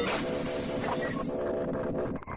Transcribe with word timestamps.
Thank 0.00 0.22
you. 2.22 2.27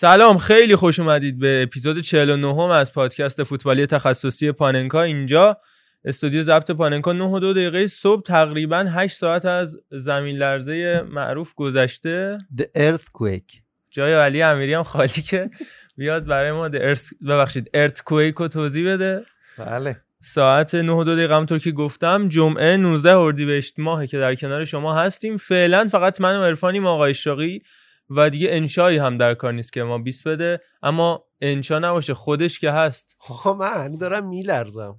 سلام 0.00 0.38
خیلی 0.38 0.76
خوش 0.76 1.00
اومدید 1.00 1.38
به 1.38 1.62
اپیزود 1.62 2.00
49 2.00 2.74
از 2.74 2.92
پادکست 2.92 3.42
فوتبالی 3.42 3.86
تخصصی 3.86 4.52
پاننکا. 4.52 5.02
اینجا 5.02 5.56
استودیو 6.04 6.42
ضبط 6.42 6.70
پاننکا. 6.70 7.12
9 7.12 7.24
و 7.24 7.40
2 7.40 7.52
دقیقه 7.52 7.86
صبح 7.86 8.22
تقریبا 8.22 8.78
8 8.78 9.16
ساعت 9.16 9.44
از 9.44 9.76
زمین 9.90 10.36
لرزه 10.36 11.02
معروف 11.10 11.54
گذشته. 11.54 12.38
The 12.60 12.64
Earthquake. 12.78 13.60
جای 13.90 14.14
علی 14.14 14.42
امیری 14.42 14.74
هم 14.74 14.82
خالی 14.82 15.22
که 15.22 15.50
بیاد 15.96 16.26
برای 16.26 16.52
ما 16.52 16.68
The 16.68 16.80
Earth- 16.80 17.26
ببخشید 17.28 17.70
ارتکویک 17.74 18.34
رو 18.34 18.48
توضیح 18.48 18.92
بده. 18.92 19.22
بله. 19.58 20.00
ساعت 20.22 20.74
9 20.74 20.92
و 20.92 21.04
2 21.04 21.14
دقیقه 21.16 21.34
همونطور 21.34 21.58
که 21.58 21.70
گفتم 21.70 22.28
جمعه 22.28 22.76
19 22.76 23.16
اردیبهشت 23.16 23.74
ماهه 23.78 24.06
که 24.06 24.18
در 24.18 24.34
کنار 24.34 24.64
شما 24.64 24.94
هستیم. 24.94 25.36
فعلا 25.36 25.88
فقط 25.88 26.20
من 26.20 26.36
و 26.36 26.44
عرفانیم 26.44 26.86
آقای 26.86 27.14
شاقی. 27.14 27.62
و 28.10 28.30
دیگه 28.30 28.48
انشایی 28.50 28.98
هم 28.98 29.18
در 29.18 29.34
کار 29.34 29.52
نیست 29.52 29.72
که 29.72 29.82
ما 29.82 29.98
20 29.98 30.28
بده 30.28 30.60
اما 30.82 31.24
انشا 31.40 31.78
نباشه 31.78 32.14
خودش 32.14 32.58
که 32.60 32.70
هست. 32.70 33.16
آقا 33.28 33.54
من 33.54 33.92
دارم 33.92 34.28
میلرزم. 34.28 34.96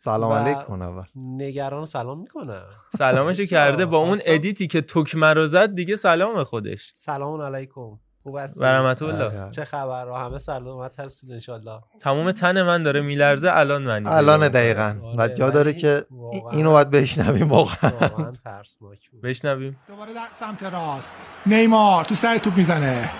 سلام 0.00 0.32
علیکم 0.32 0.82
اول. 0.82 1.04
نگران 1.16 1.84
سلام 1.84 2.20
می‌کنم. 2.20 2.66
سلامش 2.98 3.40
کرده 3.50 3.86
با 3.86 3.98
اون. 3.98 4.18
ادیتی 4.26 4.66
که 4.66 4.80
تکمه 4.80 5.26
رو 5.34 5.46
زد 5.46 5.74
دیگه 5.74 5.96
سلام 5.96 6.44
خودش. 6.44 6.92
سلام 6.94 7.40
علیکم. 7.40 7.98
خوب 8.28 8.36
هستی. 8.36 8.60
و 8.60 8.64
رحمت 8.64 9.02
الله 9.02 9.50
چه 9.50 9.64
خبر؟ 9.64 10.04
رو 10.04 10.14
همه 10.14 10.38
سلامت 10.38 11.00
هستید 11.00 11.32
انشالله. 11.32 11.80
تمام 12.02 12.32
تن 12.32 12.62
من 12.62 12.82
داره 12.82 13.00
میلرزه. 13.00 13.56
الان 13.56 13.82
من 13.82 14.06
الان 14.06 14.48
دقیقا. 14.48 14.94
و 15.16 15.20
آره، 15.20 15.34
جا 15.34 15.50
داره 15.50 15.72
که 15.72 16.04
اینو 16.52 16.70
باید 16.70 16.90
بشنویم 16.90 17.48
واقعا 17.48 17.90
ترسناک 18.44 19.10
بود. 19.10 19.20
بشنویم. 19.22 19.80
دوباره 19.88 20.14
در 20.14 20.26
سمت 20.40 20.62
راست. 20.62 21.14
نیمار 21.46 22.04
تو 22.04 22.14
سر 22.14 22.38
توپ 22.38 22.56
می‌زنه. 22.56 23.10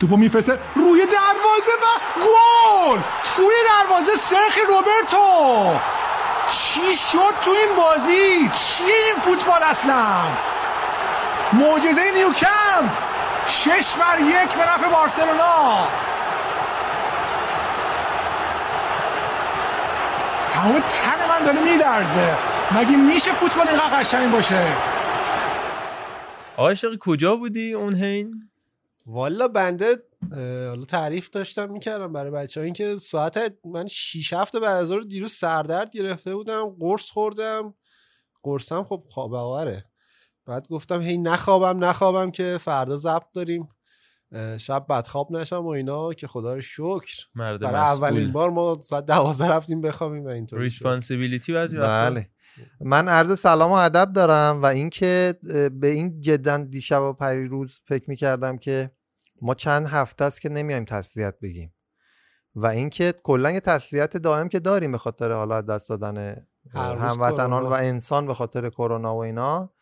توپو 0.00 0.16
میفرسته. 0.16 0.52
روی 0.74 1.00
دروازه 1.00 1.72
و 1.82 1.86
گل! 2.20 3.00
توی 3.36 3.54
دروازه 3.68 4.14
سرخ 4.18 4.58
روبرتو! 4.68 5.80
چی 6.50 6.96
شد 6.96 7.44
تو 7.44 7.50
این 7.50 7.76
بازی؟ 7.76 8.50
چیه 8.58 8.86
این 8.86 9.18
فوتبال 9.18 9.62
اصلا؟ 9.62 10.20
معجزه 11.52 12.02
نیوکمپ! 12.14 13.07
شش 13.48 13.96
بر 13.96 14.20
یک 14.20 14.54
به 14.54 14.62
نفع 14.62 14.88
بارسلونا. 14.88 15.88
تمام 20.48 20.80
تن 20.80 21.28
من 21.28 21.44
داره 21.46 21.60
میلرزه 21.64 22.36
مگه 22.72 22.96
میشه 22.96 23.32
فوتبال 23.32 23.68
اینقدر 23.68 24.00
قشنگ 24.00 24.32
باشه؟ 24.32 24.66
آقای 26.56 26.76
کجا 27.00 27.36
بودی 27.36 27.74
اون 27.74 27.94
هین 27.94 28.50
والا 29.06 29.48
بنده 29.48 30.02
حالا 30.68 30.84
تعریف 30.84 31.30
داشتم 31.30 31.70
می‌کردم 31.70 32.12
برای 32.12 32.30
بچه 32.30 32.60
ها 32.60 32.64
اینکه 32.64 32.98
ساعت 32.98 33.52
من 33.64 33.86
6 33.86 34.32
هفته 34.32 34.60
بعد 34.60 34.76
از 34.76 35.08
دیروز 35.08 35.32
سردرد 35.32 35.90
گرفته 35.90 36.34
بودم 36.34 36.76
قرص 36.80 37.10
خوردم. 37.10 37.74
قرصم 38.42 38.84
خب 38.84 39.02
خواب 39.10 39.34
آوره. 39.34 39.84
بعد 40.48 40.68
گفتم 40.68 41.00
هی 41.00 41.18
نخوابم 41.18 41.84
نخوابم 41.84 42.30
که 42.30 42.58
فردا 42.60 42.96
ضبط 42.96 43.32
داریم. 43.34 43.68
شب 44.58 44.86
بعد 44.88 45.06
خواب 45.06 45.32
نشم 45.32 45.64
و 45.64 45.68
اینا 45.68 46.12
که 46.12 46.26
خدا 46.26 46.54
رو 46.54 46.60
شکر. 46.60 47.26
مرد 47.34 47.60
برای 47.60 47.80
اولین 47.80 48.20
مسئول 48.20 48.32
بار 48.32 48.50
ما 48.50 48.78
ساعت 48.82 49.06
دوازده 49.06 49.48
رفتیم 49.48 49.80
بخوابیم 49.80 50.24
و 50.24 50.28
اینطور 50.28 50.58
responsibility. 50.60 51.52
بله. 51.52 52.30
من 52.80 53.08
عرض 53.08 53.38
سلام 53.38 53.70
و 53.70 53.74
ادب 53.74 54.12
دارم 54.12 54.62
و 54.62 54.66
اینکه 54.66 55.34
به 55.72 55.88
این 55.88 56.20
جدا 56.20 56.58
دیشب 56.58 57.02
و 57.02 57.12
پریروز 57.12 57.80
فکر 57.84 58.10
می‌کردم 58.10 58.58
که 58.58 58.90
ما 59.42 59.54
چند 59.54 59.86
هفته 59.86 60.24
است 60.24 60.40
که 60.40 60.48
نمیایم 60.48 60.84
تسلیت 60.84 61.34
بگیم. 61.42 61.74
و 62.54 62.66
اینکه 62.66 63.14
کلا 63.22 63.50
یه 63.50 63.60
تسلیت 63.60 64.16
دائم 64.16 64.48
که 64.48 64.60
داریم 64.60 64.92
به 64.92 64.98
خاطر 64.98 65.32
حالا 65.32 65.56
از 65.56 65.66
دست 65.66 65.88
دادن 65.88 66.36
هموطنان 66.74 67.62
و. 67.62 67.72
انسان 67.72 68.26
به 68.26 68.34
خاطر 68.34 68.70
کرونا 68.70 69.14
و 69.14 69.18
اینا. 69.18 69.72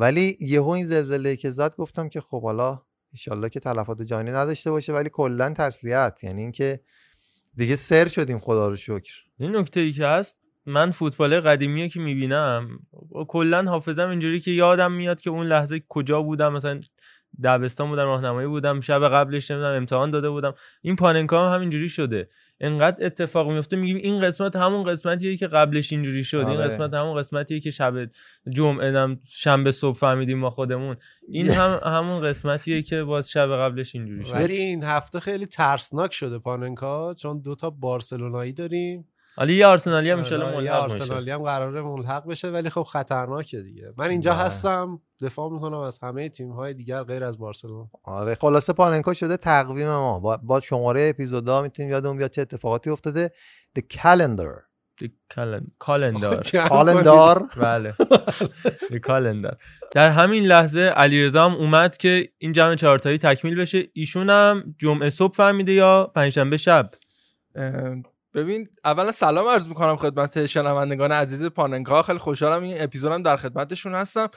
ولی 0.00 0.36
یهو 0.40 0.68
این 0.68 0.86
زلزله 0.86 1.36
که 1.36 1.50
زد 1.50 1.76
گفتم 1.76 2.08
که 2.08 2.20
خب 2.20 2.42
حالا 2.42 2.82
ایشالله 3.12 3.48
که 3.48 3.60
تلفات 3.60 4.02
جانی 4.02 4.30
نداشته 4.30 4.70
باشه 4.70 4.92
ولی 4.92 5.08
کلا 5.08 5.54
تسلیت. 5.56 6.18
یعنی 6.22 6.40
اینکه 6.42 6.80
دیگه 7.54 7.76
سر 7.76 8.08
شدیم 8.08 8.38
خدا 8.38 8.68
رو 8.68 8.76
شکر. 8.76 9.12
این 9.38 9.56
نکته 9.56 9.80
ای 9.80 9.92
که 9.92 10.06
هست 10.06 10.36
من 10.66 10.90
فوتبال 10.90 11.40
قدیمی 11.40 11.88
که 11.88 12.00
می‌بینم 12.00 12.78
کلا 13.28 13.62
حافظم 13.62 14.08
اینجوری 14.08 14.40
که 14.40 14.50
یادم 14.50 14.92
میاد 14.92 15.20
که 15.20 15.30
اون 15.30 15.46
لحظه 15.46 15.82
کجا 15.88 16.22
بودم 16.22 16.52
مثلا 16.52 16.80
دبستان 17.44 17.88
بودم 17.88 18.04
راهنمایی 18.04 18.48
بودم 18.48 18.80
شب 18.80 19.08
قبلش 19.08 19.50
نمی‌دونم 19.50 19.76
امتحان 19.76 20.10
داده 20.10 20.30
بودم. 20.30 20.54
این 20.82 20.96
پاننکا 20.96 21.48
هم 21.48 21.54
همینجوری 21.54 21.88
شده. 21.88 22.28
انقدر 22.60 23.06
اتفاق 23.06 23.50
میفته 23.50 23.76
میگیم 23.76 23.96
این 23.96 24.20
قسمت 24.20 24.56
همون 24.56 24.82
قسمتیه 24.82 25.36
که 25.36 25.46
قبلش 25.46 25.92
اینجوری 25.92 26.24
شد 26.24 26.36
این 26.36 26.46
آره. 26.46 26.64
قسمت 26.64 26.94
همون 26.94 27.18
قسمتیه 27.18 27.60
که 27.60 27.70
شب 27.70 27.94
جمعه 28.48 28.90
نم 28.90 29.18
شنبه 29.34 29.72
صبح 29.72 29.96
فهمیدیم 29.96 30.38
ما 30.38 30.50
خودمون. 30.50 30.96
این 31.28 31.50
هم 31.58 31.80
همون 31.84 32.22
قسمتیه 32.22 32.82
که 32.82 33.02
باز 33.02 33.30
شب 33.30 33.48
قبلش 33.48 33.94
اینجوری 33.94 34.24
شد. 34.24 34.34
ولی 34.34 34.56
این 34.56 34.82
هفته 34.82 35.20
خیلی 35.20 35.46
ترسناک 35.46 36.12
شده 36.12 36.38
پاننکا 36.38 37.14
چون 37.14 37.40
دوتا 37.40 37.70
بارسلونایی 37.70 38.52
داریم. 38.52 39.08
حالا 39.38 39.52
یه 39.52 39.66
آرسنالی 39.66 40.10
هم 40.10 40.18
آره، 40.18 40.32
یه 40.32 40.38
ملحق 40.38 40.84
میشه 40.92 41.02
آرسنالی 41.02 41.30
هم 41.30 41.42
قراره 41.42 41.82
ملحق 41.82 42.26
بشه 42.26 42.48
ولی 42.48 42.70
خب 42.70 42.82
خطرناکه 42.82 43.60
دیگه. 43.60 43.90
من 43.98 44.10
اینجا 44.10 44.30
بله. 44.32 44.40
هستم 44.40 45.00
دفاع 45.20 45.50
می‌کنم 45.50 45.78
از 45.78 45.98
همه 46.02 46.28
تیم 46.28 46.52
های 46.52 46.74
دیگر 46.74 47.02
غیر 47.02 47.24
از 47.24 47.38
بارسلونا. 47.38 47.90
آره 48.04 48.34
خلاصه 48.34 48.72
پاننکا 48.72 49.14
شده 49.14 49.36
تقویم 49.36 49.88
ما. 49.88 50.20
با, 50.20 50.36
با 50.36 50.60
شماره 50.60 51.08
اپیزودا 51.10 51.62
می‌تونیم 51.62 51.90
یادمون 51.90 52.16
بیاد 52.16 52.30
چه 52.30 52.42
اتفاقاتی 52.42 52.90
افتاده. 52.90 53.32
The 53.78 53.82
Calendar. 53.96 54.68
کالندار 55.78 56.40
کالندار 56.68 57.48
بله. 57.56 57.94
The 58.92 58.96
کالندر 59.02 59.56
در 59.92 60.10
همین 60.10 60.44
لحظه 60.44 60.80
علیرضا 60.80 61.44
هم 61.44 61.54
اومد 61.54 61.96
که 61.96 62.28
این 62.38 62.52
جمع 62.52 62.74
چهارتایی 62.74 63.18
تکمیل 63.18 63.60
بشه. 63.60 63.82
ایشون 63.92 64.30
هم 64.30 64.74
جمعه 64.78 65.10
صبح 65.10 65.34
فهمیده 65.34 65.72
یا 65.72 66.12
پنجشنبه 66.14 66.56
شب؟ 66.56 66.90
ببین 68.42 68.68
اولا 68.84 69.12
سلام 69.12 69.48
عرض 69.48 69.68
می‌کنم 69.68 69.96
خدمت 69.96 70.46
شنوندگان 70.46 71.12
عزیز 71.12 71.44
پاننکا. 71.44 72.02
خیلی 72.02 72.18
خوشحالم 72.18 72.62
این 72.62 72.82
اپیزودم 72.82 73.22
در 73.22 73.36
خدمتشون 73.36 73.94
هستم. 73.94 74.28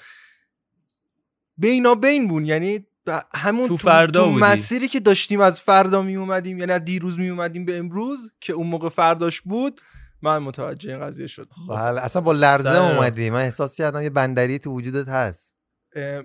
بینا 1.58 1.96
بین 1.96 2.28
بون 2.28 2.46
یعنی 2.46 2.86
همون 3.34 3.68
تو 3.68 3.78
فردا 3.78 4.25
بودی. 4.25 4.42
مسیری 4.42 4.88
که 4.88 5.00
داشتیم 5.00 5.42
از 5.42 5.62
فردا 5.62 6.02
می 6.02 6.16
اومدیم 6.16 6.60
یعنی 6.60 6.72
از 6.72 6.84
دیروز 6.84 7.20
می 7.20 7.30
اومدیم 7.30 7.66
به 7.66 7.78
امروز 7.78 8.31
که 8.42 8.54
اون 8.54 8.68
موقع 8.68 8.90
فرداش 8.90 9.42
بود 9.42 9.81
من 10.22 10.38
متوجه 10.38 10.92
این 10.92 11.02
قضیه 11.02 11.28
شدم. 11.28 11.56
بله 11.70 12.02
اصلا 12.02 12.22
با 12.22 12.31
لرزه 12.31 12.64
سلام. 12.64 12.96
اومدی. 12.96 13.30
من 13.30 13.42
احساس 13.42 13.78
کردم 13.78 14.02
یه 14.02 14.10
بندری 14.10 14.60
تو 14.60 14.72
وجودت 14.72 15.10
هست. 15.10 15.56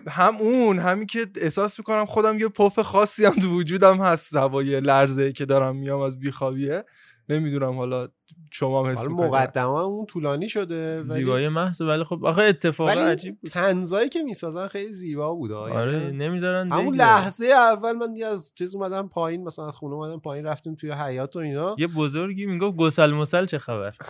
هم 0.08 0.36
اون 0.36 0.78
همین 0.78 1.06
که 1.06 1.26
احساس 1.36 1.78
می‌کنم 1.78 2.06
خودم 2.06 2.38
یه 2.38 2.48
پف 2.48 2.78
خاصی 2.78 3.24
هم 3.24 3.34
تو 3.34 3.48
وجودم 3.48 4.00
هست 4.00 4.36
هوای 4.36 4.80
لرزه 4.80 5.32
که 5.32 5.44
دارم 5.44 5.76
میام 5.76 6.00
از 6.00 6.18
بیخوابیه 6.18 6.84
نمی‌دونم 7.28 7.76
حالا 7.76 8.08
شما 8.52 8.84
هم 8.84 8.92
حس 8.92 9.06
مقدمه 9.06 9.78
اون 9.78 10.06
طولانی 10.06 10.48
شده 10.48 11.02
ولی 11.02 11.08
زیبایی 11.08 11.48
محض 11.48 11.80
ولی 11.80 12.04
خب 12.04 12.24
آخه 12.24 12.42
اتفاق 12.42 12.88
ولی 12.88 13.00
عجیب 13.00 13.40
بود. 13.40 13.50
تنزایی 13.50 14.08
که 14.08 14.22
می‌سازن 14.22 14.66
خیلی 14.66 14.92
زیبا 14.92 15.34
بود. 15.34 15.52
آره 15.52 15.92
یعنی 15.92 16.16
نمی‌ذارن 16.16 16.72
همون. 16.72 16.94
لحظه 16.94 17.46
اول 17.46 17.92
من 17.92 18.12
دیگه 18.12 18.26
از 18.26 18.52
چیز 18.54 18.74
اومدم 18.74 19.08
پایین 19.08 19.44
مثلا 19.44 19.72
خونه 19.72 19.94
اومدم 19.94 20.20
پایین 20.20 20.46
رفتیم 20.46 20.74
توی 20.74 20.92
حیات 20.92 21.36
و 21.36 21.38
اینا. 21.38 21.76
یه 21.78 21.86
بزرگی 21.86 22.46
می‌گفت 22.46 22.76
گسل 22.76 23.10
مسل 23.10 23.46
چه 23.46 23.58
خبر؟ 23.58 23.94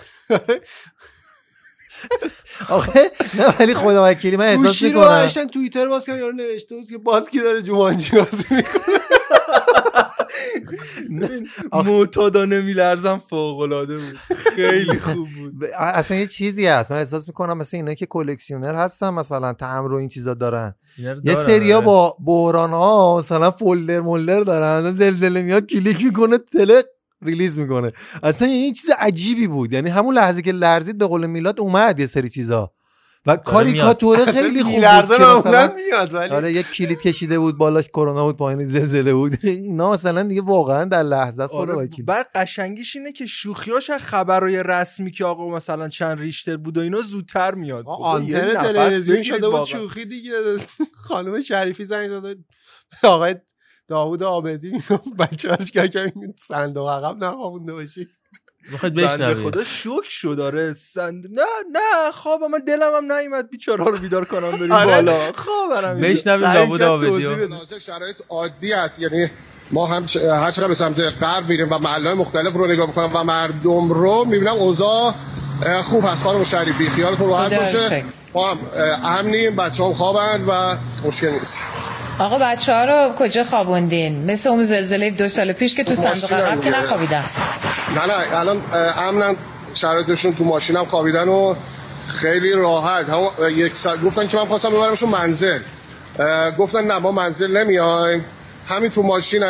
آخه 2.69 3.01
نه 3.39 3.55
ولی 3.61 3.75
خدا 3.75 4.05
وکیلی 4.05 4.37
من 4.37 4.45
احساس 4.45 4.67
گوشی 4.67 4.93
رو 4.93 5.01
می‌کنم. 5.01 5.47
توییتر 5.47 5.89
باز 5.89 6.05
کردم 6.05 6.19
یارو 6.19 6.33
نوشته 6.33 6.77
بود 6.77 6.89
که 6.89 6.99
باز 6.99 7.31
کی 7.31 7.39
داره 7.43 7.63
جوانجی 7.63 8.17
بازی 8.17 8.55
می‌کنه. 8.55 9.16
معتادانه 11.73 12.63
میلرزم 12.63 13.23
فوق 13.31 13.61
العاده 13.61 13.99
بود. 13.99 14.17
خیلی 14.57 14.99
خوب 15.07 15.29
بود. 15.29 15.65
اصلا 15.79 16.17
یه 16.17 16.27
چیزی 16.27 16.67
هست. 16.67 16.93
من 16.93 16.99
احساس 16.99 17.29
می‌کنم 17.29 17.59
مثل 17.59 17.77
اینا 17.77 17.95
که 17.95 18.07
کلکسیونر 18.07 18.75
هستن 18.75 19.11
مثلا 19.11 19.53
تعم 19.53 19.85
رو 19.85 19.97
این 19.97 20.09
چیزا 20.09 20.35
دارن. 20.35 20.75
یه 21.25 21.35
سریا 21.35 21.77
آره. 21.77 21.87
با 21.87 22.17
بحران 22.25 22.71
ها 22.71 23.19
مثلا 23.19 23.51
فولدر 23.51 24.01
مولدر 24.01 24.41
دارن. 24.41 24.93
زلزله 24.93 25.43
میاد 25.43 25.67
کلیک 25.67 26.05
می‌کنه 26.05 26.39
تله 26.39 26.85
ریلیز 27.23 27.59
می‌کنه. 27.59 27.93
اصلا 28.23 28.49
این 28.49 28.73
چیز 28.73 28.91
عجیبی 28.99 29.47
بود. 29.47 29.73
یعنی 29.73 29.91
همون 29.91 30.15
لحظه 30.15 30.43
که 30.43 30.53
لرزید 30.53 30.99
به 30.99 31.07
قول 31.07 31.27
میلاد 31.27 31.61
اومد 31.61 32.01
یه 32.01 32.07
سری 32.07 32.29
چیزا. 32.29 32.73
و 33.27 33.37
کاریکاتوره 33.37 34.25
خیلی 34.33 34.63
خوب 34.63 34.75
بود 34.75 35.21
معمولا 35.21 35.73
میاد 35.75 36.15
ولی 36.15 36.35
آره 36.35 36.53
یک 36.53 36.67
کلید 36.67 37.01
کشیده 37.01 37.39
بود 37.39 37.59
بالاش 37.59 37.89
کرونا 37.89 38.25
بود 38.25 38.37
پایین 38.37 38.65
زلزله 38.65 39.15
بود. 39.15 39.39
اینا 39.45 39.93
مثلا 39.93 40.23
دیگه 40.23 40.43
واقعا 40.43 40.85
در 40.85 41.03
لحظه 41.03 41.43
است 41.43 41.55
آره 41.55 41.89
بعد 42.07 42.27
قشنگیش 42.35 42.97
اینه 42.97 43.13
که 43.13 43.27
شوخیاش 43.27 43.91
از 43.91 44.01
خبرای 44.01 44.63
رسمی 44.63 45.11
که 45.11 45.25
آقا 45.25 45.49
مثلا 45.49 45.89
چند 45.89 46.21
ریشتر 46.21 46.57
بود 46.57 46.79
و 46.79 46.81
اینا 46.81 47.01
زودتر 47.01 47.55
میاد. 47.55 47.85
یه 47.85 47.91
آنتن 47.91 48.55
تلویزیون 48.55 49.23
شده 49.23 49.49
بود. 49.49 49.65
شوخی 49.65 50.05
دیگه. 50.05 50.33
خانم 51.09 51.41
شریفی 51.41 51.85
زنگ 51.85 52.09
زده 52.09 52.37
آقای 53.03 53.35
داوود 53.89 54.23
آبدی 54.23 54.71
می‌گفت 54.71 55.17
بچه 55.19 55.55
هاش 55.55 55.71
که 55.71 56.13
صندوق 56.39 56.89
عقب 56.89 57.25
نخوابونده 57.25 57.73
باشی. 57.73 58.09
می‌خواید 58.73 58.95
بنده 58.95 59.09
بشنوید 59.09 59.51
خدا 59.51 59.65
شوک 59.65 60.09
شد 60.09 60.35
داره 60.37 60.75
سند... 60.75 61.27
نه 61.33 61.43
نه 61.73 62.13
خواب 62.13 62.45
من 62.45 62.59
دلم 62.59 62.95
هم 62.95 63.13
نیومد 63.13 63.51
بیچاره 63.51 63.85
رو 63.85 63.99
بیدار 63.99 64.25
کنم 64.25 64.51
بریم 64.51 64.73
آره. 64.73 64.87
بالا 64.87 65.33
خوابم 65.35 66.01
بشنویم 66.01 66.47
سعی 66.47 66.55
داوود 66.55 66.81
کرد 66.81 66.89
آبدی 66.89 67.07
توضیح 67.07 67.29
رو. 67.29 67.37
بده. 67.37 67.47
مناظر 67.47 67.79
شرایط 67.79 68.17
عادی 68.29 68.73
است 68.73 68.99
یعنی 68.99 69.31
ما 69.71 69.87
هم 69.87 70.03
هر 70.15 70.51
چقدر 70.51 70.69
به 70.69 70.75
سمت 70.75 71.01
غرب 71.01 71.49
میریم 71.49 71.67
و 71.71 71.79
محلهای 71.79 72.15
مختلف 72.15 72.53
رو 72.53 72.67
نگاه 72.67 72.87
می‌کنم 72.87 73.11
و 73.15 73.25
مردم 73.25 73.91
رو 73.91 74.25
می‌بینم 74.25 74.55
اوضاع 74.55 75.15
خوب 75.83 76.05
هست 76.05 76.23
خانم 76.23 76.45
شریفی 76.45 76.89
خیالتون 76.89 77.29
راحت 77.29 77.55
باشه. 77.55 78.05
ما 78.37 78.51
هم 78.51 78.59
امنیم 79.05 79.57
بچه 79.57 79.85
هم 79.85 79.93
خوابند 79.95 80.49
و 80.49 80.53
مشکل 81.09 81.31
نیست. 81.31 81.59
آقا 82.19 82.39
بچه 82.39 82.75
ها 82.75 82.85
رو 82.85 83.13
کجا 83.19 83.45
خوابوندین؟ 83.45 84.31
مثل 84.31 84.51
اون 84.51 84.63
زلزله 84.63 85.11
دو 85.11 85.29
سال 85.29 85.53
پیش 85.53 85.75
که 85.75 85.85
تو 85.85 85.95
صندوق 85.95 86.33
عقب 86.33 86.65
که. 86.65 86.71
نخوابیدن. 86.71 87.25
نه 87.97 88.07
نه 88.07 88.37
الان 88.37 88.57
اه، 88.73 88.99
امنن 88.99 89.37
شرایطشون 89.75 90.35
تو 90.35 90.45
ماشینم 90.45 90.85
خوابیدن 90.85 91.29
و 91.29 91.55
خیلی 92.09 92.53
راحت. 92.53 93.11
اه، 93.11 93.53
یک 93.53 93.75
ساعت 93.75 94.03
گفتن 94.03 94.29
که 94.29 94.37
من 94.37 94.45
خواستم 94.45 94.71
ببرمشون 94.71 95.09
منزل. 95.11 95.61
گفتن 96.59 96.85
نه 96.85 96.99
ما 96.99 97.13
منزل 97.13 97.57
نمیایم. 97.57 98.25
همین 98.69 98.91
تو 98.91 99.03
ماشین 99.03 99.43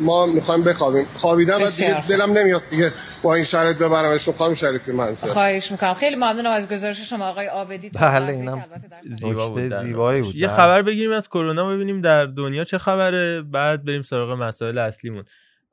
ما 0.00 0.26
می‌خوایم 0.26 0.64
بخوابیم. 0.64 1.04
خوابیدن 1.14 1.62
و 1.62 1.66
دیگه. 1.66 2.06
دلم 2.08 2.38
نمیاد 2.38 2.62
دیگه 2.70 2.92
با 3.22 3.34
این 3.34 3.44
شرایط 3.44 3.76
ببرمشون 3.76 4.34
خواهیم 4.34 4.54
شریفی 4.54 4.92
منزل 4.92 5.28
خواهش 5.28 5.70
می‌کنم. 5.70 5.94
خیلی 5.94 6.16
ممنونم 6.16 6.50
از 6.50 6.68
گزارش 6.68 7.00
شما. 7.00 7.28
آقای 7.28 7.48
آبدی 7.48 7.90
تو 7.90 7.98
بله، 7.98 8.32
اینم 8.32 8.64
زیبا 9.02 9.48
بود 9.50 9.82
زیبایی. 9.82 10.22
بود، 10.22 10.36
یه 10.36 10.46
بله. 10.46 10.56
خبر 10.56 10.82
بگیریم 10.82 11.12
از 11.12 11.28
کرونا 11.28 11.70
ببینیم 11.70 12.00
در 12.00 12.26
دنیا 12.26 12.64
چه 12.64 12.78
خبره. 12.78 13.42
بعد 13.42 13.84
بریم 13.84 14.02
سراغ 14.02 14.30
مسائل 14.30 14.78
اصلیمون. 14.78 15.24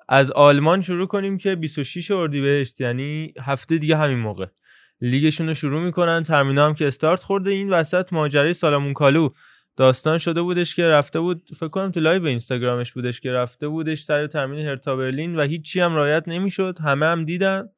از 0.09 0.31
آلمان 0.31 0.81
شروع 0.81 1.07
کنیم 1.07 1.37
که 1.37 1.55
26 1.55 2.11
اردیبهشت 2.11 2.81
یعنی 2.81 3.33
هفته 3.41 3.77
دیگه 3.77 3.97
همین 3.97 4.19
موقع. 4.19 4.45
لیگشون 5.01 5.47
رو 5.47 5.53
شروع 5.53 5.81
می‌کنن. 5.81 6.23
تمرینا 6.23 6.65
هم 6.65 6.73
که 6.73 6.87
استارت 6.87 7.23
خورده 7.23 7.49
این 7.49 7.69
وسط 7.69 8.13
ماجرای 8.13 8.53
سالمون 8.53 8.93
کالو. 8.93 9.29
داستان 9.81 10.17
شده 10.17 10.41
بودش 10.41 10.75
که 10.75 10.87
رفته 10.87 11.19
بود 11.19 11.41
فکر 11.55 11.67
کنم 11.67 11.91
تو 11.91 11.99
لایو 11.99 12.25
اینستاگرامش 12.25 12.91
بودش 12.91 13.21
که 13.21 13.31
رفته 13.31 13.67
بودش 13.67 14.01
سر 14.01 14.27
تمرین 14.27 14.65
هرتا 14.65 14.95
برلین 14.95 15.35
و 15.35 15.41
هیچی 15.41 15.79
هم 15.79 15.95
رعایت 15.95 16.27
نمی‌شد 16.27 16.77
همه 16.83 17.05
هم 17.05 17.25
دیدن 17.25 17.69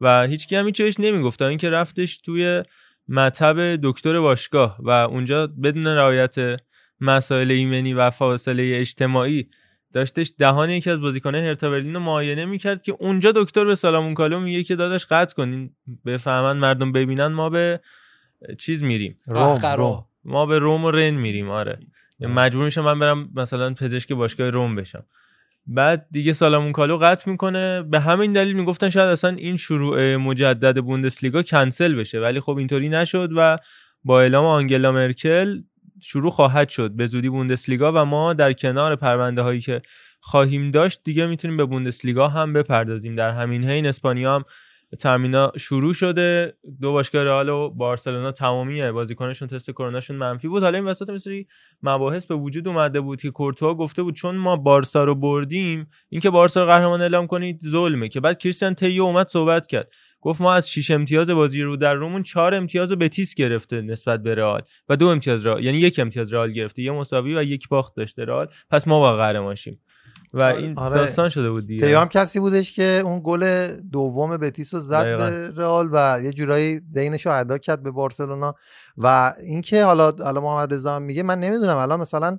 و 0.00 0.26
هیچ 0.26 0.52
هم 0.52 0.66
هیچ 0.66 0.82
بهش 0.82 1.00
نمی‌گفت. 1.00 1.38
تا 1.38 1.46
اینکه 1.48 1.70
رفتش 1.70 2.18
توی 2.18 2.62
مطب 3.08 3.76
دکتر 3.82 4.20
باشگاه 4.20 4.76
و 4.80 4.90
اونجا 4.90 5.46
بدون 5.46 5.86
رعایت 5.86 6.36
مسائل 7.00 7.50
ایمنی 7.50 7.94
و 7.94 8.10
فاصله 8.10 8.72
اجتماعی 8.76 9.48
داشتش 9.92 10.32
دهان 10.38 10.70
یکی 10.70 10.90
از 10.90 11.00
بازیکنان 11.00 11.44
هرتا 11.44 11.70
برلین 11.70 11.94
رو 11.94 12.00
معاینه 12.00 12.44
می‌کرد 12.44 12.82
که 12.82 12.96
اونجا 13.00 13.32
دکتر 13.32 13.64
به 13.64 13.74
سالامون 13.74 14.14
کالو 14.14 14.40
میگه 14.40 14.64
که 14.64 14.76
داداش 14.76 15.06
قطع 15.06 15.34
کنین 15.34 15.70
بفهمن 16.06 16.56
مردم 16.56 16.92
ببینن 16.92 17.26
ما 17.26 17.50
به 17.50 17.80
چیز 18.58 18.82
میریم. 18.82 19.16
روم. 19.26 20.04
ما 20.28 20.46
به 20.46 20.58
روم 20.58 20.84
و 20.84 20.90
رن 20.90 21.10
میریم 21.10 21.50
آره. 21.50 21.78
مجبور 22.20 22.64
میشم 22.64 22.84
من 22.84 22.98
برم 22.98 23.30
مثلا 23.34 23.74
پزشک 23.74 24.12
باشگاه 24.12 24.50
روم 24.50 24.76
بشم. 24.76 25.04
بعد 25.66 26.06
دیگه 26.10 26.32
سالمون 26.32 26.72
کالو 26.72 26.98
قطع 26.98 27.30
می‌کنه. 27.30 27.82
به 27.82 28.00
همین 28.00 28.32
دلیل 28.32 28.52
می‌گفتن 28.52 28.90
شاید 28.90 29.08
اصلا 29.08 29.30
این 29.30 29.56
شروع 29.56 30.16
مجدد 30.16 30.82
بوندسلیگا 30.82 31.42
کنسل 31.42 31.94
بشه. 31.94 32.20
ولی 32.20 32.40
خب 32.40 32.56
اینطوری 32.56 32.88
نشد 32.88 33.30
و 33.36 33.58
با 34.04 34.20
اعلام 34.20 34.44
آنگلا 34.44 34.92
مرکل 34.92 35.58
شروع 36.02 36.30
خواهد 36.30 36.68
شد. 36.68 36.90
به 36.90 37.06
زودی 37.06 37.28
بوندسلیگا 37.28 37.92
و 37.92 38.04
ما 38.04 38.34
در 38.34 38.52
کنار 38.52 38.96
پرونده 38.96 39.42
هایی 39.42 39.60
که 39.60 39.82
خواهیم 40.20 40.70
داشت 40.70 41.00
دیگه 41.04 41.26
می‌تونیم 41.26 41.56
به 41.56 41.64
بوندسلیگا 41.64 42.28
هم 42.28 42.52
بپردازیم. 42.52 43.16
در 43.16 43.30
همین 43.30 43.64
حین 43.64 43.86
اسپانیا 43.86 44.34
هم 44.34 44.44
ترمینا 44.96 45.52
شروع 45.58 45.92
شده. 45.92 46.54
دو 46.80 46.92
باشگاه 46.92 47.24
رئال 47.24 47.48
و 47.48 47.70
بارسلونا 47.70 48.32
تمامی 48.32 48.92
بازیکنشون 48.92 49.48
تست 49.48 49.70
کروناشون 49.70 50.16
منفی 50.16 50.48
بود. 50.48 50.62
حالا 50.62 50.78
این 50.78 50.86
وسط 50.86 51.10
مثلی 51.10 51.46
مباحث 51.82 52.26
به 52.26 52.34
وجود 52.34 52.68
اومده 52.68 53.00
بود 53.00 53.22
که 53.22 53.30
کورتوا 53.30 53.74
گفته 53.74 54.02
بود 54.02 54.14
چون 54.14 54.36
ما 54.36 54.56
بارسا 54.56 55.04
رو 55.04 55.14
بردیم 55.14 55.90
اینکه 56.08 56.30
بارسا 56.30 56.60
رو 56.60 56.66
قهرمان 56.66 57.00
اعلام 57.00 57.26
کنید 57.26 57.60
ظلمه. 57.68 58.08
که 58.08 58.20
بعد 58.20 58.38
کریستیان 58.38 58.74
تیو 58.74 59.02
اومد 59.02 59.28
صحبت 59.28 59.66
کرد. 59.66 59.92
گفت 60.20 60.40
ما 60.40 60.54
از 60.54 60.70
6 60.70 60.90
امتیاز 60.90 61.30
بازی 61.30 61.62
رو 61.62 61.76
در 61.76 61.94
رومون 61.94 62.22
4 62.22 62.54
امتیاز 62.54 62.90
رو 62.90 62.96
بتیس 62.96 63.34
گرفته 63.34 63.80
نسبت 63.80 64.22
به 64.22 64.34
رئال 64.34 64.62
و 64.88 64.96
دو 64.96 65.06
امتیاز 65.08 65.46
رئال 65.46 65.64
یعنی 65.64 65.78
یک 65.78 65.98
امتیاز 65.98 66.34
رئال 66.34 66.52
گرفته. 66.52 66.82
یه 66.82 66.92
مساوی 66.92 67.36
و 67.36 67.42
یک 67.42 67.68
باخت 67.68 67.96
داشته 67.96 68.24
رئال. 68.24 68.46
پس 68.70 68.88
ما 68.88 69.00
با 69.00 69.16
قهرمان 69.16 69.54
شیم 69.54 69.80
و 70.34 70.42
این 70.42 70.78
آره. 70.78 70.96
داستان 70.96 71.28
شده 71.28 71.50
بود 71.50 71.66
دیگه. 71.66 71.86
تیو 71.86 71.98
هم 71.98 72.08
کسی 72.08 72.40
بودش 72.40 72.72
که 72.72 73.00
اون 73.04 73.20
گل 73.24 73.66
دوم 73.76 74.36
بتیس 74.36 74.74
رو 74.74 74.80
زد 74.80 75.02
دقیقاً. 75.02 75.30
به 75.30 75.52
رئال 75.56 75.88
و 75.92 76.20
یه 76.22 76.32
جورایی 76.32 76.80
دینش 76.80 77.26
رو 77.26 77.38
ادا 77.38 77.58
کرد 77.58 77.82
به 77.82 77.90
بارسلونا. 77.90 78.54
و 78.96 79.34
اینکه 79.46 79.84
حالا 79.84 80.12
حالا 80.22 80.40
محمد 80.40 80.74
رضا 80.74 80.98
میگه 80.98 81.22
من 81.22 81.40
نمی‌دونم. 81.40 81.76
الان 81.76 82.00
مثلا 82.00 82.38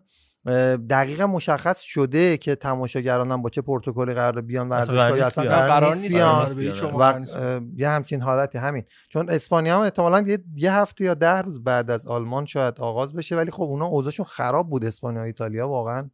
دقیقا 0.89 1.27
مشخص 1.27 1.79
شده 1.79 2.37
که 2.37 2.55
تماشاگران 2.55 3.31
هم 3.31 3.41
با 3.41 3.49
چه 3.49 3.61
پروتکلی 3.61 4.13
قرار 4.13 4.41
بیان 4.41 4.71
اصلا 4.71 4.95
قرار 4.95 5.19
اصلا 5.19 5.25
نیست 5.25 5.39
بیان. 5.39 5.67
قرار 5.67 5.89
نیست 5.89 6.03
نیست 6.03 6.15
بیان. 6.15 6.29
آره، 6.35 6.87
عنوان 6.87 7.23
و 7.23 7.61
یه 7.77 7.89
همچین 7.89 8.21
حالتی. 8.21 8.57
همین. 8.57 8.83
چون 9.09 9.29
اسپانیا 9.29 9.75
هم 9.75 9.81
احتمالا 9.81 10.23
یه, 10.27 10.43
یه 10.55 10.73
هفته 10.73 11.03
یا 11.03 11.13
ده 11.13 11.41
روز 11.41 11.63
بعد 11.63 11.91
از 11.91 12.07
آلمان 12.07 12.45
شاید 12.45 12.79
آغاز 12.79 13.13
بشه 13.13 13.35
ولی 13.35 13.51
خب 13.51 13.61
اونا 13.61 13.85
اوضاعشون 13.85 14.25
خراب 14.25 14.69
بود 14.69 14.85
اسپانیا 14.85 15.21
و 15.21 15.25
ایتالیا 15.25 15.69
واقعا. 15.69 16.09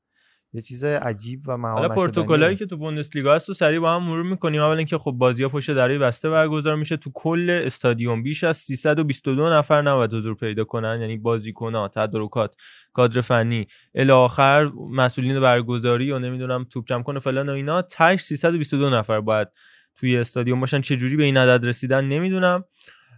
یه 0.56 0.62
چیز 0.62 0.84
عجیب 0.84 1.42
و 1.48 1.58
مهار 1.58 1.74
حالا. 1.80 1.96
پروتکلایی 1.96 2.56
که 2.56 2.66
تو 2.66 2.78
بوندسلیگا 2.78 3.36
هست 3.36 3.48
رو 3.48 3.54
سریع 3.54 3.80
با 3.80 3.96
هم 3.96 4.04
مرور 4.04 4.24
می‌کنیم. 4.24 4.62
اول 4.62 4.78
اینکه 4.78 4.98
خب 4.98 5.12
بازی 5.12 5.44
ها 5.44 5.50
پشت 5.50 5.72
درای 5.72 5.98
بسته 5.98 6.30
برگزار 6.30 6.76
میشه. 6.76 6.98
تو 6.98 7.12
کل 7.14 7.62
استادیوم 7.66 8.24
بیش 8.24 8.44
از 8.44 8.58
322 8.58 9.50
نفر 9.50 9.82
نباید 9.82 10.14
حضور 10.14 10.36
پیدا 10.36 10.64
کنن. 10.64 11.02
یعنی 11.02 11.18
بازیکن‌ها 11.18 11.88
تدارکات 11.88 12.56
کادر 12.94 13.22
فنی. 13.22 13.68
الی 13.96 14.12
آخر 14.12 14.72
مسئولین 14.92 15.40
برگزاری 15.40 16.12
و 16.12 16.20
نمی‌دونم 16.20 16.64
توپ 16.64 16.86
جمع 16.88 17.04
کنه 17.04 17.20
فلان 17.20 17.50
و 17.50 17.54
اینا. 17.54 17.82
تاش 17.82 18.22
322 18.22 18.90
نفر 18.90 19.22
باید 19.22 19.48
توی 19.96 20.18
استادیوم 20.18 20.60
باشن. 20.60 20.82
چه 20.82 20.98
جوری 20.98 21.16
به 21.16 21.24
این 21.24 21.38
عدد 21.38 21.66
رسیدن 21.66 22.06
نمی‌دونم. 22.06 22.64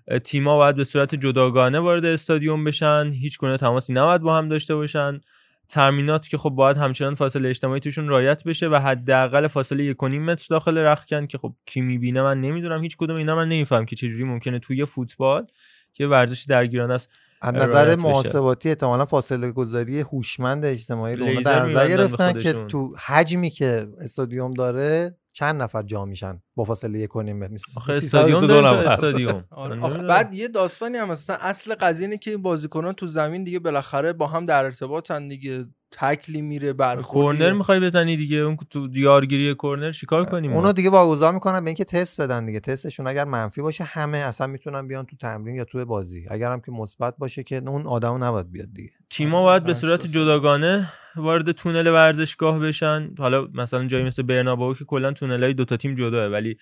اه، 0.07 0.19
تیما 0.19 0.57
باید 0.57 0.75
به 0.75 0.83
صورت 0.83 1.15
جداگانه 1.15 1.79
وارد 1.79 2.05
استادیوم 2.05 2.63
بشن. 2.63 3.09
هیچ 3.21 3.37
گونه 3.37 3.57
تماسی 3.57 3.93
نباید 3.93 4.21
با 4.21 4.37
هم 4.37 4.49
داشته 4.49 4.75
باشن. 4.75 5.21
ترمینات 5.69 6.27
که 6.27 6.37
خب 6.37 6.49
باید 6.49 6.77
همچنان 6.77 7.15
فاصله 7.15 7.49
اجتماعی 7.49 7.79
توشون 7.79 8.09
رعایت 8.09 8.43
بشه 8.43 8.67
و 8.67 8.75
حداقل 8.75 9.47
فاصله 9.47 9.83
یک 9.83 10.03
و 10.03 10.07
نیم 10.07 10.25
متر 10.25 10.47
داخل 10.49 10.77
رخکن 10.77 11.27
که 11.27 11.37
خب 11.37 11.53
کی 11.65 11.81
می‌بینه 11.81 12.21
من 12.21 12.41
نمی‌دونم 12.41 12.83
هیچ 12.83 12.97
کدوم 12.97 13.15
اینا 13.15 13.35
من 13.35 13.47
نمیفهم 13.47 13.85
که 13.85 13.95
چجوری 13.95 14.23
ممکنه 14.23 14.59
توی 14.59 14.85
فوتبال 14.85 15.47
که 15.93 16.07
ورزش 16.07 16.43
درگیرانه 16.43 16.93
است 16.93 17.09
از 17.41 17.53
نظر. 17.53 17.95
محاسباتی 17.95 18.69
احتمالا 18.69 19.05
فاصله 19.05 19.51
گذاری 19.51 19.99
هوشمند 19.99 20.65
اجتماعی 20.65 21.15
رو 21.15 21.41
در 21.41 21.65
نظر 21.65 21.87
گرفتن 21.87 22.33
که. 22.39 22.53
تو 22.53 22.93
حجمی 23.05 23.49
که 23.49 23.87
استادیوم 24.01 24.53
داره 24.53 25.17
چند 25.37 25.61
نفر 25.61 25.83
جا 25.83 26.05
میشن 26.05 26.41
با 26.55 26.63
فاصله 26.63 26.99
یک 26.99 27.15
و 27.15 27.21
نیم 27.21 27.39
متر؟ 27.39 27.51
میشه 27.51 27.65
آخه 27.77 27.99
322 27.99 28.53
استادیوم 28.53 28.79
نفر. 28.79 28.93
استادیوم. 28.93 29.43
آره، 29.51 29.75
آخه 29.75 29.85
نمی‌دونم. 29.85 30.07
بعد 30.07 30.33
یه 30.33 30.47
داستانی 30.47 30.97
هم 30.97 31.07
مثلا 31.07 31.35
اصل 31.35 31.75
قضیه 31.75 32.05
اینه 32.05 32.17
که 32.17 32.31
این 32.31 32.41
بازیکنان 32.41 32.93
تو 32.93 33.07
زمین 33.07 33.43
دیگه 33.43 33.59
بالاخره 33.59 34.13
با 34.13 34.27
هم 34.27 34.45
در 34.45 34.65
ارتباطن 34.65 35.27
دیگه. 35.27 35.65
تکلی 35.91 36.41
میره 36.41 36.73
برخوردی 36.73 37.37
کورنر 37.37 37.51
می‌خوای 37.51 37.79
بزنی 37.79 38.17
دیگه؟ 38.17 38.37
اون 38.37 38.57
تو 38.69 38.87
یارگیری 38.93 39.53
کورنر 39.53 39.91
چیکار 39.91 40.25
کنیم؟ 40.25 40.53
اونو 40.53 40.73
دیگه 40.73 40.89
واگذار 40.89 41.33
می‌کنن 41.33 41.59
به 41.59 41.65
اینکه 41.65 41.83
تست 41.83 42.21
بدن 42.21 42.45
دیگه. 42.45 42.59
تستشون 42.59 43.07
اگر 43.07 43.25
منفی 43.25 43.61
باشه 43.61 43.83
همه 43.83 44.17
اصلا 44.17 44.47
می‌تونن 44.47 44.87
بیان 44.87 45.05
تو 45.05 45.15
تمرین 45.15 45.55
یا 45.55 45.63
تو 45.63 45.85
بازی. 45.85 46.25
اگر 46.31 46.51
هم 46.51 46.61
که 46.61 46.71
مثبت 46.71 47.17
باشه 47.17 47.43
که 47.43 47.55
اون 47.55 47.87
آدمو 47.87 48.17
نباید 48.17 48.51
بیاد 48.51 48.67
دیگه. 48.73 48.91
تیما 49.09 49.43
باید 49.43 49.63
به 49.63 49.73
صورت 49.73 50.01
تا. 50.01 50.07
جداگانه 50.07 50.89
وارد 51.15 51.51
تونل 51.51 51.87
ورزشگاه 51.87 52.59
بشن. 52.59 53.09
حالا 53.17 53.47
مثلا 53.53 53.85
جایی 53.85 54.03
مثل 54.03 54.23
برنابئو 54.23 54.73
که 54.73 54.85
کلا 54.85 55.11
تونلای 55.11 55.53
دوتا 55.53 55.77
تیم 55.77 55.95
جداه 55.95 56.27
ولی 56.27 56.57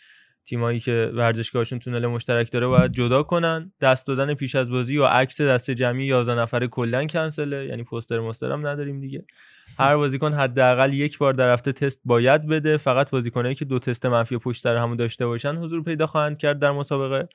تیمایی 0.46 0.80
که 0.80 1.12
ورزشگاهشون 1.14 1.80
تونل 1.80 2.08
مشترک 2.08 2.52
داره 2.52 2.68
باید 2.68 2.92
جدا 2.92 3.24
کنن. 3.24 3.74
دست 3.82 4.08
دادن 4.08 4.34
پیش 4.34 4.56
از 4.56 4.72
بازی 4.72 4.96
یا 4.96 5.08
عکس 5.08 5.42
دست 5.42 5.72
جمعی 5.72 6.06
11 6.06 6.36
نفره 6.36 6.68
کلا 6.68 7.06
کنسله. 7.06 7.66
یعنی 7.66 7.84
پوستر 7.84 8.20
مستر 8.20 8.52
هم 8.52 8.68
نداریم 8.68 9.00
دیگه. 9.00 9.26
هر 9.80 9.98
بازیکن 9.98 10.34
حداقل 10.34 10.94
یک 10.94 11.18
بار 11.18 11.34
در 11.34 11.54
هفته 11.54 11.72
تست 11.72 12.02
باید 12.06 12.48
بده. 12.48 12.78
فقط 12.78 13.10
بازیکنایی 13.10 13.56
که 13.56 13.66
دو 13.66 13.80
تست 13.80 14.06
منفی 14.06 14.38
پشت 14.38 14.62
سر 14.62 14.78
هم 14.78 14.96
داشته 14.96 15.26
باشن 15.26 15.56
حضور 15.56 15.84
پیدا 15.84 16.08
خواهند 16.08 16.38
کرد 16.38 16.60
در 16.60 16.72
مسابقه. 16.72 17.28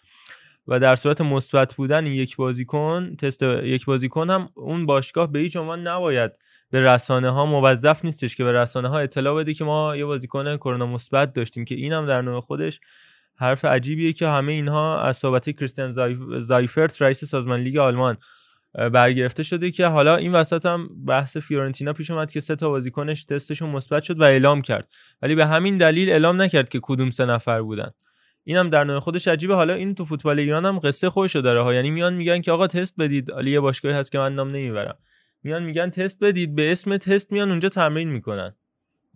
و 0.68 0.80
در 0.80 0.96
صورت 0.96 1.20
مثبت 1.20 1.74
بودن 1.74 2.06
یک 2.06 2.36
بازیکن 2.36 3.16
تست 3.16 3.42
یک 3.42 3.84
بازیکن 3.84 4.30
هم 4.30 4.48
اون 4.54 4.86
باشگاه 4.86 5.32
به 5.32 5.38
هیچ 5.38 5.56
عنوان 5.56 5.86
نباید 5.86 6.32
به 6.70 6.80
رسانه 6.80 7.30
ها 7.30 7.46
موظف 7.46 8.04
نیستش 8.04 8.36
که 8.36 8.44
به 8.44 8.52
رسانه 8.52 8.88
ها 8.88 8.98
اطلاع 8.98 9.36
بده 9.36 9.54
که 9.54 9.64
ما 9.64 9.96
یه 9.96 10.04
بازیکن 10.04 10.56
کرونا 10.56 10.86
مثبت 10.86 11.32
داشتیم 11.32 11.64
که 11.64 11.74
اینم 11.74 12.06
در 12.06 12.22
نوع 12.22 12.40
خودش 12.40 12.80
حرف 13.36 13.64
عجیبیه 13.64 14.12
که 14.12 14.28
همه 14.28 14.52
اینها 14.52 15.00
از 15.00 15.16
صحبت 15.16 15.50
کریستیان 15.50 15.90
زایف- 15.90 16.38
زایفرت 16.38 17.02
رئیس 17.02 17.24
سازمان 17.24 17.60
لیگ 17.60 17.76
آلمان 17.76 18.16
برگرفته 18.92 19.42
شده 19.42 19.70
که 19.70 19.86
حالا 19.86 20.16
این 20.16 20.32
وسط 20.32 20.66
هم 20.66 20.88
بحث 21.06 21.36
فیورنتینا 21.36 21.92
پیش 21.92 22.10
اومد 22.10 22.30
که 22.30 22.40
سه 22.40 22.56
تا 22.56 22.68
بازیکنش 22.68 23.24
تستشون 23.24 23.70
مثبت 23.70 24.02
شد 24.02 24.20
و 24.20 24.22
اعلام 24.22 24.62
کرد. 24.62 24.88
ولی 25.22 25.34
به 25.34 25.46
همین 25.46 25.78
دلیل 25.78 26.10
اعلام 26.10 26.42
نکرد 26.42 26.68
که 26.68 26.80
کدوم 26.82 27.10
سه 27.10 27.24
نفر 27.24 27.62
بودن. 27.62 27.90
اینم 28.44 28.70
در 28.70 28.84
نوع 28.84 29.00
خودش 29.00 29.28
عجیبه. 29.28 29.54
حالا 29.54 29.74
این 29.74 29.94
تو 29.94 30.04
فوتبال 30.04 30.38
ایران 30.38 30.64
هم 30.64 30.78
قصه 30.78 31.10
خودشو 31.10 31.40
داره 31.40 31.62
ها. 31.62 31.74
یعنی 31.74 31.90
میان 31.90 32.14
میگن 32.14 32.40
که 32.40 32.52
آقا 32.52 32.66
تست 32.66 32.94
بدید. 32.98 33.30
حالا 33.30 33.50
یه 33.50 33.60
باشگاهی 33.60 33.94
هست 33.94 34.12
که 34.12 34.18
من 34.18 34.34
نام 34.34 34.48
نمی‌برم. 34.48 34.98
میان 35.42 35.62
میگن 35.62 35.90
تست 35.90 36.18
بدید 36.18 36.54
به 36.54 36.72
اسم 36.72 36.96
تست 36.96 37.32
میان 37.32 37.50
اونجا 37.50 37.68
تمرین 37.68 38.08
می‌کنن 38.08 38.54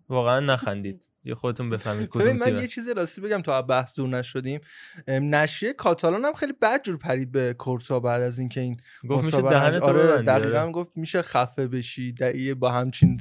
واقعا 0.09 0.41
نخندید 0.41 1.09
یه 1.25 1.35
خودتون 1.35 1.71
بفهمید 1.71 2.09
کدوم 2.09 2.33
من 2.33 2.47
تیمه. 2.47 2.61
یه 2.61 2.67
چیزی 2.67 2.95
راستی 2.95 3.21
بگم 3.21 3.43
تا 3.43 3.63
بحث 3.63 3.97
دور 3.97 4.09
نشدیم 4.09 4.61
ام، 5.09 5.35
نشریه 5.35 5.73
کاتالان 5.73 6.25
هم 6.25 6.33
خیلی 6.33 6.53
بد 6.63 6.83
جور 6.83 6.97
پرید 6.97 7.33
به 7.33 7.55
کورسا 7.55 8.01
بعد 8.01 8.23
از 8.23 8.39
اینکه 8.39 8.61
این 8.61 8.77
گفت 9.09 9.25
میشه 9.25 9.43
دهنتو 9.43 9.85
آره 9.85 10.23
دقیقا 10.23 10.61
آره. 10.61 10.73
گفت 10.73 10.91
میشه 10.97 11.23
خفه 11.23 11.69
بشی 11.69 12.13
دقیقه 12.13 12.55
با 12.55 12.73
همچین. 12.73 13.21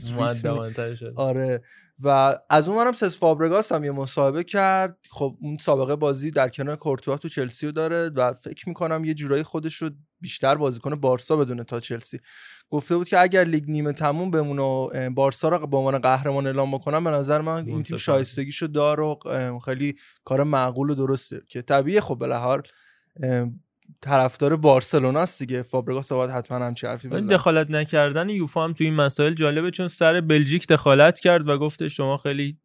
آره 1.15 1.62
و 2.03 2.38
از 2.50 2.69
اون 2.69 2.88
هم 2.88 2.93
سس 2.93 3.19
فابرگاس 3.19 3.72
هم 3.72 3.83
یه 3.83 3.91
مصاحبه 3.91 4.43
کرد. 4.43 4.98
خب 5.10 5.38
اون 5.41 5.57
سابقه 5.57 5.95
بازی 5.95 6.31
در 6.31 6.50
کنار 6.50 6.75
کورتوا 6.75 7.17
تو 7.17 7.29
چلسی 7.29 7.65
رو 7.65 7.72
داره 7.72 8.10
و 8.10 8.33
فکر 8.33 8.69
می‌کنم 8.69 9.05
یه 9.05 9.13
جورایی 9.13 9.43
خودش 9.43 9.75
رو 9.75 9.89
بیشتر 10.22 10.55
بازیکن 10.55 10.95
بارسا 10.95 11.36
بدونه 11.36 11.63
تا 11.63 11.79
چلسی. 11.79 12.19
گفته 12.69 12.98
بود 12.98 13.07
که 13.10 13.19
اگر 13.19 13.43
لیگ 13.43 13.63
نیمه 13.67 13.93
تموم 13.93 14.31
بمونه 14.31 14.62
و 14.62 15.10
بارسا 15.10 15.50
رو 15.50 15.67
به 15.67 15.77
عنوان 15.77 15.98
قهرمان 15.98 16.48
اعلام 16.48 16.72
بکنم 16.72 17.03
به 17.03 17.10
نظر 17.10 17.41
من 17.41 17.67
این 17.67 17.83
تیم. 17.83 17.98
شایستگیشو 17.98 18.67
دار 18.67 19.00
و 19.00 19.19
خیلی 19.65 19.95
کار 20.25 20.43
معقول 20.43 20.89
و 20.89 20.95
درسته 20.95 21.41
که 21.48 21.62
طبیعیه. 21.62 22.01
خب 22.01 22.17
به 22.19 22.36
اه، 22.36 23.50
طرفدار 24.02 24.56
بارسلوناست 24.56 25.40
دیگه. 25.40 25.62
فابرگاس 25.62 26.12
باید 26.12 26.32
حتما 26.32 26.66
همچی 26.66 26.88
حرفی 26.88 27.08
ولی 27.08 27.22
بزنه. 27.22 27.34
دخالت 27.34 27.72
نکردن 27.72 28.30
یوفا 28.30 28.63
هم 28.63 28.74
تو 28.74 28.84
این 28.84 28.94
مسائل 28.94 29.34
جالبه 29.34 29.72
چون 29.72 29.88
سر 29.88 30.22
بلژیک 30.22 30.68
دخالت 30.68 31.20
کرد 31.20 31.48
و 31.48 31.58
گفته 31.58 31.90
شما 31.90 32.18
خیلی 32.18 32.58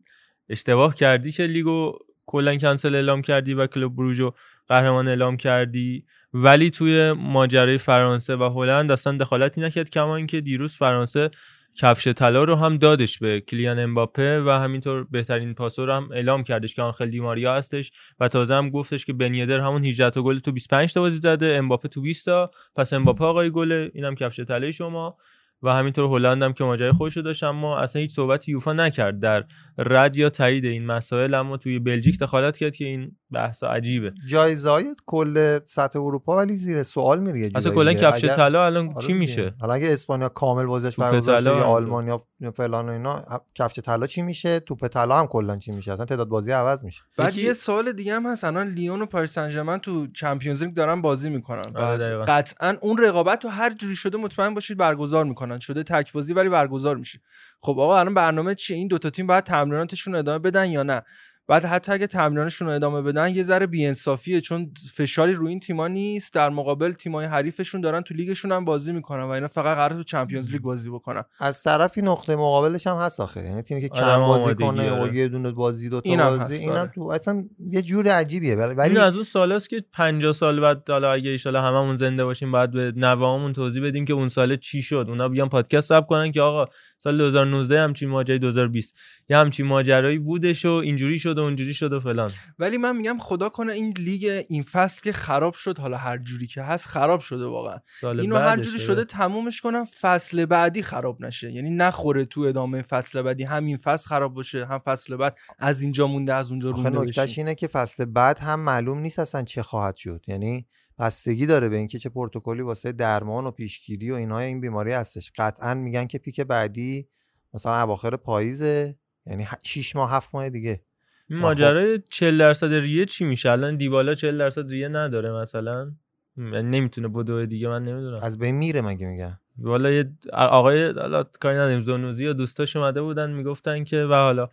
اشتباه 0.49 0.95
کردی 0.95 1.33
که 1.33 1.47
لیگو 1.47 1.99
کلا 2.27 2.57
کنسل 2.57 2.95
اعلام 2.95 3.23
کردی 3.23 3.55
و 3.55 3.67
کلوب 3.67 3.97
بروژو 3.97 4.33
قهرمان 4.69 5.09
اعلام 5.09 5.37
کردی. 5.37 6.05
ولی 6.33 6.71
توی 6.71 7.13
ماجرای 7.13 7.79
فرانسه 7.79 8.37
و 8.37 8.43
هلند 8.43 8.93
اصلا 8.93 9.17
دخالتی 9.17 9.61
نکرد 9.61 9.91
کما 9.91 10.17
اینکه 10.17 10.41
دیروز 10.41 10.77
فرانسه 10.77 11.31
کفش 11.75 12.09
طلا 12.09 12.45
رو 12.45 12.57
هم 12.57 12.77
دادش 12.77 13.19
به 13.19 13.41
کلیان 13.41 13.79
امباپه 13.79 14.41
و 14.41 14.51
همینطور 14.51 15.07
بهترین 15.11 15.55
پاسور 15.55 15.91
هم 15.91 16.09
اعلام 16.13 16.43
کردش 16.43 16.75
که 16.75 16.83
آنخل 16.83 17.11
دیماریا 17.11 17.55
هستش. 17.55 17.93
و 18.21 18.29
تازه 18.29 18.55
هم 18.55 18.71
گفتش 18.71 19.05
که 19.05 19.13
بنیدر 19.13 19.61
همون 19.61 19.85
18 19.85 20.11
تا 20.11 20.23
گل 20.23 20.39
تو 20.39 20.53
25 20.53 20.95
تا 20.95 21.01
بازی 21.01 21.19
زده 21.19 21.47
امباپه 21.47 21.89
تو 21.89 22.01
20 22.01 22.27
تا. 22.27 22.51
پس 22.77 22.93
امباپه 22.93 23.25
آقای 23.25 23.51
گله 23.51 23.91
اینم 23.95 24.15
کفش 24.15 24.41
طلای 24.41 24.73
شما. 24.73 25.17
و 25.63 25.73
همینطور 25.73 26.05
هلند 26.05 26.43
هم 26.43 26.53
که 26.53 26.65
ماجرای 26.65 26.93
خودشو 26.93 27.21
داشت 27.21 27.43
اما 27.45 27.79
اصلا 27.79 28.03
هیچ 28.03 28.11
صحبتی 28.13 28.53
یوفا 28.53 28.73
نکرد 28.73 29.21
در 29.21 29.45
رد 29.79 30.17
یا 30.17 30.31
تایید 30.31 30.65
این 30.65 30.87
مسائل 30.87 31.35
اما 31.35 31.57
توی 31.57 31.79
بلژیک 31.79 32.19
دخالت 32.19 32.57
کرد 32.57 32.77
که 32.77 32.85
این 32.85 33.17
بحث 33.31 33.63
عجیبه. 33.65 34.13
جایزه 34.29 34.71
های 34.71 34.85
کل 35.07 35.59
سطح 35.65 35.99
اروپا 35.99 36.37
ولی 36.37 36.57
زیر 36.57 36.83
سوال 36.83 37.21
میره 37.21 37.39
یه 37.41 37.51
اصلا 37.55 37.73
کلا. 37.73 37.93
کفش 37.93 38.25
اگر- 38.25 38.35
طلا 38.35 38.67
الان 38.67 38.93
آره 38.97 39.07
چی. 39.07 39.13
میشه؟ 39.13 39.55
حالا 39.61 39.75
اگه 39.75 39.93
اسپانیا 39.93 40.29
کامل 40.29 40.67
بازیش 40.67 40.95
توپ 40.95 41.11
برگزار 41.11 41.39
شه 41.39 41.45
طلا 41.45 41.57
یا 41.57 41.65
هم 41.65 41.71
آلمان 41.71 42.07
یا 42.07 42.23
یا 42.41 42.51
فلان 42.51 42.89
و 42.89 42.93
اینا 42.93 43.25
کفش 43.55 43.79
طلا 43.81 44.07
چی 44.07 44.23
میشه؟ 44.23 44.61
توپ 44.61 44.87
طلا 44.87 45.19
هم 45.19 45.27
کلا 45.27 45.57
چی 45.57 45.73
میشه؟ 45.73 45.93
اصلا 45.93 46.05
تعداد 46.05 46.29
بازی 46.29 46.53
عوض 46.53 46.85
میشه. 46.85 47.03
بعد 47.19 47.39
یه 47.39 47.53
سوال 47.53 47.93
دیگه 47.93 48.15
هم 48.15 48.27
هست. 48.27 48.45
الان 48.45 48.67
لیون 48.69 49.03
و 49.03 49.07
پاریس 49.07 49.33
سن 49.33 49.51
ژرمن 49.51 49.79
تو 49.79 50.07
چمپیونز 50.07 50.63
لیگ 50.63 50.75
دارن 50.75 51.03
بازی 51.03 51.31
می‌کنن. 51.31 51.77
آره،. 51.77 52.25
قطعا 52.25 52.77
اون 52.81 52.99
رقابت 52.99 53.45
رو 53.45 53.51
هر 53.51 53.71
جوری 53.75 53.97
شده 53.97 54.19
مطمئن 54.19 54.55
باشید 54.55 54.79
برگزار 54.79 55.25
می‌کنن. 55.25 55.48
شده 55.57 55.83
تک 55.83 56.13
بازی 56.13 56.33
ولی 56.33 56.49
برگزار 56.49 56.97
میشه. 56.97 57.21
خب 57.61 57.79
آقا 57.79 57.99
الان 57.99 58.15
برنامه 58.15 58.55
چیه؟ 58.55 58.77
این 58.77 58.89
دوتا 58.89 59.11
تیم 59.11 59.27
باید 59.27 59.45
تمریناتشون 59.45 60.15
ادامه 60.15 60.39
بدن 60.39 60.71
یا 60.71 60.83
نه؟ 60.83 61.03
بعد 61.49 61.65
حتی 61.65 61.93
اگه 61.93 62.07
تمریناتشون 62.07 62.69
رو 62.69 62.75
ادامه 62.75 63.03
بدن 63.03 63.35
یه 63.35 63.43
ذره 63.43 63.67
بی‌انصافیه 63.67 64.41
چون 64.41 64.73
فشاری 64.95 65.33
روی 65.33 65.49
این 65.49 65.61
تیما 65.61 65.89
نیست. 65.89 66.35
در 66.35 66.51
مقابل 66.51 66.93
تیمای 66.93 67.27
حریفشون 67.27 67.81
دارن 67.81 68.01
تو 68.01 68.15
لیگشون 68.15 68.53
هم 68.53 68.65
بازی 68.65 68.93
می‌کنن 68.93 69.23
و 69.23 69.29
اینا 69.29 69.49
فقط 69.49 69.77
قرار 69.77 69.91
تو 69.91 70.03
چمپیونز 70.03 70.51
لیگ 70.51 70.63
بازی 70.63 70.91
بکنن. 70.91 71.25
از 71.41 71.63
طرفی 71.63 72.03
نقطه 72.03 72.37
مقابلش 72.37 72.87
هم 72.87 72.97
هست 72.97 73.21
آخه. 73.21 73.45
یعنی 73.45 73.63
تیمی 73.63 73.81
که 73.81 73.89
کم 73.89 74.27
بازی 74.27 74.55
کنه 74.55 75.03
و. 75.03 75.15
یه 75.15 75.29
دونه 75.29 75.51
بازی 75.51 75.89
دو 75.89 76.01
تا 76.01 76.11
اینم 76.11 76.39
بازی 76.39 76.57
اینم 76.57 76.77
آره. 76.77 76.91
تو 76.95 77.03
اصلا 77.03 77.45
یه 77.71 77.83
جور 77.83 78.09
عجیبیه. 78.09 78.55
ولی 78.55 78.99
از 78.99 79.15
اون 79.15 79.25
سالاست 79.25 79.71
که 79.71 79.85
50 79.93 80.33
سال 80.33 80.61
بعد 80.61 80.91
حالا 80.91 81.13
اگه 81.13 81.31
ایشالا 81.31 81.63
هممون 81.63 81.97
زنده 81.97 82.25
باشیم 82.25 82.53
بعد 82.53 82.73
به 82.73 82.93
نوامون 82.97 83.53
توضیح 83.53 83.85
بدیم 83.85 84.05
که 84.05 84.13
اون 84.13 84.29
سال 84.29 84.57
چی 84.57 84.83
شد. 84.83 85.07
اونا 85.09 85.29
بیان 85.29 85.49
پادکست 85.49 85.89
ثبت 85.89 86.07
کنن 86.07 86.33
که 86.33 86.41
آقا 86.41 86.67
سال 86.99 87.19
2019 87.19 87.81
همچین 87.81 88.09
ماجرای 88.09 88.39
2020 88.39 88.95
یه 89.29 89.37
همچین 89.37 89.67
ماجرایی 89.67 90.19
بودش 90.19 90.65
و 90.65 90.71
اینجوری 90.71 91.19
شد 91.19 91.38
و 91.39 91.43
اونجوری 91.43 91.75
شد 91.75 91.93
و 91.93 92.01
فلان. 92.01 92.31
ولی 92.59 92.77
من 92.77 92.97
میگم 92.97 93.19
خدا 93.19 93.49
کنه 93.49 93.73
این 93.73 93.95
لیگ 93.99 94.45
این 94.49 94.63
فصل 94.63 95.01
که 95.01 95.13
خراب 95.13 95.55
شد 95.55 95.79
حالا 95.79 95.97
هر 95.97 96.19
جوری 96.19 96.47
که 96.47 96.63
هست 96.63 96.87
خراب 96.87 97.21
شده 97.21 97.45
واقعا. 97.45 97.79
اینو 98.03 98.37
هر. 98.37 98.61
جوری 98.61 98.79
شده. 98.79 99.05
تمومش 99.05 99.61
کنم 99.61 99.85
فصل 99.85 100.47
بعدی 100.47 100.83
خراب 100.83 101.25
نشه. 101.25 101.53
یعنی 101.53 101.71
نخوره 101.71 102.25
تو 102.25 102.41
ادامه 102.41 102.83
فصل 102.83 103.23
بعدی. 103.23 103.45
همین 103.45 103.77
فصل 103.77 104.09
خراب 104.09 104.35
باشه 104.35 104.67
هم 104.67 104.79
فصل 104.79 105.17
بعد 105.17 105.39
از 105.59 105.83
اینجا 105.83 106.07
مونده 106.07 106.35
از 106.35 106.51
اونجا 106.51 106.71
رونده 106.71 107.01
نکتهش 107.01 107.39
اینه 107.39 107.55
که 107.55 107.67
فصل 107.67 108.05
بعد 108.05 108.39
هم 108.39 108.61
معلوم 108.61 108.99
نیست 108.99 109.19
اصلا 109.19 109.43
چه 109.43 109.63
خواهد 109.63 109.97
شد. 109.97 110.25
یعنی 110.27 110.67
بستگی 110.99 111.47
داره 111.47 111.69
به 111.69 111.77
اینکه 111.77 111.99
چه 111.99 112.09
پروتکلی 112.09 112.63
واسه 112.63 112.93
درمان 112.93 113.47
و 113.47 113.51
پیشگیری 113.51 114.11
و 114.11 114.15
اینها 114.15 114.39
این 114.39 114.61
بیماری 114.61 114.93
هستش. 114.93 115.33
قطعا 115.39 115.75
میگن 115.75 116.07
که 116.07 116.19
پیک 116.19 116.41
بعدی 116.41 117.09
مثلا 117.55 117.83
اواخر 117.83 118.17
پاییزه. 118.17 118.99
یعنی 119.27 119.49
6 119.63 119.97
ماه 119.97 120.13
7 120.13 120.35
ماه 120.35 120.51
دیگه. 120.51 120.85
ماجرای 121.31 121.99
40 122.11 122.39
درصد 122.39 122.73
ریه 122.73 123.07
چی 123.07 123.25
میشه؟ 123.25 123.51
الان 123.51 123.77
دیبالا 123.77 124.15
40 124.15 124.39
درصد 124.39 124.71
ریه 124.71 124.89
نداره 124.89 125.33
مثلا. 125.33 125.93
یعنی 126.37 126.79
نمی‌تونه 126.79 127.09
بدوه 127.09 127.47
دیگه 127.47 127.69
من 127.69 127.85
نمی‌دونم. 127.85 128.19
از 128.23 128.39
بین 128.39 128.55
میره 128.55 128.81
مگه 128.81 129.07
میگن؟ 129.07 129.39
والا 129.59 129.91
یه 129.91 130.13
آقای 130.33 130.93
حالا 130.93 131.25
کاری 131.41 131.57
نداریم 131.57 131.81
زونوزی 131.81 132.27
و 132.27 132.33
دوستاش 132.33 132.77
اومده 132.77 133.03
بودن 133.03 133.31
می‌گفتن 133.31 133.85
که 133.85 134.05
و 134.05 134.15
حالا 134.15 134.49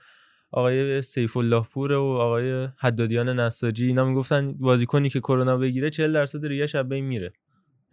آقای 0.51 1.01
سیف 1.01 1.37
الله 1.37 1.61
پور 1.61 1.91
و 1.91 2.03
آقای 2.03 2.67
حدادیان 2.77 3.39
نساجی 3.39 3.87
اینا 3.87 4.05
می‌گفتن 4.05 4.53
بازیکنی 4.53 5.09
که 5.09 5.19
کرونا 5.19 5.57
بگیره 5.57 5.89
40 5.89 6.13
درصد 6.13 6.45
ریه 6.45 6.65
شب 6.65 6.89
بین 6.89 7.05
میره. 7.05 7.33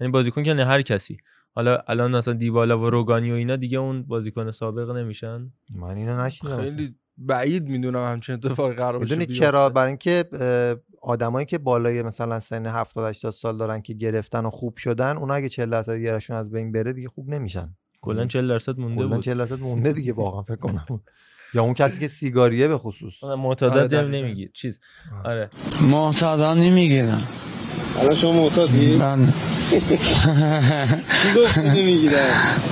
یعنی 0.00 0.10
بازیکن 0.10 0.42
که 0.42 0.54
نه 0.54 0.64
هر 0.64 0.82
کسی. 0.82 1.16
حالا 1.54 1.78
الان 1.86 2.16
مثلا 2.16 2.34
دیبالا 2.34 2.78
و 2.78 2.90
روگانی 2.90 3.32
و 3.32 3.34
اینا 3.34 3.56
دیگه 3.56 3.78
اون 3.78 4.02
بازیکن 4.02 4.50
سابق 4.50 4.90
نمیشن. 4.90 5.52
من 5.74 5.96
اینو 5.96 6.20
نشیدم 6.24 6.56
خیلی 6.56 6.94
بعید 7.18 7.68
می‌دونم 7.68 8.02
همچین 8.02 8.34
اتفاقی 8.34 8.74
قرار 8.74 8.98
باشه 8.98 9.16
می‌دونی. 9.16 9.38
چرا؟ 9.38 9.68
برای 9.68 9.88
اینکه 9.88 10.24
آدمایی 11.02 11.46
که 11.46 11.58
بالای 11.58 12.02
مثلا 12.02 12.40
سن 12.40 12.66
70 12.66 13.10
80 13.10 13.32
سال 13.32 13.56
دارن 13.56 13.80
که 13.82 13.94
گرفتن 13.94 14.44
و 14.44 14.50
خوب 14.50 14.76
شدن 14.76 15.16
اونا 15.16 15.34
اگه 15.34 15.48
40 15.48 15.70
درصد 15.70 15.96
گیرشون 15.96 16.36
از 16.36 16.50
بین 16.50 16.72
بره 16.72 16.92
دیگه 16.92 17.08
خوب 17.08 17.28
نمیشن. 17.28 17.76
کلا 18.00 18.26
40 18.26 18.48
درصد 18.48 18.78
مونده 18.78 18.96
کلا 18.96 19.08
بود. 19.08 19.24
40 19.24 19.38
درصد 19.38 19.60
مونده 19.60 19.92
دیگه 19.92 20.12
واقعا 20.12 20.42
فکر 20.42 20.56
کنم. 20.56 20.86
یا 21.54 21.62
اون 21.62 21.74
کسی 21.74 22.00
که 22.00 22.08
سیگاریه 22.08 22.68
به 22.68 22.78
خصوص. 22.78 23.24
آره، 23.24 23.36
دم 23.36 23.86
دقیقاً. 23.86 24.02
نمیگیر 24.08 24.50
چیز. 24.54 24.80
آره. 25.24 25.50
معتادا 25.80 26.54
نمی‌گیرم 26.54 27.28
الان 28.00 28.14
شما 28.14 28.32
معتادی؟ 28.32 28.98
بله. 28.98 29.26
کی 29.70 29.78
گفت 31.36 31.58
نمی‌گیره 31.58 32.24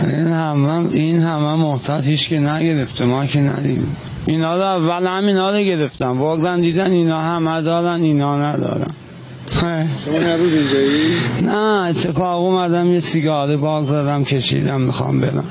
این 0.02 0.26
همه 0.26 0.92
این 0.92 1.20
همه 1.20 1.62
محتاط 1.62 2.04
هیچ 2.04 2.28
که 2.28 2.40
نگرفته 2.40 3.04
ما 3.04 3.26
که 3.26 3.40
ندیدیم. 3.40 3.96
اینا 4.26 4.56
رو 4.56 4.62
اول 4.62 5.06
همینا 5.06 5.50
رو 5.50 5.56
گرفتم. 5.56 6.18
بردن 6.18 6.60
دیدن 6.60 6.90
اینا 6.90 7.20
همه 7.20 7.62
دارن 7.62 8.02
اینا 8.02 8.38
ندارن. 8.38 8.94
شما 10.04 10.18
هر 10.20 10.36
روز 10.36 10.54
اینجایی؟ 10.54 11.14
نه 11.42 11.88
اتفاق 11.88 12.40
اومدم 12.44 12.86
یه 12.92 13.00
سیگاری 13.00 13.56
باز 13.56 13.86
زدم 13.86 14.24
کشیدم 14.24 14.80
می‌خوام 14.80 15.20
برم. 15.20 15.50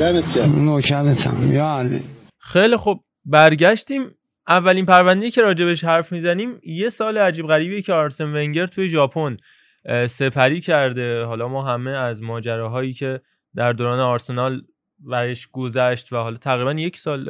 دمت 0.00 0.32
کرد 0.32 0.58
نوکرتم. 0.58 1.52
یا 1.52 1.78
علی. 1.78 2.00
خیلی 2.38 2.76
خب 2.76 3.00
برگشتیم. 3.24 4.02
اولین 4.48 4.86
پرونده 4.86 5.30
که 5.30 5.42
راجبش 5.42 5.84
حرف 5.84 6.12
می‌زنیم 6.12 6.60
یه 6.66 6.90
سال 6.90 7.18
عجیب 7.18 7.46
غریبی 7.46 7.82
که 7.82 7.92
آرسن 7.92 8.24
ونگر 8.24 8.66
توی 8.66 8.88
ژاپن 8.88 9.36
سپری 10.06 10.60
کرده. 10.60 11.24
حالا 11.24 11.48
ما 11.48 11.72
همه 11.72 11.90
از 11.90 12.22
ماجراهایی 12.22 12.94
که 12.94 13.20
در 13.56 13.72
دوران 13.72 14.00
آرسنال 14.00 14.62
برش 14.98 15.48
گذشت 15.52 16.12
و 16.12 16.16
حالا 16.16 16.36
تقریبا 16.36 16.72
یک 16.72 16.96
سال 16.96 17.24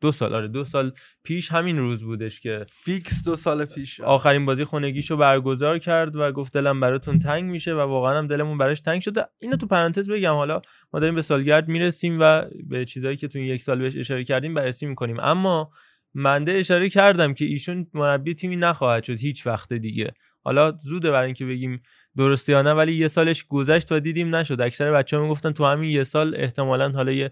دو 0.00 0.12
سال 0.12 0.34
آره 0.34 0.48
دو 0.48 0.64
سال 0.64 0.92
پیش 1.24 1.52
همین 1.52 1.78
روز 1.78 2.04
بودش 2.04 2.40
که 2.40 2.64
فیکس 2.68 3.24
دو 3.24 3.36
سال 3.36 3.64
پیش 3.64 4.00
آخرین 4.00 4.46
بازی 4.46 4.64
خونگیشو 4.64 5.16
برگزار 5.16 5.78
کرد 5.78 6.16
و 6.16 6.32
گفت 6.32 6.52
دلم 6.52 6.80
براتون 6.80 7.18
تنگ 7.18 7.44
میشه 7.44 7.74
و 7.74 7.78
واقعا 7.80 8.18
هم 8.18 8.26
دلمون 8.26 8.58
براش 8.58 8.80
تنگ 8.80 9.00
شده. 9.00 9.26
اینو 9.38 9.56
تو 9.56 9.66
پرانتز 9.66 10.10
بگم 10.10 10.34
حالا 10.34 10.62
ما 10.92 11.00
داریم 11.00 11.14
به 11.14 11.22
سالگرد 11.22 11.68
می‌رسیم 11.68 12.18
و 12.20 12.44
به 12.68 12.84
چیزایی 12.84 13.16
که 13.16 13.28
تو 13.28 13.38
این 13.38 13.48
یک 13.48 13.62
سال 13.62 13.78
بهش 13.78 13.96
اشاره 13.96 14.24
کردیم 14.24 14.54
بررسی 14.54 14.86
می‌کنیم. 14.86 15.20
اما 15.20 15.70
منده 16.14 16.52
اشاره 16.52 16.88
کردم 16.88 17.34
که 17.34 17.44
ایشون 17.44 17.86
مربی 17.94 18.34
تیمی 18.34 18.56
نخواهد 18.56 19.04
شد 19.04 19.18
هیچ 19.18 19.46
وقت 19.46 19.72
دیگه. 19.72 20.12
حالا 20.42 20.70
زوده 20.70 21.10
برای 21.10 21.26
اینکه 21.26 21.46
بگیم 21.46 21.82
درسته 22.16 22.52
یا 22.52 22.62
نه 22.62 22.72
ولی 22.72 22.92
یه 22.92 23.08
سالش 23.08 23.44
گذشت 23.48 23.92
و 23.92 24.00
دیدیم 24.00 24.34
نشد. 24.36 24.60
اکثر 24.60 24.92
بچه 24.92 25.16
ها 25.16 25.22
می‌گفتن 25.22 25.52
تو 25.52 25.64
همین 25.64 25.90
یه 25.90 26.04
سال 26.04 26.34
احتمالا 26.36 26.88
حالا 26.88 27.12
یه 27.12 27.30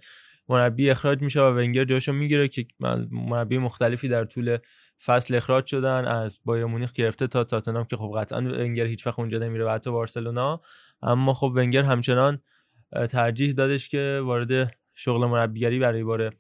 مربی 0.49 0.91
اخراج 0.91 1.23
میشه 1.23 1.41
و 1.41 1.45
ونگر 1.45 1.85
جاشو 1.85 2.13
می‌گیره 2.13 2.49
که 2.49 2.67
مربی 3.11 3.59
مختلفی 3.59 4.09
در 4.09 4.25
طول 4.25 4.59
فصل 5.05 5.35
اخراج 5.35 5.67
شدن 5.67 6.05
از 6.05 6.41
بایر 6.45 6.65
مونیخ 6.65 6.93
گرفته 6.93 7.27
تا 7.27 7.45
تاتنهام 7.45 7.85
که 7.85 7.97
خب 7.97 8.15
قطعا 8.17 8.39
ونگر 8.39 8.87
هیچ 8.87 9.07
وقت 9.07 9.19
اونجا 9.19 9.39
نمیره 9.39 9.65
و 9.65 9.69
حتی 9.69 9.91
بارسلونا. 9.91 10.61
اما 11.03 11.35
خب 11.35 11.53
ونگر 11.57 11.83
همچنان 11.83 12.43
ترجیح 13.11 13.53
دادش 13.53 13.89
که 13.89 14.21
وارد 14.25 14.77
شغل 14.95 15.27
مربیگری 15.27 15.79
برای 15.79 16.05
بار 16.05 16.33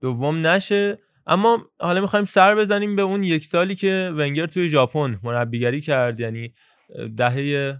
دوم 0.00 0.46
نشه. 0.46 0.98
اما 1.26 1.70
حالا 1.80 2.00
می‌خوایم 2.00 2.24
سر 2.24 2.54
بزنیم 2.54 2.96
به 2.96 3.02
اون 3.02 3.22
یک 3.22 3.44
سالی 3.44 3.74
که 3.74 4.12
ونگر 4.16 4.46
توی 4.46 4.68
ژاپن 4.68 5.18
مربیگری 5.22 5.80
کرد. 5.80 6.20
یعنی 6.20 6.54
دهه 7.16 7.76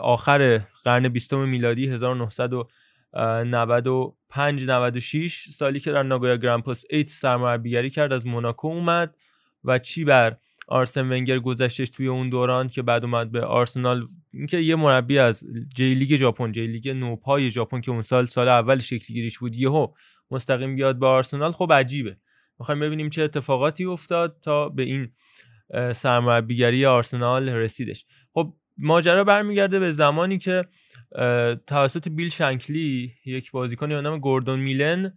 آخر 0.00 0.60
قرن 0.84 1.08
بیستم 1.08 1.48
میلادی 1.48 1.88
1995 1.88 4.64
96 4.64 5.48
سالی 5.48 5.80
که 5.80 5.92
در 5.92 6.02
ناگویا 6.02 6.36
گرند 6.36 6.62
پاس 6.62 6.84
8 6.92 7.08
سرمربیگری 7.08 7.90
کرد 7.90 8.12
از 8.12 8.26
موناکو 8.26 8.68
اومد 8.68 9.16
و 9.64 9.78
چی 9.78 10.04
بر 10.04 10.36
آرسن 10.68 11.12
ونگر 11.12 11.38
گذشتش 11.38 11.90
توی 11.90 12.06
اون 12.06 12.30
دوران 12.30 12.68
که 12.68 12.82
بعد 12.82 13.04
اومد 13.04 13.32
به 13.32 13.44
آرسنال. 13.44 14.06
اینکه 14.32 14.58
یه 14.58 14.76
مربی 14.76 15.18
از 15.18 15.44
جی 15.76 15.94
لیگ 15.94 16.16
ژاپن 16.16 16.52
جی 16.52 16.66
لیگ 16.66 16.88
نوپای 16.88 17.50
ژاپن 17.50 17.80
که 17.80 17.90
اون 17.90 18.02
سال 18.02 18.26
سال 18.26 18.48
اول 18.48 18.78
شکل 18.78 19.14
گیریش 19.14 19.38
بود 19.38 19.56
یهو 19.56 19.86
مستقیم 20.30 20.76
بیاد 20.76 20.98
به 20.98 21.06
آرسنال. 21.06 21.52
خب 21.52 21.72
عجیبه. 21.72 22.16
می‌خوایم 22.58 22.80
ببینیم 22.80 23.10
چه 23.10 23.22
اتفاقاتی 23.22 23.84
افتاد 23.84 24.36
تا 24.42 24.68
به 24.68 24.82
این 24.82 25.12
سرمربیگری 25.92 26.86
آرسنال 26.86 27.48
رسیدش. 27.48 28.06
خب 28.34 28.52
ماجرا 28.78 29.24
برمیگرده 29.24 29.78
به 29.78 29.92
زمانی 29.92 30.38
که 30.38 30.64
توسط 31.66 32.08
بیل 32.08 32.28
شنکلی 32.28 33.12
یک 33.24 33.50
بازیکنی 33.50 33.94
به 33.94 34.00
نام 34.00 34.18
گوردون 34.18 34.60
میلن 34.60 35.12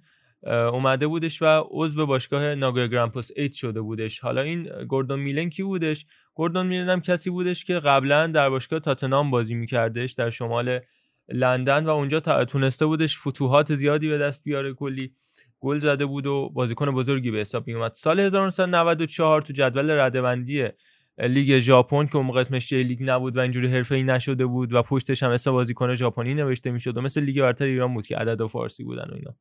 اومده 0.47 1.07
بودش 1.07 1.41
و 1.41 1.63
عضو 1.71 2.05
باشگاه 2.05 2.55
ناگویا 2.55 3.07
پاس 3.07 3.31
8 3.37 3.53
شده 3.53 3.81
بودش. 3.81 4.19
حالا 4.19 4.41
این 4.41 4.85
گوردون 4.87 5.19
میلن 5.19 5.49
کی 5.49 5.63
بودش؟ 5.63 6.05
گوردون 6.33 6.67
میلن 6.67 6.89
هم 6.89 7.01
کسی 7.01 7.29
بودش 7.29 7.65
که 7.65 7.73
قبلا 7.73 8.27
در 8.27 8.49
باشگاه 8.49 8.79
تاتنام 8.79 9.31
بازی 9.31 9.55
میکردش 9.55 10.13
در 10.13 10.29
شمال 10.29 10.79
لندن 11.29 11.85
و 11.85 11.89
اونجا 11.89 12.19
تونسته 12.45 12.85
بودش 12.85 13.19
فتوحات 13.19 13.75
زیادی 13.75 14.09
به 14.09 14.17
دست 14.17 14.43
بیاره. 14.43 14.73
کلی 14.73 15.13
گل 15.59 15.79
زده 15.79 16.05
بود 16.05 16.27
و 16.27 16.49
بازیکن 16.49 16.91
بزرگی 16.91 17.31
به 17.31 17.37
حساب 17.37 17.67
می 17.67 17.73
اومد 17.73 17.93
سال 17.93 18.19
1994 18.19 19.41
تو 19.41 19.53
جدول 19.53 19.91
ردبندی 19.91 20.67
لیگ 21.17 21.59
ژاپن 21.59 22.05
که 22.05 22.15
اون 22.15 22.25
موقع 22.25 22.39
اسمش 22.39 22.73
لیگ 22.73 23.09
نبود 23.09 23.37
و 23.37 23.39
اینجوری 23.39 23.67
حرفه‌ای 23.67 24.03
نشده 24.03 24.45
بود 24.45 24.73
و 24.73 24.81
پشتش 24.81 25.23
هم 25.23 25.29
اسم 25.29 25.51
بازیکن 25.51 25.95
ژاپنی 25.95 26.33
نوشته 26.33 26.71
می‌شد 26.71 26.97
و 26.97 27.01
مثل 27.01 27.21
لیگ 27.21 27.41
برتر 27.41 27.65
ایران 27.65 27.93
بود 27.93 28.07
که 28.07 28.17
عدد 28.17 28.41
و 28.41 28.47
فارسی 28.47 28.83
بودن 28.83 29.07
و 29.11 29.13
اینا. 29.13 29.35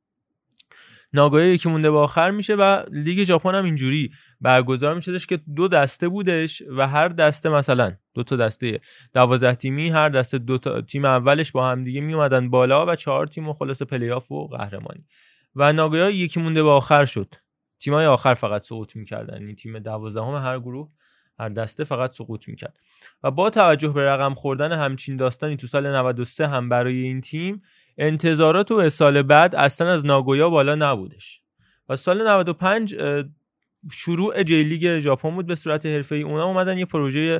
ناگویا 1.12 1.46
یکی 1.46 1.68
مونده 1.68 1.90
به 1.90 1.98
آخر 1.98 2.30
میشه 2.30 2.54
و 2.54 2.82
لیگ 2.92 3.24
ژاپن 3.24 3.54
هم 3.54 3.64
اینجوری 3.64 4.10
برگزار 4.40 4.94
میشدش 4.94 5.26
که 5.26 5.40
دو 5.56 5.68
دسته 5.68 6.08
بودش 6.08 6.62
و 6.76 6.88
هر 6.88 7.08
دسته 7.08 7.48
مثلا 7.48 7.92
دو 8.14 8.22
تا 8.22 8.36
دسته 8.36 8.80
12 9.12 9.54
تیمی 9.54 9.90
هر 9.90 10.08
دسته 10.08 10.38
دو 10.38 10.58
تا 10.58 10.80
تیم 10.80 11.04
اولش 11.04 11.52
با 11.52 11.70
هم 11.70 11.84
دیگه 11.84 12.00
می 12.00 12.14
اومدن 12.14 12.50
بالا 12.50 12.86
و 12.86 12.96
چهار 12.96 13.26
تیم 13.26 13.48
و 13.48 13.52
خلاصه 13.52 13.82
پلی‌آف 13.82 14.32
و 14.32 14.46
قهرمانی. 14.46 15.04
و 15.56 15.72
ناگویا 15.72 16.10
یکی 16.10 16.40
مونده 16.40 16.62
به 16.62 16.68
آخر 16.68 17.04
شد. 17.04 17.34
تیمای 17.80 18.06
آخر 18.06 18.34
فقط 18.34 18.62
سقوط 18.62 18.96
می‌کردن. 18.96 19.40
یعنی 19.40 19.54
تیم 19.54 19.78
دوازدهم 19.78 20.34
هر 20.34 20.58
گروه 20.58 20.90
هر 21.38 21.48
دسته 21.48 21.84
فقط 21.84 22.12
سقوط 22.12 22.48
می‌کرد. 22.48 22.76
و 23.22 23.30
با 23.30 23.50
توجه 23.50 23.88
به 23.88 24.02
رقم 24.02 24.34
خوردن 24.34 24.72
همچین 24.72 25.16
داستانی 25.16 25.56
تو 25.56 25.66
سال 25.66 25.86
93 25.86 26.48
هم 26.48 26.68
برای 26.68 26.96
این 26.96 27.20
تیم 27.20 27.62
انتظارات 27.98 28.70
و 28.70 28.90
سال 28.90 29.22
بعد 29.22 29.54
اصلا 29.54 29.92
از 29.92 30.06
ناگویا 30.06 30.50
بالا 30.50 30.74
نبودش. 30.74 31.40
و 31.88 31.96
سال 31.96 32.28
95 32.28 32.94
اه، 32.98 33.24
شروع 33.92 34.42
جی 34.42 34.62
لیگ 34.62 34.98
ژاپن 34.98 35.30
بود 35.30 35.46
به 35.46 35.54
صورت 35.54 35.86
حرفه‌ای. 35.86 36.22
اونا 36.22 36.44
اومدن 36.44 36.78
یه 36.78 36.86
پروژه 36.86 37.38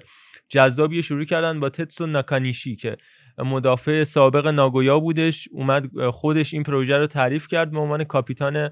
جذابی 0.49 1.03
شروع 1.03 1.25
کردن 1.25 1.61
با 1.61 1.69
تتسو 1.69 2.07
ناکانیشی 2.07 2.77
که 2.77 2.97
مدافع 3.39 4.05
سابق 4.05 4.47
ناگویا 4.47 5.01
بودش. 5.01 5.49
اومد 5.53 6.11
خودش 6.11 6.55
این 6.55 6.63
پروژه 6.63 6.99
رو 6.99 7.07
تعریف 7.07 7.49
کرد 7.49 7.71
به 7.71 7.79
عنوان 7.79 8.05
کاپیتان 8.05 8.71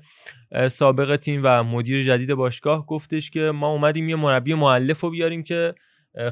سابق 0.68 1.16
تیم 1.16 1.40
و 1.44 1.64
مدیر 1.64 2.02
جدید 2.02 2.34
باشگاه. 2.34 2.86
گفتش 2.86 3.30
که 3.30 3.40
ما 3.40 3.68
اومدیم 3.68 4.08
یه 4.08 4.16
مربی 4.16 4.54
معلف 4.54 5.00
رو 5.00 5.10
بیاریم 5.10 5.42
که 5.42 5.74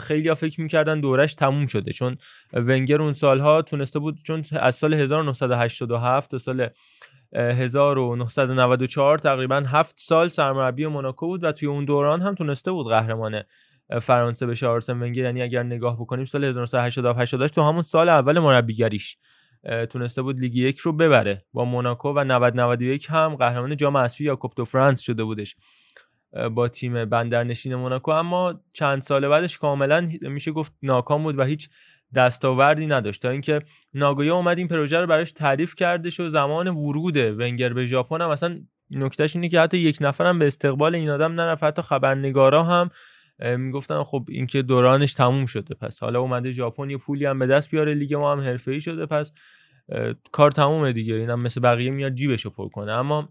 خیلی 0.00 0.28
ها 0.28 0.34
فکر 0.34 0.60
می‌کردن 0.60 1.00
دورش 1.00 1.34
تموم 1.34 1.66
شده. 1.66 1.92
چون 1.92 2.16
ونگر 2.52 3.02
اون 3.02 3.12
سالها 3.12 3.62
تونسته 3.62 3.98
بود 3.98 4.22
چون 4.26 4.42
از 4.52 4.74
سال 4.74 4.94
1987 4.94 6.30
تا 6.30 6.38
سال 6.38 6.68
اه، 7.32 7.42
1994 7.42 9.18
تقریبا 9.18 9.56
هفت 9.56 9.94
سال 9.98 10.28
سرمربی 10.28 10.86
موناکو 10.86 11.26
بود 11.26 11.44
و 11.44 11.52
توی 11.52 11.68
اون 11.68 11.84
دوران 11.84 12.20
هم 12.20 12.34
تونسته 12.34 12.72
بود 12.72 12.88
قهرمان 12.88 13.42
فرانسه 14.02 14.46
بشه 14.46 14.66
آرسن 14.66 15.02
ونگر 15.02 15.24
یعنی 15.24 15.42
اگر 15.42 15.62
نگاه 15.62 16.00
بکنیم 16.00 16.24
سال 16.24 16.44
1987 16.44 17.20
88 17.20 17.54
تو 17.54 17.62
همون 17.62 17.82
سال 17.82 18.08
اول 18.08 18.38
مربیگریش 18.38 19.16
تونسته 19.90 20.22
بود 20.22 20.38
لیگ 20.38 20.56
یک 20.56 20.78
رو 20.78 20.92
ببره. 20.92 21.44
با 21.52 21.64
موناکو 21.64 22.12
و 22.16 22.24
90 22.24 22.60
91 22.60 23.06
هم 23.10 23.36
قهرمان 23.36 23.76
جام 23.76 23.96
اسفی 23.96 24.24
یا 24.24 24.36
کوپ 24.36 24.64
فرانس 24.64 25.00
شده 25.00 25.24
بودش 25.24 25.56
با 26.54 26.68
تیم 26.68 27.04
بندرنشین 27.04 27.74
موناکو. 27.74 28.10
اما 28.10 28.60
چند 28.74 29.02
سال 29.02 29.28
بعدش 29.28 29.58
کاملا 29.58 30.08
میشه 30.22 30.52
گفت 30.52 30.72
ناکام 30.82 31.22
بود 31.22 31.38
و 31.38 31.44
هیچ 31.44 31.68
دستاوردی 32.14 32.86
نداشت. 32.86 33.22
تا 33.22 33.30
اینکه 33.30 33.60
ناگویا 33.94 34.36
اومد 34.36 34.58
این 34.58 34.68
پروژه 34.68 35.00
رو 35.00 35.06
براش 35.06 35.32
تعریف 35.32 35.74
کردش 35.74 36.20
و 36.20 36.28
زمان 36.28 36.68
ورود 36.68 37.16
ونگر 37.16 37.72
به 37.72 37.86
ژاپن 37.86 38.20
هم 38.20 38.30
اصلا 38.30 38.60
نکتهش 38.90 39.36
اینه 39.36 39.48
که 39.48 39.60
حتی 39.60 39.78
یک 39.78 39.98
نفرم 40.00 40.38
به 40.38 40.46
استقبال 40.46 40.94
این 40.94 41.10
آدم 41.10 41.32
نرفت. 41.32 41.62
حتی 41.62 41.82
خبرنگارا 41.82 42.64
هم 42.64 42.90
می‌گفتن 43.40 44.02
خب 44.02 44.24
اینکه 44.28 44.62
دورانش 44.62 45.14
تموم 45.14 45.46
شده 45.46 45.74
پس 45.74 45.98
حالا 45.98 46.20
اومده 46.20 46.50
ژاپن 46.50 46.90
یه 46.90 46.96
پولی 46.96 47.26
هم 47.26 47.38
به 47.38 47.46
دست 47.46 47.70
بیاره 47.70 47.94
لیگ 47.94 48.14
ما 48.14 48.32
هم 48.32 48.40
حرفه‌ای 48.40 48.80
شده 48.80 49.06
پس 49.06 49.32
کار 50.32 50.50
تمومه 50.50 50.92
دیگه. 50.92 51.14
اینم 51.14 51.40
مثل 51.40 51.60
بقیه 51.60 51.90
میاد 51.90 52.14
جیبشو 52.14 52.50
پر 52.50 52.68
کنه. 52.68 52.92
اما 52.92 53.28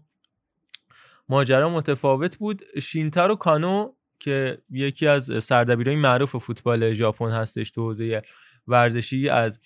ماجرا 1.28 1.68
متفاوت 1.68 2.36
بود. 2.36 2.62
شینتارو 2.82 3.36
کانو 3.36 3.92
که 4.18 4.62
یکی 4.70 5.06
از 5.06 5.44
سردبیرای 5.44 5.96
معروف 5.96 6.36
فوتبال 6.36 6.92
ژاپن 6.92 7.30
هستش 7.30 7.70
تو 7.70 7.82
حوزه 7.82 8.22
ورزشی 8.66 9.28
از 9.28 9.58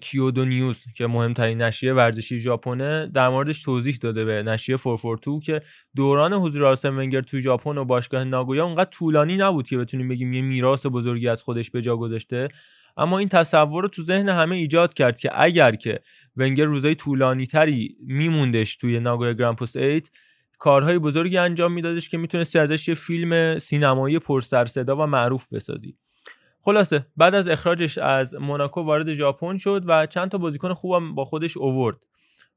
کیودو 0.00 0.44
نیوز 0.44 0.84
که 0.96 1.06
مهمترین 1.06 1.62
نشریه 1.62 1.92
ورزشی 1.92 2.38
ژاپنه 2.38 3.06
در 3.06 3.28
موردش 3.28 3.62
توضیح 3.62 3.98
داده 4.02 4.24
به 4.24 4.42
نشریه 4.42 4.78
442 4.78 5.40
که 5.40 5.60
دوران 5.96 6.32
حضور 6.32 6.64
آرسن 6.64 6.98
ونگر 6.98 7.20
تو 7.20 7.40
ژاپن 7.40 7.78
و 7.78 7.84
باشگاه 7.84 8.24
ناگویا 8.24 8.64
اونقدر 8.64 8.90
طولانی 8.90 9.36
نبود 9.36 9.68
که 9.68 9.78
بتونیم 9.78 10.08
بگیم 10.08 10.32
یه 10.32 10.42
میراث 10.42 10.86
بزرگی 10.86 11.28
از 11.28 11.42
خودش 11.42 11.70
به 11.70 11.82
جا 11.82 11.96
گذاشته. 11.96 12.48
اما 12.96 13.18
این 13.18 13.28
تصور 13.28 13.82
رو 13.82 13.88
تو 13.88 14.02
ذهن 14.02 14.28
همه 14.28 14.56
ایجاد 14.56 14.94
کرد 14.94 15.18
که 15.18 15.30
اگر 15.34 15.74
که 15.74 16.00
ونگر 16.36 16.64
روزای 16.64 16.94
طولانی 16.94 17.46
تری 17.46 17.96
میموندش 18.06 18.76
توی 18.76 19.00
ناگویا 19.00 19.52
پست 19.52 19.76
8 19.76 20.10
کارهای 20.58 20.98
بزرگی 20.98 21.38
انجام 21.38 21.72
میدادش 21.72 22.08
که 22.08 22.18
می‌تونستی 22.18 22.58
ازش 22.58 22.88
یه 22.88 22.94
فیلم 22.94 23.58
سینمایی 23.58 24.18
پر 24.18 24.40
سر 24.40 24.66
صدا 24.66 24.96
و 24.96 25.06
معروف 25.06 25.52
بسازی. 25.52 25.96
خلاصه 26.66 27.06
بعد 27.16 27.34
از 27.34 27.48
اخراجش 27.48 27.98
از 27.98 28.34
موناکو 28.34 28.80
وارد 28.80 29.12
ژاپن 29.12 29.56
شد 29.56 29.82
و 29.86 30.06
چند 30.06 30.30
تا 30.30 30.38
بازیکن 30.38 30.74
خوبم 30.74 31.14
با 31.14 31.24
خودش 31.24 31.56
اوورد 31.56 31.96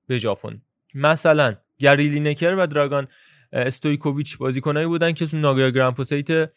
به 0.08 0.18
ژاپن. 0.18 0.62
مثلا 0.94 1.56
گری 1.78 2.08
لینکر 2.08 2.56
و 2.56 2.68
دراگان 2.68 3.08
استویکوویچ 3.54 4.38
بازیکنایی 4.38 4.88
بودن 4.88 5.12
که 5.12 5.26
تو 5.26 5.38
ناگویا 5.38 5.70
گرمپوس 5.70 5.94
ایت 5.94 6.52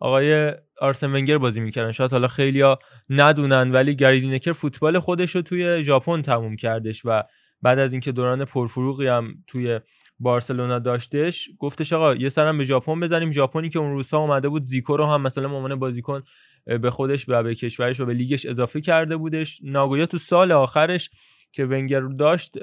آقای 0.00 0.52
آرسن 0.80 1.12
ونگر 1.12 1.38
بازی 1.38 1.60
می‌کردن. 1.60 1.92
شاید 1.92 2.10
حالا 2.10 2.28
خیلیا 2.28 2.78
ندونن 3.10 3.72
ولی 3.72 3.94
گری 3.94 4.20
لینکر 4.20 4.52
فوتبال 4.52 4.98
خودش 4.98 5.36
رو 5.36 5.42
توی 5.42 5.82
ژاپن 5.82 6.22
تموم 6.22 6.56
کردش 6.56 7.02
و 7.04 7.22
بعد 7.62 7.78
از 7.78 7.92
اینکه 7.92 8.12
دوران 8.12 8.44
پرفروغی 8.44 9.06
هم 9.06 9.34
توی 9.46 9.80
بارسلونا 10.22 10.78
داشتش 10.78 11.50
گفتش 11.58 11.92
آقا 11.92 12.14
یه 12.14 12.28
سرم 12.28 12.58
به 12.58 12.64
ژاپن 12.64 13.00
بزنیم. 13.00 13.30
ژاپنی 13.30 13.68
که 13.68 13.78
اون 13.78 13.90
روزها 13.90 14.18
اومده 14.18 14.48
بود 14.48 14.64
زیکو 14.64 14.96
رو 14.96 15.06
هم 15.06 15.22
مثلا 15.22 15.56
عنوان 15.56 15.74
بازیکن 15.74 16.22
به 16.64 16.90
خودش 16.90 17.24
و 17.28 17.42
به 17.42 17.54
کشورش 17.54 18.00
و 18.00 18.06
به 18.06 18.14
لیگش 18.14 18.46
اضافه 18.46 18.80
کرده 18.80 19.16
بودش. 19.16 19.60
ناگویا 19.62 20.06
تو 20.06 20.18
سال 20.18 20.52
آخرش 20.52 21.10
که 21.52 21.66
ونگر 21.66 22.00
رو 22.00 22.14
داشت 22.14 22.58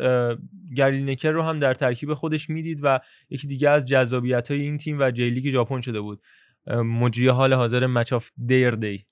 گری 0.76 0.94
لینکر 0.94 1.32
رو 1.32 1.44
هم 1.44 1.60
در 1.60 1.74
ترکیب 1.74 2.14
خودش 2.14 2.50
می‌دید 2.50 2.80
و 2.84 3.00
یکی 3.30 3.48
دیگه 3.48 3.70
از 3.70 3.86
جذابیت 3.86 4.52
های 4.52 4.62
این 4.62 4.78
تیم 4.78 5.00
و 5.00 5.12
جی 5.12 5.30
لیگ 5.30 5.50
ژاپن 5.50 5.82
شده 5.82 6.02
بود. 6.02 6.22
مجری 6.68 7.28
حال 7.28 7.54
حاضر 7.54 7.88
Match 7.88 8.14
of 8.14 8.30
the 8.46 8.72
Day 8.72 9.06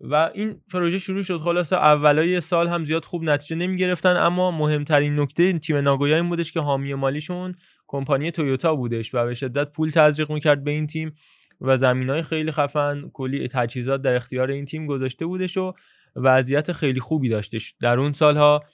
و 0.00 0.30
این 0.34 0.60
پروژه 0.72 0.98
شروع 0.98 1.22
شد. 1.22 1.38
خلاصه 1.38 1.76
اولای 1.76 2.40
سال 2.40 2.68
هم 2.68 2.84
زیاد 2.84 3.04
خوب 3.04 3.22
نتیجه 3.22 3.56
نمی 3.56 3.76
گرفتن 3.76 4.16
اما 4.16 4.50
مهمترین 4.50 5.20
نکته 5.20 5.58
تیم 5.58 5.76
ناگویا 5.76 6.16
این 6.16 6.28
بودش 6.28 6.52
که 6.52 6.60
حامی 6.60 6.94
مالیشون 6.94 7.54
کمپانی 7.88 8.30
تویوتا 8.30 8.74
بودش 8.74 9.14
و 9.14 9.24
به 9.24 9.34
شدت 9.34 9.72
پول 9.72 9.90
تزریق 9.90 10.32
می‌کرد 10.32 10.64
به 10.64 10.70
این 10.70 10.86
تیم 10.86 11.14
و 11.60 11.76
زمین 11.76 12.10
های 12.10 12.22
خیلی 12.22 12.52
خفن 12.52 13.10
کلی 13.12 13.48
تجهیزات 13.48 14.02
در 14.02 14.14
اختیار 14.14 14.50
این 14.50 14.64
تیم 14.64 14.86
گذاشته 14.86 15.26
بودش 15.26 15.56
و 15.56 15.72
وضعیت 16.16 16.72
خیلی 16.72 17.00
خوبی 17.00 17.28
داشتش. 17.28 17.74
در 17.80 17.98
اون 17.98 18.12
سالها 18.12 18.64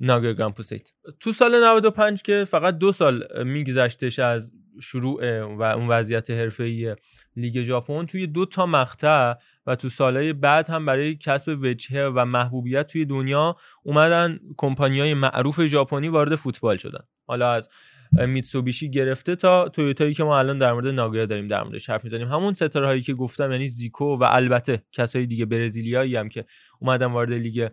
ناگویا 0.00 0.32
گران 0.32 0.52
پوسیت 0.52 0.92
تو 1.20 1.32
سال 1.32 1.64
95 1.64 2.22
که 2.22 2.44
فقط 2.48 2.78
دو 2.78 2.92
سال 2.92 3.44
میگذشتش 3.44 4.18
از 4.18 4.52
شروع 4.82 5.44
و 5.44 5.62
اون 5.62 5.88
وضعیت 5.88 6.30
حرفه‌ای 6.30 6.96
لیگ 7.36 7.62
ژاپن 7.62 8.06
توی 8.06 8.26
دو 8.26 8.46
تا 8.46 8.66
مقطع 8.66 9.34
و 9.66 9.76
تو 9.76 9.88
سالهای 9.88 10.32
بعد 10.32 10.70
هم 10.70 10.86
برای 10.86 11.16
کسب 11.16 11.58
وجهه 11.62 12.12
و 12.14 12.24
محبوبیت 12.24 12.86
توی 12.86 13.04
دنیا 13.04 13.56
اومدن 13.82 14.40
کمپانیای 14.56 15.14
معروف 15.14 15.66
ژاپنی 15.66 16.08
وارد 16.08 16.34
فوتبال 16.34 16.76
شدن. 16.76 17.04
حالا 17.26 17.50
از 17.50 17.68
میتسوبیشی 18.12 18.90
گرفته 18.90 19.36
تا 19.36 19.68
تویوتایی 19.68 20.14
که 20.14 20.24
ما 20.24 20.38
الان 20.38 20.58
در 20.58 20.72
مورد 20.72 20.86
ناگویا 20.86 21.26
داریم 21.26 21.46
در 21.46 21.62
موردش 21.62 21.90
حرف 21.90 22.04
می‌زنیم. 22.04 22.28
همون 22.28 22.54
ستاره 22.54 22.86
هایی 22.86 23.02
که 23.02 23.14
گفتم 23.14 23.52
یعنی 23.52 23.68
زیکو 23.68 24.04
و 24.04 24.26
البته 24.30 24.82
کسایی 24.92 25.26
دیگه 25.26 25.46
برزیلیایی 25.46 26.16
هم 26.16 26.28
که 26.28 26.44
اومدن 26.80 27.06
وارد 27.06 27.32
لیگ 27.32 27.68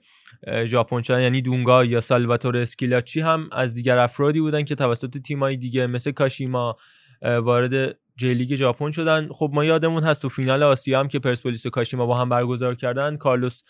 ژاپن 0.65 1.01
شدن 1.01 1.21
یعنی 1.21 1.41
دونگا 1.41 1.85
یا 1.85 2.01
سالواتور 2.01 2.57
اسکیلاچی 2.57 3.21
هم 3.21 3.49
از 3.51 3.73
دیگر 3.73 3.97
افرادی 3.97 4.41
بودن 4.41 4.63
که 4.63 4.75
توسط 4.75 5.17
تیمای 5.17 5.57
دیگه 5.57 5.87
مثل 5.87 6.11
کاشیما 6.11 6.77
وارد 7.21 7.97
جی 8.17 8.33
لیگ 8.33 8.55
ژاپن 8.55 8.91
شدن. 8.91 9.29
خب 9.31 9.51
ما 9.53 9.65
یادمون 9.65 10.03
هست 10.03 10.21
تو 10.21 10.29
فینال 10.29 10.63
آسیا 10.63 10.99
هم 10.99 11.07
که 11.07 11.19
پرسپولیس 11.19 11.65
و 11.65 11.69
کاشیما 11.69 12.05
با 12.05 12.17
هم 12.17 12.29
برگزار 12.29 12.75
کردن 12.75 13.15
کارلوس 13.15 13.61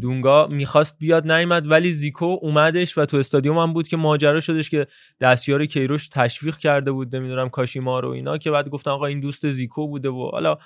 دونگا 0.00 0.46
می‌خواست 0.46 0.96
بیاد 0.98 1.32
نیومد 1.32 1.70
ولی 1.70 1.92
زیکو 1.92 2.38
اومدش 2.42 2.98
و 2.98 3.04
تو 3.04 3.16
استادیوم 3.16 3.58
هم 3.58 3.72
بود 3.72 3.88
که 3.88 3.96
ماجرا 3.96 4.40
شدش 4.40 4.70
که 4.70 4.86
دستیار 5.20 5.66
کیروش 5.66 6.08
تشویق 6.08 6.56
کرده 6.56 6.92
بود 6.92 7.16
نمی‌دونم 7.16 7.48
کاشیما 7.48 8.00
رو 8.00 8.08
اینا 8.08 8.38
که 8.38 8.50
بعد 8.50 8.68
گفتن 8.68 8.90
آقا 8.90 9.06
این 9.06 9.20
دوست 9.20 9.50
زیکو 9.50 9.88
بوده 9.88 10.08
و 10.08 10.30
حالا 10.32 10.58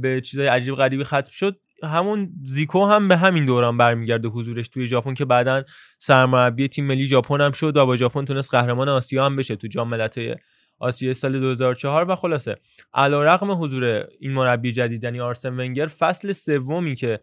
به 0.00 0.20
چیزای 0.20 0.46
عجیب 0.46 0.74
غریبی 0.74 1.04
ختم 1.04 1.30
شد. 1.32 1.56
همون 1.82 2.30
زیکو 2.42 2.84
هم 2.84 3.08
به 3.08 3.16
همین 3.16 3.44
دوران 3.44 3.76
برمیگرده 3.76 4.28
حضورش 4.28 4.68
توی 4.68 4.86
ژاپن 4.86 5.14
که 5.14 5.24
بعدا 5.24 5.62
سرمربی 5.98 6.68
تیم 6.68 6.86
ملی 6.86 7.06
ژاپن 7.06 7.40
هم 7.40 7.52
شد 7.52 7.76
و 7.76 7.86
با 7.86 7.96
ژاپن 7.96 8.24
تونست 8.24 8.50
قهرمان 8.50 8.88
آسیا 8.88 9.26
هم 9.26 9.36
بشه 9.36 9.56
تو 9.56 9.68
جام 9.68 9.88
ملت‌های 9.88 10.36
آسیا 10.78 11.12
سال 11.12 11.40
2004 11.40 12.10
و 12.10 12.16
خلاصه 12.16 12.56
علیرغم 12.94 13.62
حضور 13.62 14.06
این 14.20 14.32
مربی 14.32 14.72
جدید 14.72 15.04
یعنی 15.04 15.20
آرسن 15.20 15.60
ونگر 15.60 15.86
فصل 15.86 16.32
سومی 16.32 16.94
که 16.94 17.20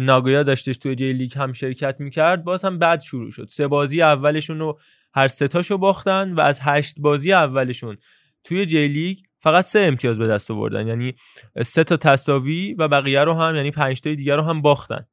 ناگویا 0.00 0.42
داشتش 0.42 0.76
توی 0.76 0.94
جی 0.94 1.12
لیگ 1.12 1.32
هم 1.36 1.52
شرکت 1.52 1.96
می‌کرد 1.98 2.44
باز 2.44 2.64
هم 2.64 2.78
بعد 2.78 3.00
شروع 3.00 3.30
شد. 3.30 3.46
سه 3.50 3.68
بازی 3.68 4.02
اولشون 4.02 4.58
رو 4.58 4.78
هر 5.14 5.28
ستاشو 5.28 5.78
باختن 5.78 6.32
و 6.32 6.40
از 6.40 6.60
هشت 6.62 6.94
بازی 7.00 7.32
اولشون 7.32 7.96
توی 8.44 8.66
جی 8.66 8.88
لیگ 8.88 9.18
فقط 9.38 9.64
سه 9.64 9.78
امتیاز 9.78 10.18
به 10.18 10.26
دست 10.26 10.50
آوردن. 10.50 10.86
یعنی 10.86 11.14
سه 11.62 11.84
تا 11.84 11.96
تساوی 11.96 12.74
و 12.74 12.88
بقیه 12.88 13.20
رو 13.20 13.34
هم 13.34 13.56
یعنی 13.56 13.70
پنج 13.70 14.00
تا 14.00 14.14
دیگر 14.14 14.36
رو 14.36 14.42
هم 14.42 14.62
باختن. 14.62 15.06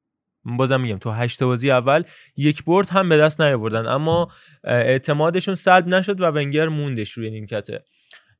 بازم 0.45 0.81
میگم 0.81 0.97
تو 0.97 1.11
هشت 1.11 1.43
بازی 1.43 1.71
اول 1.71 2.03
یک 2.37 2.63
برد 2.63 2.89
هم 2.89 3.09
به 3.09 3.17
دست 3.17 3.41
نیاوردن. 3.41 3.85
اما 3.85 4.31
اعتمادشون 4.63 5.55
سلب 5.55 5.87
نشد 5.87 6.21
و 6.21 6.25
ونگر 6.25 6.67
موندش 6.67 7.11
روی 7.11 7.29
نیمکت 7.29 7.67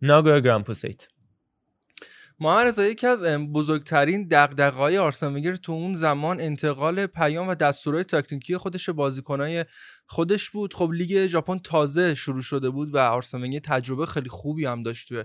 ناگویا 0.01 0.39
گرمپوس 0.39 0.63
ایت 0.63 1.08
محمد 2.41 2.80
یکی 2.80 3.08
از 3.08 3.23
بزرگترین 3.54 4.27
دغدغه‌های 4.32 4.97
آرسن 4.97 5.27
ونگر 5.27 5.56
تو 5.56 5.71
اون 5.71 5.93
زمان 5.93 6.41
انتقال 6.41 7.06
پیام 7.06 7.47
و 7.49 7.56
دستورهای 7.56 8.04
تاکتیکی 8.04 8.58
خودش 8.58 8.89
بازیکنای 8.89 9.65
خودش 10.06 10.49
بود. 10.49 10.73
خب 10.73 10.91
لیگ 10.91 11.27
ژاپن 11.27 11.60
تازه 11.60 12.15
شروع 12.15 12.41
شده 12.41 12.69
بود 12.69 12.95
و 12.95 12.97
آرسن 12.97 13.41
ونگر 13.41 13.60
تجربه 13.60 14.06
خیلی 14.06 14.30
خوبی 14.30 14.65
هم 14.65 14.82
داشت 14.82 15.08
توی 15.08 15.23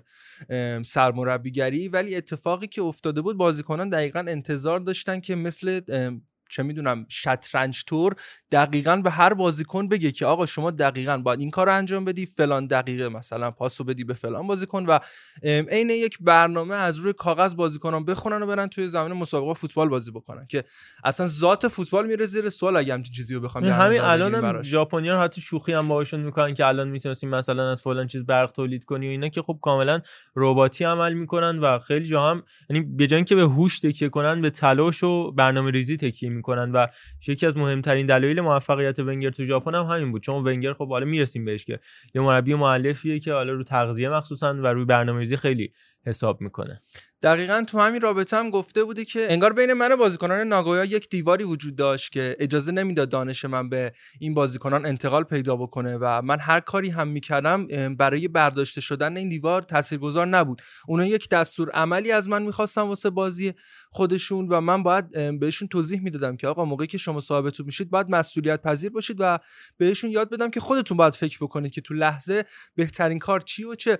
سرمربیگری. 0.85 1.88
ولی 1.88 2.16
اتفاقی 2.16 2.66
که 2.66 2.83
افتاده 2.83 3.20
بود 3.20 3.37
بازیکنان 3.37 3.88
دقیقا 3.88 4.24
انتظار 4.29 4.81
داشتن 4.81 5.20
که 5.20 5.35
مثل 5.37 5.81
چه 6.49 6.63
می‌دونم 6.63 7.07
شطرنج 7.09 7.85
تور 7.85 8.15
دقیقا 8.53 8.97
به 8.97 9.11
هر 9.11 9.35
بازیکن 9.35 9.89
بگه 9.89 10.13
که 10.13 10.27
آقا 10.27 10.47
شما 10.47 10.71
دقیقا 10.71 11.19
باید 11.19 11.41
این 11.41 11.51
کار 11.51 11.67
رو 11.67 11.75
انجام 11.75 12.05
بدی 12.05 12.27
فلان 12.27 12.67
دقیقه 12.67 13.09
مثلا 13.09 13.51
پاسو 13.51 13.85
بدی 13.85 14.05
به 14.05 14.15
فلان 14.15 14.47
بازیکن 14.47 14.87
و 14.87 14.99
عین 15.43 15.91
یک 15.91 16.19
برنامه 16.21 16.75
از 16.75 16.97
روی 16.97 17.13
کاغذ 17.13 17.55
بازیکنان 17.55 18.05
بخونن 18.05 18.43
و 18.43 18.47
برن 18.47 18.67
توی 18.67 18.89
زمین 18.89 19.13
مسابقه 19.13 19.55
فوتبال 19.55 19.89
بازی 19.89 20.11
بکنن 20.11 20.47
که 20.47 20.65
اصلا 21.05 21.27
ذات 21.27 21.69
فوتبال 21.69 22.07
میره 22.07 22.27
زیر 22.27 22.49
سوال 22.49 22.77
اگه 22.77 22.95
همچین 22.95 23.15
چیزی 23.15 23.35
رو 23.35 23.41
بخوام 23.41 23.65
همین 23.65 24.01
الان 24.01 24.63
ژاپنیا 24.63 25.21
حتی 25.21 25.41
شوخی 25.41 25.73
هم 25.73 25.89
باهاشون 25.89 26.21
می‌کنن 26.21 26.55
که 26.55 26.67
الان 26.67 26.89
می‌تونستیم 26.89 27.31
مثلا 27.31 27.71
از 27.71 27.83
فلان 27.83 28.07
چیز 28.07 28.27
برق 28.27 28.53
تولید 28.53 28.85
کنی 28.85 29.07
و 29.07 29.11
اینا 29.11 29.29
که 29.29 29.43
خب 29.43 29.59
کاملا 29.63 30.01
رباتی 30.37 30.85
عمل 30.85 31.13
می‌کنن 31.13 31.59
و 31.59 31.79
خیلی 31.79 32.05
جا 32.07 32.31
هم 32.31 32.43
یعنی 32.71 32.83
به 32.83 33.25
که 33.25 33.35
به 33.35 33.43
هوش 33.43 33.81
تکیه 33.81 34.09
کنن 34.09 34.41
به 34.43 34.51
تلاش 34.51 35.05
و 35.05 35.33
برنامه 35.33 35.71
ریزی 35.71 35.97
تکیه 35.97 36.31
می‌کنن 36.37 36.72
و 36.72 36.87
یکی 37.29 37.46
از 37.46 37.57
مهمترین 37.57 38.07
دلایل 38.07 38.40
موفقیت 38.40 38.99
ونگر 38.99 39.31
تو 39.31 39.44
ژاپن 39.44 39.75
هم 39.75 39.85
همین 39.85 40.12
بود. 40.12 40.22
چون 40.22 40.44
ونگر 40.44 40.72
خب 40.72 40.88
حالا 40.88 41.07
می‌رسیم 41.07 41.44
بهش 41.44 41.64
که 41.64 41.79
یه 42.14 42.20
مربی 42.22 42.55
مؤلفیه 42.55 43.18
که 43.18 43.33
حالا 43.33 43.53
رو 43.53 43.64
تغذیه 43.64 44.09
مخصوصا 44.11 44.55
و 44.55 44.66
روی 44.66 44.85
برنامه‌ریزی 44.85 45.37
خیلی 45.37 45.70
حساب 46.07 46.40
می‌کنه. 46.40 46.81
دقیقا 47.23 47.64
تو 47.69 47.81
همین 47.81 48.01
رابطه 48.01 48.37
هم 48.37 48.51
گفته 48.51 48.85
بوده 48.85 49.05
که 49.05 49.33
انگار 49.33 49.53
بین 49.53 49.73
من 49.73 49.92
و 49.92 49.97
بازیکنان 49.97 50.49
ناگویا 50.49 50.85
یک 50.85 51.09
دیواری 51.09 51.45
وجود 51.45 51.77
داشت 51.77 52.12
که 52.12 52.37
اجازه 52.38 52.73
نمی‌داد 52.73 53.09
دانش 53.09 53.45
من 53.45 53.69
به 53.69 53.92
این 54.21 54.35
بازیکنان 54.35 54.87
انتقال 54.87 55.23
پیدا 55.23 55.57
بکنه 55.57 55.99
و 56.01 56.23
من 56.23 56.38
هر 56.40 56.61
کاری 56.61 56.90
هم 56.90 57.09
می‌کردم 57.09 57.66
برای 57.97 58.29
برداشته 58.29 58.81
شدن 58.81 59.16
این 59.16 59.29
دیوار 59.29 59.62
تاثیرگذار 59.62 60.27
نبود. 60.27 60.62
اونا 60.88 61.07
یک 61.07 61.29
دستور 61.29 61.71
عملی 61.71 62.12
از 62.12 62.29
من 62.29 62.42
می‌خواستن 62.42 62.83
واسه 62.83 63.11
بازی 63.11 63.55
خودشون 63.90 64.49
و 64.49 64.61
من 64.61 64.83
باید 64.83 65.38
بهشون 65.40 65.69
توضیح 65.69 66.01
می‌دادم 66.01 66.37
که 66.37 66.49
آقا 66.49 66.64
موقعی 66.64 66.87
که 66.87 66.99
شما 66.99 67.21
صاحب 67.21 67.51
توپ 67.51 67.66
میشید 67.66 67.90
باید 67.90 68.11
مسئولیت 68.11 68.62
پذیر 68.62 68.90
باشید 68.90 69.16
و 69.21 69.38
بهشون 69.77 70.11
یاد 70.11 70.31
بدم 70.31 70.51
که 70.51 70.61
خودتون 70.61 70.97
باید 70.97 71.14
فکر 71.14 71.38
بکنید 71.40 71.73
که 71.73 71.81
تو 71.81 71.95
لحظه 71.95 72.45
بهترین 72.75 73.19
کار 73.19 73.40
چی 73.40 73.64
و 73.64 73.75
چه 73.75 73.99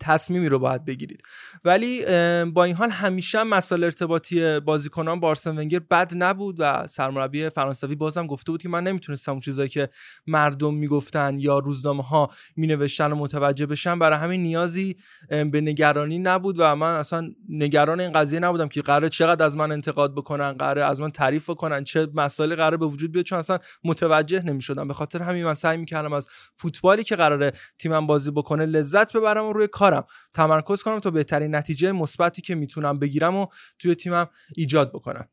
تصمیمی 0.00 0.48
رو 0.48 0.58
باید 0.58 0.84
بگیرید. 0.84 1.22
ولی 1.64 2.04
با 2.44 2.64
این 2.64 2.74
حال 2.74 2.90
همیشه 2.90 3.42
مسائل 3.42 3.84
ارتباطی 3.84 4.60
بازیکنان 4.60 5.20
با 5.20 5.28
آرسن 5.28 5.58
ونگر 5.58 5.78
بد 5.78 6.12
نبود 6.16 6.56
و 6.58 6.86
سرمربی 6.86 7.48
فرانسوی 7.48 7.94
بازم 7.94 8.26
گفته 8.26 8.52
بود 8.52 8.62
که 8.62 8.68
من 8.68 8.82
نمی‌تونستم 8.82 9.32
اون 9.32 9.40
چیزایی 9.40 9.68
که 9.68 9.88
مردم 10.26 10.74
می‌گفتن 10.74 11.38
یا 11.38 11.58
روزنامه 11.58 12.02
ها 12.02 12.30
مینوشتن 12.56 13.12
و 13.12 13.14
متوجه 13.14 13.66
بشن 13.66 13.98
برای 13.98 14.18
همین 14.18 14.42
نیازی 14.42 14.96
به 15.28 15.60
نگرانی 15.60 16.18
نبود 16.18 16.56
و 16.58 16.76
من 16.76 16.96
اصلا 16.96 17.30
نگران 17.48 18.00
این 18.00 18.12
قضیه 18.12 18.40
نبودم 18.40 18.68
که 18.68 18.82
قرار 18.82 19.08
چقدر 19.08 19.44
از 19.44 19.56
من 19.56 19.72
انتقاد 19.72 20.14
بکنن 20.14 20.52
قرار 20.52 20.78
از 20.78 21.00
من 21.00 21.10
تعریف 21.10 21.50
کنن 21.50 21.84
چه 21.84 22.08
مسائلی 22.14 22.54
قرار 22.54 22.76
به 22.76 22.86
وجود 22.86 23.12
بیاد 23.12 23.24
چون 23.24 23.38
اصلا 23.38 23.58
متوجه 23.84 24.42
نمی‌شدم. 24.42 24.88
به 24.88 24.94
خاطر 24.94 25.22
همین 25.22 25.44
من 25.44 25.54
سعی 25.54 25.76
می‌کردم 25.76 26.12
از 26.12 26.28
فوتبالی 26.52 27.04
که 27.04 27.16
قراره 27.16 27.52
تیمم 27.78 28.06
بازی 28.06 28.30
بکنه 28.30 28.66
لذت 28.66 29.16
ببرم 29.16 29.44
و 29.44 29.52
روی 29.52 29.68
کارم. 29.84 30.04
تمرکز 30.34 30.82
کنم 30.82 31.00
تا 31.00 31.10
بهترین 31.10 31.54
نتیجه 31.54 31.92
مثبتی 31.92 32.42
که 32.42 32.54
می‌تونم 32.54 32.98
بگیرم 32.98 33.36
و 33.36 33.46
توی 33.78 33.94
تیمم 33.94 34.26
ایجاد 34.56 34.92
بکنم. 34.92 35.28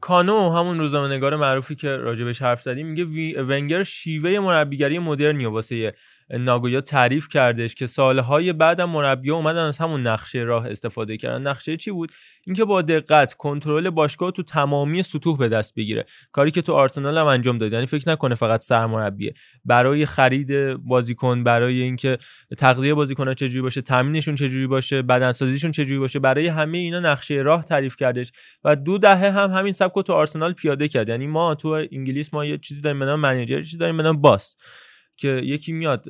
کانو 0.00 0.50
همون 0.50 0.78
روزنامه 0.78 1.14
نگار 1.14 1.36
معروفی 1.36 1.74
که 1.74 1.96
راجبش 1.96 2.42
حرف 2.42 2.62
زدیم 2.62 2.86
میگه 2.86 3.42
ونگر 3.42 3.82
شیوه 3.82 4.38
مربیگری 4.38 4.98
مدرنی 4.98 5.46
واسه 5.46 5.94
ناگویا 6.30 6.80
تعریف 6.80 7.28
کردش 7.28 7.74
که 7.74 7.86
سالهای 7.86 8.52
بعدم 8.52 8.90
مربی 8.90 9.30
اومدن 9.30 9.64
از 9.64 9.78
همون 9.78 10.06
نقشه 10.06 10.38
راه 10.38 10.70
استفاده 10.70 11.16
کردن. 11.16 11.46
نقشه 11.46 11.76
چی 11.76 11.90
بود؟ 11.90 12.12
اینکه 12.46 12.64
با 12.64 12.82
دقت 12.82 13.34
کنترل 13.34 13.90
باشگاه 13.90 14.30
تو 14.30 14.42
تمامی 14.42 15.02
سطوح 15.02 15.38
به 15.38 15.48
دست 15.48 15.74
بگیره. 15.74 16.04
کاری 16.32 16.50
که 16.50 16.62
تو 16.62 16.72
آرسنال 16.72 17.18
هم 17.18 17.26
انجام 17.26 17.58
داد. 17.58 17.72
یعنی 17.72 17.86
فکر 17.86 18.08
نکنه 18.08 18.34
فقط 18.34 18.62
سرمربیه 18.62 19.34
برای 19.64 20.06
خرید 20.06 20.74
بازیکن 20.74 21.44
برای 21.44 21.80
اینکه 21.82 22.18
تغذیه 22.58 22.94
بازیکن‌ها 22.94 23.34
چجوری 23.34 23.62
باشه 23.62 23.82
تامینشون 23.82 24.34
چجوری 24.34 24.66
باشه 24.66 25.02
بدنسازیشون 25.02 25.70
چجوری 25.70 25.98
باشه 25.98 26.18
برای 26.18 26.46
همه 26.46 26.78
اینا 26.78 27.00
نقشه 27.00 27.34
راه 27.34 27.64
تعریف 27.64 27.96
کردش 27.96 28.32
و 28.64 28.76
دو 28.76 28.98
دهه 28.98 29.30
هم 29.30 29.50
همین 29.50 29.72
سبک 29.72 30.06
تو 30.06 30.12
آرسنال 30.12 30.52
پیاده 30.52 30.88
کرد. 30.88 31.08
یعنی 31.08 31.26
ما 31.26 31.54
تو 31.54 31.68
انگلیس 31.68 32.34
ما 32.34 32.44
یه 32.44 32.58
چیزی 32.58 32.80
داریم 32.80 32.98
به 32.98 33.04
نام 33.04 33.20
منیجر 33.20 33.62
چیزی 33.62 33.76
داریم 33.76 33.96
به 33.96 34.02
نام 34.02 34.20
باس. 34.20 34.56
که 35.16 35.28
یکی 35.28 35.72
میاد 35.72 36.04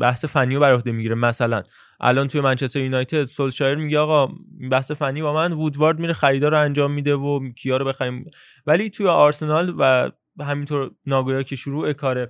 بحث 0.00 0.24
فنی 0.24 0.54
رو 0.54 0.60
بر 0.60 0.72
عهده 0.72 0.92
می‌گیره. 0.92 1.14
مثلا 1.14 1.62
الان 2.00 2.28
توی 2.28 2.40
منچستر 2.40 2.80
یونایتد 2.80 3.24
سولشایر 3.24 3.74
میگه 3.74 3.98
آقا 3.98 4.34
بحث 4.70 4.92
فنی 4.92 5.22
با 5.22 5.34
من 5.34 5.52
وودوارد 5.52 5.98
میره 5.98 6.12
خریدار 6.12 6.50
رو 6.50 6.60
انجام 6.60 6.92
میده 6.92 7.14
و 7.14 7.52
کیا 7.52 7.76
رو 7.76 7.84
بخریم. 7.84 8.24
ولی 8.66 8.90
توی 8.90 9.06
آرسنال 9.06 9.74
و 9.78 10.10
همینطور 10.40 10.90
ناگویا 11.06 11.42
که 11.42 11.56
شروع 11.56 11.92
کار 11.92 12.28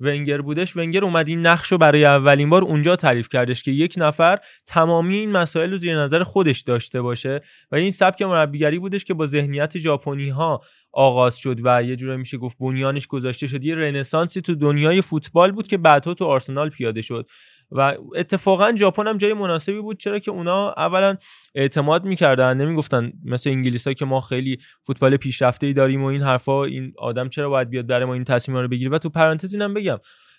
ونگر 0.00 0.40
بودش 0.40 0.76
ونگر 0.76 1.04
اومد 1.04 1.28
این 1.28 1.46
نقش 1.46 1.72
رو 1.72 1.78
برای 1.78 2.04
اولین 2.04 2.50
بار 2.50 2.62
اونجا 2.62 2.96
تعریف 2.96 3.28
کردش 3.28 3.62
که 3.62 3.70
یک 3.70 3.94
نفر 3.96 4.38
تمامی 4.66 5.16
این 5.16 5.32
مسائل 5.32 5.70
رو 5.70 5.76
زیر 5.76 5.98
نظر 5.98 6.22
خودش 6.22 6.60
داشته 6.60 7.02
باشه 7.02 7.40
و 7.72 7.76
این 7.76 7.90
سبک 7.90 8.22
مربیگری 8.22 8.78
بودش 8.78 9.04
که 9.04 9.14
با 9.14 9.26
ذهنیت 9.26 9.78
ژاپنی 9.78 10.28
ها 10.28 10.62
آغاز 10.92 11.38
شد 11.38 11.56
و 11.64 11.82
یه 11.82 11.96
جوری 11.96 12.16
میشه 12.16 12.38
گفت 12.38 12.58
بنیانش 12.58 13.06
گذاشته 13.06 13.46
شد. 13.46 13.64
یه 13.64 13.74
رنسانسی 13.74 14.40
تو 14.40 14.54
دنیای 14.54 15.02
فوتبال 15.02 15.52
بود 15.52 15.68
که 15.68 15.78
بعدها 15.78 16.14
تو 16.14 16.24
آرسنال 16.24 16.70
پیاده 16.70 17.02
شد. 17.02 17.28
و 17.70 17.96
اتفاقا 18.16 18.72
ژاپن 18.76 19.06
هم 19.06 19.18
جای 19.18 19.32
مناسبی 19.32 19.80
بود 19.80 19.98
چرا 19.98 20.18
که 20.18 20.30
اونا 20.30 20.72
اولا 20.76 21.16
اعتماد 21.54 22.04
می‌کردن 22.04 22.56
نمی‌گفتن 22.56 23.12
مثل 23.24 23.50
انگلیس 23.50 23.86
ها 23.86 23.92
که 23.92 24.04
ما 24.04 24.20
خیلی 24.20 24.58
فوتبال 24.82 25.16
پیشرفته 25.16 25.66
ای 25.66 25.72
داریم 25.72 26.02
و 26.02 26.06
این 26.06 26.22
حرفا 26.22 26.64
این 26.64 26.92
آدم 26.98 27.28
چرا 27.28 27.50
باید 27.50 27.70
بیاد 27.70 27.86
برای 27.86 28.04
ما 28.04 28.14
این 28.14 28.24
تصمیم 28.24 28.58
رو 28.58 28.68
بگیره؟ 28.68 28.90
و 28.90 28.98
تو 28.98 29.08
پرانتز 29.08 29.54
اینم 29.54 29.74
بگم 29.74 29.98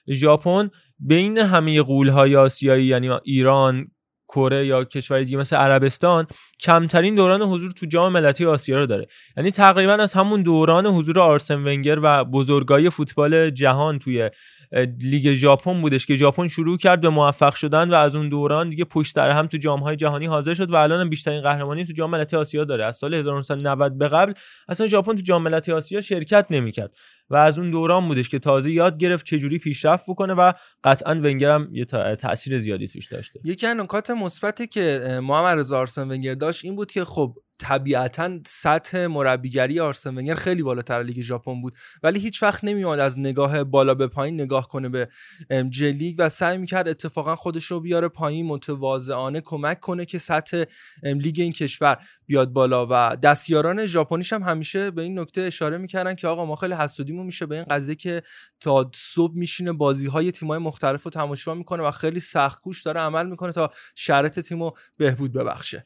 ژاپن 0.10 0.70
بین 1.00 1.38
همه 1.38 1.82
قول 1.82 2.10
های 2.10 2.36
آسیایی 2.36 2.86
یعنی 2.86 3.10
ایران 3.24 3.88
کره 4.28 4.66
یا 4.66 4.84
کشور 4.84 5.20
دیگه 5.20 5.38
مثل 5.38 5.56
عربستان 5.56 6.28
کمترین 6.60 7.16
دوران 7.16 7.42
حضور 7.42 7.72
تو 7.72 7.86
جام 7.86 8.12
ملتی 8.12 8.46
آسیا 8.46 8.80
رو 8.80 8.86
داره. 8.86 9.08
یعنی 9.38 9.52
تقریبا 9.52 9.94
از 9.94 10.14
همون 10.14 10.44
دوران 10.44 10.86
حضور 10.86 11.20
آرسن 11.20 11.56
ونگر 11.56 12.00
و 12.02 12.26
بزرگای 12.26 12.90
فوتبال 12.90 13.50
جهان 13.50 14.00
توی 14.00 14.30
لیگ 15.00 15.34
ژاپن 15.34 15.82
بودش 15.82 16.06
که 16.06 16.16
ژاپن 16.16 16.48
شروع 16.48 16.78
کرد 16.78 17.02
به 17.02 17.10
موفق 17.10 17.56
شدن 17.56 17.90
و 17.90 17.94
از 17.94 18.16
اون 18.16 18.30
دوران 18.30 18.70
دیگه 18.70 18.86
پشت 18.86 19.16
در 19.16 19.32
هم 19.32 19.48
تو 19.48 19.58
جام 19.58 19.96
جهانی 19.96 20.26
حاضر 20.26 20.54
شد 20.54 20.72
و 20.72 20.76
الان 20.76 21.10
بیشترین 21.10 21.42
قهرمانی 21.42 21.86
تو 21.86 21.94
جام 21.94 22.10
ملتی 22.10 22.36
آسیا 22.36 22.64
داره. 22.64 22.86
از 22.86 22.96
سال 22.96 23.14
1990 23.14 23.98
به 23.98 24.08
قبل 24.08 24.34
اصلا 24.68 24.88
ژاپن 24.88 25.16
تو 25.16 25.22
جام 25.22 25.42
ملتی 25.44 25.72
آسیا 25.72 26.02
شرکت 26.02 26.46
نمی‌کرد. 26.50 26.92
و 27.30 27.36
از 27.36 27.60
اون 27.60 27.72
دوران 27.72 28.08
بودش 28.08 28.30
که 28.30 28.40
تازه 28.40 28.72
یاد 28.72 28.98
گرفت 28.98 29.26
چجوری 29.26 29.60
پیشرفت 29.60 30.06
بکنه 30.08 30.34
و 30.34 30.54
قطعا 30.84 31.16
ونگر 31.16 31.52
هم 31.52 31.70
یه 31.72 31.86
تاثیر 32.20 32.60
زیادی 32.60 32.88
توش 32.88 33.08
داشته. 33.08 33.40
یکی 33.46 33.68
از 33.68 33.78
نکات 33.78 34.10
مثبتی 34.10 34.68
که 34.68 35.20
محمد 35.24 35.60
رضا 35.60 35.80
آرسن 35.80 36.12
ونگر 36.12 36.34
داشت 36.34 36.66
این 36.66 36.76
بود 36.76 36.92
که 36.92 37.06
خب 37.06 37.36
طبیعتا 37.60 38.38
سطح 38.46 39.08
مربیگری 39.08 39.80
آرسن 39.80 40.18
ونگر 40.18 40.36
خیلی 40.36 40.64
بالاتر 40.64 41.04
لیگ 41.04 41.22
ژاپن 41.22 41.62
بود 41.62 41.74
ولی 42.04 42.20
هیچ 42.20 42.44
وقت 42.44 42.64
نمیاد 42.64 43.00
از 43.00 43.20
نگاه 43.20 43.64
بالا 43.64 43.96
به 43.96 44.08
پایین 44.08 44.42
نگاه 44.42 44.68
کنه 44.68 44.90
به 44.90 45.10
جلیگ 45.70 46.16
و 46.18 46.30
سعی 46.30 46.58
می‌کرد 46.58 46.88
اتفاقا 46.88 47.36
خودش 47.36 47.66
رو 47.66 47.80
بیاره 47.80 48.08
پایین 48.08 48.46
متواضعانه 48.46 49.42
کمک 49.42 49.80
کنه 49.80 50.06
که 50.06 50.18
سطح 50.18 50.64
لیگ 51.04 51.40
این 51.40 51.52
کشور 51.52 51.98
بیاد 52.26 52.50
بالا. 52.50 52.88
و 52.90 53.16
دستیاران 53.24 53.86
ژاپنیش 53.86 54.34
هم 54.34 54.44
همیشه 54.44 54.92
به 54.92 55.02
این 55.02 55.20
نکته 55.20 55.42
اشاره 55.42 55.78
می‌کردن 55.78 56.16
که 56.16 56.28
آقا 56.28 56.46
ما 56.46 56.56
خیلی 56.56 56.74
حسودیمون 57.20 57.26
میشه 57.26 57.46
به 57.46 57.56
این 57.56 57.64
قضیه 57.64 57.96
که 57.96 58.22
تا 58.60 58.92
صبح 58.96 59.34
میشینه 59.36 59.74
بازی 59.74 60.08
های 60.08 60.32
تیمای 60.32 60.60
مختلف 60.60 61.04
رو 61.04 61.12
تماشا 61.12 61.56
می‌کنه 61.56 61.84
و 61.84 61.92
خیلی 61.92 62.20
سخت 62.20 62.62
کوش 62.62 62.84
داره 62.84 63.00
عمل 63.00 63.28
می‌کنه 63.28 63.52
تا 63.52 63.72
شرط 63.96 64.40
تیمو 64.40 64.72
بهبود 64.98 65.34
ببخشه. 65.34 65.86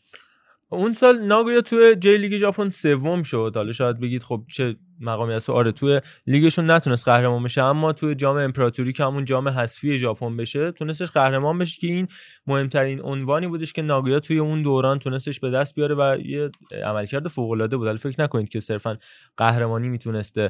اون 0.69 0.93
سال 0.93 1.25
ناگویا 1.25 1.61
توی 1.61 1.95
جی 1.95 2.17
لیگ 2.17 2.37
ژاپن 2.37 2.69
سوم 2.69 3.23
شد. 3.23 3.51
حالا 3.55 3.71
شاید 3.71 3.99
بگید 3.99 4.23
خب 4.23 4.45
چه 4.49 4.75
مقامی 5.03 5.33
هست. 5.33 5.49
آره 5.49 5.71
توی 5.71 6.01
لیگشون 6.27 6.71
نتونست 6.71 7.05
قهرمان 7.05 7.43
بشه 7.43 7.61
اما 7.61 7.93
توی 7.93 8.15
جام 8.15 8.37
امپراتوری 8.37 8.93
که 8.93 9.03
همون 9.03 9.25
جام 9.25 9.49
حذفی 9.49 9.97
ژاپن 9.97 10.37
بشه 10.37 10.71
تونستش 10.71 11.11
قهرمان 11.11 11.57
بشه 11.57 11.77
که 11.79 11.87
این 11.87 12.07
مهمترین 12.47 13.01
عنوانی 13.01 13.47
بودش 13.47 13.73
که 13.73 13.81
ناگویا 13.81 14.19
توی 14.19 14.39
اون 14.39 14.61
دوران 14.61 14.99
تونستش 14.99 15.39
به 15.39 15.49
دست 15.51 15.75
بیاره 15.75 15.95
و 15.95 16.17
یه 16.25 16.51
عملکرد 16.85 17.27
فوق 17.27 17.51
العاده 17.51 17.77
بود 17.77 17.95
فکر 17.95 18.21
نکنید 18.21 18.49
که 18.49 18.59
صرفا 18.59 18.97
قهرمانی 19.37 19.89
می‌تونسته 19.89 20.49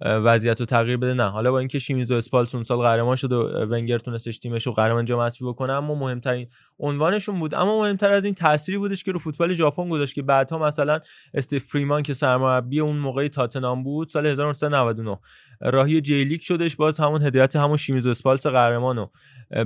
وضعیت 0.00 0.60
رو 0.60 0.66
تغییر 0.66 0.96
بده 0.96 1.14
نه. 1.14 1.28
حالا 1.28 1.50
با 1.50 1.58
اینکه 1.58 1.78
شیمیزو 1.78 2.14
اسپالس 2.14 2.54
اون 2.54 2.64
سال 2.64 2.78
قهرمان 2.78 3.16
شد 3.16 3.32
و 3.32 3.66
ونگر 3.70 3.98
تونستش 3.98 4.38
تیمش 4.38 4.66
رو 4.66 4.72
قهرمان 4.72 5.04
جام 5.04 5.20
حذفی 5.20 5.44
بکنه 5.44 5.72
اما 5.72 5.94
مهمترین 5.94 6.46
عنوانشون 6.78 7.40
بود. 7.40 7.54
اما 7.54 7.80
مهمتر 7.80 8.12
از 8.12 8.24
این 8.24 8.34
تأثیری 8.34 8.78
بودش 8.78 9.04
که 9.04 9.12
رو 9.12 9.18
فوتبال 9.18 9.52
ژاپن 9.52 9.88
گذاشت 9.88 10.14
که 10.14 10.22
بعدها 10.22 10.58
مثلا 10.58 11.00
استیو 11.34 11.58
فریمان 11.58 12.02
که 12.02 12.14
سرمربی 12.14 12.80
اون 12.80 12.96
موقعی 12.96 13.28
تاتنام 13.28 13.84
سال 14.08 14.26
1999 14.26 15.18
راهی 15.60 16.00
جیلیک 16.00 16.44
شدش 16.44 16.76
باز 16.76 17.00
همون 17.00 17.22
هدایت 17.22 17.56
همون 17.56 17.76
شیمیزو 17.76 18.10
اسپالس 18.10 18.46
قهرمانو. 18.46 19.06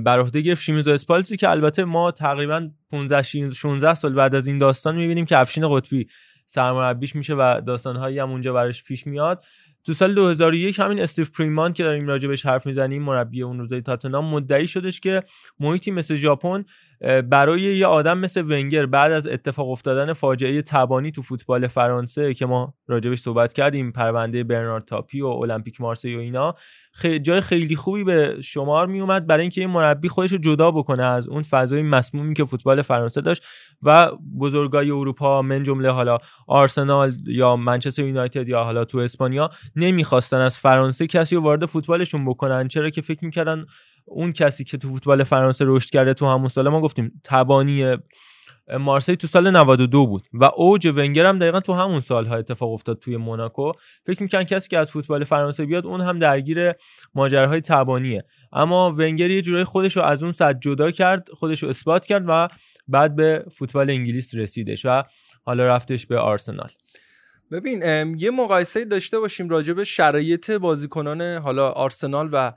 بر 0.03 0.19
عهده 0.19 0.41
گرفت 0.41 0.61
شیمیزو 0.61 0.91
اسپالسی 0.91 1.37
که 1.37 1.49
البته 1.49 1.85
ما 1.85 2.11
تقریبا 2.11 2.69
15 2.91 3.21
16 3.51 3.93
سال 3.93 4.13
بعد 4.13 4.35
از 4.35 4.47
این 4.47 4.57
داستان 4.57 4.95
می‌بینیم 4.95 5.25
که 5.25 5.37
افشین 5.37 5.77
قطبی 5.77 6.07
سرمربیش 6.45 7.15
میشه 7.15 7.33
و 7.35 7.61
داستانهایی 7.67 8.19
هم 8.19 8.31
اونجا 8.31 8.53
براش 8.53 8.83
پیش 8.83 9.07
میاد. 9.07 9.43
تو 9.85 9.93
سال 9.93 10.15
2001 10.15 10.79
همین 10.79 10.99
استیو 10.99 11.25
پریمان 11.37 11.73
که 11.73 11.83
داریم 11.83 12.07
راجع 12.07 12.27
بهش 12.27 12.45
حرف 12.45 12.65
می‌زنیم 12.65 13.03
مربی 13.03 13.43
اون 13.43 13.59
روزای 13.59 13.81
تاتنام 13.81 14.25
مدعی 14.25 14.67
شدش 14.67 14.99
که 14.99 15.23
محیطی 15.59 15.91
مثل 15.91 16.15
ژاپن 16.15 16.65
برای 17.29 17.61
یه 17.61 17.87
آدم 17.87 18.17
مثل 18.17 18.41
ونگر 18.41 18.85
بعد 18.85 19.11
از 19.11 19.27
اتفاق 19.27 19.69
افتادن 19.69 20.13
فاجعه 20.13 20.61
تبانی 20.61 21.11
تو 21.11 21.21
فوتبال 21.21 21.67
فرانسه 21.67 22.33
که 22.33 22.45
ما 22.45 22.73
راجبش 22.87 23.19
صحبت 23.19 23.53
کردیم 23.53 23.91
پرونده 23.91 24.43
برنارد 24.43 24.85
تاپی 24.85 25.21
و 25.21 25.27
المپیک 25.27 25.81
مارسی 25.81 26.15
و 26.15 26.19
اینا 26.19 26.55
جای 27.21 27.41
خیلی 27.41 27.75
خوبی 27.75 28.03
به 28.03 28.41
شمار 28.41 28.87
می 28.87 28.99
اومد 28.99 29.27
برای 29.27 29.41
اینکه 29.41 29.61
این 29.61 29.69
مربی 29.69 30.09
خودش 30.09 30.31
رو 30.31 30.37
جدا 30.37 30.71
بکنه 30.71 31.03
از 31.03 31.29
اون 31.29 31.43
فضای 31.43 31.83
مسمومی 31.83 32.33
که 32.33 32.45
فوتبال 32.45 32.81
فرانسه 32.81 33.21
داشت 33.21 33.43
و 33.83 34.11
بزرگای 34.39 34.91
اروپا 34.91 35.41
من 35.41 35.63
جمله 35.63 35.89
حالا 35.89 36.17
آرسنال 36.47 37.13
یا 37.27 37.55
منچستر 37.55 38.03
یونایتد 38.03 38.49
یا 38.49 38.63
حالا 38.63 38.85
تو 38.85 38.97
اسپانیا 38.97 39.49
نمی‌خواستن 39.75 40.37
از 40.37 40.57
فرانسه 40.57 41.07
کسی 41.07 41.35
رو 41.35 41.41
وارد 41.41 41.65
فوتبالشون 41.65 42.25
بکنن 42.25 42.67
چرا 42.67 42.89
که 42.89 43.01
فکر 43.01 43.25
می‌کردن 43.25 43.65
اون 44.07 44.33
کسی 44.33 44.63
که 44.63 44.77
تو 44.77 44.89
فوتبال 44.89 45.23
فرانسه 45.23 45.65
رشد 45.67 45.89
کرده 45.89 46.13
تو 46.13 46.27
همون 46.27 46.47
سال 46.47 46.69
ما 46.69 46.81
گفتیم 46.81 47.21
تبانی 47.23 47.97
مارسی 48.79 49.15
تو 49.15 49.27
سال 49.27 49.51
92 49.51 50.07
بود 50.07 50.23
و 50.33 50.49
اوج 50.55 50.87
ونگر 50.87 51.25
هم 51.25 51.39
دقیقا 51.39 51.59
تو 51.59 51.73
همون 51.73 52.01
سالها 52.01 52.35
اتفاق 52.35 52.71
افتاد 52.71 52.99
توی 52.99 53.17
موناکو. 53.17 53.71
فکر 54.05 54.23
می‌کنن 54.23 54.43
کسی 54.43 54.69
که 54.69 54.77
از 54.77 54.91
فوتبال 54.91 55.23
فرانسه 55.23 55.65
بیاد 55.65 55.85
اون 55.85 56.01
هم 56.01 56.19
درگیر 56.19 56.73
ماجراهای 57.15 57.61
تبانیه. 57.61 58.23
اما 58.53 58.91
ونگر 58.91 59.29
یه 59.29 59.41
جورایی 59.41 59.63
خودش 59.63 59.97
رو 59.97 60.03
از 60.03 60.23
اون 60.23 60.31
صد 60.31 60.59
جدا 60.59 60.91
کرد 60.91 61.29
خودش 61.29 61.63
رو 61.63 61.69
اثبات 61.69 62.05
کرد 62.05 62.23
و 62.27 62.47
بعد 62.87 63.15
به 63.15 63.45
فوتبال 63.51 63.89
انگلیس 63.89 64.35
رسیدش 64.35 64.85
و 64.85 65.03
حالا 65.45 65.67
رفتش 65.67 66.05
به 66.05 66.19
آرسنال. 66.19 66.69
ببین 67.51 67.81
یه 68.19 68.31
مقایسه 68.31 68.85
داشته 68.85 69.19
باشیم 69.19 69.49
راجع 69.49 69.73
به 69.73 69.83
شرایط 69.83 70.51
بازیکنان 70.51 71.21
حالا 71.21 71.69
آرسنال 71.69 72.29
و 72.31 72.53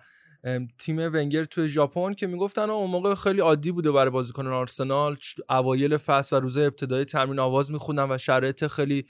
تیم 0.79 0.99
ونگر 0.99 1.45
توی 1.45 1.69
ژاپن 1.69 2.15
که 2.15 2.27
می‌گفتن 2.27 2.71
اون 2.71 2.91
موقع 2.91 3.15
خیلی 3.15 3.41
عادی 3.41 3.73
بوده 3.73 3.93
برای 3.93 4.11
بازیکنان 4.11 4.53
آرسنال. 4.53 5.17
اوایل 5.51 5.97
فصل 5.97 6.37
و 6.37 6.41
روزه 6.41 6.61
ابتدای 6.61 7.05
تمرین 7.05 7.39
آواز 7.39 7.71
میخوندن 7.71 8.11
و 8.11 8.19
شرایط 8.19 8.67
خیلی 8.67 9.05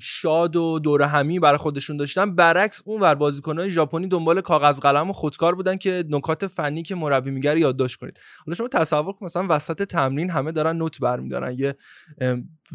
شاد 0.00 0.56
و 0.56 0.78
دور 0.78 1.02
همی 1.02 1.38
برای 1.38 1.58
خودشون 1.58 1.96
داشتن. 1.96 2.34
برعکس 2.34 2.82
اون 2.84 3.00
ور 3.00 3.14
بازیکنان 3.14 3.68
ژاپنی 3.68 4.06
دنبال 4.06 4.40
کاغذ 4.40 4.80
قلم 4.80 5.10
و 5.10 5.12
خودکار 5.12 5.54
بودن 5.54 5.76
که 5.76 6.04
نکات 6.08 6.46
فنی 6.46 6.82
که 6.82 6.94
مربی 6.94 7.30
میگه 7.30 7.58
یادداشت 7.58 7.96
کنید. 7.96 8.18
حالا 8.46 8.54
شما 8.54 8.68
تصور 8.68 9.12
کن 9.12 9.24
مثلا 9.24 9.46
وسط 9.48 9.82
تمرین 9.82 10.30
همه 10.30 10.52
دارن 10.52 10.76
نوت 10.76 11.00
برمیدارن. 11.00 11.58
یه 11.58 11.74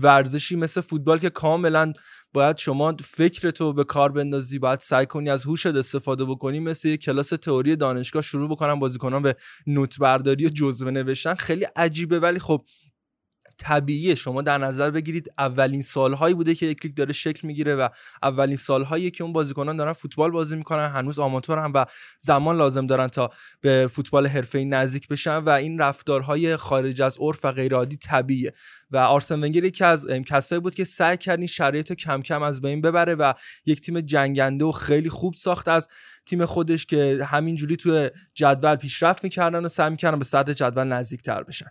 ورزشی 0.02 0.56
مثل 0.56 0.82
فوتبال 0.82 1.20
که 1.20 1.30
کاملا 1.30 1.94
باید 2.34 2.58
شما 2.58 2.96
فکرتو 3.04 3.74
به 3.74 3.84
کار 3.84 4.12
بندازی 4.12 4.60
باید 4.60 4.80
سعی 4.80 5.06
کنی 5.06 5.30
از 5.30 5.46
هوشت 5.46 5.68
استفاده 5.68 6.26
بکنی 6.26 6.60
مثل 6.60 6.88
یه 6.88 6.98
کلاس 6.98 7.30
تئوری 7.30 7.76
دانشگاه 7.76 8.22
شروع 8.22 8.50
بکنن 8.50 8.80
بازیکنان 8.80 9.22
به 9.22 9.36
نوت 9.68 10.00
برداری 10.00 10.46
و 10.46 10.50
جزوه 10.50 10.92
نوشتن. 10.92 11.34
خیلی 11.34 11.66
عجیبه 11.76 12.20
ولی 12.20 12.40
خب 12.40 12.66
طبیعیه. 13.58 14.16
شما 14.16 14.42
در 14.42 14.58
نظر 14.58 14.92
بگیرید 14.92 15.32
اولین 15.38 15.82
سالهایی 15.82 16.36
بوده 16.36 16.56
که 16.56 16.66
یک 16.66 16.86
لیگ 16.86 16.94
داره 16.96 17.14
شکل 17.14 17.48
می‌گیره 17.48 17.76
و 17.76 17.90
اولین 18.24 18.58
سالهایی 18.58 19.12
که 19.12 19.24
اون 19.24 19.34
بازیکنان 19.34 19.76
دارن 19.76 19.94
فوتبال 19.94 20.32
بازی 20.32 20.56
می‌کنن 20.56 20.90
هنوز 20.90 21.20
آماتورن 21.20 21.72
و 21.72 21.86
زمان 22.18 22.58
لازم 22.58 22.88
دارن 22.88 23.08
تا 23.08 23.30
به 23.62 23.88
فوتبال 23.92 24.28
حرفه‌ای 24.28 24.66
نزدیک 24.66 25.08
بشن 25.08 25.38
و 25.38 25.50
این 25.50 25.80
رفتارهای 25.80 26.58
خارج 26.58 27.02
از 27.02 27.18
عرف 27.20 27.46
و 27.46 27.52
غیر 27.52 27.76
عادی 27.76 27.98
طبیعیه. 27.98 28.54
و 28.92 28.98
آرسن 28.98 29.44
ونگر 29.44 29.64
یکی 29.64 29.84
از 29.84 30.08
کسایی 30.08 30.62
بود 30.62 30.76
که 30.76 30.84
سعی 30.84 31.18
کرد 31.18 31.40
این 31.40 31.48
شرایط 31.48 31.90
رو 31.90 31.96
کم 31.96 32.22
کم 32.22 32.42
از 32.42 32.62
بین 32.62 32.82
ببره 32.82 33.16
و 33.16 33.34
یک 33.66 33.82
تیم 33.82 34.00
جنگنده 34.00 34.66
و 34.66 34.72
خیلی 34.72 35.10
خوب 35.10 35.34
ساخت 35.34 35.68
از 35.68 35.88
تیم 36.26 36.46
خودش 36.46 36.86
که 36.86 37.26
همینجوری 37.26 37.76
توی 37.76 38.10
جدول 38.34 38.76
پیشرفت 38.76 39.24
می‌کردن 39.24 39.66
و 39.66 39.70
سعی 39.70 39.90
می‌کردن 39.90 40.20
به 40.20 40.26
سطح 40.26 40.54
جدول 40.54 40.84
نزدیکتر 40.84 41.44
بشن. 41.44 41.70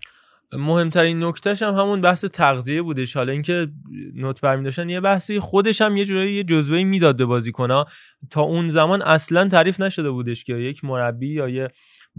مهمترین 0.59 1.25
نکتهش 1.25 1.62
هم 1.62 1.75
همون 1.75 2.01
بحث 2.01 2.25
تغذیه 2.25 2.83
بودش. 2.83 3.17
حالا 3.17 3.33
اینکه 3.33 3.69
نوت 4.15 4.41
برمی 4.41 4.65
داشتن 4.65 4.88
یه 4.88 5.01
بحثی 5.01 5.41
خودش 5.41 5.81
هم 5.81 5.97
یه 5.97 6.05
جورایی 6.05 6.35
یه 6.35 6.45
جزوهی 6.45 6.85
می‌داد 6.85 7.17
به 7.17 7.25
بازیکن‌ها. 7.25 7.87
تا 8.31 8.41
اون 8.41 8.69
زمان 8.69 9.03
اصلا 9.03 9.49
تعریف 9.49 9.81
نشده 9.81 10.11
بودش 10.11 10.45
که 10.45 10.55
یک 10.55 10.85
مربی 10.85 11.29
یا 11.29 11.49
یه 11.49 11.69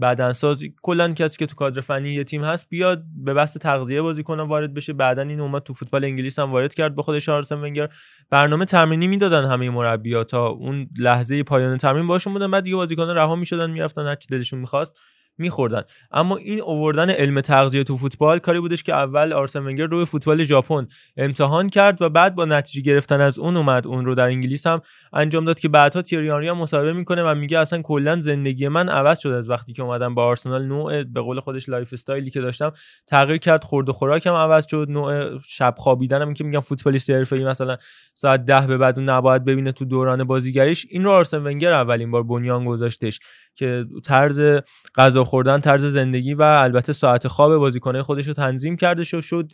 بدنساز 0.00 0.64
کلا 0.82 1.12
کسی 1.12 1.38
که 1.38 1.46
تو 1.46 1.54
کادر 1.54 1.80
فنی 1.80 2.14
یه 2.14 2.24
تیم 2.24 2.44
هست 2.44 2.68
بیاد 2.68 3.02
به 3.24 3.34
بحث 3.34 3.56
تغذیه 3.56 4.02
بازیکن‌ها 4.02 4.46
وارد 4.46 4.74
بشه. 4.74 4.92
بعدا 4.92 5.22
این 5.22 5.40
اومد 5.40 5.62
تو 5.62 5.74
فوتبال 5.74 6.04
انگلیس 6.04 6.38
هم 6.38 6.50
وارد 6.50 6.74
کرد 6.74 6.94
به 6.94 7.02
خودش 7.02 7.28
آرسن 7.28 7.56
ونگر. 7.56 7.88
برنامه 8.30 8.64
تمرینی 8.64 9.06
می‌دادن 9.06 9.44
همه 9.44 9.70
مربی‌ها 9.70 10.24
تا 10.24 10.46
اون 10.46 10.88
لحظه 10.98 11.42
پایان 11.42 11.78
تمرین 11.78 12.06
باشون 12.06 12.32
بودن. 12.32 12.50
بعد 12.50 12.64
دیگه 12.64 12.76
بازیکن‌ها 12.76 13.12
رها 13.12 13.36
می‌شدن 13.36 13.70
می‌رفتن 13.70 14.06
هر 14.06 14.14
چی 14.14 14.28
دلشون 14.30 14.60
می‌خواست. 14.60 14.98
میخوردن. 15.38 15.82
اما 16.12 16.36
این 16.36 16.60
اووردن 16.60 17.10
علم 17.10 17.40
تغذیه 17.40 17.84
تو 17.84 17.96
فوتبال 17.96 18.38
کاری 18.38 18.60
بودش 18.60 18.82
که 18.82 18.94
اول 18.94 19.32
آرسن 19.32 19.66
ونگر 19.66 19.86
روی 19.86 20.04
فوتبال 20.04 20.44
ژاپن 20.44 20.86
امتحان 21.16 21.68
کرد 21.68 22.02
و 22.02 22.08
بعد 22.08 22.34
با 22.34 22.44
نتیجه 22.44 22.82
گرفتن 22.82 23.20
از 23.20 23.38
اون 23.38 23.56
اومد 23.56 23.86
اون 23.86 24.04
رو 24.06 24.14
در 24.14 24.26
انگلیس 24.26 24.66
هم 24.66 24.80
انجام 25.12 25.44
داد 25.44 25.60
که 25.60 25.68
بعدها 25.68 26.02
تیری 26.02 26.30
آنری 26.30 26.48
هم 26.48 26.58
مصاحبه 26.58 26.92
می‌کنه 26.92 27.22
و 27.22 27.34
میگه 27.34 27.58
اصلا 27.58 27.82
کلا 27.82 28.20
زندگی 28.20 28.68
من 28.68 28.88
عوض 28.88 29.18
شد 29.18 29.28
از 29.28 29.50
وقتی 29.50 29.72
که 29.72 29.82
اومدم 29.82 30.14
با 30.14 30.24
آرسنال. 30.24 30.66
نوع 30.66 31.04
به 31.04 31.20
قول 31.20 31.40
خودش 31.40 31.68
lifestyle 31.68 31.92
ی 31.92 32.30
که 32.30 32.40
داشتم 32.40 32.72
تغییر 33.06 33.38
کرد 33.38 33.64
خورد 33.64 33.88
و 33.88 33.92
خوراکم 33.92 34.32
عوض 34.32 34.66
شد. 34.70 34.86
نوع 34.90 35.38
شب 35.46 35.74
خوابیدنم 35.78 36.34
که 36.34 36.44
میگم 36.44 36.60
فوتبالیست 36.60 37.10
حرفه‌ای 37.10 37.44
مثلا 37.44 37.76
ساعت 38.14 38.44
ده 38.44 38.66
به 38.66 38.78
بعد 38.78 39.00
نباید 39.00 39.44
ببینه 39.44 39.72
تو 39.72 39.84
دوران 39.84 40.24
بازیگریش. 40.24 40.86
این 40.90 41.04
رو 41.04 41.10
آرسن 41.10 41.46
ونگر 41.46 41.72
اولین 41.72 42.10
بار 42.10 42.22
بنیان 42.22 42.64
گذاشتش. 42.64 43.20
که 43.54 43.86
طرز 44.04 44.60
غذا 44.96 45.24
خوردن 45.24 45.60
طرز 45.60 45.84
زندگی 45.84 46.34
و 46.34 46.42
البته 46.42 46.92
ساعت 46.92 47.28
خواب 47.28 47.56
بازیکنه 47.56 48.02
خودش 48.02 48.28
رو 48.28 48.34
تنظیم 48.34 48.76
کرده 48.76 49.04
شد 49.04 49.20
شد. 49.20 49.50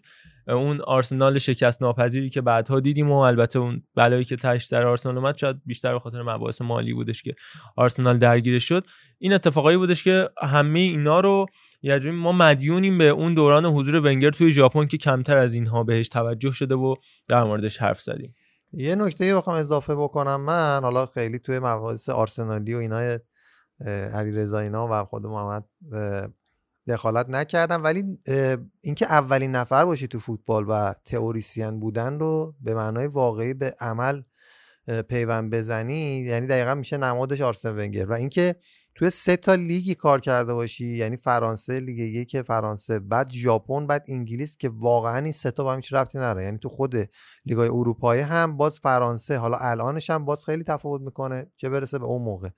اون 0.49 0.81
آرسنال 0.81 1.39
شکست 1.39 1.83
ناپذیری 1.83 2.31
که 2.31 2.41
بعدها 2.41 2.81
دیدیم 2.81 3.11
و 3.11 3.17
البته 3.17 3.59
اون 3.59 3.83
بلایی 3.95 4.25
که 4.25 4.37
تاش 4.37 4.67
سر 4.67 4.87
آرسنال 4.87 5.19
اومد 5.19 5.37
شاید 5.37 5.57
بیشتر 5.67 5.93
به 5.93 5.99
خاطر 5.99 6.23
مباحث 6.23 6.63
مالی 6.63 6.95
بودش 6.95 7.23
که 7.23 7.35
آرسنال 7.77 8.19
درگیر 8.19 8.59
شد. 8.59 8.87
این 9.19 9.33
اتفاقایی 9.33 9.77
بودش 9.77 10.05
که 10.05 10.29
همه 10.43 10.79
اینا 10.79 11.21
رو 11.21 11.47
یعنی 11.83 12.11
ما 12.11 12.33
مدیونیم 12.33 12.99
به 12.99 13.09
اون 13.09 13.35
دوران 13.35 13.67
حضور 13.67 13.97
ونگر 13.97 14.31
توی 14.31 14.53
ژاپن 14.53 14.87
که 14.87 14.99
کمتر 14.99 15.37
از 15.37 15.55
اینها 15.55 15.85
بهش 15.85 16.09
توجه 16.09 16.51
شده 16.51 16.75
و 16.75 16.95
در 17.29 17.45
موردش 17.45 17.79
حرف 17.79 18.01
زدیم. 18.01 18.35
یه 18.73 18.95
نکته 18.95 19.35
بخوام 19.35 19.57
اضافه 19.57 19.95
بکنم 19.95 20.41
من 20.41 20.81
حالا 20.83 21.07
خیلی 21.07 21.39
توی 21.39 21.59
مباحث 21.59 22.09
آرسنالی 22.09 22.75
و 22.75 22.79
اینا 22.79 23.19
علی 23.88 24.33
رضا 24.33 24.59
اینا 24.59 24.88
و 24.90 25.05
خود 25.05 25.27
محمد 25.27 25.64
دخالت 26.88 27.29
نکردم 27.29 27.85
ولی 27.85 28.19
اینکه 28.81 29.07
اولین 29.07 29.51
نفر 29.51 29.85
باشی 29.85 30.07
تو 30.07 30.21
فوتبال 30.21 30.64
و 30.69 30.95
تئوریسین 31.05 31.81
بودن 31.81 32.19
رو 32.19 32.55
به 32.61 32.75
معنای 32.75 33.07
واقعی 33.07 33.55
به 33.55 33.75
عمل 33.81 34.23
پیوند 35.09 35.55
بزنی 35.55 36.21
یعنی 36.21 36.47
دقیقا 36.47 36.75
میشه 36.75 36.97
نمادش 36.97 37.40
آرسن 37.40 37.79
ونگر. 37.79 38.07
و 38.07 38.12
اینکه 38.12 38.57
توی 38.95 39.11
سه 39.11 39.37
تا 39.37 39.55
لیگی 39.55 39.95
کار 39.95 40.21
کرده 40.21 40.55
باشی 40.55 40.87
یعنی 40.87 41.16
فرانسه 41.16 41.81
لیگ 41.81 41.99
یک 41.99 42.43
فرانسه 42.43 42.99
بعد 42.99 43.31
ژاپن 43.31 43.87
بعد 43.87 44.05
انگلیس 44.09 44.57
که 44.57 44.69
واقعا 44.69 45.19
این 45.19 45.33
سه 45.33 45.51
تا 45.51 45.64
با 45.64 45.73
هم 45.73 45.81
ربطی 45.93 46.19
نداره. 46.19 46.45
یعنی 46.45 46.59
تو 46.59 46.69
خود 46.69 46.95
لیگای 47.47 47.69
اروپایی 47.69 48.23
هم 48.23 48.57
باز 48.57 48.79
فرانسه 48.79 49.37
حالا 49.37 49.57
الانش 49.57 50.11
هم 50.11 50.25
باز 50.25 50.45
خیلی 50.45 50.64
تفاوت 50.64 51.01
می‌کنه 51.01 51.47
چه 51.57 51.69
برسه 51.69 51.99
به 51.99 52.07
اون 52.07 52.23
موقع. 52.23 52.49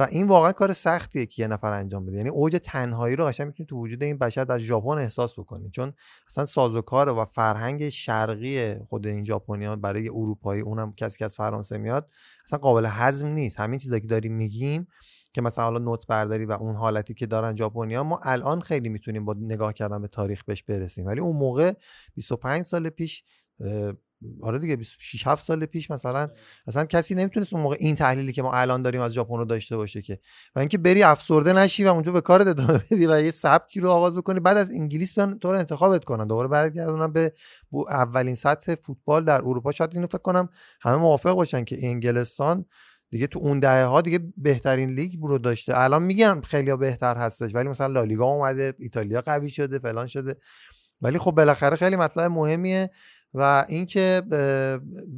و 0.00 0.06
این 0.10 0.26
واقعا 0.26 0.52
کار 0.52 0.72
سختیه 0.72 1.26
که 1.26 1.42
یه 1.42 1.48
نفر 1.48 1.72
انجام 1.72 2.06
بده. 2.06 2.16
یعنی 2.16 2.28
اوج 2.28 2.56
تنهایی 2.62 3.16
رو 3.16 3.24
قشنگ 3.24 3.46
می‌تونی 3.46 3.66
تو 3.66 3.76
وجود 3.76 4.02
این 4.02 4.18
بشر 4.18 4.44
در 4.44 4.58
ژاپن 4.58 4.98
احساس 4.98 5.38
بکنی. 5.38 5.70
چون 5.70 5.92
اصلا 6.26 6.44
سازوکار 6.44 7.08
و 7.08 7.24
فرهنگ 7.24 7.88
شرقی 7.88 8.74
خود 8.74 9.06
این 9.06 9.24
ژاپنی‌ها 9.24 9.76
برای 9.76 10.08
اروپایی 10.08 10.60
اونم 10.62 10.92
کسی 10.92 11.18
که 11.18 11.24
از 11.24 11.36
فرانسه 11.36 11.78
میاد 11.78 12.10
اصلا 12.44 12.58
قابل 12.58 12.86
هضم 12.88 13.26
نیست. 13.26 13.60
همین 13.60 13.78
چیزایی 13.78 14.00
که 14.00 14.08
داریم 14.08 14.32
میگیم 14.32 14.86
که 15.32 15.40
مثلا 15.40 15.64
حالا 15.64 15.78
نوت 15.78 16.06
برداری 16.06 16.44
و 16.44 16.52
اون 16.52 16.76
حالتی 16.76 17.14
که 17.14 17.26
دارن 17.26 17.56
ژاپنیا 17.56 18.04
ما 18.04 18.20
الان 18.22 18.60
خیلی 18.60 18.88
می‌تونیم 18.88 19.24
با 19.24 19.34
نگاه 19.38 19.72
کردن 19.72 20.02
به 20.02 20.08
تاریخ 20.08 20.44
بهش 20.44 20.62
برسیم. 20.62 21.06
ولی 21.06 21.20
اون 21.20 21.36
موقع 21.36 21.72
25 22.14 22.64
سال 22.64 22.88
پیش 22.88 23.24
آره 24.42 24.58
دیگه 24.58 24.76
26 24.76 25.26
7 25.26 25.42
سال 25.42 25.66
پیش 25.66 25.90
مثلا 25.90 26.28
اصلا 26.66 26.84
کسی 26.84 27.14
نمی‌تونست 27.14 27.52
اون 27.52 27.62
موقع 27.62 27.76
این 27.80 27.94
تحلیلی 27.94 28.32
که 28.32 28.42
ما 28.42 28.52
الان 28.52 28.82
داریم 28.82 29.00
از 29.00 29.12
ژاپن 29.12 29.36
رو 29.36 29.44
داشته 29.44 29.76
باشه 29.76 30.02
که. 30.02 30.20
و 30.56 30.58
اینکه 30.58 30.78
بری 30.78 31.02
افسرده 31.02 31.52
نشی 31.52 31.84
و 31.84 31.88
اونجا 31.88 32.12
به 32.12 32.20
کارت 32.20 32.46
ادامه 32.46 32.78
بدی 32.90 33.06
و 33.06 33.20
یه 33.22 33.30
سبکی 33.30 33.80
رو 33.80 33.90
آغاز 33.90 34.16
بکنی 34.16 34.40
بعد 34.40 34.56
از 34.56 34.70
انگلیس 34.70 35.14
بیان 35.14 35.38
تو 35.38 35.52
رو 35.52 35.58
انتخابت 35.58 36.04
کنن. 36.04 36.26
دوباره 36.26 36.48
برگردونن 36.48 37.12
به 37.12 37.32
اولین 37.90 38.34
سطح 38.34 38.74
فوتبال 38.74 39.24
در 39.24 39.36
اروپا. 39.36 39.72
شاید 39.72 39.90
اینو 39.94 40.06
فکر 40.06 40.18
کنم 40.18 40.48
همه 40.80 40.96
موافق 40.96 41.32
باشن 41.32 41.64
که 41.64 41.76
انگلستان 41.86 42.64
دیگه 43.10 43.26
تو 43.26 43.38
اون 43.38 43.60
دهه 43.60 43.84
ها 43.84 44.00
دیگه 44.00 44.20
بهترین 44.36 44.90
لیگ 44.90 45.14
رو 45.22 45.38
داشته. 45.38 45.78
الان 45.78 46.02
میگن 46.02 46.40
خیلی 46.40 46.76
بهتر 46.76 47.16
هستش 47.16 47.54
ولی 47.54 47.68
مثلا 47.68 47.86
لالیگا 47.86 48.24
اومده 48.24 48.74
ایتالیا 48.78 49.20
قوی 49.20 49.50
شده 49.50 49.78
فلان 49.78 50.06
شده. 50.06 50.36
ولی 51.02 51.18
خب 51.18 51.30
بالاخره 51.30 51.76
خیلی 51.76 51.96
مطلب 51.96 52.30
مهمیه. 52.30 52.90
و 53.34 53.64
اینکه 53.68 54.22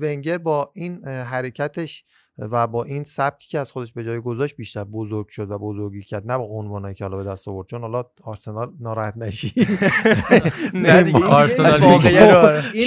ونگر 0.00 0.38
با 0.38 0.72
این 0.74 1.04
حرکتش 1.04 2.04
و 2.50 2.66
با 2.66 2.84
این 2.84 3.04
سبکی 3.04 3.48
که 3.48 3.58
از 3.58 3.72
خودش 3.72 3.92
به 3.92 4.04
جای 4.04 4.20
گذاشت 4.20 4.56
بیشتر 4.56 4.84
بزرگ 4.84 5.28
شد 5.28 5.50
و 5.50 5.58
بزرگی 5.58 6.02
کرد. 6.02 6.30
نه 6.30 6.38
با 6.38 6.44
عنوانایی 6.44 6.94
که 6.94 7.04
حالا 7.04 7.16
به 7.16 7.24
دست 7.24 7.48
آورد 7.48 7.68
چون 7.68 7.80
حالا 7.80 8.04
آرسنال 8.24 8.72
ناراحت 8.80 9.16
نشی. 9.16 9.52
نه 10.74 11.24
آرسنال 11.26 11.78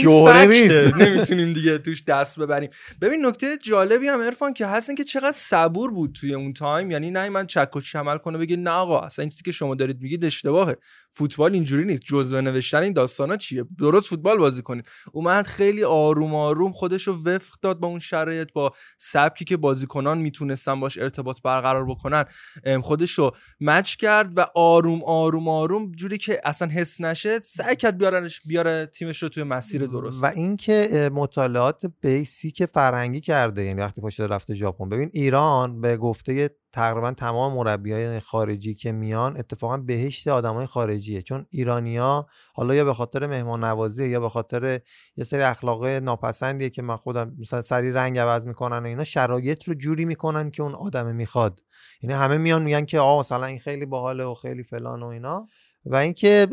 شهره. 0.01 0.45
نیست. 0.47 0.95
نمی‌تونیم 1.03 1.53
دیگه 1.53 1.77
توش 1.77 2.03
دست 2.03 2.39
ببریم. 2.39 2.69
ببین 3.01 3.25
نکته 3.25 3.57
جالبی 3.57 4.07
هم 4.07 4.21
عرفان 4.21 4.53
که 4.53 4.65
هست 4.65 4.95
که 4.97 5.03
چقدر 5.03 5.31
صبور 5.35 5.91
بود 5.91 6.11
توی 6.11 6.33
اون 6.33 6.53
تایم. 6.53 6.91
یعنی 6.91 7.11
نه 7.11 7.29
من 7.29 7.45
چک 7.45 7.75
و 7.75 7.81
چمل 7.81 8.17
کنه 8.17 8.37
بگه 8.37 8.57
نه 8.57 8.69
آقا 8.69 8.99
اصلا 8.99 9.23
این 9.23 9.29
چیزی 9.29 9.43
که 9.43 9.51
شما 9.51 9.75
دارید 9.75 10.01
میگید 10.01 10.25
اشتباهه. 10.25 10.77
فوتبال 11.09 11.53
اینجوری 11.53 11.85
نیست. 11.85 12.01
جزوه 12.05 12.41
نوشتن 12.41 12.77
این 12.83 12.93
داستانا 12.93 13.37
چیه؟ 13.37 13.65
درست 13.79 14.09
فوتبال 14.09 14.37
بازی 14.37 14.61
کنید. 14.61 14.87
اومد 15.11 15.45
خیلی 15.47 15.83
آروم 15.83 16.35
آروم 16.35 16.71
خودش 16.71 17.07
رو 17.07 17.23
وفق 17.23 17.53
داد 17.61 17.79
با 17.79 17.87
اون 17.87 17.99
شرایط 17.99 18.53
با 18.53 18.73
سبکی 18.97 19.44
که 19.45 19.58
بازیکنان 19.58 20.17
می‌تونستن 20.17 20.79
باش 20.79 20.97
ارتباط 20.97 21.41
برقرار 21.41 21.86
بکنن 21.86 22.25
ام، 22.63 22.81
خودش 22.81 23.12
رو 23.12 23.31
مچ 23.62 23.95
کرد 23.95 24.38
و 24.38 24.45
آروم 24.55 25.03
آروم 25.03 25.47
آروم 25.47 25.91
جوری 25.91 26.17
که 26.17 26.41
اصلا 26.43 26.67
حس 26.67 27.01
نشه 27.01 27.39
سعی 27.39 27.75
کرد 27.75 27.97
بیارنش 27.97 28.41
بیاره 28.45 28.86
تیمش 28.86 29.23
رو 29.23 29.29
توی 29.29 29.43
مسیر 29.43 29.86
درست. 29.86 30.23
و 30.23 30.25
اینکه 30.25 31.10
مطالعات 31.13 31.86
بیسیک 32.01 32.65
فرهنگی 32.65 33.21
کرده 33.21 33.63
یعنی 33.63 33.81
وقتی 33.81 34.01
پاشده 34.01 34.27
رفته 34.27 34.55
ژاپن. 34.55 34.89
ببین 34.89 35.10
ایران 35.13 35.81
به 35.81 35.97
گفته 35.97 36.49
تقریبا 36.73 37.12
تمام 37.12 37.53
مربیای 37.53 38.19
خارجی 38.19 38.73
که 38.73 38.91
میان 38.91 39.38
اتفاقا 39.38 39.77
بهشت 39.77 40.27
آدمای 40.27 40.65
خارجیه. 40.65 41.21
چون 41.21 41.45
ایرانیا 41.49 42.27
حالا 42.53 42.75
یا 42.75 42.86
به 42.86 42.93
خاطر 42.93 43.27
مهمان 43.27 43.63
نوازی 43.63 44.08
یا 44.08 44.19
به 44.19 44.29
خاطر 44.29 44.79
یه 45.17 45.23
سری 45.23 45.41
اخلاق 45.41 45.86
ناپسندیه 45.86 46.69
که 46.69 46.81
من 46.81 46.95
خودم 46.95 47.36
مثلا 47.39 47.62
سری 47.62 47.91
رنگ 47.91 48.17
عوض 48.19 48.47
می‌کنن 48.47 48.77
و 48.77 48.86
اینا 48.86 49.03
شرایط 49.25 49.63
رو 49.63 49.73
جوری 49.73 50.05
می‌کنن 50.05 50.51
که 50.51 50.63
اون 50.63 50.75
آدم 50.75 51.15
می‌خواد. 51.15 51.61
یعنی 52.01 52.13
همه 52.15 52.38
میان 52.38 52.63
میگن 52.63 52.85
که 52.85 52.99
آقا 52.99 53.19
مثلا 53.19 53.45
این 53.45 53.59
خیلی 53.59 53.85
باحاله 53.85 54.23
و 54.23 54.33
خیلی 54.33 54.63
فلان 54.63 55.03
و 55.03 55.05
اینا. 55.05 55.47
و 55.86 55.95
اینکه 55.95 56.48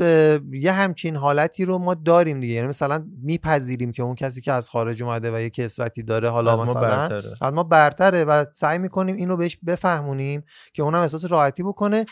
یه 0.52 0.72
همچین 0.72 1.16
حالتی 1.16 1.64
رو 1.64 1.78
ما 1.78 1.94
داریم 1.94 2.40
دیگه 2.40 2.54
یعنی 2.54 2.68
مثلا 2.68 3.06
میپذیریم 3.22 3.92
که 3.92 4.02
اون 4.02 4.14
کسی 4.14 4.40
که 4.40 4.52
از 4.52 4.70
خارج 4.70 5.02
اومده 5.02 5.36
و 5.36 5.40
یه 5.40 5.50
کسوتی 5.50 6.02
داره 6.02 6.28
حالا 6.28 6.52
از 6.52 6.58
ما 6.58 6.64
مثلا 6.64 6.80
برتره. 6.80 7.32
از 7.40 7.52
ما 7.54 7.62
برتره 7.62 8.24
و 8.24 8.44
سعی 8.52 8.78
می‌کنیم 8.78 9.16
اینو 9.16 9.36
بهش 9.36 9.58
بفهمونیم 9.66 10.42
که 10.72 10.82
اونم 10.82 10.98
احساس 10.98 11.24
راحتی 11.24 11.62
بکنه 11.62 12.04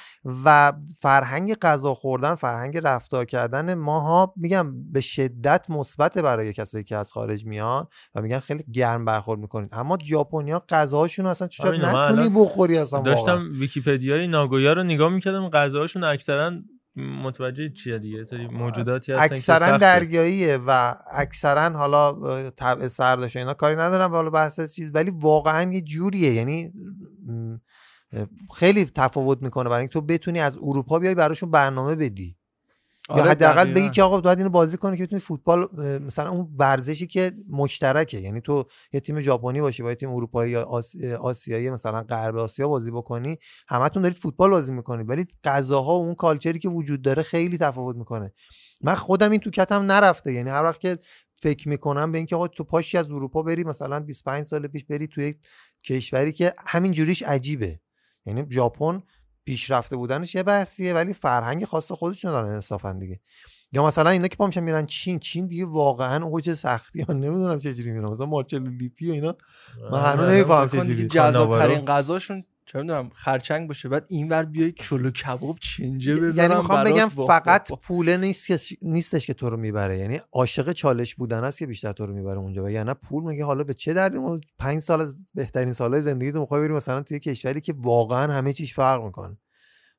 و 0.45 0.73
فرهنگ 0.99 1.55
غذا 1.55 1.95
خوردن 1.95 2.35
فرهنگ 2.35 2.81
رفتار 2.85 3.25
کردن 3.25 3.75
ماها 3.75 4.35
میگم 4.37 4.93
به 4.93 5.01
شدت 5.01 5.71
مثبت 5.71 6.19
برای 6.19 6.53
کسایی 6.53 6.85
که 6.85 6.97
از 6.97 7.13
خارج 7.13 7.45
میان 7.45 7.87
و 8.15 8.23
میگن 8.23 8.39
خیلی 8.39 8.65
گرم 8.73 9.05
برخورد 9.05 9.41
می‌کنید 9.41 9.71
اما 9.73 9.99
ژاپنیا 10.05 10.65
غذاهاشون 10.69 11.27
اصلا 11.27 11.49
من 11.63 11.85
نتونی 11.85 12.29
بخوری 12.29 12.79
اصلا 12.79 13.01
داشتم. 13.01 13.49
ویکیپدیای 13.53 14.27
ناگویا 14.27 14.73
رو 14.73 14.83
نگاه 14.83 15.09
می‌کردم 15.09 15.49
غذاهاشون 15.49 16.05
اکثرا 16.05 16.53
متوجه 17.01 17.69
چیه 17.69 17.99
دیگه؟ 17.99 18.25
موجوداتی 18.53 19.13
هستن 19.13 19.35
اکثرا. 19.35 19.77
دریاییه 19.77 20.59
و 20.67 20.95
اکثرا 21.13 21.71
حالا 21.71 22.51
طبع 22.51 22.89
سردش 22.89 23.37
و 23.37 23.39
اینا. 23.39 23.55
کاری 23.55 23.77
ندارم 23.77 24.11
حالا 24.11 24.31
بحث 24.31 24.75
چیز 24.75 24.91
ولی 24.95 25.11
واقعا 25.11 25.73
یه 25.73 25.81
جوریه. 25.81 26.33
یعنی 26.33 26.73
خیلی 28.57 28.85
تفاوت 28.85 29.43
می‌کنه 29.43 29.69
برای 29.69 29.81
اینکه 29.81 29.93
تو 29.93 30.01
بتونی 30.01 30.41
از 30.41 30.57
اروپا 30.63 30.99
بیای 30.99 31.15
براشون 31.15 31.51
برنامه 31.51 31.95
بدی. 31.95 32.37
یا 33.17 33.23
آره، 33.23 33.31
حداقل 33.31 33.65
دقیقاً. 33.65 33.81
بگی 33.81 33.91
که 33.91 34.03
آقا 34.03 34.21
باید 34.21 34.39
اینو 34.39 34.51
بازی 34.51 34.77
کنی 34.77 34.97
که 34.97 35.03
بتونی 35.03 35.21
فوتبال 35.21 35.69
مثلا 36.07 36.31
اون 36.31 36.49
ورزشی 36.59 37.07
که 37.07 37.33
مشترکه. 37.51 38.21
یعنی 38.21 38.41
تو 38.41 38.65
یه 38.93 39.01
تیم 39.01 39.21
ژاپنی 39.21 39.61
باشی 39.61 39.83
با 39.83 39.89
یه 39.89 39.95
تیم 39.95 40.11
اروپایی 40.13 40.53
یا 40.53 40.63
آس- 40.63 40.97
آسیایی 41.21 41.71
مثلا 41.71 42.03
غرب 42.03 42.37
آسیا 42.37 42.69
بازی 42.69 42.91
بکنی 42.91 43.37
همتون 43.69 44.03
دارید 44.03 44.19
فوتبال 44.19 44.51
بازی 44.51 44.73
می‌کنید. 44.73 45.09
ولی 45.09 45.27
غذاها 45.45 45.93
و 45.99 46.03
اون 46.03 46.15
کالچری 46.15 46.59
که 46.59 46.69
وجود 46.69 47.03
داره 47.03 47.23
خیلی 47.23 47.59
تفاوت 47.59 47.97
می‌کنه. 47.97 48.33
من 48.81 48.95
خودم 48.95 49.31
این 49.31 49.41
تو 49.41 49.51
کتم 49.51 49.83
نرفته. 49.83 50.33
یعنی 50.33 50.51
هر 50.51 50.63
وقت 50.65 50.81
که 50.81 50.99
فکر 51.35 51.69
می‌کنم 51.69 52.13
به 52.13 52.19
اینکه 52.19 52.37
آقا 52.37 52.49
تو 52.49 52.65
پاشی 52.65 52.99
از 52.99 53.11
اروپا 53.11 53.43
بری 53.43 53.65
مثلا 53.65 54.01
25 54.01 54.45
سال 54.47 54.67
پیش 54.67 54.85
بری 54.85 55.07
توی 55.07 55.25
یک 55.29 55.37
کشوری 55.85 56.33
که 56.33 56.53
همین 56.67 56.93
جوریش 56.93 57.23
عجیبه. 57.23 57.81
یعنی 58.27 58.47
ژاپن 58.51 59.03
پیشرفته 59.45 59.97
بودنش 59.97 60.35
یه 60.35 60.43
بحثیه 60.43 60.95
ولی 60.95 61.15
فرهنگ 61.15 61.65
خاص 61.65 61.93
خودشون 61.93 62.33
دارن 62.33 62.49
انصافا 62.49 62.93
دیگه. 62.93 63.21
یا 63.73 63.87
مثلا 63.87 64.11
اینا 64.11 64.29
که 64.29 64.37
پا 64.37 64.47
میشن 64.47 64.61
میرن 64.61 64.87
چین 64.87 65.19
چین 65.19 65.47
دیگه 65.47 65.65
واقعا 65.65 66.25
اوج 66.25 66.53
سختی 66.53 67.05
من 67.09 67.21
نمی‌دونم 67.21 67.59
چه 67.59 67.73
جوری 67.73 67.91
میرن 67.91 68.05
مثلا 68.05 68.27
مارچلو 68.27 68.71
لیپی 68.71 69.11
و 69.11 69.13
اینا 69.13 69.37
من 69.93 70.01
هنوز 70.01 70.21
آره، 70.21 70.35
نمی‌فهمم 70.35 70.69
فکر 70.69 70.79
کن 70.79 70.87
چه 70.87 70.95
جوری 70.95 71.09
جذاب 71.09 71.59
ترین. 71.59 71.85
غذاشون 71.85 72.45
چه 72.73 72.79
می‌دونم 72.79 73.11
خرچنگ 73.15 73.69
باشه. 73.69 73.89
بعد 73.89 74.07
اینور 74.09 74.45
بیای 74.45 74.73
چلو 74.73 75.11
کباب 75.11 75.59
چنجه 75.61 76.13
یعنی 76.13 76.27
بزنم 76.27 76.57
می‌خوام 76.57 76.85
برات. 76.85 76.95
بگم 76.95 77.27
فقط. 77.27 77.73
پوله 77.73 78.17
نیست 78.17 78.47
که 78.47 78.59
نیستش 78.83 79.27
که 79.27 79.35
تو 79.35 79.51
رو 79.51 79.57
می‌بره. 79.57 79.99
یعنی 79.99 80.21
عاشق 80.33 80.73
چالش 80.73 81.15
بودن 81.15 81.45
است 81.45 81.59
که 81.59 81.67
بیشتر 81.67 81.93
تو 81.93 82.07
رو 82.07 82.15
می‌بره 82.15 82.39
اونجا. 82.39 82.65
و 82.65 82.71
یعنی 82.71 82.95
پول 82.95 83.25
میگه 83.25 83.45
حالا 83.45 83.65
به 83.65 83.75
چه 83.75 83.95
دردی؟ 83.95 84.19
ما 84.19 84.41
پنج 84.59 84.83
سال 84.83 85.01
از 85.01 85.15
بهترین 85.35 85.73
سالهای 85.73 86.03
زندگی 86.03 86.33
تو 86.33 86.41
می‌خوای 86.41 86.61
بری 86.61 86.73
مثلا 86.73 87.01
توی 87.01 87.19
کشوری 87.19 87.61
که 87.61 87.75
واقعا 87.77 88.33
همه 88.33 88.53
چیز 88.53 88.73
فرق 88.73 89.05
می‌کنه. 89.05 89.37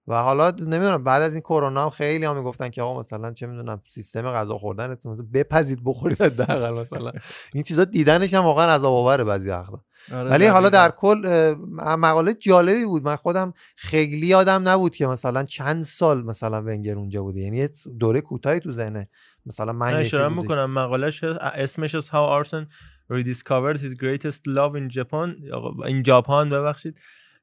و 0.07 0.23
حالا 0.23 0.51
نمی‌دونم 0.51 1.03
بعد 1.03 1.21
از 1.21 1.33
این 1.33 1.41
کرونا 1.41 1.83
هم 1.83 1.89
خیلی 1.89 2.25
ها 2.25 2.33
می‌گفتن 2.33 2.69
که 2.69 2.81
آقا 2.81 2.99
مثلا 2.99 3.33
چه 3.33 3.47
می‌دونم 3.47 3.81
سیستم 3.89 4.21
غذا 4.21 4.57
خوردنتون 4.57 5.11
مثلا 5.11 5.25
بپزید 5.33 5.79
بخورید 5.85 6.21
حداقل 6.21 6.81
مثلا. 6.81 7.11
این 7.53 7.63
چیزا 7.63 7.83
دیدنش 7.83 8.33
هم 8.33 8.43
واقعا 8.43 8.75
عذاب 8.75 8.93
آوره 8.93 9.23
بعضی 9.23 9.49
وقتا. 9.49 9.83
آره، 10.13 10.29
ولی 10.29 10.45
حالا. 10.45 10.69
در 10.69 10.91
کل 10.91 11.55
مقاله 11.77 12.33
جالبی 12.33 12.85
بود. 12.85 13.03
من 13.03 13.15
خودم 13.15 13.53
خیلی 13.75 14.27
یادم 14.27 14.69
نبود 14.69 14.95
که 14.95 15.07
مثلا 15.07 15.43
چند 15.43 15.83
سال 15.83 16.23
مثلا 16.23 16.61
ونگر 16.61 16.95
اونجا 16.95 17.23
بوده. 17.23 17.39
یعنی 17.39 17.57
یه 17.57 17.69
دوره 17.99 18.21
کوتاهی 18.21 18.59
تو 18.59 18.71
ذهنه 18.71 19.09
مثلا 19.45 19.73
من 19.73 19.93
اشاره. 19.93 20.27
می‌کنم. 20.27 20.73
مقالش 20.73 21.23
اسمش 21.23 21.95
از 21.95 22.09
How 22.09 22.43
Arsenal 22.43 22.65
rediscovered 23.13 23.77
his 23.77 23.93
greatest 23.93 24.41
love 24.47 24.75
in 24.75 24.95
Japan. 24.95 25.53
این 25.85 26.03
ژاپن 26.03 26.49
ببخشید. 26.49 26.97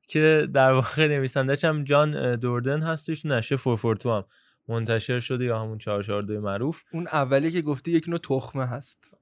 که 0.09 0.49
در 0.55 0.73
واقع 0.73 1.07
نویسندش 1.07 1.65
هم 1.65 1.85
جان 1.85 2.37
دوردن 2.37 2.83
هستش 2.83 3.27
نشه 3.27 3.57
442 3.57 4.11
هم. 4.11 4.25
منتشر 4.71 5.21
شده 5.21 5.45
یا 5.45 5.63
همون 5.63 5.79
442 5.79 6.41
معروف. 6.41 6.83
اون 6.93 7.07
اولی 7.13 7.51
که 7.51 7.63
گفتی 7.63 7.91
یک 7.91 8.09
نوع 8.09 8.19
تخمه 8.19 8.67
هست. 8.67 9.15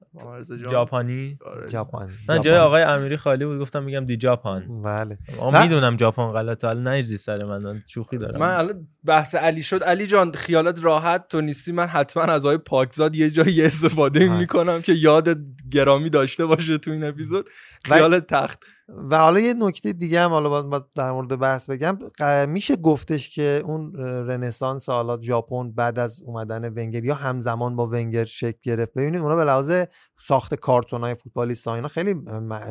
ژاپنی. 0.69 1.39
ژاپن 1.71 2.09
من 2.29 2.41
جای 2.41 2.57
آقای 2.57 2.83
امیری 2.83 3.17
خالی 3.17 3.45
بود 3.45 3.59
گفتم 3.59 3.83
میگم 3.83 4.05
دی 4.05 4.17
ژاپن 4.21 4.81
بله. 4.81 5.17
نه. 5.53 5.63
می‌دونم 5.63 5.97
ژاپن 5.97 6.31
غلطه. 6.31 6.67
حالا 6.67 6.81
نریزی 6.81 7.17
سر 7.17 7.43
من 7.43 7.63
من 7.63 7.81
شوخی 7.87 8.17
دارم. 8.17 8.39
من 8.39 8.53
الان 8.53 8.87
بحث 9.03 9.35
علی 9.35 9.61
شد. 9.61 9.83
علی 9.83 10.07
جان 10.07 10.31
خیالت 10.31 10.83
راحت 10.83 11.27
تو 11.27 11.41
نیستی 11.41 11.71
من 11.71 11.87
حتما 11.87 12.23
از 12.23 12.45
آقای 12.45 12.57
پاکزاد 12.57 13.15
یه 13.15 13.29
جایی 13.29 13.61
استفاده. 13.61 14.37
می‌کنم 14.37 14.81
که 14.81 14.93
یاد 14.93 15.29
گرامی 15.71 16.09
داشته 16.09 16.45
باشه 16.45 16.77
تو 16.77 16.91
این 16.91 17.03
اپیزود. 17.03 17.45
خیالت 17.85 18.27
تخت. 18.27 18.63
و 18.89 19.17
حالا 19.17 19.39
یه 19.39 19.53
نکته 19.53 19.93
دیگه 19.93 20.21
هم 20.21 20.31
حالا 20.31 20.49
باز- 20.49 20.89
در 20.95 21.11
مورد 21.11 21.39
بحث 21.39 21.69
بگم 21.69 21.97
میشه 22.49 22.75
گفتش 22.75 23.29
که 23.29 23.61
اون 23.65 23.93
رنسانس 24.27 24.89
حالا 24.89 25.21
ژاپن 25.21 25.71
بعد 25.71 25.99
از 25.99 26.21
اومدن 26.21 26.69
ونگر 26.69 27.03
یا 27.05 27.15
همزمان 27.15 27.75
با 27.75 27.87
ونگر 27.87 28.25
شکل 28.25 28.57
گرفت. 28.63 28.93
ببینید 28.93 29.21
اونا 29.21 29.35
به 29.35 29.43
لحاظ 29.43 29.71
ساخت 30.23 30.55
کارتون 30.55 31.01
های 31.01 31.15
فوتبالیست 31.15 31.67
اینا 31.67 31.87
خیلی 31.87 32.13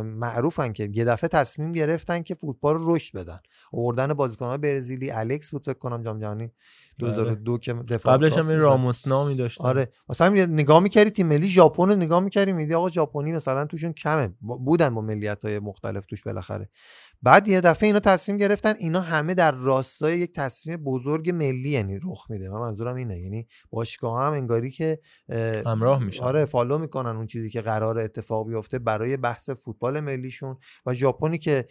معروفن 0.03 0.73
که 0.73 0.89
یه 0.93 1.05
دفعه 1.05 1.29
تصمیم 1.29 1.73
گرفتن 1.73 2.23
که 2.23 2.35
فوتبال 2.35 2.75
رو 2.75 2.95
رشد 2.95 3.19
بدن. 3.19 3.39
آوردن 3.73 4.15
بازیکن 4.15 4.47
های 4.47 4.59
برزیلی 4.59 5.11
الکس 5.11 5.51
بود 5.51 5.65
فکر 5.65 5.79
کنم 5.79 6.03
جام 6.03 6.21
جهانی 6.21 6.53
2002 6.99 7.59
که 7.59 7.73
دفاع 7.73 8.17
قبلش 8.17 8.39
هم. 8.39 8.49
راموس 8.49 9.07
نامی 9.07 9.35
داشت 9.35 9.61
آره. 9.61 9.93
مثلا 10.09 10.29
نگاه 10.47 10.81
می‌کردی 10.81 11.11
تیم 11.11 11.27
ملی 11.27 11.49
ژاپن 11.49 11.89
رو 11.89 11.97
نگاه 11.97 12.21
می‌کردی 12.21 12.53
میدی 12.53 12.75
آقا 12.75 12.91
ژاپنی 12.91 13.33
مثلا 13.33 13.65
توشون 13.65 13.93
کمه. 13.93 14.29
بودن 14.41 14.95
با 14.95 15.01
ملیت 15.01 15.45
های 15.45 15.59
مختلف 15.59 16.07
توش 16.07 16.23
بالاخره. 16.23 16.69
بعد 17.23 17.49
یه 17.49 17.61
دفعه 17.61 17.87
اینا 17.87 18.01
تصمیم 18.01 18.39
گرفتن 18.39 18.75
اینا 18.79 19.01
همه 19.01 19.35
در 19.35 19.51
راستای 19.51 20.19
یک 20.19 20.35
تصمیم 20.35 20.77
بزرگ 20.77 21.31
ملی 21.31 21.71
یعنی 21.71 22.01
رخ 22.03 22.31
میده. 22.31 22.51
من 22.51 22.59
منظورم 22.59 22.97
اینه. 22.97 23.21
یعنی 23.21 23.47
باشگاه 23.71 24.21
هم 24.21 24.33
انگاری 24.33 24.71
که 24.71 24.99
اه، 25.29 25.63
همراه 25.67 26.05
میشن. 26.05 26.25
آره 26.25 26.45
فالو 26.45 26.79
می‌کنن 26.79 27.17
اون 27.17 27.27
چیزی 27.27 27.51
که 27.51 27.61
قرار 27.61 27.99
اتفاق 27.99 28.49
بیفته 28.49 28.79
برای 28.79 29.17
بحث 29.17 29.51
فوتبال 29.51 30.01
ملیشون. 30.01 30.57
و 30.87 30.95
ژاپنی 30.95 31.39
که 31.39 31.67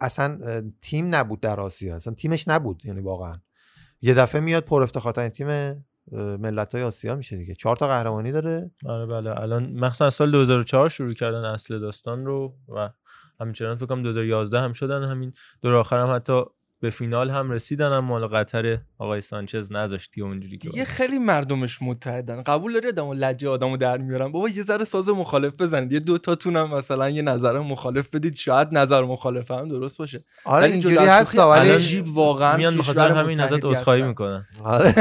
اصلا 0.00 0.40
تیم 0.82 1.14
نبود 1.14 1.40
در 1.40 1.60
آسیا. 1.60 1.96
اصلا 1.96 2.14
تیمش 2.14 2.48
نبود. 2.48 2.82
یعنی 2.84 3.00
واقعا. 3.00 3.36
یه 4.02 4.14
دفعه 4.14 4.40
میاد 4.40 4.64
پر 4.64 4.82
افتخارترین 4.82 5.28
تیم 5.28 5.46
ملت 6.12 6.74
های 6.74 6.84
آسیا 6.84 7.16
میشه 7.16 7.36
دیگه. 7.36 7.54
چهار 7.54 7.76
تا 7.76 7.88
قهرمانی 7.88 8.32
داره. 8.32 8.70
آره 8.86 9.06
بله. 9.06 9.40
الان 9.40 9.72
مخصوصا 9.72 10.06
از 10.06 10.14
سال 10.14 10.30
2004 10.30 10.88
شروع 10.88 11.14
کردن 11.14 11.44
اصل 11.44 11.78
داستان 11.78 12.26
رو 12.26 12.54
و 12.68 12.90
همچنان 13.40 13.76
فکر 13.76 13.86
کنم 13.86 14.02
2011 14.02 14.60
هم 14.60 14.72
شدن 14.72 15.04
همین 15.04 15.32
دور 15.62 15.74
آخر 15.74 15.98
هم 15.98 16.14
حتی 16.16 16.42
به 16.80 16.90
فینال 16.90 17.30
هم 17.30 17.50
رسیدن 17.50 17.92
اما 17.92 18.00
مال 18.00 18.26
قطر 18.26 18.78
آقای 18.98 19.20
سانچز 19.20 19.72
نذاشت 19.72 20.10
دیگه 20.14 20.26
اونجوری 20.26 20.58
که 20.58 20.68
دیگه 20.68 20.84
خیلی 20.84 21.18
مردمش 21.18 21.82
متحدن. 21.82 22.42
قبول 22.42 22.72
داری 22.72 22.88
آدمو 22.88 23.14
لجه 23.14 23.48
آدمو 23.48 23.76
در 23.76 23.98
میارن؟ 23.98 24.32
بابا 24.32 24.48
یه 24.48 24.62
ذره 24.62 24.84
ساز 24.84 25.08
مخالف 25.08 25.60
بزنید. 25.60 25.92
یه 25.92 26.00
دو 26.00 26.18
تاتون 26.18 26.56
هم 26.56 26.74
مثلا 26.74 27.10
یه 27.10 27.22
نظر 27.22 27.58
مخالف 27.58 28.14
بدید. 28.14 28.34
شاید 28.34 28.68
نظر 28.72 29.04
مخالف 29.04 29.50
هم 29.50 29.68
درست 29.68 29.98
باشه. 29.98 30.24
آره 30.44 30.66
اینجوری 30.66 30.96
هست 30.96 31.38
ولی 31.38 32.00
واقعا 32.00 32.56
میان 32.56 32.76
به 32.76 32.82
خاطر 32.82 33.08
کشور 33.08 33.22
همین 33.22 33.40
ازت 33.40 33.52
متحدی 33.52 33.68
عذرخواهی. 33.72 34.02
می‌کنن. 34.02 34.44
آره. 34.64 34.94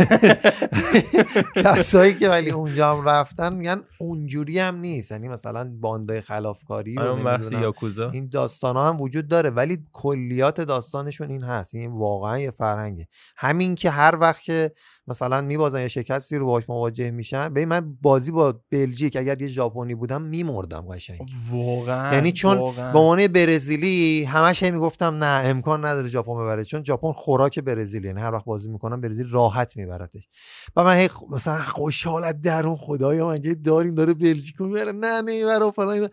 کسایی 1.66 2.14
که 2.14 2.30
ولی 2.30 2.50
اونجا 2.50 2.96
هم 2.96 3.10
رفتن 3.10 3.54
میگن 3.54 3.82
اونجوری 4.00 4.60
هم 4.60 4.76
نیست. 4.76 5.12
یعنی 5.12 5.28
مثلا 5.28 5.72
باندای 5.80 6.22
خلافکاری 6.22 6.96
و 6.96 7.02
آره 7.02 7.62
یاکوزا. 7.62 8.10
این 8.10 8.30
داستان 8.30 8.76
ها 8.76 8.90
هم 8.90 9.02
وجود 9.02 9.28
داره 9.28 9.50
ولی 9.50 9.78
کلیات 9.92 10.62
داستانشون 10.62 11.30
این 11.30 11.44
هست. 11.44 11.69
این 11.78 11.92
واقعا 11.92 12.40
یه 12.40 12.52
فرهنگه 12.52 13.08
همین 13.38 13.76
که 13.76 13.90
هر 13.90 14.16
وقت 14.22 14.42
که 14.42 14.72
مثلا 15.08 15.42
میبازن 15.42 15.82
یا 15.82 15.88
شکستی 15.88 16.38
رو 16.38 16.46
باش 16.46 16.70
مواجه 16.70 17.12
میشن 17.12 17.50
ببین 17.50 17.68
من 17.68 17.96
بازی 18.02 18.32
با 18.32 18.60
بلژیک 18.72 19.16
اگر 19.16 19.42
یه 19.42 19.48
ژاپنی 19.48 19.96
بودم 19.96 20.22
میمردم 20.22 20.82
قشنگ 20.82 21.20
واقعا 21.52 22.14
یعنی 22.14 22.32
چون 22.32 22.58
واقعاً. 22.58 22.94
به 22.94 23.00
عنوان 23.00 23.28
برزیلی 23.28 24.24
همش 24.24 24.64
هی 24.64 24.72
می‌گفتم 24.72 25.24
نه 25.24 25.48
امکان 25.48 25.86
نداره 25.86 26.08
ژاپن 26.08 26.34
ببره 26.36 26.66
چون 26.66 26.84
ژاپن 26.84 27.12
خوراک 27.12 27.60
برزیل 27.60 28.06
یعنی 28.06 28.22
هر 28.22 28.32
وقت 28.34 28.46
بازی 28.46 28.70
می‌کنم 28.70 29.02
برزیل 29.02 29.30
راحت 29.30 29.78
میبرتش 29.78 30.30
و 30.76 30.84
من 30.84 30.96
هی 30.98 31.08
خ- 31.10 31.32
مثلا 31.32 31.58
خوشحالت 31.58 32.42
درون 32.42 32.76
خدایا 32.76 33.30
مگه 33.30 33.54
داریم 33.54 33.96
داره 33.96 34.14
بلژیکو 34.14 34.66
می‌بره 34.66 34.92
نه 34.92 35.22
نمی‌بره 35.22 35.66
و 35.66 35.72
فلان. 35.72 36.10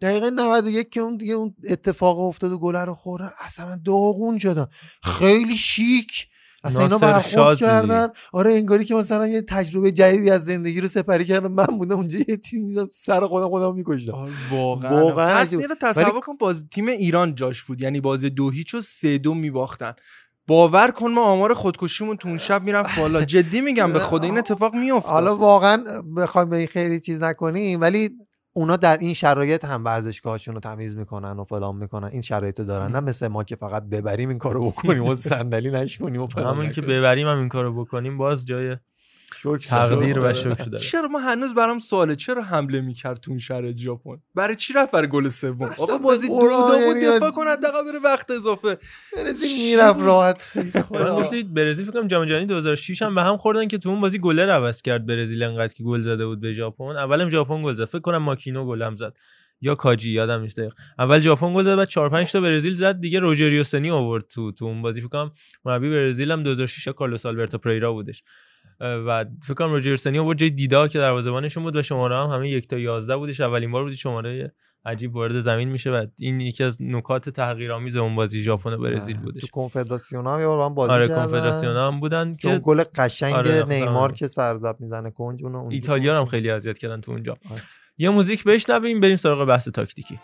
دقیقه 0.00 0.30
91 0.30 0.90
که 0.90 1.00
اون 1.00 1.16
دیگه 1.16 1.34
اون 1.34 1.54
اتفاق 1.70 2.18
افتاد 2.20 2.52
و 2.52 2.58
گله 2.58 2.84
رو 2.84 2.94
خوردن 2.94 3.30
اصلا 3.44 3.66
من 3.66 3.80
داغون 3.84 4.38
شدم. 4.38 4.68
خیلی 5.02 5.56
شیک. 5.56 6.26
اصلا 6.64 6.82
اینا 6.82 6.98
برخورد. 6.98 7.58
کردن. 7.58 8.08
آره 8.32 8.50
انگاری 8.52 8.84
که 8.84 8.94
مثلا 8.94 9.26
یه 9.26 9.42
تجربه 9.42 9.92
جدیدی 9.92 10.30
از 10.30 10.44
زندگی 10.44 10.80
رو 10.80 10.88
سپری 10.88 11.24
کردم. 11.24 11.52
من 11.52 11.64
بودم 11.66 11.96
اونجا 11.96 12.18
یه 12.28 12.36
چیز 12.36 12.60
میزم 12.60 12.88
سر 12.92 13.26
خودم 13.26 13.48
خودم 13.48 13.74
میکشتم. 13.74 14.28
واقعا. 14.50 15.00
واقعاً. 15.00 15.42
رو 15.42 15.74
تصور 15.82 16.04
ولی- 16.04 16.20
کن 16.20 16.36
باز 16.36 16.64
تیم 16.74 16.88
ایران 16.88 17.34
جاش 17.34 17.62
بود. 17.62 17.80
یعنی 17.82 18.00
بازی 18.00 18.30
دو 18.30 18.50
هیچ 18.50 18.74
و 18.74 18.80
سه 18.80 19.18
دو 19.18 19.34
میباختن. 19.34 19.92
باور 20.48 20.90
کن 20.90 21.10
ما 21.10 21.22
آمار 21.24 21.54
خودکشیمون 21.54 22.16
تو 22.16 22.28
اون 22.28 22.38
شب 22.38 22.62
می‌رفت 22.62 22.98
بالا. 22.98 23.24
جدی 23.34 23.60
میگم 23.60 23.92
به 23.92 23.98
خدا 24.00 24.22
این 24.24 24.38
اتفاق 24.38 24.74
میفته 24.74 25.08
حالا 25.08 25.36
واقعا 25.36 25.84
بخوایم 26.16 26.50
به 26.50 26.56
این 26.56 26.66
خیلی 26.66 27.00
چیز 27.00 27.22
نکنیم 27.22 27.80
ولی 27.80 28.10
اونا 28.56 28.76
در 28.76 28.98
این 28.98 29.14
شرایط 29.14 29.64
هم 29.64 29.84
ورزشگاهشون 29.84 30.54
رو 30.54 30.60
تمیز 30.60 30.96
می‌کنن 30.96 31.38
و 31.38 31.44
فلان 31.44 31.76
می‌کنن. 31.76 32.08
این 32.08 32.22
شرایط 32.22 32.60
رو 32.60 32.66
دارن. 32.66 32.92
نه 32.92 33.00
مثل 33.00 33.28
ما 33.28 33.44
که 33.44 33.56
فقط 33.56 33.82
ببریم 33.82 34.28
این 34.28 34.38
کارو 34.38 34.60
بکنیم 34.60 35.04
و 35.04 35.14
صندلی 35.34 35.70
نشونیم 35.70 36.22
و 36.22 36.28
همون 36.36 36.70
که. 36.70 36.80
ببریم 36.80 37.28
هم 37.28 37.38
این 37.38 37.48
کارو 37.48 37.84
بکنیم 37.84 38.18
باز 38.18 38.46
جای 38.46 38.76
شکر 39.42 39.58
تقدیر 39.58 40.18
و 40.18 40.32
شکر. 40.32 40.54
شکر 40.54 40.64
داره 40.64 40.84
چرا 40.84 41.08
ما 41.08 41.18
هنوز 41.18 41.54
برام 41.54 41.78
سواله؟ 41.78 42.16
چرا 42.16 42.42
حمله 42.42 42.80
می‌کرد 42.80 43.16
تو 43.16 43.30
اون 43.30 43.38
شرایط 43.38 43.76
ژاپن؟ 43.76 44.16
برای 44.34 44.56
چی 44.56 44.72
رفت 44.72 44.92
برای 44.92 45.08
گل 45.08 45.28
سوم؟ 45.28 45.62
آقا 45.62 45.98
بازی 45.98 46.28
دو 46.28 46.34
دو 46.34 46.86
بود 46.86 46.96
یعنی 46.96 47.16
دفاع 47.16 47.30
کن 47.30 47.48
حداقل 47.48 47.84
بره 47.84 47.98
وقت 48.04 48.30
اضافه. 48.30 48.78
برزیل 49.16 49.76
می‌رفت 49.76 50.00
راحت. 50.00 50.56
من 50.90 51.16
گفتید 51.16 51.54
برزیل 51.54 51.84
فکر 51.84 52.00
کنم 52.00 52.08
جام 52.08 52.24
جهانی 52.24 52.46
2006 52.46 53.02
هم 53.02 53.14
به 53.14 53.22
هم 53.22 53.36
خوردن 53.36 53.68
که 53.68 53.78
تو 53.78 53.88
اون 53.88 54.00
بازی 54.00 54.18
گلر 54.18 54.50
عوض 54.50 54.82
کرد 54.82 55.06
برزیل 55.06 55.42
انقدر 55.42 55.74
که 55.74 55.84
گل 55.84 56.00
زده 56.00 56.26
بود 56.26 56.40
به 56.40 56.52
ژاپن. 56.52 56.84
اولم 56.84 57.30
ژاپن 57.30 57.62
گل 57.62 57.74
زد. 57.74 57.84
فکر 57.84 58.00
کنم 58.00 58.18
ماکینو 58.18 58.66
گل 58.66 58.82
هم 58.82 58.96
زد. 58.96 59.16
یا 59.60 59.74
کاجی 59.74 60.10
یادم 60.10 60.40
نیست 60.40 60.60
اول 60.98 61.20
ژاپن 61.20 61.54
گل 61.54 61.64
زد 61.64 61.76
بعد 61.76 61.88
4 61.88 62.10
5 62.10 62.32
تا 62.32 62.40
برزیل 62.40 62.74
زد. 62.74 63.00
دیگه 63.00 63.18
روجریو 63.18 63.64
سنی 63.64 63.90
آورد 63.90 64.24
تو 64.26 64.52
تو 64.52 64.64
اون 64.64 64.82
بازی. 64.82 65.00
فکر 65.00 65.08
کنم 65.08 65.32
مربی 65.64 65.90
برزیل 65.90 66.30
هم 66.32 66.42
2006 66.42 66.88
کارلوس 66.88 67.26
آلبرتو 67.26 67.58
پریرا 67.58 67.92
بودش. 67.92 68.22
و 68.80 69.24
فکر 69.42 69.54
کنم 69.54 69.72
روجر 69.72 69.96
سنی 69.96 70.18
آورد 70.18 70.38
جای 70.38 70.50
دیدا 70.50 70.88
که 70.88 70.98
دروازه‌بانشون 70.98 71.62
بود 71.62 71.76
و 71.76 71.82
شماره 71.82 72.16
هم 72.16 72.30
همه 72.30 72.50
یک 72.50 72.68
تا 72.68 72.78
11 72.78 73.16
بودش 73.16 73.40
اولین 73.40 73.72
بار 73.72 73.84
بودی 73.84 73.96
شماره 73.96 74.52
عجیب 74.86 75.16
وارد 75.16 75.40
زمین 75.40 75.68
میشه 75.68 75.90
و 75.90 76.06
این 76.18 76.40
یکی 76.40 76.64
از 76.64 76.82
نکات 76.82 77.28
تحقیرآمیز 77.28 77.96
اون 77.96 78.14
بازی 78.14 78.42
ژاپن 78.42 78.72
و 78.72 78.78
برزیل 78.78 79.16
بودش 79.16 79.40
تو 79.40 79.46
کنفدراسیون 79.52 80.26
هم 80.26 80.40
یه 80.40 80.46
بار 80.46 80.56
با 80.56 80.66
هم 80.66 80.74
بازی 80.74 80.92
آره. 80.92 81.08
کنفدراسیون 81.08 81.76
هم 81.76 82.00
بودن 82.00 82.36
که 82.36 82.48
اون 82.48 82.60
گل 82.62 82.84
قشنگ 82.94 83.34
آره، 83.34 83.64
نیمار 83.68 83.96
آره. 83.96 84.14
که 84.14 84.28
سرزب 84.28 84.76
می‌زنه 84.80 85.10
کنج 85.10 85.44
اونجا 85.44 85.68
ایتالیا 85.70 86.18
هم 86.18 86.26
خیلی 86.26 86.50
اذیت 86.50 86.78
کردن 86.78 87.00
تو 87.00 87.12
اونجا 87.12 87.36
آره. 87.50 87.62
یه 87.98 88.10
موزیک 88.10 88.44
بشنویم 88.44 89.00
بریم 89.00 89.16
سراغ 89.16 89.48
بحث 89.48 89.68
تاکتیکی 89.68 90.20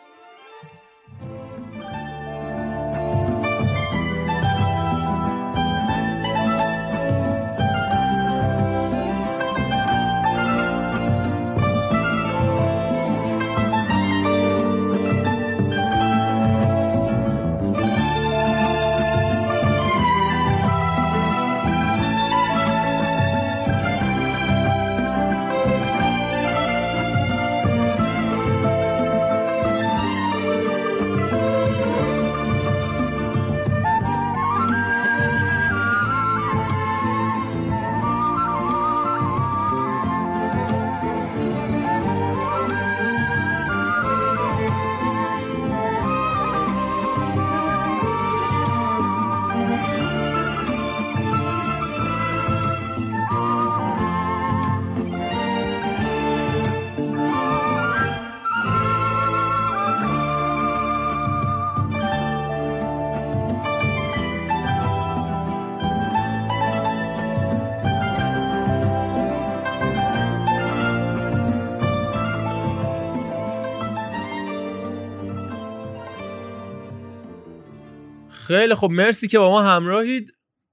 خیلی 78.59 78.75
خب 78.75 78.91
مرسی 78.91 79.29
که 79.29 79.39
با 79.39 79.51
ما 79.51 79.63
همراهید. 79.63 80.33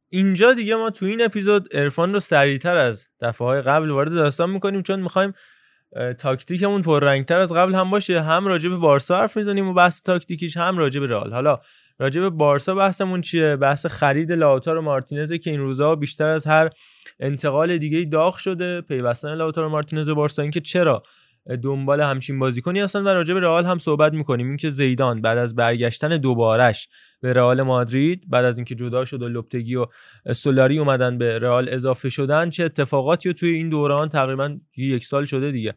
اینجا 0.10 0.54
دیگه 0.54 0.76
ما 0.76 0.90
تو 0.90 1.06
این 1.06 1.22
اپیزود 1.22 1.76
عرفان 1.76 2.14
رو 2.14 2.20
سریعتر 2.20 2.78
از 2.78 3.08
دفعه 3.22 3.48
های 3.48 3.62
قبل 3.62 3.90
وارد 3.90 4.12
داستان 4.12 4.50
می‌کنیم 4.50 4.84
چون 4.84 5.00
می‌خوایم 5.00 5.34
تاکتیکمون 6.20 6.82
پررنگتر 6.82 7.40
از 7.40 7.54
قبل 7.54 7.76
هم 7.76 7.90
باشه. 7.90 8.22
هم 8.22 8.48
راجع 8.48 8.70
به 8.70 8.78
بارسا 8.78 9.18
حرف 9.18 9.38
می‌زنیم 9.38 9.68
و 9.68 9.74
بحث 9.74 10.02
تاکتیکیش 10.02 10.58
هم 10.58 10.78
راجع 10.78 11.00
به 11.00 11.08
رئال. 11.08 11.34
حالا 11.34 11.60
راجع 12.00 12.22
به 12.22 12.30
بارسا 12.30 12.76
بحثمون 12.76 13.22
چیه؟ 13.22 13.56
بحث 13.56 13.86
خرید 13.86 14.32
لاوتارو 14.32 14.82
مارتینز 14.82 15.34
که 15.34 15.50
این 15.50 15.60
روزها 15.60 15.96
بیشتر 15.96 16.28
از 16.28 16.48
هر 16.48 16.70
انتقال 17.20 17.78
دیگه 17.78 18.10
داغ 18.12 18.36
شده. 18.36 18.82
پیوستن 18.82 19.36
لاوتارو 19.36 19.70
مارتینز 19.70 20.08
به 20.08 20.14
بارسا 20.14 20.42
اینکه 20.42 20.62
چرا 20.62 21.04
دنبال 21.56 22.02
همچین 22.02 22.40
بازیکنی 22.40 22.80
هستن 22.80 23.00
و 23.00 23.08
راجع 23.08 23.34
به 23.34 23.40
رئال 23.40 23.66
هم 23.66 23.78
صحبت 23.78 24.14
می‌کنیم. 24.14 24.48
اینکه 24.48 24.70
زیدان 24.70 25.22
بعد 25.22 25.38
از 25.38 25.56
برگشتن 25.56 26.18
دوبارش 26.18 26.90
به 27.22 27.34
رئال 27.34 27.62
مادرید 27.62 28.30
بعد 28.30 28.46
از 28.46 28.58
اینکه 28.58 28.76
جدا 28.76 29.06
شد 29.06 29.22
و 29.22 29.28
لوپتگی 29.28 29.76
و 29.76 29.86
سولاری 30.34 30.80
اومدن 30.80 31.18
به 31.18 31.40
رئال 31.40 31.70
اضافه 31.70 32.10
شدن 32.10 32.50
چه 32.50 32.64
اتفاقاتی 32.64 33.30
رو 33.30 33.34
توی 33.34 33.50
این 33.50 33.70
دوران 33.70 34.10
تقریبا 34.10 34.58
یک 34.78 35.06
سال 35.06 35.26
شده 35.26 35.52
دیگه 35.52 35.74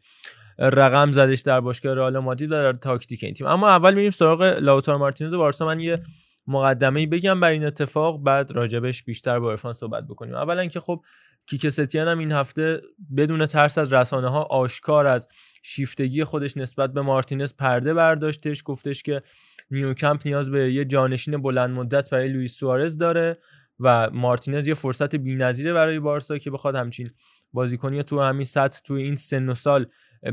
رقم 0.58 1.12
زدش 1.12 1.40
در 1.40 1.60
باشگاه 1.60 1.94
رئال 1.94 2.18
مادرید 2.18 2.52
و 2.52 2.54
در 2.54 2.72
تاکتیک 2.72 3.24
این 3.24 3.34
تیم. 3.34 3.46
اما 3.46 3.68
اول 3.68 3.94
میریم 3.94 4.10
سراغ 4.10 4.42
لاوتارو 4.42 4.98
مارتینز 4.98 5.34
بارسا. 5.34 5.66
من 5.66 5.80
یه 5.80 6.02
مقدمه 6.46 7.06
بگم 7.06 7.40
بر 7.40 7.48
این 7.48 7.64
اتفاق 7.64 8.22
بعد 8.22 8.50
راجبش 8.50 9.02
بیشتر 9.02 9.38
با 9.38 9.50
عرفان 9.50 9.72
صحبت 9.72 10.04
بکنیم. 10.04 10.34
اولا 10.34 10.66
که 10.66 10.80
خب 10.80 11.00
کیک 11.46 11.68
ستیان 11.68 12.08
هم 12.08 12.18
این 12.18 12.32
هفته 12.32 12.80
بدون 13.16 13.46
ترس 13.46 13.78
از 13.78 13.92
رسانه 13.92 14.28
ها 14.28 14.42
آشکار 14.42 15.06
از 15.06 15.28
شیفتگی 15.62 16.24
خودش 16.24 16.56
نسبت 16.56 16.92
به 16.92 17.02
مارتینز 17.02 17.54
پرده 17.54 17.94
برداشتش 17.94 18.62
گفتش 18.64 19.02
که 19.02 19.22
نیوکمپ 19.70 20.26
نیاز 20.26 20.50
به 20.50 20.72
یه 20.72 20.84
جانشین 20.84 21.42
بلند 21.42 21.70
مدت 21.70 22.10
برای 22.10 22.28
لوئیس 22.28 22.54
سوارز 22.54 22.98
داره 22.98 23.38
و 23.80 24.10
مارتینز 24.10 24.68
یه 24.68 24.74
فرصت 24.74 25.14
بی‌نظیره 25.16 25.72
برای 25.72 26.00
بارسا 26.00 26.38
که 26.38 26.50
بخواد 26.50 26.74
همچین 26.74 27.10
بازیکنی 27.52 28.02
تو 28.02 28.20
همین 28.20 28.44
سطح 28.44 28.80
تو 28.84 28.94
این 28.94 29.16
سن 29.16 29.48
و 29.48 29.54
سال 29.54 29.86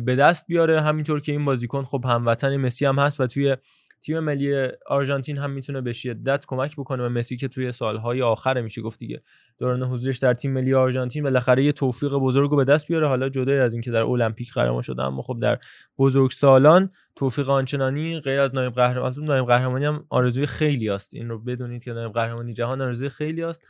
به 0.06 0.16
دست 0.16 0.48
بیاره. 0.48 0.82
همینطور 0.82 1.20
که 1.20 1.32
این 1.32 1.46
بازیکن 1.46 1.84
خب 1.84 2.06
هموطن 2.06 2.58
مسی 2.58 2.86
هم 2.86 3.00
هست 3.00 3.22
و 3.22 3.28
توی 3.28 3.58
تیم 4.02 4.20
ملی 4.20 4.68
آرژانتین 4.88 5.38
هم 5.38 5.52
می‌تونه 5.52 5.82
به 5.82 5.94
شدت 5.94 6.46
کمک 6.48 6.76
بکنه 6.76 7.02
به 7.02 7.10
مسی 7.10 7.38
که 7.38 7.48
توی 7.48 7.72
سالهای 7.72 8.22
آخر 8.22 8.62
میشه 8.62 8.82
گفت 8.82 9.00
دیگه 9.00 9.22
دوران 9.58 9.84
حضورش 9.84 10.18
در 10.18 10.34
تیم 10.34 10.52
ملی 10.54 10.74
آرژانتین 10.74 11.24
بالاخره 11.24 11.64
یه 11.64 11.72
توفیق 11.72 12.14
بزرگ 12.14 12.52
رو 12.52 12.58
به 12.58 12.66
دست 12.66 12.88
بیاره. 12.88 13.08
حالا 13.08 13.30
جدای 13.30 13.60
از 13.60 13.74
اینکه 13.74 13.92
در 13.92 14.02
المپیک 14.02 14.54
قهرمان 14.54 14.82
شده 14.82 15.04
اما 15.04 15.22
خب 15.22 15.40
در 15.42 15.60
بزرگ 15.98 16.32
سالان 16.32 16.90
توفیق 17.16 17.50
آنچنانی 17.50 18.20
غیر 18.20 18.40
از 18.40 18.56
نایب 18.56 18.74
قهرمانی 18.74 19.26
نایب 19.26 19.46
قهرمانی 19.46 19.86
هم 19.86 20.06
آرزوی 20.10 20.46
خیلی 20.46 20.90
است. 20.90 21.14
این 21.14 21.30
رو 21.30 21.40
بدونید 21.40 21.84
که 21.84 21.94
نایب 21.94 22.12
قهرمانی 22.12 22.54
جهان 22.54 22.82
آرزوی 22.82 23.10
خیلی 23.10 23.44
است. 23.44 23.62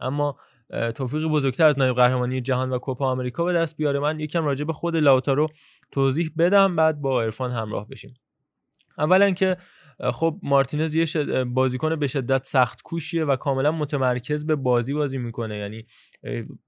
اما 0.00 0.36
توفیق 0.94 1.24
بزرگتر 1.24 1.66
از 1.66 1.78
نایب 1.78 1.96
قهرمانی 1.96 2.40
جهان 2.40 2.72
و 2.72 2.78
کوپا 2.78 3.10
آمریکا 3.10 3.44
به 3.44 3.52
دست 3.52 3.76
بیاره. 3.76 3.98
من 3.98 4.20
یکم 4.20 4.44
راجع 4.44 4.64
به 4.64 4.72
خود 4.72 4.96
لاوتارو 4.96 5.48
توضیح 5.90 6.30
بدم 6.38 6.76
بعد 6.76 7.00
با 7.00 7.22
عرفان 7.22 7.50
همراه 7.50 7.88
بشیم. 7.88 8.14
اولا 8.98 9.30
که 9.30 9.56
خب 10.12 10.38
مارتینز 10.42 10.94
یه 10.94 11.06
شد... 11.06 11.44
بازیکن 11.44 11.96
به 11.96 12.06
شدت 12.06 12.44
سخت 12.44 12.82
کوشیه 12.82 13.24
و 13.24 13.36
کاملا 13.36 13.72
متمرکز 13.72 14.46
به 14.46 14.56
بازی 14.56 14.94
بازی 14.94 15.18
می‌کنه. 15.18 15.56
یعنی 15.56 15.86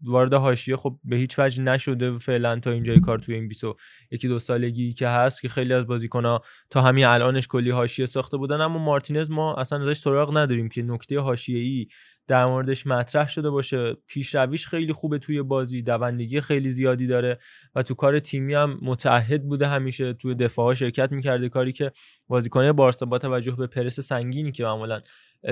وارد 0.02 0.34
حاشیه 0.34 0.76
خب 0.76 0.98
به 1.04 1.16
هیچ 1.16 1.38
وجه 1.38 1.62
نشده 1.62 2.18
فعلا 2.18 2.60
تا 2.60 2.70
اینجای 2.70 3.00
کار 3.00 3.18
توی 3.18 3.34
این 3.34 3.48
20 3.48 3.64
یکی 4.10 4.28
دو 4.28 4.38
سالگی 4.38 4.92
که 4.92 5.08
هست 5.08 5.42
که 5.42 5.48
خیلی 5.48 5.72
از 5.72 5.86
بازیکن‌ها 5.86 6.42
تا 6.70 6.82
همین 6.82 7.04
الانش 7.04 7.48
کلی 7.48 7.70
حاشیه 7.70 8.06
ساخته 8.06 8.36
بودن. 8.36 8.60
اما 8.60 8.78
مارتینز 8.78 9.30
ما 9.30 9.54
اصلا 9.54 9.88
ازش 9.88 9.98
سراغ 9.98 10.36
نداریم 10.36 10.68
که 10.68 10.82
نکته 10.82 11.20
حاشیه‌ای 11.20 11.86
در 12.30 12.46
موردش 12.46 12.86
مطرح 12.86 13.28
شده 13.28 13.50
باشه. 13.50 13.96
پیشرویش 14.06 14.66
خیلی 14.66 14.92
خوبه 14.92 15.18
توی 15.18 15.42
بازی 15.42 15.82
دوندگی 15.82 16.40
خیلی 16.40 16.70
زیادی 16.70 17.06
داره 17.06 17.38
و 17.74 17.82
تو 17.82 17.94
کار 17.94 18.18
تیمی 18.18 18.54
هم 18.54 18.78
متعهد 18.82 19.48
بوده 19.48 19.66
همیشه. 19.66 20.12
توی 20.12 20.34
دفاعها 20.34 20.74
شرکت 20.74 21.12
می‌کرده. 21.12 21.48
کاری 21.48 21.72
که 21.72 21.92
بازیکنان 22.28 22.72
بارسا 22.72 23.06
با 23.06 23.18
توجه 23.18 23.56
به 23.56 23.66
پرس 23.66 24.00
سنگینی 24.00 24.52
که 24.52 24.64
معمولا 24.64 25.00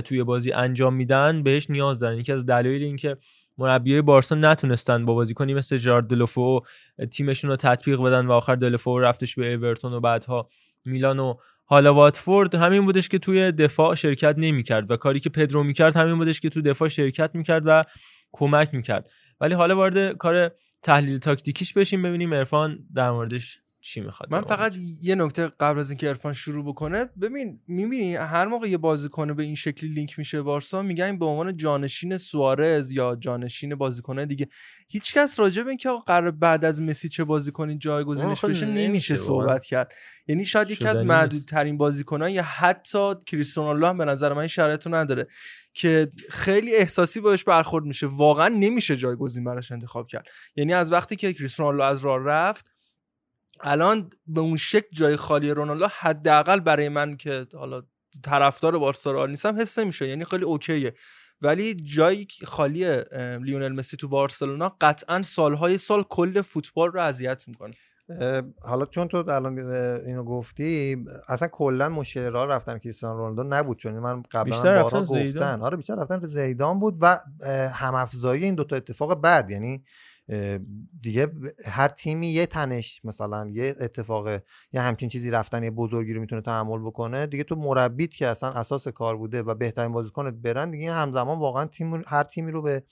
توی 0.05 0.25
بازی 0.25 0.53
انجام 0.53 0.95
میدن 0.95 1.43
بهش 1.43 1.71
نیاز 1.71 2.01
دارن. 2.01 2.19
یکی 2.19 2.33
از 2.33 2.47
دلایل 2.47 2.83
اینکه 2.83 3.17
مربیای 3.59 4.03
بارسا 4.03 4.35
نتونستن 4.35 5.05
با 5.07 5.15
بازیکنی 5.15 5.55
مثل 5.55 5.77
جارد 5.77 6.07
دلوفو 6.07 6.61
تیمشون 7.11 7.51
رو 7.51 7.57
تطبیق 7.57 8.01
بدن 8.01 8.27
و 8.27 8.33
آخر 8.33 8.55
دلوفو 8.57 8.99
رفتش 8.99 9.35
به 9.35 9.55
اورتون 9.55 9.93
و 9.93 10.01
بعدها 10.01 10.49
میلان 10.85 11.19
و 11.19 11.35
حالا 11.71 11.95
واتفورد 11.95 12.55
همین 12.55 12.85
بودش 12.85 13.09
که 13.09 13.19
توی 13.19 13.53
دفاع 13.53 13.95
شرکت 13.95 14.35
نمی‌کرد 14.39 14.91
و 14.91 14.97
کاری 14.97 15.21
که 15.21 15.31
پدرو 15.31 15.63
می‌کرد 15.65 15.97
همین 15.97 16.19
بودش 16.19 16.41
که 16.41 16.49
توی 16.49 16.63
دفاع 16.63 16.89
شرکت 16.89 17.31
می‌کرد 17.35 17.63
و 17.67 17.85
کمک 18.33 18.75
می‌کرد. 18.75 19.09
ولی 19.41 19.55
حالا 19.55 19.77
وارد 19.77 20.17
کار 20.17 20.51
تحلیل 20.83 21.19
تاکتیکیش 21.19 21.73
بشیم 21.73 22.03
ببینیم 22.03 22.35
عرفان 22.35 22.79
در 22.95 23.11
موردش 23.11 23.59
چی 23.81 24.01
می‌خواد 24.01 24.33
من 24.33 24.43
فقط 24.43 24.75
یه 25.01 25.15
نکته 25.15 25.47
قبل 25.47 25.79
از 25.79 25.91
اینکه 25.91 26.09
عرفان 26.09 26.33
شروع 26.33 26.65
بکنه 26.65 27.05
ببین 27.21 27.61
می‌بینی 27.67 28.17
هر 28.17 28.47
موقع 28.47 28.69
یه 28.69 28.79
بازیکن 28.79 29.35
به 29.35 29.43
این 29.43 29.55
شکلی 29.55 29.91
لینک 29.91 30.19
میشه 30.19 30.43
بارسا 30.43 30.83
میگن 30.83 31.19
به 31.19 31.27
عنوان 31.27 31.57
جانشین 31.57 32.19
سوارز 32.19 32.91
یا 32.91 33.17
جانشین 33.17 33.75
بازیکنه 33.75 34.27
دیگه. 34.27 34.49
هیچکس 34.89 35.41
راجع 35.41 35.63
به 35.63 35.69
اینکه 35.69 35.91
قرار 36.07 36.31
بعد 36.31 36.65
از 36.65 36.83
مسی 36.83 37.09
چه 37.09 37.25
بازیکنی 37.25 37.79
جایگزینش 37.79 38.45
بشه 38.45 38.67
نمیشه. 38.67 39.17
صحبت 39.17 39.65
کرد. 39.65 39.93
یعنی 40.27 40.45
شاید 40.45 40.71
یکی 40.71 40.87
از 40.87 41.03
معدودترین 41.03 41.77
بازیکنان 41.77 42.31
یا 42.31 42.43
حتی 42.43 43.15
کریستیانو 43.27 43.69
رونالدو 43.69 43.87
هم 43.87 43.99
به 43.99 44.05
نظر 44.05 44.33
من 44.33 44.39
این 44.39 44.49
نداره 44.95 45.27
که 45.75 46.13
خیلی 46.31 46.77
احساسی 46.77 47.21
باش 47.21 47.45
برخورد 47.45 47.85
میشه. 47.85 48.07
واقعا 48.07 48.49
نمیشه 48.49 48.97
جایگزین 48.97 49.45
براش 49.45 49.73
انتخاب 49.73 50.07
کرد. 50.07 50.29
یعنی 50.57 50.75
از 50.75 50.93
وقتی 50.93 51.17
که 51.17 51.33
کریستیانو 51.33 51.71
رونالدو 51.71 51.93
از 51.93 52.05
راه 52.05 52.25
رفت 52.25 52.78
الان 53.61 54.11
به 54.27 54.41
اون 54.41 54.57
شکل 54.57 54.87
جای 54.93 55.17
خالی 55.17 55.51
رونالدو 55.51 55.89
حداقل 55.99 56.61
برای 56.61 56.89
من 56.89 57.17
که 57.17 57.47
حالا 57.55 57.83
طرفدار 58.23 58.79
بارسا 58.79 59.11
رو 59.11 59.27
نیستم 59.27 59.61
حس 59.61 59.79
نمیشه. 59.79 60.09
یعنی 60.09 60.25
خیلی 60.25 60.45
اوکیه. 60.45 60.95
ولی 61.41 61.75
جایی 61.75 62.25
که 62.25 62.47
خالی 62.47 63.03
لیونل 63.39 63.73
مسی 63.73 63.97
تو 63.97 64.09
بارسلونا 64.09 64.77
قطعا 64.81 65.23
سالهای 65.23 65.79
سال 65.79 66.03
کل 66.03 66.41
فوتبال 66.41 66.93
رو 66.93 67.01
اذیت 67.01 67.49
می‌کنه. 67.49 67.75
حالا 68.63 68.87
چون 68.87 69.09
تو 69.09 69.31
الان 69.31 69.59
اینو 70.07 70.25
گفتی 70.25 70.97
اصلا 71.29 71.49
کلا 71.49 71.89
مشکل 71.89 72.31
راه 72.31 72.49
رفتن 72.49 72.79
کریستیانو 72.79 73.17
رونالدو 73.17 73.43
نبود 73.43 73.79
چون 73.79 73.99
من 73.99 74.23
قبلا 74.31 74.63
بارها 74.63 74.87
رفتن 74.87 75.03
زیدان. 75.03 75.53
گفتن. 75.53 75.63
آره 75.63 75.77
بیشتر 75.77 75.95
رفتن 75.95 76.21
به 76.21 76.27
زیدان 76.27 76.79
بود 76.79 76.97
و 77.01 77.19
همافزایی 77.75 78.45
این 78.45 78.55
دوتا 78.55 78.77
اتفاق 78.77 79.21
بعد 79.21 79.51
یعنی 79.51 79.85
دیگه 81.03 81.29
هر 81.65 81.89
تیمی 81.89 82.29
یه 82.29 82.47
تنش 82.47 83.01
مثلا 83.05 83.47
یه 83.53 83.75
اتفاق 83.81 84.29
یه 84.73 84.81
همچین 84.81 85.09
چیزی 85.09 85.31
رفتن 85.31 85.63
یه 85.63 85.71
بزرگی 85.71 86.13
رو 86.13 86.21
می‌تونه 86.21 86.43
تحمل 86.43 86.79
بکنه 86.79 87.27
دیگه 87.27 87.45
تو 87.45 87.55
مربیت 87.55 88.11
که 88.11 88.27
اصلا 88.27 88.51
اساس 88.51 88.89
کار 88.89 89.17
بوده 89.17 89.43
و 89.43 89.55
بهترین 89.55 89.93
بازیکنت 89.93 90.35
برن 90.35 90.71
دیگه 90.71 90.93
همزمان 90.93 91.39
واقعا 91.39 91.65
تیم 91.65 92.03
هر 92.07 92.23
تیمی 92.23 92.53
رو 92.53 92.63
به 92.63 92.83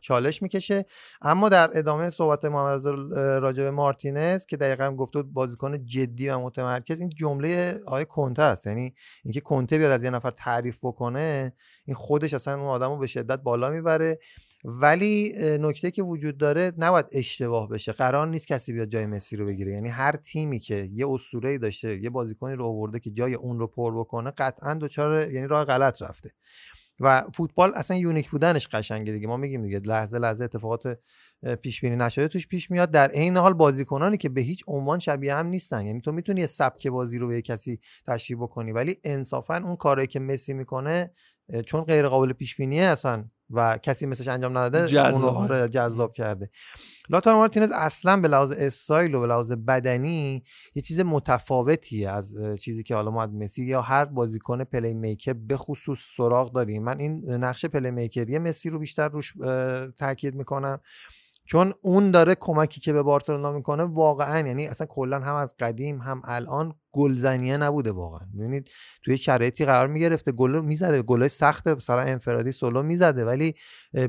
چالش 0.00 0.42
می‌کشه. 0.42 0.84
اما 1.22 1.48
در 1.48 1.70
ادامه 1.74 2.10
صحبت 2.10 2.44
محمد 2.44 2.86
رضا 3.16 3.62
به 3.62 3.70
مارتینز 3.70 4.46
که 4.46 4.56
دقیقا 4.56 4.90
گفته 4.90 5.22
بازیکن 5.22 5.86
جدی 5.86 6.28
و 6.28 6.38
متمرکز 6.38 7.00
این 7.00 7.08
جمله 7.08 7.80
آقای 7.86 8.04
کنته 8.04 8.42
است. 8.42 8.66
یعنی 8.66 8.94
اینکه 9.24 9.40
کنته 9.40 9.78
بیاد 9.78 9.90
از 9.90 10.04
یه 10.04 10.10
نفر 10.10 10.30
تعریف 10.30 10.78
بکنه 10.82 11.52
این 11.84 11.96
خودش 11.96 12.34
اصلا 12.34 12.54
اون 12.54 12.68
آدم 12.68 12.98
به 12.98 13.06
شدت 13.06 13.38
بالا 13.38 13.70
می‌بره. 13.70 14.18
ولی 14.64 15.32
نکته 15.60 15.90
که 15.90 16.02
وجود 16.02 16.38
داره 16.38 16.72
نباید 16.78 17.06
اشتباه 17.12 17.68
بشه. 17.68 17.92
قرار 17.92 18.28
نیست 18.28 18.46
کسی 18.46 18.72
بیاد 18.72 18.88
جای 18.88 19.06
مسی 19.06 19.36
رو 19.36 19.46
بگیره. 19.46 19.72
یعنی 19.72 19.88
هر 19.88 20.16
تیمی 20.16 20.58
که 20.58 20.88
یه 20.92 21.06
اسطوره‌ای 21.08 21.58
داشته 21.58 22.02
یه 22.02 22.10
بازیکنی 22.10 22.54
رو 22.54 22.64
آورده 22.64 23.00
که 23.00 23.10
جای 23.10 23.34
اون 23.34 23.58
رو 23.58 23.66
پر 23.66 23.98
بکنه 23.98 24.30
قطعا 24.30 24.74
دچار 24.74 25.32
یعنی 25.32 25.46
راه 25.46 25.64
غلط 25.64 26.02
رفته. 26.02 26.30
و 27.00 27.24
فوتبال 27.34 27.72
اصلا 27.74 27.96
unique 27.96 28.30
بودنش 28.30 28.68
قشنگه 28.68 29.12
دیگه. 29.12 29.26
ما 29.26 29.36
میگیم 29.36 29.62
دیگه 29.62 29.78
لحظه 29.78 30.18
لحظه 30.18 30.44
اتفاقات 30.44 30.98
پیش 31.62 31.80
بینی 31.80 31.96
نشده 31.96 32.28
توش 32.28 32.48
پیش 32.48 32.70
میاد. 32.70 32.90
در 32.90 33.10
عین 33.10 33.36
حال 33.36 33.54
بازیکنانی 33.54 34.16
که 34.16 34.28
به 34.28 34.40
هیچ 34.40 34.64
عنوان 34.66 34.98
شبیه 34.98 35.34
هم 35.34 35.46
نیستن. 35.46 35.86
یعنی 35.86 36.00
تو 36.00 36.12
می‌تونی 36.12 36.40
یه 36.40 36.46
سبک 36.46 36.86
بازی 36.86 37.18
رو 37.18 37.28
به 37.28 37.42
کسی 37.42 37.80
تشریح 38.06 38.42
بکنی 38.42 38.72
ولی 38.72 38.96
انصافا 39.04 39.56
اون 39.56 39.76
کاری 39.76 40.06
که 40.06 40.20
مسی 40.20 40.54
می‌کنه 40.54 41.10
چون 41.66 41.80
غیر 41.80 42.08
قابل 42.08 42.32
پیش 42.32 42.56
بینیه 42.56 42.82
اصلا 42.82 43.24
و 43.52 43.78
کسی 43.78 44.06
مثلش 44.06 44.28
انجام 44.28 44.58
نداده 44.58 45.08
اون 45.10 45.22
رو. 45.22 45.28
آره 45.28 45.68
جذاب 45.68 46.12
کرده. 46.12 46.50
لاتارو 47.08 47.36
مارتینز 47.36 47.70
اصلا 47.70 48.20
به 48.20 48.28
لحاظ 48.28 48.52
استایل 48.52 49.14
و 49.14 49.20
به 49.20 49.26
لحاظ 49.26 49.52
بدنی 49.52 50.44
یه 50.74 50.82
چیز 50.82 51.00
متفاوتیه 51.00 52.10
از 52.10 52.34
چیزی 52.60 52.82
که 52.82 52.94
حالا 52.94 53.10
ما 53.10 53.22
از 53.22 53.30
مسی 53.34 53.64
یا 53.64 53.80
هر 53.80 54.04
بازیکن 54.04 54.64
playmaker 54.64 55.32
به 55.32 55.56
خصوص 55.56 55.98
سراغ 56.16 56.52
داریم. 56.52 56.84
من 56.84 57.00
این 57.00 57.30
نقش 57.30 57.64
playmaker 57.64 57.90
ی 57.90 58.38
مسی 58.38 58.70
رو 58.70 58.78
بیشتر 58.78 59.08
روش 59.08 59.32
تاکید 59.98 60.34
می‌کنم. 60.34 60.80
چون 61.52 61.72
اون 61.82 62.10
داره 62.10 62.34
کمکی 62.34 62.80
که 62.80 62.92
به 62.92 63.02
بارسلونا 63.02 63.52
می‌کنه 63.52 63.82
واقعا 63.82 64.46
یعنی 64.46 64.66
اصلا 64.66 64.86
کلا 64.86 65.20
هم 65.20 65.34
از 65.34 65.54
قدیم 65.58 66.00
هم 66.00 66.20
الان 66.24 66.74
گلزنیه 66.92 67.56
نبوده 67.56 67.92
واقعا. 67.92 68.28
ببینید 68.38 68.70
توی 69.04 69.18
شرایطی 69.18 69.64
قرار 69.64 69.88
می‌گرفته 69.88 70.32
گل 70.32 70.64
می‌زده 70.64 71.02
گلای 71.02 71.28
سخت 71.28 71.68
مثلا 71.68 72.00
انفرادی 72.00 72.52
سولو 72.52 72.82
می‌زده 72.82 73.24
ولی 73.24 73.54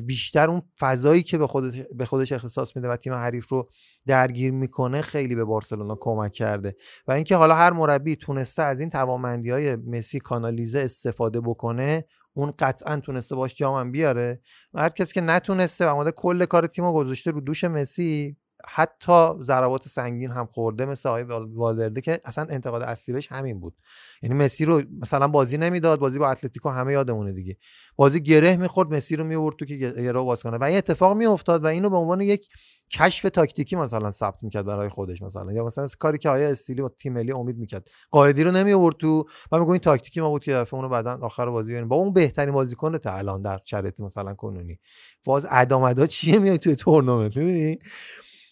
بیشتر 0.05 0.49
اون 0.49 0.61
فضایی 0.79 1.23
که 1.23 1.37
به 1.37 1.47
خودش 1.47 1.81
به 1.95 2.05
خودش 2.05 2.31
اختصاص 2.31 2.75
میده 2.75 2.89
و 2.89 2.95
تیم 2.95 3.13
حریف 3.13 3.49
رو 3.49 3.69
درگیر 4.07 4.51
می‌کنه 4.51 5.01
خیلی 5.01 5.35
به 5.35 5.43
بارسلونا 5.45 5.97
کمک 5.99 6.31
کرده. 6.31 6.75
و 7.07 7.11
اینکه 7.11 7.35
حالا 7.35 7.55
هر 7.55 7.71
مربی 7.73 8.15
تونسته 8.15 8.63
از 8.63 8.79
این 8.79 8.89
توانمندی 8.89 9.49
های 9.49 9.75
مسی 9.75 10.19
کانالیزه 10.19 10.79
استفاده 10.79 11.41
بکنه 11.41 12.05
اون 12.33 12.51
قطعا 12.59 12.97
تونسته 12.97 13.35
باش 13.35 13.55
جامم 13.55 13.91
بیاره. 13.91 14.41
و 14.73 14.81
هر 14.81 14.89
کسی 14.89 15.13
که 15.13 15.21
نتونسته 15.21 15.85
و 15.85 15.89
اومده 15.89 16.11
کل 16.11 16.45
کار 16.45 16.67
تیم 16.67 16.85
رو 16.85 16.93
گذاشته 16.93 17.31
رو 17.31 17.41
دوش 17.41 17.63
مسی 17.63 18.37
حتی 18.67 19.29
ضربات 19.41 19.87
سنگین 19.87 20.31
هم 20.31 20.45
خورده 20.45 20.85
مثل 20.85 21.09
آقای 21.09 21.23
وال- 21.23 21.57
والورده 21.57 22.01
که 22.01 22.19
اصلا 22.25 22.45
انتقاد 22.49 22.81
اصلی 22.81 23.13
بهش 23.13 23.31
همین 23.31 23.59
بود. 23.59 23.73
یعنی 24.21 24.35
مسی 24.35 24.65
رو 24.65 24.81
مثلا 25.01 25.27
بازی 25.27 25.57
نمی‌داد 25.57 25.99
بازی 25.99 26.19
با 26.19 26.29
اتلتیکو 26.29 26.69
همه 26.69 26.93
یادمونه 26.93 27.31
دیگه. 27.31 27.57
بازی 27.95 28.21
گره 28.21 28.57
می‌خورد 28.57 28.93
مسی 28.93 29.15
رو 29.15 29.23
میورد 29.23 29.55
تو 29.55 29.65
که 29.65 29.75
گره 29.75 30.13
باز 30.13 30.43
کنه. 30.43 30.57
و 30.57 30.63
این 30.63 30.77
اتفاق 30.77 31.17
میافتاد 31.17 31.63
و 31.63 31.67
اینو 31.67 31.89
به 31.89 31.95
عنوان 31.95 32.21
یک 32.21 32.47
کشف 32.91 33.29
تاکتیکی 33.29 33.75
مثلا 33.75 34.11
ثبت 34.11 34.43
می‌کرد 34.43 34.65
برای 34.65 34.89
خودش 34.89 35.21
مثلا. 35.21 35.51
یا 35.51 35.65
مثلا 35.65 35.87
کاری 35.99 36.17
که 36.17 36.29
آیا 36.29 36.49
استیلی 36.49 36.81
با 36.81 36.89
تیم 36.89 37.13
ملی 37.13 37.31
امید 37.31 37.57
می‌کرد. 37.57 37.87
قائدی 38.11 38.43
رو 38.43 38.51
نمی 38.51 38.73
آورد 38.73 38.95
تو. 38.95 39.25
و 39.51 39.59
میگه 39.59 39.71
این 39.71 39.79
تاکتیکی 39.79 40.21
ما 40.21 40.29
بود 40.29 40.43
که 40.43 40.53
دفعه 40.53 40.75
اونو 40.75 40.89
بعدا 40.89 41.19
آخر 41.21 41.49
بازی 41.49 41.71
ببینیم. 41.71 41.89
با 41.89 41.95
اون 41.95 42.13
بهترین 42.13 42.53
بازیکن 42.53 42.97
تا 42.97 43.13
الان 43.13 43.41
در 43.41 43.59
شرایط 43.65 43.99
مثلا 43.99 44.33
کنونی. 44.33 44.79
فاز 45.21 45.47
ادامدا 45.49 46.07
چیه 46.07 46.39
میای 46.39 46.57
توی 46.57 46.75
تورنمنت؟ 46.75 47.37
می‌دونی؟ 47.37 47.79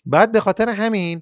بعد 0.06 0.32
به 0.32 0.40
خاطر 0.40 0.70
همین 0.70 1.22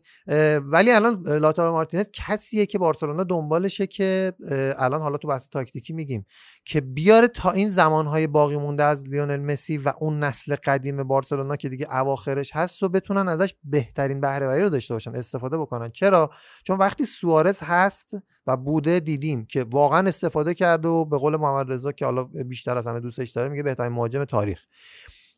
ولی 0.60 0.92
الان 0.92 1.28
لاتارو 1.28 1.72
مارتینز 1.72 2.06
کسیه 2.14 2.66
که 2.66 2.78
بارسلونا 2.78 3.24
دنبالشه 3.24 3.88
که 3.88 4.34
الان 4.78 5.02
حالا 5.02 5.18
تو 5.18 5.28
بحث 5.28 5.50
تاکتیکی 5.50 5.94
میگیم 5.94 6.26
که 6.66 6.82
بیاره 6.82 7.28
تا 7.28 7.52
این 7.52 7.70
زمانهای 7.70 8.28
باقی 8.28 8.58
مونده 8.58 8.84
از 8.84 9.04
لیونل 9.10 9.40
مسی 9.40 9.78
و 9.78 9.94
اون 10.00 10.20
نسل 10.24 10.56
قدیم 10.56 11.04
بارسلونا 11.04 11.56
که 11.56 11.70
دیگه 11.70 11.96
اواخرش 11.96 12.56
هست 12.56 12.84
و 12.84 12.90
بتونن 12.90 13.28
ازش 13.28 13.54
بهترین 13.64 14.22
بهره 14.22 14.48
وری 14.48 14.64
رو 14.64 14.70
داشته 14.70 14.94
باشن 14.94 15.16
استفاده 15.16 15.58
بکنن. 15.58 15.90
چرا؟ 15.90 16.30
چون 16.64 16.78
وقتی 16.78 17.06
سوارز 17.06 17.60
هست 17.64 18.16
و 18.48 18.58
بوده 18.58 19.00
دیدیم 19.00 19.46
که 19.46 19.64
واقعا 19.64 20.08
استفاده 20.08 20.54
کرد 20.54 20.86
و 20.86 21.06
به 21.06 21.18
قول 21.18 21.36
محمد 21.36 21.74
رضا 21.74 21.92
که 21.92 22.06
حالا 22.06 22.24
بیشتر 22.24 22.78
از 22.78 22.88
همه 22.88 23.00
دوستش 23.00 23.30
داره 23.30 23.50
میگه 23.50 23.64
بهترین 23.64 23.92
مهاجم 23.92 24.24
تاریخ. 24.24 24.66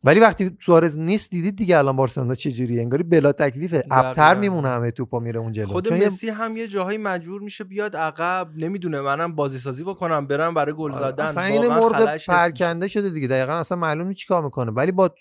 ولی 0.03 0.19
وقتی 0.19 0.57
سوارز 0.61 0.97
نیست 0.97 1.29
دیدید 1.29 1.55
دیگه 1.55 1.77
الان 1.77 1.95
بارسلونا 1.95 2.35
چجوریه 2.35 2.81
انگاری 2.81 3.03
بلا 3.03 3.31
تکلیفه. 3.31 3.83
ابتر. 3.91 4.35
میمونه 4.35 4.67
همه 4.69 4.91
توپا 4.91 5.19
میره 5.19 5.39
اون 5.39 5.51
جلو. 5.51 5.65
خود 5.65 5.93
مسی 5.93 6.29
هم 6.29 6.57
یه 6.57 6.67
جاهایی 6.67 6.97
مجبور 6.97 7.41
میشه 7.41 7.63
بیاد 7.63 7.95
عقب 7.95 8.47
نمی‌دونه 8.55 9.01
منم 9.01 9.35
بازی 9.35 9.59
سازی 9.59 9.83
بکنم 9.83 10.27
برم 10.27 10.53
برای 10.53 10.73
گل 10.73 10.93
زدن. 10.93 11.25
اصلا 11.25 11.43
این 11.43 11.67
مرغ. 11.67 12.17
پرکنده 12.27 12.87
شده 12.87 13.09
دیگه. 13.09 13.27
دقیقا 13.27 13.53
اصلا 13.53 13.77
معلوم 13.77 14.07
نیست 14.07 14.19
چیکار 14.19 14.43
می‌کنه. 14.43 14.71
ولی 14.71 14.91
با 14.91 15.15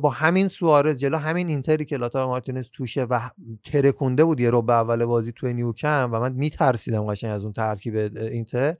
با 0.00 0.10
همین 0.10 0.48
سوارز 0.48 0.98
جلو 0.98 1.16
همین 1.16 1.48
اینتری 1.48 1.84
که 1.84 1.96
لاتارو 1.96 2.26
مارتینز 2.26 2.70
توشه 2.70 3.02
و 3.04 3.20
ترکونده 3.64 4.24
بود 4.24 4.40
یه 4.40 4.50
رو 4.50 4.62
به 4.62 4.72
اول 4.72 5.04
بازی 5.04 5.32
توی 5.32 5.54
نیوکم 5.54 6.08
و 6.12 6.20
من 6.20 6.32
میترسیدم 6.32 7.04
قشنگ 7.04 7.30
از 7.30 7.42
اون 7.42 7.52
ترکیب 7.52 7.96
اینتر. 8.16 8.74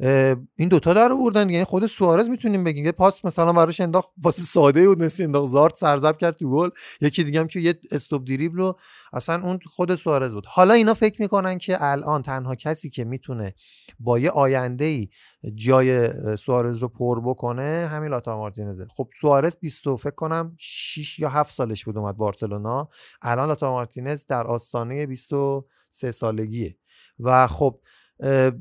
این 0.00 0.68
دوتا 0.68 0.94
در 0.94 1.12
آوردن 1.12 1.50
یعنی 1.50 1.64
خود 1.64 1.86
سوارز 1.86 2.28
می‌تونیم 2.28 2.64
بگیم. 2.64 2.84
یه 2.84 2.92
پاس 2.92 3.24
مثلا 3.24 3.52
براش 3.52 3.80
انداخت 3.80 4.08
پاس 4.22 4.40
ساده 4.40 4.88
بود. 4.88 5.02
مسی 5.02 5.24
انداخت 5.24 5.52
زارت 5.52 5.74
سرزب 5.74 6.18
کرد 6.18 6.36
تو 6.36 6.50
گل. 6.50 6.70
یکی 7.00 7.24
دیگه 7.24 7.40
هم 7.40 7.46
که 7.48 7.60
یه 7.60 7.80
استوب 7.92 8.24
دریبل 8.24 8.56
رو 8.56 8.78
اصلا 9.12 9.42
اون 9.42 9.58
خود 9.66 9.94
سوارز 9.94 10.34
بود. 10.34 10.46
حالا 10.46 10.74
اینا 10.74 10.94
فکر 10.94 11.22
می‌کنن 11.22 11.58
که 11.58 11.76
الان 11.80 12.22
تنها 12.22 12.54
کسی 12.54 12.90
که 12.90 13.04
می‌تونه 13.04 13.54
با 14.00 14.18
یه 14.18 14.30
آینده 14.30 14.84
ای 14.84 15.08
جای 15.54 16.08
سوارز 16.36 16.78
رو 16.78 16.88
پر 16.88 17.20
بکنه 17.20 17.88
همین 17.92 18.10
لاتا 18.10 18.36
مارتینزه. 18.36 18.86
خب 18.96 19.08
سوارز 19.20 19.56
20 19.60 19.86
و 19.86 19.96
فکر 19.96 20.14
کنم 20.14 20.56
6 20.58 21.18
یا 21.18 21.28
7 21.28 21.54
سالش 21.54 21.84
بود 21.84 21.98
اومد 21.98 22.16
بارسلونا. 22.16 22.88
الان 23.22 23.48
لاتا 23.48 23.70
مارتینز 23.70 24.26
در 24.26 24.46
آستانه 24.46 25.06
23 25.06 26.12
سالگیه. 26.12 26.76
و 27.20 27.46
خب 27.46 27.80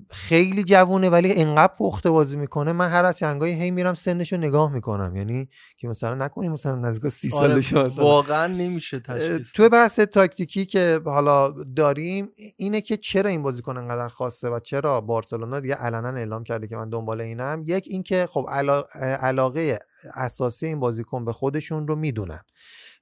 خیلی 0.09 0.63
جوونه 0.63 1.09
ولی 1.09 1.33
انقدر 1.33 1.73
پخته 1.79 2.09
بازی 2.09 2.37
می‌کنه. 2.37 2.71
من 2.71 2.89
هر 2.89 3.05
از 3.05 3.17
چنگایی 3.17 3.53
هی 3.53 3.71
میرم 3.71 3.93
سنش 3.93 4.31
رو 4.33 4.37
نگاه 4.39 4.73
می‌کنم. 4.73 5.15
یعنی 5.15 5.49
که 5.77 5.87
مثلا 5.87 6.13
نکنیم 6.15 6.51
مثلا 6.51 6.75
نزدیک 6.75 7.11
30 7.11 7.33
آره، 7.33 7.47
سالش 7.47 7.73
مثلا. 7.73 8.03
واقعا 8.03 8.47
نمیشه 8.47 8.99
تشخیص 8.99 9.51
توی 9.53 9.69
بحث 9.69 9.99
تاکتیکی 9.99 10.65
که 10.65 11.01
حالا 11.05 11.51
داریم 11.75 12.29
اینه 12.57 12.81
که 12.81 12.97
چرا 12.97 13.29
این 13.29 13.43
بازیکن 13.43 13.77
انقدر 13.77 14.07
خاصه 14.07 14.49
و 14.49 14.59
چرا 14.59 15.01
بارسلونا 15.01 15.59
دیگه 15.59 15.75
علنا 15.75 16.09
اعلام 16.09 16.43
کرده 16.43 16.67
که 16.67 16.75
من 16.75 16.89
دنبال 16.89 17.21
اینم؟ 17.21 17.63
یک 17.65 17.85
اینکه 17.87 18.27
خب 18.31 18.45
علا- 18.49 18.85
علاقه 19.21 19.79
اساسی 20.13 20.65
این 20.65 20.79
بازیکن 20.79 21.25
به 21.25 21.33
خودشون 21.33 21.87
رو 21.87 21.95
می‌دونن. 21.95 22.39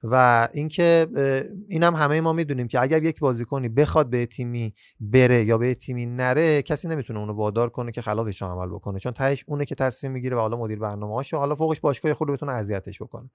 و 0.02 0.48
اینکه 0.52 1.06
اینم 1.68 1.94
همه 1.94 2.20
ما 2.20 2.32
می‌دونیم 2.32 2.68
که 2.68 2.80
اگر 2.80 3.02
یک 3.02 3.20
بازیکنی 3.20 3.68
بخواد 3.68 4.10
به 4.10 4.26
تیمی 4.26 4.74
بره 5.00 5.44
یا 5.44 5.58
به 5.58 5.74
تیمی 5.74 6.06
نره 6.06 6.62
کسی 6.62 6.88
نمی‌تونه 6.88 7.18
اونو 7.18 7.32
وادار 7.32 7.70
کنه 7.70 7.92
که 7.92 8.02
خلافش 8.02 8.42
عمل 8.42 8.68
بکنه. 8.68 8.98
چون 8.98 9.12
تهش 9.12 9.44
اونه 9.46 9.64
که 9.64 9.74
تصمیم 9.74 10.12
می‌گیره 10.12 10.36
و 10.36 10.40
حالا 10.40 10.56
مدیر 10.56 10.78
برنامه‌هاش 10.78 11.34
و 11.34 11.36
حالا 11.36 11.54
فوقش 11.54 11.80
باشگاه 11.80 12.14
خود 12.14 12.28
بتونه 12.28 12.52
اذیتش 12.52 13.02
بکنه. 13.02 13.30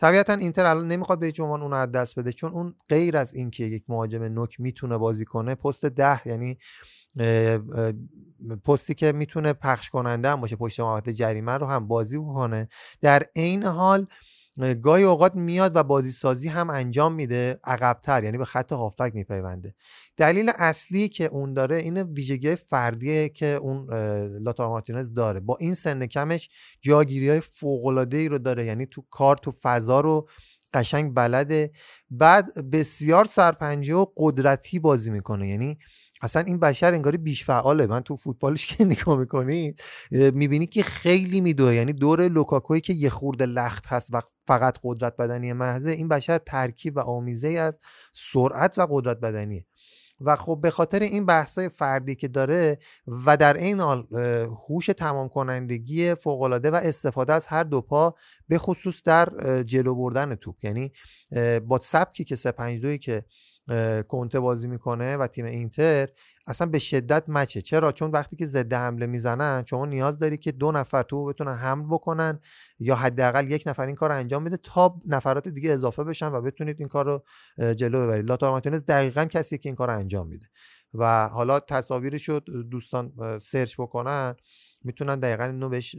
طبیعتا 0.00 0.32
اینتر 0.32 0.64
الان 0.64 0.88
نمی‌خواد 0.88 1.18
به 1.18 1.26
هیچ 1.26 1.40
عنوان 1.40 1.62
اون 1.62 1.72
از 1.72 1.92
دست 1.92 2.18
بده 2.18 2.32
چون 2.32 2.52
اون 2.52 2.74
غیر 2.88 3.16
از 3.16 3.34
اینکه 3.34 3.64
یک 3.64 3.84
مهاجم 3.88 4.22
نوک 4.22 4.60
می‌تونه 4.60 4.98
بازی 4.98 5.24
کنه 5.24 5.54
پست 5.54 5.84
ده 5.84 6.26
یعنی 6.26 6.58
پستی 8.64 8.94
که 8.94 9.12
می‌تونه 9.12 9.52
پخش 9.52 9.90
کننده 9.90 10.30
هم 10.30 10.40
باشه 10.40 10.56
پشت 10.56 10.80
محوطه 10.80 11.12
جریمه 11.12 11.52
رو 11.52 11.66
هم 11.66 11.88
بازی 11.88 12.18
کنه 12.18 12.68
در 13.00 13.22
عین 13.36 13.62
حال 13.62 14.06
گاهی 14.82 15.04
اوقات 15.04 15.34
میاد 15.34 15.76
و 15.76 15.82
بازی 15.82 16.12
سازی 16.12 16.48
هم 16.48 16.70
انجام 16.70 17.14
میده 17.14 17.60
عقبتر 17.64 18.24
یعنی 18.24 18.38
به 18.38 18.44
خط 18.44 18.72
هافک 18.72 19.10
میپیونده. 19.14 19.74
دلیل 20.16 20.50
اصلی 20.56 21.08
که 21.08 21.24
اون 21.24 21.54
داره 21.54 21.76
این 21.76 22.02
ویژگی 22.02 22.56
فردیه 22.56 23.28
که 23.28 23.46
اون 23.46 23.94
لاتار 24.38 24.68
مارتینز 24.68 25.12
داره. 25.12 25.40
با 25.40 25.56
این 25.60 25.74
سن 25.74 26.06
کمش 26.06 26.48
جاگیری 26.80 27.28
های 27.28 27.40
فوق 27.40 28.08
ای 28.12 28.28
رو 28.28 28.38
داره 28.38 28.64
یعنی 28.64 28.86
تو 28.86 29.04
کار 29.10 29.36
تو 29.36 29.52
فضا 29.62 30.00
رو 30.00 30.28
قشنگ 30.74 31.14
بلده. 31.14 31.70
بعد 32.10 32.70
بسیار 32.70 33.24
سرپنجه 33.24 33.94
و 33.94 34.06
قدرتی 34.16 34.78
بازی 34.78 35.10
می‌کنه. 35.10 35.48
یعنی 35.48 35.78
اصلا 36.22 36.42
این 36.42 36.58
بشر 36.58 36.94
انگاری 36.94 37.18
بیش 37.18 37.44
فعاله 37.44 37.86
من 37.86 38.00
تو 38.00 38.16
فوتبالش 38.16 38.66
که 38.66 38.84
نگاه 38.94 39.18
می‌کنی 39.18 39.74
می‌بینی 40.10 40.66
که 40.66 40.82
خیلی 40.82 41.40
میدوه. 41.40 41.74
یعنی 41.74 41.92
دور 41.92 42.28
لوکاکوی 42.28 42.80
که 42.80 42.92
یه 42.92 43.10
خورده 43.10 43.46
لخت 43.46 43.86
هست 43.86 44.10
و 44.12 44.22
فقط 44.46 44.78
قدرت 44.82 45.16
بدنی 45.16 45.52
محضه 45.52 45.90
این 45.90 46.08
بشر 46.08 46.38
ترکیب 46.38 46.96
و 46.96 47.00
آمیزه 47.00 47.48
از 47.48 47.80
سرعت 48.12 48.78
و 48.78 48.86
قدرت 48.90 49.20
بدنیه. 49.20 49.66
و 50.20 50.36
خب 50.36 50.58
به 50.62 50.70
خاطر 50.70 51.00
این 51.00 51.26
بحثای 51.26 51.68
فردی 51.68 52.14
که 52.14 52.28
داره 52.28 52.78
و 53.06 53.36
در 53.36 53.54
این 53.54 53.80
حال 53.80 54.06
هوش 54.68 54.86
تمام 54.86 55.28
کنندگی 55.28 56.14
فوق 56.14 56.42
العاده 56.42 56.70
و 56.70 56.74
استفاده 56.74 57.32
از 57.32 57.46
هر 57.46 57.64
دو 57.64 57.80
پا 57.80 58.14
به 58.48 58.58
خصوص 58.58 59.02
در 59.04 59.28
جلو 59.62 59.94
بردن 59.94 60.34
توپ. 60.34 60.64
یعنی 60.64 60.92
با 61.66 61.78
سبکی 61.82 62.24
که 62.24 62.36
352 62.36 62.96
که 62.96 63.24
کنته 64.08 64.40
بازی 64.40 64.68
می‌کنه 64.68 65.16
و 65.16 65.26
تیم 65.26 65.44
اینتر 65.44 66.08
اصلا 66.46 66.66
به 66.66 66.78
شدت 66.78 67.24
مچه. 67.28 67.62
چرا؟ 67.62 67.92
چون 67.92 68.10
وقتی 68.10 68.36
که 68.36 68.46
ضد 68.46 68.72
حمله 68.72 69.06
می‌زنن 69.06 69.64
شما 69.66 69.86
نیاز 69.86 70.18
داری 70.18 70.36
که 70.36 70.52
دو 70.52 70.72
نفر 70.72 71.02
تو 71.02 71.24
بتونن 71.24 71.54
حمل 71.54 71.86
بکنن 71.86 72.40
یا 72.78 72.94
حداقل 72.94 73.50
یک 73.50 73.62
نفر 73.66 73.86
این 73.86 73.94
کار 73.94 74.10
رو 74.10 74.16
انجام 74.16 74.44
بده 74.44 74.56
تا 74.56 75.00
نفرات 75.06 75.48
دیگه 75.48 75.72
اضافه 75.72 76.04
بشن 76.04 76.32
و 76.32 76.40
بتونید 76.40 76.76
این 76.78 76.88
کار 76.88 77.04
رو 77.04 77.24
جلو 77.74 78.04
ببرید. 78.04 78.26
لاتار 78.26 78.50
مارتینز 78.50 78.82
دقیقا 78.88 79.24
کسی 79.24 79.58
که 79.58 79.68
این 79.68 79.76
کار 79.76 79.88
رو 79.88 79.98
انجام 79.98 80.28
میده. 80.28 80.46
و 80.94 81.28
حالا 81.28 81.60
تصاویرش 81.60 82.28
رو 82.28 82.40
دوستان 82.70 83.12
سرچ 83.42 83.74
بکنن. 83.80 84.34
می‌تونن 84.84 85.20
دقیقا 85.20 85.44
اینو 85.44 85.68
بهش 85.68 85.96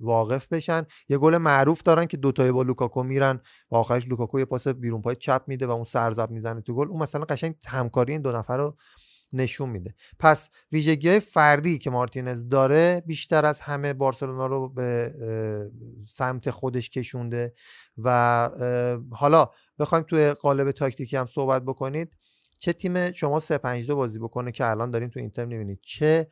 واقف 0.00 0.48
بشن. 0.48 0.86
یه 1.08 1.18
گل 1.18 1.36
معروف 1.36 1.82
دارن 1.82 2.06
که 2.06 2.16
دوتای 2.16 2.52
با 2.52 2.62
لوکاکو 2.62 3.02
میرن 3.02 3.40
و 3.70 3.76
آخرش 3.76 4.08
لوکاکو 4.08 4.38
یه 4.38 4.44
پاس 4.44 4.68
بیرون 4.68 5.02
پای 5.02 5.16
چپ 5.16 5.42
میده 5.46 5.66
و 5.66 5.70
اون 5.70 5.84
سر 5.84 6.02
ضرب 6.02 6.30
می‌زنه 6.30 6.60
تو 6.60 6.74
گل. 6.74 6.88
اون 6.88 7.02
مثلا 7.02 7.24
قشنگ 7.24 7.54
همکاری 7.66 8.12
این 8.12 8.22
دو 8.22 8.32
نفر 8.32 8.56
رو 8.56 8.76
نشون 9.32 9.68
میده. 9.68 9.94
پس 10.18 10.50
ویژگی 10.72 11.08
های 11.08 11.20
فردی 11.20 11.78
که 11.78 11.90
مارتینز 11.90 12.48
داره 12.48 13.02
بیشتر 13.06 13.46
از 13.46 13.60
همه 13.60 13.92
بارسلونا 13.92 14.46
رو 14.46 14.68
به 14.68 15.14
سمت 16.08 16.50
خودش 16.50 16.90
کشونده 16.90 17.54
و 17.98 18.50
حالا 19.10 19.46
بخوایم 19.78 20.04
توی 20.04 20.32
قالب 20.32 20.70
تاکتیکی 20.70 21.16
هم 21.16 21.26
صحبت 21.26 21.62
بکنید. 21.62 22.16
چه 22.60 22.72
تیم 22.72 23.12
شما 23.12 23.38
3 23.38 23.58
5 23.58 23.86
2 23.86 23.96
بازی 23.96 24.18
بکنه 24.18 24.52
که 24.52 24.66
الان 24.66 24.90
داریم 24.90 25.08
تو 25.08 25.20
اینتر 25.20 25.44
می‌بینید؟ 25.44 25.78
چه 25.82 26.28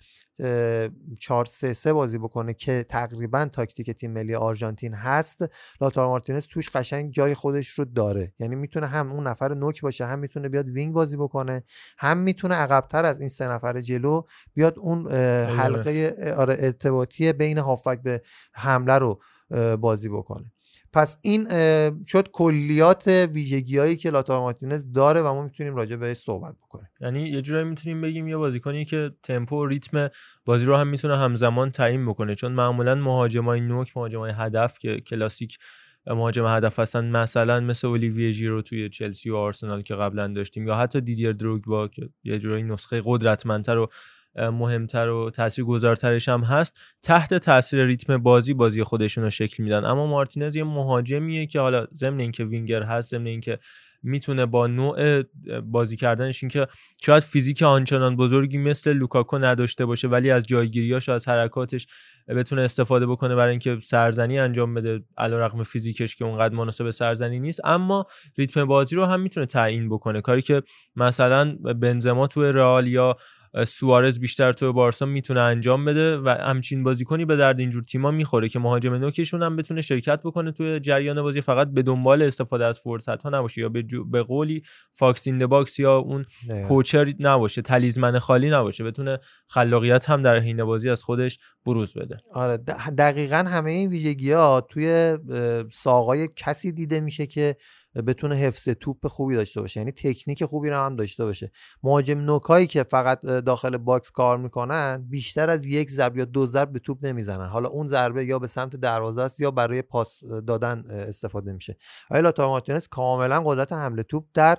4 1.18 1.44
3 1.44 1.72
3 1.72 1.92
بازی 1.92 2.18
بکنه 2.18 2.54
که 2.54 2.86
تقریبا 2.88 3.44
تاکتیک 3.44 3.90
تیم 3.90 4.10
ملی 4.10 4.34
آرژانتین 4.34 4.94
هست. 4.94 5.44
لاتارو 5.80 6.06
مارتینز 6.06 6.46
توش 6.46 6.68
قشنگ 6.70 7.12
جای 7.12 7.34
خودش 7.34 7.68
رو 7.68 7.84
داره. 7.84 8.34
یعنی 8.38 8.56
می‌تونه 8.56 8.86
هم 8.86 9.12
اون 9.12 9.26
نفر 9.26 9.54
نوک 9.54 9.80
باشه 9.80 10.06
هم 10.06 10.18
می‌تونه 10.18 10.48
بیاد 10.48 10.68
wing 10.68 10.94
بازی 10.94 11.16
بکنه 11.16 11.62
هم 11.98 12.18
می‌تونه 12.18 12.54
عقبتر 12.54 13.04
از 13.04 13.20
این 13.20 13.28
سه 13.28 13.48
نفر 13.48 13.80
جلو 13.80 14.22
بیاد 14.54 14.78
اون 14.78 15.12
حلقه 15.12 16.14
آره 16.36 16.56
ارتباطی 16.58 17.32
بین 17.32 17.58
هافبک 17.58 18.02
به 18.02 18.22
حمله 18.52 18.94
رو 18.94 19.20
بازی 19.80 20.08
بکنه. 20.08 20.52
پس 20.92 21.18
این 21.22 21.48
شد 22.04 22.28
کلیات 22.32 23.08
ویژگی 23.34 23.78
هایی 23.78 23.96
که 23.96 24.10
لاتارو 24.10 24.40
مارتینز 24.40 24.92
داره 24.92 25.20
و 25.20 25.34
ما 25.34 25.42
می‌تونیم 25.42 25.76
راجع 25.76 25.96
بهش 25.96 26.16
صحبت 26.16 26.54
بکنیم. 26.56 26.88
یعنی 27.00 27.28
یه 27.28 27.42
جورایی 27.42 27.64
می‌تونیم 27.64 28.00
بگیم 28.00 28.28
یه 28.28 28.36
بازیکنی 28.36 28.84
که 28.84 29.10
تمپو 29.22 29.62
و 29.62 29.66
ریتم 29.66 30.08
بازی 30.44 30.64
رو 30.64 30.76
هم 30.76 30.88
می‌تونه 30.88 31.18
همزمان 31.18 31.70
تعیین 31.70 32.06
بکنه. 32.06 32.34
چون 32.34 32.52
معمولا 32.52 32.94
مهاجمای 32.94 33.60
نوک 33.60 33.96
مهاجمای 33.96 34.32
هدف 34.36 34.78
که 34.78 35.00
کلاسیک 35.00 35.58
مهاجم 36.06 36.46
هدف 36.46 36.78
هستن 36.78 37.10
مثلا 37.10 37.60
مثل 37.60 37.86
اولیویه 37.86 38.30
ژیرو 38.30 38.62
توی 38.62 38.88
چلسی 38.88 39.30
و 39.30 39.36
آرسنال 39.36 39.82
که 39.82 39.94
قبلا 39.94 40.26
داشتیم 40.28 40.66
یا 40.66 40.74
حتی 40.74 41.00
دیدیر 41.00 41.32
دروگبا 41.32 41.88
که 41.88 42.08
یه 42.24 42.38
جورایی 42.38 42.62
نسخه 42.62 43.02
قدرتمندتر 43.04 43.78
و 43.78 43.88
مهمتر 44.38 45.08
و 45.08 45.30
تاثیرگذارترش 45.30 46.28
هم 46.28 46.40
هست 46.40 46.80
تحت 47.02 47.34
تاثیر 47.34 47.84
ریتم 47.84 48.18
بازی 48.18 48.54
بازی 48.54 48.82
خودشون 48.82 49.24
رو 49.24 49.30
شکل 49.30 49.62
میدن. 49.62 49.84
اما 49.84 50.06
مارتینز 50.06 50.56
یه 50.56 50.64
مهاجمیه 50.64 51.46
که 51.46 51.60
حالا 51.60 51.86
ضمن 51.94 52.20
اینکه 52.20 52.44
وینگر 52.44 52.82
هست 52.82 53.10
ضمن 53.10 53.26
اینکه 53.26 53.58
می‌تونه 54.02 54.46
با 54.46 54.66
نوع 54.66 55.22
بازی 55.60 55.96
کردنش 55.96 56.42
اینکه 56.42 56.66
شاید 57.00 57.22
فیزیک 57.22 57.62
آنچنان 57.62 58.16
بزرگی 58.16 58.58
مثل 58.58 58.92
لوکاکو 58.92 59.38
نداشته 59.38 59.86
باشه 59.86 60.08
ولی 60.08 60.30
از 60.30 60.46
جایگیریاش 60.46 61.08
از 61.08 61.28
حرکاتش 61.28 61.86
بتونه 62.28 62.62
استفاده 62.62 63.06
بکنه 63.06 63.34
برای 63.34 63.50
اینکه 63.50 63.78
سرزنی 63.82 64.38
انجام 64.38 64.74
بده 64.74 65.04
علیرغم 65.18 65.62
فیزیکش 65.62 66.16
که 66.16 66.24
اونقدر 66.24 66.54
مناسب 66.54 66.90
سرزنی 66.90 67.40
نیست. 67.40 67.60
اما 67.64 68.06
ریتم 68.36 68.64
بازی 68.64 68.96
رو 68.96 69.04
هم 69.04 69.20
می‌تونه 69.20 69.46
تعیین 69.46 69.88
بکنه. 69.88 70.20
کاری 70.20 70.42
که 70.42 70.62
مثلا 70.96 71.54
بنزما 71.54 72.26
تو 72.26 72.42
رئال 72.42 72.86
یا 72.86 73.16
سوارز 73.64 74.20
بیشتر 74.20 74.52
تو 74.52 74.72
بارسا 74.72 75.06
می‌تونه 75.06 75.40
انجام 75.40 75.84
بده 75.84 76.18
و 76.18 76.28
همچین 76.28 76.84
بازیکنی 76.84 77.24
به 77.24 77.36
درد 77.36 77.60
اینجور 77.60 77.82
تیما 77.82 78.10
می‌خوره 78.10 78.48
که 78.48 78.58
مهاجم 78.58 78.94
نوکشون 78.94 79.42
هم 79.42 79.56
بتونه 79.56 79.80
شرکت 79.80 80.20
بکنه 80.22 80.52
توی 80.52 80.80
جریان 80.80 81.22
بازی 81.22 81.40
فقط 81.40 81.68
به 81.68 81.82
دنبال 81.82 82.22
استفاده 82.22 82.64
از 82.64 82.78
فرصت 82.78 83.22
ها 83.22 83.30
نباشه 83.30 83.60
یا 83.60 83.68
به, 83.68 83.84
به 84.10 84.22
قولی 84.22 84.62
fox 84.92 85.26
in 85.26 85.46
box 85.46 85.78
یا 85.78 85.96
اون 85.96 86.26
poacher 86.68 87.12
نباشه 87.20 87.62
talisman 87.62 88.18
خالی 88.18 88.50
نباشه 88.50 88.84
بتونه 88.84 89.18
خلاقیت 89.46 90.10
هم 90.10 90.22
در 90.22 90.38
حین 90.38 90.64
بازی 90.64 90.90
از 90.90 91.02
خودش 91.02 91.38
بروز 91.66 91.94
بده. 91.94 92.16
آره 92.34 92.56
دقیقا 92.98 93.44
همه 93.48 93.70
این 93.70 93.90
ویژگی 93.90 94.32
ها 94.32 94.60
توی 94.60 95.18
ساق‌های 95.72 96.28
کسی 96.36 96.72
دیده 96.72 97.00
میشه 97.00 97.26
که 97.26 97.56
بتونه 98.06 98.36
حفظ 98.36 98.68
توپ 98.68 99.06
خوبی 99.06 99.34
داشته 99.34 99.60
باشه. 99.60 99.80
یعنی 99.80 99.92
تکنیک 99.92 100.44
خوبی 100.44 100.70
رو 100.70 100.76
هم 100.76 100.96
داشته 100.96 101.24
باشه. 101.24 101.50
مهاجم 101.82 102.18
نوکایی 102.18 102.66
که 102.66 102.82
فقط 102.82 103.20
داخل 103.20 103.76
box 103.76 104.10
کار 104.10 104.38
می‌کنن 104.38 105.06
بیشتر 105.08 105.50
از 105.50 105.66
یک 105.66 105.90
ضرب 105.90 106.16
یا 106.16 106.24
دو 106.24 106.46
ضرب 106.46 106.72
به 106.72 106.78
توپ 106.78 107.06
نمی‌زنن. 107.06 107.46
حالا 107.46 107.68
اون 107.68 107.88
ضربه 107.88 108.24
یا 108.24 108.38
به 108.38 108.46
سمت 108.46 108.76
دروازه 108.76 109.22
است 109.22 109.40
یا 109.40 109.50
برای 109.50 109.82
پاس 109.82 110.24
دادن 110.46 110.82
استفاده 110.90 111.52
میشه. 111.52 111.76
آیا 112.10 112.20
لاتارو 112.20 112.48
مارتینز 112.48 112.88
کاملا 112.88 113.42
قدرت 113.42 113.72
حمله 113.72 114.02
توپ 114.02 114.24
در 114.34 114.58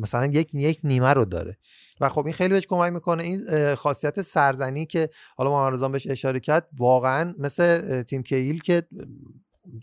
مثلا 0.00 0.26
یک 0.26 0.54
یک 0.54 0.80
نیمه 0.84 1.08
رو 1.08 1.24
داره. 1.24 1.58
و 2.00 2.08
خب 2.08 2.24
این 2.24 2.34
خیلی 2.34 2.54
بهش 2.54 2.66
کمک 2.66 2.92
می‌کنه. 2.92 3.22
این 3.22 3.74
خاصیت 3.74 4.22
سرزنی 4.22 4.86
که 4.86 5.10
حالا 5.36 5.68
رضا 5.68 5.88
بهش 5.88 6.06
اشاره 6.06 6.40
کرد 6.40 6.68
واقعا 6.78 7.34
مثل 7.38 8.02
تیم 8.02 8.22
کیل 8.22 8.60
که 8.60 8.82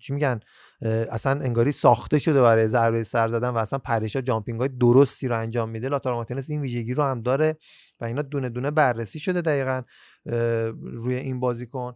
چی 0.02 0.14
میگن؟ 0.14 0.40
اصلا 0.82 1.42
انگاری 1.42 1.72
ساخته 1.72 2.20
شده 2.20 2.42
برای 2.42 2.68
ضربه 2.68 3.04
سر 3.04 3.28
زدن 3.28 3.50
و 3.50 3.58
اصلا 3.58 3.80
پریشا 3.80 4.22
جامپینگ 4.22 4.60
های 4.60 4.70
درستی 4.70 5.28
رو 5.28 5.38
انجام 5.38 5.70
میده. 5.70 5.90
لاتارو 5.90 6.16
مارتینز 6.16 6.50
این 6.50 6.62
ویژگی 6.62 6.94
رو 6.94 7.04
هم 7.04 7.22
داره 7.22 7.58
و 8.00 8.06
اینا 8.06 8.22
دونه 8.22 8.50
دونه 8.50 8.72
بررسی 8.72 9.20
شده 9.20 9.42
دقیقا 9.42 9.82
روی 10.82 11.16
این 11.16 11.40
بازیکن. 11.40 11.94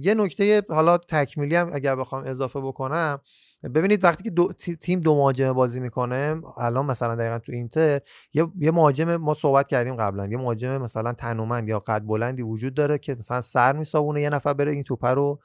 یه 0.00 0.14
نکته 0.14 0.62
حالا 0.68 0.98
تکمیلی 0.98 1.56
هم 1.56 1.70
اگر 1.72 1.96
بخوام 1.96 2.24
اضافه 2.26 2.60
بکنم 2.60 3.20
ببینید 3.62 4.04
وقتی 4.04 4.22
که 4.22 4.30
دو 4.30 4.52
تیم 4.80 5.00
دو 5.00 5.14
مهاجمه 5.14 5.52
بازی 5.52 5.80
می‌کنه 5.80 6.40
الان 6.56 6.86
مثلا 6.86 7.14
دقیقا 7.14 7.38
تو 7.38 7.52
اینتر 7.52 8.00
یه 8.32 8.46
یه 8.58 8.70
مهاجم 8.70 9.16
ما 9.16 9.34
صحبت 9.34 9.68
کردیم 9.68 9.96
قبلا 9.96 10.26
یه 10.26 10.36
مهاجم 10.36 10.76
مثلا 10.76 11.12
تنومند 11.12 11.68
یا 11.68 11.78
قد 11.78 12.02
بلندی 12.06 12.42
وجود 12.42 12.74
داره 12.74 12.98
که 12.98 13.14
مثلا 13.14 13.40
سر 13.40 13.76
می‌خوابونه 13.76 14.22
یه 14.22 14.30
نفر 14.30 14.54
بره 14.54 14.72
این 14.72 14.82
توپه 14.82 15.08
رو 15.08 15.40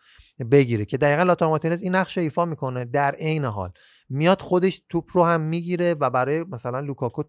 بگیره 0.51 0.86
که 0.86 0.97
دقیقا 0.97 1.24
لاتارو 1.24 1.49
مارتینز 1.49 1.82
این 1.82 1.95
نقش 1.95 2.18
ایفا 2.18 2.45
می‌کنه 2.45 2.86
در 2.86 3.11
عین 3.11 3.45
حال. 3.45 3.72
میاد 4.09 4.41
خودش 4.41 4.82
توپ 4.89 5.09
رو 5.14 5.24
هم 5.24 5.41
می‌گیره 5.41 5.93
و 5.93 6.09
برای 6.09 6.43
مثلا 6.43 6.80
لوکاکو 6.80 7.24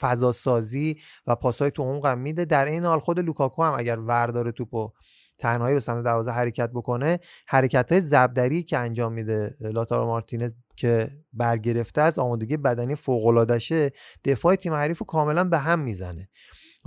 فضا 0.00 0.32
سازی 0.32 0.96
و 1.26 1.36
پاسای 1.36 1.70
تو 1.70 1.82
عمق 1.82 2.06
میده. 2.06 2.44
در 2.44 2.64
این 2.64 2.84
حال 2.84 2.98
خود 2.98 3.20
لوکاکو 3.20 3.62
هم 3.62 3.74
اگر 3.78 3.98
ورداره 3.98 4.52
توپو 4.52 4.92
تنهایی 5.38 5.74
به 5.74 5.80
سمت 5.80 6.04
دروازه 6.04 6.30
حرکت 6.30 6.70
بکنه 6.70 7.18
حرکت 7.46 7.92
های 7.92 8.00
زبدری 8.00 8.62
که 8.62 8.78
انجام 8.78 9.12
میده 9.12 9.54
لاتارو 9.60 10.06
مارتینز 10.06 10.52
که 10.76 11.08
برگرفته 11.32 12.00
از 12.00 12.18
آمادگی 12.18 12.56
بدنی 12.56 12.94
فوق 12.94 13.26
دفاع 14.24 14.54
تیم 14.54 14.74
حریف 14.74 14.98
رو 14.98 15.06
کاملا 15.06 15.44
به 15.44 15.58
هم 15.58 15.78
می‌زنه. 15.78 16.28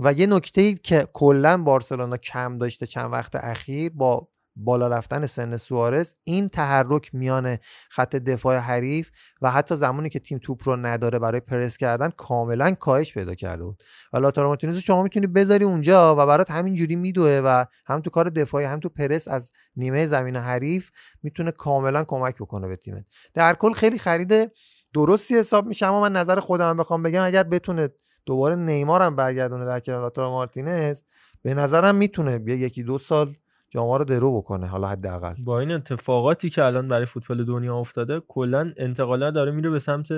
و 0.00 0.12
یه 0.12 0.26
نکته 0.26 0.74
که 0.74 1.08
کلا 1.12 1.62
بارسلونا 1.62 2.16
کم 2.16 2.58
داشته 2.58 2.86
چند 2.86 3.12
وقت 3.12 3.34
اخیر 3.34 3.92
با 3.94 4.28
بالا 4.56 4.88
رفتن 4.88 5.26
سن 5.26 5.56
سوارز 5.56 6.14
این 6.24 6.48
تحرک 6.48 7.14
میان 7.14 7.58
خط 7.90 8.16
دفاع 8.16 8.56
حریف 8.56 9.10
و 9.42 9.50
حتی 9.50 9.76
زمانی 9.76 10.08
که 10.08 10.18
تیم 10.18 10.38
توپ 10.38 10.68
رو 10.68 10.76
نداره 10.76 11.18
برای 11.18 11.40
پرس 11.40 11.76
کردن 11.76 12.10
کاملا 12.10 12.70
کاهش 12.70 13.12
پیدا 13.12 13.34
کرده 13.34 13.64
بود. 13.64 13.82
و 14.12 14.18
لاتارو 14.18 14.48
مارتینز 14.48 14.76
شما 14.76 15.02
می‌تونی 15.02 15.26
بذاری 15.26 15.64
اونجا 15.64 16.16
و 16.16 16.26
برات 16.26 16.50
همینجوری 16.50 16.96
میدوه 16.96 17.40
و 17.44 17.64
هم 17.86 18.00
تو 18.00 18.10
کار 18.10 18.28
دفاعی 18.28 18.66
هم 18.66 18.80
تو 18.80 18.88
پرس 18.88 19.28
از 19.28 19.52
نیمه 19.76 20.06
زمین 20.06 20.36
حریف 20.36 20.90
می‌تونه 21.22 21.50
کاملا 21.50 22.04
کمک 22.04 22.36
بکنه 22.36 22.68
به 22.68 22.76
تیمت. 22.76 23.04
در 23.34 23.54
کل 23.54 23.72
خیلی 23.72 23.98
خرید 23.98 24.52
درستی 24.94 25.38
حساب 25.38 25.66
میشه 25.66 25.86
اما 25.86 26.00
من 26.00 26.12
نظر 26.12 26.40
خودم 26.40 26.76
بخوام 26.76 27.02
بگم 27.02 27.22
اگر 27.22 27.42
بتونه 27.42 27.88
دوباره 28.26 28.56
نیمار 28.56 29.02
هم 29.02 29.16
برگردونه 29.16 29.64
در 29.64 29.80
کنار 29.80 30.00
لاتارو 30.00 30.30
مارتینز 30.30 31.02
به 31.42 31.54
نظرم 31.54 31.94
می‌تونه 31.94 32.40
یکی 32.46 32.82
دو 32.82 32.98
سال 32.98 33.36
جام 33.70 33.90
رو 33.90 34.04
درو 34.04 34.38
بکنه 34.38 34.66
حالا 34.66 34.88
حداقل. 34.88 35.34
با 35.44 35.60
این 35.60 35.70
اتفاقاتی 35.70 36.50
که 36.50 36.64
الان 36.64 36.88
برای 36.88 37.06
فوتبال 37.06 37.44
دنیا 37.44 37.76
افتاده 37.76 38.20
کلا 38.28 38.72
انتقالات 38.76 39.34
داره 39.34 39.50
میره 39.50 39.70
به 39.70 39.78
سمت 39.78 40.08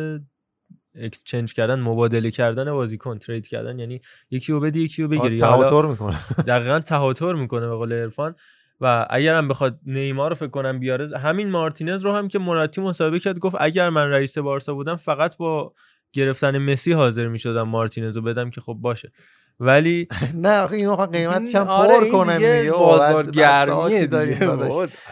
اکسچنج 0.95 1.55
کردن 1.55 1.81
مبادله 1.81 2.31
کردن 2.31 2.73
بازیکن 2.73 3.19
ترید 3.19 3.47
کردن 3.47 3.79
یعنی 3.79 4.01
یکی 4.31 4.53
رو 4.53 4.61
بدی 4.61 4.81
یکی 4.81 5.03
رو 5.03 5.09
بگیری 5.09 5.39
تهاتر 5.39 5.89
می‌کنه. 5.89 6.17
دقیقا 6.47 6.81
تهاتر 6.81 7.33
می‌کنه 7.33 7.69
به 7.69 7.75
قول 7.75 7.93
عرفان. 7.93 8.35
و 8.81 9.07
اگر 9.11 9.35
هم 9.35 9.49
بخواد 9.49 9.79
نیمار 9.87 10.31
رو 10.31 10.35
فکر 10.35 10.49
کنم 10.49 10.79
بیاره 10.79 11.19
همین 11.19 11.51
مارتینز 11.51 12.05
رو 12.05 12.13
هم 12.13 12.29
که 12.29 12.39
مراتی 12.39 12.81
مصاحبه 12.81 13.19
کرد 13.19 13.39
گفت 13.39 13.57
اگر 13.61 13.91
من 13.91 14.09
رئیس 14.09 14.39
بارسا 14.39 14.75
بودم 14.75 14.97
فقط 14.97 15.37
با 15.37 15.75
گرفتن 16.13 16.59
مسی 16.59 16.93
حاضر 16.93 17.29
می‌شدم 17.29 17.63
مارتینز 17.63 18.17
رو 18.17 18.23
بدم 18.23 18.51
که 18.51 18.61
خب 18.61 18.77
باشه. 18.81 19.13
ولی 19.61 20.09
نه 20.35 20.73
اینو 20.73 20.97
قیمتش 20.97 21.55
هم 21.55 21.67
آره 21.67 22.01
پر 22.01 22.11
کنن 22.11 22.37
دیگه 22.37 22.73
بازار 22.73 23.31
گرمیه 23.31 24.07
داریم 24.07 24.51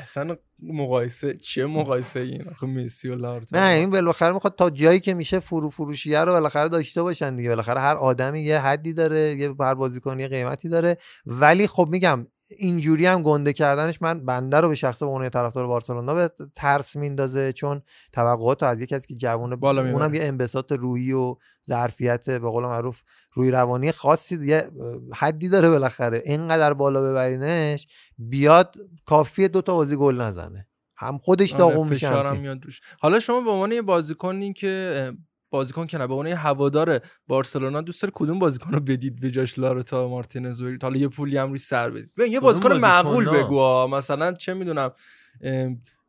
اصلا 0.03 0.37
مقایسه 0.63 1.35
چه 1.35 1.67
مقایسه 1.67 2.21
این؟ 2.21 2.49
آخه 2.49 2.67
مسی 2.67 3.09
و 3.09 3.15
لارتا 3.15 3.59
نه 3.59 3.75
این 3.75 3.91
بالاخره 3.91 4.33
می‌خواد 4.33 4.55
تا 4.55 4.71
جایی 4.71 5.01
که 5.01 5.15
میشه 5.15 5.41
فرو 5.41 5.71
فروشیه 5.71 6.21
رو 6.21 6.33
بالاخره 6.33 6.69
داشته 6.69 7.03
باشن 7.03 7.37
دیگه. 7.37 7.49
بالاخره 7.49 7.81
هر 7.81 7.97
آدمی 7.97 8.41
یه 8.41 8.59
حدی 8.59 8.93
داره 8.93 9.19
یه 9.19 9.55
هر 9.61 9.75
بازیکن 9.75 10.21
یه 10.21 10.29
قیمتی 10.29 10.69
داره. 10.69 10.97
ولی 11.27 11.67
خب 11.67 11.89
میگم 11.91 12.27
اینجوری 12.59 13.07
هم 13.07 13.23
گنده 13.23 13.53
کردنش 13.53 14.03
من 14.03 14.27
بنده 14.27 14.61
رو 14.61 14.69
به 14.69 14.75
شخص 14.75 15.03
به 15.03 15.07
عنوان 15.07 15.29
طرفدار 15.29 15.67
بارسلونا 15.67 16.15
به 16.15 16.31
ترس 16.55 16.97
میندازه. 16.97 17.53
چون 17.53 17.83
توقعات 18.13 18.63
از 18.63 18.81
یک 18.81 18.89
کسی 18.89 19.07
که 19.07 19.15
جوونه 19.15 19.57
بالا 19.57 19.91
اونم 19.91 20.15
یه 20.15 20.25
انبساط 20.25 20.73
روحی 20.73 21.13
و 21.13 21.37
ظرفیت 21.67 22.31
به 22.31 22.39
قول 22.39 22.65
معروف 22.65 23.01
روی 23.33 23.51
روانی 23.51 23.93
خاصی 23.93 24.47
یه 24.47 24.71
حدی 25.15 25.49
داره 25.49 25.71
بالاخره. 25.71 26.23
اینقدر 26.27 26.73
بالا 26.73 27.03
ببرینش 27.03 27.87
بیاد 28.19 28.77
کافیه 29.07 29.49
دو 29.49 29.63
تا 29.63 29.75
بازی 29.75 29.97
گل 29.97 30.21
نزنه. 30.21 30.67
هم 30.97 31.19
خودش 31.19 31.53
آره، 31.53 31.59
داغون 31.59 31.89
میشه 31.89 32.33
میاد 32.33 32.65
روش. 32.65 32.81
حالا 33.01 33.19
شما 33.19 33.41
به 33.41 33.51
عنوان 33.51 33.73
یه 33.73 33.83
بازیکنی 33.83 34.53
که 34.53 35.13
بازیکن 35.51 35.87
که 35.87 35.99
نه 35.99 36.07
به 36.07 36.15
عنوان 36.15 36.27
هوادار 36.27 37.01
بارسلونا 37.27 37.81
دوست 37.81 38.03
داره 38.03 38.13
کدوم 38.17 38.39
بازیکن 38.39 38.73
رو 38.73 38.81
بدید 38.81 39.21
به 39.21 39.31
جاش 39.31 39.59
لارتا 39.59 40.09
مارتینز 40.09 40.63
برید 40.63 40.83
حالا 40.83 40.97
یه 40.97 41.09
پولی 41.09 41.37
هم 41.37 41.49
روی 41.49 41.59
سر 41.59 41.91
بدید. 41.91 42.11
ببین 42.17 42.33
یه 42.33 42.41
بازیکن 42.41 42.73
معقول 42.73 43.31
بگو 43.31 43.87
مثلا 43.87 44.33
چه 44.33 44.55
می‌دونم 44.55 44.91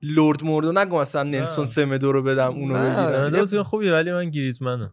لورد 0.01 0.43
موردو 0.43 0.72
نگو 0.72 0.99
مثلا 0.99 1.24
نلسون 1.24 1.65
سمدو 1.65 2.11
رو 2.11 2.24
بدم 2.24 2.51
اونو 2.51 2.74
بگیرم 3.32 3.63
خوبی 3.63 3.89
ولی 3.89 4.11
من 4.11 4.30
گریزمنو 4.30 4.78
من 4.78 4.91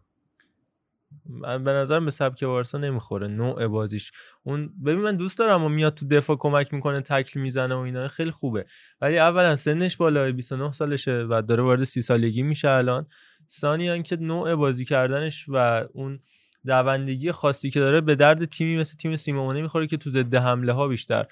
به 1.65 1.71
نظرم 1.71 2.05
به 2.05 2.11
سبک 2.11 2.43
بارسا 2.43 2.77
نمی‌خوره 2.77 3.27
نوع 3.27 3.67
بازیش. 3.67 4.11
اون 4.43 4.73
ببین 4.85 4.99
من 4.99 5.15
دوست 5.15 5.37
دارم 5.37 5.63
و 5.63 5.69
میاد 5.69 5.93
تو 5.93 6.07
دفاع 6.07 6.37
کمک 6.39 6.73
می‌کنه 6.73 7.01
تکل 7.01 7.39
می‌زنه 7.39 7.75
و 7.75 7.79
اینا 7.79 8.07
خیلی 8.07 8.31
خوبه. 8.31 8.65
ولی 9.01 9.19
اولا 9.19 9.55
سنش 9.55 9.97
بالای 9.97 10.31
29 10.31 10.71
سالشه 10.71 11.25
و 11.29 11.41
داره 11.41 11.63
وارد 11.63 11.83
30 11.83 12.01
سالگی 12.01 12.43
میشه 12.43 12.69
الان. 12.69 13.07
ثانیا 13.51 14.01
که 14.01 14.15
نوع 14.15 14.55
بازی 14.55 14.85
کردنش 14.85 15.45
و 15.47 15.85
اون 15.93 16.19
دوندگی 16.65 17.31
خاصی 17.31 17.69
که 17.69 17.79
داره 17.79 18.01
به 18.01 18.15
درد 18.15 18.45
تیمی 18.45 18.77
مثل 18.77 18.97
تیم 18.97 19.15
سیمونه 19.15 19.61
می‌خوره 19.61 19.87
که 19.87 19.97
تو 19.97 20.09
ضد 20.09 20.35
حمله 20.35 20.73
ها 20.73 20.87
بیشتر. 20.87 21.25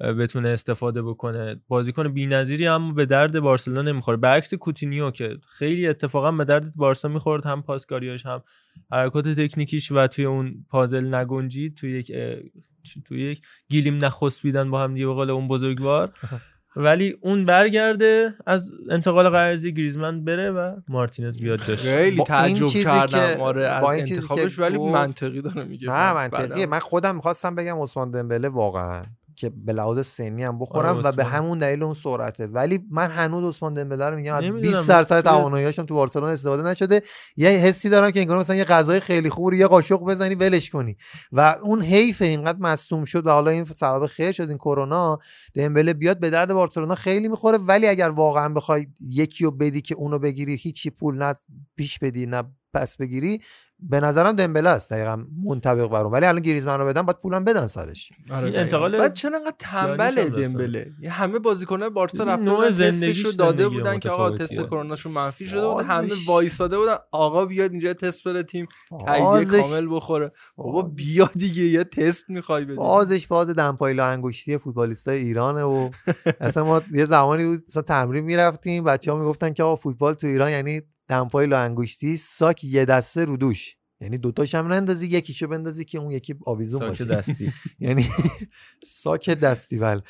بتونه 0.00 0.48
استفاده 0.48 1.02
بکنه. 1.02 1.60
بازیکن 1.68 2.08
بی‌نظیری 2.08 2.66
اما 2.66 2.92
به 2.92 3.06
درد 3.06 3.40
بارسلونا 3.40 3.82
نمی‌خوره. 3.82 4.16
برعکس 4.16 4.54
کوتینیو 4.54 5.10
که 5.10 5.36
خیلی 5.50 5.88
اتفاقا 5.88 6.32
به 6.32 6.44
درد 6.44 6.74
بارسا 6.74 7.08
می‌خورد 7.08 7.46
هم 7.46 7.62
پاسکاریاش 7.62 8.26
هم 8.26 8.42
حرکات 8.92 9.28
تکنیکیش 9.28 9.92
و 9.92 10.06
توی 10.06 10.24
اون 10.24 10.66
پازل 10.70 11.14
نگنجی 11.14 11.70
توی 11.70 11.98
یک 11.98 12.12
توی 13.04 13.30
یک 13.30 13.42
گیلیم 13.68 14.04
نخسبیدن 14.04 14.70
با 14.70 14.82
هم 14.82 14.94
دیگه 14.94 15.06
به 15.06 15.12
اون 15.12 15.48
بزرگوار. 15.48 16.12
ولی 16.76 17.16
اون 17.20 17.44
برگرده 17.44 18.34
از 18.46 18.70
انتقال 18.90 19.28
قرضی 19.28 19.72
گریزمن 19.72 20.24
بره 20.24 20.50
و 20.50 20.76
مارتینز 20.88 21.40
بیاد 21.40 21.58
جاش. 21.58 21.82
خیلی 21.82 22.24
تعجب 22.24 22.66
کردم. 22.66 23.40
آره 23.40 23.66
از 23.66 23.84
انتخابش. 23.84 24.58
ولی 24.58 24.78
منطقی 24.78 25.42
داره 25.42 25.64
میگه. 25.64 25.88
نه 25.88 26.12
منطقیه. 26.14 26.66
من 26.66 26.78
خودم 26.78 27.14
می‌خواستم 27.14 27.54
بگم 27.54 27.82
عثمان 27.82 28.10
دمبله 28.10 28.48
واقعا 28.48 29.04
که 29.42 29.50
به 29.50 29.72
لحاظ 29.72 30.06
سنی 30.06 30.42
هم 30.44 30.58
بخورم 30.58 30.96
آره 30.96 31.06
و 31.06 31.12
به 31.12 31.24
همون 31.24 31.58
دلیل 31.58 31.82
اون 31.82 31.94
سرعته. 31.94 32.46
ولی 32.46 32.86
من 32.90 33.10
هنوز 33.10 33.56
عثمان 33.56 33.74
دمبله 33.74 34.10
رو 34.10 34.16
میگم 34.16 34.34
از 34.34 34.42
20 34.42 34.88
درصد 34.88 35.20
تواناییاشم 35.20 35.86
تو 35.86 35.94
بارسلونا 35.94 36.28
استفاده 36.28 36.62
نشده. 36.62 37.00
یه 37.36 37.48
حسی 37.48 37.88
دارم 37.88 38.10
که 38.10 38.20
انگار 38.20 38.38
مثلا 38.38 38.56
یه 38.56 38.64
غذای 38.64 39.00
خیلی 39.00 39.30
خوب 39.30 39.52
یه 39.52 39.66
قاشق 39.66 40.00
بزنی 40.00 40.34
ولش 40.34 40.70
کنی. 40.70 40.96
و 41.32 41.56
اون 41.62 41.82
حیف 41.82 42.22
اینقدر 42.22 42.58
مصدوم 42.58 43.04
شد 43.04 43.26
و 43.26 43.30
حالا 43.30 43.50
این 43.50 43.64
سبب 43.64 44.06
خیر 44.06 44.32
شد 44.32 44.48
این 44.48 44.58
کرونا 44.58 45.18
دمبله 45.54 45.92
بیاد 45.92 46.20
به 46.20 46.30
درد 46.30 46.52
بارسلونا 46.52 46.94
خیلی 46.94 47.28
می‌خوره. 47.28 47.58
ولی 47.58 47.86
اگر 47.86 48.08
واقعا 48.08 48.48
بخوای 48.48 48.86
یکی 49.00 49.44
رو 49.44 49.50
بدی 49.50 49.80
که 49.80 49.94
اونو 49.94 50.18
بگیری 50.18 50.54
هیچی 50.56 50.90
پول 50.90 51.14
نه 51.14 51.34
پیش 51.76 51.98
بدی 51.98 52.26
نه 52.26 52.42
پس 52.74 52.96
بگیری 52.96 53.40
به 53.90 54.00
نظرم 54.00 54.32
دمبله 54.32 54.68
است 54.68 54.90
دقیقا 54.92 55.24
منطبق 55.44 55.86
بر 55.86 56.04
ولی 56.04 56.26
الان 56.26 56.42
گریزمن 56.42 56.78
رو 56.78 56.86
بدن 56.86 57.02
باید 57.02 57.18
پولم 57.18 57.44
بدن 57.44 57.66
سرش. 57.66 58.12
آره 58.30 58.58
انتقال 58.58 58.98
بعد 58.98 59.14
چرا 59.14 59.38
انقدر 59.38 59.54
تنبل 59.58 60.28
دمبله؟ 60.28 60.92
همه 61.10 61.38
بازیکن‌های 61.38 61.90
بارسا 61.90 62.24
رفتن 62.24 62.70
تستشو 62.70 63.30
داده 63.30 63.68
بودن 63.68 63.98
که 63.98 64.10
آقا 64.10 64.30
تست 64.30 64.60
کروناشون 64.60 65.12
منفی 65.12 65.46
شده 65.46 65.68
بود 65.68 65.84
همه 65.84 66.08
وایساده 66.26 66.78
بودن 66.78 66.96
آقا 67.10 67.44
بیاد 67.44 67.70
اینجا 67.70 67.94
تست 67.94 68.24
بره 68.24 68.42
تیم 68.42 68.66
تایید 69.06 69.48
کامل 69.48 69.94
بخوره. 69.94 70.32
بابا 70.56 70.82
بیا 70.82 71.30
دیگه 71.34 71.62
یه 71.62 71.84
تست 71.84 72.30
می‌خوای 72.30 72.64
بدی. 72.64 72.76
فازش 72.76 73.26
فاز 73.26 73.50
دمپایلا 73.50 74.06
انگشتی 74.06 74.58
فوتبالیستای 74.58 75.18
ایرانه 75.18 75.62
و 75.62 75.90
اصلا 76.40 76.64
ما 76.64 76.82
یه 76.92 77.04
زمانی 77.04 77.44
بود 77.44 77.64
مثلا 77.68 77.82
تمرین 77.82 78.24
می‌رفتیم 78.24 78.84
بچه‌ها 78.84 79.18
می‌گفتن 79.18 79.52
که 79.52 79.62
آقا 79.62 79.76
فوتبال 79.76 80.14
تو 80.14 80.26
ایران 80.26 80.50
یعنی 80.50 80.82
دمپای 81.12 81.46
لا 81.46 81.58
انگشتی 81.58 82.16
ساک 82.16 82.64
یه 82.64 82.84
دسته 82.84 83.24
رو 83.24 83.36
دوش. 83.36 83.76
یعنی 84.00 84.18
دوتاش 84.18 84.54
هم 84.54 84.72
نندازی 84.72 85.06
یکیشو 85.06 85.46
بندازی 85.46 85.84
که 85.84 85.98
اون 85.98 86.10
یکی 86.10 86.34
آویزون 86.46 86.88
باشه. 86.88 87.04
دستی. 87.04 87.52
یعنی 87.80 88.08
ساک 88.86 89.30
دستی 89.30 89.78
ول 89.82 90.00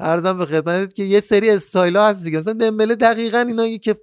ارزم 0.00 0.38
به 0.38 0.46
خدمتت 0.46 0.94
که 0.94 1.02
یه 1.02 1.20
سری 1.20 1.50
استایل 1.50 1.96
ها 1.96 2.08
هست 2.08 2.24
دیگه. 2.24 2.38
مثلا 2.38 2.52
دمبله 2.52 2.94
دقیقا 2.94 3.38
اینا 3.38 3.76
که 3.76 3.96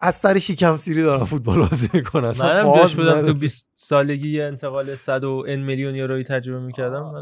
از 0.00 0.14
سر 0.14 0.38
شیکم 0.38 0.76
سیری 0.76 1.02
دارن 1.02 1.24
فوتبال 1.24 1.58
بازی 1.58 1.88
می‌کنن 1.94 2.32
منم 2.40 2.76
جاش 2.76 2.94
بودم 2.96 3.22
تو 3.22 3.34
20 3.34 3.66
سالگی 3.74 4.28
یه 4.28 4.44
انتقال 4.44 4.94
100 4.94 5.24
و 5.24 5.44
ان 5.48 5.60
میلیون 5.60 5.94
یورویی 5.94 6.24
تجربه 6.24 6.60
می‌کردم. 6.60 7.12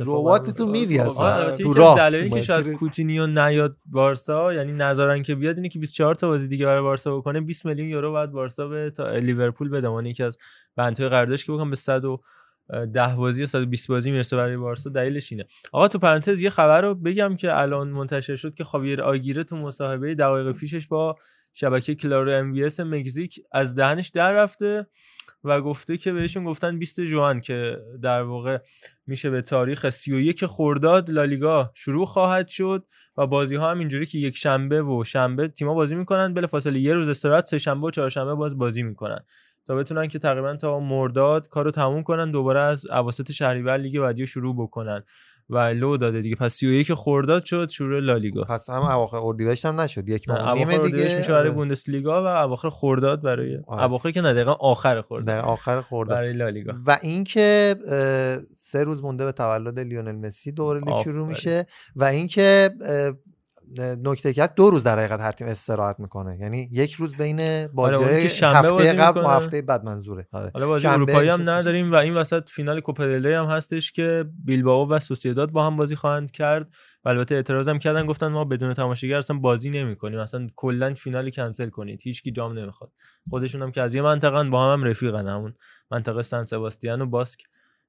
ربات 0.00 0.50
تو 0.50 0.66
میدی 0.66 0.98
هستن 0.98 1.54
تو 1.56 1.72
راه. 1.72 1.96
دلیلی 1.98 2.30
که 2.30 2.42
شاید 2.42 2.72
کوتینیو 2.72 3.26
نیاد 3.26 3.76
بارسا 3.86 4.54
یعنی 4.54 4.72
نظرن 4.72 5.22
که 5.22 5.34
بیاد 5.34 5.56
اینه 5.56 5.68
که 5.68 5.78
24 5.78 6.14
تا 6.14 6.28
بازی 6.28 6.48
دیگه 6.48 6.66
برای 6.66 6.82
بارسا 6.82 7.16
بکنه 7.16 7.40
20 7.40 7.66
میلیون 7.66 7.88
یورو 7.88 8.12
بعد 8.12 8.30
بارسا 8.30 8.68
به 8.68 8.90
تا 8.90 9.16
لیورپول 9.16 9.68
بده. 9.68 9.86
اون 9.86 10.06
یکی 10.06 10.22
از 10.22 10.38
بندهای 10.76 11.08
قراردادش 11.08 11.44
که 11.44 11.52
بکنم 11.52 11.70
به 11.70 11.76
100 11.76 12.04
و 12.04 12.20
ده 12.94 13.14
بازی 13.16 13.40
یا 13.40 13.46
120 13.46 13.88
بازی 13.88 14.10
می‌رسه 14.10 14.36
برای 14.36 14.56
بارسا 14.56 14.90
دلیلش 14.90 15.32
اینه. 15.32 15.44
آقا 15.72 15.88
تو 15.88 15.98
پرانتز 15.98 16.40
یه 16.40 16.50
خبر 16.50 16.80
رو 16.80 16.94
بگم 16.94 17.36
که 17.36 17.58
الان 17.58 17.88
منتشر 17.88 18.36
شد 18.36 18.54
که 18.54 18.64
خاویر 18.64 19.02
آگیره 19.02 19.44
تو 19.44 19.56
مصاحبه 19.56 20.14
دقایق 20.14 20.52
پیشش 20.52 20.86
با 20.86 21.16
شبکه 21.54 21.94
کلارو 21.94 22.32
ام 22.32 22.94
مکزیک 22.94 23.40
از 23.52 23.74
دهنش 23.74 24.08
در 24.08 24.32
رفته 24.32 24.86
و 25.44 25.60
گفته 25.60 25.96
که 25.96 26.12
بهشون 26.12 26.44
گفتن 26.44 26.78
20 26.78 27.00
جوان 27.00 27.40
که 27.40 27.78
در 28.02 28.22
واقع 28.22 28.58
میشه 29.06 29.30
به 29.30 29.42
تاریخ 29.42 29.90
31 29.90 30.46
خرداد 30.46 31.10
لالیگا 31.10 31.70
شروع 31.74 32.06
خواهد 32.06 32.48
شد 32.48 32.86
و 33.16 33.26
بازی 33.26 33.54
ها 33.54 33.70
هم 33.70 33.78
اینجوری 33.78 34.06
که 34.06 34.18
یک 34.18 34.36
شنبه 34.36 34.82
و 34.82 35.04
شنبه 35.04 35.48
تیما 35.48 35.74
بازی 35.74 35.94
می‌کنن 35.94 36.34
بلا 36.34 36.46
فاصله 36.46 36.80
یه 36.80 36.94
روز 36.94 37.08
استراحت 37.08 37.44
سه 37.44 37.58
شنبه 37.58 37.86
و 37.86 37.90
چهارشنبه 37.90 38.34
باز 38.34 38.58
بازی 38.58 38.82
می‌کنن 38.82 39.24
تا 39.66 39.74
بتونن 39.74 40.08
که 40.08 40.18
تقریبا 40.18 40.56
تا 40.56 40.80
مرداد 40.80 41.48
کارو 41.48 41.70
تموم 41.70 42.02
کنن 42.02 42.30
دوباره 42.30 42.60
از 42.60 42.86
اواسط 42.86 43.32
شهریور 43.32 43.76
لیگ 43.76 44.00
بعدی 44.00 44.26
شروع 44.26 44.54
بکنن. 44.56 45.02
و 45.50 45.58
لو 45.58 45.96
داده 45.96 46.22
دیگه. 46.22 46.36
پس 46.36 46.54
31 46.54 46.94
خرداد 46.94 47.44
شد 47.44 47.68
شروع 47.68 48.00
لالیگا. 48.00 48.42
پس 48.44 48.70
هم 48.70 48.82
اواخر 48.82 49.16
اردیبهشت 49.16 49.66
هم 49.66 49.80
نشد. 49.80 50.08
یک 50.08 50.24
نه، 50.28 50.42
ماه 50.42 50.54
نیم 50.54 50.86
دیگه. 50.86 51.16
میشه 51.16 51.28
برای 51.28 51.38
آره. 51.38 51.50
بوندسلیگا 51.50 52.22
و 52.22 52.26
اواخر 52.26 52.70
خرداد 52.70 53.22
برای 53.22 53.58
آره. 53.66 53.84
اواخر 53.84 54.10
که 54.10 54.20
نه 54.20 54.34
دقیقا 54.34 54.52
آخر 54.52 55.02
خرداد. 55.02 55.26
در 55.26 55.40
آخر 55.40 55.80
خرداد. 55.80 56.16
برای 56.16 56.32
لالیگا. 56.32 56.72
و 56.86 56.98
اینکه 57.02 57.76
سه 58.56 58.84
روز 58.84 59.02
مونده 59.02 59.24
به 59.24 59.32
تولد 59.32 59.80
لیونل 59.80 60.26
مسی 60.26 60.52
دوباره 60.52 60.80
لیگ 60.80 61.02
شروع. 61.04 61.26
میشه. 61.26 61.66
و 61.96 62.04
اینکه 62.04 62.70
نکته 63.78 64.32
که 64.32 64.48
دو 64.56 64.70
روز 64.70 64.84
در 64.84 64.98
حقیقت 64.98 65.20
هر 65.20 65.32
تیم 65.32 65.46
استراحت 65.46 66.00
می‌کنه. 66.00 66.38
یعنی 66.40 66.68
یک 66.72 66.92
روز 66.92 67.14
بین 67.16 67.66
بازی 67.66 68.28
شنبه 68.28 68.68
هفته 68.68 68.92
قبل 68.92 69.20
و. 69.20 69.28
هفته 69.28 69.62
بعد 69.62 69.84
منظوره. 69.84 70.28
آره. 70.32 70.50
حالا 70.54 70.66
بازی 70.66 70.86
اروپایی 70.86 71.28
هم 71.28 71.50
نداریم 71.50 71.92
و 71.92 71.94
این 71.94 72.14
وسط 72.14 72.48
فینال 72.48 72.80
کوپا 72.80 73.04
هم 73.04 73.46
هستش 73.46 73.92
که 73.92 74.24
بیلبائو 74.44 74.88
و 74.88 74.98
سوسییداد 74.98 75.50
با 75.50 75.66
هم 75.66 75.76
بازی 75.76 75.96
خواهند 75.96 76.30
کرد 76.30 76.68
و 77.04 77.08
البته 77.08 77.34
اعتراض 77.34 77.68
هم 77.68 77.78
کردن 77.78 78.06
گفتن 78.06 78.28
ما 78.28 78.44
بدون 78.44 78.74
تماشاگر 78.74 79.18
اصلا 79.18 79.38
بازی 79.38 79.70
نمی‌کنیم. 79.70 80.18
اصلا 80.18 80.46
کلا 80.56 80.94
فینال 80.94 81.30
کنسل 81.30 81.68
کنید. 81.68 82.00
هیچکی 82.02 82.32
جام 82.32 82.58
نمی‌خواد. 82.58 82.90
خودشون 83.30 83.62
هم 83.62 83.72
که 83.72 83.80
از 83.80 83.94
یه 83.94 84.02
منطقه 84.02 84.44
با 84.44 84.72
هم, 84.72 84.80
هم 84.80 84.88
رفیقن 84.88 85.28
همون 85.28 85.54
منطقه 85.90 86.22
سن 86.22 86.44
سباستیان 86.44 87.02
و 87.02 87.06
باسک. 87.06 87.40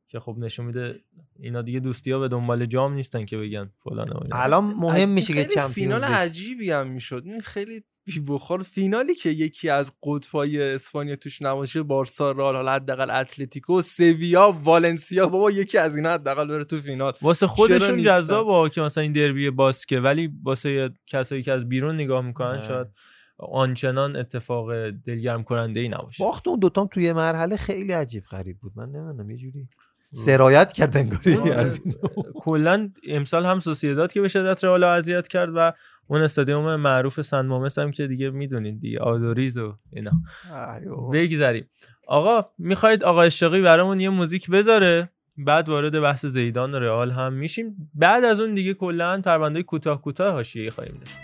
که 0.08 0.20
خب 0.20 0.36
نشون 0.40 0.66
میده 0.66 1.00
اینا 1.40 1.62
دیگه 1.62 1.80
دوستی 1.80 2.12
ها 2.12 2.20
به 2.20 2.28
دنبال 2.28 2.66
جام 2.66 2.94
نیستن 2.94 3.26
که 3.26 3.38
بگن 3.38 3.72
فلان 3.84 4.10
و 4.10 4.18
اینا. 4.24 4.38
الان 4.38 4.64
مهم 4.64 5.10
میشه 5.10 5.34
که 5.34 5.46
چمپیونز 5.46 5.74
فینال 5.74 6.04
عجیبی 6.04 6.72
هم 6.72 6.88
می‌شد 6.88 7.24
این 7.26 7.42
خیلی 7.42 7.84
بی 8.06 8.20
بخار 8.20 8.64
فینالی 8.64 9.16
که 9.16 9.30
یکی 9.30 9.70
از 9.70 9.92
قطبای 10.04 10.74
اسپانیا 10.74 11.16
توش 11.16 11.42
نباشه 11.42 11.84
بارسا 11.84 12.32
رئال 12.32 12.56
حالا 12.56 12.74
حداقل 12.74 13.10
اتلتیکو 13.12 13.82
سویا 13.82 14.60
والنسیا 14.64 15.28
بابا 15.28 15.52
یکی 15.52 15.78
از 15.78 15.96
اینا 15.96 16.14
حداقل 16.14 16.48
بره 16.48 16.64
تو 16.64 16.78
فینال 16.78 17.14
واسه 17.22 17.48
خودشون؟ 17.48 17.98
جذابه 17.98 18.70
که 18.70 18.82
مثلا 18.82 19.04
این 19.04 19.14
دربی 19.14 19.50
باسکه 19.50 20.00
ولی 20.00 20.34
واسه 20.44 20.94
کسایی 21.08 21.44
که 21.44 21.52
از 21.52 21.70
بیرون 21.70 21.96
نگاه 21.96 22.22
می‌کنن. 22.26 22.62
شاید 22.62 22.88
آنچنان 23.38 24.16
اتفاق 24.16 24.90
دلگرم 24.90 25.44
کننده 25.44 25.80
ای 25.80 25.90
نباشه 25.90 26.24
باخت 26.24 26.48
اون 26.48 26.60
دوتام 26.60 26.88
توی 26.88 27.14
مرحله 27.14 27.58
خیلی 27.58 27.94
عجیب 27.94 28.24
غریب 28.24 28.60
بود 28.60 28.72
من 28.76 28.90
نمی‌دونم 28.90 29.30
یه 29.30 29.38
جوری 29.38 29.68
سرایت 30.16 30.74
کرد 30.74 30.98
انگاری 30.98 31.36
آره. 31.36 31.54
از 31.54 31.80
این 31.86 31.96
کلا 32.36 32.90
امسال 33.08 33.46
هم 33.46 33.60
سوسییداد 33.60 34.12
که 34.12 34.22
به 34.22 34.28
شدت 34.28 34.64
رئال 34.64 34.84
اذیت 34.84 35.28
کرد 35.28 35.50
و 35.56 35.74
اون 36.08 36.22
استادیوم 36.22 36.76
معروف 36.76 37.22
سن 37.22 37.46
مامس 37.46 37.80
هم 37.80 37.92
که 37.92 38.08
دیگه 38.08 38.30
می‌دونید 38.30 38.80
دیگه 38.80 39.00
آدوریز 39.00 39.58
و 39.58 39.74
اینا. 39.94 40.12
بگذریم. 41.14 41.70
آقا 42.08 42.50
می‌خواید 42.58 43.04
آقا 43.04 43.22
اشتاقی 43.22 43.62
برامون 43.62 44.00
یه 44.00 44.10
موزیک 44.10 44.50
بذاره؟ 44.50 45.10
بعد 45.38 45.70
وارد 45.70 46.00
بحث 46.02 46.26
زیدان 46.26 46.74
و 46.74 46.80
رئال 46.80 47.12
هم 47.12 47.34
میشیم. 47.34 47.92
بعد 47.94 48.24
از 48.24 48.42
اون 48.42 48.54
دیگه 48.54 48.74
کلا 48.74 49.22
پرونده 49.26 49.64
کوتاه 49.64 50.02
کوتاه 50.02 50.34
حاشیه‌ای 50.34 50.70
خواهیم 50.70 51.00
داشت. 51.00 51.18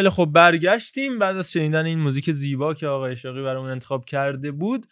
خیلی 0.00 0.10
خب 0.10 0.28
برگشتیم. 0.32 1.18
بعد 1.18 1.36
از 1.36 1.52
شنیدن 1.52 1.86
این 1.86 1.98
موزیک 1.98 2.30
زیبا 2.30 2.74
که 2.74 2.86
آقای 2.86 3.12
اشاقی 3.12 3.42
برامون 3.42 3.70
انتخاب 3.70 4.04
کرده 4.04 4.50
بود 4.52 4.86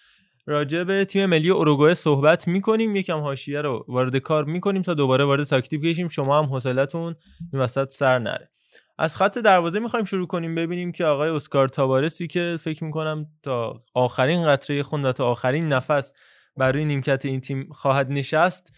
راجع 0.46 0.84
به 0.84 1.04
تیم 1.04 1.26
ملی 1.26 1.50
اوروگوئه 1.50 1.94
صحبت 1.94 2.48
می‌کنیم. 2.48 2.96
یکم 2.96 3.18
حاشیه 3.18 3.60
رو 3.60 3.84
وارد 3.88 4.16
کار 4.16 4.44
می‌کنیم 4.44 4.82
تا 4.82 4.94
دوباره 4.94 5.24
وارد 5.24 5.44
تاکتیک 5.44 5.80
بشیم. 5.80 6.08
شما 6.08 6.38
هم 6.38 6.44
حوصلتون 6.44 7.14
این 7.52 7.62
وسط 7.62 7.90
سر 7.90 8.18
نره. 8.18 8.50
از 8.98 9.16
خط 9.16 9.38
دروازه 9.38 9.78
می‌خوایم 9.78 10.04
شروع 10.04 10.26
کنیم. 10.26 10.54
ببینیم 10.54 10.92
که 10.92 11.04
آقای 11.04 11.30
اسکار 11.30 11.68
تاوارسی 11.68 12.26
که 12.26 12.56
فکر 12.60 12.84
می‌کنم 12.84 13.26
تا 13.42 13.82
آخرین 13.94 14.46
قطره 14.46 14.82
خون 14.82 15.12
تا 15.12 15.26
آخرین 15.26 15.68
نفس 15.68 16.12
برای 16.56 16.84
نیمکت 16.84 17.24
این 17.24 17.40
تیم 17.40 17.68
خواهد 17.72 18.10
نشست 18.10 18.72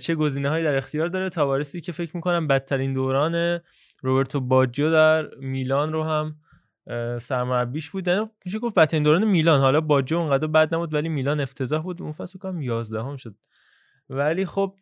چه 0.00 0.14
گزینه 0.14 0.48
هایی 0.48 0.64
در 0.64 0.76
اختیار 0.76 1.08
داره؟ 1.08 1.28
تاوارسی 1.28 1.80
که 1.80 1.92
فکر 1.92 2.16
می‌کنم 2.16 2.46
بدترین 2.46 2.92
دوران 2.92 3.60
روبرتو 4.04 4.40
باجیو 4.40 4.90
در 4.90 5.34
میلان 5.34 5.92
رو 5.92 6.02
هم 6.02 6.36
سرمربیش 7.18 7.90
بود. 7.90 8.08
یعنی 8.08 8.30
میشه 8.44 8.58
گفت 8.58 8.74
بدترین 8.74 9.02
دوران 9.02 9.24
میلان. 9.24 9.60
حالا 9.60 9.80
باجیو 9.80 10.18
اونقدر 10.18 10.46
بد 10.46 10.74
نبود 10.74 10.94
ولی 10.94 11.08
میلان 11.08 11.40
افتضاح 11.40 11.82
بود. 11.82 12.02
اون 12.02 12.12
فصل 12.12 12.38
کنم 12.38 12.62
11 12.62 13.02
هم 13.02 13.16
شد. 13.16 13.34
ولی 14.10 14.46
خب 14.46 14.74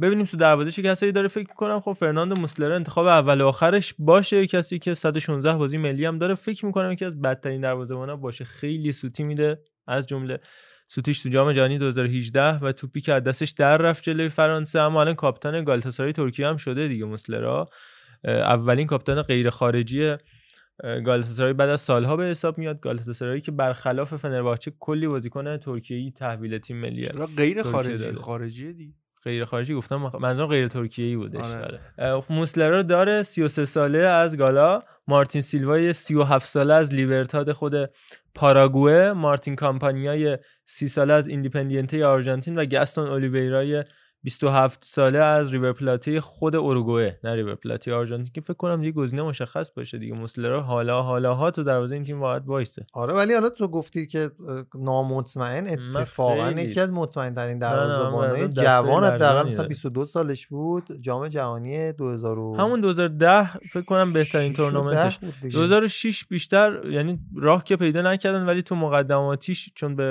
ببینیم 0.00 0.26
تو 0.26 0.36
دروازه 0.36 0.70
چه 0.70 0.82
کسایی 0.82 1.12
داره 1.12 1.28
فکر 1.28 1.48
می‌کنم. 1.48 1.80
خب 1.80 1.92
فرناندو 1.92 2.34
موسلر 2.34 2.72
انتخاب 2.72 3.06
اول 3.06 3.40
و 3.40 3.46
آخرش 3.46 3.94
باشه. 3.98 4.46
کسی 4.46 4.78
که 4.78 4.94
116 4.94 5.56
بازی 5.56 5.78
ملی 5.78 6.04
هم 6.04 6.18
داره 6.18 6.34
فکر 6.34 6.66
می‌کنم 6.66 6.92
یکی 6.92 7.04
از 7.04 7.20
بدترین 7.20 7.60
دروازه‌بانا 7.60 8.16
باشه. 8.16 8.44
خیلی 8.44 8.92
سوتی 8.92 9.22
میده. 9.22 9.62
از 9.86 10.06
جمله 10.06 10.40
سوتیش 10.88 11.22
تو 11.22 11.28
جام 11.28 11.52
جهانی 11.52 11.78
2018 11.78 12.58
و 12.58 12.72
توپی 12.72 13.00
که 13.00 13.12
از 13.12 13.22
دستش 13.22 13.50
در 13.50 13.76
رفت 13.76 14.02
جلوی 14.02 14.28
فرانسه. 14.28 14.80
اما 14.80 15.00
الان 15.00 15.14
کاپیتان 15.14 15.64
گالاتاسارای 15.64 16.12
ترکیه 16.12 16.48
هم 16.48 16.56
شده 16.56 16.88
دیگه 16.88 17.04
موسلرا. 17.04 17.68
اولین 18.24 18.86
کاپیتان 18.86 19.22
غیر 19.22 19.50
خارجی 19.50 20.16
گالاتاسارای 21.04 21.52
بعد 21.52 21.68
از 21.68 21.80
سالها 21.80 22.16
به 22.16 22.24
حساب 22.24 22.58
میاد. 22.58 22.80
گالاتاسارای 22.80 23.40
که 23.40 23.52
برخلاف 23.52 24.14
فنرباچه 24.16 24.72
کلی 24.80 25.08
بازیکن 25.08 25.56
ترکیه‌ای 25.56 26.10
تحویل 26.10 26.58
تیم 26.58 26.76
ملیه. 26.76 27.06
چرا 27.06 27.28
غیر 27.36 27.62
خارجی 27.62 27.98
داره. 27.98 28.16
خارجی 28.16 28.72
دی. 28.72 28.92
غیر 29.24 29.44
خارجی 29.44 29.74
گفتم 29.74 30.10
منظورم 30.20 30.48
غیر 30.48 30.68
ترکیه‌ای 30.68 31.16
بودش. 31.16 31.44
آره. 31.44 31.64
آره. 31.64 31.80
اه، 31.98 32.26
موسلرا 32.30 32.82
داره 32.82 33.22
33 33.22 33.64
ساله 33.64 33.98
از 33.98 34.36
گالا. 34.36 34.82
مارتین 35.08 35.40
سیلوا 35.40 35.92
37 35.92 36.48
ساله 36.48 36.74
از 36.74 36.94
لیبرتاد 36.94 37.52
خود 37.52 37.74
پاراگوئه. 38.34 39.12
مارتین 39.12 39.56
کامپانیای 39.56 40.38
30 40.66 40.88
ساله 40.88 41.12
از 41.14 41.28
ایندیپندینته 41.28 42.06
آرژانتین 42.06 42.58
و 42.58 42.64
گاستون 42.64 43.06
اولیویرای 43.06 43.84
27 44.24 44.84
ساله 44.84 45.18
از 45.18 45.52
ریور 45.52 45.72
پلاته 45.72 46.20
خود 46.20 46.56
اوروگوئه 46.56 47.18
نه 47.24 47.34
ریور 47.34 47.54
پلاته 47.54 47.94
آرژانتین 47.94 48.32
که 48.32 48.40
فکر 48.40 48.54
کنم 48.54 48.80
دیگه 48.80 48.92
گزینه 48.92 49.22
مشخص 49.22 49.70
باشه 49.76 49.98
دیگه 49.98 50.14
موسلرا 50.14 50.62
حالا 50.62 51.02
حالا 51.02 51.34
ها 51.34 51.50
تو 51.50 51.62
دروازه 51.62 51.94
این 51.94 52.04
تیم 52.04 52.20
باید 52.20 52.42
وایسه 52.46 52.86
آره 52.92 53.14
ولی 53.14 53.34
حالا 53.34 53.48
تو 53.50 53.68
گفتی 53.68 54.06
که 54.06 54.30
نامطمئن 54.74 55.66
اتفاقا 55.68 56.50
یکی 56.50 56.80
از 56.80 56.92
مطمئن 56.92 57.34
ترین 57.34 57.58
نه، 57.58 57.70
من 57.70 57.76
دروازه‌بانای 57.76 58.48
دسته 58.48 58.62
جوان 58.62 59.04
حداقل 59.04 59.46
مثلا 59.46 59.56
داره. 59.56 59.68
22 59.68 60.04
سالش 60.04 60.46
بود 60.46 61.00
جام 61.00 61.28
جهانی 61.28 61.92
2000 61.92 62.38
و- 62.38 62.56
همون 62.56 62.80
2010 62.80 63.52
فکر 63.58 63.84
کنم 63.84 64.12
بهترین 64.12 64.52
تورنمنتش 64.52 65.18
بود 65.18 65.34
دیگه. 65.42 65.54
2006 65.58 66.24
بیشتر 66.24 66.80
یعنی 66.90 67.18
راه 67.36 67.64
که 67.64 67.76
پیدا 67.76 68.02
نکردن 68.02 68.46
ولی 68.46 68.62
تو 68.62 68.74
مقدماتیش 68.74 69.70
چون 69.74 69.96
به 69.96 70.04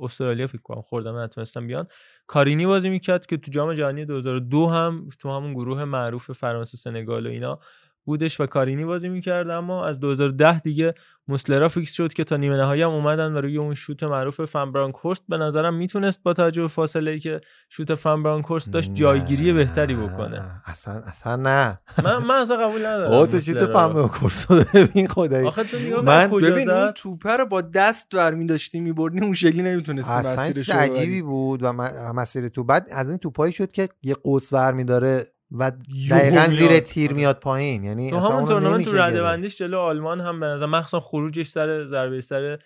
استرالیا 0.00 0.46
فکر 0.46 0.62
کنم 0.62 0.82
خوردن 0.82 1.22
نتونستن 1.22 1.66
بیان 1.66 1.86
کارینی 2.26 2.66
بازی 2.66 2.88
می‌کرد 2.90 3.26
که 3.26 3.36
تو 3.36 3.50
جام 3.50 3.74
جهانی 3.74 4.04
2002 4.04 4.66
هم 4.66 5.08
تو 5.18 5.30
همون 5.30 5.52
گروه 5.54 5.84
معروف 5.84 6.32
فرانسه 6.32 6.76
سنگال 6.76 7.26
و 7.26 7.30
اینا 7.30 7.58
بودش 8.04 8.40
و 8.40 8.46
کارینی 8.46 8.84
بازی 8.84 9.08
می‌کرد 9.08 9.50
اما 9.50 9.86
از 9.86 10.00
2010 10.00 10.60
دیگه 10.60 10.94
موسلرا 11.28 11.68
فیکس 11.68 11.92
شد 11.92 12.12
که 12.12 12.24
تا 12.24 12.36
نیمه 12.36 12.56
نهایی 12.56 12.82
هم 12.82 12.90
اومدن 12.90 13.32
و 13.32 13.40
روی 13.40 13.58
اون 13.58 13.74
شوت 13.74 14.02
معروف 14.02 14.44
فن 14.44 14.72
برانکورست 14.72 15.22
به 15.28 15.36
نظرم 15.36 15.74
می‌تونست 15.74 16.22
با 16.22 16.32
توجه 16.32 16.62
به 16.62 16.68
فاصله 16.68 17.10
ای 17.10 17.20
که 17.20 17.40
شوت 17.68 17.94
فن 17.94 18.22
برانکورست 18.22 18.70
داشت 18.70 18.94
جایگیری 18.94 19.52
بهتری 19.52 19.94
بکنه. 19.94 20.40
نه، 20.40 20.60
اصلا 20.66 20.94
اصلا 20.94 21.36
نه. 21.36 21.78
من 22.04 22.16
من 22.16 22.34
اصلا 22.34 22.56
قبول 22.56 22.86
ندارم 22.86 23.12
آقا 23.12 23.26
تو 23.26 23.52
رو. 23.52 23.72
فهم 23.72 24.08
کورسو 24.08 24.64
ببین 24.74 25.08
خدایی. 25.08 25.46
آخه 25.46 25.64
تو 25.64 25.78
نگاه 25.78 26.04
من 26.04 26.30
ببین 26.30 26.70
اون 26.70 26.92
توپه 26.92 27.36
رو 27.36 27.46
با 27.46 27.60
دست 27.60 28.14
برمی 28.14 28.46
داشتی 28.46 28.80
میبردی 28.80 29.20
اون 29.20 29.34
شکلی 29.34 29.62
نمی‌تونستی 29.62 30.12
مسیرش 30.12 30.70
عجیبی 30.70 31.22
بود 31.22 31.62
و 31.62 31.72
مسیر 32.12 32.48
تو. 32.48 32.64
بعد 32.64 32.88
از 32.92 33.08
این 33.08 33.18
توپایی 33.18 33.52
شد 33.52 33.72
که 33.72 33.88
یه 34.02 34.14
قوس 34.14 34.52
ور 34.52 34.72
میداره 34.72 35.33
و 35.58 35.72
دقیقا 36.10 36.46
زیر. 36.46 36.80
تیر 36.80 37.10
آره. 37.10 37.16
میاد 37.16 37.40
پایین. 37.40 37.84
یعنی 37.84 38.10
تو 38.10 38.18
همون 38.18 38.44
تورنمنت 38.44 38.84
تو 38.84 38.96
رده. 38.96 39.22
بندیش 39.22 39.56
جلو 39.56 39.78
آلمان 39.78 40.20
هم 40.20 40.40
به 40.40 40.46
نظر 40.46 40.66
مخصوصا 40.66 41.00
خروجش 41.00 41.46
سر 41.46 41.84
ضربه 41.84 42.20
سر 42.20 42.58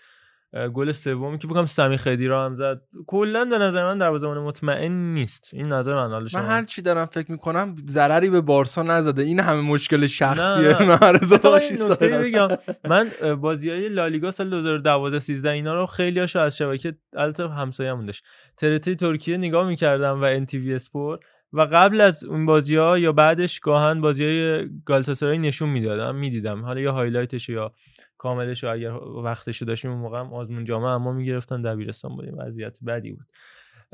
گل 0.74 0.92
سومی 0.92 1.38
که 1.38 1.46
فکر 1.46 1.54
کنم 1.54 1.66
سمی 1.66 1.96
خدیرا 1.96 2.44
هم 2.44 2.54
زد. 2.54 2.82
کلا 3.06 3.44
به 3.44 3.58
نظر 3.58 3.84
من 3.84 3.98
دروازه‌بان 3.98 4.38
مطمئن 4.38 4.92
نیست. 4.92 5.50
این 5.52 5.68
نظر 5.68 5.94
من 5.94 6.10
حالا 6.10 6.28
من 6.34 6.46
هر 6.46 6.64
چی 6.64 6.82
دارم 6.82 7.06
فکر 7.06 7.32
می‌کنم 7.32 7.74
ضرری 7.88 8.30
به 8.30 8.40
بارسا 8.40 8.82
نزده. 8.82 9.22
این 9.22 9.40
همه 9.40 9.60
مشکل 9.60 10.06
شخصیه. 10.06 10.76
سایر 11.24 12.18
بگم. 12.18 12.48
من 12.88 13.10
بازی 13.40 13.70
های 13.70 13.88
لالیگا 13.88 14.30
سال 14.30 14.50
2012 14.50 15.20
13 15.20 15.50
اینا 15.50 15.74
رو 15.74 15.86
خیلی 15.86 16.20
هاشو 16.20 16.38
از 16.38 16.56
شبکه 16.56 16.94
البته 17.16 17.48
همسایه‌مون 17.48 18.06
داشت. 18.06 18.24
TRT 18.56 18.96
ترکیه 18.96 19.36
نگاه 19.36 19.66
می‌کردم 19.66 20.22
و 20.22 20.24
NTV 20.24 20.58
Sport 20.58 21.20
و 21.52 21.60
قبل 21.72 22.00
از 22.00 22.24
اون 22.24 22.46
بازی 22.46 22.76
ها 22.76 22.98
یا 22.98 23.12
بعدش 23.12 23.60
گاهاً 23.60 24.00
بازی 24.00 24.24
های 24.24 24.68
گالاتاسرای 24.84 25.38
نشون 25.38 25.68
می‌دادم 25.68 26.16
می‌دیدم. 26.16 26.64
حالا 26.64 26.80
یا 26.80 26.92
highlight 26.92 27.38
ش 27.38 27.48
یا 27.48 27.72
کاملش 28.18 28.64
اگر 28.64 28.92
وقتش 29.24 29.62
داشتیم 29.62 29.90
اون 29.90 30.00
موقع 30.00 30.20
هم 30.20 30.32
آزمون 30.34 30.64
جامعه 30.64 30.90
اما 30.90 31.12
می‌گرفتن 31.12 31.62
دبیرستان 31.62 32.16
بودیم. 32.16 32.34
وضعیت 32.38 32.78
بدی 32.86 33.12
بود. 33.12 33.26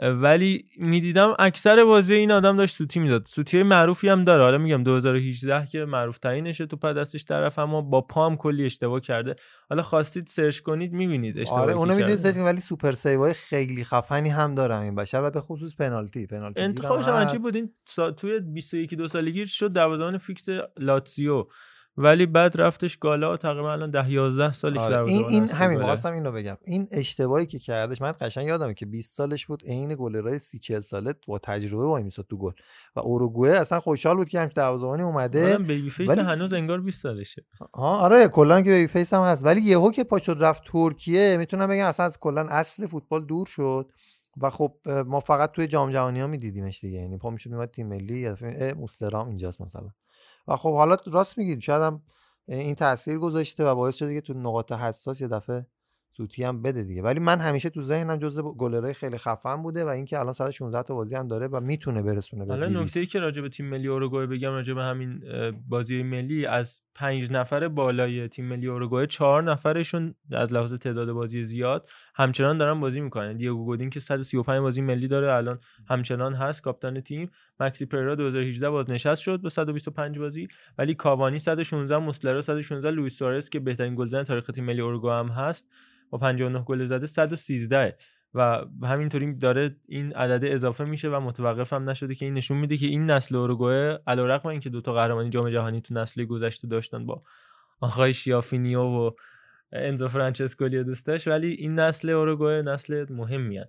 ولی 0.03 0.65
می‌دیدم 0.79 1.35
اکثر 1.39 1.85
بازی 1.85 2.15
این 2.15 2.33
آدم 2.33 2.57
داشت 2.57 2.77
سوتی 2.77 3.01
می‌داد. 3.01 3.27
سوتی 3.27 3.63
معروفی 3.63 4.09
هم 4.09 4.25
داره. 4.25 4.43
حالا 4.43 4.59
میگم 4.59 4.83
2018 4.83 5.67
که 5.67 5.85
معروف 5.85 6.19
ترینشه 6.19 6.67
تو 6.67 6.93
دستش 6.93 7.25
طرف 7.25 7.59
اما 7.59 7.81
با 7.81 8.01
پام 8.01 8.37
کلی 8.37 8.65
اشتباه 8.65 9.01
کرده. 9.01 9.37
حالا 9.69 9.83
خواستید 9.83 10.27
search 10.27 10.61
کنید 10.61 10.93
می‌بینید 10.93 11.39
اشتباه 11.39 11.61
آره 11.61 11.73
اونو 11.73 11.95
می‌دونید. 11.95 12.37
ولی 12.37 12.61
super 12.61 12.93
save 12.93 13.26
ای 13.26 13.35
خیلی 13.35 13.85
خفنی 13.85 14.29
هم 14.29 14.55
دارن 14.55 14.81
این 14.81 14.95
بشر. 14.95 15.23
و 15.23 15.31
به 15.31 15.41
خصوص 15.41 15.75
پنالتی. 15.77 16.27
پنالتی 16.27 16.61
انتخابش 16.61 17.39
بود. 17.39 17.57
این 17.57 17.71
سا... 17.85 18.11
توی 18.11 18.41
21 18.41 18.95
دو 18.95 19.09
سالگی 19.09 19.47
شد 19.47 19.73
دروازه‌بان 19.73 20.19
فیکس 20.19 20.45
لاتزیو. 20.79 21.47
ولی 21.97 22.27
بعد 22.27 22.61
رفتش 22.61 22.97
گالا 22.97 23.37
تقریبا 23.37 23.73
الان 23.73 23.91
10 23.91 24.11
11 24.11 24.53
سالش 24.53 24.77
آره. 24.79 24.99
این 25.03 25.25
این 25.29 25.49
همین 25.49 25.77
گله. 25.77 25.79
می‌خواستم 25.79 26.13
اینو 26.13 26.33
بگم. 26.33 26.57
این 26.65 26.89
اشتباهی 26.91 27.47
که 27.47 27.59
کردش 27.59 28.03
من 28.03 28.13
قشنگ 28.21 28.47
یادمه 28.47 28.75
که 28.75 28.87
20 28.87 29.17
سالش 29.17 29.47
بود 29.47 29.63
عین 29.67 29.95
گلرای 29.99 30.39
30 30.39 30.59
40 30.59 30.81
ساله 30.81 31.15
با 31.27 31.39
تجربه 31.39 31.85
وای 31.85 32.03
میساد 32.03 32.27
تو 32.27 32.37
گل. 32.39 32.53
و 32.97 33.01
اوروگوئه 33.01 33.57
اصلا 33.57 33.81
خوشحال 33.81 34.17
بود 34.17 34.29
که 34.29 34.41
همچین 34.41 34.55
دروازه‌بانی 34.57 35.03
اومده. 35.03 35.59
baby 35.59 35.91
face 35.91 36.11
ولی- 36.11 36.21
هنوز 36.21 36.53
انگار 36.53 36.81
20 36.81 37.01
سالشه. 37.03 37.45
آه 37.73 38.01
آره 38.03 38.29
کلا 38.29 38.63
که 38.63 38.71
baby 38.71 38.87
face 38.87 39.15
هم 39.15 39.23
هست. 39.23 39.45
ولی 39.45 39.61
یهو 39.61 39.91
که 39.91 40.05
پا 40.05 40.19
شد 40.19 40.37
رفت 40.41 40.63
ترکیه 40.67 41.37
می‌تونم 41.37 41.67
بگم 41.67 41.87
اصلا 41.87 42.07
از 42.07 42.19
کلا 42.19 42.47
اصل 42.51 42.87
فوتبال 42.87 43.25
دور 43.25 43.47
شد. 43.47 43.91
و 44.43 44.51
خب 44.51 44.75
ما 45.07 45.21
فقط 45.21 45.53
توی 45.53 45.67
جام 45.67 45.91
جهانی 45.91 46.21
ها 46.21 46.27
میدیدیمش 46.27 46.81
دیگه. 46.81 46.99
یعنی 46.99 47.17
پا 47.19 47.31
می‌شد 47.31 47.51
میومد 47.51 47.71
تیم 47.71 47.87
ملی 47.87 48.19
یا 48.19 48.37
موسلرام 48.77 49.29
اینجاست 49.29 49.61
مثلا. 49.61 49.89
و 50.49 50.57
خب 50.57 50.75
حالا 50.75 50.97
راست 51.07 51.39
میگید 51.39 51.61
شاید 51.61 51.83
هم 51.83 52.03
این 52.49 52.75
تاثیر 52.75 53.19
گذاشته 53.19 53.65
و 53.65 53.75
باعث 53.75 53.95
شده 53.95 54.15
که 54.15 54.21
تو 54.21 54.35
نقاط 54.35 54.73
حساس 54.73 55.21
یه 55.21 55.29
دفعه 55.29 55.67
سوتی 56.17 56.45
هم 56.45 56.63
بده 56.63 56.83
دیگه. 56.83 57.03
ولی 57.03 57.21
من 57.21 57.41
همیشه 57.41 57.71
تو 57.71 57.83
ذهنم 57.83 58.17
جزو 58.17 58.55
گلرای 58.55 58.95
خیلی 58.95 59.19
خفن 59.19 59.63
بوده 59.63 59.85
و 59.85 59.89
اینکه 59.89 60.19
الان 60.19 60.33
116 60.33 60.83
تا 60.83 60.95
بازی 60.95 61.15
هم 61.15 61.29
داره 61.29 61.47
و 61.47 61.61
می‌تونه 61.61 62.03
برسونه 62.03 62.45
به 62.45 62.53
حالا 62.53 62.67
200. 62.67 62.83
نکته 62.83 63.01
ای 63.01 63.07
که 63.07 63.21
راجع 63.21 63.43
به 63.43 63.49
تیم 63.49 63.67
ملی 63.67 63.89
اوروگوئه 63.89 64.27
بگم 64.27 64.51
راجع 64.51 64.75
به 64.75 64.83
همین 64.83 65.23
بازی 65.69 66.03
ملی 66.03 66.47
از 66.47 66.83
پنج 66.95 67.33
نفر 67.33 67.69
بالای 67.69 68.29
تیم 68.29 68.45
ملی 68.45 68.67
اوروگوئه 68.67 69.07
چهار 69.07 69.43
نفرشون 69.43 70.15
از 70.33 70.53
لحاظ 70.53 70.75
تعداد 70.75 71.13
بازی 71.13 71.45
زیاد 71.45 71.89
همچنان 72.15 72.59
دارن 72.59 72.81
بازی 72.81 73.01
می‌کنن. 73.01 73.37
دیگو 73.37 73.65
گودین 73.65 73.91
که 73.91 74.01
135 74.01 74.61
بازی 74.61 74.81
ملی 74.81 75.09
داره 75.09 75.33
الان 75.33 75.59
همچنان 75.89 76.35
هست 76.35 76.63
کاپیتان 76.63 77.01
تیم. 77.01 77.31
مکسی 77.61 77.87
پررا 77.87 78.15
2018 78.15 78.71
بازنشست 78.71 79.23
شد 79.23 79.43
به 79.43 79.49
125 79.49 80.19
بازی. 80.19 80.49
ولی 80.79 80.95
کاوانی 80.95 81.39
116 81.39 81.99
موسلرا 81.99 82.41
116 82.41 82.91
لوئیس 82.91 83.19
سوارز 83.19 83.49
که 83.49 83.61
بهترین 83.61 83.95
گلزن 83.95 84.23
تاریخ 84.23 84.47
تیم 84.47 84.65
ملی 84.65 84.81
اوروگوئه 84.81 85.15
هم 85.15 85.29
هست. 85.29 85.71
با 86.15 86.19
59 86.19 86.63
گل 86.63 86.85
زده 86.85 87.07
113 87.07 87.97
و 88.35 88.65
همینطوری 88.83 89.35
داره 89.35 89.77
این 89.89 90.13
عدد 90.13 90.53
اضافه 90.53 90.85
میشه 90.85 91.09
و 91.09 91.21
متوقف 91.21 91.73
هم 91.73 91.91
نشده 91.91 92.15
که 92.15 92.25
این 92.25 92.35
نشون 92.35 92.57
میده 92.57 92.77
که 92.77 92.87
این 92.87 93.11
نسل 93.11 93.37
اوروگوئه 93.37 94.01
علیرغم 94.07 94.49
اینکه 94.49 94.71
دو 94.71 94.81
تا 94.81 94.93
قهرمانی 94.93 95.31
جام 95.31 95.51
جهانی 95.51 95.81
تو 95.81 95.95
نسل 95.95 96.25
گذشته 96.25 96.69
داشتن 96.69 97.07
با 97.07 97.23
آقای 97.81 98.13
شیافینو 98.13 98.81
و 98.81 99.11
انزو 99.75 100.09
فرانچسکولی 100.09 100.85
دوستاش 100.85 101.29
ولی 101.29 101.51
این 101.53 101.75
نسل 101.75 102.11
اوروگوئه 102.11 102.63
نسل 102.63 103.07
مهمیه. 103.11 103.69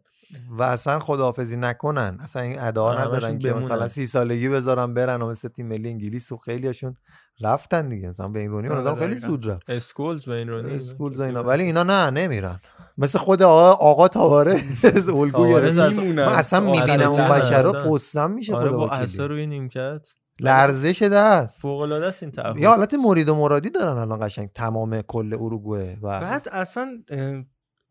و 0.49 0.63
اصلا 0.63 0.99
خداحافظی 0.99 1.57
نکنن. 1.57 2.17
اصلا 2.23 2.41
این 2.41 2.59
ادا 2.59 2.89
همشون 2.89 3.07
ندارن 3.07 3.39
که 3.39 3.47
بمونن. 3.47 3.65
مثلا 3.65 3.87
سی 3.87 4.05
سالگی 4.05 4.49
بذارن 4.49 4.93
برن 4.93 5.21
و 5.21 5.29
مثل 5.29 5.47
تیم 5.47 5.67
ملی 5.67 5.89
انگلیس 5.89 6.31
و 6.31 6.37
خیلی 6.37 6.67
هاشون 6.67 6.95
رفتن 7.41 7.89
دیگه. 7.89 8.07
مثلا 8.07 8.27
به 8.27 8.39
این 8.39 8.51
رونی 8.51 8.69
آره، 8.69 8.87
اون 8.89 8.95
خیلی. 8.99 9.15
زود 9.15 9.49
رفت. 9.49 9.69
اسکولز 9.69 10.25
به 10.25 10.33
این 10.33 10.49
رو 10.49 10.67
اسکول 10.67 11.21
اینا. 11.21 11.43
ولی 11.43 11.63
اینا 11.63 11.83
نه 11.83 12.09
نمیرن. 12.09 12.59
مثل 12.97 13.19
خود 13.19 13.41
آقا 13.41 13.71
آقا 13.71 14.07
تاواره 14.17 14.61
از 14.95 15.09
الگو 15.09 15.31
تاوارز 15.31 15.77
گرفت 15.77 15.99
من 15.99 16.19
اصلا 16.19 16.59
می‌بینم 16.59 17.11
اون 17.11 17.21
اثر 17.21 17.39
بشر 17.39 17.61
رو 17.61 17.75
اصلا. 17.75 17.93
قسم 17.93 18.31
میشه 18.31 18.55
آره 18.55 18.67
خدا 18.67 18.77
با. 18.77 18.89
اثر 18.89 19.27
روی 19.27 19.47
نیمکت. 19.47 20.07
لرزش 20.39 21.01
دست 21.01 21.61
فوق 21.61 21.79
العاده 21.81 22.05
است 22.05 22.23
این 22.23 22.31
تعهد 22.31 22.59
یه 22.59 22.67
حالت 22.69 22.93
مرید 22.93 23.29
و 23.29 23.35
مرادی 23.35 23.69
دارن 23.69 23.97
الان 23.97 24.19
قشنگ 24.27 24.49
تمام 24.55 25.01
کل 25.01 25.33
اروگوئه 25.33 25.97
و 26.01 26.21
بعد 26.21 26.47
اصلا 26.51 27.03
اه، 27.09 27.43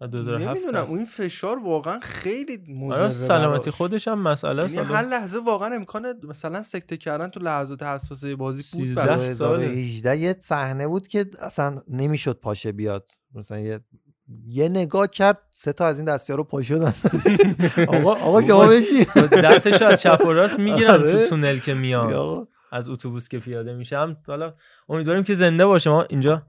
2007 0.07 0.61
نمی‌دونم. 0.61 0.85
این 0.89 1.05
فشار 1.05 1.59
واقعا 1.59 2.01
خیلی 2.03 2.53
آره 2.53 3.07
مضر 3.07 3.11
سلامتی. 3.11 3.71
خودش 3.71 4.09
هم 4.09 4.19
مسئله 4.19 4.65
است 4.65 4.75
یعنی. 4.75 4.87
هر 4.87 5.03
لحظه 5.03 5.39
واقعا 5.39 5.75
امکان 5.75 6.15
مثلا 6.29 6.63
سکته 6.63 6.97
کردن 6.97 7.29
تو 7.29 7.41
لحظات 7.41 7.83
حساسه 7.83 8.37
بازی 8.37 8.63
بود 8.73 8.87
13 8.87 8.95
براش. 8.95 9.33
ساله. 9.33 9.65
2018 9.67 10.17
یه 10.17 10.37
صحنه 10.41 10.87
بود 10.89 11.07
که 11.09 11.31
اصلا 11.41 11.83
نمی‌شد 11.89 12.41
پاشه 12.41 12.73
بیاد 12.73 13.11
مثلا 13.35 13.59
یه 13.61 13.81
یه 14.47 14.69
نگاه 14.69 15.09
کرد 15.09 15.39
سه 15.55 15.73
تا 15.73 15.87
از 15.87 15.99
این 15.99 16.05
دستیار 16.05 16.39
رو 16.39 16.45
پا 16.45 16.63
شدن 16.63 16.95
آقا 17.89 18.13
آقا 18.13 18.43
شما 18.43 18.67
بشین. 18.67 19.05
دستش 19.31 19.83
از 19.83 20.01
چپ 20.01 20.25
و 20.27 20.33
راست 20.33 20.59
می‌گیرن 20.59 20.91
آره. 20.91 21.13
تو 21.13 21.29
تونل 21.29 21.59
که 21.59 21.75
میاد. 21.75 22.11
یا. 22.11 22.49
از 22.73 22.89
اتوبوس 22.89 23.29
که 23.29 23.39
پیاده 23.39 23.75
میشم 23.75 24.17
حالا 24.27 24.55
امیدواریم 24.89 25.25
که 25.25 25.35
زنده 25.35 25.67
باشه. 25.67 25.91
ما 25.91 26.03
اینجا 26.03 26.43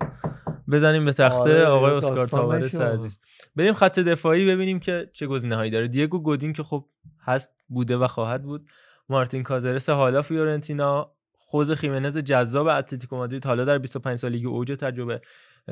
بزنیم 0.72 1.06
به 1.06 1.14
تخته 1.14 1.38
آره، 1.38 1.66
آقای 1.66 1.94
اسکار 1.96 2.58
نشه. 2.58 2.84
عزیز. 2.84 3.20
بریم 3.56 3.74
خط 3.74 4.00
دفاعی 4.00 4.48
ببینیم 4.48 4.80
که 4.80 5.10
چه 5.14 5.28
گزینه 5.28 5.56
هایی 5.56 5.72
داره. 5.72 5.88
دیگو 5.88 6.20
گودین 6.20 6.54
که 6.54 6.64
خب 6.64 6.86
هست 7.24 7.50
بوده 7.68 7.98
و 7.98 8.08
خواهد 8.08 8.44
بود. 8.44 8.68
مارتین 9.10 9.44
کازرس 9.44 9.90
حالا 9.90 10.22
فیورنتینا. 10.22 11.12
خوز 11.38 11.72
خیمنز 11.72 12.18
جذاب 12.18 12.68
اتلتیکو 12.68 13.16
مادرید 13.16 13.46
حالا 13.46 13.66
در 13.66 13.78
25 13.78 14.20
سالگی 14.20 14.46
اوج 14.46 14.72
تجربه 14.72 15.22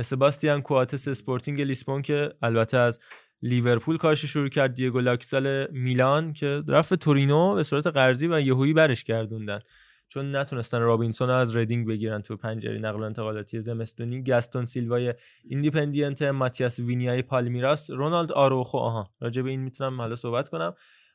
سباستیان 0.02 0.62
کواتس 0.62 1.08
اسپورتینگ 1.08 1.62
لیسبون 1.62 2.02
که 2.02 2.34
البته 2.42 2.78
از 2.78 3.00
لیورپول 3.42 3.98
کارش 3.98 4.26
شروع 4.26 4.50
کرد 4.50 4.74
دیگو 4.74 5.00
لاکسال 5.00 5.72
میلان 5.72 6.34
که 6.34 6.64
رفت 6.68 6.94
تورینو 6.94 7.56
به 7.56 7.64
صورت 7.64 7.88
قرضی 7.88 8.28
و 8.28 8.40
یهویی 8.40 8.74
برش 8.74 9.04
گردوندن. 9.04 9.60
چون 10.10 10.36
نتونستن 10.36 10.82
رابینسون 10.82 11.30
از 11.30 11.56
ریدینگ 11.58 11.88
بگیرن 11.88 12.22
تو 12.22 12.38
پنجره 12.38 12.80
نقل 12.80 13.00
و 13.00 13.04
انتقالاتی 13.04 13.62
زمستونی. 13.62 14.24
گاستون 14.24 14.66
سیلوای 14.66 15.14
ایندیپندینته 15.44 16.22
ماتیاس 16.22 16.80
وینیای 16.80 17.22
پالمیراس 17.22 17.90
رونالد 17.90 18.32
آروخو. 18.32 18.78
آها 18.78 19.10
راجع 19.22 19.42
به 19.42 19.50
این 19.50 19.60
می‌تونم 19.60 20.02
حالا 20.02 20.16
صحبت 20.16 20.50
کنم. 20.50 20.74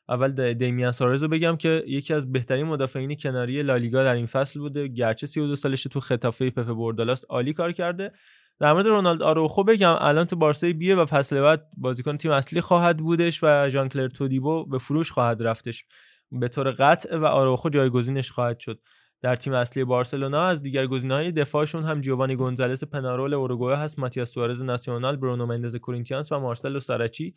اول 0.09 0.53
دیمیان 0.53 0.91
سوارز 0.91 1.23
بگم 1.23 1.55
که 1.55 1.83
یکی 1.87 2.13
از 2.13 2.31
بهترین 2.31 2.65
مدافعین 2.65 3.15
کناری 3.15 3.61
لالیگا 3.61 4.03
در 4.03 4.15
این 4.15 4.25
فصل 4.25 4.59
بوده. 4.59 4.87
گرچه 4.87 5.27
32 5.27 5.55
سالشه 5.55 5.89
تو 5.89 5.99
ختافه 5.99 6.49
پپ 6.49 6.67
بوردالاست 6.67 7.25
عالی 7.29 7.53
کار 7.53 7.71
کرده 7.71 8.11
در 8.59 8.73
مورد 8.73 8.87
رونالد 8.87 9.21
آروخو 9.21 9.63
بگم 9.63 9.95
الان 9.99 10.25
تو 10.25 10.35
بارسای 10.35 10.73
بیه 10.73 10.95
و 10.95 11.05
فصل 11.05 11.41
بعد 11.41 11.67
بازیکن 11.77 12.17
تیم 12.17 12.31
اصلی 12.31 12.61
خواهد 12.61 12.97
بودش 12.97 13.39
و 13.43 13.69
ژان 13.69 13.89
کلر 13.89 14.07
تودیبو 14.07 14.65
به 14.65 14.77
فروش 14.77 15.11
خواهد 15.11 15.43
رفتش. 15.43 15.85
به 16.31 16.47
طور 16.47 16.71
قطع 16.71 17.17
و 17.17 17.25
آروخو 17.25 17.69
جایگزینش 17.69 18.31
خواهد 18.31 18.59
شد. 18.59 18.79
در 19.21 19.35
تیم 19.35 19.53
اصلی 19.53 19.83
بارسلونا 19.83 20.47
از 20.47 20.61
دیگر 20.61 20.87
گزینه‌های 20.87 21.31
دفاعشون 21.31 21.83
هم 21.83 22.01
جوانی 22.01 22.35
گونزالس 22.35 22.83
پنارول 22.83 23.33
اوروگوئه 23.33 23.77
هست 23.77 23.99
ماتیاس 23.99 24.31
سوارز 24.31 24.61
ناسیونال 24.61 25.15
برونو 25.15 25.45
مندز 25.45 25.75
کورینتیانس 25.75 26.31
و 26.31 26.39
مارسلو 26.39 26.79
سارچی. 26.79 27.35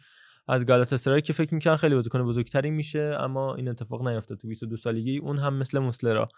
از 0.48 0.66
گالاتاسرای 0.66 1.22
که 1.22 1.32
فکر 1.32 1.54
می‌کنن 1.54 1.76
خیلی 1.76 1.94
بازیکن 1.94 2.22
بزرگتری 2.22 2.70
میشه 2.70 3.16
اما 3.20 3.54
این 3.54 3.68
اتفاق 3.68 4.08
نیفتاد 4.08 4.38
تو 4.38 4.48
22 4.48 4.76
سالگی. 4.76 5.18
اون 5.18 5.38
هم 5.38 5.54
مثل 5.54 5.78
موسلرا. 5.78 6.28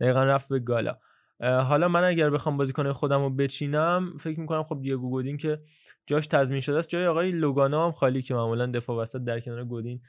دقیقا 0.00 0.24
رفت 0.24 0.48
به 0.48 0.58
گالا. 0.58 0.96
حالا 1.42 1.88
من 1.88 2.04
اگر 2.04 2.30
بخوام 2.30 2.56
بازیکن 2.56 2.92
خودم 2.92 3.22
رو 3.22 3.30
بچینم 3.30 4.16
فکر 4.20 4.40
می‌کنم 4.40 4.62
خب 4.62 4.80
دیگو 4.82 5.10
گودین 5.10 5.36
که 5.36 5.62
جاش 6.06 6.26
تضمین 6.26 6.60
شده 6.60 6.78
است. 6.78 6.88
جای 6.88 7.06
آقای 7.06 7.32
لوگانو 7.32 7.84
هم 7.84 7.92
خالی 7.92 8.22
که 8.22 8.34
معمولا 8.34 8.66
دفاع 8.66 9.02
وسط 9.02 9.18
در 9.18 9.40
کنار 9.40 9.64
گودین 9.64 10.00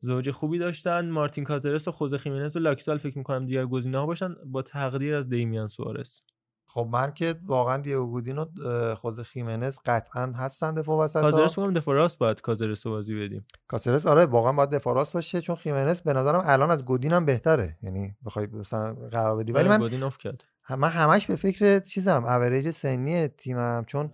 زوج 0.00 0.30
خوبی 0.30 0.58
داشتن. 0.58 1.10
مارتین 1.10 1.44
کازرس 1.44 1.88
و 1.88 1.92
خوزه 1.92 2.18
خیمنز 2.18 2.56
و 2.56 2.60
لاکسال 2.60 2.98
فکر 2.98 3.18
می‌کنم 3.18 3.46
دیگر 3.46 3.66
گزینه 3.66 3.98
ها 3.98 4.06
باشن 4.06 4.34
با 4.46 4.62
تقدیر 4.62 5.14
از 5.14 5.28
دیمیان 5.28 5.68
سوارس 5.68 6.22
خب 6.66 6.88
من 6.92 7.12
که 7.14 7.34
واقعا 7.46 7.78
دیگو 7.78 8.06
گودین 8.10 8.38
و 8.38 8.44
خوزه 8.94 9.22
خیمنز 9.22 9.78
قطعا 9.86 10.32
هستن 10.36 10.74
دفاع 10.74 11.04
وسط 11.04 11.20
کازرس 11.20 11.58
میگم 11.58 11.72
دفاع 11.72 11.94
راست 11.94 12.18
باید 12.18 12.40
کازرس 12.40 12.86
رو 12.86 12.92
بازی 12.92 13.20
بدیم. 13.20 13.46
کاسرس 13.68 14.06
آره 14.06 14.26
واقعا 14.26 14.52
باید 14.52 14.70
دفاع 14.70 14.94
راست 14.94 15.12
باشه 15.12 15.40
چون 15.40 15.56
خیمنز 15.56 16.00
به 16.00 16.12
نظرم 16.12 16.42
الان 16.44 16.70
از 16.70 16.84
گودین 16.84 17.12
هم 17.12 17.24
بهتره. 17.24 17.78
یعنی 17.82 18.16
بخوای 18.24 18.46
مثلا 18.46 18.94
قرار 18.94 19.36
بدی. 19.36 19.52
ولی 19.52 19.68
آره، 19.68 19.78
من 19.78 19.78
گودین 19.78 20.10
کرد. 20.10 20.44
من 20.70 20.88
همش 20.88 21.26
به 21.26 21.36
فکر 21.36 21.78
چیزم 21.78 22.24
اوریج 22.24 22.70
سنی 22.70 23.28
تیمم 23.28 23.84
چون 23.86 24.10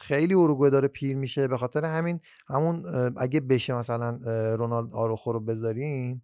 خیلی 0.00 0.34
اروگوئه 0.34 0.70
داره 0.70 0.88
پیر 0.88 1.16
میشه 1.16 1.48
به 1.48 1.56
خاطر 1.56 1.84
همین 1.84 2.20
همون 2.48 2.84
اگه 3.16 3.40
بشه 3.40 3.74
مثلا 3.74 4.20
رونالد 4.54 4.94
آروخو 4.94 5.32
رو 5.32 5.40
بذاریم 5.40 6.22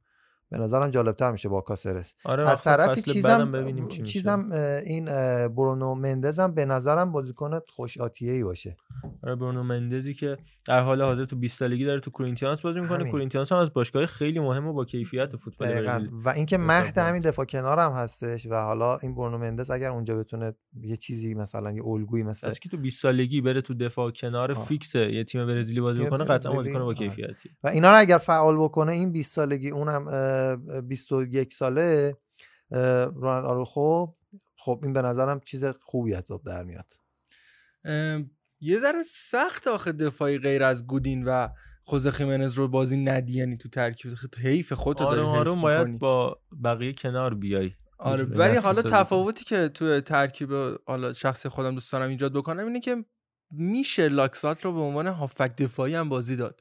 به 0.50 0.58
نظرم 0.58 0.90
جالبتر 0.90 1.32
میشه 1.32 1.48
با 1.48 1.60
کاسرس 1.60 2.14
آره 2.24 2.48
از 2.48 2.62
طرفی 2.62 3.00
فصل 3.00 3.12
چیزم 3.12 3.52
ببینیم 3.52 3.88
چی 3.88 4.02
چیزم 4.02 4.52
این 4.86 5.04
برونو 5.48 5.94
مندزم 5.94 6.54
به 6.54 6.64
نظرم 6.64 7.12
بازیکن 7.12 7.60
خوش 7.76 7.98
آتیه 7.98 8.32
ای 8.32 8.44
باشه 8.44 8.76
آره 9.22 9.34
برونو 9.34 9.62
مندزی 9.62 10.14
که 10.14 10.36
در 10.66 10.80
حال 10.80 11.02
حاضر 11.02 11.24
تو 11.24 11.36
20 11.36 11.58
سالگی 11.58 11.84
داره 11.84 12.00
تو 12.00 12.10
کورینتیانس 12.10 12.62
بازی 12.62 12.80
می‌کنه. 12.80 13.10
کورینتیانس 13.10 13.52
هم 13.52 13.58
از 13.58 13.72
باشگاه 13.72 14.06
خیلی 14.06 14.40
مهم 14.40 14.66
و 14.66 14.72
با 14.72 14.84
کیفیت 14.84 15.36
فوتبال 15.36 16.08
و 16.24 16.28
اینکه 16.28 16.58
مهد. 16.58 16.98
همین 16.98 17.22
دفاع 17.22 17.44
کنارم 17.44 17.92
هستش 17.92 18.46
و 18.46 18.54
حالا 18.54 18.96
این 18.96 19.14
برونو 19.14 19.38
مندز 19.38 19.70
اگر 19.70 19.90
اونجا 19.90 20.16
بتونه 20.16 20.54
یه 20.82 20.96
چیزی 20.96 21.34
مثلا 21.34 21.72
یه 21.72 21.86
الگویی 21.86 22.24
مثل 22.24 22.48
کسی 22.48 22.60
که 22.60 22.68
تو 22.68 22.76
20 22.76 23.02
سالگی 23.02 23.40
بره 23.40 23.60
تو 23.60 23.74
دفاع 23.74 24.10
کنار 24.10 24.52
آه. 24.52 24.64
فیکس 24.64 24.94
یه 24.94 25.24
تیم 25.24 25.46
برزیلی 25.46 25.80
بازی 25.80 26.04
بکنه 26.04 26.24
قطعا 26.24 26.52
بازیکن 26.52 26.78
با. 26.78 26.94
کیفیتی 26.94 27.50
و 27.64 27.68
اینا 27.68 27.90
رو 27.90 27.98
اگر 27.98 28.18
فعال 28.18 28.56
بکنه 28.56 28.92
این 28.92 29.12
20 29.12 29.34
سالگی 29.34 29.70
اونم 29.70 30.08
21 30.89 31.55
ساله 31.55 32.16
رونالد 33.15 33.44
آروخو 33.44 34.06
خب 34.56 34.81
این 34.82 34.93
به 34.93 35.02
نظرم 35.02 35.40
چیز 35.40 35.65
خوبی 35.65 36.15
از 36.15 36.31
آب 36.31 36.44
در 36.44 36.65
میاد 36.65 36.93
یه 38.61 38.78
ذره 38.78 39.02
سخت 39.11 39.69
آخه 39.69 39.93
دفاعی 39.93 40.39
غیر 40.39 40.62
از 40.62 40.86
گودین 40.86 41.24
و 41.24 41.48
خوزه 41.85 42.11
خیمنز 42.11 42.55
رو 42.55 42.69
بازی 42.69 42.97
ندی 42.97 43.39
یعنی 43.39 43.56
تو 43.56 43.69
ترکیب 43.69 44.15
حیف 44.39 44.73
خودت 44.73 44.98
داری 44.98 45.20
آروم 45.20 45.31
حیف 45.31 45.40
آروم 45.40 45.61
باید. 45.61 45.98
با 45.98 46.40
بقیه 46.65 46.93
کنار 46.93 47.35
بیای 47.35 47.70
آره 47.98 48.24
ولی 48.24 48.56
حالا. 48.56 48.82
تفاوتی 48.82 49.44
که 49.44 49.69
تو 49.69 50.01
ترکیب 50.01 50.52
حالا 50.86 51.12
شخصی 51.12 51.48
خودم 51.48 51.74
دوست 51.74 51.93
دارم 51.93 52.09
ایجاد 52.09 52.32
بکنم 52.32 52.66
اینه 52.66 52.81
که 52.81 53.05
میشه 53.51 54.09
لاکسات 54.09 54.65
رو 54.65 54.73
به 54.73 54.81
عنوان 54.81 55.06
هافک 55.06 55.56
دفاعی 55.56 55.94
هم 55.94 56.09
بازی 56.09 56.36
داد 56.36 56.61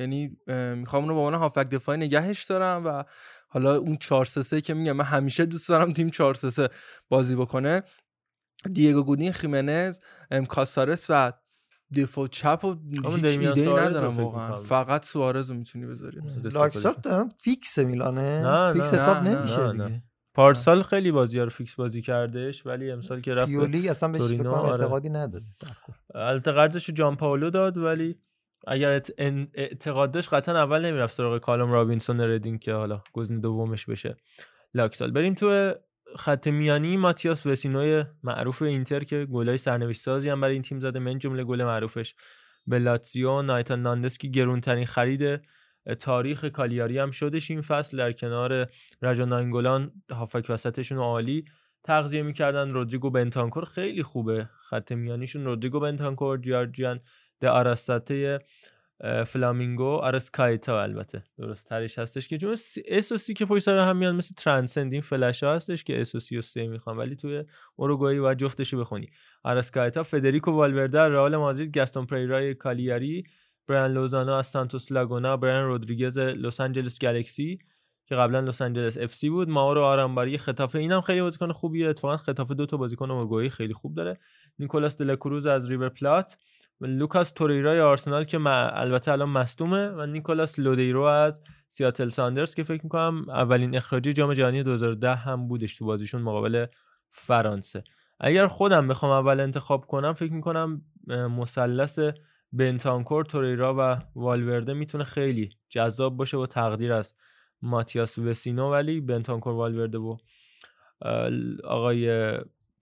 یعنی 0.00 0.36
می‌خوام 0.74 1.02
اون 1.02 1.08
رو 1.08 1.14
به 1.14 1.20
عنوان 1.20 1.34
هافک 1.34 1.70
دفاعی 1.70 1.98
نگهش 1.98 2.44
دارم 2.44 2.86
و 2.86 3.04
حالا 3.48 3.76
اون 3.76 3.96
4 3.96 4.24
3 4.24 4.42
3 4.42 4.60
که 4.60 4.74
میگم 4.74 4.92
من 4.92 5.04
همیشه 5.04 5.46
دوست 5.46 5.68
دارم 5.68 5.92
تیم 5.92 6.10
4 6.10 6.34
3 6.34 6.50
3 6.50 6.68
بازی 7.08 7.36
بکنه. 7.36 7.82
دیگو 8.72 9.02
گودین 9.02 9.32
خیمنز 9.32 9.98
ام، 10.30 10.46
کاسارس 10.46 11.06
و 11.08 11.32
دفاع 11.96 12.26
چپ 12.26 12.64
و 12.64 12.76
هیچ 12.90 13.38
ایده 13.38 13.72
ندارم 13.72 14.20
واقعا. 14.20 14.56
فقط 14.56 15.04
سوارز 15.04 15.50
رو 15.50 15.56
می‌تونی 15.56 15.86
بذاری 15.86 16.20
لاکسات 16.44 17.02
دارم 17.02 17.28
فیکس 17.28 17.78
میلانه 17.78 18.42
نه، 18.42 18.72
فیکس 18.72 18.94
نه، 18.94 19.00
حساب 19.00 19.16
نه، 19.16 19.34
نمیشه 19.34 19.72
نه، 19.72 19.88
دیگه. 19.88 20.02
پارسال 20.34 20.82
خیلی 20.82 21.12
بازی 21.12 21.40
رو 21.40 21.50
فیکس 21.50 21.74
بازی 21.74 22.02
کردش 22.02 22.66
ولی 22.66 22.90
امسال 22.90 23.20
که 23.20 23.34
رفت 23.34 23.52
به 23.52 23.58
پیولی 23.58 23.88
اصلا 23.88 24.08
بهش 24.08 24.22
فکر 24.22 24.48
آره. 24.48 24.72
اعتقادی 24.72 25.08
نداره. 25.08 25.44
البته 26.14 26.52
قرضش 26.52 26.88
رو 26.88 26.94
جامپائولو 26.94 27.50
داد 27.50 27.76
ولی 27.76 28.18
اگر 28.66 29.02
اعتقاد 29.54 30.12
داشت 30.12 30.34
قطعا 30.34 30.62
اول 30.62 30.84
نمی‌رفت 30.86 31.14
سراغ 31.14 31.38
کالوم 31.38 31.72
رابینسون 31.72 32.20
ردینگ 32.20 32.60
که 32.60 32.72
حالا 32.72 33.02
گزینه 33.12 33.40
دومش 33.40 33.86
بشه. 33.86 34.16
لاکسال 34.74 35.10
بریم 35.10 35.34
تو 35.34 35.74
خط 36.16 36.48
میانی 36.48 36.96
ماتیاس 36.96 37.46
وچینوی 37.46 38.04
معروف 38.22 38.62
اینتر 38.62 39.00
که 39.00 39.24
گلای 39.24 39.58
سرنوشت 39.58 40.00
سازی 40.00 40.28
هم 40.28 40.40
برای 40.40 40.52
این 40.52 40.62
تیم 40.62 40.80
زده 40.80 40.98
من 40.98 41.18
جمله 41.18 41.44
گل 41.44 41.64
معروفش. 41.64 42.14
به 42.66 42.78
لاتزیو 42.78 43.42
نایتان 43.42 43.82
ناندس 43.82 44.18
که 44.18 44.28
گرونترین 44.28 44.86
خرید 44.86 45.40
تاریخ 46.00 46.44
کالیاری 46.44 46.98
هم 46.98 47.10
شدش 47.10 47.50
این 47.50 47.62
فصل. 47.62 47.96
در 47.96 48.12
کنار 48.12 48.68
رادجا 49.02 49.24
ناینگولان 49.24 49.92
هافبک 50.10 50.46
وسطشون 50.48 50.98
عالی 50.98 51.44
تغذیه 51.84 52.22
می‌کردن. 52.22 52.70
رودریگو 52.70 53.10
بنتانکور 53.10 53.64
خیلی 53.64 54.02
خوبه. 54.02 54.48
خط 54.68 54.92
میانیشون 54.92 55.44
رودریگو 55.44 55.80
بنتانکور 55.80 56.38
جیورجیان 56.38 57.00
د 57.40 57.44
آراسکاتا 57.44 58.38
فلامینگو 59.26 59.96
آرسکایتا 59.96 60.82
البته. 60.82 61.22
درست 61.38 61.68
ترش 61.68 61.98
هستش 61.98 62.28
که 62.28 62.38
چون 62.38 62.56
S 62.88 63.12
و 63.12 63.18
C 63.18 63.34
که 63.34 63.46
پشت 63.46 63.64
سر 63.64 63.78
هم 63.78 63.96
میان 63.96 64.16
مثل 64.16 64.34
Transcend 64.34 64.92
این 64.92 65.02
فلش 65.02 65.42
ها 65.42 65.54
هستش 65.54 65.84
که 65.84 66.00
S 66.00 66.14
و 66.14 66.20
C 66.20 66.36
رو 66.36 66.40
س 66.42 66.66
می‌خونن 66.66 66.98
ولی 66.98 67.16
توی 67.16 67.44
اوروگوئه 67.76 68.20
باید 68.20 68.38
جفتشو 68.38 68.80
بخونی. 68.80 69.10
آرسکایتا 69.44 70.02
فدریکو 70.02 70.50
والورده 70.50 71.00
از 71.00 71.12
رئال 71.12 71.36
مادرید 71.36 71.78
گاستون 71.78 72.06
پریرای 72.06 72.54
کالیاری 72.54 73.24
بران 73.68 73.92
لوزانو 73.92 74.32
از 74.32 74.46
سانتوس 74.46 74.92
لاگونا 74.92 75.36
بران 75.36 75.66
رودریگز 75.66 76.18
لس 76.18 76.60
آنجلس 76.60 76.98
گالکسی 76.98 77.58
که 78.06 78.14
قبلا 78.14 78.40
لس 78.40 78.62
آنجلس 78.62 78.98
اف 78.98 79.14
سی 79.14 79.30
بود 79.30 79.48
ماورو 79.48 79.82
آرامباری 79.82 80.38
ختافه 80.38 80.78
اینم 80.78 81.00
خیلی 81.00 81.20
بازیکن 81.20 81.52
خوبیه 81.52 81.88
اتفاقا 81.88 82.16
ختافه 82.16 82.54
دو 82.54 82.66
تا 82.66 82.76
بازیکن 82.76 83.10
اورگوئه 83.10 83.48
خیلی 83.48 83.74
خوب 83.74 83.94
داره. 83.94 84.18
نیکولاس 84.58 84.96
دلاکروز 84.96 85.46
از 85.46 85.70
ریور 85.70 85.88
پلات. 85.88 86.32
و 86.32 86.36
لوکاس 86.80 87.30
توریرای 87.32 87.80
آرسنال 87.80 88.24
که 88.24 88.40
البته 88.46 89.12
الان 89.12 89.28
مصدومه 89.28 89.88
و 89.88 90.06
نیکولاس 90.06 90.58
لودیرو 90.58 91.02
از 91.02 91.40
سیاتل 91.68 92.08
ساندرز 92.08 92.54
که 92.54 92.62
فکر 92.62 92.80
می‌کنم 92.82 93.28
اولین 93.28 93.76
اخراجی 93.76 94.12
جام 94.12 94.34
جهانی 94.34 94.62
2010 94.62 95.14
هم 95.14 95.48
بودش 95.48 95.76
تو 95.76 95.84
بازیشون 95.84 96.22
مقابل 96.22 96.66
فرانسه. 97.08 97.84
اگر 98.20 98.46
خودم 98.46 98.88
بخوام 98.88 99.12
اول 99.12 99.40
انتخاب 99.40 99.86
کنم 99.86 100.12
فکر 100.12 100.32
می‌کنم 100.32 100.82
مثلث 101.08 101.98
بنتانکور 102.52 103.24
توریرا 103.24 103.74
و 103.78 103.98
والورده 104.14 104.74
می‌تونه 104.74 105.04
خیلی 105.04 105.50
جذاب 105.68 106.16
باشه 106.16 106.36
و 106.36 106.46
تقدیر 106.46 106.92
از 106.92 107.14
ماتیاس 107.62 108.18
وسینو 108.18 108.70
ولی 108.72 109.00
بنتانکور 109.00 109.52
والورده 109.52 109.98
و 109.98 110.16
آقای 111.64 112.32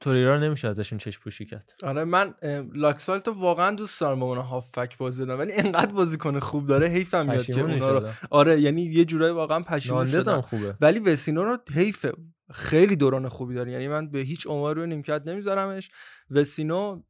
توریرا 0.01 0.39
نمیشه 0.39 0.69
ازشون 0.69 0.99
چشم 0.99 1.23
پوشی 1.23 1.47
کرد. 1.47 1.75
آره 1.83 2.05
من 2.05 2.35
لاکسالت 2.75 3.29
واقعا 3.29 3.77
دوست 3.77 4.01
دارم 4.01 4.19
به 4.21 4.25
عنوان 4.25 4.47
هافک 4.47 4.99
بازی 4.99 5.25
بدم 5.25 5.39
ولی 5.39 5.53
انقدر 5.53 5.93
بازیکن 5.93 6.41
خوب 6.41 6.67
داره 6.67 6.87
حیفم 6.89 7.27
میاد 7.27 7.45
که 7.45 7.61
اونا 7.61 7.99
رو. 7.99 8.09
آره 8.31 8.61
یعنی 8.61 8.83
یه 8.83 9.05
جورایی 9.05 9.33
واقعا 9.33 9.61
پشیمون 9.61 10.07
شدم. 10.07 10.41
خوبه. 10.41 10.75
ولی 10.81 10.99
وسینو 10.99 11.45
رو 11.45 11.59
حیفه 11.75 12.13
خیلی 12.53 12.97
دوران 12.97 13.29
خوبی 13.29 13.55
داره 13.55 13.73
یعنی 13.73 13.89
من 13.89 14.11
به 14.11 14.19
هیچ 14.19 14.47
عنوان 14.47 14.75
روی 14.75 14.87
نیمکت 14.87 15.23
نمیذارمش. 15.27 15.91
وسینو 16.31 17.03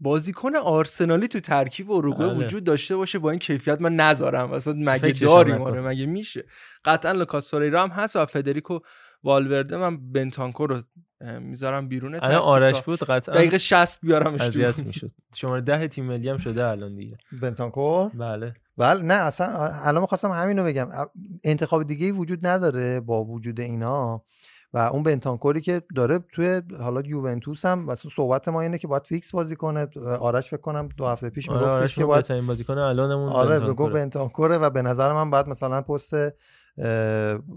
بازیکن 0.00 0.56
آرسنالی 0.56 1.28
تو 1.28 1.40
ترکیب 1.40 1.90
اروگوئه 1.90 2.28
بله. 2.28 2.38
وجود 2.38 2.64
داشته 2.64 2.96
باشه 2.96 3.18
با 3.18 3.30
این 3.30 3.38
کیفیت 3.38 3.80
من 3.80 3.96
نذارم. 3.96 4.52
اصلا 4.52 4.74
مگه 4.76 5.12
داریم. 5.12 5.62
آره 5.62 5.80
مگه 5.80 6.06
میشه؟ 6.06 6.44
قطعا 6.84 7.12
لوکاس 7.12 7.48
توریرا 7.48 7.82
هم 7.82 7.88
هست 7.88 8.16
و 8.16 8.26
فدریکو 8.26 8.78
والورده 9.24 9.76
من 9.76 10.12
بنتانکو 10.12 10.66
رو 10.66 10.82
می‌ذارم 11.40 11.88
بیرون 11.88 12.14
الان 12.14 12.34
آرش 12.34 12.76
تا 12.76 12.82
بود؟ 12.86 12.98
قطعا 12.98 13.34
دقیقه 13.34 13.58
60 13.58 14.00
بیارمش 14.00 14.40
تو. 14.40 14.46
اذیت 14.46 14.78
می‌شد. 14.78 15.10
شماره 15.34 15.60
ده 15.60 15.88
تیم 15.88 16.04
ملی 16.04 16.28
هم 16.28 16.36
شده 16.36 16.66
الان 16.66 16.96
دیگه. 16.96 17.16
بنتانکور 17.42 18.08
بله. 18.14 18.54
بله 18.76 19.02
نه 19.02 19.14
اصلا 19.14 19.46
الان 19.84 20.00
می‌خواستم 20.00 20.30
همینو 20.30 20.64
بگم. 20.64 20.88
انتخاب 21.44 21.82
دیگه 21.82 22.06
ای 22.06 22.12
وجود 22.12 22.46
نداره 22.46 23.00
با 23.00 23.24
وجود 23.24 23.60
اینا. 23.60 24.24
و 24.72 24.78
اون 24.78 25.02
بنتانکوری 25.02 25.60
که 25.60 25.82
داره 25.94 26.18
توی 26.18 26.62
حالا 26.78 27.00
یوونتوس 27.00 27.64
هم 27.64 27.84
مثلا 27.84 28.10
صحبت 28.10 28.48
ما 28.48 28.60
اینه 28.60 28.78
که 28.78 28.88
باید 28.88 29.06
فیکس 29.06 29.32
بازی 29.32 29.56
کنه. 29.56 29.88
آرش 30.20 30.50
فکر 30.50 30.60
کنم 30.60 30.88
دو 30.96 31.06
هفته 31.06 31.30
پیش 31.30 31.48
آره 31.48 31.58
میگفتش 31.58 31.80
آرش 31.82 31.94
که 31.94 32.04
باید 32.04 32.46
بازیکن 32.46 32.78
الانمون 32.78 33.28
آره 33.28 33.60
بگو 33.60 33.64
بنتانکوره. 33.66 33.94
بنتانکوره 33.94 34.58
و 34.58 34.70
به 34.70 34.82
نظر 34.82 35.12
من 35.12 35.30
باید 35.30 35.48
مثلا 35.48 35.82
پست 35.82 36.14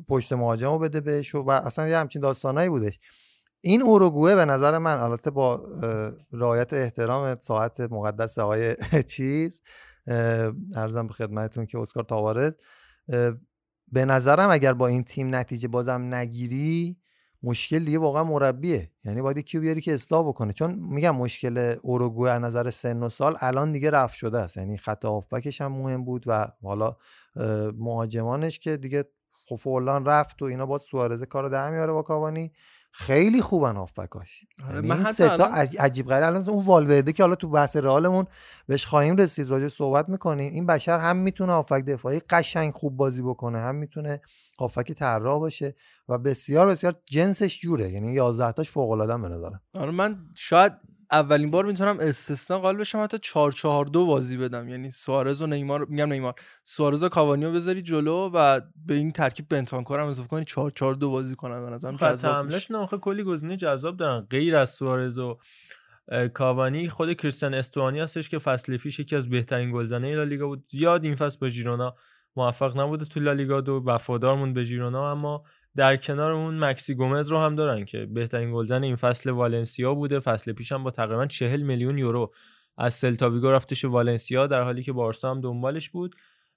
پشت 0.08 0.34
مهاجم 0.34 0.72
رو 0.72 0.80
بده 0.80 1.02
بهش 1.02 1.36
و 1.36 1.50
اصلا 1.50 1.88
یه 1.88 1.98
همچین 1.98 2.22
داستانایی 2.22 2.70
بودش. 2.70 3.00
این 3.62 3.82
اوروگوئه 3.82 4.36
به 4.36 4.46
نظر 4.46 4.78
من 4.78 4.98
البته 4.98 5.32
با 5.32 5.68
رعایت 6.32 6.74
احترام 6.74 7.38
ساعت 7.40 7.80
مقدس 7.80 8.40
آقای 8.40 8.76
چیز 9.16 9.62
ارزم 10.76 11.08
به 11.08 11.14
خدمتتون 11.14 11.66
که 11.66 11.80
اسکار 11.80 12.04
تاوارز 12.04 12.52
اه، 13.10 13.34
به 13.92 14.06
نظرم 14.06 14.50
اگر 14.50 14.74
با 14.74 14.88
این 14.88 15.04
تیم 15.04 15.36
نتیجه 15.36 15.68
بازم 15.68 16.14
نگیری 16.14 16.98
مشکل 17.48 17.80
دیگه 17.80 17.98
واقعا 17.98 18.24
مربیه. 18.24 18.92
یعنی 19.06 19.22
باید 19.22 19.40
کیو 19.40 19.62
بیاری 19.62 19.82
که 19.82 19.94
اصلاح 19.94 20.28
بکنه. 20.28 20.54
چون 20.54 20.76
میگم 20.80 21.16
مشکل 21.16 21.76
اوروگوئه 21.82 22.32
از 22.32 22.42
نظر 22.42 22.70
سن 22.70 23.04
و 23.04 23.10
سال 23.10 23.36
الان 23.40 23.72
دیگه 23.72 23.92
رفت 23.92 24.16
شده 24.16 24.40
است. 24.40 24.58
یعنی 24.58 24.78
خط 24.78 25.06
هافبکش 25.06 25.62
هم 25.62 25.72
مهم 25.72 26.06
بود 26.06 26.24
و 26.28 26.48
حالا 26.64 26.96
مهاجمانش 27.78 28.60
که 28.60 28.78
دیگه 28.78 29.06
خب 29.50 29.80
رفت 30.06 30.42
و 30.42 30.46
اینا 30.46 30.66
با 30.66 30.78
سوارز 30.78 31.24
کارو 31.24 31.50
در 31.50 31.72
میاره 31.72 31.94
با 31.94 32.02
کاوانی. 32.02 32.52
خیلی 32.92 33.42
خوبن 33.42 33.76
هافبکاش. 33.76 34.46
آره، 34.66 34.76
یعنی 34.76 34.92
این 34.92 35.04
سه 35.04 35.38
تا 35.38 35.46
عجیب 35.80 36.08
غریب. 36.08 36.24
الان 36.24 36.50
اون 36.50 36.66
والورده 36.66 37.14
که 37.14 37.24
حالا 37.24 37.36
تو 37.36 37.50
بحث 37.50 37.76
رئالمون 37.76 38.26
بهش 38.68 38.86
خواهیم 38.86 39.16
رسید 39.16 39.50
راجع 39.50 39.68
صحبت 39.68 40.10
می‌کنیم. 40.10 40.54
این 40.54 40.66
بشر 40.66 41.00
هم 41.00 41.18
می‌تونه 41.18 41.54
هافک 41.54 41.86
دفاعی 41.86 42.20
قشنگ 42.20 42.74
خوب 42.74 42.98
بازی 42.98 43.22
بکنه 43.22 43.60
هم 43.60 43.76
می‌تونه 43.76 44.22
هافک 44.60 44.92
طراح 44.92 45.40
باشه 45.40 45.76
و 46.10 46.18
بسیار 46.18 46.68
بسیار 46.68 47.02
جنسش 47.06 47.60
جوره. 47.60 47.92
یعنی 47.92 48.14
11 48.14 48.52
تاش 48.52 48.70
فوق 48.70 48.92
العاده 48.92 49.18
به 49.18 49.36
نظرم. 49.36 49.62
آره 49.76 49.92
من 49.92 50.18
شاید 50.36 50.74
اولین 51.12 51.52
بار 51.52 51.66
می‌تونم 51.66 51.98
استثنا 52.00 52.60
قائل 52.60 52.76
بشم 52.76 53.04
حتی 53.04 53.18
4 53.22 53.52
4 53.52 53.86
2 53.86 54.06
بازی 54.06 54.38
بدم. 54.38 54.70
یعنی 54.70 54.92
سوارز 54.92 55.42
و 55.42 55.48
نیمار 55.48 55.86
میگم 55.86 56.14
نیمار. 56.14 56.34
سوارز 56.64 57.04
و 57.04 57.10
کاوانیو 57.10 57.52
بذاری 57.52 57.82
جلو 57.82 58.30
و 58.34 58.62
به 58.86 58.94
این 58.94 59.12
ترکیب 59.12 59.48
بنتانکور 59.50 60.00
هم 60.00 60.08
اضافه 60.08 60.30
کنی 60.30 60.46
4 60.46 60.72
4 60.72 60.96
2 60.96 61.10
بازی 61.10 61.36
کنم. 61.36 61.66
به 61.66 61.70
نظرم 61.70 61.98
خط 61.98 62.14
جذاب 62.14 62.52
هم 62.70 62.76
آخه 62.76 62.98
کلی 62.98 63.24
گزینه 63.24 63.58
جذاب 63.58 63.98
دارن. 63.98 64.28
غیر 64.30 64.56
از 64.56 64.70
سوارز 64.70 65.18
و 65.18 65.38
کاوانی 66.34 66.90
خود 66.90 67.14
کریستیان 67.14 67.54
استوانی 67.54 68.00
هستش 68.00 68.30
که 68.30 68.40
فصل 68.40 68.78
پیش 68.78 69.00
یکی 69.00 69.16
از 69.16 69.30
بهترین 69.30 69.72
گلزنه 69.72 70.16
لالیگا 70.16 70.48
بود. 70.48 70.64
زیاد 70.68 71.04
این 71.04 71.16
فصل 71.16 71.38
با 71.42 71.50
ژیرونا 71.50 71.96
موفق 72.36 72.80
نبوده 72.80 73.06
تو 73.06 73.20
لالیگا 73.20 73.62
دو 73.62 73.84
وفادار 73.86 74.36
موند 74.36 74.54
به 74.54 74.64
ژیرونا 74.64 75.12
اما 75.12 75.44
در 75.78 75.98
کنار 75.98 76.32
اون 76.32 76.64
مکسی 76.64 76.96
گومز 76.96 77.28
رو 77.28 77.40
هم 77.40 77.56
دارن 77.56 77.86
که 77.86 78.06
بهترین 78.06 78.54
گلزن 78.54 78.84
این 78.84 78.96
فصل 78.96 79.30
والنسیا 79.30 79.94
بوده. 79.94 80.20
فصل 80.20 80.54
پیش 80.54 80.72
هم 80.72 80.84
با 80.84 80.92
تقریبا 80.92 81.26
40 81.26 81.62
میلیون 81.62 81.98
یورو 81.98 82.34
از 82.78 82.94
سلتاویگو 82.94 83.52
رفتش 83.52 83.86
والنسیا 83.86 84.48
در 84.48 84.64
حالی 84.64 84.84
که 84.84 84.94
بارسا 84.94 85.32
هم 85.32 85.42
دنبالش 85.42 85.90
بود. 85.90 86.16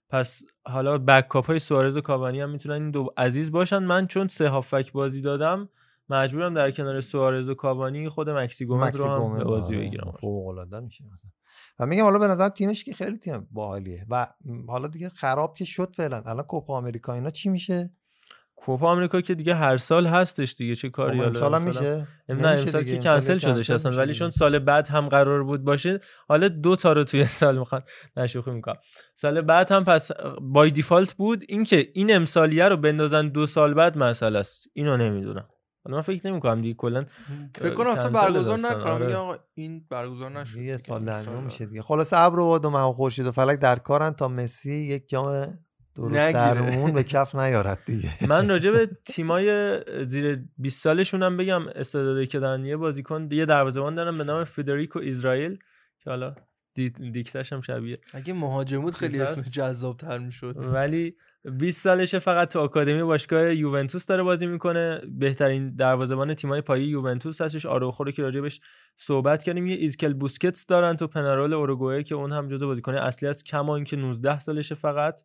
پس 0.09 0.43
حالا 0.65 0.99
بکاپ 0.99 1.47
های 1.47 1.59
سوارز 1.59 1.97
و 1.97 2.01
کاوانی 2.01 2.41
هم 2.41 2.51
می‌تونن 2.51 2.75
این 2.75 2.91
دو 2.91 3.09
عزیز 3.17 3.53
باشن. 3.53 3.79
من 3.79 4.07
چون 4.07 4.29
سه 4.29 4.49
هافک 4.49 4.93
بازی 4.93 5.21
دادم 5.21 5.69
مجبورم 6.09 6.55
در 6.55 6.71
کنار 6.71 7.01
سوارز 7.01 7.49
و 7.49 7.55
کاوانی 7.55 8.09
خود 8.09 8.31
مکسی 8.31 8.65
گومز 8.65 8.97
رو 8.97 9.05
هم 9.09 9.39
به 9.39 9.45
بازی 9.45 9.77
آره، 9.77 9.87
بگیرم. 9.87 10.13
فوق 10.21 10.47
العاده 10.47 10.81
میشه 10.81 11.05
و 11.79 11.87
میگم 11.87 12.03
حالا 12.03 12.19
به 12.19 12.27
نظر 12.27 12.49
تیمش 12.49 12.85
که 12.85 12.93
خیلی 12.93 13.19
تیم 13.19 13.49
باحالیه. 13.51 14.07
و 14.11 14.27
حالا 14.69 14.89
دیگه 14.89 15.09
خراب 15.09 15.57
که 15.57 15.65
شد 15.65 15.95
فعلا. 15.97 16.23
الان 16.27 16.45
کوپا 16.45 16.77
آمریکا 16.77 17.15
اینا 17.15 17.31
چی 17.31 17.49
میشه؟ 17.49 17.91
کوپا 18.61 18.91
آمریکا 18.91 19.21
که 19.21 19.35
دیگه 19.35 19.55
هر 19.55 19.77
سال 19.77 20.07
هستش 20.07 20.55
دیگه 20.55 20.75
چه 20.75 20.89
کاری 20.89 21.19
خب 21.19 21.25
حالا 21.25 21.29
امسال 21.29 21.55
هم 21.55 21.63
میشه. 21.63 22.07
ام- 22.29 22.41
نه 22.41 22.49
امسال 22.49 22.83
دیگه، 22.83 22.99
که 22.99 23.03
کنسل 23.03 23.39
شدش 23.39 23.71
کنسل 23.71 23.75
اصلا 23.75 23.93
ولی 23.93 24.07
دیگه. 24.07 24.19
چون 24.19 24.31
سال 24.31 24.59
بعد 24.59 24.89
هم 24.89 25.09
قرار 25.09 25.45
بود 25.45 25.65
باشه 25.65 26.01
حالا 26.29 26.49
دو 26.49 26.77
تا 26.77 26.93
رو 26.93 27.05
توی 27.05 27.25
سال 27.25 27.59
می‌خوان. 27.59 27.83
نشوخی 28.17 28.51
می‌کنم. 28.51 28.77
سال 29.15 29.41
بعد 29.41 29.73
هم 29.73 29.85
پس 29.85 30.11
بای 30.41 30.71
دیفالت 30.71 31.15
بود 31.15 31.45
اینکه 31.49 31.89
این 31.95 32.17
امسالیه 32.17 32.69
رو 32.69 32.77
بندازن 32.77 33.29
دو 33.29 33.47
سال 33.47 33.75
بعد 33.75 33.99
مسئله 33.99 34.39
است. 34.39 34.69
اینو 34.73 34.97
نمی‌دونم. 34.97 35.49
حالا 35.85 35.97
من 35.97 36.03
فکر 36.03 36.27
نمی‌کنم 36.27 36.63
دیگه 36.63 36.75
کلا 36.75 37.07
فکر 37.57 37.75
کنم 37.75 37.91
اصلا 37.91 38.11
برگزار 38.11 38.59
نکنم. 38.59 38.93
آره. 38.93 39.15
آقا 39.15 39.37
این 39.55 39.87
برگزار 39.91 40.31
نشد 40.31 40.59
یه 40.59 40.77
سال 40.77 41.05
در 41.05 41.23
سال 41.23 41.45
میشه 41.45 41.67
دیگه. 41.67 41.83
خلاص 41.83 42.13
ابر 42.13 42.39
و 42.39 42.47
باد 42.47 42.65
و 42.65 42.71
مه 42.71 42.81
و 42.81 42.93
خورشید 42.93 43.27
و 43.27 43.33
فلک 43.33 43.59
در 43.59 43.77
کارن 43.77 44.11
تا 44.11 44.29
مسی 44.29 44.75
یک 44.75 45.09
جام 45.09 45.59
درست. 46.09 46.33
درمون 46.35 46.93
به 46.93 47.03
کف 47.03 47.35
نیارد 47.35 47.79
دیگه. 47.87 48.11
من 48.33 48.49
راجع 48.49 48.71
به 48.71 48.91
تیمای 49.15 49.79
زیر 50.07 50.45
20 50.59 50.83
سالشون 50.83 51.23
هم 51.23 51.37
بگم 51.37 51.69
استعدادی 51.69 52.27
که 52.27 52.39
دارن. 52.39 52.65
یه 52.65 52.77
بازیکن 52.77 53.29
یه 53.31 53.47
دروازه‌بان 53.47 53.95
دارن 53.95 54.19
به 54.19 54.25
نام 54.25 54.45
فدریکو 54.45 55.01
اسرائیل 55.03 55.59
که 56.05 56.11
حالا 56.11 56.35
دی- 56.75 56.91
دیکتش 56.91 57.53
هم 57.53 57.61
شبیه. 57.61 57.99
اگه 58.15 58.33
مهاجم 58.33 58.81
بود 58.83 58.95
خیلی 58.95 59.21
اسم؟ 59.21 59.43
جذاب 59.51 59.97
تر 59.97 60.19
می‌شد. 60.19 60.55
ولی 60.67 61.15
20 61.45 61.81
سالشه 61.83 62.19
فقط 62.19 62.53
تو 62.53 62.59
آکادمی 62.61 63.03
باشگاه 63.03 63.55
یوونتوس 63.55 64.07
داره 64.07 64.23
بازی 64.23 64.47
می‌کنه. 64.47 64.97
بهترین 65.09 65.75
دروازه‌بان 65.77 66.35
تیمای 66.35 66.61
پایه 66.61 66.85
یوونتوس 66.87 67.41
هستش. 67.41 67.67
آروخو 67.67 68.05
رو 68.05 68.11
که 68.11 68.23
راجبش 68.23 68.61
صحبت 68.97 69.43
کردیم. 69.43 69.67
یه 69.67 69.77
ایزکل 69.77 70.13
بوسکتس 70.13 70.67
دارن 70.67 70.97
تو 70.97 71.07
پنارول 71.07 71.53
اوروگوئه 71.53 72.03
که 72.03 72.15
اون 72.15 72.33
هم 72.33 72.49
جزو 72.49 72.67
بازیکن 72.67 72.95
اصلی 72.95 73.29
است. 73.29 73.45
کما 73.47 73.77
اینکه 73.77 73.97
19 73.97 74.39
سالشه 74.39 74.75
فقط. 74.75 75.21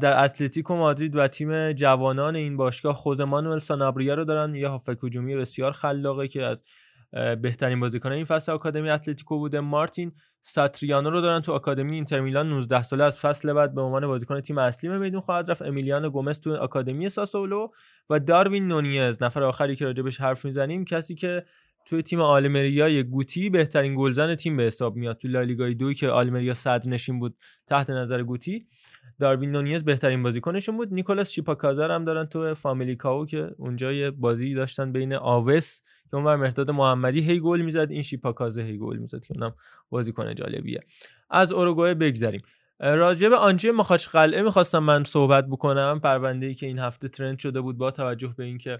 در 0.00 0.24
اتلتیکو 0.24 0.76
مادرید 0.76 1.16
و 1.16 1.26
تیم 1.26 1.72
جوانان 1.72 2.36
این 2.36 2.56
باشگاه 2.56 2.94
خوزه 2.94 3.24
مانوئل 3.24 3.58
سانابریا 3.58 4.14
رو 4.14 4.24
دارن. 4.24 4.54
یه 4.54 4.68
هافک 4.68 4.98
هجومی 5.04 5.36
بسیار 5.36 5.72
خلاقه 5.72 6.28
که 6.28 6.42
از 6.42 6.62
بهترین 7.42 7.80
بازیکن 7.80 8.12
این 8.12 8.24
فصل 8.24 8.52
آکادمی 8.52 8.90
اتلتیکو 8.90 9.38
بوده. 9.38 9.60
مارتین 9.60 10.12
ساتریانو 10.40 11.10
رو 11.10 11.20
دارن 11.20 11.40
تو 11.40 11.52
آکادمی 11.52 11.94
اینتر 11.94 12.20
میلان 12.20 12.48
19 12.48 12.82
ساله 12.82 13.04
از 13.04 13.20
فصل 13.20 13.52
بعد 13.52 13.74
به 13.74 13.80
عنوان 13.80 14.06
بازیکن 14.06 14.40
تیم 14.40 14.58
اصلی 14.58 14.90
میدون 14.90 15.20
خواهد 15.20 15.50
رفت. 15.50 15.62
امیلیانو 15.62 16.10
گومز 16.10 16.40
تو 16.40 16.56
آکادمی 16.56 17.08
ساسولو 17.08 17.68
و 18.10 18.20
داروین 18.20 18.68
نونیز. 18.68 19.22
نفر 19.22 19.42
آخری 19.42 19.76
که 19.76 19.84
راجبش 19.84 20.20
حرف 20.20 20.44
می‌زنیم 20.44 20.84
کسی 20.84 21.14
که 21.14 21.44
توی 21.86 22.02
تیم 22.02 22.20
آلمریای 22.20 23.04
گوتی 23.04 23.50
بهترین 23.50 23.94
گلزن 23.96 24.34
تیم 24.34 24.56
به 24.56 24.62
حساب 24.62 24.96
میاد 24.96 25.16
تو 25.16 25.28
لالیگای 25.28 25.74
دوی 25.74 25.94
که 25.94 26.08
آلمریا 26.08 26.54
صدر 26.54 26.88
نشین 26.88 27.18
بود 27.18 27.36
تحت 27.66 27.90
نظر 27.90 28.22
گوتی. 28.22 28.66
داروین 29.20 29.50
نونیز 29.50 29.84
بهترین 29.84 30.22
بازیکنشون 30.22 30.76
بود. 30.76 30.94
نیکولاس 30.94 31.30
چیپاکازر 31.30 31.90
هم 31.90 32.04
دارن 32.04 32.26
تو 32.26 32.54
فامیلیکاو 32.54 33.26
که 33.26 33.50
اونجا 33.58 33.92
یه 33.92 34.10
بازی 34.10 34.54
داشتن 34.54 34.92
بین 34.92 35.14
آوس 35.14 35.80
که 36.10 36.16
اونور 36.16 36.36
مرداد 36.36 36.70
محمدی 36.70 37.20
هی 37.20 37.40
گل 37.40 37.60
می‌زد. 37.60 37.90
این 37.90 38.02
شیپاکازه 38.02 38.62
هی 38.62 38.78
گل 38.78 38.96
می‌زد 38.96 39.20
که 39.20 39.34
اونم 39.34 39.54
بازیکن 39.90 40.34
جالبیه. 40.34 40.80
از 41.30 41.52
اوروگوئه 41.52 41.94
بگذریم. 41.94 42.42
راجع 42.80 43.28
به 43.28 43.36
آنجی 43.36 43.70
مخاچ 43.70 44.08
قلعه 44.08 44.42
می‌خواستم 44.42 44.78
من 44.78 45.04
صحبت 45.04 45.46
بکنم. 45.46 46.00
پرونده 46.02 46.46
ای 46.46 46.54
که 46.54 46.66
این 46.66 46.78
هفته 46.78 47.08
ترند 47.08 47.38
شده 47.38 47.60
بود 47.60 47.78
با 47.78 47.90
توجه 47.90 48.34
به 48.36 48.44
اینکه 48.44 48.78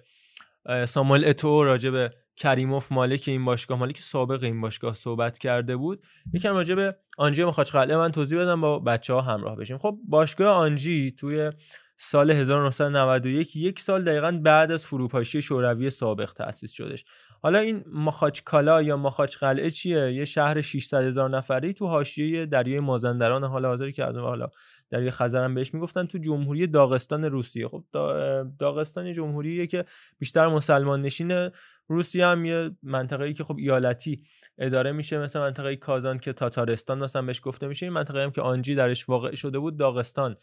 ساموئل 0.87 1.25
اتو 1.25 1.65
راجع 1.65 1.91
به 1.91 2.11
کریموف 2.37 2.93
مالک 2.93 3.25
این 3.27 3.45
باشگاه 3.45 3.79
مالک 3.79 3.99
سابق 3.99 4.43
این 4.43 4.61
باشگاه 4.61 4.95
صحبت 4.95 5.39
کرده 5.39 5.77
بود. 5.77 6.03
یکم 6.33 6.55
راجع 6.55 6.75
به 6.75 6.97
آنجی 7.19 7.45
مخاچ 7.45 7.73
قلعه 7.73 7.97
من 7.97 8.13
توضیح 8.13 8.41
بدم 8.41 8.61
با 8.61 8.79
بچه 8.79 9.13
ها 9.15 9.21
همراه 9.21 9.57
بشیم. 9.57 9.79
خب 9.79 9.99
باشگاه 10.09 10.57
آنجی 10.57 11.13
توی 11.13 11.53
سال 11.97 12.31
1991 12.31 13.57
یک 13.57 13.81
سال 13.81 14.05
دقیقا 14.05 14.41
بعد 14.43 14.73
از 14.73 14.87
فروپاشی 14.87 15.43
شوروی 15.43 15.91
سابق 15.91 16.33
تأسیس 16.33 16.73
شدش. 16.73 17.05
حالا 17.43 17.59
این 17.59 17.85
ماخاچکالا 17.87 18.83
یا 18.83 18.97
ماخاچ 18.97 19.37
قلعه 19.37 19.71
چیه؟ 19.71 20.13
یه 20.13 20.25
شهر 20.25 20.61
600 20.61 21.05
هزار 21.05 21.31
نفری 21.31 21.75
تو 21.75 21.87
حاشیه 21.87 22.47
دریای 22.47 22.81
مازندران 22.81 23.45
حال 23.45 23.67
حاضر 23.67 23.91
که 23.91 24.05
از 24.05 24.17
حالا 24.17 24.49
دریای 24.91 25.11
خزر 25.11 25.45
هم 25.45 25.55
بهش 25.55 25.75
می‌گفتن 25.75 26.07
تو 26.07 26.19
جمهوری 26.19 26.67
داغستان 26.67 27.25
روسیه. 27.25 27.69
خب 27.69 27.85
دا- 27.93 28.47
داغستان 28.59 29.07
یه 29.07 29.15
جمهوریه 29.15 29.67
که 29.67 29.85
بیشتر 30.19 30.47
مسلمان 30.47 31.03
نشین 31.03 31.51
روسیه 31.89 32.27
هم 32.27 32.45
یه 32.45 32.71
منطقه‌ای 32.83 33.35
که 33.35 33.45
خب 33.45 33.57
ایالتی 33.59 34.23
اداره 34.59 34.93
میشه 34.93 35.19
مثل 35.19 35.39
منطقه 35.39 35.77
کازان 35.77 36.19
که 36.19 36.33
تاتارستان 36.33 36.99
مثلا 36.99 37.23
بهش 37.23 37.41
گفته 37.45 37.67
میشه. 37.67 37.87
این 37.87 37.93
منطقه 37.93 38.23
هم 38.23 38.31
که 38.31 38.43
آنجی 38.43 38.75
درش 38.75 39.09
واقع 39.09 39.35
شده 39.35 39.59
بود 39.59 39.77
داغستان 39.77 40.37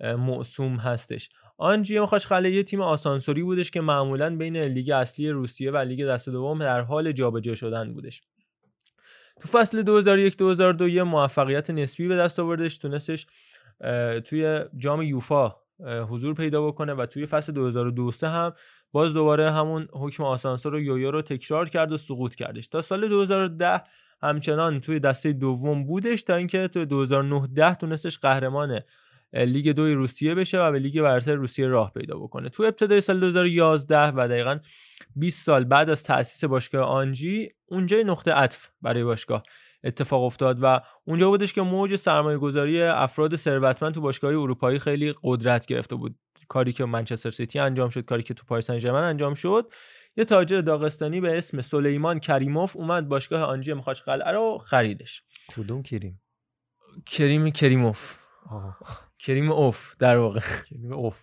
موسوم 0.00 0.76
هستش. 0.76 1.28
آنجی 1.58 2.00
مخاش 2.00 2.26
قلعه 2.26 2.52
یه 2.52 2.62
تیم 2.62 2.80
آسانسوری 2.80 3.42
بودش 3.42 3.70
که 3.70 3.80
معمولا 3.80 4.36
بین 4.36 4.56
لیگ 4.56 4.90
اصلی 4.90 5.30
روسیه 5.30 5.70
و 5.70 5.76
لیگ 5.76 6.06
دست 6.06 6.28
دوم 6.28 6.58
در 6.58 6.80
حال 6.80 7.12
جابجا 7.12 7.54
شدن 7.54 7.94
بودش. 7.94 8.22
تو 9.40 9.48
فصل 9.48 9.82
2001-2002 10.78 10.88
یه 10.88 11.02
موفقیت 11.02 11.70
نسبی 11.70 12.08
به 12.08 12.16
دست 12.16 12.38
آوردش. 12.38 12.78
تونستش 12.78 13.26
توی 14.24 14.60
جام 14.76 15.02
یوفا 15.02 15.56
حضور 16.08 16.34
پیدا 16.34 16.66
بکنه 16.66 16.94
و 16.94 17.06
توی 17.06 17.26
فصل 17.26 17.52
2002 17.52 18.10
هم 18.22 18.52
باز 18.92 19.14
دوباره 19.14 19.52
همون 19.52 19.88
حکم 19.92 20.22
آسانسور 20.22 20.74
و 20.74 20.80
یویو 20.80 21.10
رو 21.10 21.22
تکرار 21.22 21.68
کرد 21.68 21.92
و 21.92 21.96
سقوط 21.96 22.34
کردش. 22.34 22.68
تا 22.68 22.82
سال 22.82 23.08
2010 23.08 23.82
همچنان 24.22 24.80
توی 24.80 25.00
دسته 25.00 25.32
دوم 25.32 25.84
بودش 25.84 26.22
تا 26.22 26.34
اینکه 26.34 26.68
توی 26.68 26.86
2009 26.86 27.46
10 27.46 27.74
تونستش 27.74 28.18
قهرمان 28.18 28.80
لیگ 29.32 29.72
دوی 29.72 29.94
روسیه 29.94 30.34
بشه 30.34 30.60
و 30.60 30.72
به 30.72 30.78
لیگ 30.78 31.02
برتر 31.02 31.34
روسیه 31.34 31.66
راه 31.66 31.92
پیدا 31.92 32.18
بکنه. 32.18 32.48
تو 32.48 32.62
ابتدای 32.62 33.00
سال 33.00 33.20
2011 33.20 34.08
و 34.08 34.28
دقیقا 34.28 34.58
20 35.16 35.46
سال 35.46 35.64
بعد 35.64 35.90
از 35.90 36.02
تأسیس 36.02 36.44
باشگاه 36.44 36.82
آنجی 36.82 37.48
اونجا 37.66 37.96
نقطه 37.96 38.32
عطف 38.32 38.68
برای 38.82 39.04
باشگاه. 39.04 39.42
اتفاق 39.86 40.22
افتاد 40.22 40.58
و 40.62 40.80
اونجا 41.04 41.28
بودش 41.28 41.52
که 41.52 41.62
موج 41.62 41.96
سرمایه 41.96 42.38
گذاری 42.38 42.82
افراد 42.82 43.36
ثروتمند 43.36 43.94
تو 43.94 44.00
باشگاه 44.00 44.30
اروپایی 44.30 44.78
خیلی 44.78 45.14
قدرت 45.22 45.66
گرفته 45.66 45.96
بود. 45.96 46.18
کاری 46.48 46.72
که 46.72 46.84
منچستر 46.84 47.30
سیتی 47.30 47.58
انجام 47.58 47.88
شد 47.88 48.04
کاری 48.04 48.22
که 48.22 48.34
تو 48.34 48.44
پاریس 48.46 48.66
سن 48.66 48.94
انجام 48.94 49.34
شد. 49.34 49.72
یه 50.16 50.24
تاجر 50.24 50.60
داغستانی 50.60 51.20
به 51.20 51.38
اسم 51.38 51.60
سلیمان 51.60 52.20
کریموف 52.20 52.76
اومد 52.76 53.08
باشگاه 53.08 53.42
آنجی 53.42 53.72
مخاچ 53.72 54.00
قلعه 54.00 54.32
رو 54.32 54.58
خریدش. 54.58 55.22
کدوم 55.56 55.82
کریم؟ 55.82 56.20
کریم 57.06 57.50
کریموف. 57.50 58.18
کریم 59.18 59.52
اوف 59.52 59.96
در 59.98 60.18
واقع. 60.18 60.40
کریم 60.70 60.92
اوف. 60.92 61.22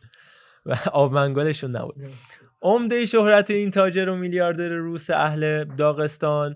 و 0.66 0.76
آبمنگالشون 0.92 1.76
نبود. 1.76 1.96
عمده 2.62 3.06
شهرت 3.06 3.52
این 3.52 3.72
تاجر 3.72 4.10
و 4.10 4.16
میلیاردر 4.16 4.70
روس 4.70 5.10
اهل 5.10 5.64
داغستان. 5.64 6.56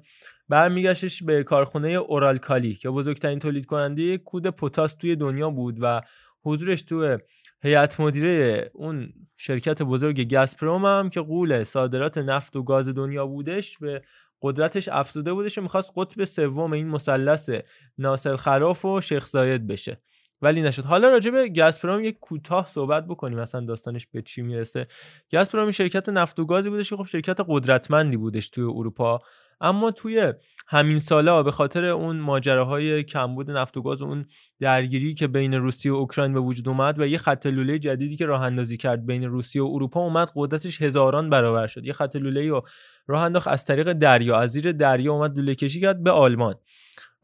برمیگشتش 0.49 1.23
به 1.23 1.43
کارخونه 1.43 1.89
اورالکالی 1.89 2.73
که 2.73 2.89
بزرگترین 2.89 3.39
تولید 3.39 3.65
کننده 3.65 4.17
کود 4.17 4.47
پتاس 4.47 4.93
توی 4.93 5.15
دنیا 5.15 5.49
بود 5.49 5.77
و 5.81 6.01
حضورش 6.43 6.81
تو 6.81 7.17
هیئت 7.61 7.99
مدیره 7.99 8.69
اون 8.73 9.13
شرکت 9.37 9.81
بزرگ 9.81 10.33
گازپروم 10.33 10.85
هم 10.85 11.09
که 11.09 11.21
قول 11.21 11.63
صادرات 11.63 12.17
نفت 12.17 12.55
و 12.55 12.63
گاز 12.63 12.89
دنیا 12.89 13.27
بودش 13.27 13.77
به 13.77 14.01
قدرتش 14.41 14.87
افزوده 14.87 15.33
بودش 15.33 15.57
و 15.57 15.61
می‌خواست 15.61 15.91
قطب 15.95 16.23
سوم 16.23 16.73
این 16.73 16.87
مثلث 16.87 17.49
ناصر 17.97 18.35
خراف 18.35 18.85
و 18.85 19.01
شیخ 19.01 19.25
زاید 19.25 19.67
بشه. 19.67 19.97
ولی 20.41 20.61
نشد. 20.61 20.83
حالا 20.83 21.09
راجع 21.09 21.31
به 21.31 21.49
گازپروم 21.49 22.03
یک 22.03 22.19
کوتاه 22.19 22.67
صحبت 22.67 23.07
بکنیم. 23.07 23.39
مثلا 23.39 23.61
داستانش 23.61 24.07
به 24.07 24.21
چی 24.21 24.41
می‌رسه؟ 24.41 24.87
گازپروم 25.31 25.71
شرکت 25.71 26.09
نفت 26.09 26.39
و 26.39 26.45
گازی 26.45 26.69
بودش 26.69 26.89
که 26.89 26.95
خب 26.95 27.05
شرکت 27.05 27.37
قدرتمندی 27.47 28.17
بودش 28.17 28.49
توی 28.49 28.63
اروپا. 28.63 29.19
اما 29.61 29.91
توی 29.91 30.33
همین 30.67 30.99
سالا 30.99 31.43
به 31.43 31.51
خاطر 31.51 31.85
اون 31.85 32.19
ماجراهای 32.19 33.03
کمبود 33.03 33.51
نفت 33.51 33.77
و 33.77 33.81
گاز 33.81 34.01
و 34.01 34.05
اون 34.05 34.25
درگیری 34.59 35.13
که 35.13 35.27
بین 35.27 35.53
روسیه 35.53 35.91
و 35.91 35.95
اوکراین 35.95 36.33
به 36.33 36.39
وجود 36.39 36.67
اومد 36.67 36.99
و 36.99 37.07
یه 37.07 37.17
خط 37.17 37.45
لوله 37.45 37.79
جدیدی 37.79 38.15
که 38.15 38.25
راه 38.25 38.41
اندازی 38.41 38.77
کرد 38.77 39.05
بین 39.05 39.23
روسیه 39.23 39.61
و 39.61 39.71
اروپا 39.73 39.99
اومد 39.99 40.31
قدرتش 40.35 40.81
هزاران 40.81 41.29
برابر 41.29 41.67
شد. 41.67 41.85
یه 41.85 41.93
خط 41.93 42.15
لوله 42.15 42.49
رو 42.49 42.65
راه 43.07 43.23
انداخت 43.23 43.47
از 43.47 43.65
طریق 43.65 43.93
دریا. 43.93 44.37
از 44.37 44.51
زیر 44.51 44.71
دریا 44.71 45.13
اومد 45.13 45.37
لوله 45.37 45.55
کشی 45.55 45.81
کرد 45.81 46.03
به 46.03 46.11
آلمان 46.11 46.55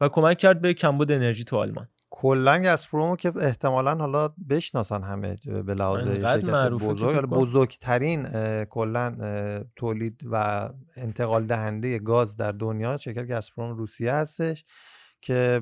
و 0.00 0.08
کمک 0.08 0.38
کرد 0.38 0.60
به 0.60 0.74
کمبود 0.74 1.12
انرژی 1.12 1.44
تو 1.44 1.56
آلمان. 1.56 1.88
کلا 2.16 2.58
گازپرومو 2.58 3.16
که 3.16 3.32
احتمالا 3.40 3.94
حالا 3.94 4.28
بشناسن 4.50 5.02
همه 5.02 5.36
به 5.66 5.74
لحاظ 5.74 6.02
شرکت 6.02 6.70
بزرگ. 6.70 7.26
بزرگترین 7.26 8.28
کلا 8.64 9.16
تولید 9.76 10.20
و 10.30 10.68
انتقال 10.96 11.46
دهنده 11.46 11.98
گاز 11.98 12.36
در 12.36 12.52
دنیا 12.52 12.96
شرکت 12.96 13.26
گازپروم 13.28 13.76
روسیه 13.76 14.12
هستش 14.12 14.64
که 15.24 15.60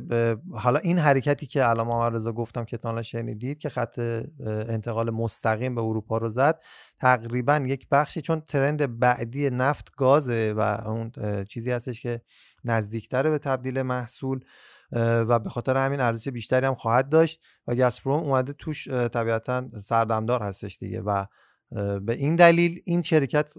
حالا 0.52 0.78
این 0.78 0.98
حرکتی 0.98 1.46
که 1.46 1.68
الان 1.68 2.14
رضا 2.14 2.32
گفتم 2.32 2.64
که 2.64 2.76
تا 2.76 3.02
شنیدید 3.02 3.58
که 3.58 3.68
خط 3.68 3.98
انتقال 4.46 5.10
مستقیم 5.10 5.74
به 5.74 5.82
اروپا 5.82 6.18
رو 6.18 6.30
زد 6.30 6.60
تقریبا 7.00 7.56
یک 7.66 7.88
بخشی 7.90 8.20
چون 8.20 8.40
ترند 8.40 8.98
بعدی 8.98 9.50
نفت 9.50 9.94
گازه 9.96 10.54
و 10.56 10.60
اون 10.60 11.12
چیزی 11.44 11.70
هستش 11.70 12.00
که 12.00 12.20
نزدیکتره 12.64 13.30
به 13.30 13.38
تبدیل 13.38 13.82
محصول 13.82 14.40
و 14.92 15.38
به 15.38 15.50
خاطر 15.50 15.76
همین 15.76 16.00
ارزش 16.00 16.28
بیشتری 16.28 16.66
هم 16.66 16.74
خواهد 16.74 17.08
داشت 17.08 17.40
و 17.66 17.74
گازپروم 17.74 18.22
اومده 18.22 18.52
توش 18.52 18.88
طبیعتا 18.88 19.68
سردمدار 19.84 20.42
هستش 20.42 20.78
دیگه 20.78 21.00
و 21.00 21.24
به 22.00 22.12
این 22.12 22.36
دلیل 22.36 22.80
این 22.84 23.02
شرکت 23.02 23.52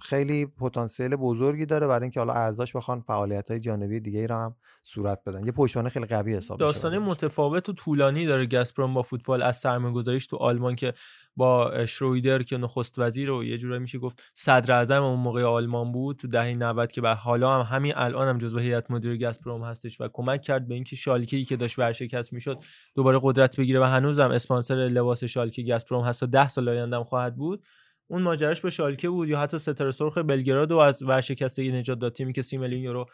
خیلی 0.00 0.46
پتانسیل 0.46 1.16
بزرگی 1.16 1.66
داره 1.66 1.86
برای 1.86 2.02
اینکه 2.02 2.20
حالا 2.20 2.32
اعضاش 2.32 2.76
بخوان 2.76 3.00
فعالیت 3.00 3.50
های 3.50 3.60
جانبی 3.60 4.00
دیگه 4.00 4.20
ای 4.20 4.26
را 4.26 4.44
هم 4.44 4.54
صورت 4.82 5.20
بدن 5.26 5.46
یه 5.46 5.52
پشتوانه 5.52 5.88
خیلی 5.88 6.06
قوی 6.06 6.34
حساب 6.34 6.58
داستان. 6.58 6.98
متفاوت 6.98 7.68
و 7.68 7.72
طولانی 7.72 8.26
داره 8.26 8.46
گازپروم 8.46 8.94
با 8.94 9.02
فوتبال 9.02 9.42
از 9.42 9.56
سرمایه‌گذاریش 9.56 10.26
تو 10.26 10.36
آلمان 10.36 10.76
که 10.76 10.94
با 11.36 11.86
شرویدر 11.86 12.42
که 12.42 12.56
نخست 12.56 12.98
وزیر 12.98 13.30
و 13.30 13.44
یه 13.44 13.58
جورایی 13.58 13.80
میشه 13.80 13.98
گفت 13.98 14.22
صدر 14.34 14.74
اعظم 14.74 15.02
اون 15.02 15.20
موقع 15.20 15.42
آلمان 15.42 15.92
بود 15.92 16.16
تو 16.16 16.28
دهه 16.28 16.54
90 16.54 16.92
که 16.92 17.00
به 17.00 17.10
حالا 17.14 17.54
هم 17.54 17.76
همین 17.76 17.92
الان 17.96 18.28
هم 18.28 18.38
جزو 18.38 18.58
هیئت 18.58 18.90
مدیره 18.90 19.16
گازپروم 19.16 19.64
هستش 19.64 20.00
و 20.00 20.08
کمک 20.12 20.42
کرد 20.42 20.68
به 20.68 20.74
اینکه 20.74 20.96
شالکه 20.96 21.36
ای 21.36 21.44
که 21.44 21.56
داشت 21.56 21.78
ورشکست 21.78 22.32
می‌شد 22.32 22.58
دوباره 22.94 23.20
قدرت 23.22 23.56
بگیره 23.56 23.80
و 23.80 23.84
هنوزم 23.84 24.30
اسپانسر 24.30 24.74
لباس 24.74 25.24
شالکه 25.24 25.62
گازپروم 25.62 26.04
هست 26.04 26.22
و 26.22 26.26
10 26.26 26.48
سال 26.48 26.68
آینده 26.68 27.04
خواهد 27.04 27.36
بود 27.36 27.64
اون 28.08 28.22
ماجراش 28.22 28.60
به 28.60 28.70
شالکه 28.70 29.08
بود 29.08 29.28
یا 29.28 29.40
حتی 29.40 29.58
ستاره 29.58 29.90
سرخ 29.90 30.18
بلگراد 30.18 30.72
و 30.72 30.78
از 30.78 31.02
ورشکستگی 31.02 31.72
نجات 31.72 31.98
داد 31.98 32.12
تیمی 32.12 32.32
که 32.32 32.42
30 32.42 32.58
میلیون 32.58 32.82
یورو 32.82 33.06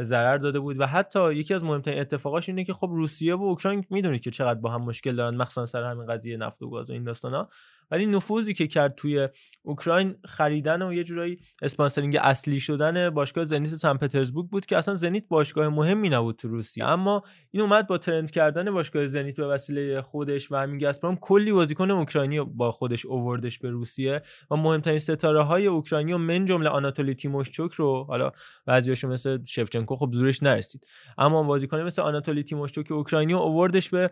ضرر 0.00 0.38
داده 0.38 0.60
بود. 0.60 0.80
و 0.80 0.86
حتی 0.86 1.34
یکی 1.34 1.54
از 1.54 1.64
مهمترین 1.64 2.00
اتفاقاش 2.00 2.48
اینه 2.48 2.64
که 2.64 2.72
خب 2.72 2.88
روسیه 2.92 3.34
و 3.34 3.42
اوکراین 3.42 3.84
می‌دونید 3.90 4.20
که 4.20 4.30
چقدر 4.30 4.60
با 4.60 4.70
هم 4.70 4.82
مشکل 4.82 5.16
دارن 5.16 5.36
مخصوصا 5.36 5.66
سر 5.66 5.82
همین 5.82 6.06
قضیه 6.06 6.36
نفت 6.36 6.62
و 6.62 6.70
گاز 6.70 6.90
و 6.90 6.92
این 6.92 7.04
داستانا. 7.04 7.48
ولی 7.90 8.06
نفوذی 8.06 8.54
که 8.54 8.66
کرد 8.66 8.94
توی 8.94 9.28
اوکراین 9.62 10.16
خریدن 10.24 10.82
و 10.82 10.92
یه 10.92 11.04
جورایی 11.04 11.38
sponsoring 11.62 12.16
اصلی 12.20 12.60
شدن 12.60 13.10
باشگاه 13.10 13.44
زنیت 13.44 13.70
سن 13.70 13.96
پترزبورگ 13.96 14.48
بود 14.48 14.66
که 14.66 14.76
اصلا 14.76 14.94
زنیت 14.94 15.28
باشگاه 15.28 15.68
مهمی 15.68 16.08
نبود 16.08 16.36
تو 16.36 16.48
روسیه. 16.48 16.84
اما 16.84 17.22
این 17.50 17.62
اومد 17.62 17.86
با 17.86 17.98
trend 17.98 18.30
کردن 18.30 18.70
باشگاه 18.70 19.06
زنیت 19.06 19.36
به 19.36 19.46
وسیله 19.46 20.02
خودش 20.02 20.52
و 20.52 20.56
همین 20.56 20.78
گازپروم 20.78 21.16
کلی 21.16 21.52
بازیکن 21.52 21.90
اوکراینی 21.90 22.40
با 22.40 22.72
خودش 22.72 23.06
اووردش 23.06 23.58
به 23.58 23.70
روسیه 23.70 24.22
و 24.50 24.56
مهمترین 24.56 24.98
ستاره 24.98 25.42
های 25.42 25.66
اوکراینی 25.66 26.12
و 26.12 26.18
من 26.18 26.44
جمله 26.44 26.68
آناتولی 26.68 27.14
تیموشچوک 27.14 27.72
رو 27.72 28.04
حالا 28.04 28.32
بعضیاشو 28.66 29.08
مثل 29.08 29.44
شفچنکو 29.44 29.96
خب 29.96 30.10
زورش 30.12 30.42
نرسید. 30.42 30.86
اما 31.18 31.42
بازیکن 31.42 31.80
مثل 31.80 32.02
آناتولی 32.02 32.42
تیموشچوک 32.42 32.92
اوکراینی 32.92 33.34
اووردش 33.34 33.90
به 33.90 34.10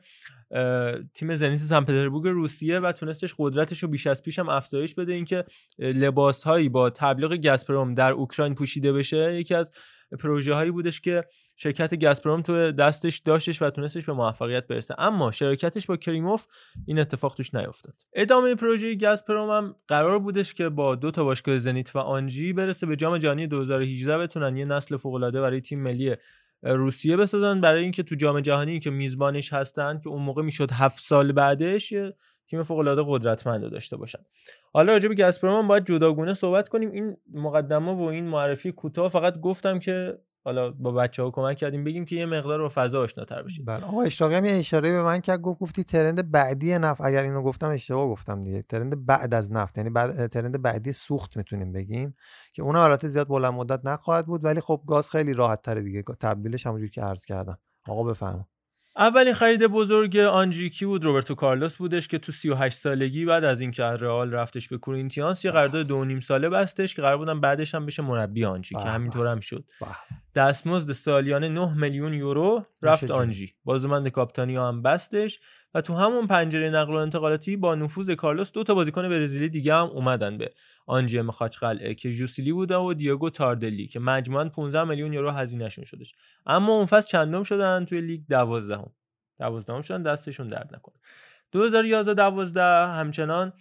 تیم 1.15 1.37
زنیت 1.37 1.59
سن 1.59 1.81
پترزبورگ 1.81 2.27
روسیه 2.27 2.79
و 2.79 2.93
تونستش 2.93 3.35
قدرتش 3.39 3.83
رو 3.83 3.89
بیش 3.89 4.07
از 4.07 4.23
پیش 4.23 4.39
هم 4.39 4.49
افزایش 4.49 4.95
بده. 4.95 5.13
اینکه 5.13 5.45
لباس 5.79 6.45
هایی 6.45 6.69
با 6.69 6.91
تبلیغ 6.91 7.37
گازپروم 7.37 7.95
در 7.95 8.13
اوکراین 8.13 8.55
پوشیده 8.55 8.93
بشه 8.93 9.35
یکی 9.35 9.55
از 9.55 9.73
پروژه 10.21 10.55
هایی 10.55 10.71
بودش 10.71 11.01
که 11.01 11.25
شرکت 11.57 12.05
گازپروم 12.05 12.43
تو 12.43 12.73
دستش 12.73 13.19
داشتش 13.19 13.63
و 13.63 13.71
تونستش 13.71 14.05
به 14.05 14.13
موفقیت 14.13 14.67
برسه. 14.67 14.95
اما 14.99 15.31
شرکتش 15.31 15.87
با 15.87 15.97
کریموف 15.97 16.47
این 16.87 16.99
اتفاق 16.99 17.35
توش 17.35 17.55
نیفتاد. 17.55 17.95
ادامه 18.13 18.55
پروژه 18.55 18.95
گازپروم 18.95 19.51
هم 19.51 19.75
قرار 19.89 20.19
بودش 20.19 20.55
که 20.55 20.69
با 20.69 20.95
دو 20.95 21.11
تا 21.11 21.25
باشگاه 21.25 21.59
زنیت 21.59 21.97
و 21.97 21.99
آنژی 21.99 22.53
برسه 22.53 22.87
به 22.87 22.97
جام 22.97 23.19
جهانی 23.19 23.47
2018 23.47 24.19
بتونن 24.19 24.57
یه 24.57 24.65
نسل 24.65 24.97
فوق 24.97 25.31
برای 25.31 25.61
تیم 25.61 25.83
ملی 25.83 26.17
روسیه 26.63 27.17
بسازن 27.17 27.61
برای 27.61 27.83
اینکه 27.83 28.03
تو 28.03 28.15
جام 28.15 28.41
جهانی 28.41 28.81
که 28.81 28.91
میزبانش 28.91 29.53
هستن 29.53 30.01
که 30.01 30.09
اون 30.09 30.23
موقع 30.23 30.43
می‌شد 30.43 30.71
هفت 30.71 31.03
سال 31.03 31.33
بعدش 31.33 31.95
تیم 32.47 32.63
فوق 32.63 32.79
العاده 32.79 33.03
قدرتمند 33.07 33.71
داشته 33.71 33.97
باشن. 33.97 34.19
حالا 34.73 34.93
راجع 34.93 35.09
به 35.09 35.15
گازپروم 35.15 35.69
باید 35.69 35.85
جداگونه 35.87 36.35
صحبت 36.35 36.69
کنیم. 36.69 36.91
این 36.91 37.17
مقدمه 37.35 37.93
و 37.93 38.01
این 38.01 38.25
معرفی 38.25 38.73
کوتاه. 38.73 39.09
فقط 39.09 39.41
گفتم 39.41 39.79
که 39.79 40.19
حالا 40.45 40.71
با 40.71 40.93
بچه 40.93 41.23
ها 41.23 41.31
کمک 41.31 41.57
کردیم 41.57 41.85
بگیم 41.85 42.05
که 42.05 42.17
یه 42.17 42.27
مقدار 42.27 42.63
با 42.63 42.69
فضا 42.75 43.01
آشناتر 43.01 43.43
بشیم. 43.43 43.65
بله. 43.65 43.85
آقا 43.85 44.03
اشتاقی 44.03 44.35
هم 44.35 44.45
یه 44.45 44.53
اشاره 44.53 44.93
به 44.93 45.03
من 45.03 45.21
کرد 45.21 45.41
گفت 45.41 45.61
گفتی 45.61 45.85
ترند 45.85 46.31
بعدی 46.31 46.79
نفت. 46.79 47.01
اگر 47.01 47.23
اینو 47.23 47.43
گفتم 47.43 47.69
اشتباه 47.69 48.09
گفتم 48.09 48.41
دیگه. 48.41 48.63
ترند 48.63 49.07
بعد 49.07 49.35
از 49.35 49.53
نفت. 49.53 49.79
یعنی 49.79 49.91
بعد 49.91 50.27
ترند 50.27 50.63
بعدی 50.63 50.93
سوخت 50.93 51.37
می‌تونیم 51.37 51.73
بگیم 51.73 52.15
که 52.53 52.63
اون 52.63 52.77
البته 52.77 53.09
زیاد 53.09 53.29
بلند 53.29 53.53
مدت 53.53 53.81
نخواهد 53.85 54.27
بود 54.27 54.45
ولی 54.45 54.61
خب 54.61 54.83
گاز 54.87 55.11
خیلی 55.11 55.33
راحت 55.33 55.63
تره 55.63 55.83
دیگه. 55.83 56.03
تبدیلش 56.03 56.67
همونجوری 56.67 56.91
که 56.91 57.03
عرض 57.03 57.25
کردم. 57.25 57.59
آقا 57.89 58.03
بفرما 58.05 58.49
اولین 58.99 59.35
خرید 59.35 59.67
بزرگ 59.67 60.17
آنجی 60.17 60.71
کی 60.71 60.87
بود 60.87 61.05
روبرتو 61.05 61.35
کارلوس 61.35 61.77
بودش 61.77 62.09
که 62.09 62.19
تو 62.19 62.33
38 62.33 62.79
سالگی 62.79 63.25
بعد 63.25 63.45
از 63.45 63.61
اینکه 63.61 63.85
از 63.85 64.03
رئال 64.03 64.33
رفتش 64.33 64.69
به 64.69 64.79
کورینتیانس 64.79 65.45
یه 65.45 65.51
قرارداد 65.51 65.87
دو 65.87 66.05
نیم 66.05 66.21
ساله 66.21 66.49
بستش 66.49 66.95
که 66.95 67.03
قرار 67.03 67.17
بودن 67.17 67.41
بعدش 67.41 67.75
هم 67.75 67.87
بشه 67.87 68.03
مربی 68.03 68.45
آنجی 68.45 68.75
که 68.75 68.81
همینطور 68.81 69.27
هم 69.27 69.41
شد. 69.41 69.65
دستمزد 70.35 70.93
سالیانه 70.93 71.49
9 71.49 71.75
میلیون 71.75 72.15
یورو 72.15 72.67
رفت. 72.83 73.11
آنجی 73.11 73.55
بازومند 73.65 74.09
کاپتانی 74.09 74.57
هم 74.57 74.83
بستش 74.83 75.41
و 75.75 75.81
تو 75.81 75.95
همون 75.95 76.27
پنجره 76.27 76.71
نقل 76.71 76.93
و 76.93 76.97
انتقالاتی 76.97 77.57
با 77.57 77.75
نفوذ 77.75 78.11
کارلوس 78.11 78.53
دو 78.53 78.65
تا 78.65 78.75
بازیکن 78.75 79.09
برزیلی 79.09 79.49
دیگه 79.49 79.75
هم 79.75 79.87
اومدن 79.87 80.39
به 80.39 80.53
آنجی 80.87 81.21
مخاچ 81.21 81.59
قلعه 81.59 81.95
که 81.95 82.13
جوسیلی 82.13 82.53
بوده 82.53 82.77
و 82.77 82.95
دیگو 82.95 83.31
تاردلی 83.31 83.87
که 83.87 84.01
مجموعاً 84.01 84.49
15 84.49 84.85
میلیون 84.85 85.13
یورو 85.13 85.31
هزینهشون 85.31 85.85
شدش. 85.85 86.13
اما 86.47 86.73
اون 86.73 86.87
فصل 86.87 87.09
چندم 87.09 87.43
شدن 87.43 87.85
توی 87.85 88.01
لیگ 88.01 88.21
12 88.29 88.77
هم. 88.77 88.93
دوازدهم 89.39 89.81
شدن 89.81 90.03
دستشون 90.03 90.49
درد 90.49 90.75
نکنه. 90.75 90.95
2011 91.53 92.15
12 92.15 92.63
همچنان 92.63 93.53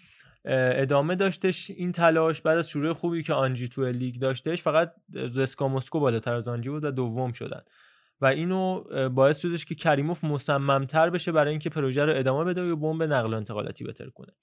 ادامه 0.45 1.15
داشتش 1.15 1.69
این 1.69 1.91
تلاش 1.91 2.41
بعد 2.41 2.57
از 2.57 2.69
شروع 2.69 2.93
خوبی 2.93 3.23
که 3.23 3.33
آنجی 3.33 3.67
تو 3.67 3.85
لیگ 3.85 4.15
داشتش 4.15 4.61
فقط 4.61 4.93
زسکا 5.09 5.67
مسکو 5.67 5.99
بالاتر 5.99 6.33
از 6.33 6.47
آنجی 6.47 6.69
بود 6.69 6.83
و 6.83 6.91
دوم 6.91 7.31
شدن. 7.31 7.61
و 8.21 8.25
اینو 8.25 8.83
باعث 9.09 9.41
شدش 9.41 9.65
که 9.65 9.75
کریموف 9.75 10.23
مصممتر 10.23 11.09
بشه 11.09 11.31
برای 11.31 11.51
اینکه 11.51 11.69
پروژه 11.69 12.05
رو 12.05 12.13
ادامه 12.15 12.43
بده 12.43 12.71
و 12.71 12.75
بمب 12.75 13.03
نقل 13.03 13.33
و 13.33 13.37
انتقالاتی 13.37 13.83
بهتر 13.83 14.09
کنه. 14.09 14.33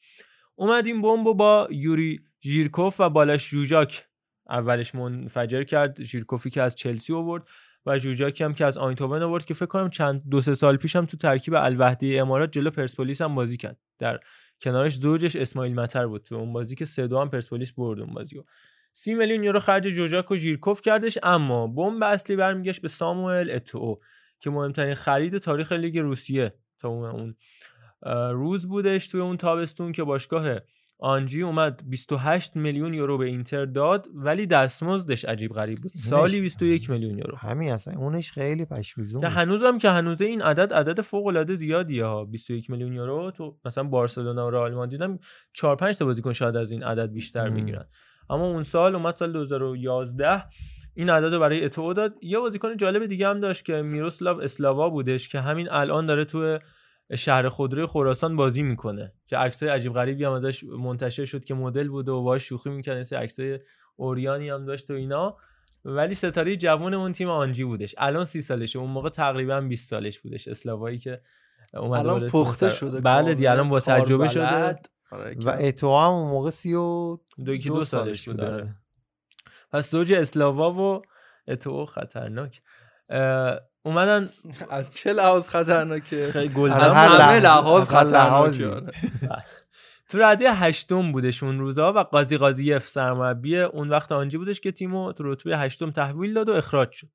اومد 0.54 0.86
این 0.86 1.02
بمب 1.02 1.26
رو 1.26 1.34
با 1.34 1.68
یوری 1.70 2.20
ژیرکوف 2.42 3.00
و 3.00 3.10
بالاژ 3.10 3.50
جوجاک 3.50 4.06
اولش 4.50 4.94
منفجر 4.94 5.62
کرد 5.62 6.02
ژیرکوفی 6.02 6.50
که 6.50 6.62
از 6.62 6.76
چلسی 6.76 7.14
آورد 7.14 7.42
و 7.86 7.98
جوجاکی 7.98 8.44
هم 8.44 8.54
که 8.54 8.64
از 8.64 8.78
آیندهوون 8.78 9.22
آورد 9.22 9.44
که 9.44 9.54
فکر 9.54 9.66
کنم 9.66 9.90
چند 9.90 10.22
دو 10.30 10.40
سه 10.40 10.54
سال 10.54 10.76
پیش 10.76 10.96
هم 10.96 11.06
تو 11.06 11.16
ترکیب 11.16 11.54
الوحده 11.54 12.18
امارات 12.18 12.52
جلو 12.52 12.70
پرسپولیس 12.70 13.22
هم 13.22 13.34
بازی 13.34 13.56
کرد. 13.56 13.78
در 13.98 14.20
کنارش 14.60 14.96
زوجش 14.96 15.36
اسماعیل 15.36 15.74
مطر 15.74 16.06
بود. 16.06 16.22
تو 16.22 16.34
اون 16.34 16.52
بازی 16.52 16.74
که 16.74 16.84
سه 16.84 17.06
دو 17.06 17.20
هم 17.20 17.30
پرسپولیس 17.30 17.72
برد 17.72 18.00
اون 18.00 18.14
بازی. 18.14 18.42
سی 18.96 19.14
میلیون 19.14 19.44
یورو 19.44 19.60
خرج 19.60 19.88
جوجاک 19.88 20.30
و 20.30 20.36
ژیرکوف 20.36 20.80
کردش 20.80 21.18
اما 21.22 21.66
بمب 21.66 22.02
اصلی 22.02 22.36
برمیگشت 22.36 22.82
به 22.82 22.88
ساموئل 22.88 23.50
اتو 23.50 24.00
که 24.40 24.50
مهمترین 24.50 24.94
خرید 24.94 25.38
تاریخ 25.38 25.72
لیگ 25.72 25.98
روسیه 25.98 26.54
تا 26.78 26.88
اون 26.88 27.36
روز 28.32 28.68
بودش. 28.68 29.08
توی 29.08 29.20
اون 29.20 29.36
تابستون 29.36 29.92
که 29.92 30.04
باشگاه 30.04 30.58
آنجی 30.98 31.42
اومد 31.42 31.82
28 31.86 32.56
میلیون 32.56 32.94
یورو 32.94 33.18
به 33.18 33.26
اینتر 33.26 33.64
داد 33.64 34.08
ولی 34.14 34.46
دستمزدش 34.46 35.24
عجیب 35.24 35.52
غریب 35.52 35.78
بود. 35.78 35.92
سالی 35.94 36.40
21 36.40 36.90
میلیون 36.90 37.18
یورو. 37.18 37.36
همین 37.36 37.72
اصلا 37.72 37.94
اونش 37.94 38.32
خیلی 38.32 38.64
بود. 38.64 39.24
هنوزم 39.24 39.78
که 39.78 39.90
هنوزه 39.90 40.24
این 40.24 40.42
عدد 40.42 40.72
عدد 40.72 41.00
فوق 41.00 41.26
العاده 41.26 41.56
زیادیه 41.56 42.04
ها. 42.04 42.24
21 42.24 42.70
میلیون 42.70 42.92
یورو 42.92 43.30
تو 43.30 43.58
مثلا 43.64 43.84
بارسلونا 43.84 44.46
و 44.46 44.50
رئال 44.50 44.74
مادرید 44.74 45.02
هم 45.02 45.18
4 45.52 45.76
5 45.76 45.96
تا 45.96 46.04
بازیکن 46.04 46.32
شاید 46.32 46.56
از 46.56 46.70
این 46.70 46.82
عدد 46.82 47.12
بیشتر. 47.12 47.48
می‌گیرن. 47.48 47.86
اما 48.30 48.46
اون 48.46 48.62
سال 48.62 48.94
اومد 48.94 49.16
سال 49.16 49.32
2011 49.32 50.44
این 50.94 51.10
عدد 51.10 51.34
رو 51.34 51.40
برای 51.40 51.64
اتو 51.64 51.92
داد. 51.92 52.14
یه 52.22 52.38
بازیکن 52.38 52.76
جالب 52.76 53.06
دیگه 53.06 53.28
هم 53.28 53.40
داشت 53.40 53.64
که 53.64 53.82
میروسلاو 53.82 54.40
اسلاوا 54.40 54.88
بودش 54.88 55.28
که 55.28 55.40
همین 55.40 55.68
الان 55.70 56.06
داره 56.06 56.24
تو 56.24 56.58
شهر 57.16 57.48
خودروی 57.48 57.86
خراسان 57.86 58.36
بازی 58.36 58.62
می‌کنه 58.62 59.12
که 59.26 59.36
عکسای 59.36 59.68
عجیب 59.68 59.92
غریبی 59.92 60.24
هم 60.24 60.32
ازش 60.32 60.64
منتشر 60.64 61.24
شد 61.24 61.44
که 61.44 61.54
مدل 61.54 61.88
بوده 61.88 62.12
و 62.12 62.22
باهاش 62.22 62.42
شوخی 62.42 62.70
می‌کنه 62.70 63.00
مثل 63.00 63.16
عکسای 63.16 63.58
اوریانی 63.96 64.50
هم 64.50 64.64
داشت 64.64 64.90
و 64.90 64.94
اینا. 64.94 65.36
ولی 65.84 66.14
ستاره 66.14 66.56
جوان 66.56 66.94
اون 66.94 67.12
تیم 67.12 67.28
آنجی 67.28 67.64
بودش. 67.64 67.94
الان 67.98 68.24
سی 68.24 68.40
سالشه. 68.40 68.78
اون 68.78 68.90
موقع 68.90 69.08
تقریبا 69.08 69.60
20 69.60 69.90
سالش 69.90 70.20
بودش. 70.20 70.48
اسلاوایی 70.48 70.98
که 70.98 71.20
اومده 71.74 71.98
الان 71.98 72.28
پخته 72.28 72.68
سر- 72.70 72.76
شده 72.76 73.00
بله 73.00 73.34
دی 73.34 73.46
الان 73.46 73.68
با 73.68 73.80
تجربه 73.80 74.28
شده. 74.28 74.78
آره، 75.14 75.36
و 75.44 75.56
اتو 75.60 75.98
هم 75.98 76.10
اون 76.10 76.30
موقع 76.30 76.50
سی 76.50 76.74
و 76.74 77.16
دو 77.44 77.56
دو, 77.56 77.56
دو 77.56 77.84
سالش 77.84 78.28
بود 78.28 78.36
بوده. 78.36 78.52
آره. 78.52 78.74
پس 79.72 79.90
زوج 79.90 80.12
اسلاوا 80.12 80.72
و 80.72 81.02
اتو 81.48 81.86
خطرناک 81.86 82.60
اومدن 83.82 84.28
از 84.70 84.94
چه 84.96 85.12
لحاظ 85.12 85.48
خطرناکه 85.48 86.28
خیلی 86.32 86.54
گل 86.54 86.70
از 86.72 86.92
همه 86.92 87.40
لحاظ- 87.40 87.88
خطرناکه. 87.88 88.68
آره. 88.68 88.92
تو 90.10 90.18
رده 90.18 90.52
هشتم 90.52 91.12
بودش 91.12 91.42
اون 91.42 91.58
روزا 91.58 91.92
و 91.92 91.98
قاضی 91.98 92.36
قاضیف 92.36 92.88
سرمربی 92.88 93.58
اون 93.60 93.88
وقت 93.88 94.12
آنجی 94.12 94.38
بودش 94.38 94.60
که 94.60 94.72
تیمو 94.72 95.12
تو 95.12 95.24
رتبه 95.32 95.58
هشتم 95.58 95.90
تحویل 95.90 96.34
داد 96.34 96.48
و 96.48 96.52
اخراج 96.52 96.92
شد 96.92 97.08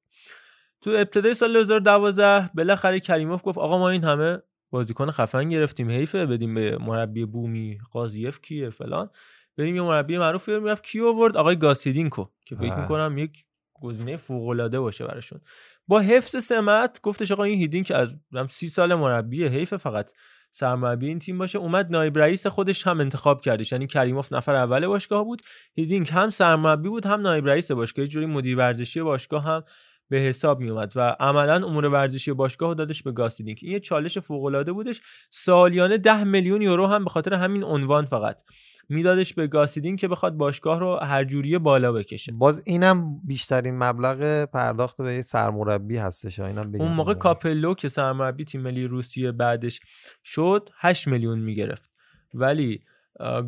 تو 0.82 0.90
ابتدای 0.90 1.34
سال 1.34 1.54
2012 1.54 2.50
بالاخره 2.54 3.00
کریموف 3.00 3.42
گفت 3.44 3.58
آقا 3.58 3.78
ما 3.78 3.90
این 3.90 4.04
همه 4.04 4.42
بازیکن 4.70 5.12
خفن 5.12 5.50
گرفتیم 5.50 5.90
حیفه 5.90 6.26
بدیم 6.26 6.54
به 6.54 6.78
مربی 6.78 7.26
بومی 7.26 7.78
قاضیف 7.92 8.42
کیه 8.42 8.70
فلان. 8.70 9.10
بریم 9.58 9.76
یه 9.76 9.82
مربی 9.82 10.18
معروف 10.18 10.46
بیاریم 10.46 10.68
رفت 10.68 10.84
کی 10.84 11.02
آورد؟ 11.02 11.38
آقای 11.38 11.56
گاسیدینکو 11.56 12.26
که 12.46 12.56
فکر. 12.56 12.82
می‌کنم 12.82 13.18
یک 13.18 13.46
گزینه 13.74 14.18
فوق 14.18 14.48
العاده 14.48 14.80
باشه 14.80 15.08
براشون. 15.08 15.42
با 15.88 16.00
حفظ 16.00 16.44
سمت 16.44 17.02
گفتش 17.02 17.32
آقا 17.32 17.44
این 17.44 17.60
هیدینگ 17.60 17.84
که 17.84 17.96
از 17.96 18.16
هم 18.34 18.48
سی 18.48 18.68
سال 18.68 18.96
مربی 18.96 19.46
حیف 19.48 19.74
فقط 19.74 20.12
سرمربی 20.52 21.08
این 21.08 21.20
تیم 21.20 21.38
باشه. 21.38 21.58
اومد 21.58 21.92
نایب 21.92 22.18
رئیس 22.18 22.48
خودش 22.48 22.88
هم 22.88 23.00
انتخاب 23.00 23.42
کردش 23.42 23.72
یعنی 23.72 23.88
کریموف 23.88 24.34
نفر 24.34 24.56
اول 24.56 24.88
باشگاه 24.88 25.24
بود. 25.24 25.42
هیدینگ 25.76 26.10
هم 26.12 26.30
سرمربی 26.30 26.90
بود 26.90 27.06
هم 27.06 27.22
نایب 27.22 27.48
رئیس 27.48 27.72
باشگاه 27.72 28.06
جوری 28.06 28.26
مدیر 28.26 28.58
ورزشی 28.58 29.02
باشگاه 29.02 29.44
هم 29.44 29.64
به 30.10 30.18
حساب 30.18 30.60
می 30.60 30.70
اومد 30.70 30.92
و 30.96 31.16
عملا 31.20 31.68
امور 31.68 31.86
ورزشی 31.86 32.34
باشگاه 32.34 32.70
رو 32.70 32.76
دادش 32.76 33.04
به 33.04 33.12
گاس 33.12 33.24
هیدینگ 33.24 33.60
این 33.62 33.72
یه 33.72 33.80
چالش 33.80 34.18
فوق 34.18 34.44
العاده 34.44 34.72
بودش. 34.72 35.02
سالیانه 35.30 35.98
10 35.98 36.24
میلیون 36.24 36.62
یورو 36.62 36.88
هم 36.88 37.04
به 37.04 37.10
خاطر 37.10 37.34
همین 37.34 37.64
عنوان 37.64 38.06
فقط 38.06 38.42
میدادش 38.90 39.34
به 39.34 39.48
گاس 39.48 39.61
هیدینگ 39.61 40.00
که 40.00 40.08
بخواد 40.08 40.34
باشگاه 40.34 40.80
رو 40.80 40.96
هر 40.96 41.24
جوری 41.24 41.58
بالا 41.58 41.92
بکشه. 41.92 42.32
باز 42.32 42.64
اینم 42.66 43.22
بیشترین 43.24 43.78
مبلغ 43.78 44.46
پرداخت 44.46 44.98
به 44.98 45.22
سرمربی 45.22 45.98
هستش 45.98 46.40
اینم 46.40 46.72
اون 46.76 46.92
موقع 46.92 47.14
کاپلو 47.14 47.74
که 47.74 47.90
سرمربی 47.90 48.46
تیم 48.46 48.62
ملی 48.62 48.88
روسیه 48.88 49.32
بعدش 49.32 49.80
شد 50.24 50.70
8 50.80 51.08
میلیون 51.08 51.40
می‌گرفت. 51.40 51.90
ولی 52.34 52.84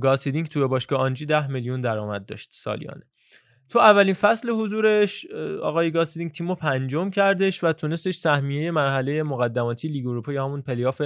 گاس 0.02 0.13
هیدینگ 0.13 0.48
توی 0.48 0.68
باشگاه 0.68 1.00
آنجی 1.00 1.26
10 1.26 1.48
میلیون 1.48 1.82
درآمد 1.82 2.26
داشت 2.26 2.50
سالیانه. 2.54 3.11
تو 3.72 3.80
اولین 3.80 4.14
فصل 4.14 4.50
حضورش 4.50 5.26
آقای 5.62 5.92
گاس 5.92 6.02
هیدینگ 6.02 6.32
تیمو 6.32 6.56
پنجم 6.56 7.10
کردش 7.10 7.64
و 7.64 7.74
تونستش 7.74 8.16
سهمیه 8.16 8.72
مرحله 8.72 9.24
مقدماتی 9.24 9.88
لیگ 9.88 10.08
اروپا 10.08 10.34
یا 10.34 10.46
همون 10.46 10.62
پلی 10.62 10.86
آف 10.86 11.02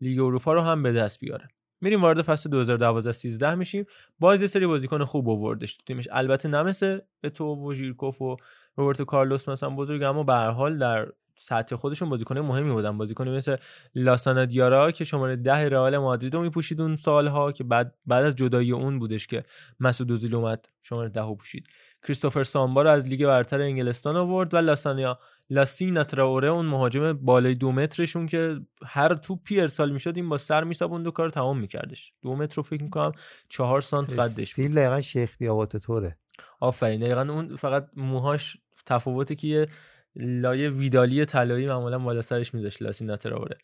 لیگ 0.00 0.20
اروپا 0.20 0.52
رو 0.52 0.60
هم 0.60 0.82
به 0.82 0.92
دست 0.92 1.20
بیاره. 1.20 1.48
میریم 1.80 2.02
وارد 2.02 2.22
فصل 2.22 2.50
2012 2.50 3.12
13 3.12 3.54
میشیم. 3.54 3.84
باز 4.18 4.42
یه 4.42 4.46
سری 4.46 4.66
بازیکن 4.66 5.04
خوب 5.04 5.28
آوردش 5.28 5.76
تو 5.76 5.82
تیمش. 5.86 6.08
البته 6.12 6.62
مثل 6.62 6.98
اتو 7.24 7.44
و 7.44 7.74
ژیرکوف 7.74 8.22
و 8.22 8.36
روبرتو 8.76 9.04
کارلوس 9.04 9.48
مثلا 9.48 9.70
بزرگ 9.70 10.02
اما 10.02 10.22
به 10.22 10.32
هر 10.32 10.50
حال 10.50 10.78
در 10.78 11.08
سطح 11.34 11.76
خودشون 11.76 12.08
بازیکن 12.08 12.38
مهمی 12.38 12.72
بودن. 12.72 12.98
بازیکن 12.98 13.28
مثل 13.28 13.56
لاسانا 13.94 14.44
دیارا 14.44 14.90
که 14.90 15.04
شماره 15.04 15.36
ده 15.36 15.68
رئال 15.68 15.98
مادرید 15.98 16.34
رو 16.34 16.42
میپوشید 16.42 16.80
اون 16.80 16.96
سالها 16.96 17.52
که 17.52 17.64
بعد 17.64 17.94
بعد 18.06 18.24
از 18.24 18.36
جدایی 18.36 18.72
اون 18.72 18.98
بودش 18.98 19.26
که 19.26 19.44
مسعود 19.80 20.10
اوزیل 20.10 20.34
اومد 20.34 20.66
شماره 20.82 21.08
ده 21.08 21.20
رو 21.20 21.34
پوشید. 21.34 21.66
کریستوفر 22.02 22.44
سامبا 22.44 22.82
رو 22.82 22.88
از 22.90 23.06
لیگ 23.06 23.26
برتر 23.26 23.60
انگلستان 23.60 24.16
آورد 24.16 24.54
و 24.54 24.56
لاسانیا 24.56 25.18
لاسینا 25.50 26.04
تراوره 26.04 26.48
اون 26.48 26.66
مهاجم 26.66 27.12
بالای 27.12 27.54
دو 27.54 27.72
مترشون 27.72 28.26
که 28.26 28.60
هر 28.86 29.14
توپی 29.14 29.60
ارسال 29.60 29.90
می‌شد 29.90 30.16
این 30.16 30.28
با 30.28 30.38
سر 30.38 30.64
میسابوند 30.64 31.06
و 31.06 31.10
کار 31.10 31.30
تمام 31.30 31.58
میکردش. 31.58 32.12
دو 32.22 32.36
متر 32.36 32.56
رو 32.56 32.62
فکر 32.62 32.82
می‌کنم 32.82 33.12
چهار 33.48 33.80
سانت 33.80 34.12
قدش. 34.12 34.38
استیل 34.38 34.74
دقیقا 34.74 35.00
شیخ 35.00 35.38
دیابات 35.38 35.76
توره. 35.76 36.18
آفرین. 36.60 37.00
دقیقا 37.00 37.20
اون 37.20 37.56
فقط 37.56 37.88
موهاش 37.96 38.56
تفاوته 38.86 39.34
که 39.34 39.46
یه 39.46 39.68
لایه 40.16 40.70
ویدالی 40.70 41.24
طلایی 41.24 41.66
معمولا 41.66 41.98
بالا 41.98 42.22
سرش 42.22 42.54
میذاشت 42.54 42.82
لاسینا 42.82 43.16
تراوره. 43.16 43.58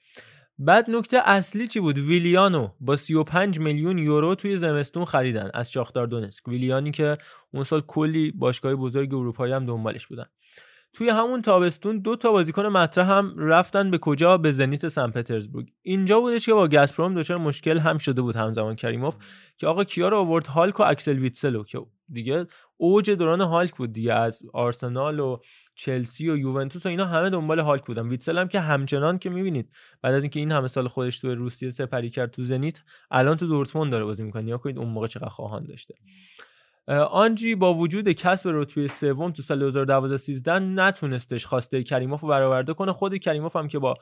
بعد 0.58 0.90
نکته 0.90 1.18
اصلی 1.24 1.66
چی 1.66 1.80
بود؟ 1.80 1.98
ویلیانو 1.98 2.68
با 2.80 2.96
35 2.96 3.58
میلیون 3.58 3.98
یورو 3.98 4.34
توی 4.34 4.56
زمستون 4.56 5.04
خریدن 5.04 5.50
از 5.54 5.72
شاختار 5.72 6.06
دونسک. 6.06 6.48
ویلیانی 6.48 6.90
که 6.90 7.18
اون 7.52 7.64
سال 7.64 7.80
کلی 7.80 8.32
باشگاه 8.32 8.74
بزرگ 8.74 9.14
اروپایی 9.14 9.52
هم 9.52 9.66
دنبالش 9.66 10.06
بودن. 10.06 10.26
توی 10.94 11.08
همون 11.08 11.42
تابستون 11.42 11.98
دو 11.98 12.16
تا 12.16 12.32
بازیکن 12.32 12.66
مطرح 12.66 13.10
هم 13.10 13.34
رفتن 13.38 13.90
به 13.90 13.98
کجا؟ 13.98 14.38
به 14.38 14.52
زنیت 14.52 14.88
سن 14.88 15.10
پترزبورگ. 15.10 15.68
اینجا 15.82 16.20
بودش 16.20 16.46
که 16.46 16.52
با 16.52 16.68
گازپروم 16.68 17.14
دچار 17.14 17.38
مشکل 17.38 17.78
هم 17.78 17.98
شده 17.98 18.22
بود 18.22 18.36
همزمان 18.36 18.76
کریموف 18.76 19.16
که 19.58 19.66
آقا 19.66 19.84
کیا 19.84 20.08
رو 20.08 20.16
آورد؟ 20.16 20.46
هالک 20.46 20.80
و 20.80 20.82
اکسل 20.82 21.18
ویتسل 21.18 21.51
رو 21.51 21.64
که 21.64 21.78
دیگه 22.08 22.46
اوج 22.76 23.10
دوران 23.10 23.40
هالک 23.40 23.76
بود 23.76 23.92
دیگه. 23.92 24.12
از 24.12 24.42
آرسنال 24.52 25.20
و 25.20 25.38
چلسی 25.74 26.30
و 26.30 26.36
یوونتوس 26.36 26.86
و 26.86 26.88
اینا 26.88 27.06
همه 27.06 27.30
دنبال 27.30 27.60
هالک 27.60 27.84
بودن. 27.84 28.08
ویتسل 28.08 28.38
هم 28.38 28.48
که 28.48 28.60
همچنان 28.60 29.18
که 29.18 29.30
می‌بینید 29.30 29.70
بعد 30.02 30.14
از 30.14 30.22
اینکه 30.22 30.40
این 30.40 30.52
همه 30.52 30.68
سال 30.68 30.88
خودش 30.88 31.18
تو 31.18 31.34
روسیه 31.34 31.70
سپری 31.70 32.10
کرد 32.10 32.30
تو 32.30 32.42
زنیت 32.42 32.80
الان 33.10 33.36
تو 33.36 33.46
دورتموند 33.46 33.92
داره 33.92 34.04
بازی 34.04 34.22
می‌کنه. 34.22 34.44
نگاه 34.44 34.58
کنید 34.58 34.78
اون 34.78 34.88
موقع 34.88 35.06
چقدر 35.06 35.28
خواهان 35.28 35.64
داشته. 35.64 35.94
آنجی 36.88 37.54
با 37.54 37.74
وجود 37.74 38.08
کسب 38.08 38.48
رتبه 38.52 38.88
سوم 38.88 39.30
تو 39.30 39.42
سال 39.42 39.58
2012 39.58 40.16
13 40.16 40.58
نتونستش 40.58 41.46
خواسته 41.46 41.82
کریموف 41.82 42.20
رو 42.20 42.28
برآورده 42.28 42.74
کنه. 42.74 42.92
خود 42.92 43.16
کریموف 43.16 43.56
هم 43.56 43.68
که 43.68 43.78
با 43.78 43.94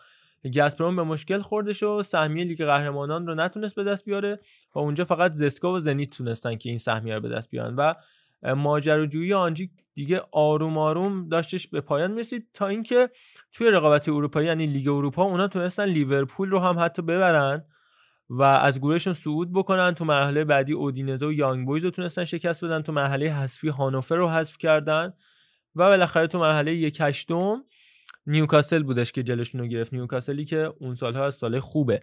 گازپروم 0.55 0.97
به 0.97 1.03
مشکل 1.03 1.41
خوردش 1.41 1.83
و 1.83 2.03
سهمیه 2.03 2.45
لیگ 2.45 2.65
قهرمانان 2.65 3.27
رو 3.27 3.35
نتونست 3.35 3.75
به 3.75 3.85
دست 3.85 4.05
بیاره 4.05 4.41
و 4.75 4.79
اونجا 4.79 5.05
فقط 5.05 5.33
زسکا 5.33 5.73
و 5.73 5.81
زنیت 5.81 6.11
تونستن 6.11 6.57
که 6.57 6.69
این 6.69 6.79
سهمیه 6.79 7.15
رو 7.15 7.21
به 7.21 7.29
دست 7.29 7.51
بیارن. 7.51 7.75
و 7.77 7.95
ماجراجویی 8.55 9.33
آنجی 9.33 9.71
دیگه 9.95 10.23
آروم 10.33 10.79
آروم 10.79 11.29
داشتش 11.29 11.69
به 11.69 11.81
پایان 11.81 12.11
می‌رسید 12.11 12.49
تا 12.55 12.67
اینکه 12.67 13.09
توی 13.53 13.71
رقابت 13.71 14.09
اروپایی 14.09 14.47
یعنی 14.47 14.67
لیگ 14.67 14.89
اروپا 14.89 15.23
اونا 15.23 15.49
تونستن 15.49 15.85
لیورپول 15.85 16.51
رو 16.51 16.59
هم 16.59 16.79
حتی 16.79 17.03
ببرن. 17.03 17.65
و 18.35 18.43
از 18.43 18.79
گروهشون 18.79 19.13
صعود 19.13 19.53
بکنن 19.53 19.95
تو 19.95 20.05
مرحله 20.05 20.45
بعدی 20.45 20.73
اودینزه 20.73 21.27
و 21.27 21.33
یانگ 21.33 21.67
بویز 21.67 21.85
رو 21.85 21.91
تونستن 21.91 22.25
شکست 22.25 22.65
بدن. 22.65 22.83
تو 22.83 22.93
مرحله 22.93 23.33
حذفی 23.33 23.69
هانوفر 23.69 24.17
رو 24.17 24.29
حذف 24.29 24.59
کردن 24.59 25.13
و 25.77 25.89
بالاخره 25.89 26.27
تو 26.27 26.39
مرحله 26.39 26.75
یک 26.75 26.99
هشتم 27.01 27.65
نیوکاسل 28.27 28.83
بودش 28.83 29.13
که 29.13 29.23
جلوشون 29.23 29.61
رو 29.61 29.67
گرفت. 29.67 29.93
نیوکاسلی 29.95 30.45
که 30.45 30.73
اون 30.81 30.95
سالها 30.95 31.27
از 31.27 31.35
سال 31.35 31.61
خوبه. 31.61 32.03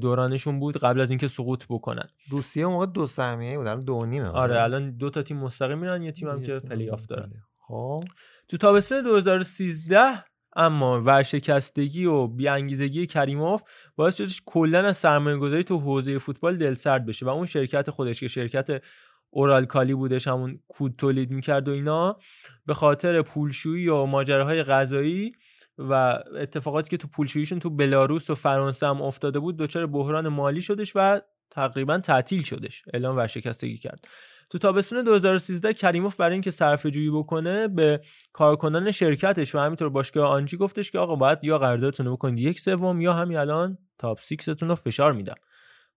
دورانشون 0.00 0.60
بود 0.60 0.78
قبل 0.78 1.00
از 1.00 1.10
اینکه 1.10 1.28
سقوط 1.28 1.64
بکنن. 1.68 2.08
روسیه 2.30 2.64
اون 2.64 2.72
موقع 2.72 2.86
دو 2.86 3.06
سهمیه 3.06 3.58
بود 3.58 3.66
الان 3.66 3.84
دو 3.84 4.06
نیمه 4.06 4.28
آره 4.28 4.62
الان 4.62 4.96
دو 4.96 5.10
تا 5.10 5.22
تیم 5.22 5.36
مستقیم 5.36 5.78
میرن 5.78 6.02
یه 6.02 6.12
تیم 6.12 6.28
هم 6.28 6.42
که 6.42 6.58
پلی 6.58 6.90
آف 6.90 7.06
دارن. 7.06 7.32
خب. 7.58 8.04
تو 8.48 8.56
تابستون 8.56 9.02
2013 9.02 10.24
اما 10.56 11.00
ورشکستگی 11.00 12.04
و 12.04 12.26
بیانگیزگی 12.26 13.06
کریموف 13.06 13.62
باعث 13.96 14.16
شدش 14.16 14.42
کلا 14.46 14.78
از 14.78 14.96
سرمایه 14.96 15.36
گذاری 15.36 15.64
تو 15.64 15.78
حوزه 15.78 16.18
فوتبال 16.18 16.56
دلسرد 16.56 17.06
بشه 17.06 17.26
و 17.26 17.28
اون 17.28 17.46
شرکت 17.46 17.90
خودش 17.90 18.20
که 18.20 18.28
شرکت 18.28 18.82
اورالکالی 19.30 19.94
بودش 19.94 20.28
همون 20.28 20.60
کود 20.68 20.94
تولید 20.98 21.30
می‌کرد 21.30 21.68
و 21.68 21.72
اینا 21.72 22.18
به 22.66 22.74
خاطر 22.74 23.22
پولشویی 23.22 23.88
و 23.88 24.04
ماجراهای 24.04 24.62
غذایی 24.62 25.32
و 25.78 26.18
اتفاقاتی 26.36 26.90
که 26.90 26.96
تو 26.96 27.08
پولشوییشون 27.08 27.58
تو 27.58 27.70
بلاروس 27.70 28.30
و 28.30 28.34
فرانسه 28.34 28.86
هم 28.86 29.02
افتاده 29.02 29.38
بود 29.38 29.56
دچار 29.56 29.86
بحران 29.86 30.28
مالی 30.28 30.60
شدش 30.60 30.92
و 30.94 31.20
تقریبا 31.50 31.98
تعطیل 31.98 32.42
شدش. 32.42 32.82
اعلام 32.94 33.16
ورشکستگی 33.16 33.76
کرد. 33.76 34.08
تو 34.52 34.58
تابستون 34.58 35.04
2013 35.04 35.74
کریموف 35.74 36.16
برای 36.16 36.32
اینکه 36.32 36.50
صرفه 36.50 36.90
جویی 36.90 37.10
بکنه 37.10 37.68
به 37.68 38.00
کارکنان 38.32 38.90
شرکتش 38.90 39.54
و 39.54 39.58
همینطور 39.58 39.88
باشگاه 39.88 40.28
آنجی 40.28 40.56
گفتش 40.56 40.90
که 40.90 40.98
آقا 40.98 41.14
باید 41.14 41.38
یا 41.42 41.58
قراردادتون 41.58 42.06
رو 42.06 42.16
بکنید 42.16 42.38
یک 42.38 42.60
سوم 42.60 43.00
یا 43.00 43.12
همین 43.12 43.36
الان 43.36 43.78
تاپ 43.98 44.20
6 44.20 44.48
رو 44.62 44.74
فشار 44.74 45.12
میدم. 45.12 45.34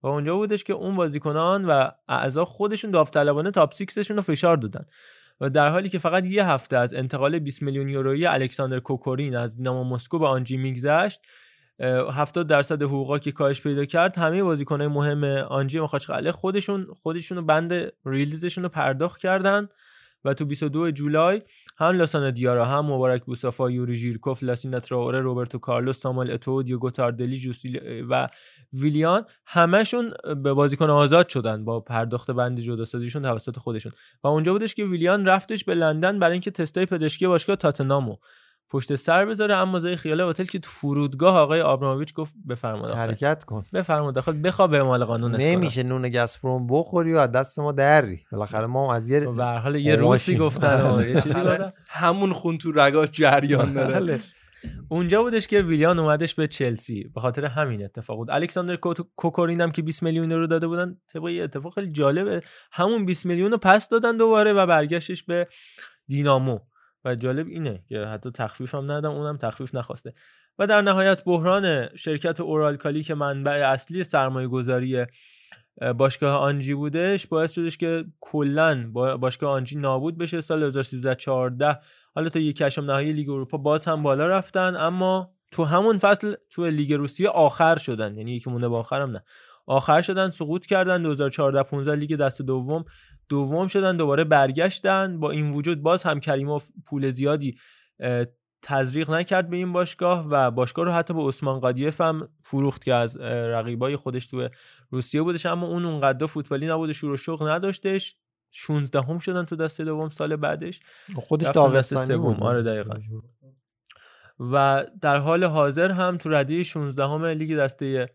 و 0.04 0.08
اونجا 0.08 0.36
بودش 0.36 0.64
که 0.64 0.74
اون 0.74 0.96
بازیکنان 0.96 1.66
و 1.66 1.90
اعضا 2.08 2.46
خودشون 2.46 2.92
داوطلبانه 2.92 3.52
تاپ 3.52 3.74
6 3.74 4.12
رو 4.12 4.22
فشار 4.22 4.58
دادن. 4.58 4.86
و 5.42 5.50
در 5.50 5.70
حالی 5.70 5.90
که 5.90 6.00
فقط 6.00 6.28
یه 6.28 6.48
هفته 6.48 6.78
از 6.78 6.94
انتقال 6.94 7.40
20 7.40 7.62
میلیون 7.62 7.90
یورویی 7.90 8.26
الکساندر 8.26 8.80
کوکورین 8.80 9.36
از 9.36 9.58
دینامو 9.58 9.84
مسکو 9.84 10.20
به 10.20 10.28
آنجی 10.28 10.58
میگذشت 10.58 11.22
70 11.80 12.48
درصد 12.48 12.82
حقوقا 12.82 13.20
که 13.20 13.32
کاهش 13.32 13.62
پیدا 13.62 13.86
کرد 13.86 14.18
همه 14.18 14.44
بازیکنهای 14.44 14.88
مهم 14.88 15.24
آنجی 15.44 15.80
مخاچقاله 15.80 16.32
خودشون 16.32 16.88
خودشون 17.02 17.38
رو 17.38 17.44
بند 17.44 17.92
ریلیزشون 18.06 18.64
رو 18.64 18.70
پرداخت 18.70 19.22
کردن 19.22 19.70
و 20.26 20.34
تو 20.34 20.46
22 20.46 20.92
جولای 20.92 21.42
هم 21.78 21.96
لاسانا 21.98 22.32
دیارا 22.32 22.66
هم 22.66 22.86
مبارک 22.86 23.26
بوسافا 23.26 23.72
یوری 23.72 23.96
ژیرکوف 23.96 24.44
لاسینا 24.44 24.80
تراوره 24.80 25.22
روبرتو 25.22 25.60
کارلوس 25.60 26.00
ساموئل 26.00 26.32
اتو 26.32 26.64
دیوگو 26.64 26.90
تاردلی 26.92 27.38
جوسیل 27.38 28.06
و 28.10 28.28
ویلیان 28.74 29.26
همشون 29.46 30.14
به 30.44 30.54
بازیکن 30.54 30.90
آزاد 30.90 31.30
شدن 31.30 31.66
با 31.66 31.80
پرداخت 31.80 32.32
بند 32.32 32.60
جداسازیشون 32.60 33.22
توسط 33.22 33.58
خودشون. 33.58 33.92
و 34.24 34.28
اونجا 34.28 34.54
بودش 34.54 34.76
که 34.76 34.86
ویلیان 34.86 35.26
رفتش 35.26 35.64
به 35.64 35.74
لندن 35.74 36.20
برای 36.20 36.32
اینکه 36.32 36.52
تستای 36.52 36.86
پزشکی 36.86 37.28
باشگاه 37.28 37.56
تاتنامو 37.56 38.18
پشت 38.70 38.96
سر 38.96 39.26
بذاره 39.26 39.56
اما 39.56 39.80
زای 39.80 39.96
خیال 39.96 40.22
هتل 40.22 40.44
که 40.44 40.60
تو 40.60 40.70
فرودگاه 40.70 41.38
آقای 41.38 41.62
آبراموویچ 41.62 42.14
گفت 42.14 42.34
بفرمایید 42.50 42.98
حرکت 42.98 43.44
کن. 43.44 43.66
بفرمایید 43.74 44.16
داخل 44.16 44.40
بخواب 44.44 44.72
به 44.72 44.84
مال 44.84 45.06
قانونت 45.06 45.40
نمیشه 45.40 45.84
نون 45.84 46.10
گسپروم 46.10 46.68
بخوری 46.68 47.14
و 47.14 47.18
از 47.18 47.32
دست 47.32 47.60
ما 47.60 47.72
دری. 47.72 48.24
بالاخره 48.32 48.66
ما 48.66 48.96
از 48.96 49.10
یه 49.10 49.20
به 49.20 49.46
هر 49.46 49.58
حال 49.58 49.76
یه 49.76 49.96
روسی 49.96 50.38
گفتن 50.38 51.72
همون 51.90 52.34
خون 52.34 52.58
تو 52.58 52.72
رگاش 52.72 53.12
جریان 53.12 53.74
داره. 53.74 54.20
اونجا 54.90 55.24
بودش 55.24 55.48
که 55.48 55.62
ویلیان 55.62 56.00
اومدش 56.00 56.36
به 56.36 56.48
چلسی. 56.48 57.04
به 57.16 57.22
خاطر 57.22 57.46
همین 57.46 57.84
اتفاق 57.84 58.18
بود. 58.18 58.32
الکساندر 58.32 58.76
کوکورین 59.16 59.62
هم 59.62 59.72
که 59.72 59.82
20 59.82 60.04
میلیون 60.04 60.32
رو 60.32 60.48
داده 60.48 60.68
بودن 60.68 60.98
طبق 61.14 61.28
یه 61.28 61.44
اتفاق 61.44 61.74
خیلی 61.74 61.92
جالبه. 61.92 62.42
همون 62.72 63.06
20 63.06 63.26
میلیون 63.26 63.52
رو 63.52 63.58
پس 63.58 63.90
دادن 63.90 64.18
دوباره 64.18 64.54
و 64.54 64.66
برگشتش 64.66 65.24
به 65.24 65.48
دینامو. 66.08 66.60
و 67.06 67.16
جالب 67.16 67.48
اینه 67.48 67.84
که 67.90 68.00
حتی 68.00 68.32
تخفیف 68.32 68.76
هم 68.76 68.84
ندادم 68.84 69.12
اونم 69.12 69.38
تخفیف 69.38 69.76
نخواسته. 69.76 70.14
و 70.60 70.68
در 70.68 70.82
نهایت 70.82 71.24
بحران 71.24 71.96
شرکت 71.96 72.40
اورالکالی 72.40 73.04
که 73.04 73.16
منبع 73.16 73.52
اصلی 73.52 74.04
سرمایه 74.04 74.48
گذاری 74.48 75.06
باشگاه 75.98 76.38
آنجی 76.38 76.74
بودش 76.74 77.28
باعث 77.28 77.52
شدش 77.52 77.78
که 77.78 78.06
کلا 78.20 78.92
باشگاه 79.20 79.52
آنجی 79.52 79.76
نابود 79.76 80.18
بشه 80.18 80.42
سال 80.42 80.60
2013 80.60 81.16
14 81.16 81.80
حالا 82.16 82.30
تا 82.30 82.40
یک 82.40 82.58
کشم 82.58 82.86
نهایی 82.86 83.14
لیگ 83.14 83.30
اروپا 83.30 83.58
باز 83.58 83.86
هم 83.86 84.04
بالا 84.04 84.28
رفتن 84.28 84.76
اما 84.76 85.36
تو 85.52 85.64
همون 85.64 85.98
فصل 85.98 86.36
تو 86.50 86.66
لیگ 86.66 86.94
روسیه 86.94 87.30
آخر 87.30 87.78
شدن. 87.78 88.18
یعنی 88.18 88.36
یکی 88.36 88.50
مونده 88.50 88.68
با 88.68 88.80
آخرم 88.80 89.12
نه. 89.12 89.24
آخر 89.66 90.02
شدن 90.02 90.30
سقوط 90.30 90.66
کردن. 90.66 91.04
2014 91.04 91.64
15 91.64 91.96
لیگ 91.96 92.16
دست 92.16 92.42
دوم. 92.42 92.86
دوم 93.30 93.68
شدن 93.68 93.98
دوباره 93.98 94.24
برگشتن. 94.24 95.20
با 95.20 95.32
این 95.32 95.52
وجود 95.52 95.82
باز 95.82 96.04
هم 96.04 96.20
کریموف 96.20 96.68
پول 96.86 97.12
زیادی 97.12 97.58
تزریق 98.62 99.12
نکرد 99.12 99.50
به 99.50 99.58
این 99.58 99.74
باشگاه 99.74 100.28
و 100.30 100.52
باشگاه 100.52 100.86
رو 100.86 100.92
حتی 100.92 101.14
به 101.14 101.22
عثمان 101.22 101.60
قادیف 101.60 102.02
هم 102.02 102.30
فروخت 102.44 102.84
که 102.84 102.94
از 102.94 103.18
رقیبای 103.18 103.96
خودش 103.96 104.28
تو 104.28 104.50
روسیه 104.90 105.22
بودش. 105.22 105.46
اما 105.46 105.68
اون 105.68 105.86
اونقدر 105.86 106.26
فوتبالی 106.26 106.68
نبوده 106.68 106.94
شور 106.94 107.12
و 107.12 107.18
شوق 107.18 107.48
نداشتش. 107.48 108.16
16 108.52 109.02
هم 109.02 109.20
شدن 109.20 109.46
تو 109.46 109.56
دسته 109.56 109.84
دوم 109.84 110.10
سال 110.10 110.36
بعدش. 110.36 110.80
خودش 111.16 111.48
داغستانی 111.48 112.18
بود 112.18 112.44
آره 112.44 112.64
دقیقا. 112.64 113.00
و 114.40 114.86
در 115.02 115.18
حال 115.18 115.44
حاضر 115.44 115.92
هم 115.92 116.18
تو 116.18 116.30
ردیه 116.30 116.64
16 116.64 117.04
هم 117.04 117.26
لیگ 117.26 117.58
دسته 117.58 118.10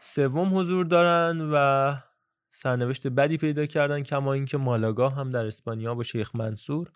سوم 0.00 0.58
حضور 0.58 0.86
دارن 0.86 1.50
و 1.52 1.94
سرنوشت 2.52 3.06
بدی 3.06 3.36
پیدا 3.36 3.66
کردن 3.66 4.02
کما 4.02 4.32
اینکه 4.32 4.58
مالاگا 4.58 5.08
هم 5.08 5.30
در 5.30 5.46
اسپانیا 5.46 5.94
با 5.94 6.02
شیخ 6.02 6.36
منصور. 6.36 6.90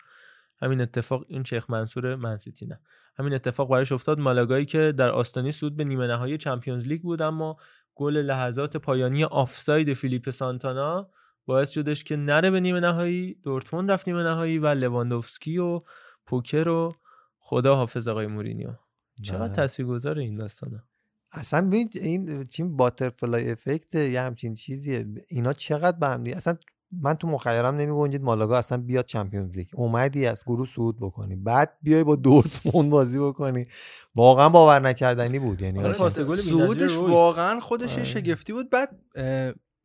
همین 0.62 0.80
اتفاق 0.80 1.24
این 1.28 1.44
شیخ 1.44 1.70
منصور 1.70 2.16
منسیتی 2.16 2.66
نه. 2.66 2.80
همین 3.18 3.34
اتفاق 3.34 3.70
براش 3.70 3.92
افتاد. 3.92 4.20
مالاگایی 4.20 4.64
که 4.64 4.92
در 4.96 5.10
آستانی 5.10 5.52
سود 5.52 5.76
به 5.76 5.84
نیمه 5.84 6.06
نهایی 6.06 6.38
چمپیونز 6.38 6.86
لیگ 6.86 7.02
بود 7.02 7.22
اما 7.22 7.56
گل 7.94 8.16
لحظات 8.16 8.76
پایانی 8.76 9.24
آفساید 9.24 9.92
فیلیپ 9.92 10.30
سانتانا 10.30 11.10
باعث 11.46 11.70
شدش 11.70 12.04
که 12.04 12.16
نره 12.16 12.50
به 12.50 12.60
نیمه 12.60 12.80
نهایی. 12.80 13.34
دورتموند 13.34 13.90
رفت 13.90 14.08
نیمه 14.08 14.22
نهایی 14.22 14.58
و 14.58 14.66
لواندوفسکی 14.66 15.58
و 15.58 15.82
پوکر 16.26 16.68
و 16.68 16.94
خدا 17.38 17.76
حافظ 17.76 18.08
آقای 18.08 18.26
مورینیو. 18.26 18.70
چقدر 19.22 19.54
تاثیرگذار 19.54 20.18
این 20.18 20.36
داستانه 20.36 20.82
اصلا 21.32 21.66
ببین 21.66 21.90
این 21.94 22.46
chain 22.46 22.76
butterfly 22.76 23.50
effect 23.50 23.94
یه 23.94 24.20
همچین 24.20 24.54
چیزیه. 24.54 25.06
اینا 25.28 25.52
چقدر 25.52 25.98
به 25.98 26.06
هم 26.06 26.24
اصلا 26.36 26.56
من 27.02 27.14
تو 27.14 27.28
مخیله‌م 27.28 27.76
نمی 27.76 27.92
گنجید 27.92 28.22
مالاگا 28.22 28.58
اصلا 28.58 28.78
بیاد 28.78 29.04
Champions 29.04 29.56
League 29.56 29.68
اومدی 29.74 30.26
از 30.26 30.42
گروه 30.46 30.68
صعود 30.68 30.96
بکنی. 31.00 31.36
بعد 31.36 31.72
بیای 31.82 32.04
با 32.04 32.16
دورتموند 32.16 32.90
بازی 32.90 33.18
بکنی. 33.18 33.66
واقعا 34.14 34.48
باور 34.48 34.80
نکردنی 34.80 35.38
بود. 35.38 35.62
یعنی 35.62 35.80
آره 35.80 36.08
صعودش 36.10 36.96
واقعا 36.96 37.60
خودش 37.60 37.94
آره. 37.94 38.04
شگفتی 38.04 38.52
بود. 38.52 38.70
بعد 38.70 38.98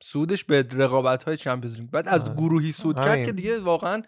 سودش 0.03 0.43
به 0.43 0.65
رقابت 0.72 1.23
های 1.23 1.38
چمپیونز 1.38 1.80
لیگ 1.80 1.89
بعد 1.89 2.07
از 2.07 2.35
گروهی 2.35 2.72
سود 2.72 2.95
کرد 2.95 3.23
که 3.23 3.31
دیگه 3.31 3.59
واقعا 3.59 4.01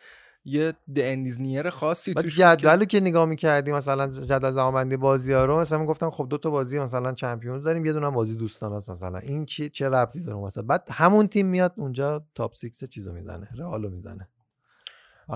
یه 0.45 0.73
دندیزنیر 0.95 1.69
خاصی 1.69 2.13
توش 2.13 2.37
جدولو 2.37 2.85
که 2.85 2.99
نگاه 2.99 3.25
می‌کردیم 3.25 3.75
مثلا 3.75 4.07
جدول 4.07 4.51
زمانبندی 4.51 4.97
بازی 4.97 5.33
ها 5.33 5.45
رو 5.45 5.59
مثلا 5.59 5.77
می‌گفتم 5.77 6.09
خب 6.09 6.27
دو 6.29 6.37
تا 6.37 6.49
بازی 6.49 6.79
مثلا 6.79 7.13
چمپیونز 7.13 7.63
داریم 7.63 7.85
یه 7.85 7.93
دونه 7.93 8.09
بازی 8.09 8.35
دوستان 8.35 8.73
هست 8.73 8.89
مثلا. 8.89 9.17
این 9.17 9.45
چه 9.45 9.69
چه 9.69 9.89
ربطی 9.89 10.23
داره 10.23 10.37
مثلا 10.37 10.63
بعد 10.63 10.87
همون 10.91 11.27
تیم 11.27 11.47
میاد 11.47 11.73
اونجا 11.77 12.25
تاپ 12.35 12.55
6 12.55 12.83
چیزو 12.89 13.13
می‌زنه 13.13 13.49
رئالو 13.57 13.89
می‌زنه. 13.89 14.29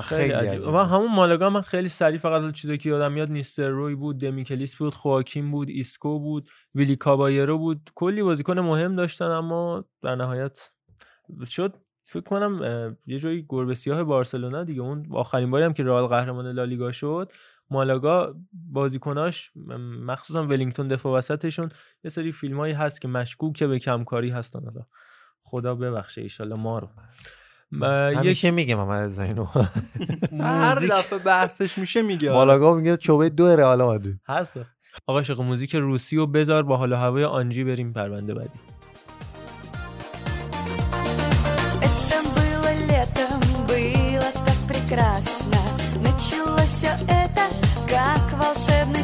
خیلی 0.04 0.34
عجیب. 0.34 0.68
و 0.68 0.78
همون 0.78 1.16
مالگا 1.16 1.50
من 1.50 1.62
خیلی 1.62 1.90
سریع 1.90 2.20
فقط 2.20 2.54
چیزی 2.54 2.78
که 2.78 2.90
یادم 2.90 3.12
میاد 3.12 3.32
نیستلروی 3.32 3.96
بود 3.96 4.22
دمیکلیس 4.22 4.76
بود 4.76 4.96
خواکین 4.96 5.52
بود 5.52 5.70
ایسکو 5.70 6.20
بود 6.20 6.50
ویلی 6.76 6.96
کابایرو 6.96 7.58
بود. 7.58 7.90
کلی 7.96 8.24
بازیکن 8.24 8.60
مهم 8.60 8.96
داشتن 8.96 9.26
اما 9.26 9.86
در 10.02 10.16
نهایت 10.16 10.70
شد 11.46 11.76
فکر 12.10 12.24
کنم 12.24 12.96
یه 13.06 13.20
جایی 13.20 13.46
گربه 13.50 13.74
سیاه 13.74 14.04
بارسلونا 14.04 14.64
دیگه. 14.64 14.82
اون 14.82 15.08
آخرین 15.12 15.52
باری 15.52 15.66
هم 15.66 15.74
که 15.74 15.84
رئال 15.84 16.08
قهرمان 16.08 16.52
لالیگا 16.52 16.92
شد 16.92 17.32
مالاگا 17.70 18.36
بازیکناش 18.72 19.52
مخصوصا 20.06 20.44
ولینگتون 20.44 20.88
دفاع 20.88 21.18
وسطشون 21.18 21.70
یه 22.04 22.10
سری 22.12 22.32
فیلمایی 22.32 22.74
هست 22.74 23.02
که 23.02 23.08
مشکوک 23.08 23.64
به 23.64 23.80
کمکاری 23.80 24.30
هستن. 24.30 24.60
حالا 24.66 24.86
خدا 25.42 25.76
ببخشه 25.76 26.22
ایشالله 26.22 26.56
ما 26.56 26.80
رو. 26.80 26.90
همیشه 27.82 28.52
میگه 28.52 28.76
محمد 28.76 29.08
زینو 29.08 29.48
هر 30.40 30.76
دفعه 30.76 31.20
بحثش 31.20 31.78
میشه 31.78 32.02
میگه. 32.02 32.32
مالاگا 32.32 32.76
میگه 32.76 32.98
چوبه 32.98 33.30
دو 33.30 33.48
رئال 33.48 33.84
مادرید. 33.84 34.20
هست. 34.28 34.60
آقا 35.08 35.24
شق 35.24 35.42
موزیک 35.42 35.76
روسی 35.76 36.18
و 36.18 36.26
بذار 36.26 36.64
با 36.64 36.78
حال 36.78 36.94
هوای 36.94 37.24
آنجی 37.24 37.64
بریم 37.64 37.94
پرونده 37.94 38.34
بعدی. 38.34 38.60
Прекрасно. 44.88 45.58
Началось 46.02 46.70
все 46.78 46.92
это, 47.08 47.42
как 47.88 48.20
в 48.32 48.38
волшебной 48.38 49.04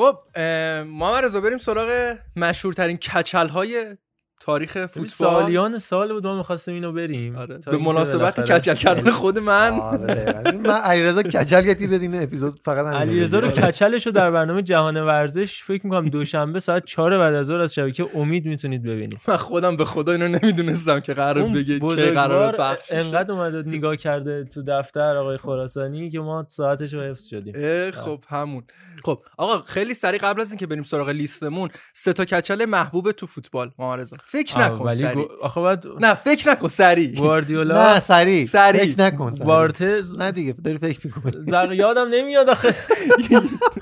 خب 0.00 0.38
ما 0.86 1.20
رضا 1.20 1.40
بریم 1.40 1.58
سراغ 1.58 2.16
مشهورترین 2.36 2.96
کچل 2.96 3.48
های 3.48 3.96
تاریخ 4.40 4.86
فوتبال. 4.86 5.06
سالیان 5.08 5.78
سال 5.78 6.12
بود 6.12 6.26
ما 6.26 6.36
می‌خواستیم 6.36 6.74
اینو 6.74 6.92
بریم. 6.92 7.36
آره. 7.36 7.58
به 7.58 7.76
مناسبت 7.78 8.52
کچل 8.52 8.74
کردن 8.74 9.10
خود 9.10 9.38
من. 9.38 9.72
آره 9.80 10.58
من 10.64 10.70
علیرضا 10.70 11.22
کچل 11.22 11.60
گتی 11.60 11.86
بدین 11.86 12.22
اپیزود 12.22 12.60
فقط 12.64 12.86
همین 12.86 12.98
علیرضا 12.98 13.38
رو. 13.38 13.48
کچلش 13.48 14.06
رو 14.06 14.12
در 14.12 14.30
برنامه 14.30 14.62
جهان 14.62 14.96
ورزش 14.96 15.62
فکر 15.62 15.86
می‌کنم 15.86 16.08
دوشنبه 16.08 16.60
ساعت 16.60 16.84
4 16.84 17.18
بعد 17.18 17.34
از 17.34 17.46
ظهر 17.46 17.60
از 17.60 17.74
شبکه 17.74 18.06
امید 18.14 18.46
می‌تونید 18.46 18.82
ببینید. 18.82 19.20
من 19.28 19.36
خودم 19.36 19.76
به 19.76 19.84
خدا 19.84 20.12
اینو 20.12 20.28
نمی‌دونستم 20.28 21.00
که 21.00 21.14
قرار 21.14 21.48
بگه 21.48 21.80
که 21.80 22.10
قرار 22.10 22.56
بشه. 22.56 22.96
انقدر 22.96 23.32
اومده 23.32 23.68
نگاه 23.68 23.96
کرده 23.96 24.44
تو 24.44 24.62
دفتر 24.62 25.16
آقای 25.16 25.36
خراسانی 25.36 26.10
که 26.10 26.20
ما 26.20 26.46
ساعتش 26.48 26.94
رو 26.94 27.02
حفظ 27.02 27.26
شدیم. 27.26 27.90
خب 27.90 28.24
همون. 28.28 28.62
خب 29.04 29.22
آقا 29.36 29.62
خیلی 29.66 29.94
سریع 29.94 30.20
قبل 30.20 30.40
از 30.40 30.50
اینکه 30.50 30.66
بریم 30.66 30.82
سراغ 30.82 31.08
لیستمون 31.08 31.68
سه 31.92 32.12
تا 32.12 32.24
کچل 32.24 32.64
محبوب 32.64 33.12
تو 33.12 33.26
فوتبال 33.26 33.70
رضا 33.98 34.16
فکر 34.32 34.58
نکن 34.58 34.84
ولی 34.84 34.96
سریع 35.02 35.14
گو- 35.14 35.28
آخه 35.42 35.60
بعد 35.60 35.84
نه 36.00 36.14
فکر 36.14 36.50
نکن 36.50 36.68
سریع 36.68 37.14
گواردیولا 37.14 37.92
نه 37.94 38.00
سریع 38.00 38.46
سریع. 38.46 38.84
فکر 38.84 39.00
نکن 39.02 39.34
سریع. 39.34 39.46
بارتز 39.46 40.16
نه 40.18 40.32
دیگه 40.32 40.52
داری 40.64 40.78
فکر 40.78 41.00
می‌کنی 41.04 41.76
یادم 41.76 42.08
نمیاد 42.10 42.48
آخه 42.48 42.70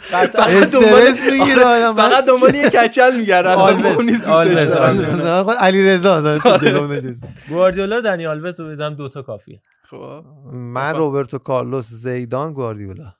فقط 0.00 0.36
استرس 0.36 0.72
دنبال 0.72 1.38
می‌گیره 1.38 1.64
آدم. 1.64 1.94
فقط 1.94 2.24
دنبال 2.24 2.54
یه 2.54 2.70
کچل 2.70 3.16
میگرد 3.16 3.46
اصلا 3.46 3.62
آلوز، 3.62 3.96
اون 3.96 4.04
نیست 4.06 4.24
آلوز، 4.28 4.54
دوستش 4.54 4.76
آلوز. 4.80 5.22
دارم. 5.22 5.50
علی 5.50 5.86
رضا. 5.88 6.38
گواردیولا 7.48 8.00
دنی 8.00 8.26
آلوز 8.26 8.60
رو 8.60 8.68
بزنم 8.68 8.94
دوتا 8.94 9.22
کافیه 9.22 9.60
خب 9.90 10.24
من 10.52 10.94
روبرتو 10.96 11.38
کارلوس 11.38 11.86
زیدان 11.88 12.52
گواردیولا 12.52 13.12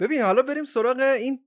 ببین 0.00 0.22
حالا 0.22 0.42
بریم 0.42 0.64
سراغ 0.64 0.98
این 0.98 1.40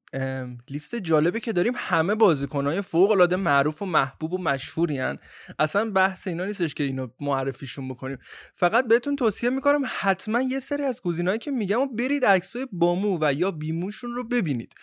لیست 0.70 0.96
جالبه 0.96 1.40
که 1.40 1.54
داریم. 1.54 1.74
همه 1.76 2.16
بازیکنهای 2.16 2.82
فوق 2.82 3.12
العاده 3.12 3.36
معروف 3.36 3.82
و 3.82 3.86
محبوب 3.86 4.34
و 4.34 4.38
مشهوری 4.38 4.98
هن. 4.98 5.18
اصلا 5.60 5.92
بحث 5.92 6.28
اینا 6.28 6.46
نیستش 6.46 6.74
که 6.74 6.84
اینو 6.84 7.08
معرفیشون 7.20 7.90
بکنیم. 7.90 8.18
فقط 8.54 8.88
بهتون 8.88 9.16
توصیه 9.16 9.50
می‌کنم 9.50 9.82
حتما 10.00 10.42
یه 10.42 10.60
سری 10.60 10.84
از 10.84 11.02
گزینه‌هایی 11.02 11.40
که 11.40 11.52
میگم 11.52 11.82
و 11.82 11.88
برید 11.88 12.26
عکسای 12.26 12.68
بامو 12.72 13.18
و 13.22 13.34
یا 13.34 13.52
بیموشون 13.52 14.12
رو 14.16 14.28
ببینید. 14.28 14.74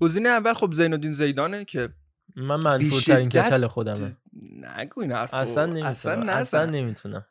گزینه 0.00 0.28
اول 0.28 0.54
خب 0.54 0.72
زین 0.72 0.92
الدین 0.92 1.12
زیدانه 1.12 1.64
که 1.64 1.88
من 2.36 2.62
منفورترین 2.64 3.28
کچل 3.28 3.66
خودمه. 3.66 4.16
نگو 4.78 5.00
این 5.00 5.12
حرفو. 5.12 5.36
اصلا 5.36 5.66
نمی‌تونم. 5.66 5.90
اصلا 5.90 6.32
اصلا 6.32 6.66
نمی‌تونم. 6.66 7.26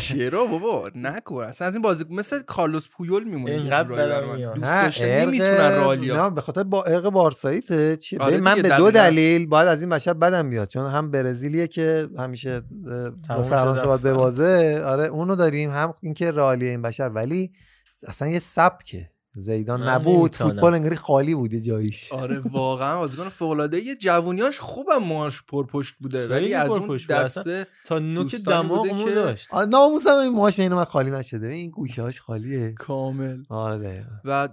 چرا 0.00 0.44
بابا؟ 0.46 0.90
نگو 0.94 1.38
اصلا 1.38 1.68
از 1.68 1.74
این 1.74 1.82
بازی 1.82 2.04
مثل 2.10 2.42
کارلوس 2.42 2.88
پویول 2.88 3.24
میمونه 3.24 3.52
اینقدر 3.52 3.88
بدم 3.88 4.34
میاد. 4.36 4.54
دوست 4.54 4.66
نه 4.66 4.84
داشته 4.84 5.06
ارق- 5.06 5.28
نمی‌تونن 5.28 5.76
رالیا 5.76 6.24
نه 6.28 6.34
به 6.34 6.40
خاطر 6.40 6.62
با 6.62 6.82
ارق 6.84 7.10
بارساییته. 7.10 7.96
چیه؟ 7.96 8.18
آره 8.18 8.30
ببین 8.30 8.44
من 8.44 8.62
به 8.62 8.68
دو. 8.76 8.90
دلیل 8.90 9.46
باید 9.46 9.68
از 9.68 9.80
این 9.80 9.90
بشر 9.90 10.14
بدم 10.14 10.50
بیاد 10.50 10.68
چون 10.68 10.90
هم 10.90 11.10
برزیلیه 11.10 11.66
که 11.66 12.08
همیشه 12.18 12.62
با 13.28 13.42
فرانسه 13.42 13.86
باید 13.86 14.02
ببازه. 14.02 14.82
آره 14.86 15.04
اونو 15.04 15.36
داریم 15.36 15.70
هم 15.70 15.94
اینکه 16.02 16.30
رالیه 16.30 16.70
این 16.70 16.82
بشر 16.82 17.08
ولی 17.08 17.52
اصلا 18.08 18.28
یه 18.28 18.38
سبکه. 18.38 19.10
زیدان 19.32 19.88
نبود. 19.88 20.36
فوتبال 20.36 20.74
انگاری 20.74 20.96
خالی 20.96 21.34
بود 21.34 21.54
جاییش. 21.54 22.12
آره 22.12 22.38
واقعا. 22.40 22.96
بازیکن 22.98 23.28
فوق 23.28 23.50
العاده 23.50 23.80
یه 23.80 23.96
جوونیاش 23.96 24.60
خوبم 24.60 24.96
موهاش 24.96 25.42
پرپشت 25.42 25.94
بوده 26.00 26.28
ولی 26.28 26.54
از 26.54 26.70
اون 26.70 26.96
دسته 27.08 27.66
تا 27.86 27.98
نوک 27.98 28.34
دماغمون 28.34 29.04
که- 29.04 29.14
داشت. 29.14 29.54
ناموسم 29.54 30.10
این 30.16 30.32
موهاش 30.32 30.56
بین 30.56 30.74
من 30.74 30.84
خالی 30.84 31.10
نشده. 31.10 31.46
این 31.48 31.70
گوشه 31.70 32.02
هاش 32.02 32.20
خالیه. 32.20 32.72
کامل. 32.72 33.42
آره. 33.48 34.06
و 34.24 34.48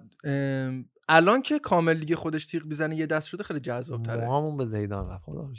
الان 1.10 1.42
که 1.42 1.60
کامل 1.60 1.94
دیگه 1.94 2.16
خودش 2.16 2.46
تیغ 2.46 2.64
بیزنه 2.64 2.96
یه 2.96 3.06
دست 3.06 3.28
شده 3.28 3.44
خیلی 3.44 3.60
جذاب 3.60 4.04
تره 4.04 4.26
موهامون 4.26 4.58
به 4.58 4.66
زیدان 4.66 5.10
رفت. 5.10 5.24
خدا. 5.24 5.50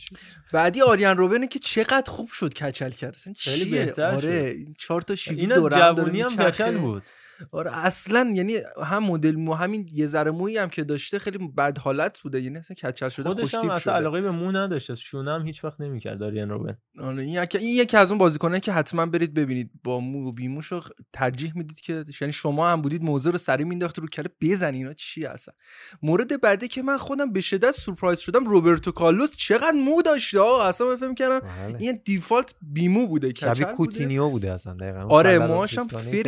بعدی 0.53 0.83
آریان 0.83 1.17
روبنه 1.17 1.47
که 1.49 1.59
چقدر 1.59 2.11
خوب 2.11 2.29
شد 2.29 2.55
کچل 2.55 2.91
کرد. 2.91 3.15
اصلا 3.15 3.33
خیلی 3.39 3.65
چیه؟ 3.65 3.85
بهتر 3.85 4.15
آره 4.15 4.57
چهار 4.79 5.03
تا 5.03 5.15
شیوی 5.15 5.47
دورم 5.47 5.79
داره 5.95 5.95
جوونی 5.95 6.21
هم. 6.21 6.37
کچل 6.37 6.77
بود. 6.79 7.03
آره 7.53 7.77
اصلا 7.87 8.31
یعنی 8.35 8.55
هم 8.85 9.05
مدل 9.05 9.37
مو 9.37 9.55
همین 9.55 9.89
یه 9.93 10.07
ذره 10.07 10.31
مویی 10.31 10.57
هم 10.59 10.69
که 10.69 10.85
داشته 10.85 11.19
خیلی 11.19 11.39
بد 11.49 11.79
حالت 11.79 12.21
بوده 12.21 12.41
یعنی 12.41 12.59
اصلا 12.59 12.75
کچل 12.75 13.09
شده 13.09 13.29
خودش 13.29 13.55
هم 13.55 13.61
اصلا 13.61 13.79
شده 13.79 13.93
علاقه 13.93 14.21
به 14.21 14.31
مو 14.31 14.53
نداشت 14.53 14.95
شونه 14.95 15.33
هم 15.35 15.47
هیچ 15.47 15.65
وقت 15.65 15.81
نمی‌کرد 15.81 16.23
آریان 16.23 16.49
روبن 16.51 16.77
آره 17.01 17.23
این, 17.23 17.43
یکی- 17.43 17.59
این 17.59 17.77
یکی 17.77 17.97
از 17.97 18.11
اون 18.11 18.19
بازیکنه 18.19 18.61
که 18.61 18.73
حتما 18.73 19.07
برید 19.07 19.35
ببینید 19.35 19.71
با 19.85 20.01
مو 20.01 20.29
و 20.29 20.33
بیموش 20.33 20.67
رو 20.67 20.83
ترجیح 21.13 21.53
می‌دید 21.55 21.81
که 21.81 22.05
یعنی 22.21 22.33
شما 22.33 22.71
هم 22.71 22.83
بودید 22.83 23.03
موضوع 23.03 23.33
رو 23.33 23.39
سری 23.39 23.65
مینداخت 23.65 23.99
رو 23.99 24.07
کله 24.09 24.29
بزن 24.41 24.75
اینا 24.75 24.93
چی 24.93 25.27
اصلا 25.27 25.55
مورد 26.03 26.41
بعدی 26.41 26.69
که 26.69 26.83
من 26.83 26.97
خودم 26.97 27.33
به 27.33 27.41
شدت 27.41 27.71
سورپرایز 27.71 28.19
شدم 28.19 28.45
روبرتو 28.45 28.93
کارلوس 28.93 29.31
چقدر 29.37 29.73
مو 29.73 30.03
داشته 30.03 30.39
آقا 30.41 30.63
اصلا 30.65 30.87
من 30.87 30.97
فکر 30.97 31.15
کردم 31.15 31.41
بله. 31.41 31.77
این 31.79 32.01
default 32.05 32.55
بیمو 32.63 33.07
بوده 33.07 33.33
کچل 33.33 33.47
بوده. 33.65 33.77
کوتینیو 33.77 34.29
بوده 34.31 34.53
اصلا 34.53 34.75
دقیقاً 34.75 34.99
آره 35.09 35.39
هم 35.79 35.87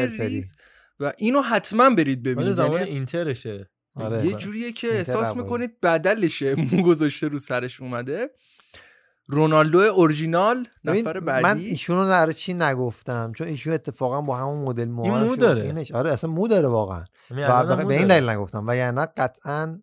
فر. 0.08 0.22
ریز 0.24 0.54
و 1.00 1.12
اینو 1.18 1.40
حتما 1.40 1.90
برید 1.90 2.22
ببینید. 2.22 2.52
زمان 2.52 2.72
یعنی 2.72 2.90
اینترشه. 2.90 3.70
آره. 3.94 4.26
یه 4.26 4.34
جوریه 4.34 4.72
که 4.72 4.88
احساس. 4.88 5.36
می‌کنید 5.36 5.80
بدلشه. 5.80 6.54
مو 6.72 6.82
گذاشته 6.82 7.28
رو 7.28 7.38
سرش 7.38 7.80
اومده. 7.80 8.30
رونالدو 9.26 9.78
اورجینال 9.78 10.66
نفر 10.84 11.20
بعدی. 11.20 11.42
من 11.42 11.58
ایشونو 11.58 12.08
در 12.08 12.32
چی 12.32 12.54
نگفتم؟ 12.54 13.32
چون 13.36 13.46
ایشون 13.46 13.72
اتفاقا 13.72 14.20
با 14.20 14.36
همون 14.36 14.64
مدل 14.64 14.88
موهاش 14.88 15.28
مو 15.28 15.36
داره. 15.36 15.62
اینش. 15.62 15.92
آره 15.92 16.10
اصلا 16.10 16.30
مو 16.30 16.48
داره 16.48 16.68
واقعا. 16.68 17.04
همین 17.30 17.46
و 17.46 17.76
به 17.76 17.94
این. 17.94 18.06
دلیل 18.06 18.28
نگفتم. 18.28 18.64
و 18.66 18.76
یعنی 18.76 19.00
قطعا 19.16 19.80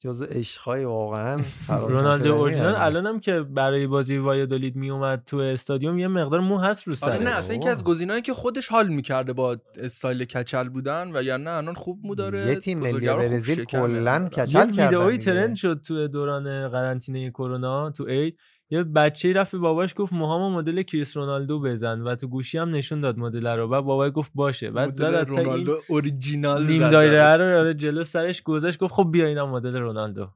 جزو 0.00 0.24
عشقای 0.24 0.84
واقعا 0.84 1.42
رونالدو 1.68 2.34
اورجینال 2.34 2.72
داره. 2.72 2.84
الان 2.84 3.06
هم 3.06 3.20
که 3.20 3.40
برای 3.40 3.86
بازی 3.86 4.16
وایادولید 4.16 4.76
می 4.76 4.90
اومد 4.90 5.22
تو 5.26 5.36
استادیوم 5.36 5.98
یه 5.98 6.08
مقدار 6.08 6.40
مو 6.40 6.58
هست 6.58 6.82
رو 6.82 6.94
آره 7.02 7.16
سرش 7.16 7.26
نه 7.26 7.30
اصلا 7.30 7.56
یکی 7.56 7.68
از 7.68 7.84
گزینه‌ای 7.84 8.22
که 8.22 8.34
خودش 8.34 8.68
حال 8.68 8.88
می‌کرده 8.88 9.32
با 9.32 9.56
استایل 9.76 10.24
کچل 10.24 10.68
بودن 10.68 11.10
و 11.14 11.22
یا 11.22 11.36
نه 11.36 11.50
الان 11.50 11.74
خوب 11.74 11.98
مو 12.02 12.14
داره 12.14 12.46
یه 12.46 12.56
تیم 12.56 12.78
ملی 12.78 13.06
برزیل. 13.06 13.64
کلا 13.64 14.12
آره. 14.12 14.28
کچل 14.28 14.58
یه 14.58 14.72
کردن 14.72 14.84
ویدئویی 14.84 15.18
دیگه. 15.18 15.32
ترند 15.32 15.56
شد 15.56 15.80
تو 15.86 16.08
دوران 16.08 16.68
قرنطینه 16.68 17.30
کرونا 17.30 17.90
تو 17.90 18.04
عید 18.04 18.38
یه 18.70 18.84
بچه 18.84 19.32
رفت 19.32 19.52
به 19.52 19.58
باباش 19.58 19.94
گفت 19.96 20.12
موهامو 20.12 20.50
مدل 20.50 20.82
کریس 20.82 21.16
رونالدو 21.16 21.60
بزن 21.60 22.00
و 22.00 22.14
تو 22.14 22.28
گوشی 22.28 22.58
هم 22.58 22.70
نشون 22.70 23.00
داد 23.00 23.18
مدل 23.18 23.46
رو. 23.46 23.68
بعد 23.68 23.84
بابای 23.84 24.10
گفت 24.10 24.30
باشه. 24.34 24.70
بعد 24.70 24.92
زد 24.92 25.04
رونالدو 25.04 25.80
اوریجینال 25.88 26.66
نیم 26.66 26.88
دایره. 26.88 27.36
رو 27.36 27.58
آره 27.58 27.74
جلو 27.74 28.04
سرش 28.04 28.42
گذاشت 28.42 28.78
گفت 28.78 28.94
خب 28.94 29.08
بیا 29.12 29.26
اینم 29.26 29.48
مدل 29.48 29.76
رونالدو. 29.76 30.30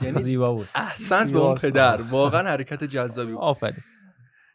یعنی 0.00 0.22
زیبا 0.22 0.52
بود. 0.52 0.68
احسنت 0.74 1.32
به 1.32 1.38
اون. 1.38 1.54
پدر. 1.54 2.02
واقعا 2.02 2.48
حرکت 2.48 2.84
جذابی 2.84 3.32
بود. 3.32 3.40
آفرین. 3.42 3.74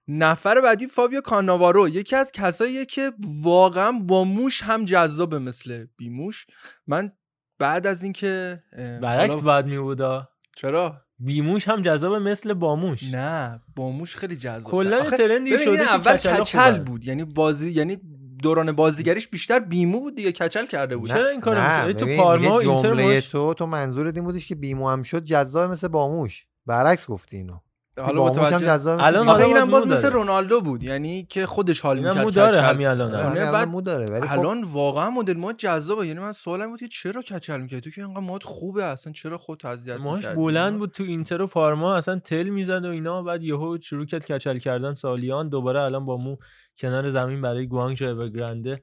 نفر 0.08 0.62
بعدی 0.62 0.88
فابیو 0.88 1.22
کاناوارو. 1.22 1.90
یکی 1.90 2.16
از 2.16 2.32
کساییه 2.32 2.86
که 2.86 3.12
واقعا 3.44 3.92
با 3.92 4.24
موش 4.24 4.64
هم 4.64 4.86
جذابه 4.86 5.40
مثل 5.40 5.86
بیموش. 5.98 6.48
من 6.88 7.12
بعد 7.60 7.88
از 7.88 8.04
اینکه 8.04 8.64
برعکس 9.02 9.42
بعد 9.42 9.66
می 9.66 9.80
بودا 9.80 10.30
چرا؟ 10.56 11.02
بیموش 11.20 11.68
هم 11.68 11.82
جذاب 11.82 12.14
مثل 12.14 12.54
باموش. 12.54 13.04
نه 13.04 13.62
با 13.76 13.92
موش 13.92 14.16
خیلی 14.16 14.36
جذاب 14.36 14.72
کلا 14.72 15.10
ترندی 15.10 15.60
شده 15.60 15.78
که 15.78 15.94
اول 15.94 16.18
کچل 16.18 16.72
خوبن. 16.72 16.84
بود. 16.84 17.06
یعنی 17.06 17.24
بازی 17.24 17.72
یعنی 17.72 17.98
دوران 18.44 18.72
بازیگریش 18.72 19.28
بیشتر 19.28 19.60
بیمو 19.60 20.00
بود 20.00 20.16
دیگه 20.16 20.32
کچل 20.32 20.66
کرده 20.66 20.98
بود. 20.98 21.10
چرا 21.10 21.30
این 21.30 21.40
کارو؟ 21.40 21.94
تو 21.94 22.06
پارما 22.18 22.50
و 22.50 22.54
اینتر 22.54 23.20
تو 23.20 23.54
تو 23.54 23.66
منظورت 23.66 24.16
این 24.16 24.26
بودش 24.26 24.48
که 24.48 24.56
بیمو 24.56 24.90
هم 24.90 25.04
شد 25.04 25.24
جذاب 25.24 25.72
مثل 25.72 25.88
باموش. 25.88 26.46
برعکس 26.66 27.08
گفتی 27.08 27.38
اینو. 27.38 27.60
حالا 28.02 28.26
متوجه 28.26 28.90
الان 28.90 29.28
حالا 29.28 29.46
اینم 29.46 29.70
باز 29.70 29.88
مثل. 29.88 30.10
رونالدو 30.10 30.62
بود 30.62 30.84
یعنی 30.84 31.24
که 31.24 31.46
خودش 31.46 31.82
حال 31.82 31.98
می‌کرد 31.98 32.18
مو 32.18 32.32
داره. 32.32 32.62
همین 32.62 32.88
الان 32.88 33.16
آره، 33.16 33.26
الان 33.26 33.52
بعد 33.52 33.68
مو 33.68 33.82
داره 33.82 34.06
ولی 34.06 34.28
خب 34.28 34.40
الان 34.40 34.64
واقعا 34.64 35.10
مدل 35.10 35.38
ما 35.38 35.54
جذابه 35.54 36.08
یعنی 36.08 36.20
من 36.20 36.32
سوالم 36.32 36.70
بود 36.70 36.80
که 36.80 36.88
چرا 36.88 37.22
کچل 37.22 37.62
می‌کردی 37.62 37.82
تو 37.82 37.90
که 37.90 38.02
اینقدر 38.02 38.20
مات 38.20 38.44
خوبه 38.44 38.84
اصلا 38.84 39.14
چرا 39.14 39.38
خود 39.38 39.66
اذیت 39.66 39.98
ماش 40.00 40.18
می‌کردی؟ 40.18 40.36
بلند 40.36 40.78
بود 40.78 40.92
تو 40.92 41.04
اینتر 41.04 41.42
و 41.42 41.48
پارما 41.48 41.96
اصلا 41.96 42.20
تل 42.20 42.50
می‌زد 42.50 42.86
و 42.86 42.90
اینا 42.90 43.24
بعد 43.24 43.44
یهو 43.44 43.78
شروع 43.82 44.06
کرد 44.06 44.26
کچل 44.26 44.58
کردن 44.58 44.94
سالیان 44.94 45.50
دوباره 45.50 45.82
الان 45.82 46.06
با 46.06 46.18
مو 46.18 46.38
کنار 46.80 47.10
زمین 47.10 47.42
برای 47.42 47.68
گوانگژو 47.68 48.06
اورگرانده 48.06 48.82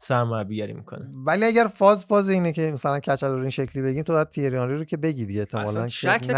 سرمربیگری 0.00 0.72
می‌کنه 0.72 1.08
ولی 1.26 1.44
اگر 1.44 1.66
فاز 1.74 2.06
فاز 2.06 2.28
اینه 2.28 2.52
که 2.52 2.70
مثلا 2.72 2.98
کچل 2.98 3.28
رو 3.28 3.40
این 3.40 3.50
شکلی 3.50 3.82
بگیم 3.82 4.02
تو 4.02 4.12
باید 4.12 4.28
تیریانری 4.28 4.76
رو 4.76 4.84
که 4.84 4.96
بگی 4.96 5.26
دیگه 5.26 5.42
اصلا 5.42 5.60
احتمالاً 5.60 5.86
شک 5.86 6.30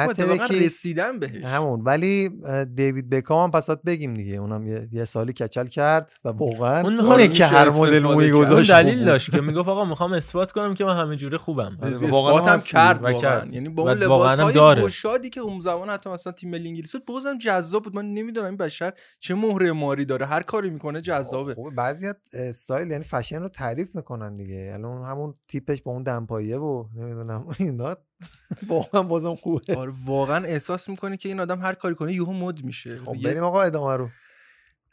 رسیدن 0.51 1.19
بهش 1.19 1.45
همون 1.45 1.81
ولی 1.81 2.31
دیوید 2.75 3.11
بکام 3.11 3.45
هم 3.45 3.51
پس 3.51 3.67
باید 3.67 3.83
بگیم 3.83 4.15
دیگه 4.15 4.35
اونم 4.35 4.67
یه, 4.67 4.89
یه 4.93 5.05
سالی 5.05 5.33
کچل 5.33 5.67
کرد 5.67 6.13
و 6.25 6.29
واقعا 6.29 6.83
اون 6.83 7.01
اونه 7.01 7.29
که 7.29 7.47
هر 7.47 7.71
مدل 7.71 7.99
موی 7.99 8.31
گذاشت 8.31 8.71
دلیل 8.71 8.89
خوب 8.89 8.99
بود. 8.99 9.07
داشت 9.07 9.31
که 9.31 9.41
می‌گفت 9.41 9.69
آقا 9.69 9.85
می‌خوام 9.85 10.13
اثبات 10.13 10.53
کنم 10.53 10.75
که 10.75 10.85
من 10.85 10.97
همه 10.97 11.17
جوره 11.17 11.39
خوبم 11.39 11.79
آره، 11.83 11.97
واقعا 12.11 12.53
هم. 12.53 12.61
کرد 12.61 13.03
واقعا 13.03 13.13
کرد. 13.19 13.53
یعنی 13.53 13.69
با 13.69 13.83
اون 13.83 14.03
واقعا 14.03 14.31
هم 14.31 14.41
لباس 14.41 14.55
داره. 14.55 14.81
های 14.81 14.85
گشادی 14.85 15.31
که 15.31 15.41
اون 15.41 15.61
زمان 15.61 15.91
حتی 15.91 16.11
مثلا 16.11 16.33
تیم 16.33 16.51
ملی 16.51 16.69
انگلیس 16.69 16.93
بود 16.93 17.05
بازم 17.05 17.39
جذاب 17.39 17.83
بود 17.83 17.97
من 17.97 18.15
نمی‌دونم 18.15 18.47
این 18.47 18.57
بشر 18.57 18.93
چه 19.21 19.35
مهره 19.35 19.73
ماری 19.73 20.05
داره 20.05 20.27
هر 20.27 20.43
کاری 20.43 20.71
می‌کنه 20.71 20.98
بازیکن 21.01 21.23
جذابه. 21.23 21.55
خوبه 21.55 21.71
بعضی 21.71 22.07
استایل 22.33 22.91
یعنی 22.91 23.05
فشن 23.05 23.41
رو 23.43 23.49
تعریف 23.49 23.97
می‌کنن 23.97 24.37
دیگه. 24.37 24.71
الان 24.75 25.05
همون 25.05 25.35
تیپش 25.49 25.83
با 25.83 25.93
اون 25.93 26.03
دمپایه 26.03 26.57
و 26.57 26.85
نمی‌دونم 26.97 27.47
اینا 27.59 27.97
واقعا 28.69 29.03
بازم 29.03 29.35
خوبه. 29.35 29.75
آره 29.77 29.93
واقعا 30.05 30.45
احساس 30.45 30.89
می‌کنی 30.89 31.17
که 31.17 31.29
این 31.29 31.41
آدم 31.41 31.61
هر 31.61 31.75
کاری 31.75 31.95
کنه 31.95 32.15
یهو 32.15 32.33
مد 32.33 32.65
میشه. 32.65 32.99
خب 32.99 33.23
بریم 33.23 33.45
آقا 33.45 33.63
ادامه 33.63 33.97
رو. 33.97 34.09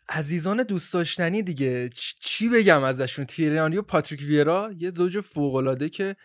عزیزان 0.10 0.64
دوست 0.64 0.94
داشتنی 0.94 1.42
دیگه 1.44 1.90
چ- 1.90 2.14
چی 2.20 2.50
بگم 2.50 2.84
ازشون؟ 2.84 3.26
تیریانی 3.26 3.78
و 3.78 3.82
پاتریک 3.82 4.22
ویرا 4.22 4.72
یه 4.78 4.92
زوج 4.92 5.20
فوق 5.20 5.56
العاده 5.56 5.90
که 5.90 6.16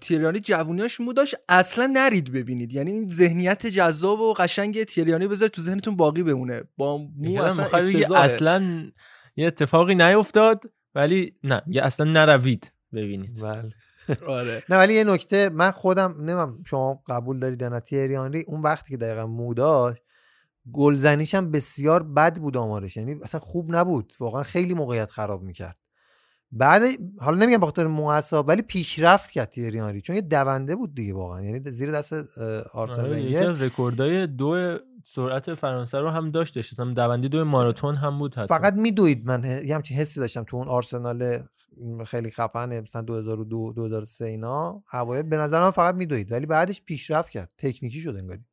تیریانی 0.00 0.40
جوونیاش 0.40 1.00
مو 1.00 1.12
داشت 1.12 1.34
اصلا 1.48 1.86
نرید 1.86 2.32
ببینید. 2.32 2.72
یعنی 2.72 2.90
این 2.90 3.08
ذهنیت 3.08 3.66
جذاب 3.66 4.20
و 4.20 4.34
قشنگ 4.34 4.84
تیریانی 4.84 5.26
بذار 5.26 5.48
تو 5.48 5.62
ذهنتون 5.62 5.96
باقی 5.96 6.22
بمونه. 6.22 6.62
با 6.76 6.98
مو 6.98 7.42
اصلا. 7.42 8.18
اصلا 8.18 8.90
یه 9.36 9.46
اتفاقی 9.46 9.94
نیفتاد 9.94 10.64
ولی 10.94 11.34
نه 11.44 11.62
یه 11.66 11.82
اصلا 11.82 12.12
نروید 12.12 12.72
ببینید. 12.92 13.40
بله. 13.42 13.70
آره. 14.26 14.62
نه 14.70 14.76
ولی 14.76 14.94
یه 14.94 15.04
نکته 15.04 15.48
من 15.48 15.70
خودم 15.70 16.16
نمیم 16.18 16.64
شما 16.66 17.02
قبول 17.06 17.38
دارید 17.38 17.64
نه؟ 17.64 17.80
تیری 17.80 18.16
آنری 18.16 18.44
اون 18.46 18.60
وقتی 18.60 18.90
که 18.90 18.96
دقیقا 18.96 19.26
مو 19.26 19.54
داشت 19.54 20.02
گلزنیش 20.72 21.34
هم 21.34 21.50
بسیار 21.50 22.02
بد 22.02 22.38
بود 22.38 22.56
آمارش. 22.56 22.96
یعنی 22.96 23.16
اصلا 23.22 23.40
خوب 23.40 23.76
نبود. 23.76 24.12
واقعا 24.20 24.42
خیلی 24.42 24.74
موقعیت 24.74 25.10
خراب 25.10 25.42
می‌کرد. 25.42 25.76
بعد 26.52 26.82
حالا 27.20 27.36
نمیگم 27.36 27.58
بخاطر 27.58 27.86
موسا 27.86 28.42
ولی 28.42 28.62
پیشرفت 28.62 29.30
کرد 29.30 29.48
تیری 29.48 29.80
آنری 29.80 30.00
چون 30.00 30.16
یه 30.16 30.22
دونده 30.22 30.76
بود 30.76 30.94
دیگه 30.94 31.14
واقعا. 31.14 31.42
یعنی 31.42 31.70
زیر 31.70 31.92
دست 31.92 32.12
آرسن 32.74 33.00
آره، 33.00 33.22
یکی 33.22 33.36
از 33.36 33.62
رکوردهای 33.62 34.26
دو 34.26 34.78
سرعت 35.04 35.54
فرانسه 35.54 35.98
رو 35.98 36.10
هم 36.10 36.30
داشتش. 36.30 36.72
مثلا 36.72 36.92
دونده‌ی 36.92 37.28
دو 37.28 37.44
ماراتون 37.44 37.94
هم 37.94 38.18
بود 38.18 38.34
حتی. 38.34 38.46
فقط 38.46 38.74
میدوید. 38.74 39.26
من 39.26 39.62
یه 39.66 39.74
همچین 39.74 39.96
حسی 39.96 40.20
داشتم 40.20 40.44
تو 40.44 40.56
اون 40.56 40.68
آرسنال 40.68 41.38
خیلی 42.06 42.30
خفنه 42.30 42.80
مثلا 42.80 43.02
2002 43.02 43.72
2003 43.72 44.24
اینا. 44.24 44.82
اوایل 44.92 45.22
به 45.22 45.36
نظرم 45.36 45.70
فقط 45.70 45.94
میدوید 45.94 46.32
ولی 46.32 46.46
بعدش 46.46 46.82
پیشرفت 46.82 47.30
کرد. 47.30 47.50
تکنیکی 47.58 48.00
شد 48.00 48.16
انگاری. 48.16 48.44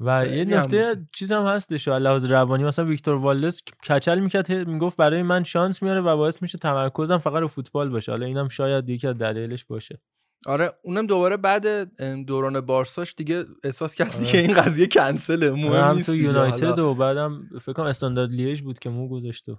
و 0.00 0.26
یه 0.26 0.44
نکته 0.44 1.06
چیز 1.12 1.32
هم 1.32 1.42
هستش 1.42 1.88
از 1.88 2.02
لحاظ 2.02 2.24
روانی 2.24 2.64
مثلا 2.64 2.84
ویکتور 2.84 3.14
والدس 3.14 3.62
کچل 3.88 4.18
می‌کرد 4.18 4.52
می‌گفت 4.52 4.96
برای 4.96 5.22
من 5.22 5.44
شانس 5.44 5.82
میاره 5.82 6.00
و 6.00 6.16
باعث 6.16 6.42
میشه 6.42 6.58
تمرکزم 6.58 7.18
فقط 7.18 7.40
رو 7.40 7.48
فوتبال 7.48 7.88
باشه 7.88 8.12
حالا 8.12 8.26
اینم 8.26 8.48
شاید 8.48 8.88
یکی 8.88 9.06
از 9.06 9.18
دلایلش 9.18 9.64
باشه 9.64 10.00
آره 10.46 10.72
اونم 10.82 11.06
دوباره 11.06 11.36
بعد 11.36 11.94
دوران 12.26 12.60
بارساش 12.60 13.14
دیگه 13.16 13.44
احساس 13.64 13.94
کرد 13.94 14.14
آره. 14.14 14.18
دیگه 14.18 14.38
این 14.38 14.54
قضیه 14.54 14.86
کنسله 14.86 15.50
مهم 15.50 15.72
هم 15.72 15.94
نیست 15.96 16.06
تو 16.06 16.16
یونایتد. 16.16 16.78
و 16.78 16.94
بعدم 16.94 17.48
فکر 17.62 17.72
کنم 17.72 17.86
استاندارد 17.86 18.30
لیژ 18.30 18.60
بود 18.60 18.78
که 18.78 18.90
مو 18.90 19.08
گذاشت 19.08 19.48
و 19.48 19.58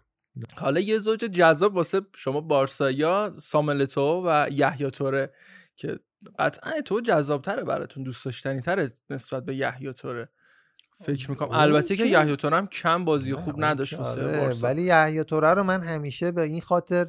حالا 0.57 0.79
یه 0.79 0.97
زوج 0.97 1.19
جذاب 1.19 1.75
واسه 1.75 2.01
شما 2.15 2.41
بارسایا 2.41 3.33
ساملتو 3.37 4.23
و 4.25 4.47
یحیی 4.51 4.91
توره 4.91 5.31
که 5.79 5.99
قطعا 6.39 6.81
تو 6.85 7.01
جذابتره 7.01 7.63
براتون 7.63 8.03
دوست 8.03 8.25
داشتنی 8.25 8.61
تره 8.61 8.91
نسبت 9.09 9.45
به 9.45 9.55
یحیی 9.55 9.93
توره. 9.93 10.29
فکر 11.05 11.29
می‌کنم 11.29 11.49
اون 11.49 11.57
البته 11.57 11.95
که 11.95 12.05
یحیی 12.05 12.35
توره 12.35 12.57
هم 12.57 12.67
کم 12.67 13.05
بازی 13.05 13.33
خوب 13.33 13.55
نداشت 13.57 13.93
آره، 13.93 14.49
ولی 14.61 14.81
یحیی 14.81 15.23
توره 15.23 15.53
رو 15.53 15.63
من 15.63 15.81
همیشه 15.83 16.31
به 16.31 16.41
این 16.41 16.61
خاطر 16.61 17.07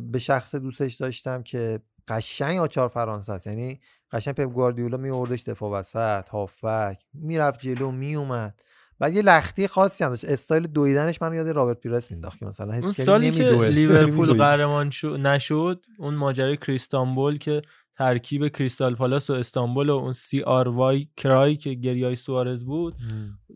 به 0.00 0.18
شخص 0.18 0.54
دوستش 0.54 0.94
داشتم 0.94 1.42
که 1.42 1.80
قشنگ 2.08 2.58
آچار 2.58 2.88
فرانسه 2.88 3.32
است. 3.32 3.46
یعنی 3.46 3.80
قشنگ 4.12 4.34
پپ 4.34 4.52
گواردیولا 4.52 4.96
میوردش 4.96 5.42
دفاع 5.42 5.70
وسط 5.78 6.28
هافک 6.28 6.98
می‌رفت 7.14 7.60
جلو 7.60 7.90
میومد 7.90 8.60
بعد 8.98 9.16
یه 9.16 9.22
لختی 9.22 9.68
خاصی 9.68 10.04
هم 10.04 10.10
داشت. 10.10 10.24
استایل 10.24 10.66
دویدنش 10.66 11.22
منو 11.22 11.34
یاد 11.34 11.48
رابرت 11.48 11.80
پیرس 11.80 12.10
مینداخت 12.10 12.38
که 12.38 12.46
مثلا 12.46 12.72
حس 12.72 12.84
اون 12.84 12.92
سالی 12.92 13.30
که 13.30 13.42
نمی‌دوه. 13.42 13.68
لیورپول. 13.68 14.32
قهرمان 14.42 14.90
شو- 14.90 15.16
نشد 15.16 15.84
اون 15.98 16.14
ماجرای 16.14 16.56
کریستانبول 16.56 17.38
که 17.38 17.62
ترکیب 17.98 18.48
کریستال 18.48 18.94
پالاس 18.94 19.30
و 19.30 19.32
استانبول 19.32 19.90
و 19.90 19.94
اون 19.94 20.12
CRY 20.12 20.68
cry 20.68 21.56
که 21.56 21.74
گریه‌ای 21.74 22.16
سوارز 22.16 22.64
بود. 22.64 22.94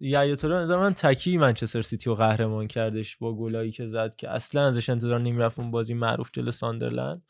یا 0.01 0.37
تو 0.37 0.49
نظر 0.49 0.77
من 0.77 0.95
تکی 0.95 1.37
منچستر 1.37 1.83
سیتی 1.83 2.11
رو 2.11 2.17
قهرمان 2.17 2.67
کردش 2.67 3.17
با 3.17 3.37
گلایی 3.37 3.71
که 3.71 3.87
زد 3.87 4.15
که 4.15 4.31
اصلا 4.31 4.67
ازش 4.67 4.91
انتظار 4.91 5.21
نمی‌رفت 5.21 5.59
اون 5.59 5.71
بازی 5.71 5.95
معروف 5.95 6.31
جلو 6.33 6.51
ساندرلند. 6.51 7.23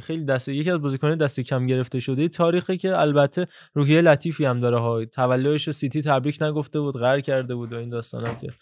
خیلی 0.00 0.24
دست 0.24 0.48
یکی 0.48 0.70
از 0.70 0.78
بازیکنان 0.78 1.18
دست 1.18 1.40
کم 1.40 1.66
گرفته 1.66 2.00
شده. 2.00 2.28
تاریخی 2.28 2.76
که 2.76 2.96
البته 2.98 3.46
روحیه 3.74 4.00
لطیفی 4.00 4.44
هم 4.44 4.60
داره 4.60 4.78
ها. 4.78 5.04
تولدش 5.04 5.70
سیتی 5.70 6.02
تبریک 6.02 6.42
نگفته 6.42 6.80
بود 6.80 6.96
قهر 6.96 7.20
کرده 7.20 7.54
بود 7.54 7.72
و 7.72 7.76
این 7.76 7.88
داستانا 7.88 8.34
که 8.34 8.52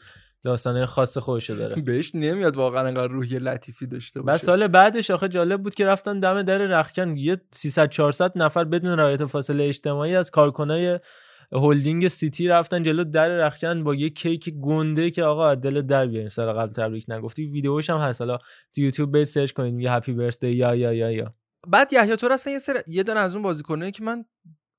داستانه 0.42 0.86
خاص 0.86 1.18
خودشو 1.18 1.54
داره. 1.54 1.82
بهش 1.82 2.14
نمیاد 2.14 2.56
واقعا 2.56 2.86
انقدر 2.86 3.08
روحیه 3.08 3.38
لطیفی 3.38 3.86
داشته 3.86 4.20
بعد 4.22 4.26
باشه. 4.26 4.44
سال 4.44 4.66
بعدش 4.66 5.10
آخه 5.10 5.28
جالب 5.28 5.62
بود 5.62 5.74
که 5.74 5.86
رفتن 5.86 6.20
دم 6.20 6.42
در 6.42 6.58
رخکن. 6.58 7.16
یه 7.16 7.40
300 7.52 7.88
400 7.88 8.32
نفر 8.36 8.64
بدون 8.64 8.98
رعایت 8.98 9.26
فاصله 9.26 9.64
اجتماعی 9.64 10.16
از 10.16 10.30
کارکنای 10.30 10.98
هلدینگ 11.52 12.08
سیتی 12.08 12.48
رفتن 12.48 12.82
جلو 12.82 13.04
در 13.04 13.28
رخکن 13.28 13.84
با 13.84 13.94
یه 13.94 14.10
کیک 14.10 14.50
گنده 14.50 15.10
که 15.10 15.22
آقا 15.22 15.54
دل 15.54 15.82
در 15.82 16.06
بیارین. 16.06 16.28
سال 16.28 16.52
قبل 16.52 16.72
تبریک 16.72 17.04
نگفتی. 17.08 17.46
ویدیوش 17.46 17.90
هم 17.90 17.98
هست. 17.98 18.20
حالا 18.20 18.38
تو 18.74 18.80
یوتیوب 18.80 19.12
برید 19.12 19.24
search 19.24 19.52
کنید. 19.52 19.74
میگه 19.74 19.90
happy 19.90 20.12
birthday 20.12 20.50
یایا 20.50 20.74
یایا. 20.74 21.34
بعد 21.68 21.92
یحیی 21.92 22.16
توره 22.16 22.34
اصلا 22.34 22.52
یه 22.52 22.58
سر 22.58 22.82
یه 22.86 23.02
دونه 23.02 23.20
از 23.20 23.34
اون 23.34 23.42
بازیکنایی 23.42 23.92
که 23.92 24.04
من 24.04 24.24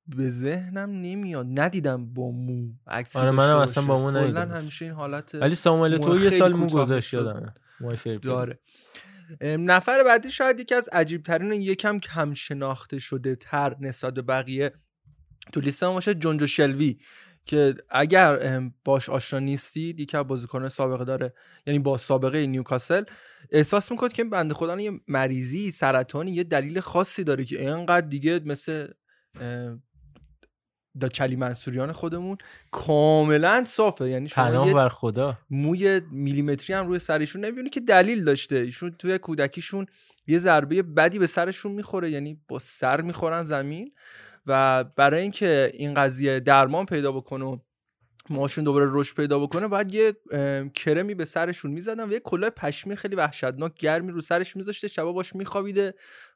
به 0.08 0.30
ذهنم 0.30 0.90
نمیاد 0.90 1.48
ندیدم 1.60 2.14
با 2.14 2.32
مو 2.32 2.70
عکسی 2.88 3.20
آره، 3.20 3.32
منم. 3.32 3.58
اصلا 3.58 3.86
با 3.86 4.00
مو 4.00 4.12
ندیدم. 4.12 4.52
همیشه 4.52 4.86
این 4.86 4.94
حالت 4.94 5.36
ولی 5.36 5.56
ساموئل 5.56 5.98
مو 5.98 6.04
تو 6.04 6.24
یه 6.24 6.30
سال 6.30 6.54
مو 6.54 6.68
گذاشت 6.68 7.16
پلی. 7.16 8.18
داره 8.18 8.60
نفر 9.42 10.04
بعدی 10.04 10.32
شاید 10.32 10.60
یکی 10.60 10.76
از 10.76 10.90
عجیب 10.92 11.24
ترین 11.24 11.62
یکم 11.62 12.00
کم 12.00 12.34
شناخته 12.34 13.00
شده 13.00 13.36
تر 13.36 13.76
نسبت 13.80 14.14
به 14.14 14.22
بقیه 14.22 14.74
تو 15.54 15.60
لیست 15.60 15.84
ما 15.84 15.94
باشه 15.94 16.14
جونجو 16.14 16.48
شلوی 16.48 16.98
که 17.46 17.76
اگر 17.90 18.62
باش 18.86 19.10
آشنا 19.10 19.40
نیستید 19.40 20.00
یکی 20.00 20.18
از 20.18 20.28
بازیکنان 20.28 20.70
سابقه 20.70 21.06
داره 21.06 21.34
یعنی 21.66 21.80
با 21.80 21.98
سابقه 21.98 22.48
نیوکاسل 22.48 23.04
احساس 23.52 23.92
می‌کنید 23.92 24.14
که 24.14 24.22
این 24.22 24.30
بنده 24.30 24.54
خدا 24.54 24.82
یه 24.82 24.92
مریضی 25.08 25.72
سرطانی 25.72 26.32
یه 26.32 26.44
دلیل 26.44 26.80
خاصی 26.80 27.24
داره 27.24 27.46
که 27.46 27.60
اینقدر 27.60 28.08
دیگه 28.08 28.40
مثل 28.46 28.88
دا 31.00 31.08
چلی 31.08 31.36
منصوریان 31.36 31.92
خودمون 31.92 32.38
کاملا 32.72 33.64
صافه. 33.68 34.10
یعنی 34.10 34.30
شما 34.30 34.74
بر 34.74 34.90
خدا. 34.90 35.38
موی 35.50 36.02
میلیمتری 36.12 36.74
هم 36.74 36.88
روی 36.88 37.00
سرشون 37.00 37.46
نمی‌بینی 37.46 37.70
که 37.70 37.80
دلیل 37.80 38.24
داشته. 38.24 38.56
ایشون 38.56 38.92
توی 39.00 39.18
کودکیشون 39.18 39.86
یه 40.28 40.40
ضربه 40.40 40.82
بدی 40.82 41.20
به 41.20 41.28
سرشون 41.28 41.72
می‌خوره 41.72 42.10
یعنی 42.10 42.42
با 42.48 42.60
سر 42.60 43.02
می‌خورن 43.02 43.44
زمین. 43.44 43.94
و 44.46 44.84
برای 44.84 45.22
اینکه 45.22 45.72
این 45.74 45.94
قضیه 45.94 46.40
درمان 46.40 46.86
پیدا 46.86 47.12
بکنه 47.12 47.46
و 47.46 47.58
موهاشون 48.30 48.64
دوباره 48.64 48.88
رشد 48.90 49.16
پیدا 49.16 49.40
بکنه 49.40 49.68
باید 49.68 49.94
یه 49.94 50.14
کرمی 50.76 51.14
به 51.14 51.26
سرشون 51.26 51.72
می‌زدن 51.72 52.10
و 52.10 52.12
یه 52.12 52.20
کلاه 52.20 52.50
پشمی 52.50 52.96
خیلی 52.96 53.16
وحشتناک 53.16 53.74
گرمی 53.80 54.12
رو 54.12 54.22
سرش 54.22 54.56
میذاشته 54.56 54.88
شبا 54.88 55.14
باش 55.14 55.36
میخوابیده. 55.36 55.94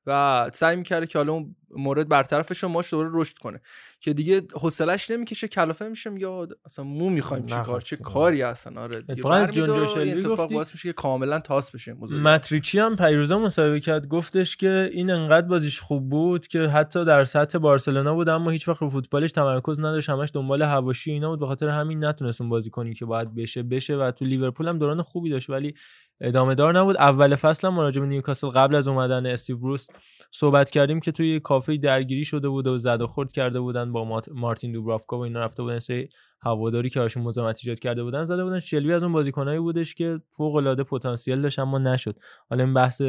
و 0.07 0.49
سعی 0.53 0.75
می‌کرده 0.75 1.07
که 1.07 1.17
حالا 1.17 1.33
اون 1.33 1.55
مورد 1.77 2.09
برطرفش 2.09 2.63
رو 2.63 2.69
ماش 2.69 2.91
دوباره 2.91 3.09
رشد 3.13 3.37
کنه 3.37 3.61
که 3.99 4.13
دیگه 4.13 4.41
حوصلش 4.53 5.11
نمی‌کشه 5.11 5.47
کلافه 5.47 5.89
میشه 5.89 6.09
میگه 6.09 6.27
اصلا 6.65 6.85
مو 6.85 7.09
می‌خوایم 7.09 7.45
چیکار 7.45 7.81
چه. 7.81 7.95
کاری 7.95 8.41
اصلا 8.43 8.81
آره 8.81 9.01
دیگه 9.01 9.13
اتفاقا 9.13 9.35
از 9.35 9.51
جون 9.51 9.69
اتفاق؟ 9.69 10.53
باعث 10.53 10.73
میشه 10.73 10.89
که 10.89 10.93
کاملا 10.93 11.39
تاس 11.39 11.71
بشه 11.71 11.93
موضوع. 11.93 12.19
متریچی 12.19 12.79
هم 12.79 12.95
پیروزا 12.95 13.39
مصاحبه 13.39 13.79
کرد 13.79 14.07
گفتش 14.07 14.57
که 14.57 14.89
این 14.93 15.11
انقدر 15.11 15.47
بازیش 15.47 15.79
خوب 15.79 16.09
بود 16.09 16.47
که 16.47 16.59
حتی 16.59 17.05
در 17.05 17.23
سطح 17.23 17.57
بارسلونا 17.57 18.13
بود 18.13 18.29
اما 18.29 18.49
هیچ 18.51 18.67
وقت 18.67 18.81
رو 18.81 18.89
فوتبالش 18.89 19.31
تمرکز 19.31 19.79
نداشت 19.79 20.09
همش 20.09 20.29
دنبال 20.33 20.61
هواشی 20.61 21.11
اینا 21.11 21.29
بود 21.29 21.39
به 21.39 21.45
خاطر 21.45 21.69
همین 21.69 22.05
نتونست 22.05 22.41
اون 22.41 22.49
بازی 22.49 22.69
کنی 22.69 22.93
که 22.93 23.05
باید 23.05 23.35
بشه 23.35 23.63
بشه 23.63 23.95
و 23.95 24.11
تو 24.11 24.25
لیورپول 24.25 24.67
هم 24.67 24.77
دوران 24.77 25.01
خوبی 25.01 25.29
داشت 25.29 25.49
ولی 25.49 25.73
ادامه 26.21 26.55
دار 26.55 26.79
نبود. 26.79 26.97
اول 26.97 27.35
فصل 27.35 27.67
هم 27.67 27.73
مراجع 27.73 28.01
به 28.01 28.07
نیوکاسل 28.07 28.47
قبل 28.47 28.75
از 28.75 28.87
اومدن 28.87 29.25
استیو 29.25 29.57
بروس 29.57 29.87
صحبت 30.31 30.69
کردیم 30.69 30.99
که 30.99 31.11
توی 31.11 31.39
کافه 31.39 31.77
درگیری 31.77 32.25
شده 32.25 32.49
بود 32.49 32.67
و 32.67 32.77
زد 32.77 33.01
و 33.01 33.07
خورد 33.07 33.31
کرده 33.31 33.59
بودن 33.59 33.91
با 33.91 34.21
مارتین 34.31 34.71
دوبرافکا 34.71 35.17
و 35.17 35.21
اینا 35.21 35.39
رفته 35.39 35.63
بودن 35.63 35.79
سری 35.79 36.09
هواداری 36.41 36.89
که 36.89 36.99
براشون 36.99 37.23
مزاحمت 37.23 37.59
ایجاد 37.63 37.79
کرده 37.79 38.03
بودن. 38.03 38.25
زده 38.25 38.43
بودن 38.43 38.59
شلبی 38.59 38.93
از 38.93 39.03
اون 39.03 39.13
بازیکنایی 39.13 39.59
بودش 39.59 39.95
که 39.95 40.21
فوق 40.31 40.55
العاده 40.55 40.83
پتانسیل 40.83 41.41
داشت 41.41 41.59
اما 41.59 41.77
نشد. 41.77 42.19
حالا 42.49 42.63
این 42.63 42.73
بحث 42.73 43.01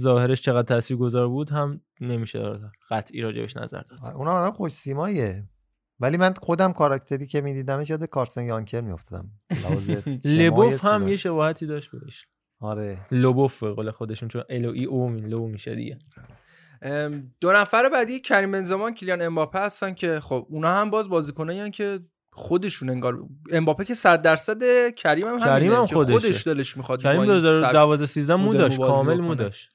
ظاهرش 0.00 0.42
چقدر 0.42 0.66
تاثیرگذار 0.66 1.28
بود 1.28 1.50
هم 1.50 1.80
نمیشه 2.00 2.60
قطعی 2.90 3.20
راجبش 3.20 3.56
نظر 3.56 3.80
داد. 3.80 4.14
اون 4.14 4.28
آدم 4.28 4.50
خوش 4.50 4.72
سیماییه 4.72 5.44
ولی 6.00 6.16
من 6.16 6.34
خودم 6.42 6.72
کاراکتری 6.72 7.26
که 7.26 7.40
میدیدمش 7.40 7.90
یاد 7.90 8.04
کارسن 8.04 8.44
یانکر 8.44 8.80
میافتادم. 8.80 9.30
لبوف 10.24 10.84
هم 10.84 11.08
یه 11.08 11.16
شباهتی 11.16 11.66
داشت 11.66 11.90
بهش. 11.90 12.26
آره. 12.60 12.98
لوبوف 13.10 13.62
به 13.62 13.70
قول 13.70 13.90
خودشون 13.90 14.28
چون 14.28 14.42
ال 14.50 14.66
ای 14.66 14.84
او 14.84 15.10
لو 15.10 15.46
میشه 15.46 15.74
دیگه. 15.74 15.98
دو 17.40 17.52
نفر 17.52 17.88
بعدی 17.88 18.20
کریم 18.20 18.52
بنزما 18.52 18.90
کیلیان 18.90 19.22
امباپه 19.22 19.58
هستن 19.58 19.94
که 19.94 20.20
خب 20.20 20.46
اونا 20.48 20.68
هم 20.68 20.90
باز 20.90 21.08
بازیکنایی 21.08 21.70
که 21.70 22.00
خودشون 22.32 22.90
انگار 22.90 23.18
امباپه 23.50 23.84
که 23.84 23.94
100 23.94 24.22
درصد 24.22 24.90
کریم 24.94 25.26
هم 25.26 25.40
کریم 25.40 25.72
هم 25.72 25.86
خودشه. 25.86 26.12
خودش 26.12 26.46
دلش 26.46 26.76
می‌خواد 26.76 27.02
کریم 27.02 27.24
2012 27.24 28.06
13 28.06 28.36
مو 28.36 28.54
داشت 28.54 28.78
کامل 28.78 29.20
مو 29.20 29.34
داشت. 29.34 29.70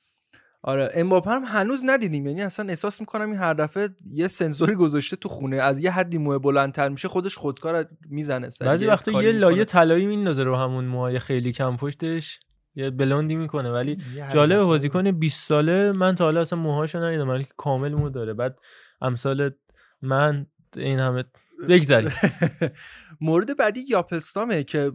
آره 0.63 0.91
امباپه 0.93 1.29
هم 1.29 1.43
هنوز 1.45 1.81
ندیدیم 1.85 2.25
یعنی 2.25 2.41
اصلا 2.41 2.69
احساس 2.69 2.99
می‌کنم 2.99 3.29
این 3.31 3.39
هر 3.39 3.53
دفعه 3.53 3.89
یه 4.11 4.27
سنسوری 4.27 4.75
گذاشته 4.75 5.15
تو 5.15 5.29
خونه 5.29 5.57
از 5.57 5.79
یه 5.79 5.91
حدی 5.91 6.17
موه 6.17 6.37
بلندتر 6.37 6.89
میشه 6.89 7.07
خودش 7.07 7.37
خودکار 7.37 7.87
می‌زنه 8.09 8.49
بعضی 8.61 8.85
وقتا 8.85 9.23
یه 9.23 9.31
لایه 9.31 9.65
طلایی 9.65 10.05
میندازه 10.05 10.43
رو 10.43 10.55
همون 10.55 10.85
موهای 10.85 11.19
خیلی 11.19 11.51
کم 11.51 11.77
پشتش. 11.77 12.39
یه 12.75 12.89
بلوندی 12.89 13.35
می‌کنه 13.35 13.71
ولی 13.71 13.97
جالب 14.33 14.61
بازیکن 14.61 15.11
20 15.11 15.47
ساله 15.47 15.91
من 15.91 16.15
تا 16.15 16.23
حالا 16.23 16.41
اصلا 16.41 16.59
موهاشو 16.59 16.99
ندیدم 16.99 17.29
ولی 17.29 17.47
کامل 17.57 17.93
مو 17.93 18.09
داره. 18.09 18.33
بعد 18.33 18.59
امثال 19.01 19.51
من 20.01 20.45
این 20.77 20.99
همه 20.99 21.23
بگذاریم. 21.69 22.11
مورد 23.21 23.57
بعدی 23.57 23.85
یاپلستامه 23.89 24.63
که 24.63 24.91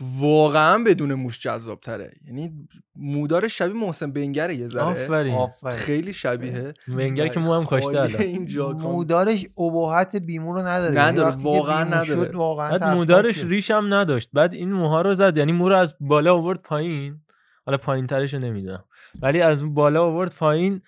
واقعا 0.00 0.84
بدون 0.84 1.14
موش 1.14 1.40
جذاب 1.40 1.80
تره 1.80 2.12
یعنی 2.26 2.68
مودار 2.96 3.48
شبیه 3.48 3.74
محسن 3.74 4.12
بنگره 4.12 4.54
یه 4.54 4.66
ذره. 4.66 4.82
آفرین. 4.82 5.48
خیلی 5.70 6.12
شبیه. 6.12 6.74
ونگر 6.88 7.28
که 7.28 7.40
مو 7.40 7.54
هم 7.54 7.64
کاشته 7.64 8.00
الان. 8.00 8.20
اینجا 8.20 8.70
مودارش 8.72 9.46
ابهت 9.58 10.16
بیمو 10.16 10.52
رو 10.52 10.60
نداره. 10.60 11.00
نداره، 11.00 11.30
یعنی 11.30 11.42
که 11.42 11.48
واقعا 11.48 11.84
نداره. 11.84 12.30
واقعا 12.30 12.78
بعد. 12.78 12.96
مودارش 12.96 13.44
ریش 13.44 13.70
هم 13.70 13.94
نداشت. 13.94 14.30
بعد 14.32 14.54
این 14.54 14.72
موها 14.72 15.02
رو 15.02 15.14
زد. 15.14 15.36
یعنی 15.36 15.52
مو 15.52 15.68
رو 15.68 15.76
از 15.76 15.94
بالا 16.00 16.34
آورد 16.34 16.62
پایین. 16.62 17.20
حالا 17.66 17.78
پایین 17.78 18.06
ترش 18.06 18.34
نمی‌دونم. 18.34 18.84
ولی 19.22 19.40
از 19.40 19.74
بالا 19.74 20.04
آورد 20.04 20.32
پایین. 20.32 20.82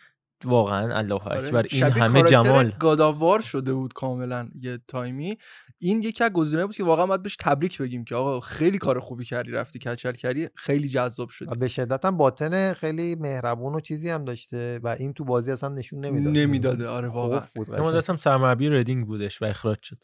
واقعا 0.45 0.97
الله 0.97 1.27
اکبر 1.27 1.67
این 1.71 1.83
همه 1.83 2.23
جمال. 2.23 2.73
گاداوار 2.79 3.41
شده 3.41 3.75
بود 3.75 3.93
کاملا 3.93 4.49
یه 4.61 4.79
تایمی. 4.89 5.37
این 5.79 6.03
یکی 6.03 6.25
از 6.25 6.31
گزینه‌ها 6.31 6.67
بود 6.67 6.77
که 6.77 6.85
واقعا 6.85 7.07
باید 7.07 7.23
بهش 7.23 7.37
تبریک 7.37 7.79
بگیم 7.79 8.05
که 8.05 8.15
آقا 8.15 8.41
خیلی 8.41 8.79
کار 8.79 9.01
خوبی 9.01 9.25
کردی 9.25 9.51
رفتی 9.51 9.79
کچل 9.79 10.13
کردی 10.13 10.49
خیلی 10.55 10.89
جذاب 10.89 11.29
شد 11.29 11.49
و 11.49 11.55
به 11.55 11.69
شدت 11.69 12.05
هم 12.05 12.17
باطن 12.17 12.73
خیلی 12.73 13.15
مهربون 13.15 13.75
و 13.75 13.81
چیزی 13.81 14.09
هم 14.09 14.25
داشته 14.25 14.81
و 14.83 14.89
این 14.89 15.13
تو 15.13 15.25
بازی 15.25 15.51
اصلا 15.51 15.69
نشون 15.69 16.05
نمی‌داد. 16.05 16.39
نمی‌داده. 16.39 16.89
آره 16.89 17.09
واقعا. 17.09 17.43
مدت 17.69 18.11
هم 18.11 18.17
سرمربی 18.17 18.69
ردینگ 18.69 19.07
بودش 19.07 19.43
و 19.43 19.45
اخراج 19.45 19.79
شد. 19.83 19.99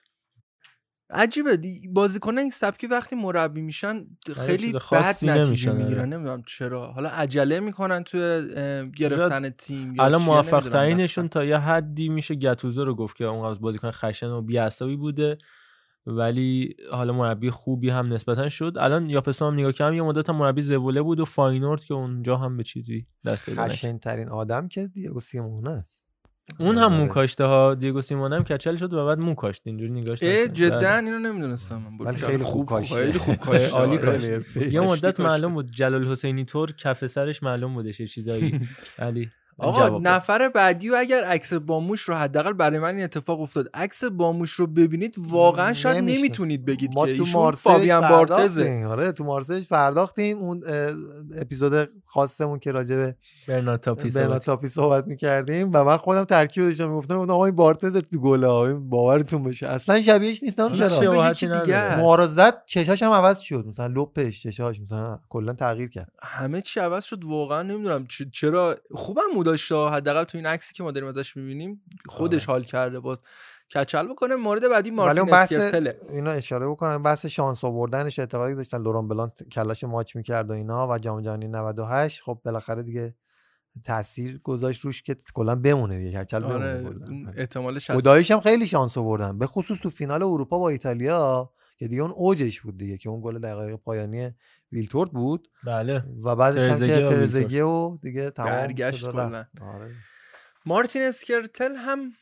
عجیبه. 1.10 1.56
دی- 1.56 1.88
بازیکنان 1.88 2.38
این 2.38 2.50
سبکی 2.50 2.86
وقتی 2.86 3.16
مربی 3.16 3.62
میشن 3.62 4.06
خیلی 4.36 4.72
بد 4.72 5.16
نتیجه 5.22 5.70
آره. 5.70 5.82
می‌گیرن. 5.82 6.12
نمی‌دونم 6.12 6.42
چرا. 6.46 6.92
حالا 6.92 7.08
عجله 7.08 7.60
می‌کنن 7.60 8.04
توی 8.04 8.48
گرفتن 8.96 9.50
تیم 9.50 9.94
یا 9.94 10.04
الان 10.04 10.22
موفق 10.22 10.68
ترینشون 10.68 11.28
تا 11.28 11.44
یه 11.44 11.58
حدی 11.58 12.08
میشه 12.08 12.34
گتوزو 12.34 12.84
رو 12.84 12.94
گفت 12.94 13.16
که 13.16 13.24
اون 13.24 13.44
از 13.50 13.60
بازیکن 13.60 13.90
خشن 13.90 14.26
و 14.26 14.42
بی‌عصبی 14.42 14.96
بوده 14.96 15.38
ولی 16.06 16.76
حالا 16.90 17.12
مربی 17.12 17.50
خوبی 17.50 17.90
هم 17.90 18.12
نسبتا 18.12 18.48
شد. 18.48 18.72
الان 18.76 19.10
یاپسام 19.10 19.52
هم 19.52 19.60
نگاه 19.60 19.72
کردم 19.72 19.94
یه 19.96 20.02
مدت 20.02 20.28
هم 20.28 20.36
مربی 20.36 20.62
زوله 20.62 21.02
بود 21.02 21.20
و 21.20 21.24
فاینورد 21.24 21.84
که 21.84 21.94
اونجا 21.94 22.36
هم 22.36 22.56
به 22.56 22.62
چیزی 22.62 23.06
دست 23.24 23.44
پیدا. 23.44 23.64
خشن 23.64 23.98
ترین 23.98 24.28
آدم 24.28 24.68
که 24.68 24.86
دیگو 24.86 25.20
سیمونه 25.20 25.70
است. 25.70 26.07
اون 26.60 26.78
هم 26.78 26.92
مو 26.92 27.00
آره. 27.00 27.08
کاشته 27.08 27.44
ها 27.44 27.74
دیگو 27.74 28.00
سیمون 28.02 28.32
هم 28.32 28.44
کچل 28.44 28.76
شد 28.76 28.92
و 28.92 29.06
بعد 29.06 29.18
مو 29.18 29.34
کاشت 29.34 29.62
اینجوری 29.64 29.92
نگاش 29.92 30.22
اه، 30.22 30.28
نکنید. 30.30 30.52
جدا 30.52 30.78
بله. 30.78 30.96
اینو 31.04 31.18
نمی‌دونستم 31.18 31.76
من 31.76 32.06
ولی 32.06 32.16
خیلی 32.16 32.42
خوب 32.42 32.66
کاشته. 32.66 32.94
خیلی 32.94 33.18
خوب 33.18 33.36
کاشته 33.36 33.76
عالی 33.78 33.98
آره. 33.98 34.12
کاشته. 34.12 34.32
حرفه‌ای. 34.34 34.72
یه 34.72 34.80
مدت. 34.80 35.20
معلوم 35.20 35.54
بود 35.54 35.70
جلال 35.70 36.08
حسینی 36.08 36.44
طور 36.44 36.72
کف 36.72 37.06
سرش 37.06 37.42
معلوم 37.42 37.74
بودش 37.74 38.00
یه 38.00 38.06
چیزایی 38.06 38.60
ولی 38.98 39.30
آقا. 39.58 39.98
نفر 39.98 40.48
بعدی 40.48 40.90
و 40.90 40.94
اگر 40.98 41.24
عکس 41.24 41.52
باموش 41.52 42.00
رو 42.00 42.14
حداقل 42.14 42.52
برای 42.52 42.78
من 42.78 42.94
این 42.94 43.04
اتفاق 43.04 43.40
افتاد. 43.40 43.70
عکس 43.74 44.04
باموش 44.04 44.52
رو 44.52 44.66
ببینید 44.66 45.14
واقعا 45.18 45.72
شاید. 45.72 46.04
نمی‌تونید 46.04 46.64
بگید 46.64 46.94
ما 46.94 47.06
که 47.06 47.16
تو 47.16 47.22
ایشون 47.22 47.50
فابیان 47.50 48.08
بارتزه. 48.08 48.64
پرداختیم. 48.64 48.86
آره 48.86 49.12
تو 49.12 49.24
مارسش 49.24 49.66
پرداختیم. 49.66 50.38
اون 50.38 50.62
اپیزود 51.40 51.90
خاصمون 52.04 52.58
که 52.58 52.72
راجع 52.72 52.96
به 52.96 53.16
برنارد 53.48 53.80
تاپی 54.40 54.68
صحبت 54.68 55.06
می‌کردیم 55.06 55.70
و 55.74 55.84
من 55.84 55.96
خودم 55.96 56.24
ترکیب 56.24 56.64
داشتم. 56.64 56.88
می‌گفتم 56.88 57.18
اون 57.18 57.30
آقا 57.30 57.44
این 57.44 57.56
بارتز 57.56 57.96
تو 57.96 58.20
گله 58.20 58.74
باورتون 58.74 59.42
بشه 59.42 59.68
اصلا 59.68 60.00
شبیهش 60.00 60.42
نیستم 60.42 60.68
هیچ 60.68 60.78
چرا؟ 60.78 62.26
زد 62.26 62.62
چشاش 62.66 63.02
هم 63.02 63.12
عوض 63.12 63.38
شد. 63.38 63.64
مثلا 63.66 63.86
لپش 63.86 64.42
چشاش 64.42 64.80
مثلا 64.80 65.20
کلا 65.28 65.52
تغییر 65.52 65.88
کرد. 65.88 66.12
همه 66.22 66.60
چی 66.60 66.80
عوض 66.80 67.04
شد. 67.04 67.24
واقعا 67.24 67.62
نمی‌دونم 67.62 68.06
چرا؟ 68.32 68.76
خوبم 68.94 69.22
مو 69.34 69.42
داشته 69.50 69.88
حداقل 69.88 70.24
تو 70.24 70.38
این 70.38 70.46
عکسی 70.46 70.74
که 70.74 70.82
ما 70.82 70.90
داریم 70.90 71.08
ازش 71.08 71.36
می‌بینیم 71.36 71.82
خودش 72.08 72.46
حال 72.46 72.62
کرده 72.64 73.00
باز. 73.00 73.18
کچل 73.74 74.08
بکنه 74.08 74.36
مورد 74.36 74.60
بعدی 74.60 74.72
آره. 74.72 74.80
ولی 74.80 74.90
مارتین 74.90 75.24
بحث 75.24 75.52
اسکرتله. 75.52 76.00
اینا 76.10 76.30
اشاره 76.30 76.68
بکنم. 76.68 77.02
بحث 77.02 77.26
شانس 77.26 77.64
آوردنش 77.64 78.18
اعتقادی 78.18 78.54
داشتن. 78.54 78.82
لوران 78.82 79.08
بلانت 79.08 79.48
کلش 79.48 79.84
ماچ 79.84 80.16
می‌کرد 80.16 80.50
و 80.50 80.52
اینا 80.52 80.88
و 80.88 80.98
جام 80.98 81.20
جهانی 81.20 81.48
98 81.48 82.22
خب 82.22 82.40
بالاخره 82.44 82.82
دیگه 82.82 83.14
تاثیر 83.84 84.38
گذاشت 84.38 84.84
روش 84.84 85.02
که 85.02 85.16
کلا 85.34 85.54
بمونه 85.54 85.98
دیگه. 85.98 86.24
کچل 86.24 86.44
آره 86.44 86.74
بمونه 86.74 86.98
کلاً. 86.98 87.06
اون 87.06 87.32
احتمالش 87.36 87.90
هست 87.90 88.00
خداییش 88.00 88.30
هم 88.30 88.40
خیلی 88.40 88.66
شانس 88.66 88.98
آوردن. 88.98 89.38
به 89.38 89.46
خصوص 89.46 89.78
تو 89.78 89.90
فینال 89.90 90.22
اروپا 90.22 90.58
با 90.58 90.68
ایتالیا 90.68 91.50
که 91.76 91.88
دیگه 91.88 92.02
اون 92.02 92.10
اوجش 92.10 92.60
بود 92.60 92.76
دیگه 92.76 92.98
که 92.98 93.08
اون 93.08 93.20
گل 93.20 93.38
دقیقه 93.38 93.76
پایانی 93.76 94.30
ویلتورد 94.72 95.12
بود 95.12 95.48
بله 95.64 96.04
و 96.24 96.36
بعدش 96.36 96.62
هم 96.62 96.78
که 96.86 97.06
و 97.06 97.08
ترزگه 97.10 97.64
و 97.64 97.98
دیگه 98.02 98.30
تمام 98.30 98.50
برگشت. 98.50 99.08
آره. 99.08 99.48
مارتین 100.66 101.02
اسکرتل 101.02 101.74
هم 101.76 102.12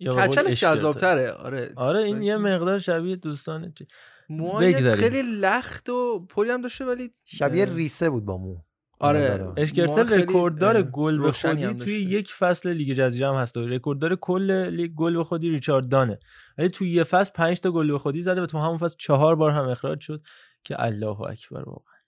کچلش. 0.00 0.60
جذابتره 0.60 1.32
آره 1.32 1.72
آره 1.76 1.98
این 2.02 2.22
یه 2.22 2.36
مقدار 2.36 2.78
شبیه 2.78 3.16
دوستانه 3.16 3.72
چی- 3.78 3.86
موهای. 4.28 4.94
خیلی 4.96 5.22
لخت 5.22 5.88
و 5.88 6.26
پلی 6.26 6.50
هم 6.50 6.62
داشته 6.62 6.84
ولی 6.84 7.10
شبیه 7.24 7.64
ریسه 7.64 8.10
بود 8.10 8.24
با 8.24 8.38
مو 8.38 8.56
آره. 9.00 9.52
اشکرتل 9.56 10.20
رکورددار 10.20 10.82
گل 10.82 11.18
به 11.18 11.32
خودی 11.32 11.74
توی. 11.74 11.92
یک 11.94 12.32
فصل 12.32 12.72
لیگ 12.72 12.92
جزیره 12.92 13.28
هم 13.28 13.34
هست 13.34 13.56
رکورددار 13.56 14.16
کل 14.16 14.68
لیگ 14.70 14.92
گل 14.94 15.16
به 15.16 15.24
خودی 15.24 15.50
ریچارد 15.50 15.88
دانه 15.88 16.18
ولی 16.58 16.68
توی 16.68 16.90
یه 16.90 17.04
فصل 17.04 17.32
5 17.34 17.60
تا 17.60 17.70
گل 17.70 17.92
به 17.92 17.98
خودی 17.98 18.22
زده 18.22 18.42
و 18.42 18.46
تو 18.46 18.58
همون 18.58 18.78
فصل 18.78 18.96
چهار 18.98 19.36
بار 19.36 19.50
هم 19.50 19.64
اخراج 19.68 20.00
شد 20.00 20.22
که 20.64 20.82
الله 20.82 21.20
اکبر 21.20 21.62
واقعا. 21.62 22.00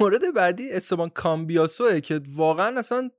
مورد 0.00 0.34
بعدی 0.36 0.72
استبان 0.72 1.08
کامبیاسوه 1.08 2.00
که 2.00 2.20
واقعا 2.36 2.78
اصلا 2.78 3.10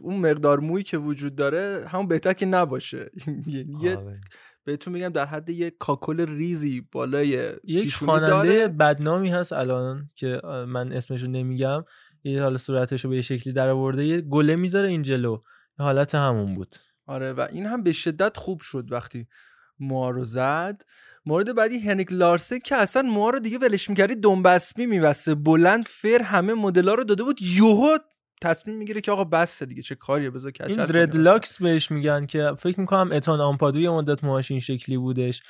اون 0.00 0.16
مقدار 0.20 0.60
مویی 0.60 0.84
که 0.84 0.98
وجود 0.98 1.34
داره 1.34 1.86
همون 1.88 2.08
بهتر 2.08 2.32
که 2.32 2.46
نباشه. 2.46 3.10
یعنی 3.46 3.78
یه 3.80 3.96
آره. 3.96 4.20
بهتون 4.64 4.92
میگم 4.92 5.08
در 5.08 5.26
حد 5.26 5.50
یه 5.50 5.70
کاکل 5.70 6.20
ریزی 6.20 6.80
بالای 6.92 7.52
یک 7.64 7.94
خواننده. 7.94 8.68
بدنامی 8.68 9.30
هست 9.30 9.52
الان 9.52 10.06
که 10.16 10.40
من 10.68 10.92
اسمشو 10.92 11.26
نمیگم. 11.26 11.84
یه 12.24 12.42
حالا 12.42 12.58
صورتشو 12.58 13.08
به 13.08 13.16
یه 13.16 13.22
شکلی 13.22 13.52
در 13.52 13.68
آورده 13.68 14.04
یه 14.04 14.20
گله 14.20 14.56
می‌ذاره 14.56 14.88
این 14.88 15.02
جلو. 15.02 15.42
حالت 15.78 16.14
همون 16.14 16.54
بود. 16.54 16.76
آره 17.06 17.32
و 17.32 17.46
این 17.52 17.66
هم 17.66 17.82
به 17.82 17.92
شدت 17.92 18.36
خوب 18.36 18.60
شد 18.60 18.92
وقتی 18.92 19.28
موها 19.78 20.10
رو 20.10 20.24
زد. 20.24 20.82
مورد 21.26 21.54
بعدی 21.54 21.78
هنریک 21.78 22.12
لارسه 22.12 22.58
که 22.58 22.76
اصلا 22.76 23.02
موها 23.02 23.30
رو 23.30 23.38
دیگه 23.38 23.58
ولش 23.58 23.90
می‌کردی 23.90 24.14
دنبسمی 24.14 24.86
میبسته. 24.86 25.34
بلند 25.34 25.84
فر 25.84 26.22
همه 26.22 26.54
مدلا 26.54 26.94
رو 26.94 27.04
داده 27.04 27.22
بود. 27.22 27.42
یوهو 27.42 27.98
تصمیم 28.42 28.78
می‌گیره 28.78 29.00
که 29.00 29.12
آقا 29.12 29.24
بسه 29.24 29.66
دیگه 29.66 29.82
چه 29.82 29.94
کاریه 29.94 30.30
بذار 30.30 30.50
کچل 30.50 30.64
این 30.66 30.86
دردلاکس 30.86 31.62
بهش 31.62 31.90
میگن 31.90 32.26
که 32.26 32.52
فکر 32.58 32.80
می‌کنم 32.80 33.12
اتان 33.12 33.40
آمپادو 33.40 33.80
یه 33.80 33.90
مدت 33.90 34.24
موهاش 34.24 34.50
این 34.50 34.60
شکلی 34.60 34.96
بودش. 34.96 35.42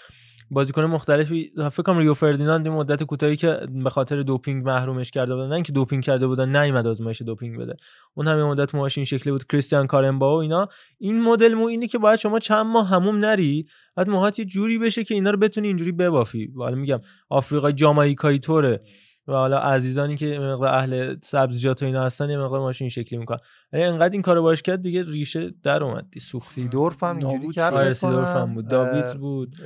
بازیکن 0.54 0.84
مختلفی 0.84 1.52
فکر 1.56 1.82
کنم 1.82 1.98
ریو 1.98 2.14
فردیناند 2.14 2.68
مدت 2.68 3.02
کوتاهی 3.02 3.36
که 3.36 3.60
به 3.84 3.90
خاطر 3.90 4.22
دوپینگ 4.22 4.64
محرومش 4.64 5.10
کرده 5.10 5.34
بودن 5.34 5.48
نه 5.48 5.54
اینکه 5.54 5.72
دوپینگ 5.72 6.02
کرده 6.02 6.26
بودن 6.26 6.56
نیومد 6.56 6.86
آزمایش 6.86 7.22
دوپینگ 7.22 7.58
بده. 7.58 7.76
اون 8.14 8.28
هم 8.28 8.38
یه 8.38 8.44
مدت 8.44 8.74
موهاش 8.74 8.98
این 8.98 9.04
شکلی 9.04 9.32
بود 9.32 9.46
کریستیان 9.46 9.86
کارمبا 9.86 10.36
و 10.36 10.40
اینا. 10.40 10.68
این 10.98 11.22
مدل 11.22 11.54
مو 11.54 11.64
اینی 11.64 11.88
که 11.88 11.98
باید 11.98 12.18
شما 12.18 12.38
چند 12.38 12.66
ماه 12.66 12.88
هموم 12.88 13.16
نری 13.16 13.66
بعد 13.96 14.08
موهات 14.08 14.38
یه 14.38 14.44
جوری 14.44 14.78
بشه 14.78 15.04
که 15.04 15.14
اینا 15.14 15.30
رو 15.30 15.38
بتونی 15.38 15.66
اینجوری 15.66 15.92
ببافی. 15.92 16.52
حالا 16.56 16.76
میگم 16.76 17.00
آفریقای 17.28 17.72
جامائیکایی 17.72 18.38
طوره. 18.38 18.80
و 19.28 19.32
حالا 19.32 19.58
عزیزانی 19.58 20.16
که 20.16 20.38
مقدار 20.38 20.74
اهل 20.74 21.16
سبزیجات 21.22 21.82
و 21.82 21.86
اینا 21.86 22.04
هستن 22.04 22.30
یه 22.30 22.38
مقدار 22.38 22.60
ماشین 22.60 22.88
شکلی 22.88 23.18
می‌کنن 23.18 23.38
ولی 23.72 23.82
انقدر 23.82 24.12
این 24.12 24.22
کارو 24.22 24.42
باش 24.42 24.62
کرد 24.62 24.82
دیگه 24.82 25.02
ریشه 25.02 25.50
در 25.62 25.84
اومد 25.84 26.10
دی 26.10 26.20
سوخت 26.20 26.52
سیدورف 26.52 27.02
هم 27.02 27.18
اینجوری 27.18 27.52
کرد. 27.52 27.74
آره 27.74 27.94
سیدورف. 27.94 28.36
هم 28.36 28.54
بود 28.54 28.68
داویدز 28.68 29.14
اه، 29.14 29.18
بود 29.18 29.56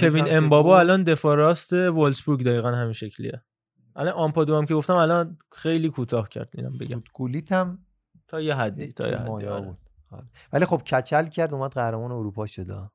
کوین 0.00 0.24
امبابا. 0.28 0.78
الان 0.78 1.02
دفاع 1.02 1.36
راست 1.36 1.72
وولسبورگ 1.72 2.44
دقیقا 2.44 2.68
همین 2.68 2.92
شکلیه 2.92 3.42
الان 3.96 4.14
آمپادو 4.14 4.56
هم 4.56 4.66
که 4.66 4.74
گفتم 4.74 4.94
الان 4.94 5.38
خیلی 5.52 5.90
کوتاه 5.90 6.28
کرد 6.28 6.50
اینم 6.54 6.72
بگم 6.80 7.02
گولیت 7.14 7.52
هم 7.52 7.78
تا 8.28 8.40
یه 8.40 8.54
حدی 8.54 8.92
تا 8.92 9.08
یه 9.08 9.16
حدی 9.16 9.46
آره. 9.46 9.66
بود 9.66 9.78
آره. 10.10 10.26
ولی 10.52 10.64
خب 10.64 10.82
کچل 10.82 11.26
کرد 11.26 11.54
اومد 11.54 11.72
قهرمان 11.72 12.12
اروپا 12.12 12.46
شد 12.46 12.90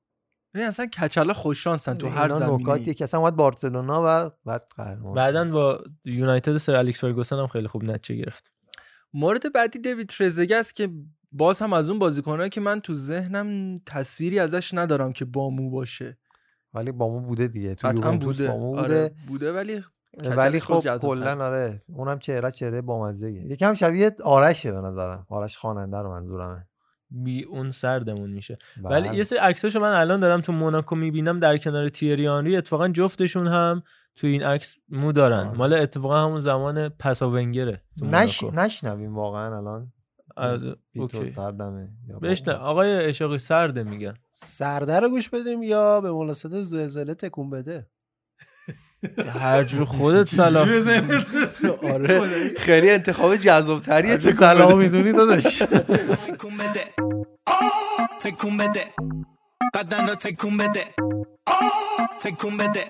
این 0.55 0.65
اصلا 0.65 0.85
کچلا 0.85 1.33
خوش 1.33 1.63
شانسن 1.63 1.93
تو 1.93 2.09
هر 2.09 2.25
نکاتیه 2.25 2.57
زمینی 2.57 2.93
که 2.93 3.03
اصلا 3.03 3.19
اومد 3.19 3.35
بارسلونا 3.35 4.03
و 4.05 4.31
بعد 4.45 4.71
قهرمان 4.77 5.13
بعدا 5.13 5.51
با 5.51 5.83
یونایتد 6.05 6.57
سر 6.57 6.75
الکس 6.75 7.01
فرگوسن 7.01 7.35
هم 7.35 7.47
خیلی 7.47 7.67
خوب 7.67 7.83
نتیجه 7.83 8.15
گرفت. 8.15 8.51
مورد 9.13 9.53
بعدی 9.53 9.79
دیوید 9.79 10.09
ترزگه 10.09 10.55
است 10.55 10.75
که 10.75 10.89
باز 11.31 11.61
هم 11.61 11.73
از 11.73 11.89
اون 11.89 11.99
بازیکنایی 11.99 12.49
که 12.49 12.61
من 12.61 12.79
تو 12.79 12.95
ذهنم 12.95 13.79
تصویری 13.85 14.39
ازش 14.39 14.73
ندارم 14.73 15.13
که 15.13 15.25
با 15.25 15.49
مو 15.49 15.69
باشه. 15.69 16.17
ولی 16.73 16.91
با 16.91 17.09
ما 17.09 17.19
بوده 17.19 17.47
دیگه. 17.47 17.75
تو 17.75 17.87
یوونتوس 17.87 18.37
بوده. 18.37 18.47
با 18.47 18.57
ما 18.57 18.69
بوده. 18.69 18.81
آره 18.81 19.15
بوده 19.27 19.53
ولی 19.53 19.83
ولی 20.37 20.59
خب. 20.59 20.97
کلا 20.97 21.45
آره. 21.45 21.83
اونم 21.87 22.19
چهره 22.19 22.51
چهره 22.51 22.81
بامزه 22.81 23.31
یکم 23.31 23.73
شبیه 23.73 24.11
آرشه 24.23 24.71
به 24.71 24.81
نظرم. 24.81 25.25
آرش 25.29 25.57
خواننده 25.57 25.97
رو 25.97 26.09
منظورمه. 26.09 26.67
بی 27.13 27.43
اون 27.43 27.71
سردمون 27.71 28.29
میشه. 28.29 28.57
بله. 28.77 28.89
ولی 28.89 29.17
یه 29.17 29.23
سری 29.23 29.39
عکساشو 29.39 29.79
من 29.79 29.93
الان 29.93 30.19
دارم 30.19 30.41
تو 30.41 30.51
موناکو 30.51 30.95
می‌بینم 30.95 31.39
در 31.39 31.57
کنار 31.57 31.89
تیری 31.89 32.27
آنری 32.27 32.57
اتفاقا 32.57 32.87
جفتشون 32.87 33.47
هم 33.47 33.83
تو 34.15 34.27
این 34.27 34.43
عکس 34.43 34.77
مو 34.89 35.11
دارن. 35.11 35.43
مال 35.57 35.73
اتفاقا 35.73 36.25
همون 36.25 36.41
زمان 36.41 36.89
پسا 36.89 37.29
ونگره 37.29 37.81
تو 37.99 38.05
نش... 38.05 38.43
نشنویم 38.43 39.15
واقعا 39.15 39.57
الان. 39.57 39.91
آره، 40.37 40.75
بی 40.91 41.07
تو 41.07 41.17
اوکی. 41.17 41.29
سردمه 41.29 41.89
نه 42.47 42.53
آقای 42.53 43.05
اشاقی 43.05 43.37
سرده 43.37 43.83
میگن. 43.83 44.13
سرده 44.31 44.99
رو 44.99 45.09
گوش 45.09 45.29
بدیم 45.29 45.63
یا 45.63 46.01
به 46.01 46.11
مناسبت 46.11 46.61
زلزله 46.61 47.13
تکون 47.13 47.49
بده؟ 47.49 47.87
هر 49.41 49.63
جور 49.63 49.85
خودت 49.85 50.23
سلام 50.23 50.69
آره 51.93 52.53
خیلی 52.57 52.89
انتخاب 52.89 53.35
جذابتریه 53.35 54.17
تو 54.17 54.31
سلام. 54.31 54.77
می‌دونی 54.77 55.11
داداش 55.11 55.57
تکون 56.27 56.57
بده 56.57 56.85
تکون 58.19 58.57
بده 58.57 58.85
بدن 59.73 60.07
رو 60.07 60.15
تکون 60.15 60.57
بده 60.57 60.85
تکون 62.19 62.57
بده 62.57 62.85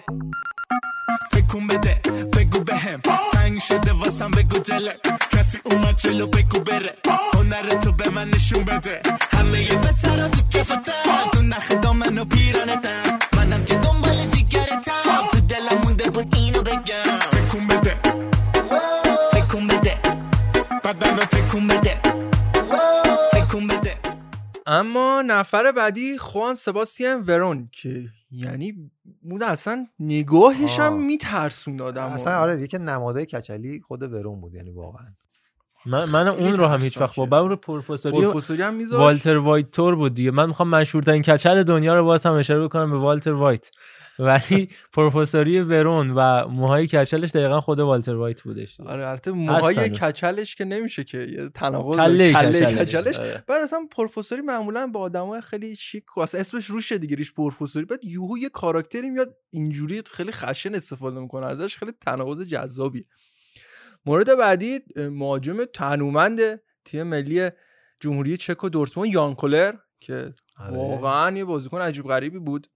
تکون 1.32 1.68
بده 1.68 1.96
بگو 2.38 2.60
بهم 2.60 3.02
تنگ 3.34 3.60
شده 3.60 3.92
واسم 3.94 4.32
بگو 4.32 4.60
دلت 4.60 5.00
کسی 5.32 5.58
اومد 5.64 5.96
جلو 5.98 6.28
بگو 6.28 6.60
بره 6.60 6.94
هنر 7.34 7.70
تو 7.84 7.92
به 7.92 8.10
من 8.10 8.30
نشون 8.30 8.64
بده 8.64 9.02
همه 9.32 9.62
یه 9.62 9.78
پسرا 9.78 10.28
تو 10.28 10.42
کفتن 10.54 10.92
تو 11.34 11.42
نخ 11.42 11.72
دامن 11.82 12.18
و 12.18 12.26
پیرانتن 12.26 13.20
منم 13.38 13.66
که 13.66 13.76
دنبال 13.76 14.26
جیگرتم 14.26 15.28
تو 15.44 15.56
دلم 15.56 15.82
مونده 15.84 16.10
بود 16.10 16.36
اینو 16.36 16.62
بگم 16.62 17.20
تکون 17.32 17.68
بده 17.68 17.96
تکون 19.32 19.68
بده 19.68 19.98
بدن 20.84 21.16
تکون 21.16 21.68
بده 21.68 21.98
تکون 23.32 23.68
بده 23.68 23.96
اما 24.66 25.22
نفر 25.22 25.72
بعدی 25.72 26.18
خوان 26.18 26.56
سباستین 26.56 27.16
ورون 27.16 27.70
که 27.72 28.10
یعنی 28.32 28.92
اون 29.24 29.44
اصلا 29.44 29.88
نگاهش 30.00 30.80
هم. 30.80 31.06
میترسوند 31.06 31.82
آدم 31.82 32.04
اصلا 32.04 32.40
آره 32.40 32.58
دیگه 32.58 32.80
نماده 32.80 33.26
کچلی 33.26 33.82
خود 33.88 34.04
ورون 34.04 34.42
بود 34.42 34.54
یعنی 34.54 34.72
واقعا. 34.72 35.08
من 35.86 36.10
من 36.10 36.28
اون 36.28 36.56
رو 36.58 36.68
هم 36.68 36.80
هیچ 36.82 36.98
وقت 36.98 37.16
با 37.16 37.26
بور 37.26 37.56
پروفسوری 37.56 38.18
پروفسوری 38.18 38.62
هم 38.62 38.74
میذاشت 38.74 39.00
والتر 39.00 39.38
وایت 39.38 39.72
تور 39.72 39.96
بود 39.96 40.14
دیگه. 40.14 40.32
من 40.32 40.48
می‌خوام 40.48 40.70
مشهورترین 40.70 41.22
کچل 41.22 41.64
دنیا 41.64 41.96
رو 41.96 42.06
باز 42.06 42.26
هم 42.26 42.34
اشاره 42.34 42.64
بکنم 42.64 42.92
به 42.92 42.98
والتر 42.98 43.34
وایت. 43.34 43.70
ولی 44.20 44.70
پروفسوری 44.94 45.62
ورون 45.62 46.10
و 46.10 46.48
موهای 46.48 46.88
کچلش 46.88 47.32
دقیقا 47.32 47.62
خود 47.62 47.80
والتر 47.80 48.16
وایت 48.16 48.42
بودش 48.42 48.80
آره 48.80 49.08
البته 49.08 49.32
موهای. 49.32 49.90
کچلش 49.90 50.56
که 50.56 50.66
نمیشه 50.66 51.04
که 51.04 51.18
یه 51.18 51.50
تناقض 51.50 51.98
کله 51.98 52.34
کچلش. 52.86 53.20
آره. 53.20 53.44
بعد 53.48 53.62
اصلا 53.64 53.88
پروفسوری 53.92 54.42
معمولا 54.42 54.88
با 54.88 55.00
آدمای 55.00 55.42
خیلی 55.42 55.76
شیک 55.76 56.18
و 56.18 56.22
اصلا 56.22 56.42
اسمش 56.42 56.66
روشه 56.66 56.98
دیگه 56.98 57.16
ریش 57.16 57.34
پروفسوری 57.34 57.86
بعد 57.86 58.06
یوهو 58.06 58.38
یه 58.38 58.50
کاراکتری 58.50 59.10
میاد 59.10 59.38
اینجوری 59.50 60.02
خیلی 60.12 60.32
خشن 60.32 60.76
استفاده 60.76 61.20
می‌کنه 61.20 61.46
ازش 61.46 61.78
خیلی 61.78 61.92
تناقض 62.02 62.42
جذابی 62.42 63.06
مورد 64.06 64.38
بعدی 64.38 64.80
مهاجم 64.96 65.66
تنومند 65.66 66.40
تیم 66.86 67.04
ملی 67.04 67.50
جمهوری 68.00 68.38
چک 68.38 68.64
و 68.64 68.70
دورتموند 68.70 69.14
یان 69.14 69.36
کولر 69.36 69.74
که 70.00 70.34
آره. 70.60 70.78
واقعا 70.78 71.38
یه 71.38 71.46
بازیکن 71.46 71.82
عجیب 71.82 72.06
غریبی 72.06 72.40
بود 72.40 72.68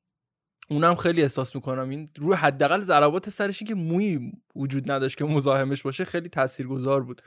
اونم 0.69 0.95
خیلی 0.95 1.21
احساس 1.21 1.55
می‌کنم. 1.55 1.89
این 1.89 2.09
روی 2.17 2.35
حداقل 2.35 2.79
ضربات 2.79 3.29
سرش 3.29 3.63
که 3.63 3.75
موی 3.75 4.31
وجود 4.55 4.91
نداشت 4.91 5.17
که 5.17 5.25
مزاحمش 5.25 5.81
باشه 5.83 6.05
خیلی 6.05 6.29
تاثیرگذار 6.29 7.03
بود. 7.03 7.21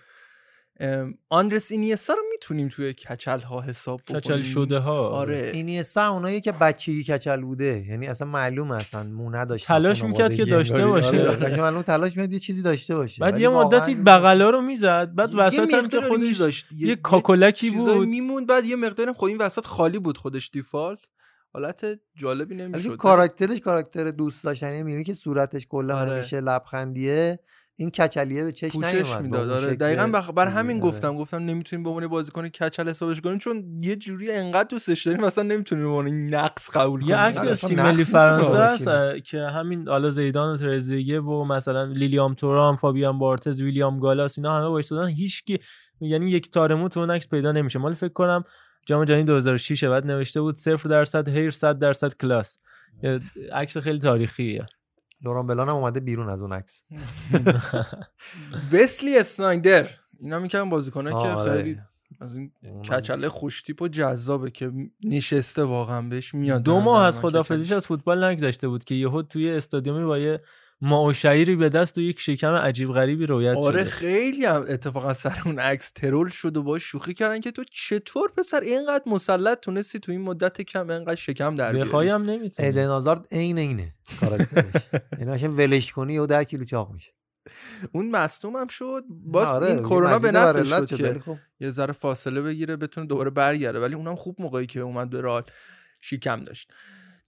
آندرس 1.28 1.72
اینیستا 1.72 2.14
رو 2.14 2.22
می‌تونیم 2.30 2.68
توی 2.68 2.92
کچل 2.92 3.40
ها 3.40 3.60
حساب 3.60 4.00
بکنیم. 4.02 4.20
کچل 4.20 4.42
شده 4.42 4.78
ها 4.78 5.08
آره. 5.08 5.50
اینیستا 5.54 6.08
اونایی 6.08 6.40
که 6.40 6.52
بچگی 6.52 7.04
کچل 7.04 7.40
بوده 7.40 7.84
یعنی 7.88 8.06
اصلا 8.06 8.26
معلوم 8.26 8.70
اصلا 8.70 9.02
مو 9.02 9.30
نداشت 9.30 9.66
تلاش 9.66 10.04
می‌کرد 10.04 10.34
که 10.34 10.44
داشته 10.44 10.86
باشه. 10.86 11.28
آره. 11.30 11.60
معلوم 11.60 11.82
تلاش 11.82 12.16
می‌کرد 12.16 12.32
یه 12.32 12.38
چیزی 12.38 12.62
داشته 12.62 12.96
باشه. 12.96 13.20
بعد 13.20 13.40
یه 13.40 13.48
واقعاً 13.48 13.80
مدتی 13.80 13.94
بغلا 13.94 14.50
رو 14.50 14.60
می‌زد 14.60 15.14
بعد 15.14 15.30
وسط 15.34 15.74
هم 15.74 15.88
که 15.88 16.00
خودش. 16.00 16.64
یه 16.76 16.96
کاکلکی 16.96 17.70
چیزایی 17.70 17.98
بود. 17.98 18.08
میموند 18.08 18.46
بعد 18.46 18.64
یه 18.64 18.76
مقدارم 18.76 19.14
خب 19.14 19.24
این 19.24 19.38
وسط 19.38 19.64
خالی 19.64 19.98
بود 19.98 20.18
خودش 20.18 20.50
دیفالت. 20.52 20.98
حالت 21.52 21.86
جالبی 22.16 22.54
نمی‌شد. 22.54 22.96
کاراکترش 22.96 23.60
کاراکتر 23.60 24.10
دوست 24.10 24.44
داشتنی 24.44 24.82
می‌بینی 24.82 25.04
که 25.04 25.14
صورتش 25.14 25.66
کلا 25.66 25.96
آره. 25.96 26.12
همیشه 26.12 26.40
لبخندیه. 26.40 27.38
این 27.76 27.90
کچلیه 27.90 28.44
به 28.44 28.52
چش 28.52 28.76
نیومد 28.76 29.22
می‌داد. 29.22 29.50
آره. 29.50 29.74
دقیقا 29.74 30.06
بخ... 30.06 30.30
بر. 30.30 30.46
همین 30.46 30.76
آره. 30.82 30.90
گفتم. 30.90 31.16
گفتم 31.16 31.36
نمی‌تونیم 31.36 31.82
به 31.82 31.90
عنوان 31.90 32.08
بازیکن 32.08 32.48
کچل 32.48 32.88
حسابش 32.88 33.20
کنیم. 33.20 33.38
چون 33.38 33.78
یه 33.80 33.96
جوری 33.96 34.30
انقدر 34.30 34.68
دوستش 34.68 35.06
داریم 35.06 35.24
مثلا 35.24 35.44
نمی‌تونیم 35.44 35.84
به 35.84 35.90
عنوان 35.90 36.34
نقص 36.34 36.70
قبول 36.76 37.00
کنیم. 37.00 37.10
یه 37.10 37.16
عکس 37.16 37.38
آره، 37.38 37.50
از 37.50 37.60
تیم 37.60 37.82
ملی 37.82 38.04
فرانسه 38.04 38.58
هست 38.58 39.24
که 39.24 39.38
همین 39.38 39.88
حالا 39.88 40.10
زیدان 40.10 40.54
و 40.54 40.56
ترزیگه 40.56 41.20
و 41.20 41.44
مثلا 41.44 41.84
لیلیام 41.84 42.34
تورام 42.34 42.76
فابیان 42.76 43.18
بارتز 43.18 43.60
ویلیام 43.60 44.00
گالاس 44.00 44.38
اینا 44.38 44.58
همه 44.58 44.66
وایسادن 44.66 45.08
هیچکی 45.08 45.58
یعنی 46.00 46.30
یک 46.30 46.50
تارمو 46.50 46.88
تو 46.88 47.00
اون 47.00 47.10
عکس 47.10 47.28
پیدا 47.28 47.52
نمیشه. 47.52 47.78
مال 47.78 47.94
فکر 47.94 48.12
کنم 48.12 48.44
جام 48.86 49.04
جهانی 49.04 49.24
2006 49.24 49.84
بعد 49.84 50.06
نوشته 50.06 50.40
بود 50.40 50.54
0 50.54 50.88
درصد 50.88 51.28
هیر 51.28 51.50
100 51.50 51.78
درصد 51.78 52.16
کلاس. 52.16 52.58
عکس 53.52 53.76
خیلی 53.76 53.98
تاریخیه. 53.98 54.66
لوران 55.22 55.46
بلان 55.46 55.68
هم 55.68 55.74
اومده 55.74 56.00
بیرون 56.00 56.28
از 56.28 56.42
اون 56.42 56.52
عکس. 56.52 56.82
وسلی 58.72 59.18
اسنایدر. 59.18 59.88
اینا 60.20 60.38
میگن 60.38 60.70
بازیکنه 60.70 61.10
که 61.10 61.16
آره. 61.16 61.62
خیلی 61.62 61.78
از 62.20 62.36
این 62.36 62.52
کچله 62.90 63.28
خوشتیپ 63.28 63.82
و 63.82 63.88
جذابه 63.88 64.50
که 64.50 64.72
نشسته 65.04 65.62
واقعا 65.62 66.02
بهش 66.02 66.34
میاد 66.34 66.62
دو 66.62 66.80
ماه 66.80 67.04
از 67.04 67.18
خدافزیش. 67.18 67.72
از 67.72 67.86
فوتبال 67.86 68.24
نگذشته 68.24 68.68
بود 68.68 68.84
که 68.84 68.94
یهو 68.94 69.22
توی 69.22 69.50
استادیومی 69.50 70.04
با 70.04 70.18
یه 70.18 70.40
ما 70.82 71.04
و 71.04 71.12
شعیری 71.12 71.56
به 71.56 71.68
دست 71.68 71.98
و 71.98 72.00
یک 72.00 72.20
شکم 72.20 72.52
عجیب 72.52 72.92
غریبی 72.92 73.26
رویت 73.26 73.56
آره 73.56 73.84
شده. 73.84 73.90
خیلی 73.90 74.44
هم 74.44 74.64
اتفاقا 74.68 75.12
سر 75.12 75.38
اون 75.44 75.58
عکس 75.58 75.90
ترول 75.90 76.28
شد 76.28 76.56
و 76.56 76.62
باش 76.62 76.82
شوخی 76.82 77.14
کردن 77.14 77.40
که 77.40 77.50
تو 77.50 77.64
چطور 77.64 78.30
پسر 78.36 78.60
اینقدر 78.60 79.04
مسلط 79.06 79.60
تونستی 79.60 79.98
تو 79.98 80.12
این 80.12 80.20
مدت 80.20 80.62
کم 80.62 80.90
اینقدر 80.90 81.14
شکم 81.14 81.54
در 81.54 81.72
بیاری؟ 81.72 81.88
بخوای 81.88 82.08
هم 82.08 82.22
نمی‌تونی. 82.22 82.68
ایدن 82.68 82.86
آزارد 82.86 83.26
عین 83.32 83.58
اینه. 83.58 83.94
کاراکترش 84.20 85.42
ولش 85.42 85.92
کنی 85.92 86.18
و 86.18 86.26
10 86.26 86.44
کیلو 86.44 86.64
چاق 86.64 86.92
میشه. 86.92 87.12
اون 87.92 88.10
مصدوم 88.10 88.56
هم 88.56 88.66
شد. 88.66 89.04
باز 89.08 89.46
آره، 89.46 89.66
این 89.66 89.78
کرونا 89.78 90.18
به 90.18 90.30
نفعش 90.30 90.72
علت 90.72 90.88
شد 90.88 90.96
که 90.96 91.20
خب. 91.20 91.36
یه 91.60 91.70
ذره 91.70 91.92
فاصله 91.92 92.42
بگیره 92.42 92.76
بتونه 92.76 93.06
دوباره 93.06 93.30
برگرده. 93.30 93.80
ولی 93.80 93.94
اونم 93.94 94.16
خوب 94.16 94.36
موقعی 94.38 94.66
که 94.66 94.80
اومد 94.80 95.10
به 95.10 95.20
رئال 95.20 95.42
شیکم 96.00 96.42
داشت. 96.42 96.72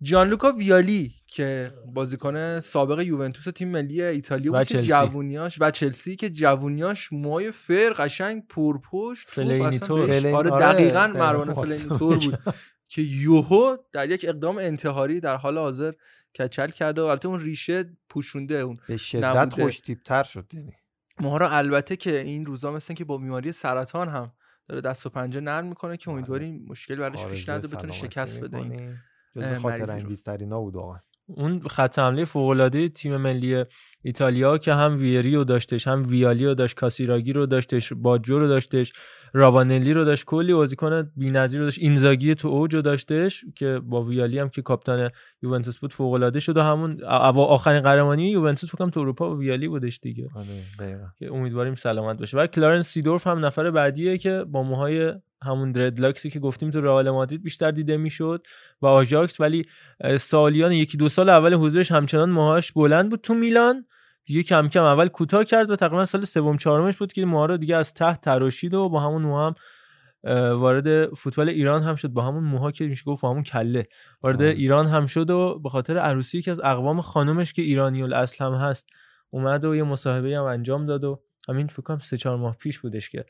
جانلوکا 0.02 0.52
ویالی 0.52 1.14
که 1.26 1.72
بازیکن 1.94 2.60
سابق 2.60 3.00
یوونتوس 3.00 3.44
تیم 3.54 3.68
ملی 3.68 4.02
ایتالیا 4.02 4.52
و 4.52 4.58
بود 4.58 4.66
که. 4.66 4.82
جوونیاش 4.82 5.56
و 5.60 5.70
چلسی 5.70 6.16
که 6.16 6.30
جوونیاش 6.30 7.12
موهای 7.12 7.50
فر 7.50 7.92
قشنگ 7.98 8.46
پرپشت 8.48 9.26
توپ 9.30 9.34
فلینی 9.46 9.64
اصلا 9.64 9.88
تور. 9.88 10.06
بهش- 10.06 10.20
فلین- 10.22 10.34
آره 10.34 10.50
آره، 10.50 10.64
دقیقاً 10.72 11.06
مروان 11.06 11.52
خواستم 11.52 11.74
فلینی 11.76 11.98
تور 11.98 12.16
بگم. 12.16 12.30
بود 12.30 12.54
که 12.88 13.02
یوهو 13.02 13.76
در 13.92 14.10
یک 14.10 14.24
اقدام 14.28 14.58
انتحاری 14.58 15.20
در 15.20 15.36
حال 15.36 15.58
حاضر 15.58 15.92
کچل 16.38 16.68
کرده 16.68 17.02
و 17.02 17.04
البته 17.04 17.28
اون 17.28 17.40
ریشه 17.40 17.96
پوشونده 18.08 18.54
اون 18.54 18.78
به 18.88 18.96
شدت. 18.96 19.52
خوش 19.52 19.80
تر 20.04 20.22
شد 20.24 20.46
یعنی 20.52 20.72
ما 21.20 21.36
رو 21.36 21.48
البته 21.52 21.96
که 21.96 22.20
این 22.20 22.46
روزا 22.46 22.72
مثل 22.72 22.94
که 22.94 23.04
با 23.04 23.18
بیماری 23.18 23.52
سرطان 23.52 24.08
هم 24.08 24.32
داره 24.68 24.80
دست 24.80 25.06
و 25.06 25.10
پنجه 25.10 25.40
نرم 25.40 25.66
می‌کنه 25.66 25.96
که 25.96 26.10
امیدواریم 26.10 26.66
مشکلی 26.68 26.96
براش 26.96 27.26
پیش 27.26 27.48
نده 27.48 27.68
بتونه 27.68 27.92
شکست 27.92 28.40
بده 28.40 28.56
این. 28.56 28.98
جز 29.36 29.42
خاطر 29.54 29.78
مریضی 29.78 29.92
رو. 29.92 29.98
انگیزترینا 30.02 30.60
بود 30.60 30.74
واقعا 30.76 30.98
اون 31.26 31.68
خط 31.68 31.98
حمله 31.98 32.24
فوق 32.24 32.48
العاده 32.48 32.88
تیم 32.88 33.16
ملی 33.16 33.64
ایتالیا 34.02 34.58
که 34.58 34.74
هم 34.74 34.98
ویری 34.98 35.36
رو 35.36 35.44
داشتش 35.44 35.86
هم 35.86 36.04
ویالی 36.08 36.44
رو 36.44 36.54
داشت 36.54 36.76
کاسیراگی 36.76 37.32
رو 37.32 37.46
داشتش 37.46 37.92
باجو 37.92 38.38
رو 38.38 38.48
داشتش 38.48 38.92
رابانلی 39.32 39.92
رو 39.92 40.04
داشت 40.04 40.24
کلی 40.24 40.54
بازیکن 40.54 41.10
بی‌نظیر 41.16 41.60
رو 41.60 41.66
داشت. 41.66 41.78
اینزاگی 41.80 42.34
تو 42.34 42.48
اوج 42.48 42.76
داشتش 42.76 43.44
که 43.56 43.80
با 43.84 44.02
ویالی 44.02 44.38
هم 44.38 44.48
که 44.48 44.62
کاپیتان 44.62 45.10
یوونتوس 45.42 45.78
بود 45.78 45.92
فوق 45.92 46.12
العاده 46.12 46.40
شد 46.40 46.56
و 46.56 46.62
همون 46.62 47.04
آخرین 47.04 47.80
قهرمانی 47.80 48.30
یوونتوس 48.30 48.70
فکر 48.70 48.90
تو 48.90 49.00
اروپا 49.00 49.28
با 49.28 49.36
ویالی 49.36 49.68
بودش 49.68 49.98
دیگه. 50.02 50.28
آره 50.34 50.98
که 51.18 51.32
امیدواریم 51.32 51.74
سلامت 51.74 52.18
باشه. 52.18 52.36
و 52.36 52.46
کلارنس 52.46 52.88
سیدورف 52.88 53.26
هم 53.26 53.44
نفر 53.44 53.70
بعدیه 53.70 54.18
که 54.18 54.44
با 54.48 54.62
موهای 54.62 55.12
همون 55.44 55.72
dreadlocks 55.72 56.25
ی 56.25 56.30
که 56.30 56.40
گفتیم 56.40 56.70
تو 56.70 56.80
رئال 56.80 57.10
مادرید 57.10 57.42
بیشتر 57.42 57.70
دیده 57.70 57.96
می‌شد 57.96 58.46
و 58.82 58.86
آژاکس. 58.86 59.40
ولی 59.40 59.64
سالیان 60.20 60.72
یکی 60.72 60.96
دو 60.96 61.08
سال 61.08 61.28
اول 61.28 61.54
حضورش 61.54 61.92
همچنان 61.92 62.30
موهاش 62.30 62.72
بلند 62.72 63.10
بود 63.10 63.20
تو 63.20 63.34
میلان. 63.34 63.86
دیگه 64.24 64.42
کم 64.42 64.68
کم 64.68 64.82
اول 64.82 65.08
کوتاه 65.08 65.44
کرد 65.44 65.70
و 65.70 65.76
تقریبا 65.76 66.04
سال 66.04 66.24
سوم 66.24 66.56
چهارمش 66.56 66.96
بود 66.96 67.12
که 67.12 67.24
موها 67.24 67.46
رو 67.46 67.56
دیگه 67.56 67.76
از 67.76 67.94
ته 67.94 68.16
تراشید 68.16 68.74
و 68.74 68.88
با 68.88 69.00
همون 69.00 69.22
موها 69.22 69.46
هم 69.46 69.54
وارد 70.52 71.14
فوتبال 71.14 71.48
ایران 71.48 71.82
هم 71.82 71.94
شد. 71.94 72.08
با 72.08 72.22
همون 72.22 72.44
موها 72.44 72.70
که 72.70 72.86
میشه 72.86 73.04
گفت 73.04 73.22
با 73.22 73.30
همون 73.30 73.42
کله 73.42 73.86
وارد 74.22 74.42
ایران 74.42 74.86
هم 74.86 75.06
شد 75.06 75.30
و 75.30 75.58
به 75.58 75.68
خاطر 75.68 75.98
عروسی 75.98 76.42
که 76.42 76.50
از 76.50 76.60
اقوام 76.60 77.00
خانومش 77.00 77.52
که 77.52 77.62
ایرانی 77.62 78.02
الاصل 78.02 78.44
هم 78.44 78.52
هست 78.52 78.86
اومد 79.30 79.64
و 79.64 79.76
یه 79.76 79.82
مصاحبه 79.82 80.36
هم 80.38 80.44
انجام 80.44 80.86
داد 80.86 81.04
و 81.04 81.22
همین 81.48 81.66
فکر 81.66 81.82
کنم 81.82 81.98
سه 81.98 82.16
چهار 82.16 82.36
ماه 82.38 82.56
پیش 82.56 82.78
بودش 82.78 83.10
که 83.10 83.24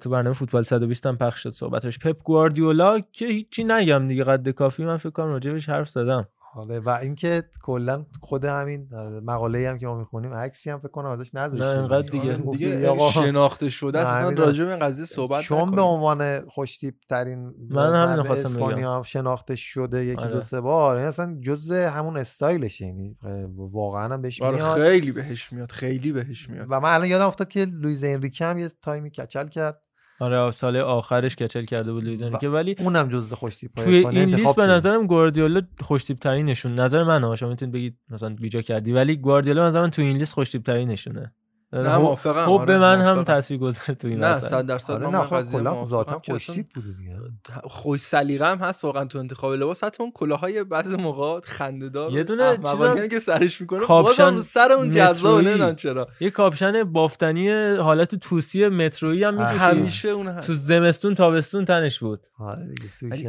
تو 0.00 0.10
برنامه 0.10 0.34
فوتبال 0.34 0.62
120 0.62 1.06
هم 1.06 1.16
پخش 1.18 1.42
شد 1.42 1.50
صحبتش. 1.50 1.98
پپ 1.98 2.22
گواردیولا 2.22 3.00
که 3.12 3.26
هیچی 3.26 3.64
نگم 3.64 4.08
دیگه 4.08 4.24
قد 4.24 4.48
کافی 4.48 4.84
من 4.84 4.96
فکر 4.96 5.10
کنم 5.10 5.26
راجبش 5.26 5.68
حرف 5.68 5.88
زدم. 5.88 6.28
آره 6.56 6.80
و 6.80 6.88
اینکه 7.02 7.42
کلا 7.62 8.06
خود 8.20 8.44
همین 8.44 8.88
مقاله 9.24 9.70
هم 9.70 9.78
که 9.78 9.86
ما 9.86 9.98
می‌خونیم 9.98 10.34
عکسی 10.34 10.70
هم 10.70 10.78
فکر 10.78 10.88
کنم 10.88 11.06
ازش 11.10 11.34
نذاشتیم. 11.34 11.68
نه، 11.72 11.78
اینقدر 11.78 12.06
دیگه- 12.06 12.32
آره، 12.32 12.42
دیگه 12.50 12.88
آقا، 12.88 13.10
شناخته 13.10 13.68
شده 13.68 13.98
است. 13.98 14.10
اصلا 14.10 14.44
راجع 14.44 14.64
به 14.64 14.70
این 14.70 14.80
قضیه 14.80 15.04
صحبت 15.04 15.42
چون 15.42 15.70
به. 15.70 15.82
عنوان 15.82 16.48
خوشتیپ 16.48 16.94
ترین 17.08 17.38
من 17.70 17.94
همین 17.94 18.16
مورد 18.16 18.26
خواستم 18.26 18.48
بگم. 18.54 18.62
اسپانیا 18.62 18.96
هم 18.96 19.02
شناخته 19.02 19.56
شده 19.56 20.04
یکی 20.04 20.22
آره. 20.22 20.32
دو 20.32 20.40
سه 20.40 20.60
بار 20.60 20.96
این 20.96 21.06
اصلا 21.06 21.38
جزء 21.40 21.88
همون 21.88 22.16
استایلشه 22.16 22.84
یعنی 22.86 23.16
واقعا 23.56 24.14
هم 24.14 24.22
بهش 24.22 24.42
آره 24.42 24.56
میاد. 24.56 24.78
خیلی 24.78 25.12
بهش 25.12 25.52
میاد 25.52 25.70
خیلی 25.70 26.12
بهش 26.12 26.48
میاد. 26.50 26.66
و 26.70 26.80
من 26.80 26.94
الان 26.94 27.08
یادم 27.08 27.26
افتاد 27.26 27.48
که 27.48 27.64
لویز 27.64 28.04
انریکه 28.04 28.44
هم 28.44 28.58
یه 28.58 28.68
time 28.82 29.04
ی 29.04 29.10
کچل 29.10 29.48
کرد. 29.48 29.82
آره 30.20 30.50
سال 30.50 30.76
آخرش 30.76 31.36
کچل 31.36 31.64
کرده 31.64 31.92
بود 31.92 32.04
لویز 32.04 32.22
انریکه. 32.22 32.48
ولی 32.48 32.76
اونم 32.78 33.08
جزء 33.08 33.36
خوشتیپ 33.36 33.70
توی 33.76 34.06
این 34.06 34.34
لیست 34.34 34.56
به 34.56 34.66
نظرم 34.66 35.06
گواردیولا 35.06 35.62
خوشتیپ 35.80 36.18
ترینشون 36.18 36.74
نظر 36.74 37.04
منه 37.04 37.36
شما 37.36 37.48
می‌تونید 37.48 37.74
بگید 37.74 37.98
مثلا 38.10 38.34
بیجا 38.34 38.62
کردی 38.62 38.92
ولی 38.92 39.16
گواردیولا 39.16 39.62
به 39.62 39.68
نظرم 39.68 39.90
توی 39.90 40.04
این 40.04 40.16
لیست 40.16 40.32
خوشتیپ 40.32 40.62
ترینشونه 40.62 41.32
نه، 41.72 41.98
موافقم، 41.98 42.46
خب 42.46 42.50
آره، 42.52 42.66
به 42.66 42.78
من 42.78 43.00
هم 43.00 43.04
موافقم. 43.04 43.24
تاثیرگذار 43.24 43.94
تو 43.94 44.08
این 44.08 44.18
نه. 44.20 44.34
صد 44.34 44.66
درصد 44.66 44.92
آره 44.92 45.06
من 45.06 45.12
نه 45.12 45.20
خب 45.24 45.36
قضیه 45.36 45.58
کلا 45.58 45.74
موافقم 45.74 45.90
ذاتا 45.90 46.22
خوشتیپ 46.24 46.66
بوده 46.74 46.92
دیگه 46.92 47.16
خوش 47.64 48.00
سلیقه 48.00 48.46
هم 48.46 48.58
هست 48.58 48.84
واقعا 48.84 49.04
تو 49.04 49.18
انتخاب 49.18 49.52
لباس 49.52 49.84
حتی 49.84 50.02
اون 50.02 50.12
کلاهای 50.12 50.64
بعض 50.64 50.94
موقع 50.94 51.40
خنده‌دار 51.40 52.12
یه 52.12 52.24
دونه 52.24 52.44
هم 52.44 53.08
که 53.08 53.20
سرش 53.20 53.60
می‌کنه 53.60 53.80
کاپشن 53.80 54.30
بازم 54.30 54.42
سر 54.42 54.72
اون 54.72 54.90
جذاب. 54.90 55.40
نمی‌دونم 55.40 55.76
چرا 55.76 56.08
یه 56.20 56.30
کاپشن 56.30 56.84
بافتنی 56.84 57.50
حالت 57.76 58.14
طوسی 58.14 58.68
مترویی 58.68 59.24
هم 59.24 59.34
می‌کشید. 59.38 59.60
همیشه 59.60 60.08
اون 60.08 60.28
هست 60.28 60.46
تو 60.46 60.54
زمستون 60.54 61.14
تابستون 61.14 61.64
تنش 61.64 61.98
بود 61.98 62.26
آره. 62.38 62.74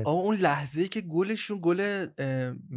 آقا 0.05 0.11
اون 0.11 0.35
لحظه 0.35 0.87
که 0.87 1.01
گلشون 1.01 1.59
گل 1.61 2.05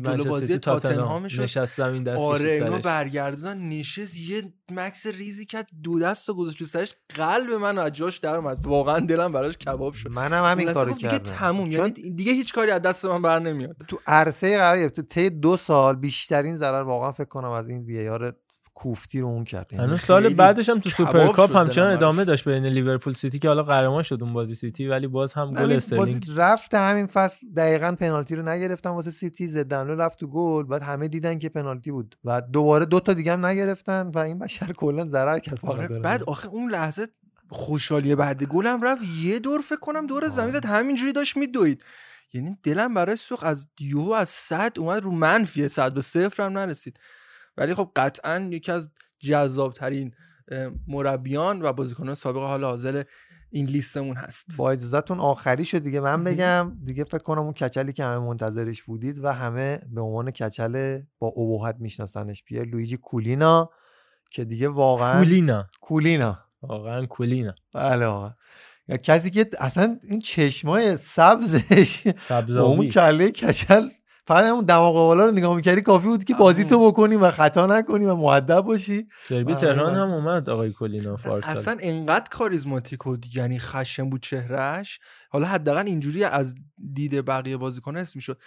جلو 0.02 0.24
بازی 0.24 0.58
تاتنهامشون 0.58 1.44
نشست 1.44 1.76
زمین 1.76 2.02
دست 2.02 2.20
آره. 2.20 2.80
برگردونن 2.84 3.68
نشست 3.68 4.16
یه 4.16 4.42
مکث 4.70 5.06
ریزی 5.06 5.46
کرد 5.50 5.70
دو 5.82 5.98
دست 5.98 6.28
و 6.28 6.34
گذاشت 6.34 6.64
سرش. 6.64 6.94
قلب 7.14 7.50
من 7.50 7.78
از 7.78 7.92
جاش 7.92 8.18
در 8.18 8.34
اومد. 8.34 8.66
واقعا 8.66 9.00
دلم 9.00 9.32
براش 9.32 9.56
کباب 9.56 9.94
شد. 9.94 10.10
منم 10.10 10.44
همین 10.44 10.72
کارو 10.72 10.90
گفت 10.90 10.98
دیگه 11.02 11.10
کردم. 11.18 11.30
تموم. 11.30 11.70
چون- 11.70 11.78
یعنی 11.78 11.90
دیگه 12.10 12.32
هیچ 12.32 12.54
کاری 12.54 12.70
از 12.70 12.82
دست 12.82 13.04
من 13.04 13.22
بر 13.22 13.38
نمیاد 13.38 13.76
تو 13.88 13.98
عرصه 14.06 14.58
قرار 14.58 14.78
گرفت. 14.78 14.96
تو 14.96 15.02
طی 15.02 15.30
دو 15.30 15.56
سال 15.56 15.96
بیشترین 15.96 16.56
ضرر 16.56 16.82
واقعا 16.82 17.12
فکر 17.12 17.28
کنم 17.28 17.50
از 17.50 17.68
این 17.68 17.82
VAR 17.84 18.32
کوفتی 18.80 19.20
رو 19.20 19.26
اون 19.26 19.44
کرد 19.44 19.72
یعنی 19.72 19.84
هنوز 19.84 20.00
سال 20.00 20.34
بعدش 20.34 20.68
هم 20.68 20.78
تو 20.78 20.90
Super 20.90 21.32
Cup 21.32 21.56
همچنان. 21.56 21.92
ادامه 21.92 22.24
داشت 22.24 22.48
بین 22.48 22.66
لیورپول 22.66 23.14
سیتی 23.14 23.38
که 23.38 23.48
حالا 23.48 23.62
قهرمان 23.62 24.02
شد 24.02 24.22
اون 24.22 24.32
بازی 24.32 24.54
سیتی 24.54 24.86
ولی 24.86 25.06
باز 25.06 25.32
هم 25.32 25.54
گل 25.54 25.72
استرلینگ 25.72 26.26
رفت 26.36 26.74
همین 26.74 27.06
فصل 27.06 27.46
دقیقا 27.56 27.96
پنالتی 28.00 28.36
رو 28.36 28.48
نگرفتن 28.48 28.90
واسه 28.90 29.10
سیتی 29.10 29.48
زدنلو 29.48 29.94
رفت 29.94 30.18
تو 30.18 30.26
گل 30.26 30.64
بعد 30.64 30.82
همه 30.82 31.08
دیدن 31.08 31.38
که 31.38 31.48
پنالتی 31.48 31.90
بود 31.90 32.16
و 32.24 32.40
دوباره 32.40 32.84
دو 32.84 33.00
تا 33.00 33.12
دیگه 33.12 33.32
هم 33.32 33.46
نگرفتن 33.46 34.10
و 34.14 34.18
این 34.18 34.38
بشر 34.38 34.72
کلا 34.72 35.06
ضرر 35.06 35.38
کرد 35.38 35.58
آره. 35.62 35.88
بعد 35.88 36.22
آخه 36.22 36.48
اون 36.48 36.70
لحظه 36.70 37.06
خوشحالی 37.48 38.14
بعد 38.14 38.44
گلم 38.44 38.82
رفت 38.82 39.02
یه 39.22 39.38
دور 39.38 39.60
فکر 39.60 39.80
کنم 39.80 40.06
دور 40.06 40.28
زمین 40.28 40.50
زد 40.50 40.66
همینجوری 40.66 41.12
داشت 41.12 41.36
میدوید 41.36 41.84
یعنی 42.32 42.56
دلم 42.62 42.94
برای 42.94 43.16
سوخ 43.16 43.44
از 43.44 43.68
یوهو 43.80 44.12
از 44.12 44.28
صد 44.28 44.72
اومد 44.78 45.02
رو 45.02 45.10
منفیه 45.10 45.68
صد 45.68 45.92
به 45.92 46.00
صفر 46.00 46.42
هم 46.42 46.58
نرسید 46.58 46.98
ولی 47.56 47.74
خب 47.74 47.90
قطعا 47.96 48.48
یکی 48.52 48.72
از 48.72 48.90
جذابترین 49.18 50.14
مربیان 50.86 51.62
و 51.62 51.72
بازیکنان 51.72 52.14
سابق 52.14 52.38
حال 52.38 52.64
حاضر 52.64 53.02
این 53.50 53.66
لیستمون 53.66 54.16
هست. 54.16 54.46
با 54.56 54.70
اجازهتون 54.70 55.20
آخری 55.20 55.64
شد 55.64 55.78
دیگه 55.78 56.00
من 56.00 56.24
بگم. 56.24 56.78
دیگه 56.84 57.04
فکر 57.04 57.18
کنم 57.22 57.42
اون 57.42 57.52
کچلی 57.52 57.92
که 57.92 58.04
همه 58.04 58.18
منتظرش 58.18 58.82
بودید 58.82 59.24
و 59.24 59.32
همه 59.32 59.80
به 59.90 60.00
عنوان 60.00 60.30
کچل 60.30 61.00
با 61.18 61.28
ابهت 61.28 61.76
میشناسنش. 61.78 62.44
پیر 62.44 62.64
لویجی 62.64 62.96
کولینا 62.96 63.70
که 64.30 64.44
دیگه 64.44 64.68
واقعا 64.68 65.24
کولینا 65.24 65.66
کولینا 65.80 66.38
واقعا 66.62 67.06
کولینا 67.06 67.54
بله 67.74 68.34
کسی 69.02 69.30
که 69.30 69.50
اصلا 69.58 69.98
این 70.02 70.20
چشمای 70.20 70.96
سبزش 70.96 72.06
با 72.30 72.62
اون 72.62 72.88
کله 72.88 73.30
کچل 73.30 73.88
فقط 74.30 74.44
همون 74.44 74.64
دماغ 74.64 74.94
بالا 74.94 75.24
رو 75.26 75.32
نگاه 75.32 75.56
می‌کردی 75.56 75.82
کافی 75.82 76.06
بود 76.06 76.24
که 76.24 76.34
بازی 76.34 76.64
تو 76.64 76.90
بکنی 76.90 77.16
و 77.16 77.30
خطا 77.30 77.66
نکنی 77.66 78.04
و 78.04 78.14
معدب 78.14 78.60
باشی. 78.60 79.08
دربی 79.30 79.52
آره، 79.52 79.60
تهران. 79.60 79.94
هم 79.94 80.10
اومد 80.10 80.50
آقای 80.50 80.72
کولینا 80.72 81.16
پارسال 81.16 81.56
اصلا 81.56 81.76
انقدر 81.80 82.28
کاریزماتیک 82.30 83.06
و 83.06 83.16
یعنی 83.34 83.58
خشن 83.58 84.10
بود 84.10 84.22
چهرهش 84.22 85.00
حالا 85.32 85.46
حداقل 85.46 85.86
اینجوری 85.86 86.24
از 86.24 86.54
دید 86.92 87.24
بقیه 87.24 87.56
بازیکن 87.56 87.96
اسم 87.96 88.12
می‌شد. 88.14 88.38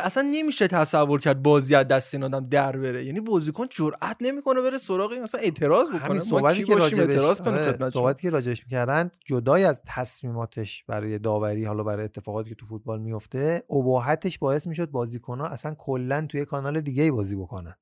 اصلا 0.00 0.28
نمیشه 0.32 0.68
تصور 0.68 1.20
کرد 1.20 1.42
بازی 1.42 1.74
از 1.74 1.88
دست 1.88 2.14
این 2.14 2.24
آدم 2.24 2.48
در 2.48 2.76
بره. 2.76 3.04
یعنی 3.04 3.20
بازیکن 3.20 3.66
جرئت 3.70 4.16
نمی‌کنه 4.20 4.60
بره 4.60 4.78
سراغ 4.78 5.10
این 5.10 5.22
مثلا 5.22 5.40
اعتراض 5.40 5.88
بکنه. 5.88 6.00
همین 6.00 6.20
صحبتی 6.20 6.64
که 6.64 6.74
راجبش 6.74 6.98
اعتراض 6.98 7.40
کنیم 7.40 7.54
آره، 7.54 7.72
خدمت 7.72 7.92
صحبتی 7.92 8.22
که 8.22 8.30
راجبش 8.30 8.64
می‌کردن 8.64 9.10
جدای 9.24 9.64
از 9.64 9.82
تصمیماتش 9.86 10.84
برای 10.84 11.18
داوری 11.18 11.64
حالا 11.64 11.82
برای 11.84 12.04
اتفاقاتی 12.04 12.48
که 12.48 12.54
تو 12.54 12.66
فوتبال 12.66 13.00
میفته 13.00 13.62
اباحتش 13.70 14.38
باعث 14.38 14.66
می‌شد 14.66 14.90
بازیکنها 14.90 15.46
اصلا 15.46 15.74
کلا 15.78 16.26
توی 16.28 16.44
کانال 16.44 16.80
دیگه 16.80 17.02
ای 17.02 17.10
بازی 17.10 17.36
بکنن. 17.36 17.74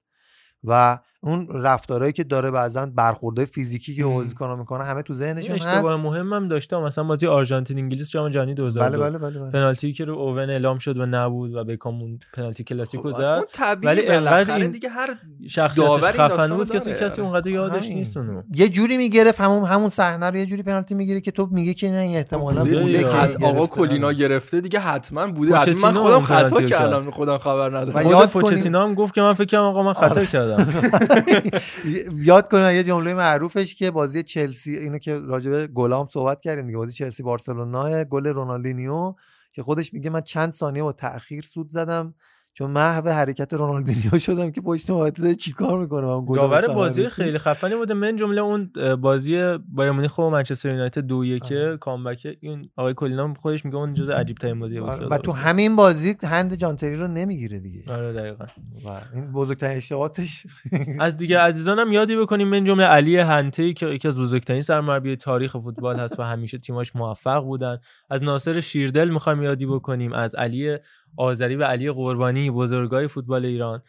و 0.64 0.98
اون 1.22 1.46
رفتارهایی 1.50 2.12
که 2.12 2.24
داره 2.24 2.50
بعضا 2.50 2.86
برخوردهای 2.86 3.46
فیزیکی 3.46 3.94
که. 3.94 4.04
بازیکن‌ها 4.04 4.56
می‌کنه 4.56 4.84
همه 4.84 5.02
تو 5.02 5.14
ذهنشون 5.14 5.56
هست 5.56 5.66
اشتباه 5.66 5.96
مهم 5.96 6.32
هم 6.32 6.48
داشته 6.48 6.76
مثلا 6.76 7.04
بازی 7.04 7.26
آرژانتین 7.26 7.78
انگلیس 7.78 8.10
جام 8.10 8.28
جهانی 8.28 8.54
2002 8.54 9.00
بله 9.00 9.10
بله 9.10 9.18
بله, 9.18 9.40
بله. 9.40 9.50
پنالتی 9.50 9.92
که 9.92 10.04
رو 10.04 10.18
اوون 10.18 10.50
اعلام 10.50 10.78
شد 10.78 10.96
و 10.96 11.06
نبود 11.06 11.54
و 11.54 11.64
بکام 11.64 12.00
اون 12.00 12.18
پنالتی 12.32 12.64
کلاسیکو 12.64 13.12
خب، 13.12 13.18
زد 13.18 13.44
اون 13.60 13.76
ولی 13.84 14.06
انقدر 14.06 14.30
بالاخره 14.30 14.62
این 14.62 14.70
دیگه 14.70 14.88
هر 14.88 15.16
شخصیتش 15.48 16.04
خفن 16.04 16.56
بود 16.56 16.70
کسی. 16.70 16.94
کسی 16.94 17.20
اونقدر 17.20 17.50
یادش 17.50 17.84
همین. 17.84 17.98
نیست 17.98 18.16
اونو 18.16 18.42
یه 18.54 18.68
جوری 18.68 18.96
می‌گرفت 18.96 19.40
همون 19.40 19.64
همون 19.64 19.88
صحنه 19.88 20.30
رو 20.30 20.36
یه 20.36 20.46
جوری 20.46 20.62
پنالتی 20.62 20.94
می‌گیره 20.94 21.20
که 21.20 21.30
تو 21.30 21.48
میگه 21.50 21.74
که 21.74 21.90
نه 21.90 21.96
احتمالاً 21.96 22.64
بوده 22.64 22.80
بوده. 22.80 23.02
که 23.02 23.46
آقا. 23.46 23.66
کلینا 23.66 24.12
گرفته 24.12 24.60
دیگه 24.60 24.80
حتما 24.80 25.26
بوده 25.26 25.56
حتما 25.56 25.90
من 25.90 25.92
خودم 25.92 26.20
خطا. 26.20 26.62
کردم 26.62 27.10
خودم 27.10 27.38
خبر 27.38 27.68
ندارم 27.68 28.02
خود 28.02 28.12
یاد 28.12 28.28
پوچتینو 28.28 28.82
هم 28.82 28.94
گفت 28.94 29.14
که 29.14 29.20
من 29.20 29.34
فکر 29.34 29.46
کنم 29.46 29.60
آقا 29.60 29.82
من 29.82 29.92
خطا 29.92 30.24
کردم 30.24 30.66
یاد 32.30 32.50
کنم 32.50 32.74
یه 32.74 32.84
جمله 32.84 33.14
معروفش 33.14 33.74
که 33.74 33.90
بازی 33.90 34.22
چلسی 34.22 34.76
اینو 34.78 34.98
که 34.98 35.18
راجع 35.18 35.50
به 35.50 35.66
گلام 35.66 36.08
صحبت 36.12 36.40
کردیم 36.40 36.66
دیگه 36.66 36.78
بازی 36.78 36.92
چلسی 36.92 37.22
بارسلونا 37.22 38.04
گل 38.04 38.26
رونالدینیو 38.26 39.14
که 39.52 39.62
خودش 39.62 39.94
میگه 39.94 40.10
من 40.10 40.20
چند 40.20 40.52
ثانیه 40.52 40.82
با 40.82 40.92
تاخیر 40.92 41.44
سود 41.44 41.70
زدم. 41.70 42.14
چون 42.54 42.70
محو 42.70 43.08
حرکت 43.08 43.52
رونالدینیو 43.52 44.18
شدم 44.18 44.50
که 44.50 44.60
پشت 44.60 44.86
داره 44.86 45.34
چیکار 45.34 45.78
می‌کنه؟ 45.78 46.06
من 46.06 46.24
گل 46.26 46.36
داور 46.36 46.68
بازی. 46.68 47.06
خیلی 47.06 47.38
خفنی 47.38 47.74
بوده. 47.74 47.94
من 47.94 48.16
جمله 48.16 48.40
اون 48.40 48.72
بازی 49.00 49.58
بایر 49.68 49.90
مونیخ 49.90 50.18
و 50.18 50.30
منچستر 50.30 50.68
یونایتد 50.70 51.00
دو 51.00 51.24
یکه 51.24 51.76
کامبک. 51.80 52.26
این 52.40 52.70
آقای 52.76 52.94
کلینا 52.94 53.34
خودش 53.34 53.64
میگه 53.64 53.76
اون 53.76 53.94
جزء 53.94 54.12
عجیب 54.12 54.36
ترین 54.36 54.60
بازی 54.60 54.80
بود. 54.80 54.88
آره، 54.88 55.06
و 55.06 55.18
تو. 55.18 55.32
همین 55.32 55.76
بازی 55.76 56.16
هند 56.22 56.54
جانتری 56.54 56.96
رو 56.96 57.08
نمی‌گیره 57.08 57.60
دیگه. 57.60 57.94
آره 57.94 58.12
دقیقاً. 58.12 58.44
و 58.86 59.00
این 59.14 59.32
بزرگترین 59.32 59.76
اشتباهاتش. 59.76 60.46
از 60.98 61.16
دیگه 61.16 61.38
عزیزانم 61.38 61.92
یادی 61.92 62.16
بکنیم 62.16 62.48
من 62.48 62.64
جمله 62.64 62.84
علی 62.84 63.16
هنته 63.16 63.72
که 63.72 63.86
یکی 63.86 64.08
از 64.08 64.20
بزرگترین 64.20 64.62
سرمربی 64.62 65.16
تاریخ 65.16 65.52
فوتبال 65.52 65.96
هست 65.96 66.20
و 66.20 66.22
همیشه 66.22 66.58
تیماش 66.58 66.96
موفق 66.96 67.44
بودن. 67.44 67.78
از 68.10 68.22
ناصر 68.22 68.60
شیردل 68.60 69.08
می‌خوایم 69.08 69.42
یادی 69.42 69.66
بکنیم. 69.66 70.12
از 70.12 70.34
علی 70.34 70.78
آذری 71.16 71.56
و 71.56 71.64
علی 71.64 71.92
قربانی 71.92 72.50
بزرگای 72.50 73.08
فوتبال 73.08 73.44
ایران. 73.44 73.82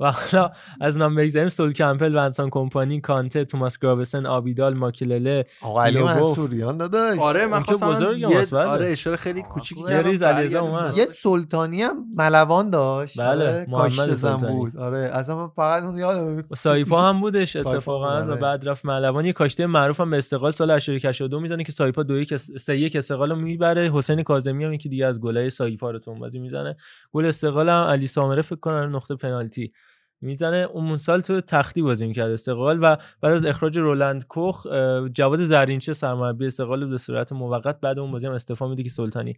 و 0.00 0.12
حالا 0.12 0.50
از 0.80 0.96
نام 0.96 1.14
بگذاریم 1.14 1.48
سول 1.48 1.72
کمپل 1.72 2.14
ونسان 2.16 2.50
کمپانی 2.50 3.00
کانته 3.00 3.44
توماس 3.44 3.78
گراوسن 3.78 4.26
آبیدال 4.26 4.74
ماکیلله 4.74 5.44
آقا 5.62 5.84
علی. 5.84 6.02
منصوریان 6.02 6.76
داداش 6.76 7.18
آره 7.18 7.46
من 7.46 7.60
خواستم 7.60 8.14
یه 8.16 8.46
بله. 8.50 8.58
آره 8.66 8.88
اشاره 8.88 9.16
خیلی 9.16 9.42
کوچیکی 9.42 9.82
کردم. 9.84 10.16
برگردیم 10.16 10.56
اومد. 10.58 10.96
یه 10.96 11.06
سلطانی 11.06 11.82
هم 11.82 12.04
ملوان 12.16 12.70
داشت 12.70 13.20
بله، 13.20 13.48
آره، 13.48 13.66
محمد 13.68 14.14
زن. 14.14 14.36
بود 14.36 14.76
آره 14.76 14.98
اصلا 14.98 15.36
من 15.36 15.46
فقط 15.46 15.82
اون 15.82 15.98
یادم 15.98 16.44
سایپا 16.56 17.02
هم 17.08 17.20
بودش 17.20 17.56
اتفاقا 17.56 18.04
و 18.06 18.30
آره. 18.30 18.36
بعد 18.40 18.68
رفت 18.68 18.84
ملوان 18.84 19.24
یه 19.24 19.32
کاشته 19.32 19.66
معروف 19.66 20.00
هم 20.00 20.10
به 20.10 20.18
استقلال 20.18 20.52
سال 20.52 20.70
82 20.70 21.40
می‌زنه 21.40 21.64
که 21.64 21.72
سایپا 21.72 22.02
دو 22.02 22.18
یک 22.18 22.36
سه 22.36 22.76
یک 22.78 22.96
استقلال 22.96 23.30
رو 23.30 23.36
می‌بره 23.36 23.90
حسین 23.94 24.22
کاظمی 24.22 24.64
هم 24.64 24.72
یکی 24.72 24.88
دیگه 24.88 25.06
از 25.06 25.20
گلای 25.20 25.50
سایپا 25.50 25.90
رو 25.90 25.98
تو 25.98 26.10
اون 26.10 26.20
بازی 26.20 26.38
می‌زنه 26.38 26.76
گل 27.12 27.24
استقلال 27.24 27.68
هم 27.68 27.86
علی 27.90 28.06
سامره 28.06 28.42
فکر 28.42 28.60
کنم 28.60 28.96
نقطه 28.96 29.16
پنالتی 29.16 29.72
می‌زنه. 30.20 30.56
اون 30.56 30.96
سال 30.96 31.20
تو 31.20 31.40
تختی 31.40 31.82
بازی 31.82 32.06
می‌کرد 32.06 32.30
استقلال 32.30 32.78
و 32.82 32.96
بعد 33.20 33.32
از 33.32 33.44
اخراج 33.44 33.78
رولند 33.78 34.26
کوخ 34.26 34.66
جواد 35.12 35.44
زرینچه 35.44 35.92
سرمربی 35.92 36.46
استقلال 36.46 36.86
به 36.90 36.98
صورت 36.98 37.32
موقت 37.32 37.80
بعد 37.80 37.98
اون 37.98 38.12
بازی 38.12 38.26
هم 38.26 38.32
استعفا 38.32 38.68
میده 38.68 38.82
که 38.82 38.88
سلطانی 38.90 39.36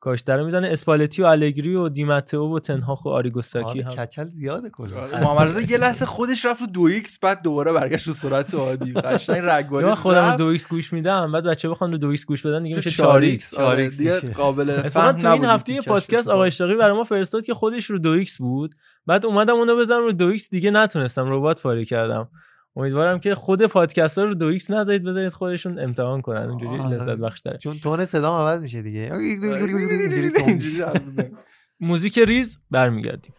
کاشته 0.00 0.36
رو 0.36 0.44
می‌زنه. 0.44 0.68
اسپالتی 0.68 1.22
و 1.22 1.24
الگری 1.24 1.74
و 1.74 1.88
دیماتئو 1.88 2.56
و 2.56 2.58
تن 2.58 2.76
هاخ 2.76 3.04
و 3.04 3.08
آریگوساکی 3.08 3.82
آره، 3.82 3.96
هم. 3.96 4.06
کچل 4.06 4.24
زیاده 4.24 4.70
کلا. 4.70 5.06
محمد 5.22 5.48
رضا 5.48 5.60
یه 5.60 5.78
لحظه 5.78 6.06
خودش 6.06 6.44
رفت 6.44 6.60
رو 6.60 6.66
دو 6.66 6.82
X 6.82 7.18
بعد 7.18 7.42
دوباره 7.42 7.72
برگشت 7.72 8.06
رو 8.06 8.12
سرعت 8.12 8.54
عادی. 8.54 8.92
قشنگ 8.92 9.38
رگباری 9.42 9.86
من 9.86 9.94
خودم 9.94 10.36
دو 10.36 10.46
X 10.46 10.68
گوش 10.68 10.92
میدم. 10.92 11.32
بعد 11.32 11.44
بچه 11.44 11.68
بخوان 11.68 11.92
رو 11.92 11.98
دو 11.98 12.08
X 12.08 12.26
گوش 12.26 12.46
بدن 12.46 12.62
دیگه 12.62 12.76
میشه 12.76 12.90
4 12.90 13.06
4 13.06 13.22
X. 13.22 13.54
آره 13.54 13.88
دیگه 13.88 14.20
قابل 14.20 14.88
فهم 14.88 15.12
تو 15.12 15.32
این 15.32 15.44
هفته 15.44 15.72
یه 15.72 15.82
پادکست 15.82 16.14
اتفاقا. 16.14 16.34
آقا 16.34 16.44
اشتاقی 16.44 16.76
برای 16.76 16.96
ما 16.96 17.04
فرستاد 17.04 17.44
که 17.44 17.54
خودش 17.54 17.84
رو 17.84 17.98
دو 17.98 18.10
X 18.10 18.38
بود. 18.38 18.74
بعد 19.06 19.26
اومدم 19.26 19.54
اونو 19.54 19.76
بزنم 19.76 20.02
رو 20.02 20.12
دو 20.12 20.26
X 20.26 20.50
دیگه 20.50 20.70
نتونستم. 20.70 21.30
رباط 21.30 21.62
پاره 21.62 21.84
کردم. 21.84 22.28
امیدوارم 22.76 23.20
که 23.20 23.34
خود 23.34 23.66
پادکست 23.66 24.18
ها 24.18 24.24
رو 24.24 24.34
دو 24.34 24.46
X 24.46 24.70
نذارید 24.70 25.04
بذارید 25.04 25.32
خودشون 25.32 25.78
امتحان 25.78 26.20
کنن. 26.20 26.50
اونجوری 26.50 26.78
آره. 26.78 26.96
لذت 26.96 27.16
بخش 27.16 27.40
داره 27.40 27.58
چون 27.58 27.78
تون 27.78 28.06
صدام 28.06 28.40
عوض 28.40 28.60
میشه 28.60 28.82
دیگه. 28.82 29.10
میشه. 30.54 31.30
موزیک 31.80 32.18
ریز 32.18 32.58
برمیگردیم. 32.70 33.34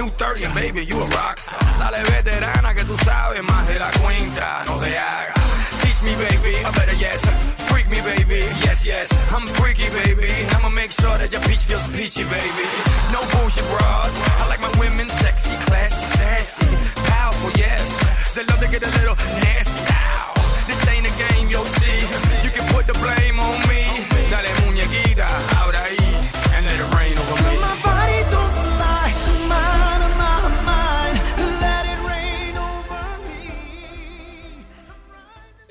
New 0.00 0.08
30, 0.16 0.44
and 0.44 0.54
baby, 0.54 0.82
you 0.84 0.96
a 0.96 1.06
rockstar. 1.16 1.60
Dale 1.78 2.02
veterana 2.10 2.74
que 2.74 2.84
tú 2.84 2.96
sabes 3.04 3.42
más 3.42 3.68
de 3.68 3.78
la 3.78 3.90
cuenta, 4.00 4.64
no 4.66 4.78
te 4.78 4.96
hagas. 4.96 5.36
Teach 5.82 6.00
me, 6.02 6.14
baby, 6.24 6.56
I 6.64 6.70
better 6.72 6.96
yes. 6.96 7.20
Freak 7.68 7.88
me, 7.90 8.00
baby, 8.00 8.40
yes, 8.64 8.84
yes. 8.84 9.08
I'm 9.30 9.46
freaky, 9.46 9.88
baby. 9.90 10.30
I'ma 10.54 10.70
make 10.70 10.92
sure 10.92 11.18
that 11.18 11.30
your 11.30 11.42
peach 11.42 11.64
feels 11.68 11.86
peachy, 11.88 12.24
baby. 12.24 12.66
No 13.12 13.20
bullshit 13.32 13.66
bras. 13.68 14.14
I 14.40 14.48
like 14.48 14.60
my 14.60 14.72
women 14.80 15.04
sexy, 15.04 15.54
classy, 15.68 16.02
sassy, 16.16 16.66
powerful, 17.12 17.50
yes. 17.56 18.34
They 18.34 18.44
love 18.44 18.60
to 18.60 18.68
get 18.68 18.82
a 18.82 18.92
little 18.98 19.16
nasty. 19.44 19.82
Ow. 19.92 20.32
This 20.66 20.80
ain't 20.88 21.04
a 21.04 21.14
game, 21.24 21.48
you'll 21.52 21.70
see. 21.80 21.98
You 22.44 22.50
can 22.56 22.64
put 22.72 22.86
the 22.86 22.96
blame 23.04 23.38
on 23.38 23.58
me. 23.68 23.84
Dale 24.32 24.50
muñequita, 24.64 25.28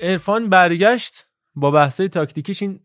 ارفان 0.00 0.48
برگشت. 0.48 1.26
با 1.54 1.70
بحثای 1.70 2.08
تاکتیکیش 2.08 2.62
این 2.62 2.80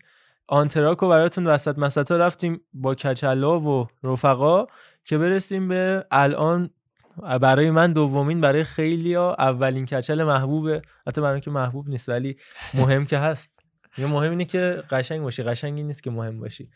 آنتراک 0.48 0.98
رو 0.98 1.10
براتون 1.10 1.48
وسط 1.48 1.78
مسطا 1.78 2.18
رفتیم 2.18 2.62
با 2.74 2.96
کچلا 2.96 3.60
و 3.60 3.88
رفقا 4.04 4.66
که 5.04 5.18
برسیم 5.18 5.68
به 5.68 6.06
الان 6.12 6.70
برای 7.42 7.72
من 7.72 7.94
دومین 7.94 8.42
برای 8.42 8.64
خیلی 8.64 9.16
اولین 9.16 9.86
کچل 9.86 10.24
محبوبه. 10.24 10.82
حتی 11.08 11.22
برای 11.22 11.42
که 11.42 11.52
محبوب 11.52 11.90
نیست 11.90 12.10
ولی 12.10 12.38
مهم 12.74 13.06
که 13.06 13.18
هست. 13.18 13.60
یه 13.98 14.06
مهم 14.06 14.30
اینه 14.30 14.46
که 14.46 14.84
قشنگ 14.90 15.22
باشی. 15.22 15.44
قشنگی 15.44 15.84
نیست 15.84 16.04
که 16.04 16.12
مهم 16.12 16.40
باشی. 16.40 16.70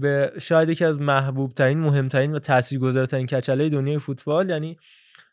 به 0.00 0.32
شاید 0.40 0.68
یکی 0.68 0.84
از 0.84 1.00
محبوب 1.00 1.54
ترین 1.54 1.80
مهمترین 1.80 2.34
و 2.34 2.38
تاثیرگذارترین 2.38 3.26
کچله 3.26 3.68
دنیای 3.68 3.98
فوتبال 3.98 4.50
یعنی 4.50 4.76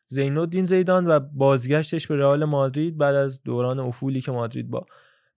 زینالدین 0.07 0.65
زیدان 0.65 1.07
و 1.07 1.19
بازگشتش 1.19 2.07
به 2.07 2.15
رئال 2.15 2.45
مادرید 2.45 2.97
بعد 2.97 3.15
از 3.15 3.43
دوران 3.43 3.79
افولی 3.79 4.21
که 4.21 4.31
مادرید 4.31 4.69
با 4.69 4.85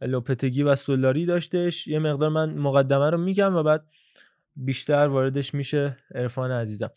لوپتگی 0.00 0.62
و 0.62 0.76
سولاری 0.76 1.26
داشتش. 1.26 1.86
یه 1.86 1.98
مقدار 1.98 2.28
من 2.28 2.54
مقدمه 2.54 3.10
رو 3.10 3.18
میگم 3.18 3.54
و 3.54 3.62
بعد 3.62 3.86
بیشتر 4.56 5.08
واردش 5.08 5.54
میشه 5.54 5.96
عرفان 6.14 6.50
عزیزم. 6.50 6.90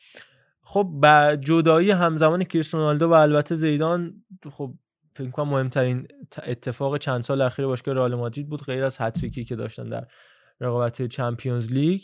خب 0.61 0.83
با 0.83 1.35
جدایی 1.35 1.91
همزمان 1.91 2.43
کریستیانو 2.43 3.07
و 3.07 3.13
البته 3.13 3.55
زیدان 3.55 4.23
خب 4.51 4.73
فکر 5.15 5.29
کنم 5.29 5.49
مهمترین 5.49 6.07
اتفاق 6.43 6.97
چند 6.97 7.23
سال 7.23 7.41
اخیر 7.41 7.65
باشگاه 7.65 7.95
رئال 7.95 8.15
مادرید 8.15 8.49
بود 8.49 8.63
غیر 8.63 8.83
از 8.83 8.97
هتریکی 8.99 9.45
که 9.45 9.55
داشتن 9.55 9.89
در 9.89 10.07
رقابت 10.61 11.01
چمپیونز 11.07 11.71
لیگ. 11.71 12.01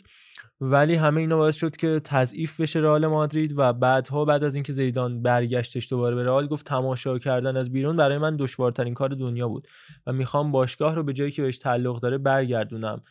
ولی 0.61 0.95
همه 0.95 1.21
اینا 1.21 1.37
باعث 1.37 1.55
شد 1.55 1.77
که 1.77 2.01
تضعیف 2.03 2.61
بشه 2.61 2.79
رئال 2.79 3.07
مادرید 3.07 3.53
و 3.57 3.73
بعدها 3.73 4.25
بعد 4.25 4.43
از 4.43 4.55
اینکه 4.55 4.73
زیدان 4.73 5.21
برگشتش 5.21 5.89
دوباره 5.89 6.15
به 6.15 6.23
رئال 6.23 6.47
گفت 6.47 6.65
تماشا 6.65 7.19
کردن 7.19 7.57
از 7.57 7.71
بیرون 7.71 7.97
برای 7.97 8.17
من 8.17 8.37
دشوارترین 8.37 8.93
کار 8.93 9.09
دنیا 9.09 9.47
بود 9.47 9.67
و 10.07 10.13
می‌خوام 10.13 10.51
باشگاه 10.51 10.95
رو 10.95 11.03
به 11.03 11.13
جایی 11.13 11.31
که 11.31 11.41
بهش 11.41 11.57
تعلق 11.57 11.99
داره 11.99 12.17
برگردونم. 12.17 13.01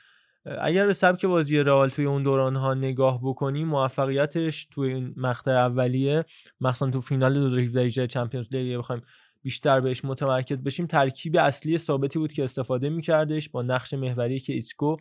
اگر 0.61 0.87
به 0.87 0.93
سبک 0.93 1.27
بازی 1.27 1.59
رئال 1.59 1.89
توی 1.89 2.05
اون 2.05 2.23
دوران 2.23 2.57
ها 2.57 2.75
نگاه 2.75 3.21
بکنیم 3.23 3.69
موفقیتش 3.69 4.67
توی 4.71 4.93
این 4.93 5.15
مقطع 5.17 5.51
اولیه 5.51 6.25
مخصوصا 6.61 6.91
تو 6.91 7.01
فینال 7.01 7.35
2017 7.35 8.07
Champions 8.07 8.49
League 8.51 8.79
بخوایم 8.79 9.03
بیشتر 9.43 9.81
بهش 9.81 10.05
متمرکز 10.05 10.63
بشیم 10.63 10.87
ترکیب 10.87 11.37
اصلی 11.37 11.79
ثابتی 11.79 12.19
بود 12.19 12.33
که 12.33 12.45
استفاده 12.45 12.89
میکردش 12.89 13.49
با 13.49 13.63
نقش 13.63 13.95
محوری 13.95 14.41
که 14.41 14.53
ایسکو 14.53 14.97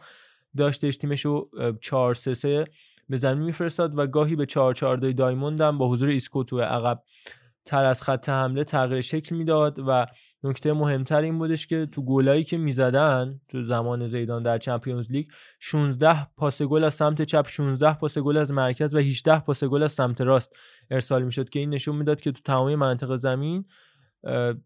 داشتش 0.57 0.97
تیمش 0.97 1.25
رو 1.25 1.49
4 1.81 2.13
3 2.13 2.33
3 2.33 2.65
به 3.09 3.17
زمین 3.17 3.43
میفرستاد 3.43 3.97
و 3.97 4.07
گاهی 4.07 4.35
به 4.35 4.45
4 4.45 4.73
4 4.73 4.97
2 4.97 5.13
diamond 5.13 5.61
هم 5.61 5.77
با 5.77 5.89
حضور 5.89 6.09
ایسکو 6.09 6.43
تو 6.43 6.61
عقب. 6.61 7.03
تر 7.65 7.85
از 7.85 8.01
خط 8.01 8.29
حمله 8.29 8.63
تغییر 8.63 9.01
شکل 9.01 9.35
می‌داد 9.35 9.79
و 9.87 10.05
نکته 10.43 10.73
مهمتر 10.73 11.21
این 11.21 11.37
بودش 11.39 11.67
که 11.67 11.85
تو 11.85 12.05
گلایی 12.05 12.43
که 12.43 12.57
می‌زدن 12.57 13.39
تو 13.47 13.63
زمان 13.63 14.07
زیدان 14.07 14.43
در 14.43 14.57
چمپیونز 14.57 15.11
لیگ 15.11 15.25
16 15.59 16.27
پاس 16.37 16.61
گل 16.61 16.83
از 16.83 16.93
سمت 16.93 17.21
چپ 17.21 17.47
16 17.47 17.93
پاس 17.93 18.17
گل 18.17 18.37
از 18.37 18.51
مرکز 18.51 18.95
و 18.95 18.97
18 18.97 19.39
پاس 19.39 19.63
گل 19.63 19.83
از 19.83 19.93
سمت 19.93 20.21
راست 20.21 20.53
ارسال 20.91 21.23
می‌شد 21.23 21.49
که 21.49 21.59
این 21.59 21.69
نشون 21.69 21.95
می‌داد 21.95 22.21
که 22.21 22.31
تو 22.31 22.41
تمام 22.45 22.75
منطقه 22.75 23.17
زمین 23.17 23.65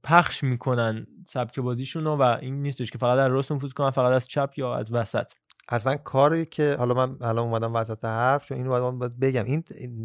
پخش 0.04 0.44
می‌کنن 0.44 1.08
سبک 1.28 1.60
بازیشون 1.60 2.08
و 2.08 2.22
این 2.22 2.62
نیستش 2.62 2.92
که 2.92 2.98
فقط 2.98 3.20
از 3.20 3.32
راست 3.32 3.52
نفوذ 3.52 3.74
کنن 3.74 3.90
فقط 3.90 4.12
از 4.14 4.28
چپ 4.28 4.54
یا 4.58 4.76
از 4.76 4.92
وسط. 4.92 5.32
اصلا 5.70 5.96
کاری 5.96 6.46
که 6.46 6.76
حالا 6.80 6.94
من 6.94 7.18
الان 7.22 7.46
اومدم 7.48 7.76
وسط 7.76 8.06
حرف 8.06 8.46
چون 8.46 8.58
اینو 8.58 8.92
باید 8.92 9.20
بگم. 9.20 9.46
این 9.46 9.64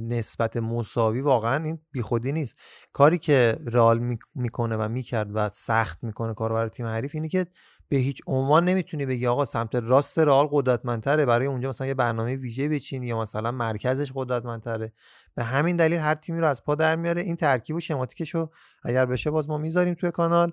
نسبت 0.09 0.57
مساوی 0.57 1.21
واقعا 1.21 1.65
این 1.65 1.79
بیخودی 1.93 2.33
نیست. 2.33 2.57
کاری 2.93 3.19
که 3.19 3.59
رئال 3.67 3.99
می- 3.99 4.19
می‌کنه 4.35 4.77
و 4.77 4.89
می‌کرد 4.89 5.29
و 5.35 5.51
سخت 5.53 6.05
می‌کنه 6.05 6.35
کارو 6.35 6.55
برای 6.55 6.69
تیم 6.69 6.87
حریف 6.87 7.11
اینه 7.15 7.29
که 7.29 7.47
به 7.89 7.97
هیچ 7.97 8.23
عنوان 8.27 8.65
نمی‌تونی 8.65 9.07
بگی 9.07 9.27
آقا 9.27 9.45
سمت 9.45 9.75
راست 9.75 10.19
رئال 10.19 10.49
قدرتمندتره. 10.51 11.27
برای 11.27 11.47
اونجا 11.47 11.69
مثلا 11.69 11.87
یه 11.87 11.95
برنامه 11.95 12.37
ویژه 12.37 12.69
بچینی 12.69 13.07
یا 13.07 13.19
مثلا 13.21 13.51
مرکزش 13.51 14.13
قدرتمندتره. 14.15 14.93
به 15.35 15.43
همین 15.43 15.77
دلیل 15.77 15.99
هر 15.99 16.15
تیمی 16.15 16.41
رو 16.41 16.47
از 16.47 16.65
پا 16.65 16.75
در 16.75 16.97
میاره. 16.97 17.23
این 17.23 17.37
ترکیب 17.37 17.77
و 17.77 17.81
شماتیکش 17.81 18.35
رو 18.35 18.51
اگر 18.83 19.07
بشه 19.07 19.31
باز 19.31 19.49
ما 19.49 19.59
می‌ذاریم 19.59 19.95
توی 19.95 20.11
کانال. 20.11 20.53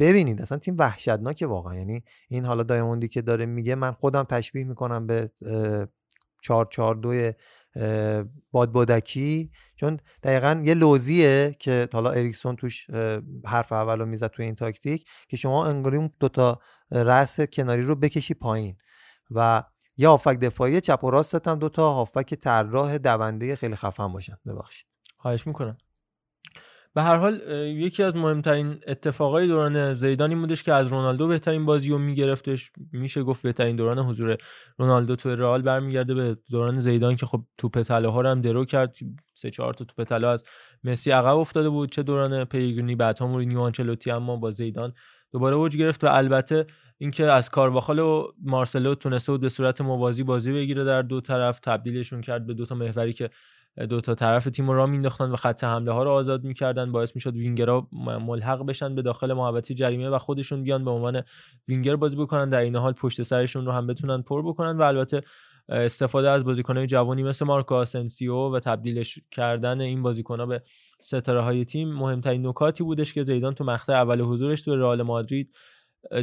ببینید 0.00 0.42
اصلا 0.42 0.58
تیم 0.58 0.76
وحشتناکه 0.78 1.46
واقعا. 1.46 1.74
یعنی 1.74 2.04
این 2.28 2.44
حالا 2.44 2.62
دایموندی 2.62 3.08
که 3.08 3.22
داره 3.22 3.46
میگه 3.46 3.74
من 3.74 3.92
خودم 3.92 4.22
تشبیه 4.22 4.64
می‌کنم 4.64 5.06
به 5.06 5.30
اه، 5.46 5.86
442 6.42 7.32
اه، 7.76 8.24
بادبادکی. 8.52 9.50
چون 9.76 10.00
دقیقا 10.22 10.62
یه 10.64 10.74
لوزیه 10.74 11.56
که 11.58 11.88
حالا 11.92 12.10
اریکسون 12.10 12.56
توش 12.56 12.90
حرف 13.46 13.72
اول 13.72 13.98
رو 13.98 14.06
می‌زد 14.06 14.26
توی 14.26 14.44
این 14.44 14.54
تاکتیک 14.54 15.04
که 15.28 15.36
شما 15.36 15.66
انگاری 15.66 15.96
اون 15.96 16.10
دوتا 16.20 16.60
رأس 16.90 17.40
کناری 17.40 17.82
رو 17.82 17.96
بکشی 17.96 18.34
پایین. 18.34 18.76
و 19.30 19.62
یه 19.96 20.08
هافک 20.08 20.38
دفاعی 20.38 20.80
چپ 20.80 21.04
و 21.04 21.10
راستت 21.10 21.48
هم 21.48 21.58
دوتا 21.58 21.90
هافک 21.92 22.34
طراح 22.34 22.98
دونده 22.98 23.56
خیلی 23.56 23.76
خفن 23.76 24.12
باشن. 24.12 24.36
ببخشید. 24.46 24.86
خواهش 25.18 25.46
می‌کنم. 25.46 25.78
به 26.94 27.02
هر 27.02 27.16
حال 27.16 27.40
یکی 27.66 28.02
از 28.02 28.16
مهمترین 28.16 28.80
اتفاقای 28.86 29.46
دوران 29.46 29.94
زیدان 29.94 30.30
این 30.30 30.40
بودش 30.40 30.62
که 30.62 30.72
از 30.72 30.86
رونالدو 30.86 31.28
بهترین 31.28 31.66
بازی 31.66 31.90
رو 31.90 31.98
میگرفتش. 31.98 32.72
میشه 32.92 33.22
گفت 33.22 33.42
بهترین 33.42 33.76
دوران 33.76 33.98
حضور 33.98 34.36
رونالدو 34.78 35.16
تو 35.16 35.36
رئال 35.36 35.62
برمیگرده 35.62 36.14
به 36.14 36.36
دوران 36.50 36.80
زیدان 36.80 37.16
که 37.16 37.26
خب 37.26 37.44
توپ 37.58 37.82
طلاها 37.82 38.20
رو 38.20 38.28
هم 38.28 38.40
درو 38.40 38.64
کرد. 38.64 38.94
سه 39.34 39.50
چهار 39.50 39.74
تا 39.74 39.84
توپ 39.84 40.04
طلا 40.04 40.30
از 40.30 40.44
مسی 40.84 41.10
عقب 41.10 41.36
افتاده 41.36 41.68
بود. 41.68 41.92
چه 41.92 42.02
دوران 42.02 42.44
پیگرینی 42.44 42.96
بعدها 42.96 43.26
مورینیو 43.26 43.60
آنچلوتی 43.60 44.10
اما 44.10 44.36
با 44.36 44.50
زیدان 44.50 44.92
دوباره 45.32 45.56
اوج 45.56 45.76
گرفت 45.76 46.04
و 46.04 46.06
البته 46.06 46.66
اینکه 46.98 47.24
از 47.24 47.50
کارواخال 47.50 47.98
و 47.98 48.32
مارسلو 48.42 48.94
تونسته 48.94 49.32
بود 49.32 49.40
به 49.40 49.48
صورت 49.48 49.80
موازی 49.80 50.22
بازی 50.22 50.52
بگیره 50.52 50.84
در 50.84 51.02
دو 51.02 51.20
طرف 51.20 51.60
تبدیلشون 51.60 52.20
کرد 52.20 52.46
به 52.46 52.54
دو 52.54 52.66
تا 52.66 52.74
محوری 52.74 53.12
که 53.12 53.30
دو 53.88 54.00
تا 54.00 54.14
طرف 54.14 54.44
تیم 54.44 54.70
رو 54.70 54.76
را 54.76 54.86
مینداختن 54.86 55.30
و 55.30 55.36
خط 55.36 55.64
حمله 55.64 55.92
ها 55.92 56.02
رو 56.02 56.10
آزاد 56.10 56.44
می‌کردن. 56.44 56.92
باعث 56.92 57.14
می‌شد 57.14 57.34
وینگرها 57.34 57.88
ملحق 58.26 58.66
بشن 58.66 58.94
به 58.94 59.02
داخل 59.02 59.32
محوطه 59.32 59.74
جریمه 59.74 60.08
و 60.08 60.18
خودشون 60.18 60.62
بیان 60.62 60.84
به 60.84 60.90
عنوان 60.90 61.22
وینگر 61.68 61.96
بازی 61.96 62.16
بکنن. 62.16 62.50
در 62.50 62.60
این 62.60 62.76
حال 62.76 62.92
پشت 62.92 63.22
سرشون 63.22 63.66
رو 63.66 63.72
هم 63.72 63.86
بتونن 63.86 64.22
پر 64.22 64.42
بکنن 64.42 64.78
و 64.78 64.82
البته 64.82 65.20
استفاده 65.68 66.30
از 66.30 66.44
بازیکنهای 66.44 66.86
جوانی 66.86 67.22
مثل 67.22 67.44
مارکو 67.44 67.74
آسنسیو 67.74 68.34
و 68.34 68.60
تبدیلش 68.60 69.18
کردن 69.30 69.80
این 69.80 70.02
بازیکنها 70.02 70.46
به 70.46 70.62
ستاره 71.00 71.40
های 71.40 71.64
تیم 71.64 71.92
مهمترین 71.92 72.46
نکاتی 72.46 72.84
بودش 72.84 73.14
که 73.14 73.22
زیدان 73.22 73.54
تو 73.54 73.64
مقطع 73.64 73.92
اول 73.92 74.20
حضورش 74.20 74.62
تو 74.62 74.76
رئال 74.76 75.02
مادرید 75.02 75.54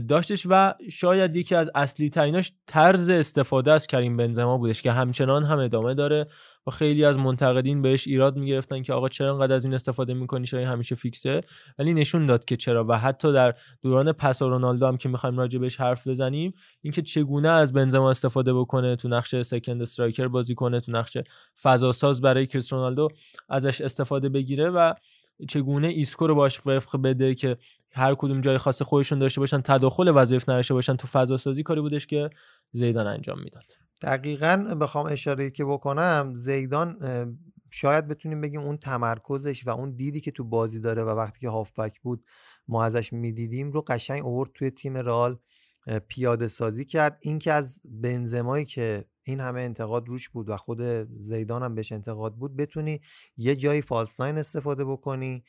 داشتش 0.09 0.47
و 0.49 0.73
شاید 0.91 1.35
یکی 1.35 1.55
از 1.55 1.71
اصلی 1.75 2.09
تریناش 2.09 2.53
طرز 2.67 3.09
استفاده 3.09 3.71
از 3.71 3.87
کریم 3.87 4.17
بنزما 4.17 4.57
بودش 4.57 4.81
که 4.81 4.91
همچنان 4.91 5.43
هم 5.43 5.59
ادامه 5.59 5.93
داره 5.93 6.27
و 6.67 6.71
خیلی 6.71 7.05
از 7.05 7.17
منتقدین 7.17 7.81
بهش 7.81 8.07
ایراد 8.07 8.37
می‌گرفتن 8.37 8.81
که 8.81 8.93
آقا 8.93 9.09
چرا 9.09 9.33
انقدر 9.33 9.55
از 9.55 9.65
این 9.65 9.73
استفاده 9.73 10.13
می‌کنی؟ 10.13 10.45
چرا 10.45 10.69
همیشه 10.69 10.95
فیکسه؟ 10.95 11.41
ولی 11.79 11.93
نشون 11.93 12.25
داد 12.25 12.45
که 12.45 12.55
چرا 12.55 12.85
و 12.89 12.97
حتی 12.97 13.33
در 13.33 13.53
دوران 13.81 14.11
پس 14.11 14.41
رونالدو 14.41 14.87
هم 14.87 14.97
که 14.97 15.09
می‌خوایم 15.09 15.37
راجع 15.37 15.59
بهش 15.59 15.77
حرف 15.77 16.07
بزنیم 16.07 16.53
اینکه 16.81 17.01
چگونه 17.01 17.49
از 17.49 17.73
بنزما 17.73 18.11
استفاده 18.11 18.53
بکنه 18.53 18.95
تو 18.95 19.07
نقش 19.07 19.41
second 19.41 19.81
striker 19.81 20.27
بازی 20.27 20.55
کنه 20.55 20.79
تو 20.79 20.91
نقش 20.91 21.17
فضا 21.61 21.91
ساز 21.91 22.21
برای 22.21 22.47
کریس 22.47 22.73
رونالدو 22.73 23.07
ازش 23.49 23.81
استفاده 23.81 24.29
بگیره 24.29 24.69
و 24.69 24.93
چگونه 25.49 25.87
ایسکو 25.87 26.27
رو 26.27 26.35
باش 26.35 26.67
وفق 26.67 27.01
بده 27.01 27.35
که 27.35 27.57
هر 27.91 28.15
کدوم 28.15 28.41
جای 28.41 28.57
خاص 28.57 28.81
خودشون 28.81 29.19
داشته 29.19 29.39
باشن 29.39 29.61
تداخل 29.61 30.11
وظایف 30.15 30.49
نداشته 30.49 30.73
باشن 30.73 30.95
تو 30.95 31.07
فضا 31.07 31.37
سازی 31.37 31.63
کاری 31.63 31.81
بودش 31.81 32.07
که 32.07 32.29
زیدان 32.71 33.07
انجام 33.07 33.39
می‌داد. 33.43 33.63
دقیقا 34.01 34.77
بخوام 34.81 35.05
اشاره 35.05 35.49
که 35.49 35.65
بکنم 35.65 36.33
زیدان 36.35 36.97
شاید 37.71 38.07
بتونیم 38.07 38.41
بگیم 38.41 38.61
اون 38.61 38.77
تمرکزش 38.77 39.67
و 39.67 39.69
اون 39.69 39.95
دیدی 39.95 40.21
که 40.21 40.31
تو 40.31 40.43
بازی 40.43 40.79
داره 40.79 41.03
و 41.03 41.09
وقتی 41.09 41.39
که 41.39 41.49
هافبک 41.49 42.01
بود 42.01 42.25
ما 42.67 42.83
ازش 42.83 43.13
می‌دیدیم 43.13 43.71
رو 43.71 43.81
قشنگ 43.87 44.25
اوورد 44.25 44.51
توی 44.53 44.69
تیم 44.69 44.97
رئال 44.97 45.39
پیاده 46.07 46.47
سازی 46.47 46.85
کرد. 46.85 47.17
این 47.21 47.39
که 47.39 47.53
از 47.53 47.79
بنزمایی 47.89 48.65
که 48.65 49.05
این 49.23 49.39
همه 49.39 49.61
انتقاد 49.61 50.07
روش 50.07 50.29
بود 50.29 50.49
و 50.49 50.57
خود 50.57 50.81
زیدان 51.19 51.63
هم 51.63 51.75
بهش 51.75 51.91
انتقاد 51.91 52.35
بود 52.35 52.55
بتونی 52.55 53.01
یه 53.37 53.55
جایی 53.55 53.81
false 53.81 54.19
nine 54.19 54.37
استفاده 54.37 54.85
بکنی 54.85 55.43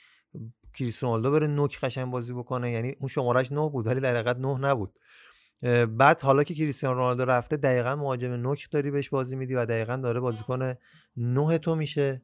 کریس 0.78 1.04
رونالدو 1.04 1.30
بره 1.30 1.46
نوک 1.46 1.80
قشنگ 1.80 2.10
بازی 2.10 2.32
بکنه 2.32 2.70
یعنی 2.70 2.94
اون 2.98 3.08
شمارش 3.08 3.52
9 3.52 3.68
بود 3.68 3.86
ولی 3.86 4.00
در 4.00 4.10
حقیقت 4.10 4.36
9 4.36 4.58
نبود. 4.58 4.98
بعد 5.88 6.20
حالا 6.20 6.42
که 6.42 6.54
کریستیانو 6.54 6.98
رونالدو 6.98 7.24
رفته 7.24 7.56
دقیقا 7.56 7.96
مهاجم 7.96 8.32
نوک 8.32 8.68
داری 8.70 8.90
بهش 8.90 9.08
بازی 9.08 9.36
میدی 9.36 9.54
و 9.54 9.66
دقیقا 9.66 9.96
داره 9.96 10.20
بازیکن 10.20 10.74
9 11.16 11.58
تو 11.58 11.76
میشه. 11.76 12.22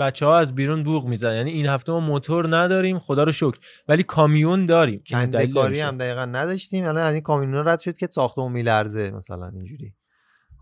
بچه 0.00 0.26
ها 0.26 0.38
از 0.38 0.54
بیرون 0.54 0.82
بوق 0.82 1.06
میزن 1.06 1.34
یعنی 1.34 1.50
این 1.50 1.66
هفته 1.66 1.92
ما 1.92 2.00
موتور 2.00 2.56
نداریم 2.56 2.98
خدا 2.98 3.24
رو 3.24 3.32
شکر. 3.32 3.58
ولی 3.88 4.02
کامیون 4.02 4.66
داریم 4.66 5.02
کندکاری 5.06 5.80
هم 5.80 5.98
دقیقا 5.98 6.24
نداشتیم. 6.24 6.84
الان 6.84 7.12
این 7.12 7.20
کامیون 7.20 7.68
رد 7.68 7.80
شد 7.80 7.96
که 7.96 8.08
ساختمون 8.10 8.52
میلرزه 8.52 9.10
مثلا 9.10 9.48
اینجوری. 9.48 9.94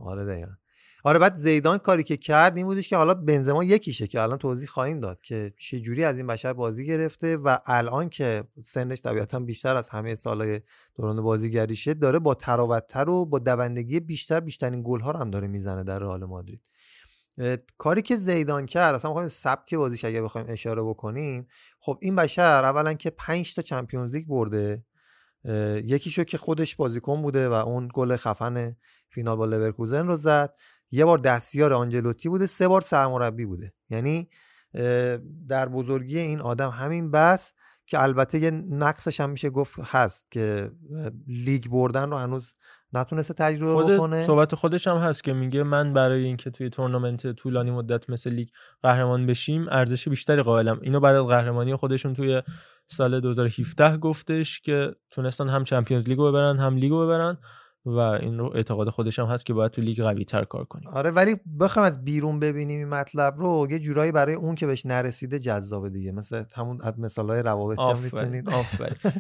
آره 0.01 0.25
دقیقا. 0.25 0.53
آره 1.05 1.19
بعد 1.19 1.37
زیدان 1.37 1.79
کاری 1.79 2.03
که 2.03 2.17
کرد 2.17 2.57
این 2.57 2.67
بودش 2.67 2.89
که 2.89 2.97
حالا 2.97 3.15
بنزما 3.15 3.65
یکیشه 3.65 4.07
که 4.07 4.21
الان 4.21 4.39
توضیح 4.39 4.69
خواهیم 4.69 5.01
داد 5.01 5.21
که 5.21 5.53
چه 5.59 5.81
جوری 5.81 6.05
از 6.05 6.17
این 6.19 6.27
بشر 6.27 6.53
بازی 6.53 6.87
گرفته 6.87 7.37
و 7.37 7.59
الان 7.67 8.09
که 8.09 8.45
سنش 8.65 9.01
طبیعتا 9.01 9.41
بیشتر 9.41 9.77
از 9.77 9.89
همه 9.89 10.15
سالهای 10.15 10.61
دوران 10.97 11.23
بازیگریشه 11.23 11.95
داره 11.95 12.19
با 12.19 12.35
تراوتتر 12.35 13.09
و 13.09 13.27
با 13.27 13.39
دوندگی 13.39 14.01
بیشتر 14.01 14.41
بیشترین 14.41 14.83
گل 14.85 15.01
ها 15.01 15.11
رو 15.11 15.19
هم 15.19 15.31
داره 15.31 15.49
می‌زنه 15.49 15.85
در 15.85 15.99
رئال 15.99 16.25
مادرید. 16.25 16.61
کاری 17.79 18.03
که 18.03 18.17
زیدان 18.17 18.67
کرد 18.67 18.95
اصلا 18.95 19.11
می‌خوایم 19.11 19.29
سبک 19.29 19.75
بازیش 19.75 20.05
اگه 20.05 20.23
بخوایم 20.23 20.47
اشاره 20.51 20.83
بکنیم 20.83 21.49
خب 21.81 21.99
این 22.01 22.17
بشر 22.17 22.65
اولا 22.65 22.95
که 22.95 23.11
5 23.11 23.55
تا 23.55 23.63
Champions 23.63 24.15
League 24.15 24.27
برده 24.27 24.85
یکیشو 25.85 26.25
که 26.25 26.39
خودش 26.39 26.77
بازیکن 26.77 27.23
بوده 27.23 27.49
و 27.49 27.53
اون 27.53 27.89
گل 27.95 28.17
خفن 28.17 28.77
فینال 29.09 29.37
با 29.37 29.45
لورکوزن 29.45 30.07
رو 30.07 30.17
زد. 30.17 30.55
یه 30.93 31.05
بار 31.05 31.19
دستیار 31.19 31.73
آنجلوتی 31.73 32.29
بوده 32.29 32.47
سه 32.47 32.69
بار 32.69 32.81
سرمربی 32.81 33.47
بوده. 33.47 33.73
یعنی 33.91 34.29
در 35.49 35.69
بزرگی 35.69 36.19
این 36.19 36.41
آدم 36.41 36.69
همین 36.69 37.11
بس 37.11 37.53
که 37.87 38.03
البته 38.03 38.39
یه 38.39 38.51
نقصش 38.51 39.21
هم 39.21 39.31
میشه 39.31 39.51
گفت 39.51 39.79
هست 39.79 40.33
که 40.33 40.71
لیگ 41.27 41.67
بردن 41.67 42.11
رو 42.11 42.17
هنوز 42.17 42.55
نتونسته 42.93 43.35
تجربه 43.35 43.73
خود 43.83 43.93
بکنه. 43.93 44.27
صحبت 44.27 44.55
خودش 44.55 44.89
هم 44.89 44.97
هست 44.97 45.25
که 45.25 45.33
میگه 45.33 45.63
من 45.63 45.93
برای 45.93 46.25
اینکه 46.25 46.51
توی 46.51 46.71
تورنمنت 46.71 47.33
طولانی 47.33 47.71
مدت 47.71 48.11
مثل 48.11 48.31
لیگ 48.31 48.49
قهرمان 48.83 49.27
بشیم 49.27 49.67
ارزش 49.69 50.09
بیشتری 50.09 50.43
قائلم. 50.43 50.79
اینو 50.83 51.01
بعد 51.01 51.17
از 51.17 51.27
قهرمانی 51.27 51.77
خودشون 51.77 52.15
توی 52.15 52.43
سال 52.89 53.21
2017 53.21 53.97
گفتش 53.97 54.61
که 54.61 54.95
تونستن 55.11 55.49
هم 55.49 55.65
Champions 55.65 56.09
League 56.09 56.26
و 56.26 56.29
ببرن 56.29 56.59
هم 56.59 56.77
لیگو 56.77 57.05
ببرن. 57.05 57.39
و 57.85 57.99
این 57.99 58.39
رو 58.39 58.53
اعتقاد 58.55 58.91
خودش 58.91 59.19
هم 59.19 59.27
هست 59.27 59.47
که 59.47 59.55
باید 59.55 59.71
تو 59.73 59.83
لیگ 59.83 60.03
قوی 60.03 60.25
تر 60.25 60.45
کار 60.45 60.65
کنیم. 60.65 60.89
آره 60.89 61.11
ولی 61.11 61.37
بخوام 61.61 61.87
از 61.87 62.05
بیرون 62.05 62.41
ببینیم 62.41 62.79
این 62.79 62.89
مطلب 62.89 63.35
رو 63.39 63.67
یه 63.71 63.79
جورایی 63.79 64.13
برای 64.13 64.35
اون 64.35 64.55
که 64.55 64.67
بهش 64.67 64.87
نرسیده 64.87 65.39
جذابه 65.39 65.91
دیگه. 65.91 66.13
مثل 66.13 66.45
همون 66.55 66.81
از 66.83 66.99
مثالای 66.99 67.43
روابط 67.43 67.79
هم 67.79 67.99
می‌تونید. 67.99 68.49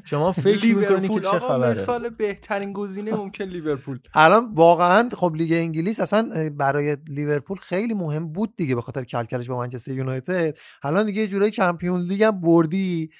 شما 0.04 0.32
فکر 0.32 0.74
می‌کنی 0.76 1.08
که 1.08 1.20
چه 1.20 1.38
خبره؟ 1.38 1.70
مثال 1.70 2.08
بهترین 2.08 2.72
گزینه 2.72 3.14
ممکن 3.14 3.44
لیورپول. 3.44 3.98
الان 4.14 4.54
واقعا 4.54 5.08
خب 5.12 5.32
لیگ 5.36 5.52
انگلیس 5.52 6.00
اصلا 6.00 6.50
برای 6.58 6.96
لیورپول 7.08 7.56
خیلی 7.56 7.94
مهم 7.94 8.32
بود 8.32 8.56
دیگه 8.56 8.74
به 8.74 8.80
خاطر 8.82 9.04
کلکلش 9.04 9.48
با 9.48 9.58
منچستر 9.58 9.92
یونایتد. 9.92 10.58
الان 10.82 11.06
دیگه 11.06 11.20
یه 11.20 11.28
جورایی 11.28 11.50
Champions 11.50 12.08
League 12.08 12.22
هم 12.22 12.40
بردی. 12.40 13.10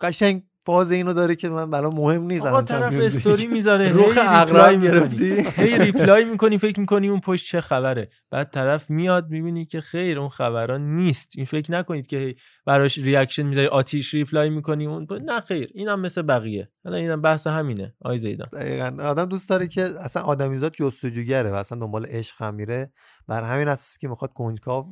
قشنگ 0.00 0.42
فاز 0.66 0.92
اینو 0.92 1.12
داره 1.12 1.36
که 1.36 1.48
من 1.48 1.70
برام 1.70 1.94
مهم 1.94 2.22
نیست 2.22 2.46
آقا 2.46 2.62
طرف 2.62 2.94
استوری 2.94 3.46
می‌ذاره. 3.46 3.92
رخ 4.02 4.18
اقرام 4.18 4.80
گرفتی. 4.80 5.44
هی 5.56 5.78
reply 5.84 6.24
می‌کنی 6.24 6.58
فکر 6.58 6.80
می‌کنی 6.80 7.08
اون 7.08 7.20
پشت 7.20 7.46
چه 7.46 7.60
خبره. 7.60 8.08
بعد 8.30 8.50
طرف 8.50 8.90
میاد 8.90 9.30
می‌بینی 9.30 9.66
که 9.66 9.80
خیر 9.80 10.18
اون 10.18 10.28
خبران 10.28 10.96
نیست. 10.96 11.32
این 11.36 11.46
فکر 11.46 11.72
نکنید 11.72 12.06
که 12.06 12.34
براش 12.66 12.98
reaction 12.98 13.42
می‌ذاری 13.42 13.66
آتیش 13.66 14.14
reply 14.14 14.50
می‌کنی 14.50 14.86
اون 14.86 15.06
نه 15.24 15.40
خیر. 15.40 15.70
اینم 15.74 16.00
مثل 16.00 16.22
بقیه. 16.22 16.68
حالا 16.84 16.96
اینم 16.96 17.22
بحث 17.22 17.46
همینه 17.46 17.94
آقای 18.00 18.18
زیدان. 18.18 18.48
دقیقاً. 18.52 18.96
آدم 19.02 19.24
دوست 19.24 19.48
داره 19.50 19.66
که 19.66 19.82
اصلا 19.82 20.22
آدمیزاد 20.22 20.72
جستجوگره 20.72 21.50
و 21.50 21.54
اصلا 21.54 21.78
دنبال 21.78 22.06
عشق 22.06 22.42
هم 22.42 22.54
میره. 22.54 22.92
بر 23.30 23.42
همین 23.42 23.68
اساس 23.68 23.98
که 23.98 24.08
می‌خواد 24.08 24.32
کنجکاو 24.32 24.86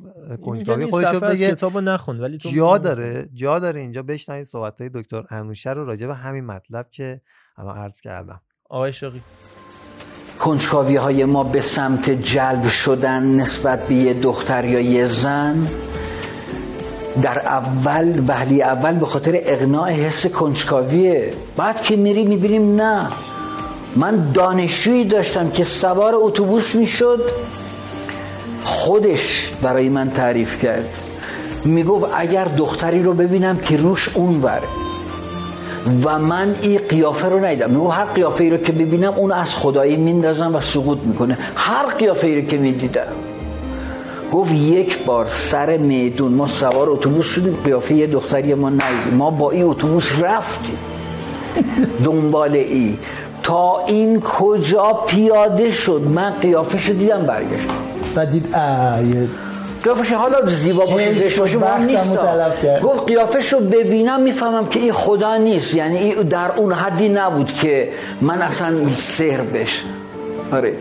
کنجکاوی 0.45 0.85
خودش 0.85 1.13
رو 1.13 1.19
بگه 1.19 1.51
کتابو 1.51 1.81
نخون 1.81 2.19
ولی 2.19 2.37
تو 2.37 2.49
جا 2.49 2.77
داره 2.77 3.29
جا 3.33 3.59
داره 3.59 3.79
اینجا 3.79 4.03
بشنوید 4.03 4.43
صحبت 4.43 4.81
های 4.81 4.89
دکتر 4.93 5.23
انوشه 5.29 5.69
رو 5.69 5.85
راجع 5.85 6.07
به 6.07 6.15
همین 6.15 6.45
مطلب 6.45 6.87
که 6.91 7.21
الان 7.57 7.77
عرض 7.77 8.01
کردم. 8.01 8.41
آقای 8.69 8.93
شقی 8.93 9.21
کنجکاوی 10.39 10.95
های 10.95 11.25
ما 11.25 11.43
به 11.43 11.61
سمت 11.61 12.09
جلب 12.09 12.67
شدن 12.67 13.23
نسبت 13.23 13.87
به 13.87 13.95
یه 13.95 14.13
دختر 14.13 14.65
یا 14.65 14.79
یه 14.79 15.05
زن 15.05 15.67
در 17.21 17.39
اول 17.39 18.23
وهلی 18.27 18.61
اول 18.61 18.97
به 18.97 19.05
خاطر 19.05 19.31
اقناع 19.35 19.91
حس 19.91 20.27
کنجکاویه. 20.27 21.33
بعد 21.57 21.81
که 21.81 21.95
میری 21.95 22.25
می‌بینیم 22.25 22.75
نه. 22.81 23.09
من 23.95 24.31
دانشجویی 24.31 25.05
داشتم 25.05 25.49
که 25.49 25.63
سوار 25.63 26.13
اتوبوس 26.15 26.75
می‌شد. 26.75 27.19
خودش 28.63 29.53
برای 29.61 29.89
من 29.89 30.09
تعریف 30.09 30.63
کرد. 30.63 30.89
می‌گفت 31.65 32.05
اگر 32.15 32.45
دختری 32.45 33.03
رو 33.03 33.13
ببینم 33.13 33.57
که 33.57 33.77
روش 33.77 34.09
اون 34.13 34.41
بره 34.41 34.67
و 36.03 36.19
من 36.19 36.55
این 36.61 36.79
قیافه 36.89 37.29
رو 37.29 37.45
ندیدم. 37.45 37.69
میگو 37.69 37.87
هر 37.87 38.05
قیافه 38.05 38.43
ای 38.43 38.49
رو 38.49 38.57
که 38.57 38.71
ببینم 38.71 39.13
اون 39.13 39.31
از 39.31 39.55
خدایی 39.55 39.97
میندازم 39.97 40.55
و 40.55 40.59
سقوط 40.59 40.97
می‌کنه. 41.03 41.37
هر 41.55 41.85
قیافه 41.85 42.27
ای 42.27 42.41
رو 42.41 42.47
که 42.47 42.57
می‌دیدم. 42.57 43.07
گفت 44.31 44.53
یک 44.53 45.03
بار 45.05 45.27
سر 45.29 45.77
میدون 45.77 46.33
ما 46.33 46.47
سوار 46.47 46.89
اتوبوس 46.89 47.25
شدیم. 47.25 47.57
قیافه 47.63 47.93
یه 47.93 48.07
دختری 48.07 48.53
ما 48.53 48.69
ندیدیم. 48.69 49.13
ما 49.17 49.29
با 49.29 49.51
این 49.51 49.63
اتوبوس 49.63 50.11
رفتیم. 50.21 50.77
دنبال 52.05 52.55
ای. 52.55 52.97
تا 53.43 53.85
این 53.87 54.21
کجا 54.21 54.93
پیاده 55.07 55.71
شد؟ 55.71 56.01
من 56.15 56.29
قیافه 56.41 56.93
دیدم 56.93 57.25
برگشتم. 57.25 57.88
و 58.15 58.25
دید 58.25 58.55
قیافش 59.83 60.13
حالا 60.13 60.45
زیبا 60.45 60.85
باشه 60.85 61.11
زشت 61.11 61.39
باشه 61.39 61.57
مهم 61.57 61.85
نیست 61.85 62.17
گفت 62.83 63.05
قیافش 63.05 63.53
رو 63.53 63.59
ببینم 63.59 64.21
می‌فهمم 64.21 64.65
که 64.65 64.79
این 64.79 64.91
خدا 64.91 65.37
نیست. 65.37 65.73
یعنی 65.73 65.97
این 65.97 66.13
در 66.13 66.51
اون 66.57 66.73
حدی 66.73 67.09
نبود 67.09 67.53
که 67.53 67.89
من 68.21 68.41
اصلا 68.41 68.73
سهر 68.97 69.41
بش 69.41 69.83
آره. 70.51 70.73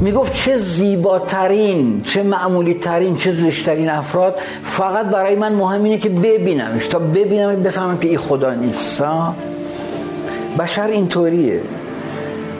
می‌گفت 0.00 0.32
چه 0.32 0.56
زیباترین 0.56 2.02
چه 2.02 2.22
معمولی 2.22 2.74
ترین 2.74 3.16
چه 3.16 3.30
زشترین 3.30 3.90
افراد. 3.90 4.38
فقط 4.62 5.06
برای 5.06 5.34
من 5.34 5.52
مهم 5.52 5.84
اینه 5.84 5.98
که 5.98 6.08
ببینمش. 6.08 6.86
تا 6.86 6.98
ببینم 6.98 7.62
بفهمم 7.62 7.98
که 7.98 8.08
این 8.08 8.18
خدا 8.18 8.54
نیست؟ 8.54 9.02
بشر 10.58 10.86
اینطوریه. 10.86 11.60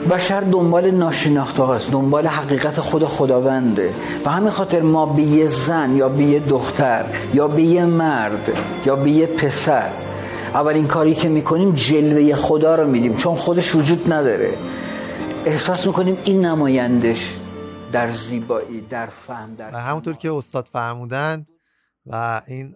بشر 0.09 0.41
دنبال 0.41 0.91
ناشناخته 0.91 1.63
هاست 1.63 1.91
دنبال 1.91 2.27
حقیقت 2.27 2.79
خود 2.79 3.05
خداونده. 3.05 3.93
و 4.25 4.29
همین 4.29 4.49
خاطر 4.49 4.81
ما 4.81 5.05
به 5.05 5.21
یه 5.21 5.47
زن 5.47 5.95
یا 5.95 6.09
به 6.09 6.23
یه 6.23 6.39
دختر 6.39 7.05
یا 7.33 7.47
به 7.47 7.61
یه 7.61 7.85
مرد 7.85 8.51
یا 8.85 8.95
به 8.95 9.09
یه 9.09 9.25
پسر 9.25 9.89
اولین 10.53 10.87
کاری 10.87 11.15
که 11.15 11.29
می‌کنیم 11.29 11.71
جلوه 11.75 12.35
خدا 12.35 12.75
رو 12.75 12.87
میدیم 12.87 13.13
چون 13.13 13.35
خودش 13.35 13.75
وجود 13.75 14.13
نداره. 14.13 14.53
احساس 15.45 15.87
می‌کنیم 15.87 16.17
این 16.23 16.45
نمایندش 16.45 17.35
در 17.91 18.11
زیبایی 18.11 18.81
در 18.89 19.05
فهم 19.05 19.55
در 19.55 19.71
همونطور 19.71 20.13
که 20.13 20.31
استاد 20.31 20.69
فرمودن 20.73 21.45
و 22.05 22.41
این 22.47 22.75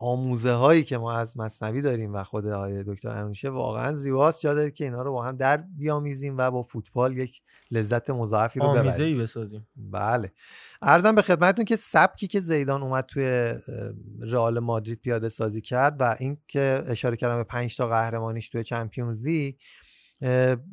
آموزه 0.00 0.52
هایی 0.52 0.84
که 0.84 0.98
ما 0.98 1.12
از 1.12 1.38
مصنوی 1.38 1.82
داریم 1.82 2.14
و 2.14 2.24
خود 2.24 2.46
آقای 2.46 2.84
دکتر 2.84 3.08
انوشه 3.08 3.50
واقعا 3.50 3.94
زیباست. 3.94 4.40
جا 4.40 4.68
که 4.68 4.84
اینا 4.84 5.02
رو 5.02 5.12
با 5.12 5.24
هم 5.24 5.36
در 5.36 5.56
بیامیزیم 5.56 6.38
و 6.38 6.50
با 6.50 6.62
فوتبال 6.62 7.16
یک 7.16 7.40
لذت 7.70 8.10
مضاعفی 8.10 8.60
رو 8.60 8.66
آمیزه 8.66 8.82
ببریم. 8.82 9.16
ای 9.16 9.22
بسازیم. 9.22 9.66
بله. 9.76 10.32
ارزم 10.82 11.14
به 11.14 11.22
خدمتتون 11.22 11.64
که 11.64 11.76
سبکی 11.76 12.26
که 12.26 12.40
زیدان 12.40 12.82
اومد 12.82 13.04
توی 13.04 13.54
رئال 14.20 14.58
مادرید 14.58 15.00
پیاده 15.00 15.28
سازی 15.28 15.60
کرد 15.60 16.00
و 16.00 16.16
این 16.18 16.38
که 16.48 16.82
اشاره 16.86 17.16
کردم 17.16 17.36
به 17.36 17.44
پنج 17.44 17.76
تا 17.76 17.88
قهرمانیش 17.88 18.48
توی 18.48 18.64
چمپیونز 18.64 19.26
لیگ 19.26 19.54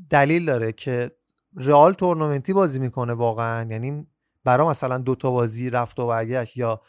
دلیل 0.09 0.45
داره 0.45 0.71
که 0.71 1.11
رئال 1.55 1.93
تورنمنتی 1.93 2.53
بازی 2.53 2.79
می‌کنه 2.79 3.13
واقعا. 3.13 3.71
یعنی 3.71 4.07
برا 4.43 4.69
مثلا 4.69 4.97
دو 4.97 5.15
تا 5.15 5.31
بازی 5.31 5.69
رفت 5.69 5.99
و 5.99 6.07
برگشت 6.07 6.57
یا 6.57 6.81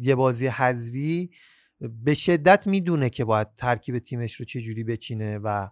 یه 0.00 0.14
بازی 0.14 0.46
حذفی 0.46 1.30
به 1.80 2.14
شدت 2.14 2.66
می‌دونه 2.66 3.10
که 3.10 3.24
باید 3.24 3.48
ترکیب 3.56 3.98
تیمش 3.98 4.34
رو 4.34 4.44
چجوری 4.44 4.84
بچینه 4.84 5.38
و 5.38 5.68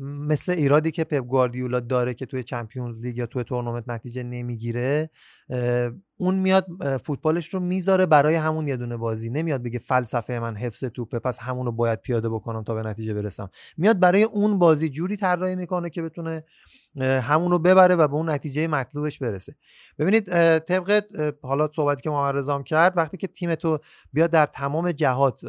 مثل 0.00 0.52
ایرادی 0.52 0.90
که 0.90 1.04
پپ 1.04 1.24
گواردیولا 1.24 1.80
داره 1.80 2.14
که 2.14 2.26
توی 2.26 2.42
چمپیونز 2.42 3.04
لیگ 3.04 3.16
یا 3.16 3.26
توی 3.26 3.44
تورنمنت 3.44 3.88
نتیجه 3.88 4.22
نمی‌گیره 4.22 5.10
اون 6.16 6.34
میاد 6.34 6.66
فوتبالش 7.04 7.54
رو 7.54 7.60
می‌ذاره 7.60 8.06
برای 8.06 8.34
همون 8.34 8.68
یه 8.68 8.76
دونه 8.76 8.96
بازی. 8.96 9.30
نمیاد 9.30 9.62
بگه 9.62 9.78
فلسفه 9.78 10.38
من 10.38 10.56
حفظ 10.56 10.84
توپه 10.84 11.18
پس 11.18 11.38
همون 11.38 11.66
رو 11.66 11.72
باید 11.72 12.00
پیاده 12.00 12.28
بکنم 12.28 12.62
تا 12.62 12.74
به 12.74 12.82
نتیجه 12.82 13.14
برسم. 13.14 13.50
میاد 13.76 14.00
برای 14.00 14.22
اون 14.22 14.58
بازی 14.58 14.88
جوری 14.88 15.16
طراحی 15.16 15.56
می‌کنه 15.56 15.90
که 15.90 16.02
بتونه 16.02 16.44
همون 17.00 17.50
رو 17.50 17.58
ببره 17.58 17.94
و 17.94 18.08
به 18.08 18.14
اون 18.14 18.30
نتیجه 18.30 18.66
مطلوبش 18.68 19.18
برسه. 19.18 19.54
ببینید 19.98 20.24
طبق 20.58 21.04
حالا 21.42 21.68
صحبتی 21.76 22.02
که 22.02 22.10
محمد 22.10 22.36
رضا 22.36 22.62
کرد 22.62 22.96
وقتی 22.96 23.16
که 23.16 23.26
تیم 23.26 23.54
تو 23.54 23.78
بیاد 24.12 24.30
در 24.30 24.46
تمام 24.46 24.92
جهات 24.92 25.40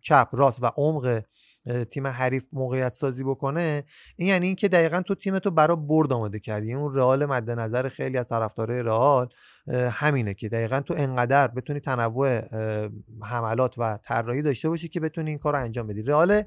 چپ 0.00 0.28
راست 0.32 0.62
و 0.62 0.70
عمق 0.76 1.22
تیم 1.90 2.06
حریف 2.06 2.46
موقعیت 2.52 2.94
سازی 2.94 3.24
بکنه 3.24 3.84
این 4.16 4.28
یعنی 4.28 4.46
اینکه 4.46 4.68
دقیقا 4.68 5.02
تو 5.02 5.14
تیم 5.14 5.38
تو 5.38 5.50
برای 5.50 5.76
برد 5.76 6.12
آماده 6.12 6.38
کردی. 6.38 6.74
اون 6.74 6.94
رئال 6.94 7.26
مد 7.26 7.50
نظر 7.50 7.88
خیلی 7.88 8.18
از 8.18 8.26
طرفدارای 8.26 8.82
رئال 8.82 9.28
همینه 9.90 10.34
که 10.34 10.48
دقیقا 10.48 10.80
تو 10.80 10.94
انقدر 10.96 11.48
بتونی 11.48 11.80
تنوع 11.80 12.40
حملات 13.22 13.74
و 13.78 13.98
طراحی 14.02 14.42
داشته 14.42 14.68
باشی 14.68 14.88
که 14.88 15.00
بتونی 15.00 15.30
این 15.30 15.38
کار 15.38 15.52
رو 15.52 15.60
انجام 15.60 15.86
بدی. 15.86 16.02
رئال 16.02 16.42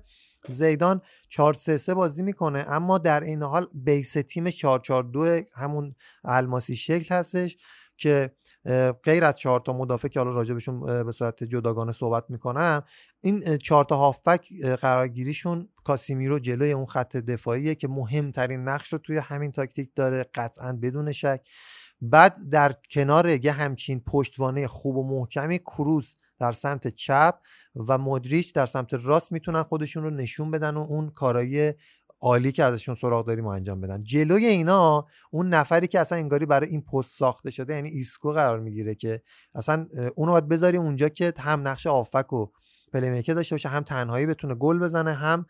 زیدان 0.49 1.01
4 1.29 1.53
3 1.53 1.77
3 1.77 1.93
بازی 1.93 2.23
می‌کنه 2.23 2.65
اما 2.67 2.97
در 2.97 3.23
این 3.23 3.43
حال 3.43 3.67
بیس 3.75 4.13
تیمش 4.13 4.57
4 4.57 4.79
4 4.79 5.03
2 5.03 5.41
همون 5.55 5.95
الماسی 6.23 6.75
شکل 6.75 7.15
هستش 7.15 7.57
که 7.97 8.31
غیر 9.03 9.25
از 9.25 9.37
چهار 9.37 9.59
تا 9.59 9.73
مدافع 9.73 10.07
که 10.07 10.19
حالا 10.19 10.31
راجبشون 10.31 10.89
اه، 10.89 11.03
به 11.03 11.11
صورت 11.11 11.43
جداگانه 11.43 11.91
صحبت 11.91 12.23
می‌کنم 12.29 12.83
این 13.21 13.43
اه، 13.45 13.57
چهار 13.57 13.85
تا 13.85 13.97
هافبک 13.97 14.53
قرارگیریشون 14.81 15.69
کاسیمیرو 15.83 16.39
جلوی 16.39 16.71
اون 16.71 16.85
خط 16.85 17.17
دفاعیه 17.17 17.75
که 17.75 17.87
مهمترین 17.87 18.63
نقش 18.63 18.93
رو 18.93 18.99
توی 18.99 19.17
همین 19.17 19.51
تاکتیک 19.51 19.91
داره 19.95 20.25
قطعا 20.33 20.73
بدون 20.73 21.11
شک. 21.11 21.41
بعد 22.01 22.37
در 22.51 22.73
کنار 22.91 23.29
یه 23.29 23.51
همچین 23.51 23.99
پشتوانه 23.99 24.67
خوب 24.67 24.97
و 24.97 25.03
محکمی 25.19 25.59
کروز 25.59 26.15
در 26.43 26.51
سمت 26.51 26.87
چپ 26.87 27.35
و 27.87 27.97
مدریچ 27.97 28.53
در 28.53 28.65
سمت 28.65 28.93
راست 28.93 29.31
می‌تونن 29.31 29.63
خودشون 29.63 30.03
رو 30.03 30.09
نشون 30.09 30.51
بدن 30.51 30.77
و 30.77 30.79
اون 30.79 31.09
کارایی 31.09 31.73
عالی 32.21 32.51
که 32.51 32.63
ازشون 32.63 32.95
سراغ 32.95 33.27
داریم 33.27 33.45
و 33.45 33.47
انجام 33.47 33.81
بدن. 33.81 34.03
جلوی 34.03 34.45
اینا 34.45 35.07
اون 35.31 35.49
نفری 35.49 35.87
که 35.87 35.99
اصلا 35.99 36.17
انگاری 36.17 36.45
برای 36.45 36.69
این 36.69 36.81
پست 36.81 37.17
ساخته 37.17 37.51
شده 37.51 37.73
یعنی 37.73 37.89
ایسکو 37.89 38.31
قرار 38.31 38.59
می‌گیره 38.59 38.95
که 38.95 39.21
اصلا 39.55 39.87
اونو 40.15 40.31
باید 40.31 40.47
بذاری 40.47 40.77
اونجا 40.77 41.09
که 41.09 41.33
هم 41.37 41.67
نقش 41.67 41.87
هافبک 41.87 42.33
و 42.33 42.47
playmaker 42.93 43.33
داشته 43.33 43.55
باشه 43.55 43.69
هم 43.69 43.83
تنهایی 43.83 44.25
بتونه 44.25 44.55
گل 44.55 44.79
بزنه 44.79 45.13
هم 45.13 45.45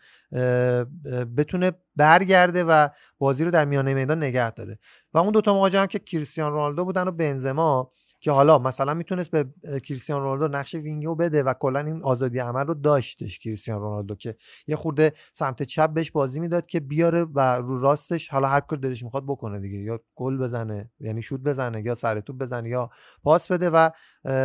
بتونه 1.37 1.71
برگرده 1.95 2.63
و 2.63 2.87
بازی 3.17 3.45
رو 3.45 3.51
در 3.51 3.65
میانه 3.65 3.93
میدان 3.93 4.17
نگه 4.17 4.51
داره. 4.51 4.79
و 5.13 5.17
اون 5.17 5.31
دوتا 5.31 5.53
مهاجم 5.53 5.85
که 5.85 5.99
کریستیان 5.99 6.51
رونالدو 6.51 6.85
بودن 6.85 7.07
و 7.07 7.11
بنزما 7.11 7.91
که 8.23 8.31
حالا 8.31 8.59
مثلا 8.59 8.93
می‌تونست 8.93 9.31
به 9.31 9.45
کریستیان 9.79 10.21
رونالدو 10.21 10.57
نقش 10.57 10.73
وینگو 10.75 11.15
بده 11.15 11.43
و 11.43 11.53
کلا 11.53 11.79
این 11.79 12.03
آزادی 12.03 12.39
عمل 12.39 12.65
رو 12.65 12.73
داشتش 12.73 13.39
کریستیان 13.39 13.81
رونالدو 13.81 14.15
که 14.15 14.35
یه 14.67 14.75
خورده 14.75 15.13
سمت 15.33 15.63
چپ 15.63 15.89
بهش 15.89 16.11
بازی 16.11 16.39
می‌داد 16.39 16.65
که 16.65 16.79
بیاره 16.79 17.23
و 17.23 17.39
رو 17.55 17.79
راستش 17.79 18.29
حالا 18.29 18.47
هر 18.47 18.59
کار 18.59 18.79
دلش 18.79 19.03
می‌خواد 19.03 19.23
بکنه 19.27 19.59
دیگه 19.59 19.77
یا 19.77 19.99
گل 20.15 20.37
بزنه 20.37 20.91
یعنی 20.99 21.21
شوت 21.21 21.39
بزنه 21.41 21.81
یا 21.85 21.95
سر 21.95 22.19
توپ 22.19 22.37
بزنه 22.37 22.69
یا 22.69 22.89
پاس 23.23 23.51
بده 23.51 23.69
و 23.69 23.89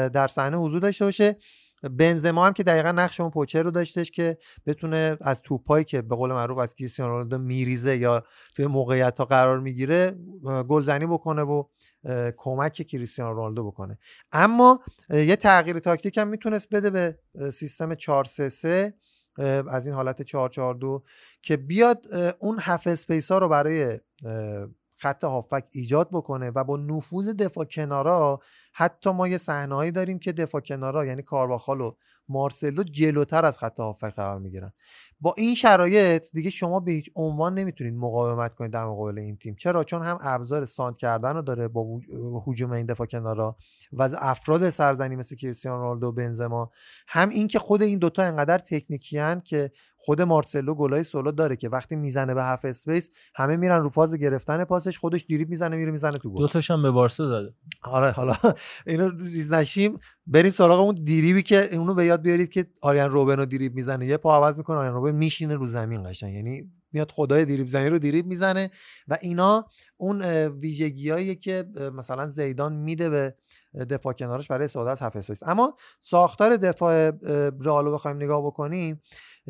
در 0.09 0.29
صحنه 0.29 0.57
حضور 0.57 0.81
داشته 0.81 1.05
باشه. 1.05 1.37
بنزما 1.83 2.47
هم 2.47 2.53
که 2.53 2.63
دقیقا 2.63 2.93
نقش 2.93 3.21
اون 3.21 3.31
پوچر 3.31 3.63
رو 3.63 3.71
داشتش 3.71 4.11
که 4.11 4.39
بتونه 4.67 5.17
از 5.21 5.43
توپایی 5.43 5.85
که 5.85 6.03
به 6.03 6.17
قول 6.17 6.33
معروف 6.33 6.59
از 6.59 6.75
کریستیانو 6.75 7.13
رونالدو 7.13 7.39
میریزه 7.39 7.97
یا 7.97 8.25
توی 8.57 8.67
موقعیت 8.67 9.19
ها 9.19 9.25
قرار 9.25 9.61
می‌گیره 9.61 10.15
گلزنی 10.69 11.07
بکنه 11.07 11.43
و 11.43 11.65
کمک 12.37 12.73
کریستیانو 12.73 13.35
رونالدو 13.35 13.67
بکنه. 13.67 13.99
اما 14.33 14.81
یه 15.11 15.37
تغییر 15.37 15.79
تاکتیک 15.79 16.19
هم 16.19 16.29
می‌تونست 16.29 16.69
بده 16.75 16.91
به 16.91 17.19
سیستم 17.53 17.95
4 17.95 18.25
3 18.25 18.49
3 18.49 18.95
از 19.71 19.87
این 19.87 19.95
حالت 19.95 20.23
4 20.23 20.49
4 20.49 20.75
2 20.75 21.05
که 21.43 21.57
بیاد 21.57 22.07
اون 22.39 22.59
half 22.61 22.87
space 22.87 23.33
ها 23.33 23.39
رو 23.39 23.49
برای 23.49 23.99
خط 24.99 25.25
هافبک 25.25 25.65
ایجاد 25.73 26.09
بکنه 26.13 26.51
و 26.51 26.65
با 26.65 26.77
نفوذ 26.77 27.29
دفاع 27.29 27.65
کنارا 27.65 28.41
حتی 28.73 29.11
ما 29.11 29.29
یه 29.29 29.39
صحنه‌ای 29.39 29.91
داریم 29.91 30.19
که 30.19 30.33
دفاع 30.33 30.61
کنارا 30.61 31.07
یعنی 31.07 31.23
کارواخال 31.23 31.81
و 31.81 31.93
مارسلو 32.29 32.83
جلوتر 32.83 33.45
از 33.45 33.59
خط 33.59 33.81
هافبک 33.81 34.15
قرار 34.15 34.39
می‌گیرن. 34.39 34.73
با 35.21 35.35
این 35.37 35.55
شرایط 35.55 36.27
دیگه 36.33 36.51
شما 36.51 36.81
به 36.81 36.93
هیچ 36.93 37.11
عنوان 37.17 37.55
نمی‌تونید 37.55 37.95
مقاومت 37.95 38.55
کنید 38.55 38.71
در 38.71 38.87
مقابل 38.87 39.19
این 39.19 39.37
تیم. 39.37 39.55
چرا؟ 39.55 39.85
چون 39.85 40.03
هم 40.03 40.19
ابزار 40.21 40.65
سانتر 40.65 40.97
کردن 40.97 41.35
رو 41.35 41.43
داره 41.43 41.69
با 41.69 42.01
هجوم 42.47 42.73
این 42.73 42.87
دفاع 42.87 43.07
کنارا 43.07 43.57
و 43.93 44.03
از 44.03 44.15
افراد 44.19 44.71
سرزنی 44.71 45.17
مثل 45.17 45.37
کریستیانو 45.37 45.83
رونالدو 45.83 46.13
بنزما 46.13 46.71
هم 47.09 47.29
این 47.29 47.49
که 47.49 47.59
خود 47.59 47.83
این 47.83 47.99
دوتا 47.99 48.23
انقدر 48.23 48.59
تکنیکیان 48.59 49.41
که 49.41 49.71
خود 49.97 50.23
مارسلو 50.23 50.75
گلای 50.75 51.05
سولو 51.05 51.33
داره 51.33 51.57
که 51.57 51.69
وقتی 51.69 51.97
می‌زنه 51.97 52.35
به 52.35 52.45
half 52.45 52.65
space 52.65 53.11
همه 53.35 53.57
میرن 53.57 53.83
رو 53.83 53.91
فاز 53.91 54.15
گرفتن 54.15 54.65
پاسش 54.65 54.99
خودش 54.99 55.23
دریبل 55.23 55.51
می‌زنه 55.51 55.77
میره 55.77 55.91
می‌زنه 55.91 56.19
تو 56.19 56.31
گل. 56.31 56.39
دو 56.39 56.49
تاش 56.49 56.71
هم 56.71 56.83
به 56.83 56.91
بارسا 56.91 57.29
زده. 57.29 57.55
آره 57.83 58.11
حالا 58.11 58.35
اینو 58.87 59.11
ریز 59.11 59.53
نشیم. 59.53 59.99
بریم 60.31 60.51
سراغ 60.51 60.81
اون 60.81 60.95
دریبلی 60.95 61.43
که 61.43 61.77
اونو 61.77 61.95
به 61.95 62.05
یاد 62.05 62.23
بیارید 62.23 62.49
که 62.49 62.67
آریان 62.83 63.11
روبن 63.11 63.37
رو 63.37 63.47
دریبل 63.47 63.75
می‌زنه. 63.75 64.07
یه 64.07 64.17
پا 64.17 64.37
عوض 64.37 64.59
می‌کنه 64.59 64.77
آریان 64.77 64.95
روبن 64.95 65.15
میشینه 65.15 65.55
رو 65.55 65.67
زمین 65.67 66.11
قشنگ. 66.11 66.35
یعنی 66.35 66.71
میاد 66.93 67.11
خدای 67.11 67.45
دریبل 67.45 67.69
زنی 67.69 67.89
رو 67.89 67.99
دریبل 67.99 68.27
می‌زنه 68.27 68.71
و 69.09 69.19
اینا 69.21 69.67
اون 69.97 70.23
ویژگیاییه 70.47 71.35
که 71.35 71.65
مثلا 71.95 72.27
زیدان 72.27 72.73
میده 72.73 73.11
به 73.11 73.35
دفاع 73.75 74.13
کنارش 74.13 74.49
برای 74.49 74.65
استفاده 74.65 74.91
از 74.91 75.03
half 75.03 75.17
space. 75.17 75.43
اما 75.43 75.77
ساختار 76.01 76.57
دفاع 76.57 77.11
رئال 77.61 77.85
رو 77.85 77.93
بخوایم 77.93 78.17
نگاه 78.17 78.47
بکنیم 78.47 79.01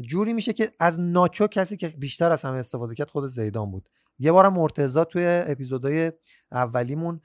جوری 0.01 0.33
میشه 0.33 0.53
که 0.53 0.71
از 0.81 1.01
ناچو 1.01 1.47
کسی 1.47 1.77
که 1.77 1.89
بیشتر 1.89 2.33
از 2.33 2.43
همه 2.43 2.57
استفاده 2.57 2.95
کرد 2.95 3.11
خود 3.11 3.27
زیدان 3.27 3.71
بود. 3.71 3.89
یه 4.19 4.33
بارم 4.33 4.55
مرتضی 4.55 5.05
توی 5.05 5.43
اپیزودهای 5.47 6.13
اولیمون 6.53 7.21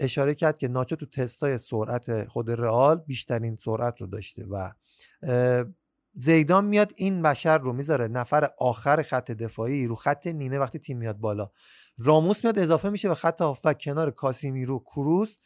اشاره 0.00 0.34
کرد 0.34 0.58
که 0.58 0.68
ناچو 0.68 0.96
تو 0.96 1.06
تستای 1.06 1.58
سرعت 1.58 2.28
خود 2.28 2.50
رئال 2.50 2.96
بیشترین 3.06 3.56
سرعت 3.64 4.00
رو 4.00 4.06
داشته 4.06 4.44
و 4.44 4.70
زیدان 6.14 6.64
میاد 6.64 6.92
این 6.96 7.22
بشر 7.22 7.58
رو 7.58 7.72
می‌ذاره 7.72 8.08
نفر 8.08 8.48
آخر 8.58 9.02
خط 9.02 9.30
دفاعی 9.30 9.86
رو 9.86 9.94
خط 9.94 10.26
نیمه 10.26 10.58
وقتی 10.58 10.78
تیم 10.78 10.98
میاد 10.98 11.16
بالا. 11.16 11.50
راموس 11.98 12.44
میاد 12.44 12.58
اضافه 12.58 12.90
میشه 12.90 13.08
به 13.08 13.14
خط 13.14 13.40
هافبک 13.40 13.78
کنار 13.80 14.10
کاسیمیرو 14.10 14.78
کروس 14.78 15.38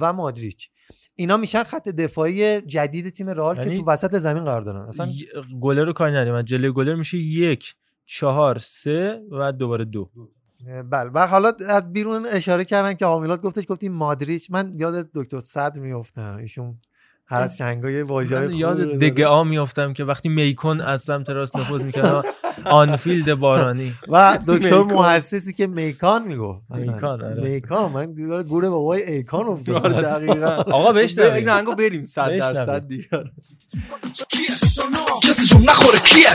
و 0.00 0.12
مادریچ. 0.12 0.70
اینا 1.14 1.36
میشن 1.36 1.62
خط 1.62 1.88
دفاعی 1.88 2.60
جدید 2.60 3.08
تیم 3.08 3.28
رئال 3.30 3.56
که 3.56 3.62
یعنی 3.62 3.76
تو 3.78 3.90
وسط 3.90 4.18
زمین 4.18 4.44
قرار 4.44 4.62
دارن 4.62 4.80
اصلا 4.80 5.06
ی- 5.06 5.26
گلر 5.60 5.84
رو 5.84 5.92
کاری 5.92 6.12
نداریم. 6.12 6.42
جلوی 6.42 6.72
گلر 6.72 6.94
میشه 6.94 7.18
یک 7.18 7.74
چهار 8.06 8.58
سه 8.58 9.22
و 9.30 9.52
دوباره 9.52 9.84
دو. 9.84 10.10
بله. 10.90 11.10
و 11.10 11.26
حالا 11.26 11.52
از 11.68 11.92
بیرون 11.92 12.26
اشاره 12.26 12.64
کردن 12.64 12.94
که 12.94 13.06
حاملات 13.06 13.40
گفتش 13.40 13.64
گفتیم 13.68 13.92
مادریچ. 13.92 14.50
من 14.50 14.72
یاد 14.76 15.10
دکتر 15.14 15.40
صدر 15.40 15.80
میفتم 15.80 16.36
ایشون 16.36 16.78
هر 17.30 17.40
از 17.40 17.56
شنگای 17.58 18.02
من 18.02 18.08
خوبی 18.24 18.56
یاد 18.56 18.76
دگه. 18.80 19.26
آ 19.26 19.44
میافتم 19.44 19.92
که 19.92 20.04
وقتی 20.04 20.28
میکن 20.28 20.80
از 20.80 21.02
سمت 21.02 21.30
راست 21.30 21.56
نفوذ 21.56 21.82
می‌کرد 21.82 22.24
آنفیلد 22.64 23.34
بارانی 23.34 23.92
و 24.08 24.38
دکتر. 24.46 24.82
محسسی 24.82 25.52
که 25.52 25.66
میکان 25.66 26.22
می‌گفت 26.22 26.60
مثلا. 26.70 26.92
میکان، 26.94 27.24
آره. 27.24 27.42
میکان 27.50 27.92
من 27.92 28.12
دیگه 28.12 28.42
گوره 28.42 28.68
بابای 28.70 29.02
ایکان 29.02 29.46
افتاد 29.48 29.86
آره، 29.86 30.02
دقیقاً. 30.02 30.46
آقا 30.78 30.92
بشنویم. 30.92 31.32
این 31.34 31.48
آهنگو 31.48 31.74
بریم 31.74 32.04
100 32.04 32.28
بشنویم. 32.30 32.52
درصد 32.54 32.86
دیگه 32.88 33.08
کسی 35.22 35.44
جون 35.46 35.62
نخوره 35.62 35.98
کیه 35.98 36.28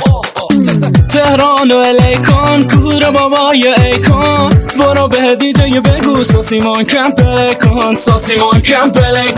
تهران 1.14 1.72
و 1.72 1.76
الیکان 1.76 2.68
کور 2.68 3.12
بابای 3.12 3.68
ایکان 3.68 4.50
برو 4.80 5.08
به 5.08 5.36
دیجه 5.36 5.82
بگو 5.82 6.24
ساسیمان 6.24 6.84
کم 6.84 7.12
پلی 7.12 7.56
کن 7.56 7.94
ساسیمان 7.94 8.62
کم 8.62 8.90
پلی 8.92 9.32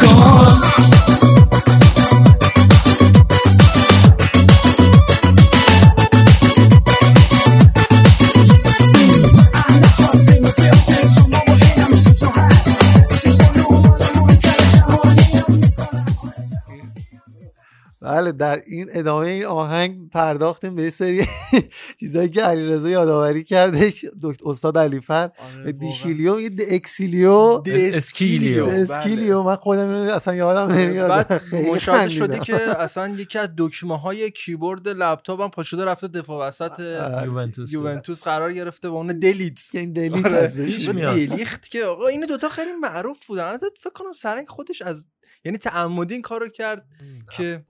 بله 18.08 18.32
در 18.32 18.62
این 18.68 18.90
ادامه 18.94 19.26
این 19.26 19.46
آهنگ 19.46 20.10
پرداختیم 20.10 20.76
به 20.76 20.84
یه 20.84 20.90
سری 20.90 21.28
چیزایی 22.00 22.30
که 22.30 22.42
علیرضا 22.42 22.90
یادآوری 22.90 23.44
کردش 23.44 24.06
دکتر 24.22 24.50
استاد 24.50 24.78
علیفر 24.78 25.30
دیشیلیو 25.80 26.40
یه 26.40 26.52
اکسیلیو 26.70 27.62
اسکیلیو. 27.66 28.66
اسکیلیو 28.66 29.44
من 29.44 29.56
خودم 29.56 29.90
اینو 29.90 30.14
اصلا 30.14 30.36
یادم 30.36 30.74
نمیاد 30.74 31.10
بعد 31.10 31.38
خیلی 31.50 31.72
مشاهده 31.72 32.10
شده. 32.10 32.40
که 32.40 32.56
اصلا 32.56 33.08
یکی 33.08 33.40
از 33.40 33.50
دکمه 33.58 34.00
های 34.00 34.32
کیبورد 34.32 34.88
لپتاپ 34.88 35.42
هم 35.42 35.50
پاشده 35.50 35.86
رفته 35.86 36.08
دفاع 36.08 36.48
وسط 36.48 36.80
یوونتوس. 37.24 37.74
یوونتوس 37.74 38.24
قرار 38.24 38.54
گرفته 38.54 38.90
با 38.90 38.98
اون 38.98 39.08
دلیت 39.08 39.60
این 39.74 39.94
دلیت 39.94 40.26
آره. 40.26 40.94
میاد. 40.94 41.16
دلیخت 41.16 41.70
که 41.70 41.84
آقا 41.84 42.08
این 42.08 42.26
دوتا 42.26 42.50
خیلی 42.50 42.72
معروف 42.72 43.26
بودن 43.26 43.58
فکر 43.58 43.94
کنم 43.94 44.12
سرنگ 44.12 44.48
خودش 44.48 44.82
از 44.82 45.06
یعنی 45.46 45.58
تعمدی 45.58 46.14
این 46.14 46.22
کارو 46.24 46.50
کرد 46.50 46.86
که 47.38 47.66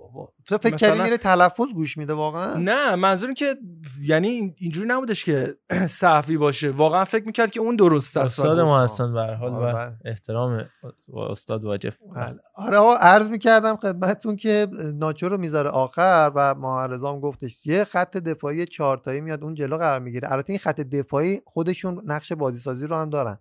تو 0.46 0.58
فکر 0.58 0.74
مثلا- 0.74 0.90
کردی 0.90 1.02
میره 1.04 1.18
تلفظ 1.18 1.74
گوش 1.76 1.98
میده 1.98 2.14
واقعا؟ 2.14 2.54
نه 2.58 2.96
منظور 2.96 3.28
این 3.28 3.36
که 3.36 3.56
یعنی 4.02 4.28
این- 4.28 4.56
اینجوری 4.58 4.88
نبودش 4.88 5.26
که 5.26 5.56
صحفی 6.00 6.38
باشه. 6.38 6.70
واقعا 6.72 7.06
فکر 7.06 7.26
می‌کرد 7.26 7.52
که 7.52 7.60
اون 7.60 7.76
درست 7.76 8.18
است. 8.18 8.40
استاد 8.40 8.60
و 8.60 8.66
ما. 8.66 8.84
هستن 8.84 9.14
به 9.14 9.22
هر 9.22 9.34
حال 9.34 9.54
آره، 9.54 9.72
و 9.72 9.74
بله. 9.76 9.96
احترام 10.06 10.66
و 11.08 11.20
استاد 11.20 11.64
واجب. 11.64 11.94
بله. 12.16 12.36
آره 12.56 12.78
آقا 12.78 12.94
عرض 12.96 13.30
می‌کردم 13.30 13.76
خدمتتون 13.76 14.36
که 14.36 14.68
ناچو 14.96 15.30
رو 15.30 15.38
می‌ذاره 15.38 15.70
آخر 15.70 16.32
و 16.36 16.56
معرضام 16.56 17.20
گفتش 17.20 17.60
یه 17.66 17.84
خط 17.84 18.18
دفاعی 18.18 18.66
چهارتایی 18.66 19.22
میاد 19.22 19.44
اون 19.44 19.54
جلو 19.54 19.78
قرار 19.78 20.00
می‌گیره. 20.00 20.32
البته 20.32 20.50
این 20.54 20.60
خط 20.60 20.82
دفاعی 20.82 21.42
خودشون 21.46 22.02
نقش 22.06 22.32
بازی 22.32 22.58
سازی 22.60 22.88
رو 22.88 22.96
هم 22.96 23.10
دارن. 23.10 23.38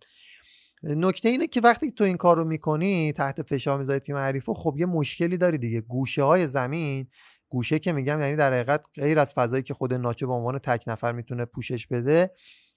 نکته 0.82 1.28
اینه 1.28 1.46
که 1.46 1.60
وقتی 1.60 1.90
تو 1.92 2.04
این 2.04 2.16
کار 2.16 2.36
رو 2.36 2.44
می‌کنی 2.44 3.12
تحت 3.12 3.42
فشار 3.42 3.78
می‌ذاری 3.78 4.00
تیم 4.00 4.16
حریف 4.16 4.50
خب 4.50 4.74
یه 4.78 4.86
مشکلی 4.86 5.36
داری 5.36 5.58
دیگه. 5.58 5.80
گوشه 5.80 6.22
های 6.22 6.46
زمین 6.46 7.08
گوشه 7.48 7.78
که 7.78 7.92
میگم 7.92 8.20
یعنی 8.20 8.36
در 8.36 8.52
حقیقت 8.52 8.84
غیر 8.94 9.18
از 9.18 9.34
فضایی 9.34 9.62
که 9.62 9.74
خود 9.74 9.94
ناچو 9.94 10.26
به 10.26 10.32
عنوان 10.32 10.58
تک 10.58 10.84
نفر 10.86 11.12
می‌تونه 11.12 11.44
پوشش 11.44 11.86
بده 11.86 12.30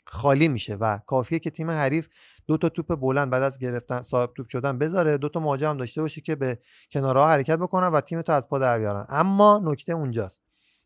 خالی 0.06 0.48
میشه 0.48 0.76
و 0.76 0.98
کافیه 0.98 1.40
که 1.40 1.50
تیم 1.50 1.72
حریف 1.72 2.08
دو 2.48 2.58
تا 2.58 2.70
توپ 2.70 2.96
بلند 2.96 3.30
بعد 3.30 3.44
از 3.44 3.60
گرفتن 3.60 4.02
صاحب 4.02 4.34
توپ 4.38 4.48
شدن 4.48 4.78
بذاره. 4.78 5.18
دو 5.18 5.30
تا 5.30 5.40
مهاجم 5.40 5.78
داشته 5.78 6.02
باشه 6.02 6.22
که 6.22 6.36
به 6.36 6.60
کنارها 6.92 7.30
حرکت 7.30 7.60
بکنن 7.60 7.88
و 7.88 8.02
تیم 8.02 8.22
تو 8.22 8.32
از 8.32 8.50
پا 8.50 8.60
در 8.60 8.80
بیارن. 8.80 9.06
اما 9.10 9.62
نکته 9.64 9.94
اونجاست 9.94 10.42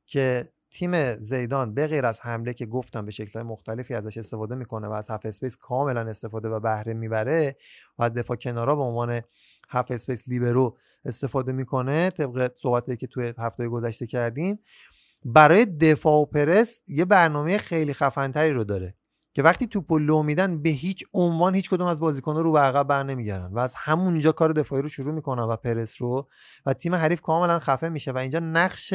که 0.06 0.49
تیم 0.73 1.15
زیدان 1.23 1.73
به 1.73 1.87
غیر 1.87 2.05
از 2.05 2.21
حمله 2.21 2.53
که 2.53 2.65
گفتم 2.65 3.05
به 3.05 3.11
شکل‌های 3.11 3.43
مختلفی 3.43 3.93
ازش 3.93 4.17
استفاده 4.17 4.55
می‌کنه 4.55 4.87
و 4.87 4.91
از 4.91 5.07
half 5.07 5.26
space 5.26 5.57
کاملا 5.57 6.01
استفاده 6.01 6.49
و 6.49 6.59
بهره 6.59 6.93
می‌بره 6.93 7.55
و 7.97 8.03
از 8.03 8.13
دفاع 8.13 8.37
کنارا 8.37 8.75
به 8.75 8.81
عنوان 8.81 9.21
half 9.69 9.91
space 9.91 10.27
لیبرو 10.27 10.77
استفاده 11.05 11.51
می‌کنه 11.51 12.09
طبق 12.09 12.51
صحبتی 12.55 12.97
که 12.97 13.07
توی 13.07 13.33
هفته 13.37 13.67
گذشته 13.67 14.07
کردیم. 14.07 14.59
برای 15.25 15.65
دفاع 15.65 16.21
و 16.21 16.25
پرس 16.25 16.81
یه 16.87 17.05
برنامه 17.05 17.57
خیلی 17.57 17.93
خفنتری 17.93 18.51
رو 18.51 18.63
داره. 18.63 18.95
که 19.34 19.43
وقتی 19.43 19.68
توپو 19.68 19.99
لو 19.99 20.23
میدن 20.23 20.61
به 20.61 20.69
هیچ 20.69 21.03
عنوان 21.14 21.55
هیچ 21.55 21.69
کدوم 21.69 21.88
از 21.88 21.99
بازیکن‌ها 21.99 22.41
رو 22.41 22.51
به 22.51 22.60
عقب 22.60 22.88
بر 22.88 23.03
نمیگردن 23.03 23.53
و 23.53 23.60
از 23.60 23.73
همونجا 23.77 24.31
کار 24.31 24.51
دفاعی 24.51 24.81
رو 24.81 24.89
شروع 24.89 25.14
می‌کنن 25.14 25.43
و 25.43 25.55
پرس 25.55 26.01
رو 26.01 26.27
و 26.65 26.73
تیم 26.73 26.95
حریف 26.95 27.22
کاملا 27.22 27.60
خفه 27.60 27.89
میشه 27.89 28.11
و 28.11 28.18
اینجا 28.18 28.39
نقش 28.39 28.93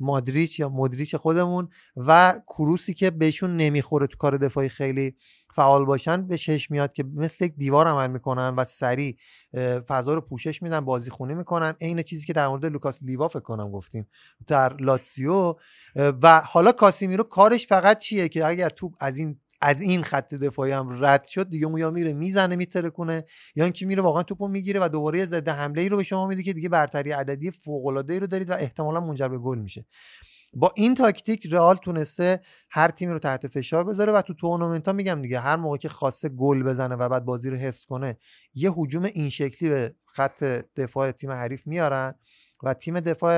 مادریچ 0.00 0.60
یا 0.60 0.68
مدریچ 0.68 1.16
خودمون 1.16 1.68
و 1.96 2.40
کروسی 2.46 2.94
که 2.94 3.10
بهشون 3.10 3.56
نمی‌خوره 3.56 4.06
تو 4.06 4.16
کار 4.16 4.36
دفاعی 4.36 4.68
خیلی 4.68 5.16
فعال 5.54 5.84
باشن 5.84 6.26
به 6.26 6.38
چشم 6.38 6.74
میاد 6.74 6.92
که 6.92 7.04
مثل 7.14 7.44
یک 7.44 7.54
دیوار 7.56 7.88
عمل 7.88 8.10
می‌کنن 8.10 8.54
و 8.56 8.64
سریع 8.64 9.16
فضا 9.88 10.14
رو 10.14 10.20
پوشش 10.20 10.62
میدن 10.62 10.80
بازی 10.80 11.10
خونی 11.10 11.34
می‌کنن. 11.34 11.74
عین 11.80 12.02
چیزی 12.02 12.26
که 12.26 12.32
در 12.32 12.48
مورد 12.48 12.66
لوکاس 12.66 13.02
لیوا 13.02 13.28
فکر 13.28 13.40
کنم 13.40 13.70
گفتیم 13.70 14.08
در 14.46 14.76
لاتسیو 14.76 15.54
و 15.96 16.40
حالا 16.40 16.72
کاسیمیرو 16.72 17.24
کارش 17.24 17.66
فقط 17.66 17.98
چیه 17.98 18.28
که 18.28 18.46
اگر 18.46 18.68
توپ 18.68 18.94
از 19.00 19.18
این 19.18 19.40
از 19.60 19.80
این 19.80 20.02
خط 20.02 20.34
دفاعی 20.34 20.72
هم 20.72 21.04
رد 21.04 21.24
شد 21.24 21.48
دیگه 21.48 21.66
اون 21.66 21.92
میره 21.92 22.12
می‌زنه 22.12 22.56
میترکونه 22.56 23.24
یا 23.54 23.64
اینکه 23.64 23.86
میره 23.86 24.02
واقعا 24.02 24.22
توپو 24.22 24.48
می‌گیره 24.48 24.80
و 24.80 24.88
دوباره 24.88 25.26
ضد 25.26 25.48
حمله 25.48 25.82
ای 25.82 25.88
رو 25.88 25.96
به 25.96 26.02
شما 26.04 26.26
میده 26.26 26.42
که 26.42 26.52
دیگه 26.52 26.68
برتری 26.68 27.10
عددی 27.10 27.50
فوق 27.50 27.86
العاده 27.86 28.12
ای 28.12 28.20
رو 28.20 28.26
دارید 28.26 28.50
و 28.50 28.52
احتمالا 28.52 29.00
منجر 29.00 29.28
به 29.28 29.38
گل 29.38 29.58
میشه. 29.58 29.86
با 30.54 30.72
این 30.76 30.94
تاکتیک 30.94 31.46
رئال 31.52 31.76
تونسته 31.76 32.40
هر 32.70 32.90
تیمی 32.90 33.12
رو 33.12 33.18
تحت 33.18 33.46
فشار 33.46 33.84
بذاره 33.84 34.12
و 34.12 34.22
تو 34.22 34.34
تورنمنت 34.34 34.86
ها 34.86 34.92
میگم 34.92 35.22
دیگه 35.22 35.40
هر 35.40 35.56
موقع 35.56 35.76
که 35.76 35.88
خواسته 35.88 36.28
گل 36.28 36.62
بزنه 36.62 36.94
و 36.94 37.08
بعد 37.08 37.24
بازی 37.24 37.50
رو 37.50 37.56
حفظ 37.56 37.84
کنه 37.84 38.18
یه 38.54 38.70
هجوم 38.70 39.04
این 39.04 39.30
شکلی 39.30 39.68
به 39.68 39.94
خط 40.06 40.44
دفاع 40.76 41.10
تیم 41.10 41.32
حریف 41.32 41.66
میارن. 41.66 42.14
و 42.62 42.74
تیم 42.74 43.00
دفاع 43.00 43.34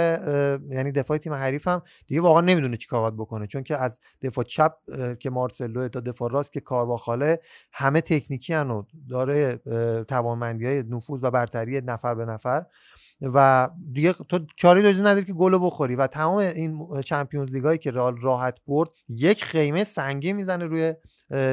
یعنی 0.70 0.92
دفاع 0.92 1.18
تیم 1.18 1.32
حریف 1.32 1.68
هم 1.68 1.82
دیگه 2.06 2.20
واقعا 2.20 2.40
نمی‌دونه 2.40 2.76
چیکار 2.76 3.00
باید 3.00 3.16
بکنه. 3.16 3.46
چون 3.46 3.62
که 3.62 3.76
از 3.76 3.98
دفاع 4.22 4.44
چپ 4.44 4.72
که 5.20 5.30
مارسلو 5.30 5.88
تا 5.88 6.00
دفاع 6.00 6.30
راست 6.30 6.52
که 6.52 6.60
کارواخاله 6.60 7.38
همه 7.72 8.00
تکنیکی 8.00 8.54
هن 8.54 8.70
و 8.70 8.82
داره 9.08 9.56
توانمندی 10.08 10.66
های 10.66 10.82
نفوذ 10.82 11.20
و 11.22 11.30
برتری 11.30 11.80
نفر 11.80 12.14
به 12.14 12.24
نفر. 12.24 12.66
و 13.20 13.68
دیگه 13.92 14.12
تو 14.12 14.38
چاری 14.56 14.82
جز 14.82 15.00
نداری 15.00 15.24
که 15.24 15.32
گل 15.32 15.58
بخوری. 15.62 15.96
و 15.96 16.06
تمام 16.06 16.36
این 16.38 17.00
چمپیونز 17.00 17.50
لیگایی 17.50 17.78
که 17.78 17.90
راحت 17.90 18.54
برد 18.66 18.88
یک 19.08 19.44
خیمه 19.44 19.84
سنگی 19.84 20.32
می‌زنه 20.32 20.64
روی 20.64 20.94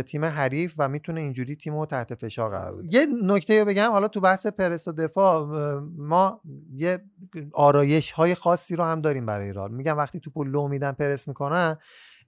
تیم 0.07 0.25
حریف 0.25 0.73
و 0.77 0.89
می‌تونه 0.89 1.21
اینجوری 1.21 1.55
تیم 1.55 1.79
رو 1.79 1.85
تحت 1.85 2.15
فشار 2.15 2.49
قرار 2.49 2.75
بده. 2.75 2.87
یه 2.91 3.07
نکته 3.23 3.59
رو 3.59 3.65
بگم 3.65 3.89
حالا 3.91 4.07
تو 4.07 4.21
بحث 4.21 4.47
پرس 4.47 4.87
و 4.87 4.91
دفاع 4.91 5.45
ما 5.97 6.41
یه 6.75 6.99
آرایش 7.53 8.11
های 8.11 8.35
خاصی 8.35 8.75
رو 8.75 8.83
هم 8.83 9.01
داریم 9.01 9.25
برای 9.25 9.53
رئال 9.53 9.71
میگم 9.71 9.97
وقتی 9.97 10.19
توپو 10.19 10.43
لو 10.43 10.67
میدن 10.67 10.91
پرس 10.91 11.27
می‌کنن 11.27 11.77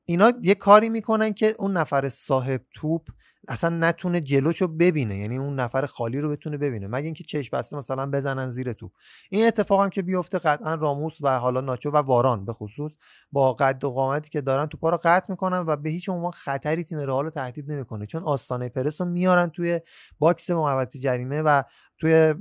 اینا 0.05 0.33
یه 0.41 0.55
کاری 0.55 0.89
می‌کنن 0.89 1.33
که 1.33 1.55
اون 1.59 1.77
نفر 1.77 2.09
صاحب 2.09 2.61
توپ 2.71 3.07
اصلا 3.47 3.69
نتونه 3.69 4.21
جلوشو 4.21 4.67
ببینه 4.67 5.17
یعنی 5.17 5.37
اون 5.37 5.59
نفر 5.59 5.85
خالی 5.85 6.19
رو 6.19 6.29
بتونه 6.29 6.57
ببینه. 6.57 6.87
مگه 6.87 7.05
اینکه 7.05 7.23
چشم 7.23 7.57
بسته 7.57 7.77
مثلا 7.77 8.05
بزنن 8.05 8.49
زیر 8.49 8.73
توپ 8.73 8.91
این 9.29 9.47
اتفاق 9.47 9.81
هم 9.81 9.89
که 9.89 10.01
بیفته 10.01 10.39
قطعا 10.39 10.75
راموس 10.75 11.17
و 11.21 11.39
حالا 11.39 11.61
ناچو 11.61 11.91
و 11.91 11.97
واران 11.97 12.45
به 12.45 12.53
خصوص 12.53 12.95
با 13.31 13.53
قد 13.53 13.83
و 13.83 13.91
قامتی 13.91 14.29
که 14.29 14.41
دارن 14.41 14.65
توپا 14.65 14.89
رو 14.89 14.99
قطع 15.03 15.31
می‌کنن 15.31 15.59
و 15.59 15.75
به 15.75 15.89
هیچ 15.89 16.09
عنوان 16.09 16.31
خطری 16.31 16.83
تیم 16.83 16.97
رئال 16.97 17.23
رو 17.23 17.29
تهدید 17.29 17.71
نمی‌کنه. 17.71 18.05
چون 18.05 18.23
آستانه 18.23 18.69
پرس 18.69 19.01
رو 19.01 19.07
میارن 19.07 19.47
توی 19.47 19.79
box 20.19 20.49
محوطه 20.49 20.99
جریمه 20.99 21.41
و 21.41 21.63
توی 21.97 22.33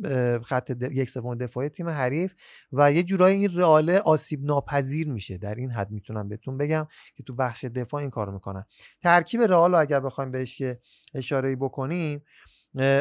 خط 0.45 0.73
د- 0.73 0.93
یک 0.93 1.11
سوم 1.11 1.35
دفاعی 1.35 1.69
تیم 1.69 1.89
حریف 1.89 2.35
و 2.73 2.93
یه 2.93 3.03
جورایی 3.03 3.37
این 3.41 3.59
رئال 3.59 3.91
آسیب 3.91 4.45
ناپذیر 4.45 5.09
میشه. 5.09 5.39
در 5.39 5.55
این 5.55 5.71
حد 5.71 5.91
می‌تونم 5.91 6.29
بهتون 6.29 6.57
بگم 6.57 6.87
که 7.17 7.23
تو 7.23 7.35
بخش 7.35 7.65
دفاع 7.65 8.01
این 8.01 8.11
کارو 8.11 8.33
می‌کنن. 8.33 8.65
ترکیب 9.03 9.41
رئال 9.41 9.75
اگر 9.75 10.01
بخوایم 10.01 10.31
بهش 10.31 10.61
یه 10.61 10.81
اشاره 11.15 11.57
بکنیم 11.57 12.23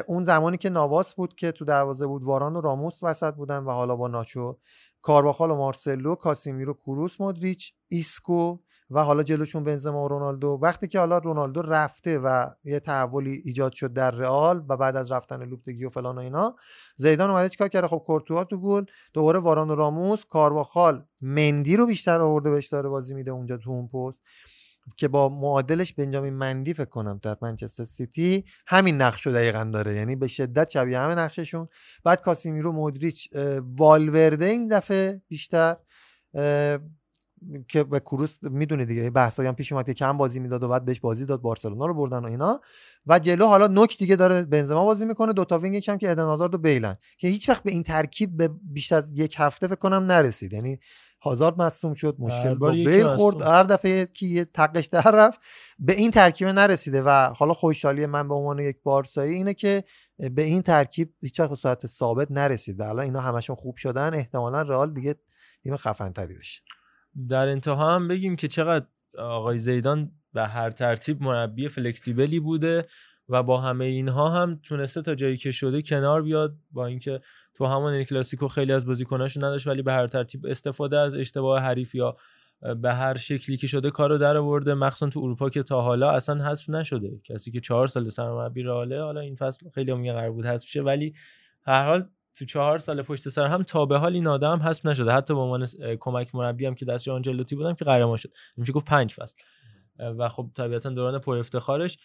اون 0.07 0.26
زمانی 0.26 0.57
که 0.57 0.69
نواس 0.69 1.15
بود 1.15 1.35
که 1.35 1.51
تو 1.51 1.65
دروازه 1.65 2.07
بود 2.07 2.23
واران 2.23 2.55
و 2.55 2.61
راموس 2.61 2.99
وسط 3.03 3.34
بودن 3.34 3.57
و 3.57 3.72
حالا 3.72 3.95
با 3.95 4.07
ناچو 4.07 4.57
کارواخال 5.01 5.51
و 5.51 5.55
مارسلو 5.55 6.15
کاسیمیرو 6.15 6.73
کروس 6.73 7.22
مودریچ 7.22 7.73
ایسکو 7.88 8.57
و 8.89 9.03
حالا 9.03 9.23
جلوشون 9.23 9.64
بنزما 9.64 10.05
و 10.05 10.07
رونالدو. 10.07 10.59
وقتی 10.61 10.88
که 10.88 10.99
حالا 10.99 11.18
رونالدو 11.18 11.61
رفته 11.61 12.19
و 12.19 12.45
یه 12.64 12.80
تحولی 12.80 13.41
ایجاد 13.45 13.73
شد 13.73 13.93
در 13.93 14.11
رئال 14.11 14.65
و 14.69 14.77
بعد 14.77 14.95
از 14.95 15.11
رفتن 15.11 15.43
لوپتگی 15.43 15.85
و 15.85 15.89
فلان 15.89 16.18
و 16.18 16.22
اینا 16.22 16.55
زیدان 16.95 17.30
اومده 17.30 17.49
چیکار 17.49 17.68
کرده؟ 17.68 17.88
خب 17.88 18.03
کورتوا 18.07 18.43
تو 18.43 18.57
گل 18.57 18.85
دوباره 19.14 19.39
واران 19.39 19.69
و 19.69 19.76
راموس 19.76 20.26
کارواخال 20.26 21.05
مندی 21.22 21.77
رو 21.77 21.88
بیشتر 21.88 22.22
آورده 22.22 22.51
بهش 22.51 22.68
داره 22.68 22.89
بازی 22.89 23.14
میده 23.14 23.31
اونجا 23.31 23.57
تو 23.57 23.69
اون 23.69 23.88
پست. 23.88 24.19
که 24.97 25.07
با 25.07 25.30
معادلش 25.30 25.93
بنجامین 25.93 26.34
مندی 26.34 26.73
فکر 26.73 26.85
کنم 26.85 27.19
در 27.22 27.38
منچستر 27.41 27.85
سیتی 27.85 28.43
همین 28.68 29.01
نقش 29.01 29.26
رو 29.26 29.34
دقیقا 29.34 29.69
داره. 29.73 29.95
یعنی 29.95 30.15
به 30.15 30.27
شدت 30.27 30.69
شبیه 30.69 30.99
همه 30.99 31.15
نقششون. 31.15 31.68
بعد 32.03 32.22
کاسیمیرو 32.22 32.72
مودریچ 32.72 33.30
والورده 33.77 34.45
این 34.45 34.68
دفعه 34.68 35.21
بیشتر 35.28 35.76
که 37.68 37.84
به 37.84 37.99
کروس 37.99 38.37
می‌دونه 38.41 38.86
دیگه 38.86 39.10
بحثایی 39.10 39.47
هم 39.47 39.55
پیش 39.55 39.71
اومد 39.71 39.86
که 39.86 39.94
کم 39.94 40.18
بازی 40.18 40.39
می‌داد 40.39 40.63
و 40.63 40.68
بعد 40.68 40.86
بهش 40.86 40.99
بازی 40.99 41.26
داد 41.26 41.41
بارسلونا 41.41 41.86
رو 41.86 41.94
بردن 41.94 42.20
و 42.20 42.28
اینا. 42.28 42.60
و 43.05 43.20
جلو 43.20 43.45
حالا 43.45 43.68
نوک 43.68 43.97
دیگه 43.97 44.15
داره 44.15 44.45
بنزما 44.45 44.86
بازی 44.86 45.05
می‌کنه 45.05 45.34
دو 45.34 45.45
تا 45.45 45.60
وینگ 45.60 45.76
یکم 45.76 45.97
که 45.97 46.12
ادن 46.12 46.23
هازارد 46.23 46.55
و 46.55 46.57
بیلن 46.57 46.95
که 47.18 47.28
هیچ 47.28 47.49
وقت 47.49 47.63
به 47.63 47.71
این 47.71 47.84
ترکیب 47.84 48.37
به 48.37 48.49
بیشتر 48.63 48.95
از 48.95 49.12
یک 49.15 49.36
هفته 49.37 49.68
فکر 49.68 49.76
کنم 49.76 50.03
نرسید. 50.03 50.53
یعنی 50.53 50.79
هازارد 51.21 51.62
مصدوم 51.62 51.94
شد 51.94 52.15
مشکل 52.20 52.47
هر 52.47 52.54
با 52.54 52.71
بیل. 52.71 53.07
خورد 53.07 53.41
هر 53.41 53.63
دفعه 53.63 54.05
کی 54.05 54.28
یه 54.28 54.46
تقش 54.46 54.86
در 54.86 55.12
رفت. 55.13 55.39
به 55.79 55.94
این 55.94 56.12
ترکیب 56.12 56.47
نرسیده 56.47 57.02
و 57.02 57.10
حالا 57.10 57.54
خوشحالی 57.54 58.05
من 58.05 58.28
به 58.28 58.34
عنوان 58.36 58.60
یک 58.60 58.78
بارسایی 58.84 59.34
اینه 59.34 59.54
که 59.54 59.84
به 60.18 60.41
این 60.41 60.62
ترکیب 60.62 61.13
هیچ 61.21 61.39
وقت 61.39 61.55
صورت 61.55 61.87
ثابت 61.87 62.31
نرسید 62.31 62.79
و 62.79 62.84
الان 62.84 62.99
اینا 62.99 63.21
همشون 63.21 63.55
خوب 63.55 63.76
شدن 63.76 64.13
احتمالا 64.13 64.62
رئال 64.62 64.94
دیگه 64.94 65.15
تیم 65.63 65.78
خفن 65.78 66.12
تری 66.12 66.37
بشه 66.37 66.62
در 67.29 67.47
انتها 67.47 67.96
هم 67.96 68.07
بگیم 68.07 68.36
که 68.36 68.47
چقدر 68.47 68.86
آقای 69.18 69.57
زیدان 69.57 70.12
به 70.34 70.47
هر 70.47 70.70
ترتیب 70.70 71.21
مربی 71.21 71.70
فلکسیبلی 71.70 72.39
بوده. 72.39 72.86
و 73.30 73.44
با 73.44 73.62
همه 73.62 73.86
اینها 73.86 74.30
هم 74.30 74.60
تونسته 74.64 75.02
تا 75.02 75.15
جایی 75.15 75.38
که 75.38 75.52
شده 75.52 75.81
کنار 75.81 76.22
بیاد 76.22 76.56
با 76.72 76.86
اینکه 76.86 77.22
تو 77.54 77.65
همون 77.65 77.94
ال 77.94 78.04
کلاسیکو 78.04 78.47
خیلی 78.47 78.73
از 78.73 78.86
بازیکناش 78.86 79.38
نداشت 79.38 79.68
ولی 79.68 79.81
به 79.81 79.94
هر 79.94 80.07
ترتیب 80.07 80.46
استفاده 80.46 80.97
از 80.97 81.14
اشتباه 81.14 81.62
حریف 81.62 81.96
یا 81.96 82.18
به 82.81 82.94
هر 82.94 83.18
شکلی 83.18 83.57
که 83.57 83.68
شده 83.68 83.91
کارو 83.91 84.18
در 84.18 84.38
آورده. 84.38 84.73
مخصوصا 84.73 85.10
تو 85.10 85.20
اروپا 85.20 85.49
که 85.49 85.64
تا 85.64 85.81
حالا 85.81 86.12
اصلا 86.12 86.46
حذف 86.46 86.70
نشده. 86.70 87.20
کسی 87.23 87.52
که 87.52 87.60
چهار 87.60 87.88
سال 87.88 88.10
سرمربی 88.10 88.64
رئاله 88.64 89.02
حالا 89.02 89.22
این 89.22 89.36
فصل 89.36 89.70
خیلی 89.70 89.91
هم 89.91 89.99
میگن 89.99 90.14
قرار 90.14 90.31
بود 90.31 90.46
حذف 90.46 90.68
شه 90.68 90.81
ولی 90.81 91.14
هر 91.65 91.86
حال 91.86 92.10
تو 92.36 92.46
چهار 92.46 92.78
سال 92.78 93.02
پشت 93.02 93.30
سر 93.30 93.46
هم 93.46 93.64
تا 93.64 93.86
به 93.86 93.97
حال 93.97 94.14
این 94.14 94.28
آدم 94.28 94.60
حذف 94.60 94.86
نشده. 94.86 95.12
حتی 95.12 95.34
به 95.34 95.39
اه، 95.39 95.96
کمک 95.96 96.36
مربی 96.36 96.65
هم 96.65 96.76
که 96.76 96.86
دست 96.86 97.07
آنجلوتی 97.07 97.56
بودم 97.56 97.73
که 97.73 97.86
قهرمان 97.86 98.18
شد. 98.18 98.31
میشه 98.57 98.73
گفت 98.73 98.86
پنج 98.86 99.14
فصل. 99.14 99.38
و 99.99 100.30
خب 100.30 100.49
طبیعتا 100.56 100.89
دوران 100.89 101.20
پر 101.20 101.38
افتخارش. 101.38 101.97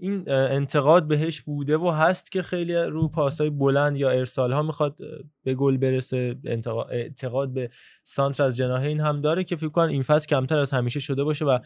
این 0.00 0.24
انتقاد 0.30 1.08
بهش 1.08 1.40
بوده 1.40 1.76
و 1.76 1.90
هست 1.90 2.32
که 2.32 2.42
خیلی 2.42 2.74
رو 2.74 3.08
پاسای 3.08 3.50
بلند 3.50 3.96
یا 3.96 4.10
ارسال 4.10 4.52
ها 4.52 4.62
می‌خواد 4.62 4.96
به 5.44 5.54
گل 5.54 5.76
برسه. 5.76 6.36
اعتقاد 6.90 7.52
به 7.52 7.70
سانتر 8.04 8.42
از 8.42 8.56
جناحین 8.56 9.00
هم 9.00 9.20
داره 9.20 9.44
که 9.44 9.56
فکر 9.56 9.68
کنم 9.68 9.88
این 9.88 10.02
فصل 10.02 10.26
کمتر 10.26 10.58
از 10.58 10.70
همیشه 10.70 11.00
شده 11.00 11.24
باشه 11.24 11.44
و 11.44 11.58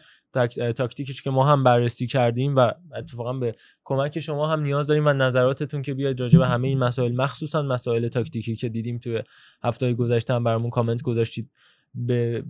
تاکتیکش 0.75 1.21
که 1.21 1.29
ما 1.29 1.45
هم 1.47 1.63
بررسی 1.63 2.07
کردیم 2.07 2.55
و 2.55 2.71
اتفاقا 2.95 3.33
به 3.33 3.51
کمک 3.83 4.19
شما 4.19 4.47
هم 4.47 4.61
نیاز 4.61 4.87
داریم 4.87 5.07
و 5.07 5.13
نظراتتون 5.13 5.81
که 5.81 5.93
بیاید 5.93 6.19
راجع 6.19 6.39
به 6.39 6.47
همه 6.47 6.67
این 6.67 6.79
مسائل 6.79 7.15
مخصوصا 7.15 7.61
مسائل 7.61 8.07
تاکتیکی 8.07 8.55
که 8.55 8.69
دیدیم 8.69 8.97
توی 8.97 9.21
هفته 9.63 9.93
گذشته 9.93 10.33
هم 10.33 10.43
برامون 10.43 10.69
کامنت 10.69 11.01
گذاشتید. 11.01 11.51
به 11.95 12.43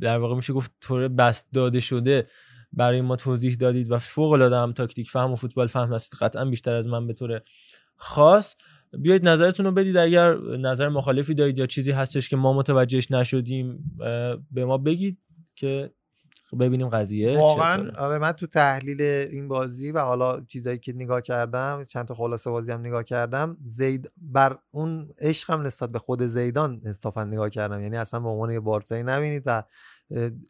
در 0.00 0.18
واقع 0.18 0.34
میشه 0.36 0.52
گفت 0.52 0.72
طور 0.80 1.08
بست 1.08 1.48
داده 1.52 1.80
شده. 1.80 2.26
برای 2.72 3.00
ما 3.00 3.16
توضیح 3.16 3.54
دادید 3.54 3.90
و 3.90 3.98
فوق 3.98 4.32
العاده 4.32 4.56
هم 4.56 4.72
تاکتیک 4.72 5.10
فهم 5.10 5.32
و 5.32 5.36
فوتبال 5.36 5.66
فهم 5.66 5.92
هستید. 5.92 6.18
قطعا 6.20 6.44
بیشتر 6.44 6.74
از 6.74 6.86
من 6.86 7.06
به 7.06 7.12
طور 7.12 7.40
خاص. 7.96 8.54
بیایید 8.98 9.28
نظرتون 9.28 9.66
رو 9.66 9.72
بدید. 9.72 9.96
اگر 9.96 10.34
نظر 10.38 10.88
مخالفی 10.88 11.34
دارید 11.34 11.58
یا 11.58 11.66
چیزی 11.66 11.90
هستش 11.90 12.28
که 12.28 12.36
ما 12.36 12.52
متوجهش 12.52 13.10
نشدیم 13.10 13.98
به 14.50 14.64
ما 14.64 14.78
بگید 14.78 15.18
که 15.54 15.90
ببینیم 16.60 16.88
قضیه 16.88 17.38
واقعا. 17.38 17.90
آره 17.98 18.18
من 18.18 18.32
تو 18.32 18.46
تحلیل 18.46 19.02
این 19.02 19.48
بازی 19.48 19.92
و 19.92 19.98
حالا 19.98 20.40
چیزایی 20.40 20.78
که 20.78 20.92
نگاه 20.92 21.20
کردم 21.20 21.84
چند 21.88 22.06
تا 22.06 22.14
خلاصه 22.14 22.50
بازی 22.50 22.72
هم 22.72 22.80
نگاه 22.80 23.04
کردم 23.04 23.56
زید 23.64 24.12
بر 24.16 24.58
اون 24.70 25.08
عشقم 25.20 25.62
نسبت 25.62 25.92
به 25.92 25.98
خود 25.98 26.22
زیدان 26.22 26.80
انصافا 26.84 27.24
نگاه 27.24 27.50
کردم. 27.50 27.80
یعنی 27.80 27.96
اصلا 27.96 28.20
به 28.20 28.28
عنوان 28.28 28.50
یه 28.50 28.60
بارسایی 28.60 29.02
نبینید 29.02 29.42
و 29.46 29.62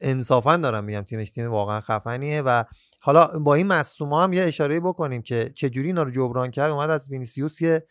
انصافا 0.00 0.56
دارم 0.56 0.84
میگم 0.84 1.00
تیمش 1.00 1.30
تیم 1.30 1.50
واقعا 1.50 1.80
خفنیه 1.80 2.42
و 2.42 2.64
حالا 3.00 3.26
با 3.38 3.54
این 3.54 3.66
مصوما 3.66 4.24
هم 4.24 4.32
یه 4.32 4.42
اشاره 4.42 4.80
بکنیم 4.80 5.22
که 5.22 5.50
چجوری 5.54 5.86
اینا 5.86 6.02
رو 6.02 6.10
جبران 6.10 6.50
کرد. 6.50 6.70
اومد 6.70 6.90
از 6.90 7.10
وینیسیوس 7.10 7.60
یه 7.60 7.86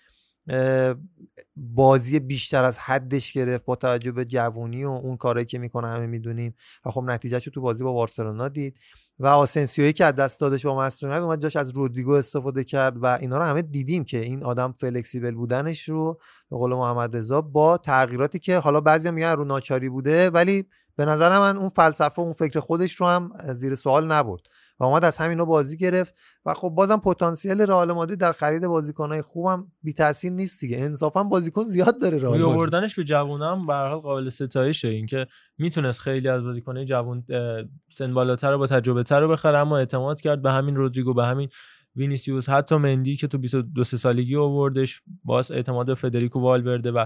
بازی 1.56 2.20
بیشتر 2.20 2.64
از 2.64 2.80
حدش 2.80 3.34
گرفت 3.34 3.66
با 3.66 3.76
توجه 3.76 4.12
به 4.12 4.26
جوونی 4.26 4.84
و 4.84 4.90
اون 4.90 5.18
کارایی 5.18 5.46
که 5.46 5.60
می‌کنه 5.60 5.88
همه 5.88 6.08
می‌دونیم 6.08 6.56
و 6.86 6.92
خب 6.92 7.04
نتیجهش 7.04 7.48
رو 7.48 7.52
تو 7.52 7.62
بازی 7.62 7.84
با 7.84 7.94
بارسلونا 7.94 8.48
دید 8.48 8.78
و 9.20 9.28
آسنسیویی 9.28 9.94
که 9.94 10.06
از 10.06 10.16
دست 10.16 10.40
دادش 10.40 10.66
با 10.66 10.78
مسئولیت 10.86 11.22
اومد 11.22 11.42
جاش 11.42 11.56
از 11.56 11.70
رودریگو 11.70 12.12
استفاده 12.12 12.64
کرد 12.64 13.04
و 13.04 13.06
اینا 13.06 13.38
رو 13.38 13.44
همه 13.44 13.62
دیدیم 13.62 14.04
که 14.04 14.20
این 14.20 14.44
آدم 14.44 14.76
فلکسیبل 14.80 15.32
بودنش 15.32 15.90
رو 15.90 16.20
به 16.50 16.58
قول 16.58 16.74
محمد 16.74 17.18
رضا 17.18 17.42
با 17.42 17.78
تغییراتی 17.78 18.40
که 18.40 18.58
حالا 18.58 18.82
بعضی 18.82 19.12
میگن 19.12 19.32
رو 19.32 19.46
ناچاری 19.46 19.90
بوده 19.90 20.30
ولی 20.30 20.66
به 20.98 21.06
نظر 21.06 21.40
من 21.40 21.58
اون 21.58 21.70
فلسفه 21.70 22.22
و 22.22 22.26
اون 22.26 22.34
فکر 22.34 22.60
خودش 22.60 22.96
رو 22.96 23.08
هم 23.08 23.32
زیر 23.54 23.76
سوال 23.76 24.06
نبرد 24.12 24.42
و 24.80 24.84
اومد 24.84 25.06
از 25.06 25.18
همینا 25.18 25.46
بازی 25.46 25.78
گرفت 25.78 26.16
و 26.46 26.54
خب 26.54 26.70
بازم 26.70 26.98
پتانسیل 26.98 27.62
رئال 27.62 27.92
مادرید 27.92 28.20
در 28.20 28.32
خرید 28.32 28.68
بازیکنهای 28.68 29.22
خوبم 29.22 29.68
بی 29.84 29.94
تاثیر 29.94 30.32
نیست 30.32 30.60
دیگه 30.60 30.78
انصافا 30.78 31.24
بازیکن 31.24 31.64
زیاد 31.64 32.02
داره 32.02 32.18
رئال 32.18 32.40
مادرید. 32.40 32.56
آوردنش 32.56 32.96
به 32.96 33.04
جوونا 33.04 33.56
هم 33.56 33.68
به 33.68 33.74
هر 33.74 33.88
حال 33.88 34.00
قابل 34.00 34.30
ستایشه 34.30 34.88
اینکه 34.88 35.28
می‌تونست 35.58 36.00
خیلی 36.00 36.30
از 36.30 36.44
بازیکن‌های 36.44 36.86
جوون 36.86 37.24
اه، 37.30 37.64
سن 37.90 38.14
بالاتر 38.14 38.54
و 38.54 38.58
با 38.58 38.68
تجربه 38.68 39.04
تر 39.04 39.20
رو 39.20 39.28
بخره 39.28 39.58
اما 39.58 39.78
اعتماد 39.78 40.22
کرد 40.22 40.42
به 40.42 40.52
همین 40.52 40.76
رودریگو 40.76 41.14
به 41.14 41.26
همین 41.26 41.50
وینیسیوس 41.96 42.50
حتی 42.50 42.76
مندی 42.76 43.16
که 43.16 43.28
تو 43.28 43.38
22 43.38 43.84
سه 43.84 43.98
سالگی 43.98 44.36
آوردش 44.36 45.02
باز 45.24 45.52
اعتماد 45.52 45.94
فدریکو 45.94 46.40
والورده 46.40 46.92
و 46.92 47.06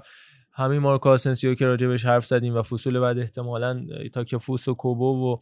همین 0.53 0.79
مارکو 0.79 1.09
آسنسیو 1.09 1.55
که 1.55 1.65
راجبش 1.65 2.05
حرف 2.05 2.25
زدیم 2.25 2.55
و 2.55 2.61
فصول 2.61 2.99
بعد 2.99 3.19
احتمالاً 3.19 3.85
تا 4.13 4.23
که 4.23 4.37
فوس 4.37 4.67
و 4.67 4.73
کوبو 4.73 5.33
و 5.33 5.37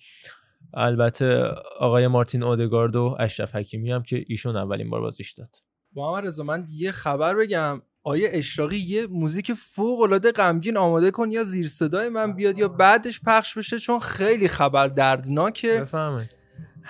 البته 0.73 1.43
آقای 1.79 2.07
مارتین 2.07 2.43
اودگارد 2.43 2.95
و 2.95 3.15
اشرف 3.19 3.55
حکیمی 3.55 3.91
هم 3.91 4.03
که 4.03 4.25
ایشون 4.27 4.57
اولین 4.57 4.89
بار 4.89 5.01
بازیش 5.01 5.31
داد. 5.31 5.55
محمد 5.95 6.25
رضا 6.25 6.43
من 6.43 6.65
یه 6.71 6.91
خبر 6.91 7.35
بگم. 7.35 7.81
آیه 8.03 8.29
اشراقی 8.33 8.77
یه 8.77 9.07
موزیک 9.07 9.53
فوق 9.53 9.99
العاده 9.99 10.31
غمگین 10.31 10.77
آماده 10.77 11.11
کن 11.11 11.31
یا 11.31 11.43
زیر 11.43 11.67
صدای 11.67 12.09
من 12.09 12.33
بیاد 12.33 12.59
یا 12.59 12.67
بعدش 12.67 13.21
پخش 13.25 13.57
بشه 13.57 13.79
چون 13.79 13.99
خیلی 13.99 14.47
خبر 14.47 14.87
دردناکه. 14.87 15.81
بفهمید 15.81 16.38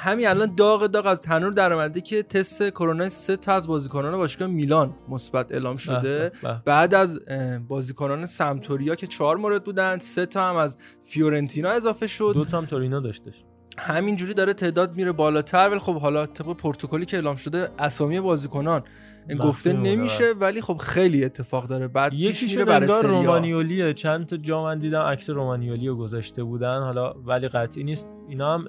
همین 0.01 0.27
الان 0.27 0.55
داغ 0.55 0.87
داغ 0.87 1.05
از 1.05 1.21
تنور 1.21 1.51
در 1.51 1.73
اومده 1.73 2.01
که 2.01 2.23
تست 2.23 2.69
کرونا 2.69 3.09
سه 3.09 3.37
تا 3.37 3.53
از 3.53 3.67
بازیکنان 3.67 4.17
باشگاه 4.17 4.47
میلان 4.47 4.95
مثبت 5.09 5.51
اعلام 5.51 5.77
شده. 5.77 6.01
به، 6.01 6.31
به. 6.43 6.61
بعد 6.65 6.93
از 6.93 7.19
بازیکنان 7.67 8.25
سمتوریا 8.25 8.95
که 8.95 9.07
چهار 9.07 9.37
مورد 9.37 9.63
بودن 9.63 9.97
سه 9.97 10.25
تا 10.25 10.49
هم 10.49 10.55
از 10.55 10.77
فیورنتینا 11.01 11.69
اضافه 11.69 12.07
شد. 12.07 12.31
دو 12.35 12.45
تا 12.45 12.57
هم 12.57 12.65
تورینو 12.65 13.01
داشتش. 13.01 13.43
همینجوری 13.77 14.33
داره 14.33 14.53
تعداد 14.53 14.95
میره 14.95 15.11
بالاتر. 15.11 15.69
ولی 15.69 15.79
خب 15.79 15.95
حالا 15.95 16.25
طبق 16.25 16.53
پروتکلی 16.53 17.05
که 17.05 17.17
اعلام 17.17 17.35
شده 17.35 17.69
اسامی 17.79 18.19
بازیکنان 18.19 18.83
گفته 19.39 19.73
نمیشه 19.73 20.33
ولی 20.39 20.61
خب 20.61 20.77
خیلی 20.77 21.25
اتفاق 21.25 21.67
داره. 21.67 21.87
بعد 21.87 22.11
پیش 22.11 22.43
یکی 22.43 22.45
میره 22.45 22.65
شد 22.65 22.67
برای. 22.67 23.03
رومانیولیه. 23.03 23.93
چند 23.93 24.25
تا 24.25 24.37
جا 24.37 24.63
من 24.63 24.79
دیدم 24.79 25.01
عکس 25.01 25.29
رومانیولی 25.29 25.87
رو 25.87 25.95
گذاشته 25.95 26.43
بودن. 26.43 26.79
حالا 26.79 27.13
ولی 27.13 27.47
قطعی 27.47 27.83
نیست. 27.83 28.07
اینا 28.29 28.53
هم 28.53 28.67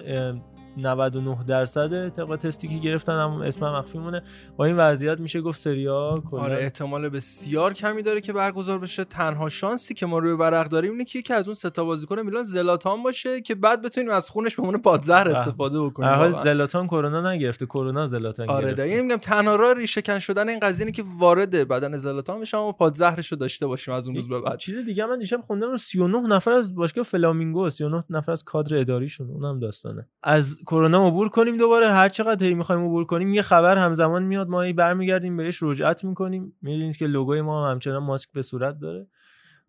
99 0.77 1.43
درصد 1.47 2.09
طبق 2.09 2.35
تستی 2.35 2.67
که 2.67 2.75
گرفتن 2.75 3.13
هم 3.13 3.31
اسم 3.31 3.65
مخفی 3.65 3.97
مونه 3.97 4.23
با 4.57 4.65
این 4.65 4.77
وضعیت 4.77 5.19
میشه 5.19 5.41
گفت 5.41 5.59
سریا 5.59 6.23
کلا 6.31 6.41
آره 6.41 6.57
احتمال 6.57 7.09
بسیار 7.09 7.73
کمی 7.73 8.01
داره 8.01 8.21
که 8.21 8.33
برگزار 8.33 8.79
بشه. 8.79 9.03
تنها 9.03 9.49
شانسی 9.49 9.93
که 9.93 10.05
ما 10.05 10.19
روی 10.19 10.31
ورق 10.31 10.69
داریم 10.69 10.91
اینه 10.91 11.05
که 11.05 11.19
یکی 11.19 11.33
از 11.33 11.47
اون 11.47 11.55
سه 11.55 11.69
تا 11.69 11.83
بازیکن 11.83 12.19
میلان 12.19 12.43
زلاتان 12.43 13.03
باشه 13.03 13.41
که 13.41 13.55
بعد 13.55 13.81
بتونیم 13.81 14.09
از 14.09 14.29
خونش 14.29 14.55
به 14.55 14.63
عنوان 14.63 14.81
پادزهر 14.81 15.23
به. 15.23 15.37
استفاده 15.37 15.81
بکنیم. 15.81 16.09
هر 16.09 16.15
حال. 16.15 16.43
زلاتان 16.43 16.87
کرونا 16.87 17.31
نگرفته 17.31 17.65
کرونا 17.65 18.07
زلاتان 18.07 18.49
آره 18.49 18.87
یعنی 18.87 19.01
میگم 19.01 19.17
تنها 19.17 19.55
راه 19.55 19.73
ریشه‌کن 19.73 20.19
شدن 20.19 20.49
این 20.49 20.59
قضیه 20.59 20.85
اینه 20.85 20.95
که 20.95 21.03
وارد 21.17 21.67
بدن 21.67 21.97
زلاتان 21.97 22.41
بشم 22.41 22.57
و 22.57 22.71
پادزهرش 22.71 23.27
رو 23.27 23.37
داشته 23.37 23.67
باشیم 23.67 23.93
از 23.93 24.07
اون 24.07 24.15
روز 24.15 24.29
به 24.29 24.41
بعد. 24.41 24.59
چیز 24.59 24.85
دیگه 24.85 25.05
من 25.05 25.19
دیشب 25.19 25.41
خوندم 25.47 25.71
رو 25.71 25.77
39 25.77 26.27
نفر 26.27 26.51
از 26.51 26.75
باشگاه 26.75 27.03
فلامینگو 27.03 27.69
39 27.69 28.03
نفر 28.09 28.31
از 28.31 28.43
کادر 28.43 28.77
اداریشون 28.77 29.29
اونم 29.29 29.59
داستانه. 29.59 30.07
از 30.23 30.57
کرونا 30.65 31.07
عبور 31.07 31.29
کنیم 31.29 31.57
دوباره. 31.57 31.91
هر 31.91 32.09
چقدر 32.09 32.45
هی 32.45 32.53
می‌خوایم 32.53 32.81
عبور 32.81 33.05
کنیم 33.05 33.33
یه 33.33 33.41
خبر 33.41 33.77
همزمان 33.77 34.23
میاد. 34.23 34.47
ما 34.47 34.61
هی 34.61 34.73
برمیگردیم 34.73 35.37
بهش 35.37 35.63
رجعت 35.63 36.03
می‌کنیم. 36.03 36.53
می‌دونید 36.61 36.97
که 36.97 37.07
لوگوی 37.07 37.41
ما 37.41 37.65
هم 37.65 37.71
همچنان 37.71 38.03
ماسک 38.03 38.29
به 38.33 38.41
صورت 38.41 38.79
داره. 38.79 39.07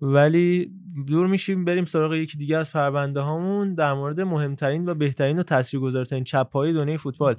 ولی 0.01 0.73
دور 1.07 1.27
میشیم 1.27 1.65
بریم 1.65 1.85
سراغ 1.85 2.15
یکی 2.15 2.39
دیگه 2.39 2.57
از 2.57 2.73
پرونده 2.73 3.21
هامون 3.21 3.75
در 3.75 3.93
مورد 3.93 4.21
مهمترین 4.21 4.89
و 4.89 4.95
بهترین 4.95 5.39
و 5.39 5.43
تاثیرگذارترین 5.43 6.25
چپ 6.25 6.53
های 6.53 6.73
دنیای 6.73 6.99
فوتبال. 6.99 7.37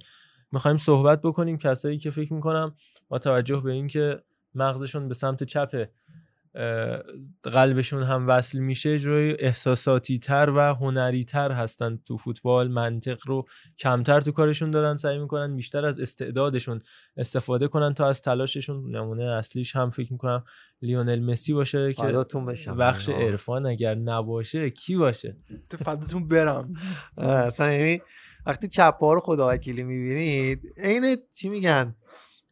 می‌خوایم 0.52 0.78
صحبت 0.78 1.22
بکنیم. 1.22 1.58
کسایی 1.58 1.98
که 1.98 2.12
فکر 2.12 2.34
می‌کنم 2.34 2.74
با 3.10 3.20
توجه 3.20 3.62
به 3.62 3.72
اینکه 3.72 4.24
مغزشون 4.56 5.08
به 5.08 5.14
سمت 5.14 5.44
چپه 5.44 5.92
قلبشون 7.44 8.04
هم 8.04 8.28
وصل 8.28 8.60
میشه 8.60 9.00
جای 9.00 9.36
احساساتی 9.40 10.20
تر 10.20 10.50
و 10.56 10.60
هنری 10.60 11.24
تر 11.24 11.52
هستن 11.52 12.00
تو 12.06 12.18
فوتبال 12.18 12.68
منطق 12.68 13.18
رو 13.26 13.46
کمتر 13.78 14.22
تو 14.22 14.32
کارشون 14.32 14.72
دارن 14.72 14.96
سعی 14.96 15.18
می‌کنن 15.20 15.56
بیشتر 15.56 15.86
از 15.86 16.00
استعدادشون 16.00 16.80
استفاده 17.18 17.68
کنن 17.68 17.94
تا 17.94 18.08
از 18.08 18.22
تلاششون 18.22 18.96
نمونه 18.96 19.24
اصلیش 19.24 19.76
هم 19.76 19.90
فکر 19.90 20.12
می‌کنم 20.12 20.44
لیونل 20.82 21.20
مسی 21.20 21.54
باشه 21.54 21.94
که. 21.94 22.02
بخش. 22.80 23.10
عرفان 23.10 23.66
اگر 23.66 23.96
نباشه 23.96 24.70
کی 24.70 24.96
باشه 24.96 25.38
تو 25.70 25.78
فداتون 25.78 26.28
برم 26.28 26.74
اصلا 27.18 27.74
یعنی 27.74 28.02
وقتی 28.46 28.68
چپ 28.68 28.96
ها 29.02 29.14
رو 29.14 29.20
خدا 29.20 29.50
وکیلی 29.50 29.84
می‌بینید 29.84 30.74
عین 30.78 31.18
چی 31.36 31.50
میگن 31.50 31.96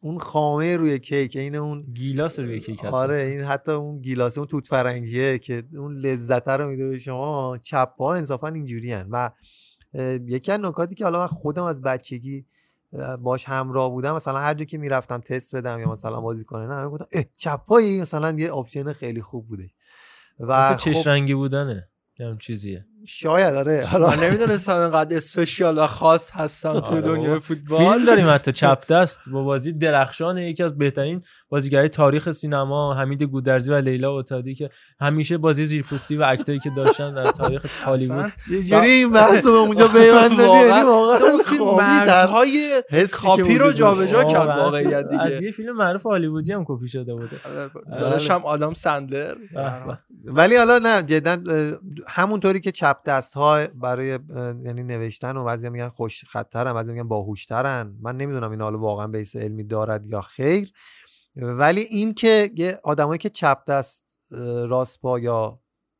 اون 0.02 0.18
خامه 0.18 0.76
روی 0.76 0.98
کیک 0.98 1.36
عین 1.36 1.56
اون 1.56 1.82
گیلاس 1.94 2.38
روی 2.38 2.60
کیک 2.60 2.78
حتی. 2.78 2.88
آره 2.88 3.14
این 3.14 3.42
حتی 3.42 3.72
اون 3.72 4.00
گیلاسه 4.00 4.38
اون 4.38 4.46
توت 4.46 4.66
فرنگیه 4.66 5.38
که 5.38 5.62
اون 5.76 5.92
لذت 5.94 6.48
رو 6.48 6.68
میده 6.68 6.88
به 6.88 6.98
شما 6.98 7.58
چپ 7.62 7.92
ها 7.98 8.14
انصافا 8.14 8.48
اینجوری 8.48 8.94
و 8.94 9.30
اه، 9.94 10.14
یکی 10.14 10.52
از 10.52 10.60
نکاتی 10.60 10.94
که 10.94 11.04
حالا 11.04 11.18
من 11.18 11.26
خودم 11.26 11.64
از 11.64 11.82
بچگی 11.82 12.46
باش 13.20 13.44
همراه 13.44 13.90
بودم 13.90 14.14
مثلا 14.14 14.38
هر 14.38 14.54
جا 14.54 14.64
که 14.64 14.78
می‌رفتم 14.78 15.20
تست 15.20 15.56
بدم 15.56 15.80
یا 15.80 15.92
مثلا 15.92 16.20
بازی 16.20 16.44
کنه 16.44 16.66
نه 16.66 16.88
گفتم 16.88 17.06
اه 17.12 17.24
چپایی 17.36 18.00
مثلا 18.00 18.30
یه 18.38 18.50
option 18.50 18.92
خیلی 18.92 19.22
خوب 19.22 19.48
بودش. 19.48 19.70
و 20.40 20.44
واسه 20.44 20.76
خب 20.76 20.92
چش 20.92 21.06
رنگی 21.06 21.34
بودنه 21.34 21.88
یه 22.18 22.26
هم 22.26 22.38
چیزیه. 22.38 22.86
شاید 23.06 23.54
آره. 23.54 23.86
حالا 23.86 24.06
من 24.10 24.24
نمی‌دونستم 24.24 24.78
اینقدر 24.78 25.16
اسپشیال 25.16 25.78
و 25.78 25.86
خاص 25.86 26.30
هستم 26.30 26.80
تو 26.80 26.92
آره 26.92 27.00
دنیای. 27.00 27.40
فوتبال. 27.40 27.78
فیلم 27.78 28.06
داریم 28.06 28.30
حتی 28.30 28.52
چپ 28.52 28.86
دست 28.86 29.28
با 29.28 29.42
بازی 29.42 29.72
درخشان 29.72 30.38
یکی 30.38 30.62
از 30.62 30.78
بهترین 30.78 31.22
بازیگرای 31.52 31.88
تاریخ 31.88 32.32
سینما 32.32 32.94
حمید 32.94 33.22
گودرزی 33.22 33.70
و 33.70 33.74
لیلا 33.74 34.10
اوتادی 34.10 34.54
که 34.54 34.70
همیشه 35.00 35.38
بازی 35.38 35.66
زیرپوستی 35.66 36.16
و 36.16 36.22
اکتایی 36.22 36.58
که 36.58 36.70
داشتن 36.76 37.14
در 37.14 37.30
تاریخ 37.30 37.64
هالیوود. 37.86 38.32
چجوری 38.48 38.90
این 38.90 39.12
بحث 39.12 39.46
رو 39.46 39.52
به 39.52 39.58
اونجا 39.58 39.88
پیوند 39.88 40.36
دادی 40.38 40.68
یعنی 40.68 40.82
واقعا 40.82 41.18
که 42.88 43.06
کاپی 43.12 43.58
رو. 43.58 43.72
جابجا 43.72 44.24
کرد 44.24 44.34
واقعا 44.34 44.62
واقعیت 44.62 44.94
از 44.94 45.10
دیگه 45.10 45.42
یه 45.42 45.50
فیلم 45.50 45.76
معروف 45.76 46.02
هالیوودی 46.02 46.52
هم 46.52 46.64
کپی 46.66 46.88
شده 46.88 47.14
بوده. 47.14 47.36
داداشم 47.90 48.40
آدم 48.44 48.72
سندلر. 48.72 49.34
به. 49.34 49.98
ولی 50.24 50.56
حالا 50.56 50.78
نه 50.78 51.02
جدا 51.02 51.38
همونطوری 52.08 52.60
که 52.60 52.72
چپ 52.72 52.96
دست 53.06 53.34
ها 53.34 53.60
برای 53.74 54.08
یعنی 54.64 54.82
نوشتن 54.82 55.36
و 55.36 55.44
بعضی 55.44 55.70
میگن 55.70 55.88
خوش 55.88 56.24
خطرن 56.24 56.72
بعضی 56.72 56.92
میگن 56.92 57.08
باهوشترن. 57.08 57.94
من 58.02 58.16
نمی‌دونم 58.16 58.50
این 58.50 58.60
حالا 58.60 58.78
واقعا 58.78 59.06
بیس 59.06 59.36
علمی 59.36 59.64
دارد 59.64 60.06
یا 60.06 60.20
خیر. 60.20 60.72
ولی 61.36 61.80
این 61.80 62.14
که 62.14 62.50
یه 62.56 62.78
آدمایی 62.84 63.18
که 63.18 63.28
چپ 63.28 63.58
دست 63.68 64.02
راست 64.68 65.00
پا 65.00 65.18
یا 65.18 65.58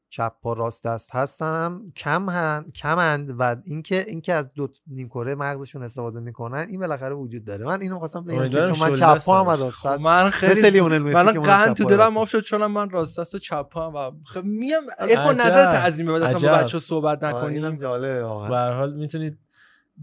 چپ 0.09 0.33
پا 0.43 0.53
راست 0.53 0.87
دست 0.87 1.15
هستن 1.15 1.65
هم 1.65 1.93
کم 1.97 2.31
هن، 2.31 2.65
کمند 2.75 3.35
و 3.39 3.57
اینکه 3.65 4.05
اینکه 4.09 4.33
از 4.33 4.53
دو 4.53 4.69
نیمکره 4.87 5.35
مغزشون 5.35 5.83
استفاده 5.83 6.21
می‌کنن 6.21 6.67
این 6.69 6.81
بالاخره 6.81 7.15
وجود 7.15 7.45
داره 7.45 7.65
من 7.65 7.81
اینو 7.81 7.99
خواستم 7.99 8.25
بگم 8.25 8.49
که 8.49 8.73
چون 8.73 8.79
من 8.79 8.95
چپ 8.95 9.25
پا 9.25 9.41
هم 9.41 9.47
و 9.49 9.53
دست 9.53 9.63
راست 9.63 9.77
خب 9.77 9.95
دست 9.95 10.01
من 10.01 10.31
خیلی 10.31 10.81
من 10.81 11.33
چپ 11.35 11.73
تو 11.73 11.85
پا 11.85 11.91
دلم 11.91 12.01
راست 12.01 12.17
آب 12.17 12.27
شد 12.27 12.41
چون 12.41 12.67
من 12.67 12.91
راست 12.91 13.21
دست 13.21 13.35
و 13.35 13.39
چپ 13.39 13.79
هم 13.79 13.95
و 13.95 14.11
خب 14.27 14.45
میگم 14.45 14.81
ارفان 14.99 15.41
عجب. 15.41 15.47
نظر 15.47 15.65
تعظیم 15.73 16.07
بعد 16.07 16.23
اصلا 16.23 16.53
با. 16.53 16.59
بچه 16.59 16.79
صحبت 16.79 17.25
نکنیم. 17.25 17.79
به 17.79 17.89
هر 18.57 18.73
حال 18.73 18.97
می‌تونید 18.97 19.39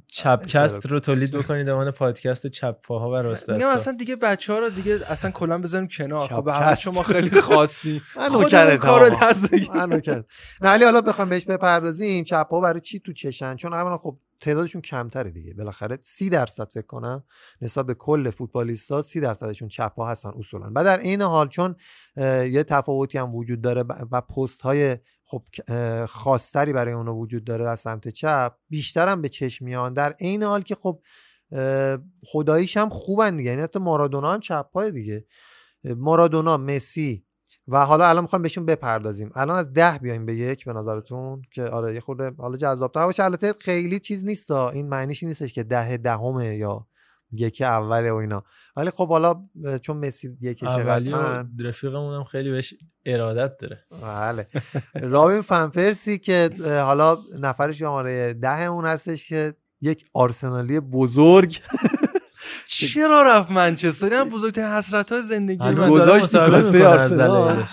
چپکست 0.07 0.85
رو 0.85 0.99
تولید 0.99 1.31
بکنید 1.31 1.69
عنوان 1.69 1.91
پادکست 1.91 2.47
چپ 2.47 2.81
پاها 2.81 3.11
و 3.11 3.15
راست 3.15 3.49
میگم 3.49 3.59
دستا 3.59 3.71
اصلا 3.71 3.93
دیگه 3.93 4.15
بچه 4.15 4.53
ها 4.53 4.59
رو 4.59 4.69
دیگه 4.69 4.99
اصلا 5.07 5.31
کلا 5.31 5.57
بذاریم 5.57 5.87
کنار 5.87 6.27
خب 6.27 6.43
به. 6.45 6.75
شما 6.75 7.03
خیلی 7.03 7.41
خاصی 7.41 8.01
من 8.17 8.23
خودمون 8.23 8.43
نوکرتم 8.43 8.77
کارو. 8.77 9.15
دست 9.21 9.51
بگیر. 9.51 9.71
من 9.71 9.89
نوکرتم. 9.89 10.25
نه 10.61 10.69
ولی 10.69 10.83
حالا 10.83 11.01
بخوام 11.01 11.29
بهش 11.29 11.45
بپردازیم 11.45 12.23
چپ 12.23 12.47
ها 12.51 12.61
برای 12.61 12.81
چی 12.81 12.99
تو 12.99 13.13
چشن 13.13 13.55
چون 13.55 13.73
اولا 13.73 13.97
خب 13.97 14.17
تعدادشون 14.41 14.81
کمتره 14.81 15.31
دیگه. 15.31 15.53
بالاخره 15.53 15.97
سی 16.01 16.29
درصد 16.29 16.71
فکر 16.71 16.85
کنم 16.85 17.23
نسبت 17.61 17.85
به 17.85 17.93
کل 17.93 18.29
فوتبالیستا 18.29 19.01
سی 19.01 19.19
درصدشون 19.19 19.67
چپ 19.67 19.93
ها 19.97 20.07
هستن 20.09 20.29
اصولا. 20.37 20.71
و 20.75 20.83
در 20.83 20.99
این 20.99 21.21
حال 21.21 21.47
چون 21.47 21.75
یه 22.17 22.63
تفاوتی 22.67 23.17
هم 23.17 23.35
وجود 23.35 23.61
داره 23.61 23.83
و 24.11 24.21
پست 24.21 24.61
های 24.61 24.97
خب 25.23 25.43
خاصتری 26.05 26.73
برای 26.73 26.93
اونا 26.93 27.15
وجود 27.15 27.43
داره 27.43 27.69
از 27.69 27.79
سمت 27.79 28.07
چپ 28.07 28.55
بیشتر 28.69 29.07
هم 29.07 29.21
به 29.21 29.29
چشم 29.29 29.65
میان. 29.65 29.93
در 29.93 30.11
عین 30.11 30.43
حال 30.43 30.61
که 30.61 30.75
خب 30.75 31.01
خداییش 32.25 32.77
هم 32.77 32.89
خوبن 32.89 33.37
دیگه. 33.37 33.49
یعنی 33.49 33.61
حتی 33.61 33.79
مارادونا 33.79 34.33
هم 34.33 34.39
چپ 34.39 34.71
پای 34.71 34.91
دیگه 34.91 35.25
مارادونا 35.83 36.57
مسی 36.57 37.25
و 37.71 37.85
حالا 37.85 38.09
الان 38.09 38.23
می‌خوایم 38.23 38.43
بهشون 38.43 38.65
بپردازیم. 38.65 39.31
الان 39.35 39.57
از 39.59 39.73
ده 39.73 39.99
بیایم 40.01 40.25
به 40.25 40.35
یک 40.35 40.65
به 40.65 40.73
نظرتون 40.73 41.41
که 41.51 41.63
آره 41.63 41.93
یه 41.93 41.99
خورده 41.99 42.31
حالا 42.37 42.57
جذاب‌تر 42.57 43.05
باشه. 43.05 43.23
البته 43.23 43.53
خیلی 43.59 43.99
چیز 43.99 44.25
نیست 44.25 44.51
این 44.51 44.89
معنیش 44.89 45.23
نیستش 45.23 45.53
که 45.53 45.63
ده 45.63 45.97
دهمه 45.97 46.55
یا 46.55 46.87
یکی 47.31 47.63
اوله 47.63 48.11
و 48.11 48.15
اینا. 48.15 48.43
ولی 48.75 48.89
خب 48.89 49.09
حالا 49.09 49.35
چون 49.81 49.97
مسی 49.97 50.37
یکیشه 50.41 50.71
اولی 50.71 51.11
قطعاً 51.11 51.43
و 51.43 51.63
رفیقمون 51.63 52.15
هم 52.15 52.23
خیلی 52.23 52.51
بهش 52.51 52.73
ارادت 53.05 53.57
داره. 53.57 53.83
بله. 54.03 54.45
رابین 54.93 55.41
فنپرسی 55.41 56.17
که 56.17 56.49
حالا 56.65 57.17
نفر 57.39 57.71
شماره 57.71 58.33
ده 58.33 58.61
اون 58.63 58.85
هستش 58.85 59.29
که 59.29 59.53
یک 59.81 60.05
آرسنالی 60.13 60.79
بزرگ. 60.79 61.59
چرا 62.71 63.23
رفت 63.23 63.51
منچستر؟ 63.51 64.13
هم 64.13 64.29
بزرگترین 64.29 64.67
حسرت 64.67 65.11
های 65.11 65.21
زندگی 65.21 65.69
من 65.69 65.89
گذاشت 65.89 66.37
کاسه 66.37 66.87
آرسنال. 66.87 67.65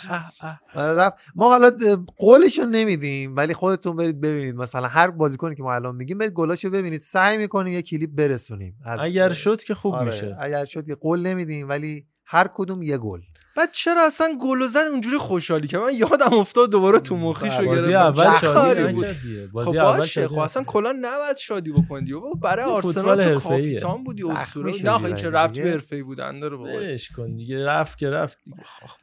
آره 0.75 0.93
رفت. 0.93 1.17
ما 1.35 1.49
حالا 1.49 1.71
قولشو 2.17 2.63
نمیدیم 2.65 3.37
ولی 3.37 3.55
خودتون 3.55 3.97
برید 3.97 4.21
ببینید. 4.21 4.55
مثلا 4.55 4.87
هر 4.87 5.11
بازیکنی 5.11 5.55
که 5.55 5.63
ما 5.63 5.75
الان 5.75 5.97
میگیم 5.97 6.19
برید 6.19 6.33
گلاشو 6.33 6.71
ببینید. 6.71 7.01
سعی 7.01 7.39
می‌کنیم 7.39 7.73
یه 7.73 7.83
کلیپ 7.83 8.11
برسونیم 8.15 8.77
از- 8.85 8.99
اگر 9.03 9.33
شد 9.33 9.63
که 9.63 9.75
خوب 9.75 9.95
آره، 9.95 10.07
میشه. 10.07 10.37
اگر 10.41 10.65
شد 10.65 10.89
یه 10.89 10.95
قول 10.95 11.21
نمیدیم 11.21 11.69
ولی 11.69 12.07
هر 12.27 12.49
کدوم 12.55 12.83
یه 12.83 12.99
گل 12.99 13.21
بعد 13.57 13.69
چرا 13.73 14.07
اصلا 14.07 14.39
گل 14.41 14.67
زد 14.67 14.79
اونجوری 14.79 15.19
خوشحالی 15.19 15.69
که 15.69 15.79
من 15.79 15.95
یادم 15.95 16.39
افتاد 16.39 16.71
دوباره 16.71 17.01
تو 17.01 17.17
مخیشو 17.17 17.65
بازی 17.65 17.91
گرفتم 17.91 18.21
اول 18.21 18.25
چه 18.25 18.41
شادی 18.41 18.83
کاری 18.83 18.93
بود؟ 18.93 19.07
خب 19.07 19.53
بازی 19.53 19.79
اول 19.79 19.99
باشه 19.99 20.11
شادی 20.11 20.35
خب 20.35 20.39
اصلا. 20.39 20.63
کلا 20.63 20.93
نباید 21.01 21.37
شادی 21.37 21.73
بکنی 21.73 22.13
بابا 22.13 22.29
برای 22.43 22.65
آرسنال 22.65 23.35
تو. 23.35 23.41
کاپیتان 23.41 24.05
بودی 24.05 24.25
اسطوره 24.25 24.83
نه 24.85 24.91
آخه 24.91 25.05
این 25.05 25.17
چه 25.17 25.31
ربط 25.31 25.53
دیگه. 25.53 25.63
به 25.65 25.71
حرفه‌ای 25.71 26.03
بودن 26.03 26.41
داره 26.41 26.57
بابا 26.57 26.71
ولش 26.71 27.11
کن 27.11 27.35
دیگه 27.35 27.65
رفت 27.65 27.99
که 27.99 28.11
رفت 28.11 28.39
دیگه. 28.45 28.57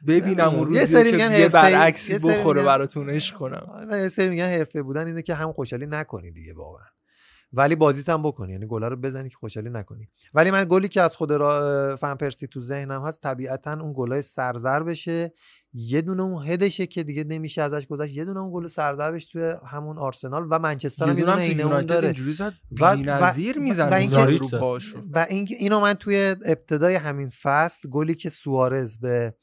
ببینم 0.06 0.48
اون 0.48 0.58
یه 0.58 0.80
روزی 0.80 0.86
سری 0.86 1.10
که 1.10 1.16
میگن 1.16 1.32
یه 1.32 1.48
برعکسی 1.48 2.12
یه 2.12 2.18
سری 2.18 2.30
بخوره 2.30 2.62
براتون 2.62 3.10
عشق 3.10 3.36
کنم 3.36 3.86
یه 3.90 4.08
سری 4.08 4.28
میگن 4.28 4.46
حرفه 4.46 4.82
بودن 4.82 5.06
اینه 5.06 5.22
که 5.22 5.34
هم 5.34 5.52
خوشحالی 5.52 5.86
نکنی 5.86 6.30
دیگه 6.30 6.54
واقعا 6.54 6.84
ولی 7.56 7.74
بازیت 7.76 8.08
هم 8.08 8.22
بکنی. 8.22 8.52
یعنی 8.52 8.66
گلا 8.66 8.88
رو 8.88 8.96
بزنی 8.96 9.28
که 9.28 9.36
خوشحالی 9.36 9.70
نکنی. 9.70 10.08
ولی 10.34 10.50
من 10.50 10.66
گلی 10.68 10.88
که 10.88 11.02
از 11.02 11.16
خود 11.16 11.32
را 11.32 11.96
فن 12.00 12.14
پرسی 12.14 12.46
تو 12.46 12.60
ذهنم 12.60 13.02
هست 13.02 13.20
طبیعتا 13.20 13.72
اون 13.72 13.92
گلای 13.96 14.22
سرزر 14.22 14.82
بشه. 14.82 15.32
یه 15.76 16.00
دونه 16.02 16.22
اون 16.22 16.46
هدشه 16.46 16.86
که 16.86 17.02
دیگه 17.02 17.24
نمیشه 17.24 17.62
ازش 17.62 17.86
گذشت 17.86 18.14
یه 18.14 18.24
دونه 18.24 18.40
اون 18.40 18.52
گل 18.52 18.68
سرزربش 18.68 19.26
توی 19.26 19.54
همون 19.70 19.98
آرسنال 19.98 20.46
و 20.50 20.58
منچستر 20.58 21.08
هم 21.08 21.18
یه 21.18 21.24
دونه 21.24 21.36
عین 21.36 21.60
اون 21.60 21.70
یونایتد 21.70 21.88
داره. 21.88 22.04
اینجوری 22.04 22.32
زد 22.32 22.52
و- 22.80 22.96
بی‌نظیر 22.96 23.58
و- 23.58 23.62
می‌زنه. 23.62 23.90
و 23.90 23.94
اینکه- 23.94 24.58
پاشو. 24.58 24.98
و 25.12 25.26
این 25.28 25.48
اینو 25.58 25.80
من 25.80 25.94
توی 25.94 26.36
ابتدای 26.46 26.94
همین 26.94 27.28
فصل 27.28 27.88
گلی 27.88 28.14
که 28.14 28.30
سوارز 28.30 28.98
به 28.98 29.34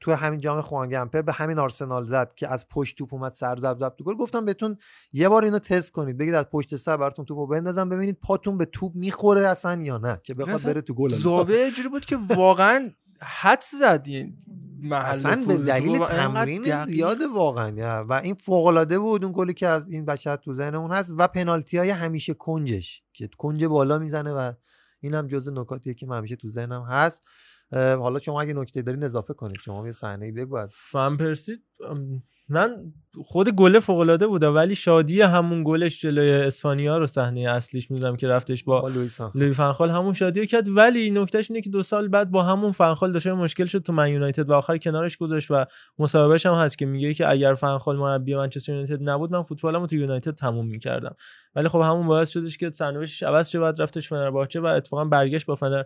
توی 0.00 0.14
همین 0.14 0.40
جام 0.40 0.60
خوان 0.60 0.88
گمپر 0.88 1.22
به 1.22 1.32
همین 1.32 1.58
آرسنال 1.58 2.04
زد 2.04 2.34
که 2.34 2.48
از 2.48 2.68
پشت 2.68 2.98
توپ 2.98 3.14
اومد 3.14 3.32
سر 3.32 3.56
زب 3.56 3.76
زب 3.78 3.94
تو 3.98 4.04
گل 4.04 4.14
گفتم 4.14 4.44
بهتون 4.44 4.76
یه 5.12 5.28
بار 5.28 5.44
اینو 5.44 5.58
تست 5.58 5.92
کنید 5.92 6.18
بگید 6.18 6.34
از 6.34 6.44
پشت 6.44 6.76
سر 6.76 6.96
براتون 6.96 7.24
توپو 7.24 7.46
بندازم 7.46 7.88
ببینید 7.88 8.18
پاتون 8.20 8.56
به 8.56 8.64
توپ 8.64 8.94
می‌خوره 8.94 9.40
اصلا 9.40 9.82
یا 9.82 9.98
نه 9.98 10.20
که 10.22 10.34
بخواد 10.34 10.62
بره 10.62 10.80
تو 10.80 10.94
گل 10.94 11.10
زاویه 11.10 11.64
اینجوری 11.64 11.88
بود 11.88 12.06
که 12.06 12.16
واقعا 12.36 12.88
حد 13.20 13.62
زد 13.80 14.02
این 14.06 14.38
اصلا 14.92 15.44
به 15.48 15.56
دلیل 15.56 15.98
تمرین. 15.98 16.84
زیاد 16.84 17.18
واقعا. 17.34 18.04
و 18.04 18.12
این 18.12 18.34
فوق 18.34 18.66
العاده 18.66 18.98
بود 18.98 19.24
اون 19.24 19.32
گلی 19.36 19.54
که 19.54 19.66
از 19.66 19.88
این 19.88 20.04
بشر 20.04 20.36
تو 20.36 20.54
ذهنمون 20.54 20.90
هست 20.90 21.12
و 21.18 21.28
پنالتی 21.28 21.78
های 21.78 21.90
همیشه 21.90 22.34
کنجش 22.34 23.02
که 23.12 23.28
کنج 23.38 23.64
بالا 23.64 23.98
می‌زنه 23.98 24.32
و 24.32 24.52
اینم 25.00 25.26
جز 25.26 25.48
نکاتیه 25.48 25.94
که 25.94 26.06
من 26.06 26.18
همیشه 26.18 26.36
تو 26.36 26.48
ذهنم 26.48 26.82
هست 26.82 27.22
حالا 27.72 28.18
شما 28.18 28.40
اگه 28.40 28.54
نکته 28.54 28.82
دارین 28.82 29.04
اضافه 29.04 29.34
کنید 29.34 29.58
شما 29.64 29.86
یه 29.86 29.92
صحنه 29.92 30.32
بگو 30.32 30.56
از. 30.56 30.74
فن 30.76 31.16
پرسی 31.16 31.52
ام، 31.90 32.22
من 32.50 32.92
خود 33.24 33.48
گله 33.48 33.80
فوق 33.80 33.98
العاده 33.98 34.26
بوده 34.26 34.48
ولی 34.48 34.74
شادی 34.74 35.22
همون 35.22 35.64
گلش 35.64 36.00
جلوی 36.00 36.30
اسپانیا 36.30 36.98
رو 36.98 37.06
صحنه 37.06 37.40
اصلیش 37.40 37.90
می‌دونم 37.90 38.16
که 38.16 38.28
رفتش 38.28 38.64
با. 38.64 38.88
لوی 39.34 39.52
فنخال 39.52 39.90
همون 39.90 40.12
شادی 40.12 40.46
کرد. 40.46 40.68
ولی 40.68 41.10
نکتهش 41.10 41.50
اینه 41.50 41.60
که 41.60 41.70
دو 41.70 41.82
سال 41.82 42.08
بعد 42.08 42.30
با 42.30 42.42
همون 42.42 42.72
فنخال 42.72 43.12
داشته 43.12 43.32
مشکل 43.32 43.64
شد 43.64 43.78
تو 43.78 43.92
من 43.92 44.10
یونایتد 44.10 44.50
و 44.50 44.52
آخر 44.52 44.78
کنارش 44.78 45.16
گذاشت 45.16 45.50
و 45.50 45.64
مصاحبهش 45.98 46.46
هم 46.46 46.54
هست 46.54 46.78
که 46.78 46.86
میگه 46.86 47.14
که 47.14 47.28
اگر 47.28 47.54
فنخال 47.54 47.96
مربی 47.96 48.34
منچستر 48.34 48.72
یونایتد 48.72 49.08
نبود 49.08 49.32
من 49.32 49.42
فوتبالمو 49.42 49.86
تو 49.86 49.96
یونایتد 49.96 50.34
تموم 50.34 50.66
می‌کردم. 50.66 51.16
ولی 51.54 51.68
خب 51.68 51.80
همون 51.80 52.06
باعث 52.06 52.30
شدش 52.30 52.58
که 52.58 52.70
سرنوشتش 52.70 53.22
عوض 53.22 53.48
شه 53.48 53.60
بعد 53.60 53.82
رفتش 53.82 54.08
فنرباچه 54.08 54.60
و 54.60 54.66
اتفاقا 54.66 55.04
برگشت 55.04 55.46
با 55.46 55.54
فنر 55.54 55.82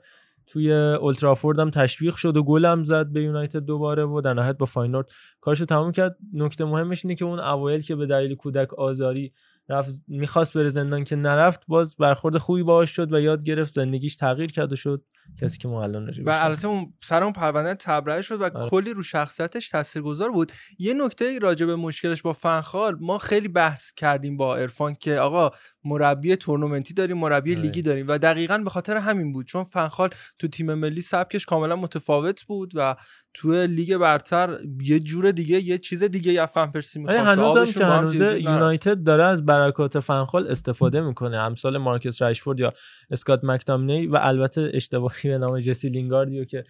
توی 0.47 0.73
اولترافورد 0.73 1.59
هم 1.59 1.71
تشویق 1.71 2.15
شد 2.15 2.37
و 2.37 2.43
گل 2.43 2.65
هم 2.65 2.83
زد 2.83 3.13
به 3.13 3.23
یونایتد 3.23 3.65
دوباره 3.65 4.05
و 4.05 4.21
در 4.21 4.35
نهایت 4.35 4.59
با 4.59 4.67
فاینورد 4.67 5.11
کارشو 5.41 5.65
تموم 5.65 5.93
کرد. 5.93 6.17
نکته 6.33 6.65
مهمش 6.65 7.05
اینه 7.05 7.15
که 7.15 7.25
اون 7.25 7.39
اوایل 7.39 7.81
که 7.81 7.97
به 7.97 8.07
دلیل 8.07 8.35
کودک 8.35 8.75
آزاری 8.75 9.33
رفت 9.69 10.03
می‌خواست 10.09 10.57
بره 10.57 10.69
زندان 10.69 11.05
که 11.05 11.17
نرفت 11.17 11.65
باز 11.69 11.97
برخورد 11.97 12.39
خوبی 12.39 12.63
باهاش 12.63 12.91
شد 12.91 13.13
و 13.13 13.21
یاد 13.21 13.45
گرفت 13.45 13.73
زندگیش 13.73 14.17
تغییر 14.17 14.53
کرد 14.53 14.73
و 14.73 14.77
شد. 14.77 15.05
کسی 15.41 15.59
که 15.59 15.69
ما 15.69 15.83
الان 15.83 16.11
و 16.27 16.31
البته 16.31 16.69
اون 16.69 16.93
سر 17.03 17.23
اون 17.23 17.33
پرونده 17.33 17.75
تبرئه 17.75 18.23
شد 18.23 18.41
و 18.41 18.45
آره. 18.45 18.71
کلی 18.71 18.95
رو 18.95 19.03
شخصیتش 19.03 19.69
تاثیرگذار 19.69 20.31
بود 20.31 20.53
یه 20.79 20.95
نکته 20.95 21.39
راجع 21.39 21.67
به 21.67 21.77
مشکلش 21.77 22.23
با 22.23 22.33
فنخال 22.33 22.97
ما 23.01 23.19
خیلی 23.19 23.49
بحث 23.49 23.93
کردیم 23.93 24.37
با 24.37 24.57
عرفان 24.57 24.95
که 24.95 25.19
آقا 25.19 25.51
مربی 25.85 26.37
تورنمنتی 26.37 26.95
داریم 26.95 27.19
مربی 27.19 27.53
آره. 27.53 27.63
لیگی 27.63 27.83
داریم 27.83 28.09
و 28.09 28.19
دقیقا 28.19 28.59
به 28.59 28.71
خاطر 28.71 28.97
همین 28.97 29.33
بود 29.33 29.47
چون 29.47 29.65
فنخال 29.65 30.11
تو 30.39 30.49
تیم 30.49 30.75
ملی 30.75 31.01
سبکش 31.01 31.47
کاملا 31.47 31.77
متفاوت 31.77 32.45
بود 32.45 32.73
و 32.75 32.97
تو 33.35 33.53
لیگ 33.53 33.97
برتر 33.97 34.59
یه 34.83 35.01
جور 35.01 35.31
دیگه 35.31 35.61
یه 35.61 35.79
چیز 35.79 36.03
دیگه 36.03 36.33
یا 36.33 36.47
فن 36.47 36.67
پرسی 36.67 37.01
می‌خواست 37.01 37.21
هنوزم 37.21 37.73
که 37.73 37.81
با 37.81 37.87
هم 37.87 38.07
جوب 38.07 38.23
نرفت. 38.23 38.41
یونایتد 38.41 39.05
داره 39.05 39.25
از 39.25 39.47
برکات 39.47 40.01
فنخال 40.01 40.49
استفاده 40.49 41.01
می‌کنه 41.01 41.37
امثال 41.37 41.79
مارکس 41.79 42.23
رشفورد 42.23 42.61
یا 42.61 42.73
اسکات 43.11 43.41
مکتامنی 43.45 44.07
و 44.07 44.19
البته 44.23 44.71
اشتباهی 45.13 45.39
به 45.39 45.39
نام 45.39 45.61
جسی 45.61 45.89
لینگاردیو 45.89 46.45
که 46.45 46.65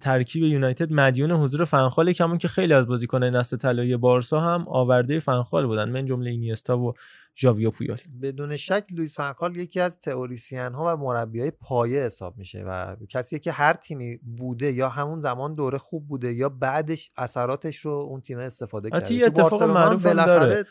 ترکیب 0.00 0.44
یونایتد 0.44 0.92
مدیون 0.92 1.32
حضور 1.32 1.64
فنخال 1.64 2.12
کمون 2.12 2.38
که 2.38 2.48
خیلی 2.48 2.74
از 2.74 2.86
بازیکنان 2.86 3.36
نسل 3.36 3.56
طلایی 3.56 3.96
بارسا 3.96 4.40
هم 4.40 4.68
آورده 4.68 5.20
فنخال 5.20 5.66
بودن 5.66 5.88
من 5.88 6.06
جمله 6.06 6.30
اینیستا 6.30 6.78
و 6.78 6.94
ژاویو 7.36 7.70
پویال. 7.70 7.98
بدون 8.22 8.56
شک 8.56 8.84
لوئیس 8.90 9.16
فنخال 9.16 9.56
یکی 9.56 9.80
از 9.80 10.00
تئوریسین 10.00 10.72
ها 10.74 10.94
و 10.94 11.00
مربی 11.00 11.40
های 11.40 11.50
پایه 11.50 12.00
حساب 12.00 12.38
میشه 12.38 12.64
و 12.66 12.96
کسی 13.08 13.38
که 13.38 13.52
هر 13.52 13.72
تیمی 13.72 14.16
بوده 14.16 14.72
یا 14.72 14.88
همون 14.88 15.20
زمان 15.20 15.54
دوره 15.54 15.78
خوب 15.78 16.08
بوده 16.08 16.32
یا 16.32 16.48
بعدش 16.48 17.10
اثراتش 17.16 17.76
رو 17.76 17.90
اون 17.90 18.20
تیم 18.20 18.38
استفاده 18.38 18.90
کرده. 18.90 19.26
اتفاق 19.26 19.62
معروف 19.62 20.06
داره. 20.06 20.64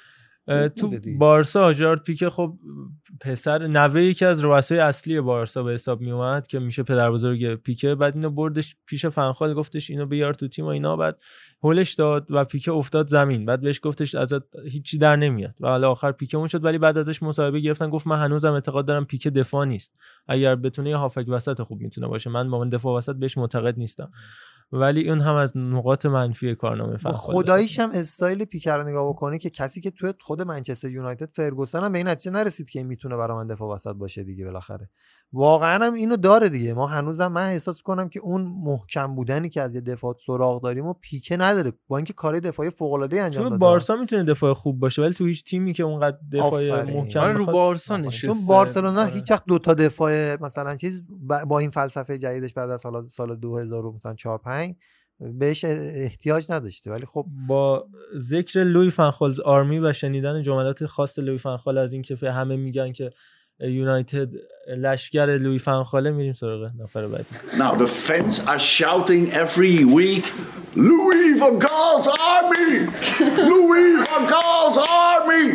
تو. 0.48 1.00
بارسا 1.18 1.74
ژارد 1.74 2.04
پیکه 2.04 2.30
خب 2.30 2.58
پسر 3.22 3.68
نوه 3.68 4.02
یکی 4.02 4.26
از 4.26 4.44
رؤسای 4.44 4.80
اصلی 4.80 5.22
بارسا 5.22 5.64
به 5.64 5.72
حساب 5.72 6.02
می 6.02 6.12
اومد 6.12 6.48
که 6.48 6.60
میشه 6.60 6.84
پدر 6.84 7.12
بزرگ 7.12 7.56
پیکه. 7.56 7.96
بعد 7.96 8.16
اینو 8.16 8.30
بردش 8.30 8.76
پیش 8.86 9.06
فنخال 9.06 9.54
گفتش 9.54 9.90
اینو 9.90 10.06
بیار 10.06 10.34
تو 10.34 10.48
تیم 10.48 10.66
و 10.66 10.68
اینا. 10.68 10.96
بعد 10.96 11.20
هولش 11.64 11.94
داد 11.94 12.28
و 12.30 12.46
پیکه 12.46 12.72
افتاد 12.72 13.08
زمین. 13.08 13.46
بعد 13.46 13.62
بهش 13.62 13.80
گفتش 13.84 14.16
ازت 14.16 14.56
هیچی 14.66 14.98
در 14.98 15.16
نمیاد. 15.16 15.56
و 15.60 15.68
حالا 15.68 15.92
آخر 15.92 16.12
پیکه 16.12 16.38
اون 16.38 16.48
شد. 16.48 16.66
ولی 16.66 16.78
بعد 16.78 16.98
ازش 16.98 17.24
مصاحبه 17.24 17.60
گرفتن. 17.60 17.90
گفت 17.90 18.08
من 18.08 18.20
هنوزم 18.20 18.54
اعتقاد 18.54 18.86
دارم 18.86 19.06
پیکه 19.06 19.30
دفاع 19.30 19.66
نیست. 19.66 19.96
اگر 20.28 20.56
بتونه 20.56 20.90
یه 20.90 20.98
هافک 20.98 21.26
وسط 21.28 21.62
خوب 21.62 21.82
می‌تونه 21.82 22.08
باشه 22.08 22.30
من 22.30 22.50
با 22.50 22.60
من 22.60 22.70
دفاع 22.70 22.98
وسط 22.98 23.16
بهش 23.16 23.38
معتقد 23.38 23.78
نیستم. 23.78 24.12
ولی 24.76 25.10
اون 25.10 25.22
هم 25.22 25.36
از 25.36 25.58
نقاط 25.58 26.06
منفی 26.06 26.56
کارنامه 26.56 26.98
فنخال 26.98 27.36
خداییش 27.36 27.80
هم 27.80 27.90
استایل 27.94 28.46
پیکر 28.46 28.78
رو 28.78 28.84
نگاه 28.84 29.10
بکنی 29.10 29.40
که 29.40 29.50
کسی 29.50 29.82
که 29.82 29.92
توی 29.92 30.14
خود 30.22 30.42
منچستر 30.42 30.90
یونایتد 30.90 31.30
فرگوسن 31.36 31.84
هم 31.84 31.92
به 31.92 31.98
این 31.98 32.08
نتیجه 32.08 32.32
نرسید 32.32 32.70
که 32.70 32.80
این 32.80 32.88
می‌تونه 32.88 33.18
برای 33.18 33.38
من 33.38 33.48
دفاع 33.48 33.76
وسط 33.76 33.94
باشه 33.96 34.24
دیگه 34.24 34.46
بالاخره. 34.46 34.90
واقعا 35.34 35.86
هم 35.86 35.94
اینو 35.94 36.18
داره 36.18 36.50
دیگه. 36.50 36.74
ما 36.74 36.88
هنوزم 36.88 37.28
من 37.28 37.50
احساس 37.50 37.82
کنم 37.82 38.10
که 38.10 38.20
اون 38.20 38.42
محکم 38.42 39.16
بودنی 39.16 39.50
که 39.50 39.62
از 39.62 39.76
یه 39.76 39.82
دفاع 39.82 40.16
سراغ 40.26 40.64
داریم 40.64 40.86
و 40.86 40.94
پیکه 40.94 41.38
نداره. 41.38 41.72
با 41.88 41.98
اینکه 41.98 42.14
کار 42.14 42.40
دفاعی 42.40 42.70
فوق 42.70 42.94
العاده 42.94 43.22
انجام 43.22 43.44
تو 43.44 43.50
داده 43.50 43.60
بارسا 43.60 43.96
می‌تونه 43.96 44.24
دفاع 44.24 44.54
خوب 44.54 44.80
باشه 44.80 45.02
ولی 45.02 45.14
تو 45.14 45.26
هیچ 45.26 45.44
تیمی 45.44 45.74
که 45.74 45.84
اونقدر 45.84 46.18
دفاع 46.32 46.72
آفرین. 46.72 46.98
محکم 46.98 47.20
آره 47.20 47.34
رو 47.34 47.46
بارسا 47.46 47.98
چون 47.98 48.06
نشسته. 48.06 48.48
بارسلونا 48.48 49.02
آره. 49.02 49.14
هیچ 49.14 49.32
وقت 49.32 49.44
دو 49.46 49.60
تا 49.60 49.74
دفاع 49.74 50.42
مثلا 50.42 50.76
چیز 50.76 51.04
با 51.48 51.60
این 51.60 51.70
فلسفه 51.70 52.18
جدیدش 52.18 52.54
بعد 52.54 52.70
از 52.70 52.82
سال 52.82 53.08
سال 53.08 53.36
2000 53.36 53.86
و 53.86 53.92
مثلا 53.92 54.14
4 54.14 54.38
5 54.38 54.76
بهش 55.20 55.66
احتیاج 55.66 56.52
نداشته. 56.52 56.92
ولی 56.92 57.06
خب 57.06 57.26
با 57.48 57.88
ذکر 58.18 58.64
لوی 58.64 58.90
فنخالز 58.90 59.40
آرمی 59.40 59.80
و 59.80 59.94
شنیدن 59.94 60.42
جملات 60.42 60.86
خاص 60.86 61.20
لوی 61.20 61.38
فنخال 61.38 61.78
از 61.78 61.94
اینکه 61.94 62.16
همه 62.32 62.56
میگن 62.56 62.92
که 62.92 63.12
یونایتد 63.60 64.34
لشگر 64.78 65.38
لوی 65.38 65.60
فنخاله 65.60 66.12
میریم 66.12 66.34
سراغ 66.34 66.72
نفر 66.80 67.08
بعدی 67.08 67.26
Now 67.54 67.74
the 67.76 67.88
fans 67.88 68.40
are 68.48 68.60
shouting 68.60 69.32
every 69.32 69.86
week, 69.86 70.26
Louis 70.76 71.40
van 71.40 71.60
Gaal's 71.60 72.08
army! 72.36 72.88
Louis 73.52 74.06
van 74.06 74.28
Gaal's 74.28 74.78
army! 74.78 75.48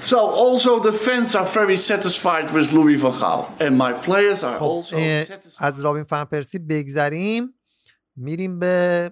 So 0.00 0.18
also 0.18 0.80
the 0.80 0.92
fans 0.92 1.34
are 1.34 1.48
very 1.60 1.76
satisfied 1.76 2.50
with 2.50 2.72
Louis 2.72 2.96
van 2.96 3.12
Gaal. 3.12 3.42
And 3.64 3.78
my 3.78 3.92
players 4.06 4.42
are 4.42 4.58
خب 4.58 4.62
also. 4.62 4.96
از 5.58 5.80
رابین 5.80 6.04
فن 6.04 6.24
پرسی 6.24 6.58
بگذریم 6.58 7.54
میریم 8.16 8.58
به 8.58 9.10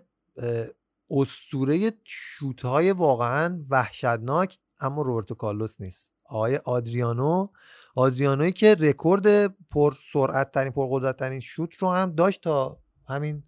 اسطوره 1.11 1.93
شوت 2.05 2.63
های 2.63 2.91
واقعا 2.91 3.65
وحشتناک 3.71 4.59
اما 4.81 5.03
روبرتو 5.03 5.35
کارلوس 5.35 5.81
نیست 5.81 6.13
آقای 6.25 6.57
آدریانو 6.57 7.47
آدریانوی 7.95 8.53
که 8.53 8.75
رکورد 8.75 9.47
پر 9.71 9.95
سرعت 10.13 10.53
ترین 10.53 10.73
پر 10.73 10.87
قدرت 10.91 11.17
ترین 11.17 11.41
شوت 11.41 11.77
رو 11.77 11.91
هم 11.91 12.15
داشت 12.15 12.43
تا 12.43 12.83
همین 13.09 13.43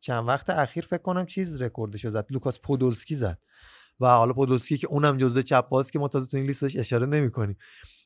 چند 0.00 0.28
وقت 0.28 0.50
اخیر 0.50 0.84
فکر 0.84 1.02
کنم 1.02 1.26
چیز 1.26 1.62
رکوردش 1.62 2.06
زد. 2.06 2.26
لوکاس 2.30 2.60
پودولسکی 2.60 3.14
زد. 3.14 3.38
و 4.00 4.06
حالا 4.06 4.32
پودولسکی 4.32 4.78
که 4.78 4.86
اونم 4.86 5.16
جزء 5.16 5.42
چپ 5.42 5.68
باز 5.68 5.90
که 5.90 5.98
ما 5.98 6.08
تازه 6.08 6.26
تو 6.26 6.36
این 6.36 6.46
لیستش 6.46 6.76
اشاره 6.76 7.06
نمی‌کنیم. 7.06 7.56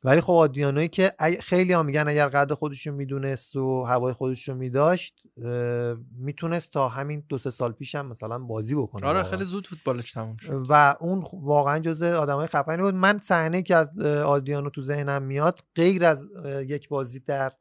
ولی 0.05 0.21
خب 0.21 0.33
آدریانوی 0.33 0.89
که 0.89 1.13
خیلی 1.41 1.73
ها 1.73 1.83
میگن 1.83 2.09
اگر 2.09 2.29
قد 2.29 2.53
خودش 2.53 2.87
رو 2.87 2.95
می‌دونست 2.95 3.57
و 3.57 3.83
هوای 3.83 4.13
خودش 4.13 4.49
رو 4.49 4.55
میداشت 4.55 5.23
می‌تونست 6.19 6.73
تا 6.73 6.89
همین 6.89 7.25
دو 7.29 7.39
سه 7.39 7.51
سال 7.51 7.73
پیش 7.73 7.95
هم 7.95 8.07
مثلا 8.07 8.39
بازی 8.39 8.75
بکنه 8.75 9.07
آره. 9.07 9.23
خیلی 9.23 9.45
زود 9.45 9.67
فوتبالش 9.67 10.13
تموم 10.13 10.37
شد. 10.37 10.67
و 10.69 10.97
اون 11.01 11.25
واقعا 11.33 11.79
جزء 11.79 12.17
آدمای 12.17 12.47
خفنی 12.47 12.83
بود. 12.83 12.95
من 12.95 13.21
صحنه 13.23 13.63
که 13.63 13.77
از 13.77 13.99
اه، 13.99 14.19
آدریانو 14.19 14.71
تو 14.71 14.83
ذهنم 14.83 15.23
میاد 15.23 15.61
غیر 15.75 16.05
از 16.05 16.29
یک 16.69 16.89
بازی 16.89 17.21
در 17.21 17.53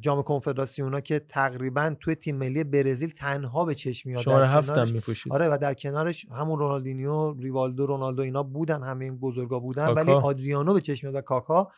جام 0.00 0.22
کنفدراسیونا 0.22 1.00
که 1.00 1.18
تقریبا 1.18 1.94
توی 2.00 2.14
تیم 2.14 2.36
ملی 2.36 2.64
برزیل 2.64 3.10
تنها 3.10 3.64
به 3.64 3.74
چشم 3.74 4.08
میاد 4.08 4.22
شماره 4.22 4.48
هفتم 4.48 4.88
میپوشید 4.92 5.32
آره 5.32 5.48
و 5.48 5.58
در 5.60 5.74
کنارش 5.74 6.26
همون 6.30 6.58
رونالدینیو 6.58 7.34
ریوالدو 7.34 7.86
رونالدو 7.86 8.22
اینا 8.22 8.42
بودن 8.42 8.82
همه 8.82 9.04
این 9.04 9.18
بزرگا 9.18 9.60
بودن 9.60 9.86
کاکا. 9.86 10.00
ولی 10.00 10.12
آدریانو 10.12 10.74
به 10.74 10.80
چشم 10.80 11.06
میاد 11.06 11.18
و 11.18 11.20
کاکا 11.20 11.68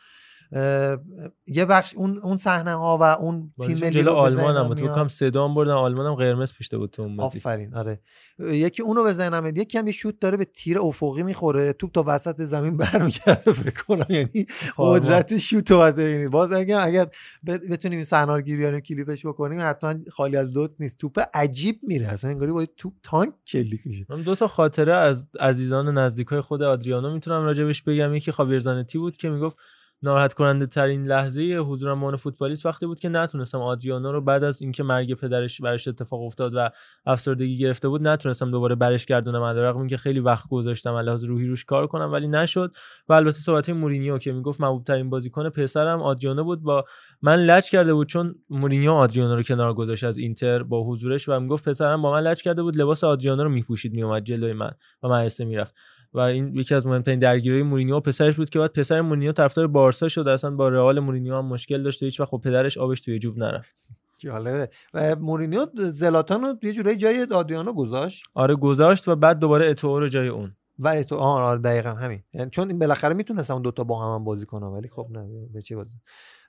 یه 1.47 1.65
بخش 1.69 1.93
اون 1.95 2.17
اون 2.17 2.37
صحنه 2.37 2.73
ها 2.73 2.97
و 2.97 3.03
اون 3.03 3.53
تیم 3.61 3.77
ملی 3.77 3.91
جلو 3.91 4.11
آلمان 4.11 4.57
هم. 4.57 4.73
تو. 4.73 4.87
کم 4.87 5.07
سدام 5.07 5.53
بردن 5.53 5.71
آلمان 5.71 6.05
هم 6.05 6.15
قرمز 6.15 6.53
پوشته 6.53 6.77
بود 6.77 6.89
تو 6.89 7.01
اون 7.01 7.19
آفرین. 7.19 7.75
آره. 7.75 7.99
یکی 8.39 8.81
اونو 8.81 9.03
به 9.03 9.13
ذهنم 9.13 9.43
میاد. 9.43 9.57
یکی 9.57 9.77
هم 9.77 9.87
یه 9.87 9.93
شوت 9.93 10.19
داره 10.19 10.37
به 10.37 10.45
تیر 10.45 10.79
افقی 10.79 11.23
می‌خوره. 11.23 11.73
توپ 11.73 11.91
تا 11.91 12.03
وسط 12.07 12.41
زمین 12.41 12.77
برمیگرده 12.77 13.53
فکر 13.53 13.83
کنم. 13.83 14.05
یعنی 14.09 14.45
پارما. 14.75 14.93
قدرت 14.93 15.37
شوت 15.37 15.71
رو 15.71 16.29
باز 16.29 16.51
اگه 16.51 16.77
اگر 16.77 17.07
بتونیم 17.47 17.97
این 17.97 18.05
صحنه 18.05 18.35
رو 18.35 18.41
گیر 18.41 18.57
بیاریم 18.57 18.79
کلیپش 18.79 19.25
بکنیم 19.25 19.59
حتما 19.61 19.95
خالی 20.11 20.37
از 20.37 20.57
لطف 20.57 20.81
نیست. 20.81 20.97
توپ 20.97 21.19
عجیب 21.33 21.79
میره. 21.83 22.07
اصلا 22.07 22.29
انگاری 22.29 22.51
با 22.51 22.65
توپ 22.77 22.93
تانک 23.03 23.33
کلیک 23.47 23.81
میشه. 23.85 24.05
من 24.09 24.21
دو 24.21 24.35
تا 24.35 24.47
خاطره 24.47 24.93
از 24.93 25.27
عزیزان 25.39 25.97
نزدیکای 25.97 26.41
خود 26.41 26.63
آدریانو 26.63 27.13
می‌تونم 27.13 27.43
راجبش 27.43 27.81
بگم. 27.83 28.13
یکی 28.13 28.31
خاویر 28.31 28.59
زانتی 28.59 28.97
بود 28.97 29.17
که 29.17 29.29
می‌گفت 29.29 29.57
ناراحت 30.01 30.33
کننده 30.33 30.65
ترین 30.65 31.07
لحظه 31.07 31.41
حضورم 31.41 31.97
عنوان 31.97 32.15
فوتبالیست 32.15 32.65
وقتی 32.65 32.85
بود 32.85 32.99
که 32.99 33.09
نتونستم 33.09 33.61
آدریانو 33.61 34.11
رو 34.11 34.21
بعد 34.21 34.43
از 34.43 34.61
اینکه 34.61 34.83
مرگ 34.83 35.13
پدرش 35.13 35.61
برش 35.61 35.87
اتفاق 35.87 36.21
افتاد 36.21 36.51
و 36.55 36.69
افسردگی 37.05 37.57
گرفته 37.57 37.89
بود 37.89 38.07
نتونستم 38.07 38.51
دوباره 38.51 38.75
برش 38.75 39.05
گردونم 39.05 39.43
علیرغم 39.43 39.79
اینکه 39.79 39.97
خیلی 39.97 40.19
وقت 40.19 40.49
گذاشتم 40.49 40.93
علاوه 40.93 41.27
روحی 41.27 41.47
روش 41.47 41.65
کار 41.65 41.87
کنم 41.87 42.11
ولی 42.11 42.27
نشد. 42.27 42.71
و 43.09 43.13
البته 43.13 43.39
صحبت 43.39 43.69
مورینیو 43.69 44.17
که 44.17 44.31
می‌گفت 44.31 44.61
محبوب 44.61 44.83
ترین 44.83 45.09
بازیکن 45.09 45.49
پسرم 45.49 46.01
آدریانو 46.01 46.43
بود. 46.43 46.61
با 46.61 46.85
من 47.21 47.35
لج 47.35 47.69
کرده 47.69 47.93
بود 47.93 48.07
چون 48.07 48.35
مورینیو 48.49 48.91
آدریانو 48.91 49.35
رو 49.35 49.43
کنار 49.43 49.73
گذاشت 49.73 50.03
از 50.03 50.17
اینتر 50.17 50.63
با 50.63 50.83
حضورش 50.83 51.29
و 51.29 51.39
می‌گفت 51.39 51.69
پسرم 51.69 52.01
با 52.01 52.11
من 52.11 52.21
لج 52.21 52.41
کرده 52.41 52.63
بود 52.63 52.77
لباس 52.77 53.03
آدریانو 53.03 53.43
رو 53.43 53.49
میپوشید 53.49 53.93
میومد 53.93 54.23
جلوی 54.23 54.53
من 54.53 54.71
و 55.03 55.07
من 55.07 55.27
می‌رفت. 55.39 55.75
و 56.13 56.19
این 56.19 56.55
یکی 56.55 56.75
از 56.75 56.87
مهمترین 56.87 57.19
درگیری 57.19 57.63
مورینیو 57.63 57.97
و 57.97 57.99
پسرش 57.99 58.35
بود 58.35 58.49
که 58.49 58.59
بعد 58.59 58.73
پسر 58.73 59.01
مورینیو 59.01 59.31
طرفدار 59.31 59.67
بارسا 59.67 60.07
شد. 60.07 60.27
اصلا 60.27 60.51
با 60.55 60.69
رئال 60.69 60.99
مورینیو 60.99 61.35
هم 61.37 61.45
مشکل 61.45 61.83
داشته 61.83 62.05
هیچ 62.05 62.19
وقت 62.19 62.29
خب 62.29 62.41
پدرش 62.43 62.77
آبش 62.77 63.01
توی 63.01 63.19
جوب 63.19 63.37
نرفت. 63.37 63.75
جالبه. 64.17 64.69
و 64.93 65.15
مورینیو 65.15 65.67
زلاتان 65.75 66.41
رو 66.41 66.55
یه 66.63 66.73
جورایی 66.73 66.97
جای 66.97 67.27
آدریانو 67.31 67.73
گذاشت؟ 67.73 68.23
آره 68.33 68.55
گذاشت 68.55 69.07
و 69.07 69.15
بعد 69.15 69.39
دوباره 69.39 69.69
اتوئو 69.69 69.99
رو 69.99 70.07
جای 70.07 70.27
اون. 70.27 70.55
و 70.79 70.87
اتوئو 70.87 71.15
آره 71.15 71.61
دقیقا 71.61 71.89
همین. 71.89 72.23
یعنی 72.33 72.49
چون 72.49 72.67
این 72.69 72.79
بالاخره 72.79 73.13
می‌تونستم 73.13 73.53
اون 73.53 73.61
دوتا 73.61 73.83
با 73.83 74.05
هم, 74.05 74.13
هم 74.13 74.23
بازی 74.23 74.45
کنم 74.45 74.73
ولی 74.73 74.87
خب 74.89 75.07
نه 75.11 75.27
به 75.53 75.61
چه 75.61 75.75
بازی. 75.75 75.95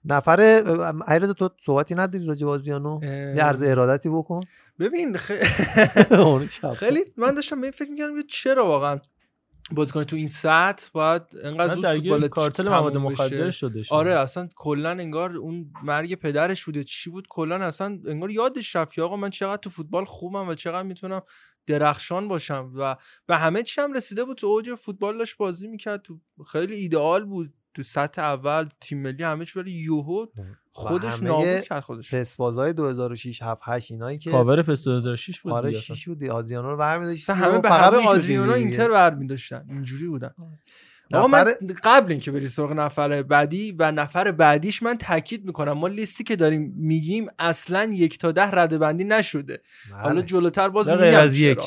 نفر 0.05 0.41
ایراد 1.09 1.33
تو 1.33 1.49
صحبتی 1.67 1.95
نداری 1.95 2.27
راجع 2.27 2.47
به 2.47 2.53
آدریانو؟ 2.53 2.99
یه 3.03 3.43
عرض 3.43 3.63
ارادتی 3.63 4.09
بکن. 4.09 4.41
ببین. 4.79 5.17
خیلی 6.81 7.01
من 7.17 7.35
داشتم 7.35 7.61
به 7.61 7.67
این 7.67 7.73
فکر 7.73 7.91
می‌کردم 7.91 8.23
چرا 8.23 8.67
واقعا 8.67 8.99
بازیکن 9.71 10.05
تو 10.05 10.17
این 10.17 10.29
سطح 10.29 10.89
باید 10.93 11.23
انقدر 11.43 11.75
زود 11.75 11.87
فوتبال 11.87 12.29
کارتل 12.29 12.69
مواد. 12.69 12.97
مخدر 12.97 13.51
شده 13.51 13.83
شده. 13.83 13.97
آره 13.97 14.11
اصلا 14.11 14.49
کلا 14.57 14.91
انگار 14.91 15.37
اون 15.37 15.73
مرگ 15.83 16.15
پدرش 16.15 16.65
بوده 16.65 16.85
چی 16.85 17.11
بود 17.11 17.27
کلا 17.29 17.57
اصلا 17.57 17.99
انگار 18.07 18.31
یادش 18.31 18.77
رفت 18.77 18.99
آقا 18.99 19.17
من 19.17 19.31
چقدر 19.31 19.57
تو 19.57 19.71
فوتبال 19.71 20.05
خوبم 20.05 20.49
و 20.49 20.55
چقدر 20.55 20.83
می‌تونم 20.83 21.23
درخشان 21.67 22.29
باشم 22.29 22.73
و 22.77 22.97
به 23.27 23.37
همه 23.37 23.63
چی 23.63 23.81
هم 23.81 23.93
رسیده 23.93 24.25
بود 24.25 24.37
تو 24.37 24.47
اوج 24.47 24.75
فوتبال 24.75 25.19
داشت 25.19 25.37
بازی 25.37 25.69
می‌کرد 25.69 26.03
تو 26.03 26.21
خیلی 26.53 26.75
ایدئال 26.75 27.25
بود 27.25 27.55
تو 27.75 27.83
سطح 27.83 28.23
اول 28.23 28.69
تیم 28.81 29.03
ملی 29.03 29.23
همه 29.23 29.45
چی 29.45 29.59
ولی 29.59 29.73
یوهو 29.73 30.27
خودش 30.79 31.23
نابود 31.23 31.61
کرد 31.61 31.83
خودش. 31.83 32.15
پسبازای 32.15 32.73
2006 32.73 33.43
7 33.43 33.63
8 33.65 33.91
اینایی 33.91 34.19
که 34.19 34.31
کاور 34.31 34.63
پس 34.63 34.85
2006 34.85 35.41
بود 35.41 35.53
آره 35.53 35.69
دیگه 35.69 35.79
اصلا. 35.79 35.97
6 35.97 36.09
بود. 36.09 36.25
آدریانو 36.25 36.69
رو 36.69 36.77
برمی‌داشت 36.77 37.31
همه 37.31 37.59
به 37.59 37.69
فقط 37.69 37.93
همه 37.93 38.07
آدریانو. 38.07 38.53
اینتر 38.53 38.91
برمیداشتن. 38.91 39.67
اینجوری 39.69 40.07
بودن. 40.07 40.35
آقا 41.15 41.27
من 41.27 41.45
قبل 41.85 42.11
اینکه 42.11 42.31
بری 42.31 42.49
سراغ 42.49 42.73
نفر 42.73 43.23
بعدی 43.23 43.73
و 43.79 43.93
نفر 43.93 44.31
بعدیش 44.33 44.83
من 44.83 44.99
تاکید 44.99 45.45
می‌کنم. 45.45 45.73
ما 45.73 45.89
لیستی 45.89 46.25
که 46.25 46.37
داریم 46.37 46.75
میگیم 46.77 47.27
اصلا 47.39 47.85
یک 47.85 48.19
تا 48.19 48.33
ده 48.33 48.51
رده 48.51 48.79
بندی 48.79 49.05
نشده 49.05 49.61
حالا 50.03 50.23
جلوتر 50.23 50.69
باز 50.69 50.89
میگم 50.89 51.19
از. 51.19 51.39
یک. 51.39 51.59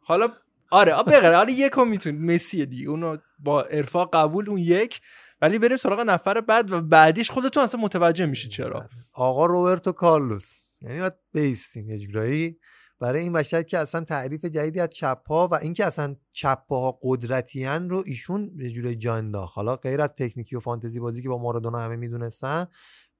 حالا 0.00 0.28
آره 0.70 0.92
آ، 0.92 1.02
بغیر 1.02 1.32
حالا 1.32 1.52
یک 1.52 1.72
هم 1.76 1.88
می‌تونی. 1.88 2.18
مسی 2.18 2.66
دیگه. 2.66 2.88
اونو 2.88 3.16
با 3.38 3.62
ارفاق 3.62 4.14
قبول 4.16 4.50
اون 4.50 4.58
یک. 4.58 5.00
ولی 5.40 5.58
بریم 5.58 5.76
سراغ 5.76 6.00
نفر 6.00 6.40
بعد 6.40 6.70
و 6.70 6.80
بعدیش 6.80 7.30
خودتون 7.30 7.62
اصلا 7.62 7.80
متوجه 7.80 8.26
میشی 8.26 8.48
چرا. 8.48 8.88
آقا 9.12 9.46
روبرتو 9.46 9.92
کارلوس. 9.92 10.62
یعنی 10.80 10.98
باید 10.98 11.14
بیستیم 11.32 11.90
یه 11.90 11.98
جورایی. 11.98 12.58
برای 13.00 13.22
این 13.22 13.32
بشر 13.32 13.62
که 13.62 13.78
اصلا 13.78 14.00
تعریف 14.00 14.44
جدیدی 14.44 14.80
از 14.80 14.88
چپ 14.88 15.28
ها 15.28 15.48
و 15.48 15.54
اینکه 15.54 15.86
اصلا 15.86 16.16
چپ 16.32 16.62
ها 16.70 16.98
قدرتیان 17.02 17.90
رو 17.90 18.02
ایشون 18.06 18.52
یه 18.56 18.70
جورایی 18.70 18.96
جا 18.96 19.14
انداخت. 19.14 19.56
حالا 19.56 19.76
غیر 19.76 20.00
از 20.00 20.10
تکنیکی 20.18 20.56
و 20.56 20.60
فانتزی 20.60 21.00
بازی 21.00 21.22
که 21.22 21.28
با 21.28 21.38
مارادونا 21.38 21.78
همه 21.78 21.96
می‌دونستن 21.96 22.66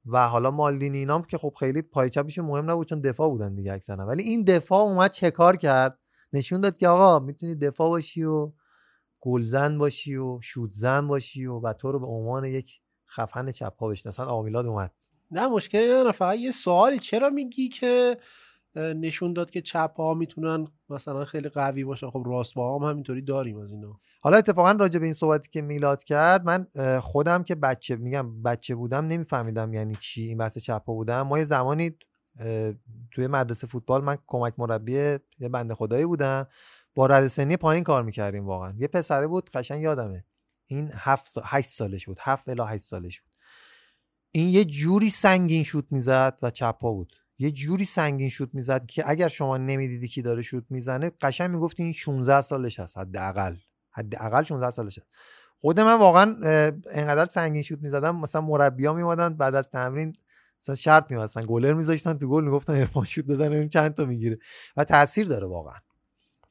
و 0.07 0.29
حالا 0.29 0.51
مالدینی 0.51 0.99
اینام 0.99 1.23
که 1.23 1.39
خب 1.39 1.55
خیلی 1.61 1.83
پای 1.83 2.11
چپشون 2.11 2.45
مهم 2.45 2.71
نبود 2.71 2.89
چون 2.89 3.01
دفاع 3.01 3.31
بودن 3.31 3.55
دیگه 3.55 3.73
اکثرا. 3.73 4.07
ولی 4.07 4.23
این 4.23 4.45
دفاع 4.45 4.81
اومد 4.81 5.11
چه 5.11 5.31
کار 5.31 5.57
کرد؟ 5.57 5.99
نشون 6.33 6.61
داد 6.61 6.77
که 6.77 6.89
آقا 6.89 7.27
می‌تونی 7.27 7.55
دفاع 7.55 7.89
باشی 7.89 8.25
و 8.25 8.53
گلزن 9.21 9.79
باشی 9.79 10.17
و 10.17 10.41
شوتزن 10.41 11.09
باشی 11.09 11.47
و, 11.47 11.61
و 11.61 11.73
تو 11.73 11.93
رو 11.93 11.99
به 11.99 12.07
عنوان 12.07 12.45
یک 12.45 12.81
خفن 13.09 13.53
چپ 13.53 13.79
ها 13.79 13.89
بشناسن. 13.89 14.23
آقا 14.23 14.43
میلاد 14.43 14.67
اومد. 14.67 14.93
نه 15.31 15.47
مشکلی 15.49 15.87
نداره. 15.87 16.13
فقط 16.13 16.39
یه 16.39 16.51
سوالی 16.51 16.99
چرا 16.99 17.31
میگی 17.31 17.69
که 17.69 18.17
نشون 18.77 19.33
داد 19.33 19.51
که 19.51 19.61
چپ 19.61 19.93
ها 19.97 20.15
می‌تونن 20.15 20.67
مثلا 20.91 21.25
خیلی 21.25 21.49
قوی 21.49 21.85
باشن؟ 21.85 22.11
خب 22.11 22.23
راست 22.27 22.55
با 22.55 22.79
هم 22.79 22.91
همینطوری 22.91 23.23
داریم 23.23 23.59
از 23.59 23.73
اینا. 23.73 24.01
حالا 24.21 24.37
اتفاقا 24.37 24.73
راجع 24.73 24.99
به 24.99 25.05
این 25.05 25.15
صحبتی 25.15 25.49
که 25.49 25.63
میلاد 25.63 26.05
کرد 26.05 26.45
من 26.45 26.67
خودم 27.01 27.43
که 27.43 27.55
بچه 27.55 27.97
میگم 27.97 28.43
بچه 28.43 28.75
بودم 28.75 29.07
نمیفهمیدم 29.07 29.75
یعنی 29.75 29.97
چی 30.01 30.23
این 30.23 30.39
بحث 30.39 30.59
چپا 30.59 30.95
بودم 30.95 31.23
ما 31.23 31.39
یه 31.39 31.45
زمانی 31.45 31.97
توی 33.11 33.27
مدرسه 33.27 33.67
فوتبال 33.67 34.05
من 34.05 34.19
کمک 34.27 34.55
مربی 34.59 34.93
یه 34.93 35.49
بنده 35.53 35.75
خدایی 35.75 36.07
بودم. 36.07 36.47
با 36.97 37.07
رد 37.07 37.29
سنی 37.29 37.57
پایین 37.57 37.85
کار 37.85 38.03
می‌کردیم 38.03 38.47
واقعا. 38.47 38.75
یه 38.79 38.89
پسره 38.89 39.27
بود 39.27 39.51
قشنگ 39.51 39.83
یادمه. 39.83 40.25
این 40.67 40.91
هفت 40.95 41.33
سا... 41.33 41.43
هشت 41.45 41.69
سالش 41.69 42.07
بود. 42.07 42.19
هفت 42.21 42.49
الی 42.49 42.63
هشت 42.67 42.85
سالش 42.85 43.21
بود. 43.21 43.31
این 44.31 44.49
یه 44.49 44.65
جوری 44.65 45.11
سنگین 45.11 45.63
شوت 45.63 45.93
می‌زد 45.93 46.39
و 46.43 46.51
چپا 46.51 46.93
بود. 46.93 47.13
یه 47.39 47.51
جوری 47.51 47.85
سنگین 47.85 48.29
شوت 48.29 48.55
می‌زد 48.55 48.87
که 48.87 49.11
اگر 49.11 49.29
شما 49.29 49.57
نمی‌دیدی 49.57 50.09
کی 50.09 50.23
داره 50.23 50.43
شوت 50.43 50.65
می‌زنه 50.71 51.11
قشنگ 51.21 51.51
می‌گفتی 51.51 51.83
این 51.83 51.93
16 51.93 52.41
سالش 52.41 52.81
هست. 52.81 52.99
حداقل. 52.99 53.57
حداقل 53.91 54.43
16 54.43 54.71
سالشه 54.71 55.03
خود 55.59 55.81
من 55.81 55.99
واقعا 55.99 56.37
انقدر 56.93 57.27
سنگین 57.27 57.63
شوت 57.63 57.83
می‌زدم 57.83 58.17
مثلا 58.17 58.41
مربیا 58.41 58.95
میومدن 58.95 59.37
بعد 59.37 59.55
از 59.55 59.69
تمرین 59.69 60.13
مثلا 60.61 60.75
شرط 60.75 61.11
می‌بستن. 61.11 61.43
گلر 61.47 61.75
میذاشتن 61.75 62.19
تو 62.19 62.29
گل 62.29 62.45
می‌گفتن 62.45 62.75
عرفان 62.75 63.05
شوت 63.05 63.25
ببینیم 63.25 63.69
چند 63.69 63.95
تا 63.95 64.05
می‌گیره. 64.05 64.39
و 64.77 64.85
تاثیر 64.85 65.27
داره 65.27 65.47
واقعا. 65.47 65.79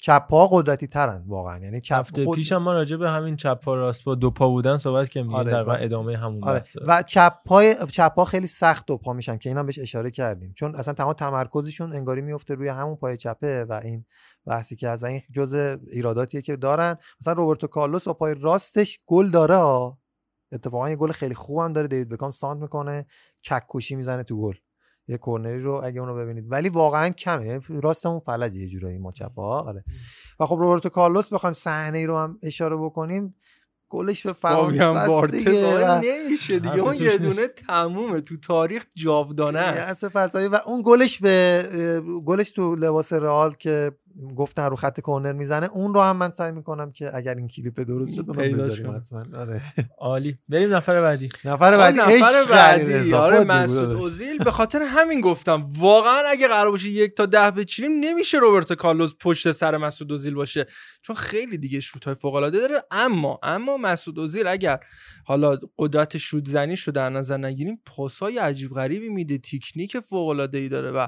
چپ 0.06 0.28
ها 0.32 0.48
قدرتی 0.48 0.88
ترن 0.88 1.24
واقعا. 1.28 1.60
یعنی 1.60 1.82
چپ 1.82 1.96
هفته 1.96 2.26
قد- 2.26 2.36
پیش 2.36 2.52
هم 2.52 2.64
ما 2.64 2.74
راجع 2.74 2.96
به 2.96 3.10
همین 3.10 3.36
چپ 3.36 3.60
پا 3.60 3.76
راست 3.76 4.04
با 4.04 4.16
دو 4.16 4.32
پا 4.32 4.50
بودن 4.50 4.78
صحبت 4.78 5.10
که 5.10 5.24
میگه 5.24 5.36
آره، 5.36 5.52
در 5.52 5.64
و- 5.64 5.70
ادامه 5.80 6.18
همون 6.18 6.44
آره. 6.44 6.64
و 6.88 7.04
چپ 7.04 7.34
پای 7.46 7.76
چپ 7.92 8.14
ها 8.18 8.26
خیلی 8.26 8.48
سخت 8.48 8.86
دو 8.86 8.98
پا 8.98 9.14
میشن 9.14 9.38
که 9.38 9.50
اینا 9.50 9.64
بهش 9.64 9.80
اشاره 9.80 10.12
کردیم. 10.12 10.54
چون 10.54 10.76
اصلا 10.76 10.94
تمام 10.94 11.14
تمرکزشون 11.14 11.94
انگاری 11.94 12.22
میفته 12.22 12.56
روی 12.56 12.68
همون 12.68 12.96
پای 12.96 13.18
چپه 13.18 13.66
و 13.66 13.74
این 13.84 14.06
بحثی 14.46 14.76
که 14.76 14.90
از 14.90 15.04
این 15.04 15.22
جزء 15.34 15.76
ایراداتیه 15.92 16.42
که 16.42 16.56
دارن. 16.56 16.96
مثلا 17.22 17.34
روبرتو 17.34 17.68
کارلوس 17.68 18.04
با 18.04 18.14
پای 18.14 18.36
راستش 18.42 18.98
گل 19.06 19.30
داره 19.30 19.56
ها. 19.56 19.98
اتفاقا 20.52 20.90
یه 20.90 20.96
گل 20.96 21.12
خیلی 21.12 21.36
خوبم 21.36 21.74
داره. 21.74 21.88
دیوید 21.88 22.10
بکام 22.10 22.32
ساند 22.32 22.62
می‌کنه 22.62 23.06
چک 23.42 23.64
کشی 23.70 23.96
می‌زنه 23.96 24.24
تو 24.24 24.42
گل. 24.42 24.56
یه 25.08 25.18
کورنری 25.18 25.62
رو 25.62 25.82
اگه 25.84 26.00
اونو 26.00 26.16
ببینید. 26.16 26.46
ولی 26.48 26.70
واقعا 26.70 27.10
کمه. 27.10 27.60
راستمون 27.70 28.20
فلجه 28.20 28.56
یه 28.56 28.68
جورایی 28.68 28.98
ما 28.98 29.12
چپا 29.12 29.60
آره. 29.60 29.84
و 30.40 30.46
خب 30.46 30.56
روبرتو 30.56 30.90
کارلوس 30.90 31.34
بخوایم 31.34 31.54
صحنه 31.54 31.98
ای 31.98 32.06
رو 32.06 32.18
هم 32.18 32.40
اشاره 32.44 32.76
بکنیم. 32.76 33.36
گلش 33.90 34.26
به 34.26 34.34
فرانسه 34.34 35.08
بارتز 35.08 35.64
آقا 35.64 36.02
نمیشه 36.04 36.60
دیگه. 36.60 36.80
اون 36.80 36.94
حرفی 36.94 37.04
یه 37.04 37.18
دونه. 37.18 37.48
تمومه. 37.48 38.22
تو 38.22 38.38
تاریخ 38.38 38.86
جاودانه 38.96 39.60
است. 39.60 40.04
و 40.16 40.30
اون 40.66 40.82
گلش 40.86 41.20
به 41.20 41.64
گلش 42.26 42.52
تو 42.52 42.76
لباس 42.76 43.14
رئال 43.14 43.54
که 43.54 43.92
گفتن 44.36 44.66
رو 44.66 44.76
خط 44.76 45.00
کورنر 45.00 45.34
می‌زنه 45.34 45.70
اون 45.74 45.94
رو 45.94 46.02
هم 46.02 46.18
من 46.18 46.32
سعی 46.32 46.52
می‌کنم 46.52 46.92
که 46.92 47.16
اگر 47.16 47.36
این 47.36 47.48
کلیپ 47.48 47.80
درست 47.80 48.16
شد 48.16 48.26
اونو 48.28 48.42
پیداش 48.42 48.80
بذاریم. 48.80 48.96
حتما. 48.96 49.24
آره. 49.40 49.62
عالی. 49.98 50.38
بریم 50.50 50.74
نفر 50.76 51.02
بعدی. 51.02 51.30
نفر 51.46 51.78
بعدی. 51.78 52.00
نفر 52.00 52.46
بعدی. 52.50 53.14
آره 53.14 53.44
مسعود. 53.44 53.92
اوزیل 53.92 54.44
به 54.44 54.52
خاطر 54.52 54.82
همین 54.82 55.22
گفتم 55.22 55.66
واقعا 55.78 56.24
اگه 56.28 56.48
قرار 56.48 56.72
باشه 56.72 56.90
یک 56.90 57.16
تا 57.16 57.26
ده 57.26 57.52
بچینیم 57.52 57.92
نمیشه 58.00 58.38
روبرت 58.38 58.74
کارلوس 58.74 59.14
پشت 59.20 59.52
سر 59.52 59.78
مسعود 59.78 60.12
اوزیل 60.12 60.34
باشه. 60.34 60.66
چون 61.02 61.16
خیلی 61.16 61.58
دیگه 61.58 61.80
شوت 61.80 62.06
های 62.06 62.14
فوق 62.14 62.36
العاده 62.36 62.60
داره. 62.60 62.84
اما 62.92 63.40
اما 63.44 63.78
مسعود 63.78 64.20
اوزیل 64.20 64.48
اگر 64.48 64.80
حالا 65.26 65.58
قدرت 65.78 66.18
شوت 66.18 66.48
زنی 66.48 66.76
رو 66.86 66.94
در 66.94 67.10
نظر 67.10 67.38
نگیریم 67.38 67.82
پاسای 67.86 68.38
عجیب 68.38 68.72
غریبی 68.72 69.10
میده 69.10 69.38
تکنیک 69.38 70.00
فوق 70.00 70.28
العاده 70.28 70.58
ای 70.58 70.70
داره 70.70 70.92
و 70.92 71.08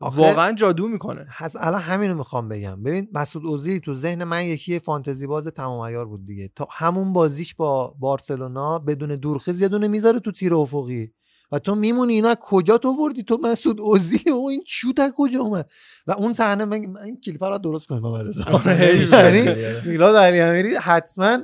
واقعا 0.00 0.52
جادو 0.52 0.88
می‌کنه. 0.88 1.26
هست 1.28 1.56
الان 1.60 1.80
همینو 1.80 2.14
می‌خوام 2.14 2.48
بگم. 2.48 2.82
ببین 2.82 3.08
مسعود 3.12 3.46
اوزیل 3.46 3.78
تو 3.78 3.94
ذهن 3.94 4.24
من 4.24 4.44
یکی 4.44 4.78
فانتزی 4.78 5.26
باز 5.26 5.46
تمام 5.46 5.86
عیار 5.86 6.06
بود 6.06 6.26
دیگه. 6.26 6.50
تا 6.56 6.68
همون 6.70 7.12
بازیش 7.12 7.54
با 7.54 7.94
بارسلونا 7.98 8.78
بدون 8.78 9.16
دورخیز 9.16 9.60
یه 9.60 9.68
دونه 9.68 9.88
می‌ذاره 9.88 10.20
تو 10.20 10.32
تیر 10.32 10.54
افقی. 10.54 11.12
و 11.52 11.58
تو 11.58 11.74
میمونی 11.74 12.12
اینا 12.12 12.34
کجا 12.40 12.78
تو 12.78 12.96
بردی 12.96 13.22
تو 13.22 13.38
مسعود 13.42 13.80
اوزیل 13.80 14.32
و 14.32 14.46
این 14.46 14.62
از 14.98 15.12
کجا 15.16 15.40
اومد؟ 15.40 15.70
و 16.06 16.12
اون 16.12 16.32
صحنه 16.32 16.64
من 16.64 16.96
این 17.04 17.20
کلیپ 17.20 17.44
رو 17.44 17.58
درست 17.58 17.86
کنیم 17.86 18.02
محمد 18.02 18.26
رضا 18.26 18.44
آره، 18.44 18.96
یعنی. 19.12 19.54
میلاد 19.90 20.16
علی 20.16 20.40
امیری 20.40 20.74
حتما 20.74 21.38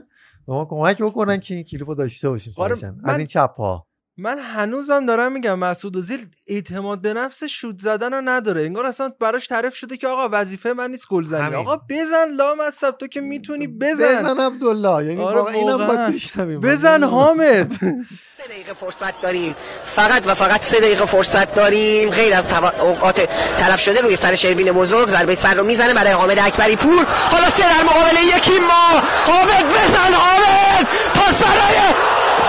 به 0.46 0.52
ما 0.52 0.64
کمک 0.64 1.02
بکنن 1.02 1.40
که 1.40 1.54
این 1.54 1.64
کلیپ 1.64 1.88
رو 1.88 1.94
داشته 1.94 2.28
باشیم 2.28 2.54
آره، 2.56 2.76
از 3.04 3.18
این 3.18 3.26
چپ 3.26 3.56
ها 3.56 3.86
من 4.18 4.38
هنوزم 4.38 5.06
دارم 5.06 5.32
میگم 5.32 5.58
مسعود 5.58 5.96
اوزیل 5.96 6.26
اعتماد 6.48 7.00
به 7.00 7.14
نفس 7.14 7.44
شوت 7.44 7.78
زدن 7.78 8.14
رو 8.14 8.20
نداره. 8.20 8.62
انگار 8.62 8.86
اصلا 8.86 9.12
براش 9.20 9.46
تعریف 9.46 9.74
شده 9.74 9.96
که 9.96 10.08
آقا 10.08 10.28
وظیفه 10.32 10.72
من 10.72 10.90
نیست 10.90 11.08
گلزنی 11.08 11.42
همین. 11.42 11.58
آقا 11.58 11.76
بزن 11.76 12.28
لام 12.36 12.60
از 12.60 12.78
تو 13.00 13.06
که 13.06 13.20
می‌تونی 13.20 13.66
بزن 13.66 14.22
بزن. 14.22 14.40
عبدالله. 14.40 15.04
یعنی 15.04 15.22
آره، 15.22 15.36
واقعا 15.36 15.54
اینم. 15.54 15.86
باید 15.86 16.14
بشنویم. 16.14 16.60
بزن 16.60 17.04
حامد. 17.04 17.72
سه 17.72 18.48
دقیقه 18.48 18.72
فرصت 18.80 19.20
داریم. 19.20 19.56
فقط 19.96 20.22
و 20.26 20.34
فقط 20.34 20.60
سه 20.60 20.80
دقیقه 20.80 21.06
فرصت 21.06 21.54
داریم. 21.54 22.10
غیر 22.10 22.34
از 22.34 22.52
اوقات 22.80 23.28
تلف 23.56 23.80
شده 23.80 24.00
روی 24.00 24.16
سر 24.16 24.34
شربین 24.34 24.72
بزرگ 24.72 25.08
ضربه 25.08 25.34
سر 25.34 25.54
رو 25.54 25.64
می‌زنه 25.66 25.94
برای 25.94 26.12
حامد 26.12 26.38
اکبری 26.38 26.76
پور. 26.76 27.04
حالا 27.04 27.50
سه 27.50 27.62
در 27.62 27.84
مقابل 27.84 28.16
یکی 28.36 28.58
ما. 28.58 29.00
حامد 29.26 29.66
بزن 29.68 30.12
حامد. 30.14 30.88
پاس 31.14 31.42
برای 31.42 31.78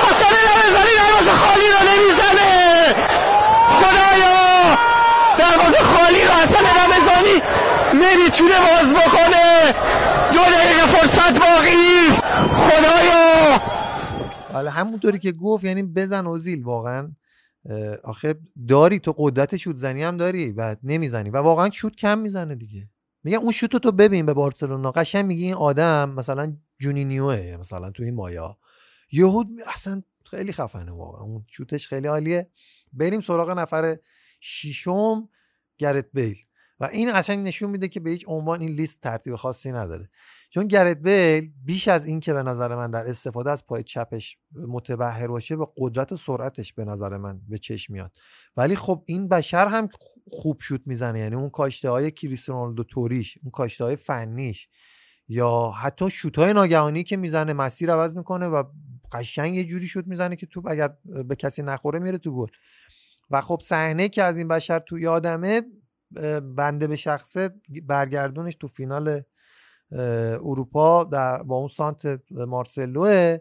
حسن 0.04 0.36
رمضانی 0.48 0.95
دروازه 1.26 1.46
خالی 1.46 1.68
رو 1.68 1.80
نمی‌زنه. 1.90 2.94
خدایا 3.68 4.76
دروازه 5.40 5.80
خالی 5.80 6.24
رو 6.24 6.32
حسن 6.32 6.66
رمضانی 6.66 7.42
نمی‌تونه 7.94 8.60
باز 8.60 8.96
بکنه. 8.96 9.74
دو 10.32 10.40
دقیقه 10.40 10.86
فرصت 10.86 11.40
باقی 11.40 12.10
است 12.10 12.24
خدایا. 12.54 13.62
حالا 14.54 14.72
همونطوری 14.72 15.20
که 15.20 15.32
گفت 15.32 15.64
یعنی 15.64 15.84
بزن 15.84 16.28
اوزیل 16.28 16.64
واقعا. 16.64 17.12
آخه 18.04 18.36
داری 18.70 19.00
تو 19.00 19.14
قدرت 19.18 19.58
شوت 19.58 19.76
زنی 19.76 20.04
هم 20.04 20.18
داری 20.18 20.52
و 20.52 20.76
نمی‌زنی. 20.84 21.30
و 21.30 21.38
واقعا 21.38 21.70
شوت 21.70 21.96
کم 21.96 22.18
می‌زنه 22.18 22.56
دیگه. 22.56 22.90
میگم 23.24 23.40
اون 23.40 23.52
شوت 23.52 23.74
رو 23.74 23.80
تو 23.80 23.92
ببین 23.92 24.26
به 24.26 24.34
بارسلونا. 24.34 24.92
قشنگ 24.92 25.26
میگی 25.26 25.46
این 25.46 25.54
آدم 25.54 26.10
مثلا 26.10 26.54
جونینیوه 26.80 27.58
مثلا 27.60 27.92
تو 27.92 28.04
این 28.04 28.16
مایا. 28.16 28.58
یهود 29.12 29.48
اصلا 29.76 30.02
خیلی 30.28 30.54
خفنه 30.54 30.92
واقعا. 30.92 31.24
اون 31.24 31.46
شوتش 31.48 31.88
خیلی 31.88 32.08
عالیه. 32.08 32.50
بریم 32.94 33.22
سراغ 33.22 33.50
نفر 33.50 33.98
ششم 34.42 35.30
گرت 35.78 36.08
بیل. 36.14 36.38
و 36.80 36.86
این 36.86 37.20
قشنگ 37.20 37.48
نشون 37.48 37.70
میده 37.70 37.88
که 37.88 38.00
به 38.00 38.10
هیچ 38.10 38.24
عنوان 38.28 38.62
این 38.62 38.72
لیست 38.72 39.00
ترتیب 39.02 39.36
خاصی 39.36 39.72
نداره. 39.72 40.10
چون 40.50 40.68
گرت 40.68 40.98
بیل 40.98 41.52
بیش 41.66 41.88
از 41.88 42.06
این 42.06 42.20
که 42.20 42.34
به 42.34 42.44
نظر 42.44 42.76
من 42.76 42.92
در 42.92 43.10
استفاده 43.10 43.52
از 43.52 43.66
پای 43.66 43.84
چپش 43.84 44.38
متبهر 44.68 45.28
باشه 45.28 45.56
به 45.56 45.66
قدرت 45.78 46.12
و 46.12 46.16
سرعتش 46.16 46.74
به 46.74 46.86
نظر 46.86 47.18
من 47.18 47.42
به 47.48 47.58
چشم 47.58 47.94
میاد. 47.94 48.12
ولی 48.58 48.76
خب 48.76 49.04
این 49.06 49.28
بشر 49.28 49.68
هم 49.68 49.90
خوب 50.32 50.62
شوت 50.62 50.82
می‌زنه. 50.86 51.20
یعنی 51.20 51.36
اون 51.36 51.50
کاشته 51.50 51.90
های 51.90 52.12
کریستیانو 52.12 52.84
توریش 52.84 53.38
اون 53.44 53.52
کاشته 53.52 53.84
های 53.84 53.96
فنیش 53.96 54.70
یا 55.28 55.74
حتی 55.78 56.10
شوت 56.10 56.40
های 56.40 56.54
ناگهانی 56.54 57.04
که 57.04 57.18
می‌زنه 57.18 57.54
مسیر 57.54 57.92
عوض 57.92 58.16
می‌کنه 58.16 58.48
و 58.48 58.64
قشنگ 59.12 59.56
یه 59.56 59.64
جوری 59.64 59.88
شوت 59.88 60.08
می‌زنه 60.08 60.36
که 60.36 60.46
توپ 60.46 60.68
اگر 60.68 60.94
به 61.28 61.36
کسی 61.36 61.64
نخوره 61.64 62.00
میره 62.00 62.18
تو 62.18 62.36
گل. 62.36 62.48
و 63.32 63.42
خب 63.42 63.62
صحنه 63.64 64.10
که 64.10 64.24
از 64.24 64.38
این 64.38 64.48
بشر 64.48 64.80
تو 64.80 65.00
یادمه 65.00 65.62
بنده 66.56 66.88
به 66.88 66.96
شخصه 66.96 67.50
برگردونش 67.84 68.56
تو 68.56 68.68
فینال 68.68 69.22
اروپا 69.92 71.04
در 71.04 71.44
با 71.44 71.56
اون 71.56 71.68
سانت 71.68 72.22
مارسلوه. 72.32 73.38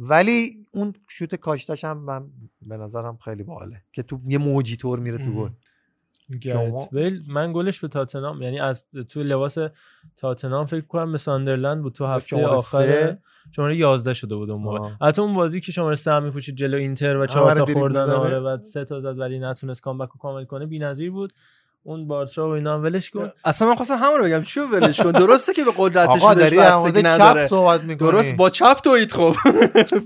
ولی 0.00 0.62
اون 0.72 0.92
شوت 1.08 1.34
کاشتش 1.34 1.84
هم 1.84 1.98
من 1.98 2.30
به 2.62 2.76
نظرم 2.76 3.16
خیلی 3.16 3.42
باحاله 3.42 3.82
که 3.92 4.02
تو 4.02 4.20
یه 4.26 4.38
موجی 4.38 4.76
طور 4.76 4.98
میره 4.98 5.18
تو 5.18 5.32
گل. 5.32 5.50
بیل 6.92 7.22
من 7.28 7.52
گلش 7.52 7.80
به 7.80 7.88
تاتنام 7.88 8.42
یعنی 8.42 8.60
از 8.60 8.84
تو 9.08 9.22
لباس 9.22 9.58
تاتنام 10.16 10.66
فکر 10.66 10.86
کنم 10.86 11.12
به 11.12 11.18
ساندرلند 11.18 11.82
بود 11.82 11.92
تو 11.92 12.06
هفته 12.06 12.28
شماره 12.28 12.46
آخر؟ 12.46 13.16
شماره 13.56 13.76
11 13.76 14.14
شده 14.14 14.36
بود 14.36 14.50
اون 14.50 14.62
موقع. 14.62 14.90
حتی 15.00 15.22
اون 15.22 15.34
بازی 15.34 15.60
که 15.60 15.72
شماره 15.72 15.94
3 15.94 16.20
میپوشید 16.20 16.56
جلو 16.56 16.76
اینتر 16.76 17.16
و 17.16 17.26
چهار 17.26 17.54
تا 17.54 17.64
خوردن. 17.64 18.10
آره 18.10 18.38
و 18.38 18.62
سه 18.62 18.84
تا 18.84 19.00
زد 19.00 19.18
ولی 19.18 19.38
نتونست 19.38 19.80
کامبک 19.80 20.08
رو 20.08 20.18
کامل 20.18 20.44
کنه 20.44 20.66
بی‌نظیر 20.66 21.10
بود 21.10 21.32
اون 21.82 22.08
بارترا 22.08 22.48
و 22.48 22.52
اینا. 22.52 22.80
ولش 22.80 23.10
کن. 23.10 23.32
اصلا 23.44 23.68
من 23.68 23.74
خواستم 23.74 23.94
همون 23.94 24.18
رو 24.18 24.24
بگم 24.24 24.42
چیو 24.42 24.66
ولش 24.66 25.00
کن؟ 25.00 25.10
درسته 25.10 25.52
که 25.52 25.64
به 25.64 25.70
قدرتش 25.76 26.22
داری 26.22 26.56
چپ 26.56 27.06
نداره. 27.06 27.46
صحبت 27.46 27.84
می‌کنی. 27.84 28.10
درست 28.10 28.34
با 28.34 28.50
چپ 28.50 28.80
تویید 28.84 29.12
خب. 29.12 29.34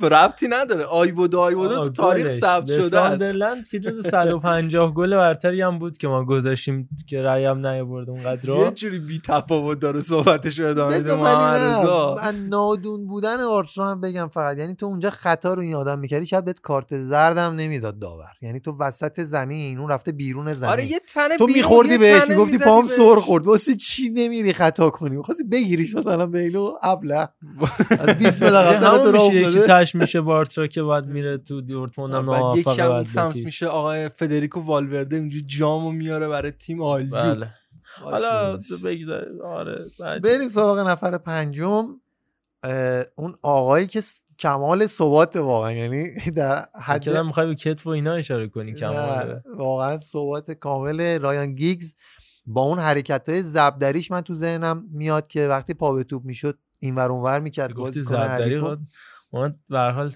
ربطی 0.15 0.49
نداره. 0.49 0.84
آیبود 0.84 1.34
آیبود 1.34 1.68
تو 1.68 1.75
آقا، 1.75 1.89
تاریخ 1.89 2.26
گلش. 2.26 2.39
ثبت 2.39 2.67
شده 2.67 2.78
است. 2.78 2.91
ساندرلند 2.91 3.68
که 3.68 3.81
جز 3.81 4.07
150 4.07 4.94
گل 4.94 5.17
برتری 5.17 5.62
هم 5.62 5.78
بود 5.78 5.99
که 5.99 6.09
ما 6.09 6.25
گذاشتیم 6.25 6.89
که 7.09 7.23
رأی 7.23 7.44
هم 7.44 7.67
نیاورد 7.67 8.10
اونقدر. 8.10 8.49
یه 8.49 8.70
جوری 8.70 8.99
بی 8.99 9.20
تفاوت 9.25 9.78
داره 9.78 10.01
صحبتش 10.01 10.60
رو 10.60 10.68
ادامه 10.68 10.99
میده. 10.99 11.17
من 11.17 12.47
نادون 12.49 13.07
بودن 13.07 13.41
آرترا 13.41 13.91
هم 13.91 14.01
بگم 14.01 14.28
فقط. 14.28 14.59
یعنی 14.59 14.75
تو 14.75 14.86
اونجا 14.86 15.10
خطا 15.10 15.55
رو 15.55 15.60
این 15.60 15.75
آدم 15.75 15.99
می‌کردی 15.99 16.26
شاید 16.26 16.44
بهت 16.44 16.60
کارت 16.60 16.99
زردم 16.99 17.55
نمی‌داد 17.55 17.99
داور. 17.99 18.33
یعنی 18.42 18.60
تو 18.60 18.76
وسط 18.81 19.20
زمین 19.20 19.78
اون 19.78 19.91
رفته 19.91 20.12
بیرون 20.12 20.55
زمین. 20.55 20.73
آره 20.73 20.86
یه 20.86 21.01
تنه 21.15 21.36
تو 21.36 21.47
میخوردی 21.62 21.99
بهش 21.99 22.28
می‌گفتی 22.28 22.58
پام. 22.58 22.86
سر 22.86 23.15
خورد. 23.15 23.47
واسه 23.47 23.74
چی 23.74 24.08
نمیری 24.08 24.52
خطا 24.52 24.91
کنی؟ 24.91 25.16
می‌خواستی 25.16 25.44
بگیریش 25.44 25.94
مثلا 25.94 26.26
بیلو 26.26 26.73
ابله. 26.82 27.28
از 27.91 28.18
20 28.18 28.42
متر 28.42 28.73
یه 28.73 28.78
قبل 28.78 29.12
میشه 29.12 29.34
یکی. 29.34 29.60
تش 29.60 29.94
میشه 29.94 30.20
بارترا 30.20 30.66
که 30.66 30.82
بعد 30.82 31.07
میره 31.07 31.39
تو 31.39 31.60
دورتموند 31.60 32.15
هم 32.15 32.26
بعد 32.26 33.07
سمت. 33.07 33.36
میشه 33.36 33.66
آقای 33.66 34.08
فدریکو 34.08 34.60
والورده 34.60 35.16
اونجوری 35.16 35.44
جامو 35.44 35.92
میاره 35.92 36.28
برای 36.28 36.50
تیم 36.50 36.82
عالی. 36.82 37.10
بله. 37.10 37.49
حالا 38.02 38.57
باشه. 38.57 38.84
بگذار. 38.84 39.26
آره 39.44 39.84
بریم 40.23 40.49
سراغ 40.49 40.78
نفر 40.78 41.18
پنجم. 41.18 41.86
اون 43.16 43.34
آقایی 43.42 43.86
که 43.86 44.02
کمال 44.42 44.86
ثبات 44.86 45.36
واقعا. 45.36 45.72
یعنی 45.72 46.08
در 46.36 46.66
حد 46.82 47.04
کلا 47.04 47.22
می‌خوای 47.22 47.46
به 47.46 47.54
کتف 47.54 47.86
و 47.86 47.90
اینا 47.90 48.12
اشاره 48.12 48.48
کنی 48.48 48.72
کمال 48.74 49.40
واقعا 49.56 49.96
ثبات 49.98 50.50
کامل 50.50 51.18
رایان 51.20 51.54
گیگز 51.54 51.94
با 52.46 52.62
اون 52.62 52.78
حرکت 52.78 53.28
های 53.28 53.42
زبدریش 53.42 54.10
من 54.10 54.20
تو 54.20 54.34
ذهنم 54.34 54.84
میاد 54.90 55.26
که 55.26 55.48
وقتی 55.48 55.74
پا 55.74 55.92
به 55.92 56.04
توپ 56.04 56.24
می‌شد 56.24 56.58
این 56.78 56.94
ور 56.94 57.10
اون 57.10 57.22
ور 57.22 57.40
می‌کرد 57.40 57.72
گفتی 57.72 58.02
زبدری 58.02 58.60
ما 59.32 59.50
به 59.68 59.78
هر 59.78 59.90
حال 59.90 60.12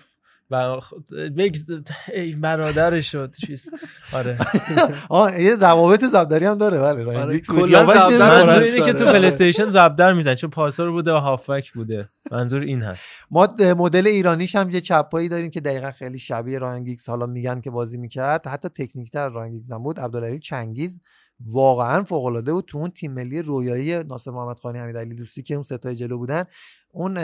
ای 2.14 2.32
برادر 2.32 3.00
شد. 3.00 3.34
چیز. 3.46 3.68
آره. 4.12 4.38
آه 5.08 5.40
یه 5.40 5.56
روابط 5.56 6.04
ضربدری 6.04 6.44
هم 6.44 6.58
داره 6.58 6.80
بله 6.80 7.18
آره، 7.18 7.40
کلاً. 7.40 7.86
منظور. 7.86 8.58
اینه 8.58 8.86
که 8.86 8.92
تو 8.92 9.04
آره. 9.04 9.12
پلی 9.12 9.26
استیشن 9.26 9.68
ضربدر 9.68 10.12
میزن 10.12 10.34
چون 10.34 10.50
پاسور 10.50 10.90
بوده 10.90 11.12
و 11.12 11.16
هافبک 11.16 11.72
بوده. 11.72 12.08
منظور 12.30 12.62
این 12.62 12.82
هست. 12.82 13.06
ما 13.30 13.48
مدل 13.58 14.06
ایرانیش 14.06 14.56
هم 14.56 14.70
یه 14.70 14.80
چپایی 14.80 15.28
داریم 15.28 15.50
که 15.50 15.60
دقیقا 15.60 15.90
خیلی 15.90 16.18
شبیه 16.18 16.58
رایان 16.58 16.84
گیگز. 16.84 17.08
حالا 17.08 17.26
میگن 17.26 17.60
که 17.60 17.70
بازی 17.70 17.98
می‌کرد. 17.98 18.46
حتی 18.46 18.68
تکنیکتر 18.68 19.28
رایان 19.30 19.52
گیگز 19.52 19.72
هم 19.72 19.82
بود. 19.82 20.00
عبدالعلی 20.00 20.38
چنگیز 20.38 21.00
واقعا 21.46 22.04
فوق 22.04 22.24
العاده 22.24 22.52
بود. 22.52 22.64
تو 22.68 22.78
اون 22.78 22.90
تیم 22.90 23.12
ملی 23.12 23.42
رویایی 23.42 24.04
ناصر 24.04 24.30
محمد 24.30 24.58
خانی 24.58 24.78
امیرعلی 24.78 25.14
دوستی 25.14 25.42
که 25.42 25.54
اون 25.54 25.62
سه 25.62 25.78
تای 25.78 25.94
جلو 25.96 26.18
بودن. 26.18 26.44
اون 26.92 27.14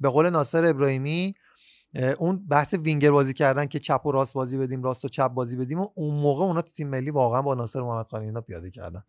به 0.00 0.08
قول 0.08 0.30
ناصر 0.30 0.64
ابراهیمی 0.64 1.34
اه، 1.36 1.42
اون 2.18 2.46
بحث 2.48 2.74
وینگر 2.74 3.10
بازی 3.10 3.34
کردن 3.34 3.66
که 3.66 3.78
چپ 3.78 4.06
و 4.06 4.12
راست 4.12 4.34
بازی 4.34 4.58
بدیم 4.58 4.82
راست 4.82 5.04
و 5.04 5.08
چپ 5.08 5.28
بازی 5.28 5.56
بدیم 5.56 5.80
و 5.80 5.88
اون 5.94 6.14
موقع 6.14 6.44
اونا 6.44 6.62
تو 6.62 6.70
تیم 6.70 6.88
ملی 6.88 7.10
واقعا 7.10 7.42
با 7.42 7.54
ناصر 7.54 7.80
محمد 7.80 8.06
خانی 8.08 8.24
اینا 8.26 8.40
پیاده 8.40 8.70
کردن. 8.70 9.02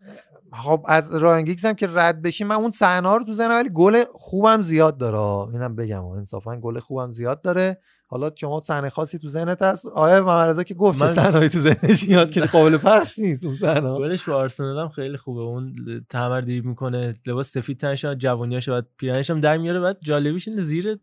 خب 0.54 0.86
از 0.88 1.16
رایان 1.16 1.44
گیگز 1.44 1.66
هم 1.66 1.74
که 1.74 1.88
رد 1.94 2.22
بشیم 2.22 2.48
من 2.48 2.56
اون 2.56 2.72
صحنه 2.72 3.10
ها 3.10 3.18
رو 3.18 3.26
تو 3.26 3.34
ذهنم 3.34 3.56
ولی 3.56 3.70
گل 3.74 4.04
خوبم 4.12 4.62
زیاد 4.62 4.98
داره. 4.98 5.54
اینم 5.54 5.76
بگم 5.76 6.06
انصافا 6.06 6.60
گل 6.60 6.80
خوبم 6.80 7.12
زیاد 7.12 7.42
داره. 7.42 7.78
حالا 8.08 8.32
شما 8.36 8.62
صحنه 8.62 8.90
خاصی 8.90 9.20
تو 9.20 9.30
ذهنت 9.30 9.62
هست؟ 9.62 9.86
آیا 9.86 10.26
محمد 10.26 10.64
که 10.64 10.74
گفت 10.74 11.02
من- 11.02 11.08
صحنه‌ای 11.08 11.50
تو 11.50 11.60
ذهنش 11.60 12.08
میاد 12.08 12.32
که 12.32 12.42
قابل 12.42 12.78
پخش 12.78 13.20
نیست 13.20 13.46
اون 13.46 13.56
صحنه 13.56 13.98
گلش 13.98 14.24
به 14.24 14.34
آرسنال 14.34 14.80
هم 14.80 14.90
خیلی 14.90 15.18
خوبه. 15.18 15.42
اون 15.42 15.76
تمر 16.10 16.42
دریب 16.42 16.66
می‌کنه 16.66 17.16
لباس 17.26 17.52
سفید 17.52 17.80
تنش 17.80 18.06
جوونیاش 18.06 18.70
بعد 18.70 18.88
پیرنش 18.98 19.30
هم 19.30 19.42
در 19.42 19.58
میاره 19.58 19.80
بعد 19.80 19.98
جالبیش 20.02 20.48
اینه 20.48 20.62
زیر 20.62 21.00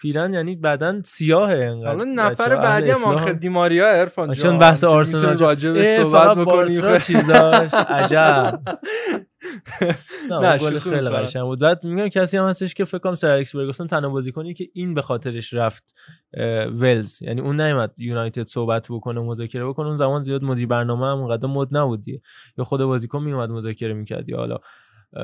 پیرن 0.00 0.34
یعنی 0.34 0.56
بدن 0.56 1.02
سیاهه 1.02 1.64
انقدر 1.64 1.88
حالا 1.88 2.04
نفر 2.04 2.56
بعدی 2.56 2.90
هم. 2.90 3.04
آخر 3.04 3.32
دیماریا 3.32 3.90
ارفان 3.90 4.32
جان. 4.32 4.42
چون 4.42 4.58
بحث 4.58 4.84
آرسنال 4.84 5.38
راجع 5.38 5.70
به 5.70 5.96
صحبت 5.96 6.38
بارترا 6.38 6.98
چیزاش. 6.98 7.74
عجب. 7.74 8.60
نه، 10.30 10.58
شوخی 10.58 10.78
خیلی. 10.78 11.08
قشنگ 11.08 11.42
بود. 11.42 11.60
بعد 11.60 11.84
میگم 11.84 12.08
کسی 12.08 12.36
هم 12.36 12.44
هستش 12.44 12.74
که 12.74 12.84
فکر 12.84 12.98
کنم 12.98 13.14
سر 13.14 13.30
الکس 13.30 13.52
فرگوسن 13.52 13.86
تنها 13.86 14.10
بازیکنی 14.10 14.54
که 14.54 14.68
این 14.74 14.94
به 14.94 15.02
خاطرش 15.02 15.54
رفت 15.54 15.94
ولز. 16.72 17.22
یعنی 17.22 17.40
اون 17.40 17.60
نیومد 17.60 17.94
یونایتد 17.96 18.46
صحبت 18.46 18.86
بکنه 18.90 19.20
مذاکره 19.20 19.66
بکنه. 19.66 19.86
اون 19.86 19.96
زمان 19.96 20.22
زیاد 20.22 20.44
مدیر 20.44 20.66
برنامه 20.66 21.06
هم 21.06 21.18
اونقدر 21.18 21.48
مد 21.48 21.76
نبود. 21.76 22.04
یا 22.58 22.64
خود 22.64 22.80
بازیکن 22.80 23.22
میومد 23.22 23.50
مذاکره 23.50 23.94
می‌کرد 23.94 24.28
یا 24.28 24.36
حالا 24.36 24.56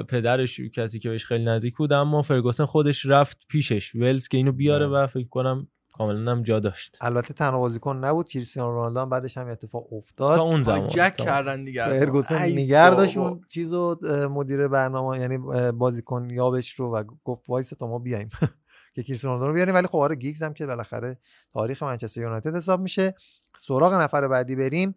پدرش 0.09 0.61
کسی 0.61 0.99
که 0.99 1.09
بهش 1.11 1.25
خیلی 1.25 1.45
نزدیک 1.45 1.77
بود 1.77 1.93
اما 1.93 2.23
فرگوسن 2.23 2.65
خودش 2.65 3.07
رفت 3.07 3.39
پیشش 3.49 3.95
ولز 3.95 4.29
که 4.29 4.37
اینو 4.37 4.53
بیاره 4.53 4.87
و 4.87 5.07
فکر 5.07 5.29
کنم 5.29 5.69
کاملا 5.93 6.33
هم 6.33 6.43
جا 6.43 6.61
داشت. 6.61 6.99
البته 7.01 7.35
تنها 7.35 7.59
بازیکن 7.59 7.97
نبود 7.97 8.29
کریستیانو 8.29 8.71
رونالدو 8.71 9.01
هم 9.01 9.09
بعدش 9.09 9.39
هم 9.39 9.49
اتفاق 9.49 9.93
افتاد. 9.93 10.37
تا 10.37 10.43
اون 10.43 10.63
زمان 10.63 10.89
جک 10.89 11.15
کردن 11.17 11.65
دیگه. 11.65 11.87
فرگوسن 11.99 12.35
اینو 12.43 12.65
نگه 12.65 12.91
داشت 12.91 13.17
بابا. 13.17 13.29
اون 13.29 13.41
چیزو 13.49 13.97
مدیر 14.31 14.69
برنامه 14.69 15.19
یعنی 15.19 15.39
بازیکن 15.73 16.29
یابش 16.31 16.73
رو 16.73 16.95
و 16.95 17.05
گفت 17.25 17.43
وایس 17.49 17.69
تا 17.69 17.87
ما 17.87 17.99
بیایم 17.99 18.29
که 18.95 19.03
کریستیانو 19.03 19.35
رونالدو 19.35 19.49
رو 19.49 19.55
بیاریم. 19.55 19.75
ولی 19.75 19.87
خب 19.87 19.97
آره 19.97 20.15
گیگز 20.15 20.43
هم 20.43 20.55
که 20.55 20.67
بالاخره 20.67 21.19
تاریخ 21.53 21.83
منچستر 21.83 22.21
یونایتد 22.21 22.57
حساب 22.57 22.81
میشه. 22.81 23.15
سراغ 23.59 23.95
نفر 23.95 24.29
بعدی 24.29 24.57
بریم. 24.57 24.95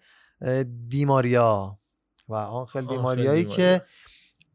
دیماریا. 0.88 1.80
و 2.30 2.34
آنخل 2.34 2.85
دیماریایی 2.85 3.43
دیماریا. 3.43 3.77
که 3.77 3.85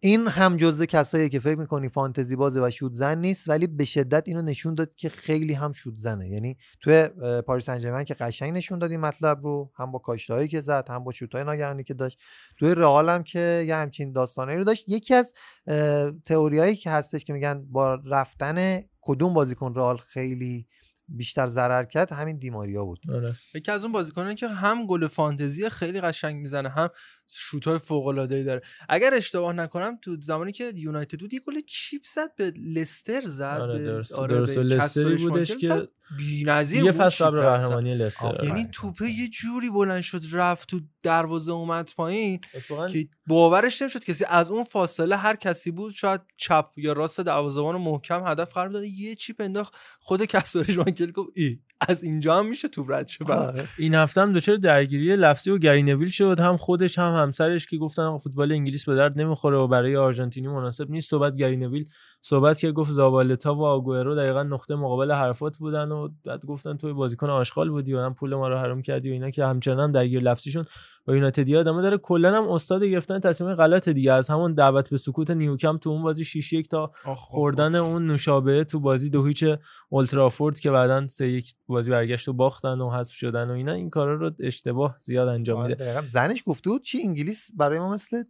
این 0.05 0.29
هم 0.29 0.57
جزء 0.57 0.85
کسایی 0.85 1.29
که 1.29 1.41
فکر 1.41 1.59
می‌کنی 1.59 1.89
فانتزی 1.89 2.37
بازه 2.37 2.61
و 2.61 2.71
شوت 2.71 2.93
زن 2.93 3.19
نیست 3.19 3.49
ولی 3.49 3.67
به 3.67 3.85
شدت 3.85 4.23
اینو 4.27 4.43
نشون 4.43 4.75
داد 4.75 4.95
که 4.95 5.09
خیلی 5.09 5.53
هم 5.53 5.73
شوت 5.73 5.95
زنه. 5.97 6.29
یعنی 6.29 6.57
توی 6.81 7.09
پاریس 7.47 7.65
سن 7.65 8.05
که 8.05 8.15
قشنگ 8.15 8.53
نشون 8.53 8.79
داد 8.79 8.91
این 8.91 9.01
مطلب 9.01 9.43
رو 9.43 9.73
هم 9.77 9.93
با 9.93 9.99
کاشتهایی 9.99 10.49
که 10.49 10.61
زد 10.61 10.89
هم 10.89 11.05
با 11.05 11.13
شوتهای 11.13 11.45
ناگهانی 11.45 11.85
که 11.85 11.95
داشت. 11.95 12.19
توی 12.59 12.75
رئال 12.75 13.09
هم 13.09 13.23
که 13.23 13.65
یه 13.67 13.77
همچین 13.77 14.13
داستانایی 14.13 14.59
رو 14.59 14.65
داشت. 14.65 14.85
یکی 14.89 15.15
از 15.15 15.33
تئوریایی 16.25 16.77
که 16.77 16.91
هستش 16.91 17.25
که 17.25 17.33
میگن 17.33 17.65
با 17.71 17.95
رفتن 17.95 18.81
کدوم 19.01 19.35
بازیکن 19.35 19.75
رئال 19.75 19.97
خیلی 19.97 20.67
بیشتر 21.09 21.47
ضرر 21.47 21.85
کرد 21.85 22.13
همین 22.13 22.39
دیماریا 22.39 22.85
بود. 22.85 22.99
آره. 23.15 23.35
یکی 23.55 23.71
از 23.71 23.85
اون 23.85 23.93
بازیکنان 23.93 24.35
که 24.35 24.49
هم 24.49 24.87
گل 24.87 25.07
فانتزی 25.07 25.69
خیلی 25.69 26.01
قشنگ 26.01 26.37
می‌زنه 26.37 26.69
هم 26.69 26.89
شوت 27.29 27.69
های 27.69 27.79
فوق 27.79 28.07
العاده 28.07 28.37
ای 28.37 28.45
داره 28.45 28.61
اگر 28.89 29.15
اشتباه 29.15 29.53
نکنم 29.53 29.99
تو 30.03 30.17
زمانی 30.21 30.53
که 30.53 30.73
یونایتد 30.77 31.21
بود 31.21 31.33
یه 31.33 31.41
گل 31.41 31.61
چیپ 31.67 32.03
زد 32.15 32.35
به 32.37 32.53
لستر 32.75 33.21
زد 33.21 33.59
آره 33.61 33.85
درست 33.85 34.13
آره، 34.13 34.35
درست 34.35 34.59
لستری 34.59 35.17
بودش. 35.17 35.57
که 35.57 35.89
بی‌نظیر 36.19 36.85
یه 36.85 36.93
فصل 36.93 37.25
قبل. 37.25 37.41
قهرمانی 37.41 37.95
لستر. 37.95 38.45
یعنی 38.45 38.69
توپه 38.73 39.11
یه 39.11 39.29
جوری 39.29 39.71
بلند 39.71 40.01
شد 40.01 40.23
رفت 40.33 40.69
تو 40.69 40.81
دروازه 41.03 41.53
اومد 41.53 41.91
پایین 41.97 42.41
اتفاقاً 42.55 42.89
که 42.89 43.09
باورش 43.27 43.83
نمی‌شد 43.83 44.05
کسی 44.05 44.25
از 44.29 44.51
اون 44.51 44.65
فاصله 44.65 45.17
هر 45.17 45.37
کسی 45.37 45.71
بود 45.71 45.95
شاید 45.95 46.21
چپ 46.37 46.67
یا 46.77 46.93
راست 46.93 47.21
دروازه‌بان 47.21 47.73
رو 47.73 47.79
محکم 47.79 48.27
هدف 48.27 48.53
قرار 48.53 48.69
داده 48.69 48.87
یه 48.87 49.15
چیپ 49.15 49.37
انداخت 49.41 49.75
خود 50.01 50.25
کسپر 50.25 50.63
شمایکل 50.63 51.11
گفت 51.11 51.31
ای 51.35 51.59
از 51.89 52.05
اینجا 52.05 52.39
هم 52.39 52.47
میشه 52.47 52.69
توپ 52.69 52.91
رد 52.91 53.07
شه 53.07 53.25
پس 53.25 53.53
این 53.79 53.95
هفته 53.95 54.21
هم 54.21 54.33
دچار 54.33 54.57
درگیری 54.57 55.17
لفظی 55.17 55.51
و 55.51 55.59
گری 55.59 55.83
نویل 55.83 56.11
شد. 56.11 56.41
هم 56.41 56.57
خودش 56.57 56.99
هم 56.99 57.13
همسرش 57.13 57.67
که 57.67 57.77
گفتن 57.77 58.19
فوتبال 58.19 58.53
انگلیس 58.53 58.85
به 58.85 58.95
درد 58.95 59.21
نمی‌خوره 59.21 59.57
و 59.57 59.69
برای 59.69 59.97
آرژانتینی 59.97 60.49
مناسب 60.49 60.91
نیست. 60.91 61.13
و 61.13 61.19
بعد 61.19 61.37
گری 61.37 61.57
نویل 61.57 61.89
صحبت 62.27 62.59
که 62.59 62.73
گفت 62.73 62.93
زابالتا 62.93 63.55
و 63.55 63.65
آگوئرو 63.65 64.15
دقیقا 64.15 64.43
نقطه 64.43 64.75
مقابل 64.75 65.13
حرفات 65.13 65.57
بودن 65.57 65.93
و 65.93 66.09
بعد 66.25 66.47
گفتن 66.47 66.77
توی 66.77 66.93
بازیکن 66.93 67.31
آشغال 67.31 67.71
بودی 67.71 67.95
و 67.95 68.01
هم 68.01 68.15
پول 68.15 68.35
ما 68.35 68.49
رو 68.49 68.57
حرام 68.57 68.83
کردی 68.83 69.11
و 69.11 69.13
اینا 69.13 69.31
که 69.31 69.45
همچنان 69.45 69.81
هم 69.81 69.93
درگیر 69.93 70.21
لفظی 70.21 70.51
شد 70.51 70.67
و 71.07 71.15
یونایتدی 71.15 71.57
ادامه 71.57 71.83
داره. 71.83 71.99
کلا 71.99 72.37
هم 72.37 72.49
استاد 72.49 72.85
گرفتن 72.85 73.21
تصمیم 73.21 73.55
غلط 73.55 73.89
دیگه. 73.89 74.13
از 74.13 74.31
همون 74.31 74.55
دعوت 74.55 74.91
به 74.91 74.97
سکوت 74.97 75.31
نیوکم 75.31 75.79
تو 75.79 75.91
اون 75.91 76.03
بازی 76.03 76.25
6 76.25 76.53
1 76.53 76.69
تا 76.69 76.93
خوردن 77.05 77.75
اون 77.75 78.07
نوشابه 78.07 78.65
تو 78.65 78.81
بازی 78.81 79.11
دو 79.11 79.25
هیچ 79.25 79.45
اولترافورد 79.89 80.61
که 80.61 80.71
بعدن 80.71 81.07
سه 81.07 81.29
یک 81.29 81.55
بازی 81.67 81.91
برگشت 81.91 82.29
و 82.29 82.33
باختن 82.33 82.81
و 82.81 82.91
حذف 82.91 83.15
شدن 83.15 83.51
و 83.51 83.53
اینا 83.53 83.73
این 83.73 83.91
کارا 83.91 84.15
رو 84.15 84.31
اشتباه 84.41 84.97
زیاد 85.01 85.29
انجام 85.29 85.61
آره، 85.61 85.69
میده. 85.69 86.09
زنش 86.09 86.43
گفته 86.47 86.71
بود 86.71 86.83
چی 86.83 87.03
انگلیس 87.03 87.51
برای 87.57 87.79
ما 87.79 87.93
مثل 87.93 88.23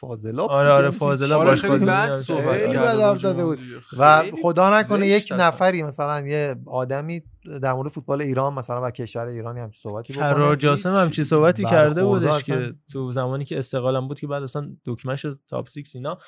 فاضلاب 0.00 0.50
آره،. 0.50 0.68
آره، 0.70 0.90
فاضلاب 0.90 1.40
آره، 1.40 1.50
باش 1.50 1.60
خیلی 1.60 1.84
بد 1.84 2.14
صحبت 2.14 2.56
خیلی 2.56 2.72
کرده 2.72 3.02
بد 3.02 3.10
بود. 3.10 3.18
زده 3.18 3.44
بود 3.44 3.58
خیلی 3.58 4.00
و 4.00 4.22
خدا 4.42 4.78
نکنه 4.80 5.06
یک 5.06 5.32
اصلا. 5.32 5.46
نفری 5.46 5.82
مثلا 5.82 6.26
یه 6.26 6.56
آدمی 6.66 7.22
در 7.62 7.72
مورد 7.72 7.88
فوتبال 7.88 8.22
ایران 8.22 8.54
مثلا 8.54 8.82
و 8.82 8.90
کشور 8.90 9.26
ایرانی 9.26 9.60
هم 9.60 9.70
صحبتی 9.70 10.12
بکنه 10.12 10.32
کرار 10.32 10.56
جاسم 10.56 10.94
هم 10.94 11.10
چی 11.10 11.24
صحبتی 11.24 11.64
کرده 11.64 11.94
برخورده 11.94 12.26
بودش 12.26 12.50
اصلا. 12.50 12.66
که 12.66 12.74
تو 12.92 13.12
زمانی 13.12 13.44
که 13.44 13.58
استقلالم 13.58 14.08
بود 14.08 14.20
که 14.20 14.26
بعد 14.26 14.42
اصلا 14.42 14.70
دکمهش 14.86 15.26
تاپ 15.48 15.68
6 15.68 15.90
اینا 15.94 16.18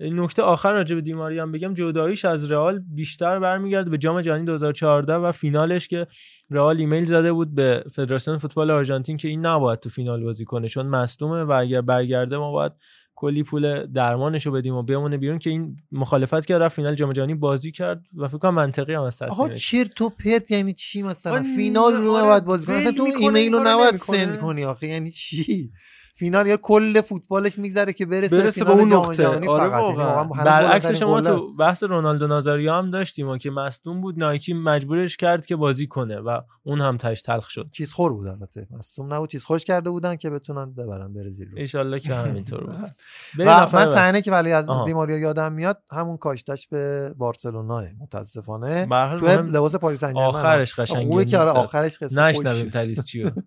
نکته 0.00 0.42
آخر 0.42 0.72
راجع 0.72 0.94
به 0.94 1.00
دی 1.00 1.15
ماریا 1.15 1.38
هم 1.38 1.52
بگم 1.52 1.74
جداییش 1.74 2.24
از 2.24 2.50
رئال 2.50 2.78
بیشتر 2.78 3.38
برمیگرده 3.38 3.90
به 3.90 3.98
جام 3.98 4.20
جهانی 4.20 4.44
2014 4.44 5.14
و 5.14 5.32
فینالش 5.32 5.88
که 5.88 6.06
رئال 6.50 6.78
ایمیل 6.78 7.04
زده 7.04 7.32
بود 7.32 7.54
به 7.54 7.84
فدراسیون 7.92 8.38
فوتبال 8.38 8.70
آرژانتین 8.70 9.16
که 9.16 9.28
این 9.28 9.46
نباید 9.46 9.80
تو 9.80 9.88
فینال 9.88 10.24
بازی 10.24 10.44
کنه 10.44 10.68
چون 10.68 10.86
مصدومه 10.86 11.44
و 11.44 11.52
اگر 11.52 11.80
برگرده 11.80 12.36
ما 12.36 12.52
باید 12.52 12.72
کلی 13.20 13.42
پول 13.42 13.86
درمانش 13.86 14.46
رو 14.46 14.52
بدیم 14.52 14.74
و 14.74 14.82
بمونه 14.82 15.16
بیرون 15.16 15.38
که 15.38 15.50
این 15.50 15.76
مخالفت 15.92 16.46
کرد 16.46 16.62
رفت 16.62 16.76
فینال 16.76 16.94
جام 16.94 17.12
جهانی 17.12 17.34
بازی 17.34 17.72
کرد 17.72 18.02
و 18.16 18.28
فکر 18.28 18.38
کنم 18.38 18.54
منطقی 18.54 18.94
هم 18.94 19.02
از 19.02 19.22
آقا 19.22 19.48
چرت 19.48 20.00
و 20.00 20.10
پرت 20.10 20.50
یعنی 20.50 20.72
چی 20.72 21.02
مثلا؟ 21.02 21.44
فینال 21.56 21.92
رو 21.92 22.10
آره، 22.10 22.24
نباید 22.24 22.44
بازی 22.44 22.66
کنی. 22.66 22.76
مثلا 22.76 22.92
تو 22.92 23.06
ایمیل 23.20 23.52
رو 23.52 23.62
نباید. 23.66 23.96
send 23.96 24.40
کنی 24.40 24.64
آخه 24.64 24.86
یعنی 24.86 25.10
چی؟ 25.10 25.72
فینال 26.18 26.46
یا 26.46 26.56
کل 26.56 27.00
فوتبالش 27.00 27.58
میگذره 27.58 27.92
که 27.92 28.06
برسه, 28.06 28.38
برسه 28.38 28.64
به 28.64 28.70
اون 28.70 28.92
نقطه. 28.92 29.26
آره. 29.26 29.34
یعنی 29.34 29.46
واقعا. 29.46 30.24
برعکس 30.24 30.86
شما. 30.86 31.20
تو 31.20 31.54
بحث 31.56 31.82
رونالدو 31.82 32.26
نازاریا 32.26 32.78
هم 32.78 32.90
داشتیم 32.90 33.28
و 33.28 33.36
که 33.36 33.50
مصدوم 33.50 34.00
بود 34.00 34.18
نایکی 34.18 34.54
مجبورش 34.54 35.16
کرد 35.16 35.46
که 35.46 35.56
بازی 35.56 35.86
کنه 35.86 36.16
و 36.18 36.40
اون 36.62 36.80
هم 36.80 36.96
تش 36.96 37.22
تلخ 37.22 37.50
شد 37.50 37.70
چیز 37.72 37.92
خور 37.92 38.12
بود 38.12 38.26
البته 38.26 38.66
مصدوم 38.70 39.14
نبود 39.14 39.30
چیز 39.30 39.44
خوش 39.44 39.64
کرده 39.64 39.90
بودن 39.90 40.16
که 40.16 40.30
بتونن 40.30 40.74
ببرن 40.74 41.12
برزیل 41.12 41.50
رو 41.50 41.58
ایشالله 41.58 42.00
که 42.00 42.14
همینطور 42.14 42.60
بود 42.66 42.90
و 43.38 43.68
من. 43.72 43.88
صحنه 43.88 44.22
که 44.22 44.30
ولی 44.30 44.52
از. 44.52 44.66
دیماریا 44.86 45.18
یادم 45.18 45.52
میاد 45.52 45.82
همون 45.90 46.16
کاشتش 46.16 46.68
به 46.68 47.14
بارسلونا 47.16 47.82
متاسفانه 48.00 48.86
تو 49.20 49.26
لباس 49.26 49.74
پاریس 49.74 50.00
سن 50.00 50.16
آخرش 50.16 50.74
قشنگه 50.74 51.24
که 51.24 51.38
آره. 51.38 51.50
آخرش 51.50 51.98
قصه 51.98 52.22
نشنویم. 52.22 52.70
تریس 52.70 53.04
چیو. 53.04 53.30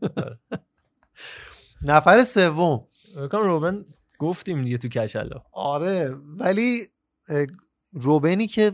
نفر 1.83 2.23
سوم. 2.23 2.87
بکنم 3.17 3.41
روبن 3.41 3.85
گفتیم 4.19 4.63
دیگه 4.63 4.77
تو 4.77 4.87
کچلا 4.87 5.41
آره 5.51 6.15
ولی 6.39 6.81
روبنی 7.93 8.47
که 8.47 8.71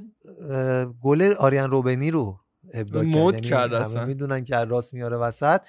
گل 1.02 1.34
آریان 1.40 1.72
روبنی 1.72 2.11
رو 2.11 2.40
ابدا 2.74 3.03
کرد. 3.06 3.16
مد 3.16 3.34
یعنی 3.34 3.48
کرد 3.48 3.74
اصلا. 3.74 4.06
می‌دونن 4.06 4.44
که 4.44 4.56
از 4.56 4.68
راست 4.68 4.94
میاره 4.94 5.18
وسط. 5.18 5.61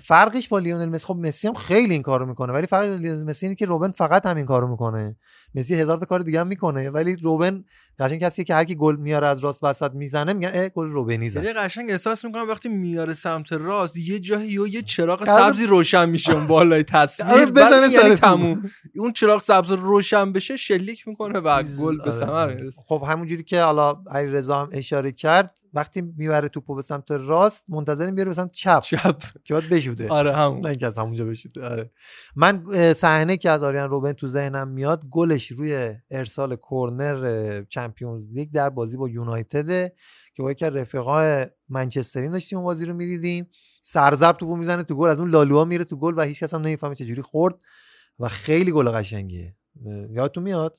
فرقش 0.00 0.48
با 0.48 0.58
لیونل 0.58 0.88
مسی 0.88 1.06
خب 1.06 1.16
مسی 1.16 1.48
هم 1.48 1.54
خیلی 1.54 1.92
این 1.92 2.02
کارو 2.02 2.26
می‌کنه 2.26 2.52
ولی 2.52 2.66
فرق 2.66 2.82
لیونل 2.82 3.24
مسی 3.24 3.46
اینه 3.46 3.56
که 3.56 3.66
روبن 3.66 3.90
فقط 3.90 4.26
همین 4.26 4.44
کارو 4.44 4.68
می‌کنه. 4.68 5.16
مسی 5.54 5.74
هزار 5.74 5.98
تا 5.98 6.04
کار 6.04 6.20
دیگه 6.20 6.40
هم 6.40 6.46
می‌کنه 6.46 6.90
ولی 6.90 7.16
روبن 7.16 7.64
قشنگ 7.98 8.20
کسی 8.20 8.44
که 8.44 8.54
هر 8.54 8.64
کی 8.64 8.74
گل 8.74 8.96
میاره 8.96 9.26
از 9.26 9.38
راست 9.38 9.64
وسط 9.64 9.90
می‌زنه 9.92 10.32
میگن 10.32 10.68
گل 10.74 10.88
روبنی 10.88 11.28
زد. 11.28 11.44
یعنی 11.44 11.52
قشنگ 11.52 11.90
احساس 11.90 12.24
می‌کنم 12.24 12.48
وقتی 12.48 12.68
میاره 12.68 13.14
سمت 13.14 13.52
راست 13.52 13.96
یه 13.96 14.18
جایی 14.18 14.58
و 14.58 14.66
یه 14.66 14.82
چراغ 14.82 15.24
سبزی 15.24 15.66
روشن 15.66 16.08
میشه 16.08 16.32
اون 16.32 16.46
بالای 16.46 16.82
تصویر. 16.82 17.46
بزنه 17.46 17.92
یعنی. 17.92 18.14
تموم. 18.14 18.62
اون 18.96 19.12
چراغ 19.12 19.42
سبز 19.42 19.70
روشن 19.70 20.32
بشه 20.32 20.56
شلیک 20.56 21.08
می‌کنه 21.08 21.38
و 21.38 21.62
گل 21.62 21.96
به 21.96 22.02
آره. 22.02 22.10
ثمر 22.10 22.54
می‌رسه. 22.54 22.82
خب 22.86 23.04
همونجوری 23.08 23.44
که 23.44 23.62
حالا 23.62 24.02
علیرضا 24.10 24.62
هم 24.62 24.68
اشاره 24.72 25.12
کرد 25.12 25.58
وقتی 25.74 26.02
می‌بره 26.16 26.48
توپو 26.48 26.74
به 26.74 26.82
سمت 26.82 27.10
راست 27.10 27.64
منتظریم 27.68 28.14
بیاره 28.14 28.30
به 28.30 28.34
سمت 28.34 28.52
چپ. 28.52 28.80
چپ. 28.82 29.22
که 29.44 29.54
باید 29.54 29.68
بشوده. 29.82 30.08
آره 30.08 30.36
همون. 30.36 30.60
نه 30.60 30.68
اینکه 30.68 30.86
از 30.86 30.98
همونجا 30.98 31.24
بشوده 31.24 31.68
آره. 31.68 31.90
من 32.36 32.62
صحنه 32.96 33.36
که 33.36 33.50
از 33.50 33.62
آریان 33.62 33.90
روبن 33.90 34.12
تو 34.12 34.28
ذهنم 34.28 34.68
میاد 34.68 35.04
گلش 35.10 35.46
روی 35.46 35.94
ارسال 36.10 36.56
کرنر 36.56 37.24
اه، 37.24 37.64
چمپیونز 37.64 38.24
لیگ 38.32 38.52
در 38.52 38.70
بازی 38.70 38.96
با 38.96 39.08
یونایتد 39.08 39.92
که 40.34 40.42
با 40.42 40.50
یکی 40.50 40.64
از 40.64 40.76
رفقای 40.76 41.46
منچسترین 41.68 42.32
داشتیم 42.32 42.58
اون 42.58 42.64
بازی 42.64 42.86
رو 42.86 42.94
می‌دیدیم. 42.94 43.48
سرزب 43.82 44.32
توپو 44.32 44.56
می‌زنه 44.56 44.82
تو 44.82 44.94
گل 44.94 45.08
از 45.08 45.20
اون 45.20 45.30
لالوها 45.30 45.64
میره 45.64 45.84
تو 45.84 45.96
گل 45.96 46.14
و 46.16 46.22
هیچ 46.22 46.42
کس 46.42 46.54
هم 46.54 46.60
نمی‌فهمه 46.60 46.94
چه 46.94 47.04
جوری 47.04 47.22
خورد 47.22 47.54
و 48.18 48.28
خیلی 48.28 48.72
گل 48.72 48.90
قشنگیه. 48.90 49.56
یادتون 50.10 50.42
میاد؟ 50.42 50.78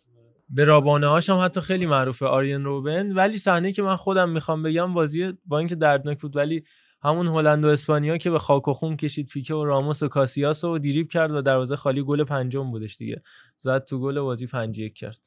به 0.50 0.66
رابانه 0.66 1.08
هاش 1.08 1.30
هم 1.30 1.38
حتی 1.38 1.62
خیلی 1.62 1.86
معروفه 1.86 2.26
آریان 2.26 2.64
روبن. 2.64 3.12
ولی 3.12 3.38
صحنه 3.38 3.72
که 3.72 3.82
من 3.82 3.96
خودم 3.96 4.30
می‌خوام 4.30 4.64
بگم 4.64 4.94
بازی 4.94 5.34
با 5.46 5.60
اینکه 5.60 5.76
دردناک 5.76 6.22
بود 6.22 6.36
ولی 6.36 6.64
همون 7.04 7.28
هلند 7.28 7.66
و 7.66 7.68
اسپانیا 7.68 8.18
که 8.18 8.32
به 8.32 8.40
خاک 8.40 8.68
و 8.68 8.74
خون 8.74 8.98
کشید 8.98 9.28
پیکه 9.28 9.54
و 9.54 9.66
راموس 9.66 10.04
و 10.04 10.08
کاسیاس 10.08 10.64
و 10.64 10.80
دیریب 10.80 11.10
کرد 11.10 11.32
و 11.32 11.42
دروازه 11.42 11.76
خالی 11.76 12.04
گل 12.04 12.24
پنجم 12.24 12.72
بودش 12.72 12.98
دیگه. 12.98 13.22
زد 13.58 13.86
تو 13.86 14.00
گل 14.00 14.22
بازی 14.22 14.48
5 14.48 14.80
1 14.80 14.94
کرد. 14.94 15.20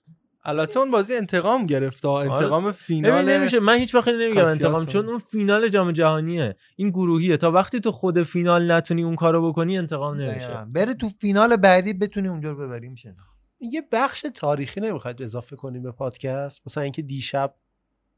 البته 0.44 0.80
اون 0.80 0.90
بازی 0.90 1.14
انتقام 1.14 1.66
گرفت 1.66 2.05
ها. 2.05 2.22
انتقام 2.22 2.62
ببین 2.62 2.72
فینال 2.72 3.24
نمیشه. 3.28 3.60
من 3.60 3.78
هیچ 3.78 3.94
وقت 3.94 4.08
نمیگم 4.08 4.44
انتقام. 4.44 4.86
چون 4.86 5.08
اون 5.08 5.18
فینال 5.18 5.68
جام 5.68 5.92
جهانیه. 5.92 6.56
این 6.76 6.90
گروهیه. 6.90 7.36
تا 7.36 7.50
وقتی 7.50 7.80
تو 7.80 7.92
خود 7.92 8.22
فینال 8.22 8.72
نتونی 8.72 9.02
اون 9.02 9.16
کارو 9.16 9.52
بکنی 9.52 9.78
انتقام 9.78 10.16
نمیشه. 10.16 10.46
دقیقاً. 10.46 10.64
بره 10.64 10.94
تو 10.94 11.10
فینال 11.20 11.56
بعدی 11.56 11.92
بتونی 11.92 12.28
اونجا 12.28 12.50
رو 12.52 12.58
ببری 12.58 12.88
میشه 12.88 13.16
یه 13.60 13.82
بخش 13.92 14.26
تاریخی 14.34 14.80
نمی‌خواید 14.80 15.22
اضافه 15.22 15.56
کنیم 15.56 15.82
به 15.82 15.92
پادکست؟ 15.92 16.62
مثلا 16.66 16.82
اینکه 16.82 17.02
دیشب 17.02 17.55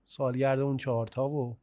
سالگرد 0.07 0.61
اون 0.61 0.77
چهارتا 0.77 1.28
و 1.28 1.59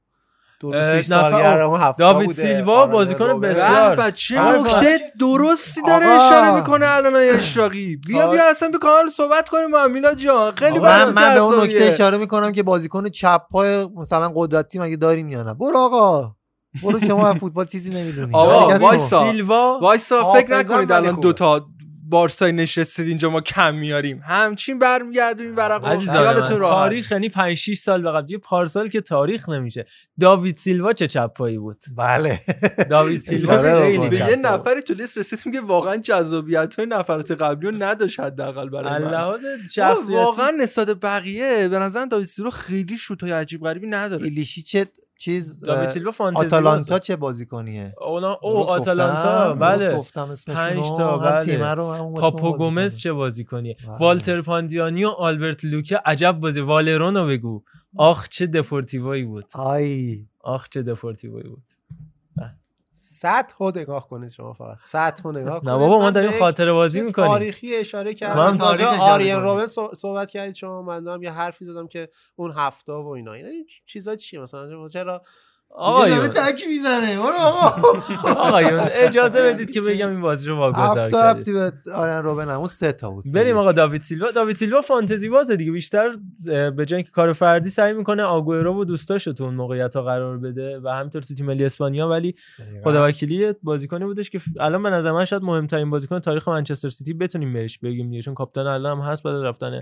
داوید 1.97 2.27
بوده. 2.27 2.33
سیلوا 2.33 2.77
آره، 2.81 2.91
بازیکن. 2.91 3.39
بسیار. 3.39 3.95
به 3.95 4.03
بچه 4.03 4.39
آقا، 4.39 4.55
نکته 4.55 4.99
درستی 5.19 5.81
داره. 5.81 6.05
اشاره 6.05 6.55
می‌کنه 6.55 6.85
الان 6.89 7.13
اشراقی 7.15 7.95
بیا. 7.95 8.27
بیا 8.27 8.49
اصلا 8.49 8.69
بیا 8.69 8.79
کانال 8.79 9.09
صحبت 9.09 9.49
کنیم 9.49 9.71
با 9.71 9.87
میلاد 9.87 10.17
جان 10.17 10.51
خیلی 10.51 10.79
من, 10.79 11.05
من 11.05 11.33
به 11.33 11.39
اون 11.39 11.63
نکته. 11.63 11.83
اشاره 11.83 12.17
می‌کنم 12.17 12.51
که 12.51 12.63
بازیکن 12.63 13.09
چپ 13.09 13.41
پای 13.51 13.87
مثلا 13.95 14.31
قدرتی 14.35 14.79
مگه 14.79 14.95
داریم 14.95 15.29
یا 15.29 15.43
نه 15.43 15.53
برو 15.53 15.77
آقا 15.77 16.31
برو 16.83 16.99
شما 16.99 17.27
از 17.27 17.35
فوتبال 17.35 17.65
چیزی 17.65 17.89
نمی‌دونی 17.89 18.35
آقا 18.35 18.77
وایسا 18.77 19.31
سیلوا 19.31 19.79
وایسا 19.81 20.33
فکر 20.33 20.57
نکنید 20.57 20.91
الان 20.91 21.11
خوبه. 21.11 21.21
دوتا 21.21 21.65
بارسای 22.09 22.51
نشستید 22.51 23.07
اینجا 23.07 23.29
ما 23.29 23.41
کم 23.41 23.75
میاریم. 23.75 24.21
همچین 24.23 24.79
برمیگردیم 24.79 25.57
ورقا 25.57 25.87
عزیزان 25.87 26.15
خیالتون 26.15 26.59
راحت. 26.59 26.75
تاریخ 26.75 27.11
یعنی 27.11 27.29
5 27.29 27.57
6 27.57 27.77
سال 27.77 28.01
به 28.01 28.11
قبل 28.11 28.31
یه 28.31 28.37
پارسال 28.37 28.87
که 28.87 29.01
تاریخ 29.01 29.49
نمیشه. 29.49 29.85
داوید 30.19 30.57
سیلوا 30.57 30.93
چه 30.93 31.07
چپایی 31.07 31.57
بود؟ 31.57 31.77
بله. 31.97 32.41
داوید 32.89 33.21
سیلوا. 33.21 33.57
به 33.57 34.17
یه. 34.17 34.35
نفری 34.35 34.81
تو 34.81 34.93
لیست 34.93 35.17
رسیدیم 35.17 35.53
که 35.53 35.61
واقعا 35.61 35.97
جذابیت 35.97 36.75
های 36.75 36.85
نفرات 36.85 37.31
قبلی 37.31 37.69
رو 37.69 37.75
نداشت 37.83 38.19
حداقل 38.19 38.69
برای 38.69 39.03
من. 39.03 39.37
شخصیتی 39.73 40.13
واقعا 40.13 40.51
نسبت 40.51 40.89
بقیه 40.89 41.67
به 41.67 41.79
نظرم 41.79 42.07
داوید 42.07 42.27
سیلوا 42.27 42.51
خیلی 42.51 42.97
شوت 42.97 43.23
های 43.23 43.31
عجیب 43.31 43.63
غریبی 43.63 43.87
نداره. 43.87 44.23
ایلیشی 44.23 44.61
چه 44.61 44.87
چیز 45.19 45.63
آتالانتا 46.35 46.93
بازه. 46.93 46.99
چه 46.99 47.15
بازیکنیه 47.15 47.93
اونا 48.01 48.39
او 48.41 48.69
آتالانتا؟ 48.69 49.53
بله. 49.53 50.01
پنج 50.47 50.85
تا 50.97 51.17
بله 51.17 51.57
پاپو 52.19 52.57
گومز. 52.57 52.97
چه 52.97 53.13
بازیکنیه 53.13 53.75
بله. 53.87 53.97
والتر 53.97 54.41
پاندیانی 54.41 55.05
و 55.05 55.09
آلبرت 55.09 55.65
لوکه 55.65 55.99
عجب 56.05 56.31
بازی 56.31 56.61
والرونو 56.61 57.27
بگو 57.27 57.63
آخ 57.97 58.29
چه 58.29 58.45
دپورتیوایی 58.47 59.23
بود 59.23 59.45
آی 59.53 60.25
آخ 60.39 60.69
چه 60.69 60.83
دپورتیوایی 60.83 61.49
بود 61.49 61.63
سطح 63.25 63.55
رو 63.59 63.71
نگاه 63.75 64.07
کنید 64.09 64.29
شما 64.29 64.53
فقط. 64.53 64.77
سطح 64.79 65.23
رو 65.23 65.31
نگاه 65.31 65.59
کنید. 65.59 65.69
نه 65.69 65.77
بابا 65.77 65.97
ما 65.97 66.05
من 66.05 66.11
داریم 66.11 66.39
خاطره 66.39 66.73
بازی 66.73 67.01
می‌کنیم. 67.01 67.27
تاریخی 67.27 67.75
اشاره 67.75 68.09
من 68.09 68.13
کردم. 68.13 68.57
تاریخ 68.57 68.81
راجع 68.81 68.93
اشاره 68.93 69.11
آریان. 69.13 69.43
روبن 69.43 69.67
صح- 69.67 69.93
صحبت 69.95 70.31
کردید 70.31 70.55
شما 70.55 70.81
من 70.81 71.21
یه 71.21 71.31
حرفی 71.31 71.65
زدم 71.65 71.87
که 71.87 72.09
اون 72.35 72.51
هفته 72.51 72.93
و 72.93 73.07
اینا 73.07 73.33
اینا. 73.33 73.49
این 73.49 73.67
چیزا 73.85 74.15
چیه؟ 74.15 74.39
مثلا 74.39 74.87
چرا 74.89 75.21
آقایون 75.77 76.27
تک 76.27 76.63
می‌زنه. 76.67 77.19
آقا. 77.19 77.91
آقایون 78.47 78.79
اجازه 78.91 79.41
بدید 79.41 79.71
که 79.71 79.81
بگم 79.81 80.09
این 80.09 80.21
بازی 80.21 80.47
رو 80.47 80.57
واگذار 80.57 80.99
هفت 80.99 81.15
ربطی 81.15 81.53
به 81.53 81.71
آرن 81.95 82.23
روبن. 82.23 82.49
اون 82.49 82.67
سه 82.67 82.91
تا 82.91 83.11
بود. 83.11 83.23
بریم 83.33 83.57
آقا 83.57 83.71
داوید 83.71 84.01
سیلوا. 84.03 84.31
داوید 84.31 84.55
سیلوا 84.55 84.81
فانتزی 84.81 85.29
بازه 85.29 85.55
دیگه. 85.55 85.71
بیشتر 85.71 86.09
به 86.45 86.85
جای 86.85 86.97
اینکه 86.97 87.11
کار 87.11 87.33
فردی 87.33 87.69
سعی 87.69 87.93
می‌کنه 87.93 88.23
آگوئرو 88.23 88.81
و 88.81 88.85
دوستاشو 88.85 89.33
تو 89.33 89.43
اون 89.43 89.55
موقعیت 89.55 89.95
ها 89.95 90.01
قرار 90.01 90.37
بده 90.37 90.79
و 90.83 90.89
همینطور 90.89 91.21
تو 91.21 91.33
تیم 91.33 91.45
ملی 91.45 91.65
اسپانیا. 91.65 92.09
ولی 92.09 92.35
خداوکیلی 92.83 93.53
بازیکنی 93.63 94.05
بودش 94.05 94.29
که 94.29 94.41
الان 94.59 94.83
به 94.83 94.89
نظر 94.89 95.11
من 95.11 95.25
شاید 95.25 95.43
مهمترین 95.43 95.89
بازیکن 95.89 96.19
تاریخ 96.19 96.47
منچستر 96.47 96.89
سیتی 96.89 97.13
بتونیم 97.13 97.53
بهش 97.53 97.77
بگیم 97.77 98.09
دیگه. 98.09 98.21
چون 98.21 98.33
کاپیتان 98.33 98.67
الان 98.67 98.97
هم 98.97 99.03
هست 99.03 99.23
بعد 99.23 99.35
رفتن 99.35 99.81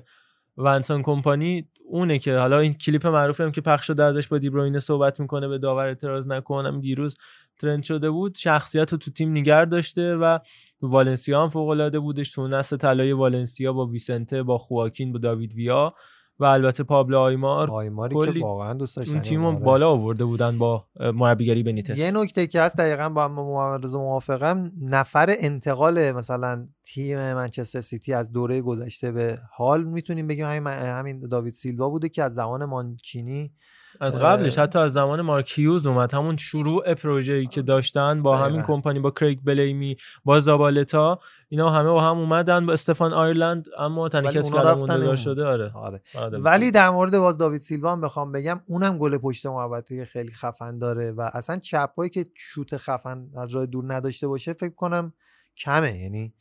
ونسان 0.57 1.01
کمپانی 1.01 1.67
اونه 1.85 2.19
که 2.19 2.37
حالا 2.37 2.59
این 2.59 2.73
کلیپ 2.73 3.07
معروفی 3.07 3.43
هم 3.43 3.51
که 3.51 3.61
پخش 3.61 3.87
شده 3.87 4.03
ازش 4.03 4.27
با 4.27 4.37
دیبروینه 4.37 4.79
صحبت 4.79 5.19
می‌کنه 5.19 5.47
به 5.47 5.57
داور 5.57 5.87
اعتراض 5.87 6.27
نکنم 6.27 6.81
دیروز 6.81 7.17
ترند 7.59 7.83
شده 7.83 8.09
بود. 8.09 8.35
شخصیت 8.35 8.91
رو 8.91 8.97
تو 8.97 9.11
تیم 9.11 9.31
نگر 9.31 9.65
داشته 9.65 10.15
و 10.15 10.39
والنسیا 10.81 11.43
هم 11.43 11.49
فوق 11.49 11.69
العاده 11.69 11.99
بودش. 11.99 12.31
تو 12.31 12.47
نسل 12.47 12.77
طلای 12.77 13.11
والنسیا 13.11 13.73
با 13.73 13.85
ویسنته 13.85 14.43
با 14.43 14.57
خواکین 14.57 15.11
با 15.11 15.19
داوید 15.19 15.53
ویا. 15.53 15.93
و 16.39 16.45
البته 16.45 16.83
پابلو 16.83 17.19
آیمار 17.19 17.71
آیماری 17.71 18.15
کلی 18.15 18.39
که 18.39 18.45
واقعا 18.45 18.73
دوست 18.73 18.95
داشتنی 18.95 19.13
اون 19.13 19.23
تیم 19.23 19.41
بود، 19.41 19.49
رو 19.49 19.55
آره. 19.55 19.65
بالا 19.65 19.89
آورده 19.89 20.25
بودن 20.25 20.57
با 20.57 20.87
مربیگری 20.99 21.63
بنیتس 21.63 21.97
یه 21.97 22.11
نکته 22.11 22.47
که 22.47 22.61
هست 22.61 22.77
دقیقا 22.77 23.09
با 23.09 23.27
محمد 23.27 23.83
رضا 23.83 23.99
موافقم 23.99 24.71
نفر 24.81 25.35
انتقال 25.39 26.11
مثلا 26.11 26.67
تیم 26.83 27.17
منچستر 27.17 27.81
سیتی 27.81 28.13
از 28.13 28.31
دوره 28.31 28.61
گذشته 28.61 29.11
به 29.11 29.37
حال 29.51 29.83
می‌تونیم 29.83 30.27
بگیم 30.27 30.45
همین 30.45 30.67
همین 30.67 31.19
داوید 31.19 31.53
سیلوا 31.53 31.89
بوده 31.89 32.09
که 32.09 32.23
از 32.23 32.33
زمان 32.33 32.65
مانچینی 32.65 33.51
از 33.99 34.15
اه، 34.15 34.21
قبلش 34.21 34.57
حتی 34.57 34.79
از 34.79 34.93
زمان 34.93 35.21
مارک 35.21 35.59
هیوز 35.59 35.85
اومد 35.85 36.13
همون 36.13 36.37
شروع 36.37 36.93
پروژه‌ای 36.93 37.45
که 37.45 37.61
داشتن 37.61 38.21
با 38.21 38.37
همین 38.37 38.51
دقیقاً. 38.51 38.73
کمپانی 38.73 38.99
با 38.99 39.11
کریگ 39.11 39.39
بلیمی 39.43 39.97
با 40.25 40.39
زابالتا 40.39 41.19
اینا 41.49 41.69
همه 41.69 41.89
با 41.89 42.01
هم 42.01 42.17
اومدن 42.17 42.65
با 42.65 42.73
استفان 42.73 43.13
آیرلند 43.13 43.65
اما 43.77 44.09
تنها 44.09 44.31
کسی 44.31 44.51
که 44.51 44.67
اون. 44.67 45.15
شده 45.15 45.45
آره 45.45 45.71
آره. 45.75 46.01
آره. 46.15 46.37
ولی 46.37 46.71
در 46.71 46.89
مورد 46.89 47.17
باز 47.17 47.37
داوید 47.37 47.61
سیلوا 47.61 47.91
هم 47.91 48.01
بخوام 48.01 48.31
بگم 48.31 48.61
اونم 48.67 48.97
گل 48.97 49.17
پشت 49.17 49.45
محوطه 49.45 50.05
خیلی 50.05 50.31
خفن 50.31 50.79
داره 50.79 51.11
و 51.11 51.29
اصلا 51.33 51.57
چپایی 51.57 52.09
که 52.09 52.25
شوت 52.35 52.77
خفن 52.77 53.29
از 53.37 53.55
راه 53.55 53.65
دور 53.65 53.93
نداشته 53.93 54.27
باشه 54.27 54.53
فکر 54.53 54.75
کنم 54.75 55.13
کمه 55.57 55.99
یعنی 55.99 56.33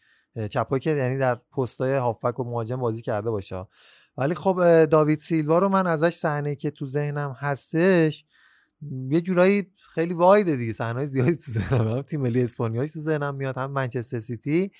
چپایی 0.50 0.80
که 0.80 0.90
یعنی 0.90 1.18
در 1.18 1.34
پستای 1.34 1.96
هافک 1.96 2.40
و 2.40 2.44
مهاجم 2.44 2.76
بازی 2.76 3.02
کرده 3.02 3.30
باشه 3.30 3.66
ولی 4.16 4.34
خب 4.34 4.84
داوید 4.84 5.18
سیلوا 5.18 5.58
رو 5.58 5.68
من 5.68 5.86
ازش 5.86 6.14
صحنه 6.14 6.54
که 6.54 6.70
تو 6.70 6.86
ذهنم 6.86 7.36
هستش 7.38 8.24
یه 9.10 9.20
جورایی 9.20 9.66
خیلی 9.94 10.14
وایده 10.14 10.56
دیگه. 10.56 10.72
صحنه 10.72 11.06
زیادی 11.06 11.36
تو 11.36 11.52
ذهنم 11.52 11.88
هم 11.88 12.02
تیم 12.02 12.20
ملی 12.20 12.42
اسپانیاش 12.42 12.92
تو 12.92 13.00
ذهنم 13.00 13.34
میاد 13.34 13.58
هم 13.58 13.70
منچستر 13.70 14.20
سیتی. 14.20 14.70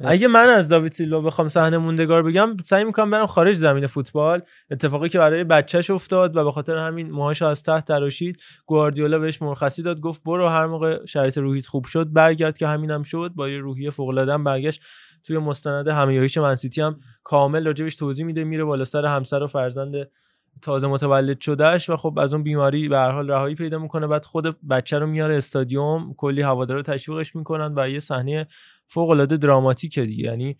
اگه 0.00 0.28
من 0.28 0.48
از 0.48 0.68
داوید 0.68 0.92
سیلوا 0.92 1.20
بخوام 1.20 1.48
صحنه 1.48 1.78
موندگار 1.78 2.22
بگم 2.22 2.56
سعی 2.64 2.84
می‌کنم 2.84 3.10
برم 3.10 3.26
خارج 3.26 3.56
زمین 3.56 3.86
فوتبال. 3.86 4.42
اتفاقی 4.70 5.08
که 5.08 5.18
برای 5.18 5.44
بچهش 5.44 5.90
افتاد 5.90 6.36
و 6.36 6.44
به 6.44 6.52
خاطر 6.52 6.76
همین 6.76 7.10
موهاش 7.10 7.42
از 7.42 7.62
تحت 7.62 7.84
تراشید 7.84 8.36
گواردیولا 8.66 9.18
بهش 9.18 9.42
مرخصی 9.42 9.82
داد 9.82 10.00
گفت 10.00 10.22
برو 10.22 10.48
هر 10.48 10.66
موقع 10.66 11.04
شرایط 11.04 11.38
روحیت 11.38 11.66
خوب 11.66 11.84
شد 11.84 12.12
برگرد 12.12 12.58
که 12.58 12.66
همینم 12.66 13.02
شد 13.02 13.32
با 13.36 13.48
یه 13.48 13.58
روحیه 13.58 13.90
فوق 13.90 14.08
العاده 14.08 14.38
برگشت. 14.38 14.82
توی 15.24 15.38
مستند 15.38 15.88
همیاهیش 15.88 16.38
منسیتی 16.38 16.80
هم 16.80 17.00
کامل 17.24 17.66
راجبش 17.66 17.96
توضیح 17.96 18.26
میده 18.26 18.44
میره 18.44 18.64
بالا 18.64 18.84
سر 18.84 19.06
همسر 19.06 19.42
و 19.42 19.46
فرزند 19.46 20.10
تازه 20.62 20.86
متولد 20.86 21.40
شدهش 21.40 21.90
و 21.90 21.96
خب 21.96 22.18
از 22.18 22.32
اون 22.32 22.42
بیماری 22.42 22.88
به 22.88 22.96
هر 22.96 23.10
حال 23.10 23.30
رهایی 23.30 23.54
پیدا 23.54 23.78
می‌کنه. 23.78 24.06
بعد 24.06 24.24
خود 24.24 24.66
بچه 24.68 24.98
رو 24.98 25.06
میاره 25.06 25.36
استادیوم 25.36 26.14
کلی 26.16 26.42
هوادارا 26.42 26.82
تشویقش 26.82 27.36
می‌کنن 27.36 27.74
و 27.76 27.88
یه 27.88 28.00
صحنه 28.00 28.46
فوق 28.88 29.10
العاده 29.10 29.36
دراماتیکه 29.36 30.04
دیگه. 30.04 30.24
یعنی 30.24 30.56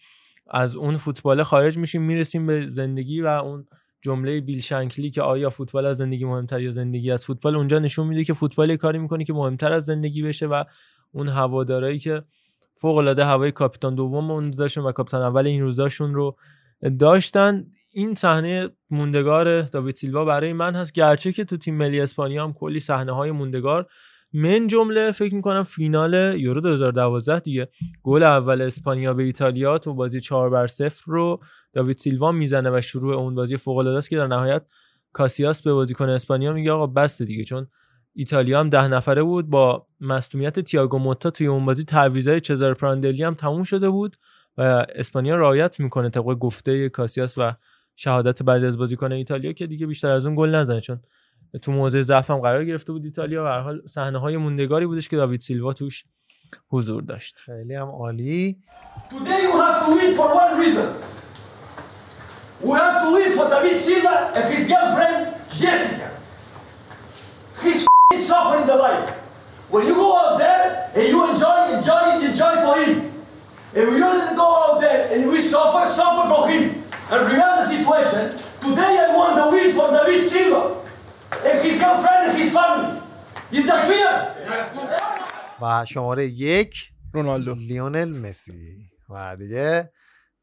از 0.50 0.76
اون 0.76 0.96
فوتبال 0.96 1.42
خارج 1.42 1.78
میشیم 1.78 2.02
می‌رسیم 2.02 2.46
به 2.46 2.66
زندگی 2.68 3.20
و 3.20 3.26
اون 3.26 3.66
جمله 4.02 4.40
بیل 4.40 4.60
شنکلی 4.60 5.10
که 5.10 5.22
آیا 5.22 5.50
فوتبال 5.50 5.86
از 5.86 5.96
زندگی 5.96 6.24
مهمتر 6.24 6.60
یا 6.60 6.70
زندگی 6.70 7.10
از 7.10 7.24
فوتبال 7.24 7.56
اونجا 7.56 7.78
نشون 7.78 8.06
میده 8.06 8.24
که 8.24 8.32
فوتبال 8.32 8.76
کاری 8.76 8.98
می‌کنه 8.98 9.24
که 9.24 9.32
مهمتر 9.32 9.72
از 9.72 9.84
زندگی 9.84 10.22
بشه 10.22 10.46
و 10.46 10.64
اون 11.12 11.28
هوادارایی 11.28 11.98
که 11.98 12.22
فوق 12.74 12.96
العاده 12.96 13.24
هوای 13.24 13.52
کاپیتان 13.52 13.94
دوم 13.94 14.30
اون 14.30 14.44
روزاشون 14.44 14.84
و 14.84 14.92
کاپیتان 14.92 15.22
اول 15.22 15.46
این 15.46 15.62
روزاشون 15.62 16.14
رو 16.14 16.36
داشتن. 16.98 17.64
این 17.92 18.14
صحنه 18.14 18.68
موندگار 18.90 19.62
داوید 19.62 19.96
سیلوا 19.96 20.24
برای 20.24 20.52
من 20.52 20.74
هست. 20.74 20.92
گرچه 20.92 21.32
که 21.32 21.44
تو 21.44 21.56
تیم 21.56 21.74
ملی 21.74 22.00
اسپانیا 22.00 22.44
هم 22.44 22.52
کلی 22.52 22.80
صحنه 22.80 23.12
های 23.12 23.30
موندگار. 23.30 23.86
من 24.32 24.66
جمله 24.66 25.12
فکر 25.12 25.34
می‌کنم 25.34 25.62
فینال 25.62 26.34
یورو 26.38 26.60
2012 26.60 27.40
دیگه. 27.40 27.68
گل 28.02 28.22
اول 28.22 28.62
اسپانیا 28.62 29.14
به 29.14 29.22
ایتالیا 29.22 29.78
تو 29.78 29.94
بازی 29.94 30.20
4 30.20 30.50
بر 30.50 30.66
0 30.66 30.94
رو 31.04 31.40
داوید 31.72 31.98
سیلوا 31.98 32.32
می‌زنه 32.32 32.70
و 32.70 32.80
شروع 32.80 33.14
اون 33.14 33.34
بازی 33.34 33.56
فوق 33.56 33.76
العاده 33.76 33.98
است 33.98 34.10
که 34.10 34.16
در 34.16 34.26
نهایت 34.26 34.62
کاسیاس 35.12 35.62
به 35.62 35.72
بازیکن 35.72 36.08
اسپانیا 36.08 36.52
میگه 36.52 36.72
آقا 36.72 36.86
بس 36.86 37.22
دیگه. 37.22 37.44
چون 37.44 37.66
ایتالیا 38.14 38.60
هم 38.60 38.68
ده 38.68 38.88
نفره 38.88 39.22
بود 39.22 39.50
با 39.50 39.86
مصونیت 40.00 40.60
تییاگو 40.60 40.98
موتا 40.98 41.30
توی 41.30 41.46
اون 41.46 41.66
بازی 41.66 41.84
تعویضای 41.84 42.40
چزار 42.40 42.74
پراندلی 42.74 43.22
هم 43.22 43.34
تموم 43.34 43.62
شده 43.62 43.90
بود 43.90 44.16
و 44.58 44.86
اسپانیا 44.94 45.36
رعایت 45.36 45.80
می‌کنه 45.80 46.10
طبق 46.10 46.24
گفته 46.24 46.88
کاسیاس 46.88 47.38
و 47.38 47.52
شهادت 47.96 48.42
بعضی 48.42 48.66
از 48.66 48.78
بازیکن 48.78 49.12
ایتالیا 49.12 49.52
که 49.52 49.66
دیگه 49.66 49.86
بیشتر 49.86 50.10
از 50.10 50.26
اون 50.26 50.34
گل 50.34 50.54
نزنه 50.54 50.80
چون 50.80 51.00
تو 51.62 51.72
موضع 51.72 52.02
ضعف 52.02 52.30
هم 52.30 52.38
قرار 52.38 52.64
گرفته 52.64 52.92
بود 52.92 53.04
ایتالیا 53.04 53.44
و 53.44 53.46
هر 53.46 53.60
حال 53.60 53.82
صحنه 53.86 54.18
های 54.18 54.36
موندگاری 54.36 54.86
بودش 54.86 55.08
که 55.08 55.16
داوید 55.16 55.40
سیلوا 55.40 55.72
توش 55.72 56.04
حضور 56.68 57.02
داشت 57.02 57.36
خیلی 57.38 57.74
هم 57.74 57.88
عالی 57.88 58.58
Today 59.10 59.42
you 59.46 59.52
have 59.64 59.86
to 59.86 59.90
win 59.96 60.14
for 60.14 60.28
one 60.42 60.52
reason. 60.62 60.88
We 62.64 62.72
have 62.72 62.96
to 63.02 63.08
win 63.14 63.30
for 63.36 63.46
David 63.50 63.76
Silva 63.76 64.16
and 64.36 64.44
his 64.54 64.68
girlfriend 64.70 65.34
Jessica. 65.60 66.13
He's 68.14 68.30
f***ing 68.30 68.34
suffering 68.34 68.66
the 68.66 68.76
life. 68.76 69.10
When 69.70 69.86
you 69.88 69.94
go 69.94 70.10
out 70.16 70.38
there 70.38 70.90
and 70.94 71.04
you 71.12 71.18
enjoy, 71.30 71.58
enjoy 71.76 72.02
it, 72.14 72.30
enjoy 72.30 72.54
for 72.64 72.74
him. 72.82 73.10
And 73.74 73.84
we 73.92 73.98
don't 73.98 74.36
go 74.36 74.48
out 74.64 74.80
there 74.80 75.00
and 75.12 75.28
we 75.28 75.38
suffer, 75.38 75.84
suffer 75.84 76.24
for 76.32 76.48
him. 76.48 76.62
And 77.10 77.20
remember 77.26 77.56
the 77.62 77.66
situation. 77.66 78.22
Today 78.60 78.92
I 79.04 79.08
want 79.18 79.32
the 79.40 79.46
win 79.54 79.68
for 79.76 79.90
David 79.90 80.24
Silva 80.24 80.62
and 81.48 81.56
his 81.66 81.80
girlfriend 81.82 82.30
and 82.30 82.38
his 82.38 82.50
family. 82.54 83.00
Is 83.50 83.66
that 83.66 83.80
clear? 83.86 84.10
و 85.60 85.84
شماره 85.84 86.26
یک 86.26 86.74
رونالدو 87.12 87.54
لیونل 87.54 88.18
مسی 88.18 88.90
و 89.10 89.36
دیگه 89.36 89.92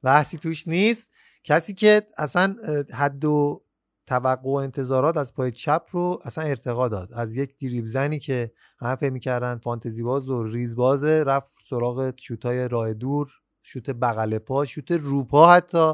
بحثی 0.03 0.37
توش 0.37 0.67
نیست 0.67 1.07
کسی 1.43 1.73
که 1.73 2.01
اصلا 2.17 2.55
حد 2.93 3.25
و 3.25 3.63
توقع 4.11 4.49
و 4.49 4.53
انتظارات 4.53 5.17
از 5.17 5.33
پای 5.33 5.51
چپ 5.51 5.83
رو 5.91 6.19
اصلا 6.25 6.43
ارتقا 6.43 6.87
داد. 6.87 7.13
از 7.13 7.35
یک 7.35 7.57
دریب 7.57 7.87
زنی 7.87 8.19
که 8.19 8.51
همه 8.79 8.95
فکر 8.95 9.09
می‌کردن 9.09 9.57
فانتزی 9.57 10.03
باز 10.03 10.29
و 10.29 10.43
ریز 10.43 10.75
بازه 10.75 11.23
رفت 11.23 11.51
سراغ 11.69 12.13
شوتای 12.19 12.67
راه 12.67 12.93
دور 12.93 13.31
شوت 13.63 13.89
بغل 13.89 14.37
پا 14.37 14.65
شوت 14.65 14.91
روپا 14.91 15.53
حتی. 15.53 15.93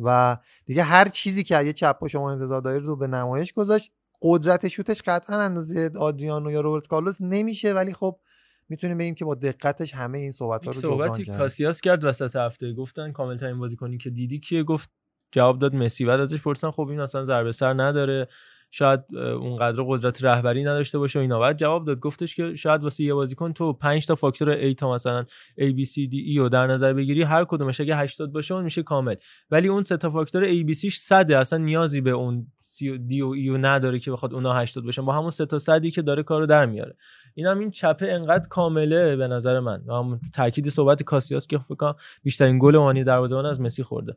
و 0.00 0.36
دیگه 0.64 0.82
هر 0.82 1.08
چیزی 1.08 1.44
که 1.44 1.62
یه 1.62 1.72
چپ 1.72 2.06
شما 2.06 2.32
انتظار 2.32 2.60
دارید 2.60 2.82
رو 2.82 2.96
به 2.96 3.06
نمایش 3.06 3.52
گذاشت. 3.52 3.92
قدرت 4.22 4.68
شوتش 4.68 5.02
قطعا 5.02 5.40
اندازه 5.40 5.90
آدریانو 5.98 6.50
یا 6.50 6.60
روبرت 6.60 6.86
کارلوس 6.86 7.16
نمیشه. 7.20 7.72
ولی 7.72 7.92
خب 7.92 8.20
می‌تونیم 8.68 8.98
بگیم 8.98 9.14
که 9.14 9.24
با 9.24 9.34
دقتش 9.34 9.94
همه 9.94 10.18
این 10.18 10.30
صحبت 10.30 10.66
ها 10.66 10.72
رو 10.72 10.80
جبران 10.80 11.08
صحبتی 11.08 11.24
کرد. 11.24 11.38
کاسیاس 11.38 11.80
کرد 11.80 12.04
وسط 12.04 12.36
هفته. 12.36 12.72
گفتن 12.72 13.12
کامل 13.12 13.36
ترین 13.36 13.58
بازیکنی 13.58 13.98
که 13.98 14.10
دیدی 14.10 14.40
کیه؟ 14.40 14.62
گفت 14.62 14.90
جواب 15.32 15.58
داد 15.58 15.74
مسی. 15.74 16.04
بعد 16.04 16.20
ازش 16.20 16.40
پرسیدن 16.40 16.70
خب 16.70 16.88
این 16.88 17.00
اصلا 17.00 17.24
ضربه 17.24 17.52
سر 17.52 17.72
نداره. 17.72 18.28
شاید 18.70 19.00
اونقدر 19.16 19.84
قدرت 19.86 20.24
رهبری 20.24 20.62
نداشته 20.62 20.98
باشه 20.98 21.18
و 21.18 21.22
اینا. 21.22 21.38
بعد 21.38 21.58
جواب 21.58 21.86
داد. 21.86 21.98
گفتش 21.98 22.36
که 22.36 22.54
شاید 22.54 22.82
واسه 22.82 23.04
یه 23.04 23.14
بازیکن 23.14 23.52
تو 23.52 23.72
5 23.72 24.06
تا 24.06 24.14
فاکتور 24.14 24.72
A 24.72 24.74
تا 24.74 24.92
مثلا 24.92 25.24
A 25.60 25.64
B 25.64 25.88
C 25.88 25.92
D 25.92 26.34
E 26.34 26.38
رو 26.38 26.48
در 26.48 26.66
نظر 26.66 26.92
بگیری 26.92 27.22
هر 27.22 27.44
کدومش 27.44 27.80
اگه 27.80 27.96
80 27.96 28.32
باشه 28.32 28.54
اون 28.54 28.64
میشه 28.64 28.82
کامل. 28.82 29.14
ولی 29.50 29.68
اون 29.68 29.82
سه 29.82 29.96
تا 29.96 30.10
فاکتور 30.10 30.52
A 30.52 30.66
B 30.66 30.74
C 30.74 30.88
100 30.88 31.32
اصلا 31.32 31.58
نیازی 31.58 32.00
به 32.00 32.10
اون 32.10 32.46
C 32.60 32.82
و 32.82 32.96
D 32.96 33.20
و 33.20 33.34
E 33.34 33.48
رو 33.48 33.58
نداره 33.58 33.98
که 33.98 34.10
بخواد 34.10 34.34
اونها 34.34 34.60
80 34.60 34.84
باشن. 34.84 35.04
با 35.04 35.12
همون 35.12 35.30
سه 35.30 35.46
تا 35.46 35.58
صدی 35.58 35.90
که 35.90 36.02
داره 36.02 36.22
کارو 36.22 36.46
در 36.46 36.66
میاره. 36.66 36.96
اینم 37.34 37.58
این 37.58 37.70
چپه 37.70 38.06
انقدر 38.06 38.48
کامله 38.48 39.16
به 39.16 39.28
نظر 39.28 39.60
من. 39.60 39.82
و 39.86 39.94
همون 39.94 40.20
تاکید 40.34 40.68
صحبت 40.68 41.02
کاسیاس 41.02 41.46
که 41.46 41.58
فکر 41.58 41.92
بیشترین 42.22 42.58
گل 42.58 42.74
وانی 42.74 43.04
دروازه‌بان 43.04 43.46
از 43.46 43.60
مسی 43.60 43.82
خورده. 43.82 44.16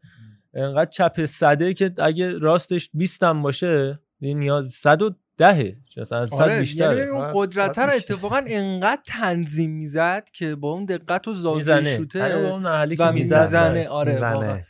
انقدر 0.53 0.90
چپ 0.90 1.26
صده 1.26 1.74
که 1.74 1.92
اگه 1.98 2.38
راستش 2.38 2.90
20 2.94 3.24
هم 3.24 3.42
باشه 3.42 4.00
دیگه 4.19 4.34
نیاز 4.34 4.69
110 4.69 5.76
مثلا 5.98 6.19
از 6.19 6.30
100 6.30 6.42
آره 6.42 6.60
بیشتره. 6.60 6.98
یعنی 6.98 7.10
اون 7.10 7.32
قدرت 7.34 7.80
رو 7.80 7.94
اتفاقا 7.94 8.42
انقدر 8.48 9.02
تنظیم 9.08 9.72
می‌زد 9.72 10.30
که 10.34 10.56
با 10.56 10.72
اون 10.72 10.86
دقت 10.86 11.28
و 11.28 11.34
زاویه. 11.34 11.84
شوته 11.98 12.19
به 12.19 12.52
اون 12.52 12.95
که 12.95 13.03
و 13.03 13.11
می‌زد 13.11 13.42
می‌زنه. 13.42 13.88
آره 13.88 14.11
می‌زنه. 14.11 14.66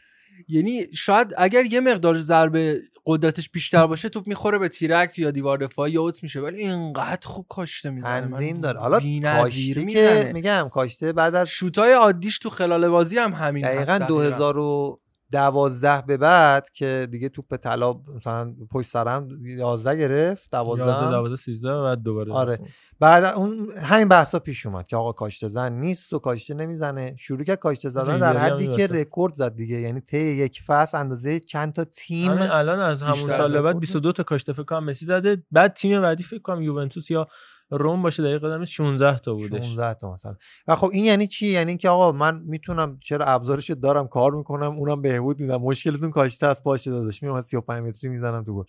یعنی 0.48 0.86
شاید 0.96 1.34
اگر 1.38 1.66
یه 1.66 1.80
مقدار 1.80 2.18
ضربه 2.18 2.82
قدرتش 3.06 3.50
بیشتر 3.50 3.88
باشه 3.88 4.10
توپ 4.10 4.28
می‌خوره 4.28 4.58
به 4.58 4.70
تیرک 4.70 5.20
یا 5.20 5.32
دیوار 5.32 5.58
دفاعی 5.58 5.92
یا 5.92 6.02
اوت 6.02 6.24
میشه. 6.24 6.40
ولی 6.40 6.58
اینقدر 6.58 7.28
خوب 7.28 7.46
کاشته 7.50 7.90
می‌زنه. 7.90 8.22
تنظیم 8.22 8.62
داره. 8.62 8.80
حالا 8.80 9.00
کاشته 9.24 9.74
که 9.74 9.80
می‌زنه. 9.80 10.32
میگم 10.34 10.70
کاشته 10.74 11.14
بعد 11.14 11.36
از 11.36 11.50
شوتای 11.50 11.94
عادیش 11.94 12.40
تو 12.40 12.50
خلال 12.50 12.90
بازی 12.90 13.18
هم 13.18 13.34
همین 13.34 13.66
دقیقا 13.66 13.94
هست 13.94 15.09
2012 15.32 16.04
به 16.08 16.18
بعد 16.18 16.70
که 16.70 17.08
دیگه 17.12 17.30
توپ 17.30 17.56
طلا 17.56 17.94
مثلا 18.16 18.54
پشت 18.72 18.90
سرم 18.90 19.28
11 19.46 19.96
گرفت 19.96 20.54
11 20.54 20.86
12 20.86 21.12
12 21.12 21.36
13 21.36 21.70
و 21.70 21.84
بعد 21.84 22.04
دوباره. 22.04 22.32
آره. 22.32 22.60
بعد 23.00 23.24
اون 23.24 23.72
همین 23.72 24.08
بحثا 24.08 24.40
پیش 24.40 24.66
اومد 24.66 24.88
که 24.88 24.96
آقا 24.98 25.12
کاشته 25.12 25.48
زن 25.48 25.74
نیست 25.74 26.14
و 26.14 26.20
کاشته 26.20 26.54
نمی‌زنه. 26.54 27.16
شروع 27.18 27.44
کرد 27.44 27.60
کاشته 27.60 27.90
زدن 27.90 28.20
در 28.20 28.38
حدی 28.38 28.68
که. 28.68 28.88
رکورد 28.88 29.34
زد 29.34 29.56
دیگه. 29.56 29.80
یعنی 29.80 30.02
طی 30.02 30.18
یک 30.18 30.62
فصل 30.62 30.98
اندازه 30.98 31.40
چند 31.40 31.74
تا 31.74 31.84
تیم 31.84 32.32
الان 32.32 32.80
از 32.80 33.02
همون 33.02 33.16
سال 33.16 33.52
بعد 33.52 33.56
رکورد 33.56 33.80
22 33.80 34.12
تا 34.12 34.24
کاشته 34.24 34.54
فکر 34.54 34.64
کنم 34.64 34.84
مسی 34.84 35.06
زده. 35.06 35.44
بعد 35.52 35.74
تیم 35.74 36.02
بعدی 36.02 36.24
فکر 36.24 36.42
کنم 36.42 36.62
یوونتوس 36.62 37.12
یا 37.12 37.28
روم 37.70 38.02
باشه 38.02 38.24
دقیق 38.24 38.46
قدمش 38.46 38.78
16 38.78 39.18
تا 39.20 39.34
بودش 39.34 39.66
16 39.66 39.94
تا 39.94 40.12
مثلا. 40.12 40.36
و 40.68 40.76
خب 40.76 40.90
این 40.94 41.06
یعنی 41.06 41.28
چی؟ 41.28 41.48
یعنی 41.48 41.72
اینکه 41.72 41.90
آقا 41.90 42.12
من 42.12 42.42
می‌تونم 42.46 42.98
چرا 43.04 43.26
ابزارش 43.26 43.72
دارم 43.72 44.08
کار 44.08 44.32
می‌کنم 44.32 44.78
اونم 44.78 45.02
بهبود 45.02 45.40
میدم. 45.40 45.62
مشکلتون 45.62 46.12
کاشته 46.12 46.48
است 46.48 46.64
باشه 46.64 46.92
داداش. 46.92 47.24
میام 47.24 47.42
35 47.42 47.84
متری 47.84 48.10
می‌زنم 48.10 48.44
تو 48.44 48.56
گل. 48.56 48.64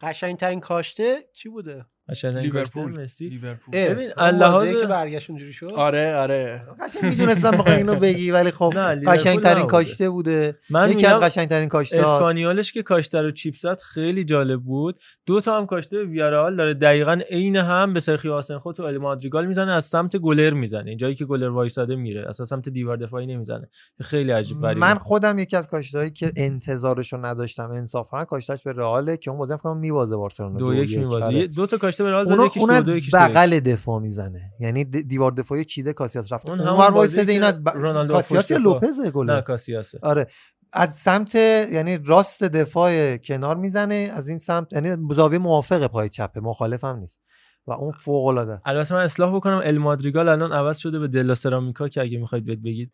قشنگترین 0.00 0.60
کاشته 0.60 1.16
چی 1.32 1.48
بوده؟ 1.48 1.86
لیورپول. 2.24 3.00
مسی 3.04 3.28
لیورپول. 3.28 3.74
ببین 3.74 4.10
اللحاظ 4.16 4.80
که 4.80 4.86
برگشت 4.86 5.30
اونجوری 5.30 5.52
شد؟ 5.52 5.72
آره 5.76 6.16
آره. 6.16 6.62
قشنگ 6.80 7.10
می‌دونستم 7.10 7.50
بخوای 7.50 7.76
اینو 7.76 7.94
بگی 7.94 8.30
ولی 8.30 8.50
خب 8.50 8.72
قشنگترین 9.06 9.58
نبوده. 9.58 9.66
کاشته 9.66 10.10
بوده. 10.10 10.54
من 10.70 10.90
یکی 10.90 11.06
از 11.06 11.14
میگم 11.14 11.26
قشنگترین 11.26 11.68
کاشته 11.68 11.96
هاست. 11.96 12.08
اسپانیولش 12.08 12.72
که 12.72 12.82
کاشته 12.82 13.22
رو 13.22 13.30
چیپ 13.30 13.54
زد 13.54 13.80
خیلی 13.80 14.24
جالب 14.24 14.60
بود. 14.60 15.00
دو 15.26 15.40
تا 15.40 15.58
هم 15.58 15.66
کاشته 15.66 16.04
ویارال 16.04 16.56
داره. 16.56 16.74
دقیقا 16.74 17.20
عین 17.30 17.56
هم 17.56 17.92
به 17.92 18.00
سرخی 18.00 18.28
آسنخو 18.28 18.72
تو 18.72 18.82
ال 18.82 18.98
مادریگال 18.98 19.46
می‌زنه. 19.46 19.72
از 19.72 19.84
سمت 19.84 20.16
گلر 20.16 20.54
می‌زنه. 20.54 20.96
جایی 20.96 21.14
که 21.14 21.24
گلر 21.24 21.48
وایساده 21.48 21.96
میره. 21.96 22.28
از 22.28 22.48
سمت 22.48 22.68
دیوار 22.68 22.96
دفاعی 22.96 23.26
نمی‌زنه. 23.26 23.68
خیلی 24.00 24.32
عجیب 24.32 24.60
غریبه. 24.60 24.80
من 24.80 24.94
خودم 24.94 25.38
یکی 25.38 25.56
از 25.56 25.66
کاشتهایی 25.66 26.10
که 26.10 26.32
انتظارشو 26.36 27.16
نداشتم 27.16 27.70
انصافا 27.70 28.24
کاشتهش 28.24 28.62
به 28.62 28.72
رئاله 28.72 29.16
که 29.16 29.30
اون 29.30 29.38
بازی 29.38 29.52
فکر 29.52 29.62
کنم 29.62 29.76
میوازه 29.76 30.16
بارسلونا. 30.16 30.58
دو 30.58 30.74
یک 30.74 30.98
میوازه 30.98 31.46
دو 31.46 31.66
تا 31.66 31.78
رئال 32.08 32.46
یکیش 32.46 32.62
اون 32.62 32.70
از. 32.70 32.88
بغل 33.14 33.60
دفاع 33.60 34.00
می‌زنه. 34.00 34.52
یعنی 34.60 34.84
دیوار 34.84 35.32
دفاعی 35.32 35.64
چیده 35.64 35.92
کاسیاس 35.92 36.32
رفت 36.32 36.50
اون 36.50 36.60
همون 36.60 36.86
وایساده 36.86 37.32
این 37.32 37.42
از 37.42 37.64
ب... 37.64 37.68
رونالدو 37.68 38.14
کاسیاس 38.14 38.50
یا. 38.50 38.56
لوپزه 38.56 39.10
گله. 39.10 39.32
نه 39.32 39.40
کاسیاسه. 39.40 39.98
آره. 40.02 40.26
از 40.72 40.94
سمت 40.94 41.34
یعنی 41.34 41.98
راست 41.98 42.44
دفاع 42.44 43.16
کنار 43.16 43.56
می‌زنه 43.56 44.10
از 44.14 44.28
این 44.28 44.38
سمت 44.38 44.72
یعنی 44.72 44.96
زاویه 45.10 45.38
موافق 45.38 45.86
پای 45.86 46.08
چپه 46.08 46.40
مخالف 46.40 46.84
هم 46.84 46.98
نیست. 46.98 47.20
و 47.66 47.72
اون 47.72 47.92
فوق 47.92 48.26
العاده 48.26 48.60
البته 48.64 48.94
من 48.94 49.00
اصلاح 49.00 49.36
بکنم 49.36 49.60
ال 49.64 49.78
مادریگال 49.78 50.28
الان 50.28 50.52
عوض 50.52 50.78
شده 50.78 50.98
به 50.98 51.08
دلا 51.08 51.34
سرامیکا 51.34 51.88
که 51.88 52.00
اگه 52.00 52.18
می‌خواید 52.18 52.44
بهت 52.44 52.58
بگید. 52.58 52.92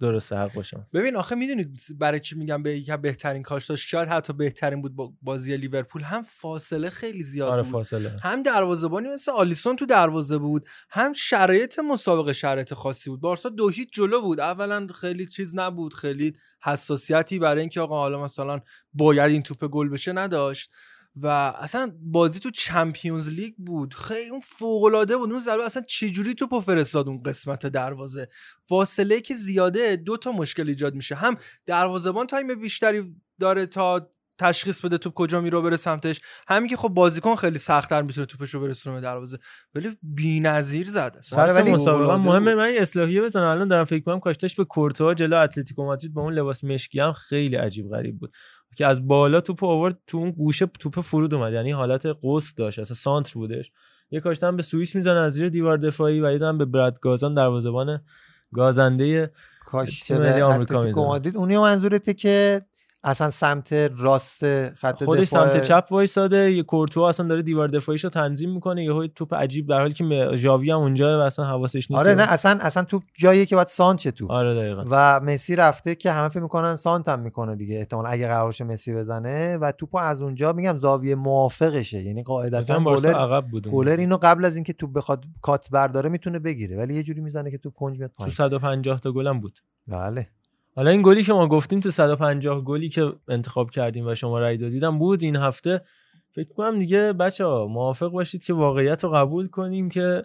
درسته 0.00 0.36
حق 0.36 0.52
باشم 0.52 0.86
ببین 0.94 1.16
آخه 1.16 1.34
می‌دونید 1.34 1.78
برای 1.98 2.20
چی 2.20 2.36
میگم 2.36 2.62
به 2.62 2.78
یکی 2.78 2.92
از 2.92 3.02
بهترین 3.02 3.42
کاشتاش 3.42 3.90
شاید 3.90 4.08
حتی 4.08 4.32
بهترین 4.32 4.82
بود 4.82 4.96
با 4.96 5.12
بازی 5.22 5.56
لیورپول. 5.56 6.02
هم 6.02 6.22
فاصله 6.22 6.90
خیلی 6.90 7.22
زیاد 7.22 7.50
آره 7.50 7.62
بود. 7.62 7.72
فاصله. 7.72 8.16
هم 8.22 8.42
دروازه‌بانی 8.42 9.08
مثل 9.08 9.32
آلیسون 9.32 9.76
تو 9.76 9.86
دروازه 9.86 10.38
بود 10.38 10.68
هم 10.90 11.12
شرایط 11.12 11.78
مسابقه 11.78 12.32
شرایط 12.32 12.74
خاصی 12.74 13.10
بود. 13.10 13.20
بارسا 13.20 13.48
دو 13.48 13.68
هیچ 13.68 13.88
جلو 13.92 14.20
بود. 14.20 14.40
اولا 14.40 14.86
خیلی 14.94 15.26
چیز 15.26 15.56
نبود 15.56 15.94
خیلی 15.94 16.32
حساسیتی 16.62 17.38
برای 17.38 17.60
اینکه 17.60 17.80
آقا 17.80 18.00
حالا 18.00 18.24
مثلا 18.24 18.60
باید 18.92 19.30
این 19.32 19.42
توپ 19.42 19.64
گل 19.64 19.88
بشه 19.88 20.12
نداشت. 20.12 20.70
و 21.16 21.26
اصلا 21.60 21.92
بازی 22.02 22.40
تو 22.40 22.50
Champions 22.50 23.28
League 23.28 23.54
بود. 23.56 23.94
خیلی 23.94 24.30
اون 24.30 24.40
فوق 24.40 24.84
العاده 24.84 25.16
بود. 25.16 25.30
اون 25.30 25.40
ضربه 25.40 25.64
اصلا 25.64 25.82
چجوری 25.88 26.34
توپو 26.34 26.60
فرستاد 26.60 27.08
اون 27.08 27.22
قسمت 27.22 27.66
دروازه؟ 27.66 28.28
فاصله 28.62 29.20
که 29.20 29.34
زیاده 29.34 29.96
دو 29.96 30.16
تا 30.16 30.32
مشکل 30.32 30.68
ایجاد 30.68 30.94
میشه. 30.94 31.14
هم 31.14 31.36
دروازه‌بان 31.66 32.26
time 32.26 32.60
بیشتری 32.60 33.16
داره 33.40 33.66
تا 33.66 34.10
تشخیص 34.40 34.80
بده 34.80 34.98
توپ 34.98 35.14
کجا 35.14 35.40
میره 35.40 35.60
بره 35.60 35.76
سمتش. 35.76 36.20
همین 36.48 36.68
که 36.68 36.76
خب 36.76 36.88
بازیکن 36.88 37.36
خیلی 37.36 37.58
سختتر 37.58 38.02
می‌تونه 38.02 38.26
توپش 38.26 38.54
رو 38.54 38.60
برسونه 38.60 38.96
به 38.96 39.00
دروازه. 39.00 39.38
ولی 39.74 39.98
بی‌نظیر 40.02 40.88
زد. 40.90 41.20
سر 41.22 41.52
ولی 41.52 41.72
مسابقه 41.72 42.16
مهمه. 42.16 42.54
من 42.54 42.72
یه 42.74 42.82
اصلاحیه 42.82 43.22
بزنم. 43.22 43.44
الان 43.44 43.68
دارم 43.68 43.84
فکر 43.84 44.04
کنم 44.04 44.20
کاشتش 44.20 44.54
به 44.54 44.64
کورتوا 44.64 45.14
جلو 45.14 45.36
اتلتیکو 45.36 45.84
مادرید 45.84 46.14
با 46.14 46.22
اون 46.22 46.32
لباس 46.32 46.64
مشکی 46.64 47.00
هم 47.00 47.12
خیلی 47.12 47.56
عجیب 47.56 47.88
غریب 47.88 48.18
بود. 48.18 48.34
که 48.78 48.86
از 48.86 49.08
بالا 49.08 49.40
توپ 49.40 49.64
آورد 49.64 49.98
تو 50.06 50.18
اون 50.18 50.30
گوشه 50.30 50.66
توپ 50.66 51.00
فرود 51.00 51.34
اومد. 51.34 51.52
یعنی 51.52 51.70
حالت 51.70 52.06
قوس 52.06 52.54
داشت 52.54 52.78
اصلا 52.78 52.94
سانتر 52.94 53.32
بودش. 53.34 53.70
یه 54.10 54.20
کاشته 54.20 54.46
هم 54.46 54.56
به 54.56 54.62
سوئیس 54.62 54.94
می‌زنه 54.94 55.20
از 55.20 55.32
زیر 55.32 55.48
دیوار 55.48 55.76
دفاعی 55.76 56.20
و 56.20 56.32
یه 56.32 56.38
به 56.58 56.64
براد 56.64 57.00
گازان 57.00 57.34
دروازه‌بان 57.34 58.00
گازنده 58.52 59.32
کاشته 59.64 60.18
به 60.18 60.44
آمریکا 60.44 60.84
می‌زنه. 60.84 61.36
اونی 61.36 61.58
منظورته 61.58 62.14
که 62.14 62.62
اصلا 63.04 63.30
سمت 63.30 63.72
راست 63.72 64.68
خط 64.74 65.04
خودش 65.04 65.28
دفاع 65.28 65.52
سمت 65.54 65.62
چپ 65.64 65.86
وایساده 65.90 66.52
یه 66.52 66.62
کورتوا 66.62 67.08
اصلا 67.08 67.28
داره 67.28 67.42
دیوار 67.42 67.68
دفاعیشو 67.68 68.08
تنظیم 68.08 68.54
می‌کنه 68.54 68.84
یهو 68.84 69.06
توپ 69.06 69.34
عجیب 69.34 69.68
در 69.68 69.80
حالی 69.80 69.94
که 69.94 70.30
ژاوی 70.34 70.70
هم 70.70 70.78
اونجا 70.78 71.18
و 71.18 71.22
اصلا 71.22 71.44
حواسش 71.44 71.90
نیست 71.90 71.92
آره 71.92 72.14
نه 72.14 72.32
اصلا 72.32 72.58
اصلا 72.60 72.84
تو 72.84 73.00
جاییه 73.14 73.46
که 73.46 73.54
باید 73.54 73.66
سانچه 73.66 74.10
تو. 74.10 74.32
آره 74.32 74.54
دقیقاً. 74.54 74.84
و 74.90 75.20
مسی 75.20 75.56
رفته 75.56 75.94
که 75.94 76.12
همه 76.12 76.28
فکر 76.28 76.42
می‌کنن 76.42 76.76
سانت 76.76 77.08
هم 77.08 77.20
می‌کنه 77.20 77.56
دیگه. 77.56 77.78
احتمال 77.78 78.04
اگه 78.08 78.26
قرارش 78.26 78.60
مسی 78.60 78.94
بزنه 78.94 79.56
و 79.56 79.72
توپو 79.72 79.98
از 79.98 80.22
اونجا 80.22 80.52
میگم 80.52 80.76
زاویه 80.76 81.14
موافقشه. 81.14 82.02
یعنی 82.02 82.22
قاعدتا 82.22 82.80
گلر 82.80 83.14
عقب 83.14 83.46
بود 83.50 83.68
گلر 83.68 83.96
اینو 83.96 84.18
قبل 84.22 84.44
از 84.44 84.54
اینکه 84.54 84.72
توپ 84.72 84.92
بخواد 84.92 85.24
کات 85.42 85.70
برداره 85.70 86.08
می‌تونه 86.08 86.38
بگیره. 86.38 86.76
ولی 86.76 86.94
یه 86.94 87.02
جوری 87.02 87.20
می‌زنه 87.20 87.50
که 87.50 87.58
توپ 87.58 87.74
کنج 87.74 87.98
میاد 87.98 88.10
تو 88.10 88.16
پایین. 88.16 88.30
150 88.30 89.00
تا 89.00 89.12
گلم 89.12 89.40
بود. 89.40 89.58
بله. 89.86 90.28
حالا 90.78 90.90
این 90.90 91.02
گلی 91.02 91.22
که 91.22 91.32
ما 91.32 91.48
گفتیم 91.48 91.80
تو 91.80 91.90
150 91.90 92.64
گلی 92.64 92.88
که 92.88 93.12
انتخاب 93.28 93.70
کردیم 93.70 94.06
و 94.06 94.14
شما 94.14 94.38
رأی 94.38 94.56
دادیدم 94.56 94.98
بود 94.98 95.22
این 95.22 95.36
هفته. 95.36 95.80
فکر 96.34 96.52
کنم 96.54 96.78
دیگه 96.78 97.12
بچه 97.12 97.44
ها 97.44 97.66
موافق 97.66 98.08
باشید 98.08 98.44
که 98.44 98.52
واقعیت 98.52 99.04
رو 99.04 99.10
قبول 99.10 99.48
کنیم 99.48 99.88
که 99.88 100.24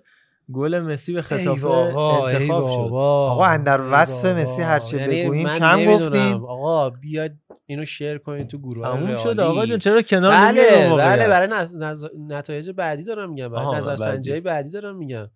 گل 0.53 0.79
مسی 0.79 1.13
به 1.13 1.21
خطافه 1.21 1.67
انتخاب 1.67 2.67
شد. 2.69 2.93
آقا 2.93 3.45
اندر 3.45 3.81
وصف 3.91 4.25
مسی 4.25 4.61
هرچه 4.61 4.97
یعنی 4.97 5.23
بگوییم 5.23 5.49
کم. 5.49 5.85
گفتیم؟ 5.85 6.45
آقا 6.45 6.89
بیاد 6.89 7.31
اینو 7.65 7.85
شیر 7.85 8.17
کنین 8.17 8.47
تو 8.47 8.57
گروه 8.57 8.87
تموم 8.87 9.15
شد. 9.15 9.39
آقا 9.39 9.65
جان 9.65 9.79
چرا 9.79 10.01
کنار 10.01 10.31
بله 10.31 10.89
بله؟ 10.97 11.27
برای 11.27 11.47
نز- 11.47 12.09
نتایج 12.27 12.69
بعدی 12.69 13.03
دارم 13.03 13.29
میگم. 13.29 13.49
برای 13.49 13.75
نظر 13.77 13.95
بعدی. 13.95 14.03
سنجی 14.03 14.39
بعدی 14.39 14.69
دارم 14.69 14.95
میگم. 14.97 15.29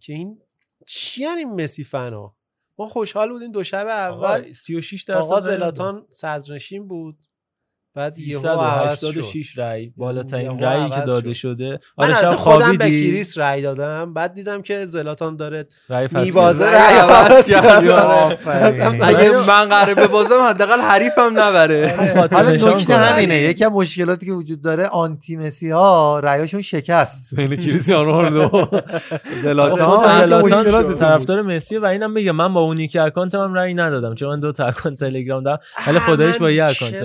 که 0.00 0.12
این 0.12 0.38
چی 0.86 1.24
این 1.26 1.62
مسی 1.62 1.84
فنا؟ 1.84 2.35
ما 2.78 2.86
خوشحال 2.88 3.28
بودیم 3.28 3.52
دو 3.52 3.64
شب 3.64 3.86
اول 3.86 4.52
36 4.52 5.02
درصد 5.02 5.20
آقا. 5.20 5.40
زلاتان 5.40 6.06
صدرنشین 6.10 6.88
بود 6.88 7.25
بعد 7.96 8.18
یهو 8.18 8.48
عوض 8.48 9.00
شد. 9.00 9.06
386 9.06 9.58
رأی 9.58 9.92
بالاترین 9.96 10.60
رأیی 10.60 10.90
که 10.90 11.00
داده 11.00 11.32
شد. 11.32 11.46
شده. 11.46 11.80
من 11.98 12.04
آره 12.04 12.14
شب 12.14 12.24
البته 12.24 12.36
خودم 12.36 12.76
به 12.76 12.90
کریس 12.90 13.38
رأی 13.38 13.62
دادم. 13.62 14.14
بعد 14.14 14.34
دیدم 14.34 14.62
که 14.62 14.86
زلاتان 14.86 15.36
داره 15.36 15.66
میبازه. 16.12 16.70
رأی 16.70 16.94
عوض 16.94 17.50
کردی. 17.50 17.88
کرد. 17.96 19.02
اگه 19.08 19.30
من 19.30 19.64
قراره 19.64 19.94
ببازم 19.94 20.40
حداقل 20.48 20.80
حریفم 20.80 21.32
نبره. 21.36 22.14
خاطر 22.16 22.36
حالا 22.36 22.50
نشان 22.50 22.74
نکته. 22.74 22.94
همینه 22.96 23.34
یکی 23.34 23.64
از 23.64 23.72
مشکلاتی 23.72 24.26
که 24.26 24.32
وجود 24.32 24.62
داره 24.62 24.86
آنتی 24.86 25.36
مسی 25.36 25.70
ها 25.70 26.20
رأیاشون 26.20 26.60
شکست. 26.60 27.34
بین 27.34 27.56
کریستیانو 27.56 28.12
رونالدو. 28.12 28.68
زلاتان. 29.42 30.28
زلاتان. 30.28 30.94
طرفدار 30.98 31.42
مسی 31.42 31.78
و 31.78 31.86
اینم 31.86 32.14
بگم 32.14 32.36
من 32.36 32.52
با 32.52 32.60
اون 32.60 32.78
یکی 32.78 32.98
اکانتم 32.98 33.40
هم 33.40 33.54
رأی 33.54 33.74
ندادم 33.74 34.14
چون 34.14 34.28
من 34.28 34.40
دو 34.40 34.52
تا 34.52 34.66
اکانت 34.66 35.00
تلگرام 35.00 35.42
دارم. 35.42 35.58
ولی 35.86 35.98
خدایش 35.98 36.36
با 36.36 36.50
یه 36.50 36.64
اکانت 36.64 37.02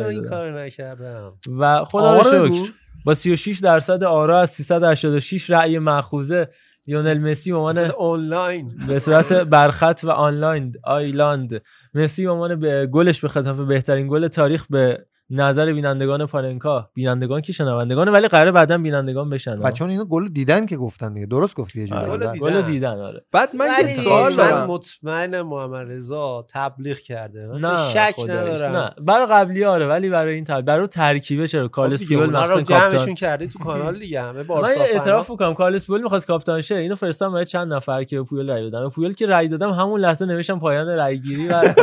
نکردم 0.82 1.34
و 1.60 1.86
خدا 1.86 2.02
آمار 2.02 2.48
رو. 2.48 2.56
شکر. 2.56 2.72
با 3.06 3.14
36 3.14 3.60
درصد 3.60 4.04
آرا 4.04 4.42
از 4.42 4.50
386 4.50 5.50
رأی 5.50 5.80
مأخوذه 5.80 6.48
لیونل 6.88 7.18
مسی 7.18 7.52
به 7.52 7.58
عنوان 7.58 7.78
آنلاین. 8.00 8.72
به 8.88 9.00
صورت 9.00 9.34
برخط 9.34 10.04
و 10.04 10.10
آنلاین 10.10 10.74
آیلاند. 10.84 11.62
مسی 11.94 12.26
به 12.26 12.32
عنوان 12.32 12.60
به 12.60 12.88
گلش 12.88 13.20
به 13.20 13.28
خطاف 13.28 13.58
بهترین 13.58 14.08
گل 14.08 14.28
تاریخ 14.28 14.66
به 14.70 15.06
نظر 15.34 15.74
بینندگان 15.74 16.26
پاننکا. 16.26 16.90
بینندگان 16.94 17.42
که 17.42 17.54
شنوندگان 17.54 18.10
ولی 18.10 18.28
قراره 18.28 18.52
بعدا 18.52 18.78
بینندگان 18.78 19.30
بشن 19.30 19.60
و 19.60 19.72
چون 19.72 19.90
اینو 19.90 20.06
گل 20.06 20.28
دیدن 20.28 20.66
که 20.66 20.78
گفتن 20.78 21.14
دیگه. 21.14 21.26
درست 21.26 21.56
گفتی 21.56 21.80
یه 21.82 21.88
جوری. 21.88 22.02
گل 22.02 22.10
آره. 22.10 22.28
دیدن. 22.28 22.40
گل 22.40 22.62
دیدن. 22.62 23.00
آره. 23.00 23.24
بعد 23.32 23.56
من 23.56 23.68
یه 23.88 23.94
سوال 23.94 24.34
من 24.34 24.66
مطمئن 24.66 25.42
محمد 25.42 25.92
رضا 25.92 26.46
تبلیغ 26.54 26.98
کرده. 26.98 27.48
من 27.48 27.60
نه 27.60 27.68
اصلا 27.70 28.12
شک. 28.12 28.20
ندارم. 28.20 28.76
نه. 28.78 28.92
برای 29.02 29.26
قبلی 29.26 29.66
آره 29.66 29.88
ولی 29.88 30.10
برای 30.10 30.34
این 30.34 30.44
تر... 30.44 30.62
برای 30.62 30.88
ترکیبه 30.88 31.48
چرا؟ 31.48 31.64
خب 31.64 31.72
کارلس 31.72 32.12
اونا 32.12 32.24
رو 32.26 32.32
مخصوصا 32.32 32.54
کاپیتان. 32.62 32.92
جمعشون 32.92 33.14
کرده 33.14 33.48
تو 33.48 33.60
کانال 33.60 34.00
دیگه 34.00 34.22
همه 34.22 34.38
من 34.42 34.44
بارسا 34.44 34.74
یه 34.74 34.80
اعتراف. 34.82 35.30
می‌کنم. 35.30 35.54
کارلس 35.54 35.86
پویل 35.86 36.02
می‌خواست 36.04 36.28
کاپیتان 36.28 36.62
شه. 36.62 36.76
اینو 36.76 36.96
فرستادم 36.96 37.34
برای 37.34 37.46
چند 37.46 37.74
نفر 37.74 38.04
که 38.04 38.18
به 38.18 38.24
پویل 38.24 38.50
رای 38.50 38.70
به 38.72 38.90
پویل 38.90 39.14
که 39.14 39.26
رای 39.26 39.48
دادم 39.48 39.70
همون 39.70 40.00
لحظه 40.02 40.26
نوشتم 40.26 40.60
پایان 40.60 40.88
رای 40.98 41.20
گیری 41.20 41.48
و 41.48 41.62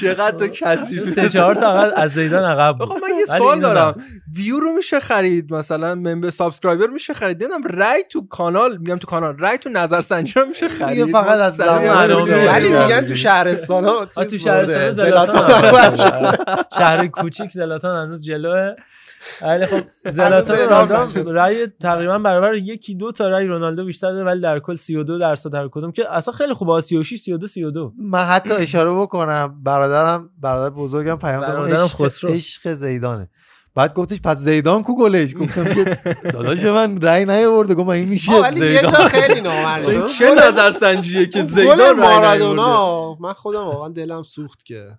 چقدر 0.00 0.46
تو 0.46 1.06
سه 1.06 1.27
چهار 1.28 1.54
تا 1.54 1.72
عقب- 1.72 1.92
از 1.96 2.10
زیدان 2.12 2.44
عقب 2.44 2.78
بود. 2.78 2.88
من 2.88 3.18
یه 3.18 3.26
سوال. 3.26 3.60
دارم. 3.60 3.94
ویو 4.36 4.60
رو 4.60 4.72
میشه 4.72 5.00
خرید 5.00 5.52
مثلا 5.52 5.94
member 5.94 6.30
subscriber 6.30 6.86
میشه 6.86 7.14
خرید؟ 7.14 7.44
نمی‌دونم 7.44 7.78
رای 7.78 8.04
تو 8.10 8.26
کانال 8.26 8.76
میگم 8.76 8.96
تو 8.96 9.06
کانال 9.06 9.38
رای 9.38 9.58
تو 9.58 9.68
نظرسنجی 9.70 10.32
رو 10.40 10.46
میشه 10.46 10.68
خرید؟ 10.68 11.04
دیگه 11.04 11.12
فقط 11.12 11.38
از 11.40 11.60
ولی 11.60 12.68
میگن. 12.68 13.00
تو 13.06 13.14
شهرستان 13.14 13.84
ها 13.84 14.04
تو 14.04 14.38
شهرستان 14.38 14.92
زلاتان 14.92 15.62
شهر 16.78 17.06
کوچیک 17.06 17.50
زلاتان 17.50 18.06
هنوز 18.06 18.24
جلوه. 18.24 18.74
ولی 19.42 19.66
خب 19.66 19.80
زلاتان 20.10 20.58
رونالدو 20.58 21.32
رأی 21.32 21.66
تقریبا 21.66 22.18
برابر 22.18 22.54
یکی 22.54 22.94
دو 22.94 23.12
تا 23.12 23.28
رأی 23.28 23.46
رونالدو 23.46 23.84
بیشتر 23.84 24.12
داره 24.12 24.24
ولی 24.24 24.40
در 24.40 24.58
کل 24.58 24.76
32 24.76 25.18
درصد 25.18 25.54
هر 25.54 25.68
کدوم. 25.68 25.92
که 25.92 26.12
اصلا 26.12 26.34
خیلی 26.34 26.54
خوبه 26.54 26.80
36 26.80 27.20
32 27.20 27.46
32 27.46 27.92
من 27.98 28.22
حتی 28.22 28.52
اشاره 28.52 28.92
بکنم 28.92 29.60
برادرم 29.62 30.30
برادر 30.40 30.74
بزرگم 30.74 31.16
پیام 31.16 31.40
داد. 31.40 31.72
عشق, 31.72 31.86
خسرو. 31.86 32.30
عشق 32.30 32.74
زیدانه. 32.74 33.28
بعد 33.74 33.94
گفتش 33.94 34.20
پس 34.20 34.36
زیدان 34.38 34.82
کو 34.82 34.96
گلش؟ 34.96 35.34
گفتم 35.34 35.64
که 35.74 35.98
داداش 36.32 36.64
من 36.64 37.00
رأی 37.00 37.24
نیاورده. 37.24 37.74
گفت 37.74 37.86
من 37.86 37.94
این 37.94 38.08
میشه 38.08 38.32
ولی 38.32 38.60
یه 38.60 38.80
جا 38.80 38.88
زیدان 38.88 39.08
خیلی 39.08 39.40
نامرده. 39.40 39.88
این 39.88 40.04
چه 40.04 40.34
نظر 40.34 40.70
سنجیه 40.70 41.26
که 41.26 41.42
زیدان 41.42 41.78
رای 41.78 41.94
نیاورده؟ 41.94 42.06
مارادونا 42.06 43.14
من 43.14 43.32
خودم 43.32 43.64
واقعا 43.64 43.88
دلم 43.88 44.22
سوخت 44.22 44.64
که 44.64 44.98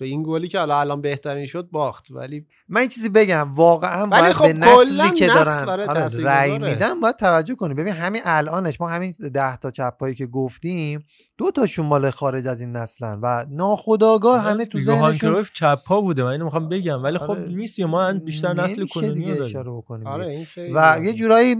به 0.00 0.06
این 0.06 0.22
گلی 0.26 0.48
که 0.48 0.58
حالا 0.58 0.80
الان 0.80 1.00
بهترین 1.00 1.46
شد 1.46 1.68
باخت. 1.72 2.06
ولی 2.10 2.46
من 2.68 2.88
چیزی 2.88 3.08
بگم 3.08 3.52
واقعا 3.52 4.06
ولی 4.06 4.20
باید 4.20 4.32
خب 4.32 4.46
به 4.46 4.52
نسلی 4.52 5.10
که 5.10 5.26
نسل 5.26 5.64
دارن 5.64 5.88
آره،. 5.88 6.24
رأی 6.24 6.58
میدن 6.58 7.00
باید 7.00 7.16
توجه 7.16 7.54
کنیم 7.54 7.76
ببین 7.76 7.92
همین 7.92 8.22
الانش 8.24 8.80
ما 8.80 8.88
همین 8.88 9.14
ده 9.34 9.56
تا 9.56 9.70
چپایی 9.70 10.14
که 10.14 10.26
گفتیم 10.26 11.04
دو 11.38 11.50
تاشون 11.50 11.86
مال 11.86 12.10
خارج 12.10 12.46
از 12.46 12.60
این 12.60 12.76
نسلن 12.76 13.20
و 13.22 13.44
ناخداگاه 13.50 14.42
همه 14.42 14.66
تو 14.66 14.82
ذهنشون 14.82 15.16
کرویف 15.16 15.50
چپ 15.52 15.78
پا 15.86 16.00
بوده 16.00 16.22
من 16.22 16.28
اینو 16.28 16.44
می‌خوام 16.44 16.68
بگم. 16.68 17.02
ولی 17.02 17.18
خب 17.18 17.30
آره. 17.30 17.48
نیست 17.48 17.80
ما 17.80 18.12
بیشتر 18.12 18.52
نسل 18.52 18.86
کنونی 18.86 19.34
داریم. 19.34 19.82
آره 20.06 20.46
و 20.74 21.00
یه 21.04 21.12
جورایی 21.12 21.56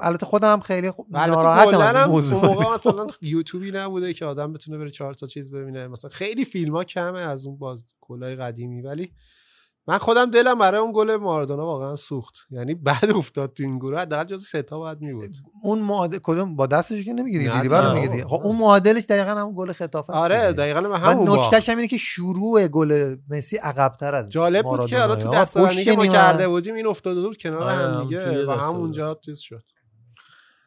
البته 0.00 0.26
خودم 0.26 0.52
هم 0.52 0.60
خیلی 0.60 0.90
خوب 0.90 1.16
ناراحتم 1.16 1.68
از 1.68 1.74
این 1.74 1.82
هم 1.82 1.96
اون 1.96 2.10
موضوع 2.10 2.44
موقع 2.44 2.74
مثلا 2.74 3.06
یوتیوبی 3.22 3.70
نبوده 3.70 4.12
که 4.12 4.24
آدم 4.24 4.52
بتونه 4.52 4.78
بره 4.78 4.90
چهار 4.90 5.14
تا 5.14 5.26
چیز 5.26 5.50
ببینه 5.50 5.88
مثلا 5.88 6.10
خیلی 6.10 6.44
فیلم 6.44 6.76
ها 6.76 6.84
کمه 6.84 7.18
از 7.18 7.46
اون 7.46 7.58
باز 7.58 7.84
کلای 8.00 8.36
قدیمی 8.36 8.82
ولی 8.82 9.12
من 9.86 9.98
خودم 9.98 10.30
دلم 10.30 10.58
برای 10.58 10.80
اون 10.80 10.92
گل 10.94 11.16
مارادونا 11.16 11.66
واقعا 11.66 11.96
سوخت 11.96 12.34
یعنی 12.50 12.74
بعد 12.74 13.10
افتاد 13.10 13.52
تو 13.52 13.62
این 13.62 13.78
گروه 13.78 14.00
حداقل 14.00 14.24
جز 14.24 14.44
سه 14.46 14.62
تا 14.62 14.78
باید 14.78 15.00
میبود 15.00 15.36
اون 15.62 15.78
معادل 15.78 16.18
کدوم 16.22 16.56
با 16.56 16.66
دستش 16.66 17.04
که 17.04 17.12
نمی‌گیری 17.12 17.46
نه، 17.46 17.54
دیری 17.54 17.68
رو. 17.68 17.94
می‌گیری 17.94 18.24
خب 18.24 18.40
اون 18.44 18.56
معادلش 18.56 19.04
دقیقا 19.04 19.30
همون 19.30 19.54
گل 19.56 19.72
خطافه 19.72 20.12
است 20.12 20.22
آره. 20.22 20.52
دقیقا 20.52 20.90
و 20.90 20.94
همون. 20.94 21.30
نکتهش 21.30 21.68
هم 21.68 21.76
اینه 21.76 21.88
که 21.88 21.96
شروع 21.96 22.68
گل 22.68 23.16
مسی 23.30 23.56
عقبتر 23.56 24.14
از 24.14 24.30
جالب 24.30 24.64
بود 24.64 24.86
که 24.86 24.98
حالا 24.98 25.16
تو. 25.16 25.30
دستاوردی 25.30 25.84
که 25.84 25.92
ما 25.92 26.06
کرده 26.06 26.48
بودیم 26.48 26.74
این 26.74 26.86
افتاده 26.86 27.20
بود 27.20 27.36
کنار 27.36 27.62
آره، 27.62 27.72
هم 27.72 27.94
هم 27.94 28.04
دیگه 28.04 28.46
و. 28.46 28.50
همونجا 28.50 29.18
چیز 29.24 29.38
شد 29.38 29.64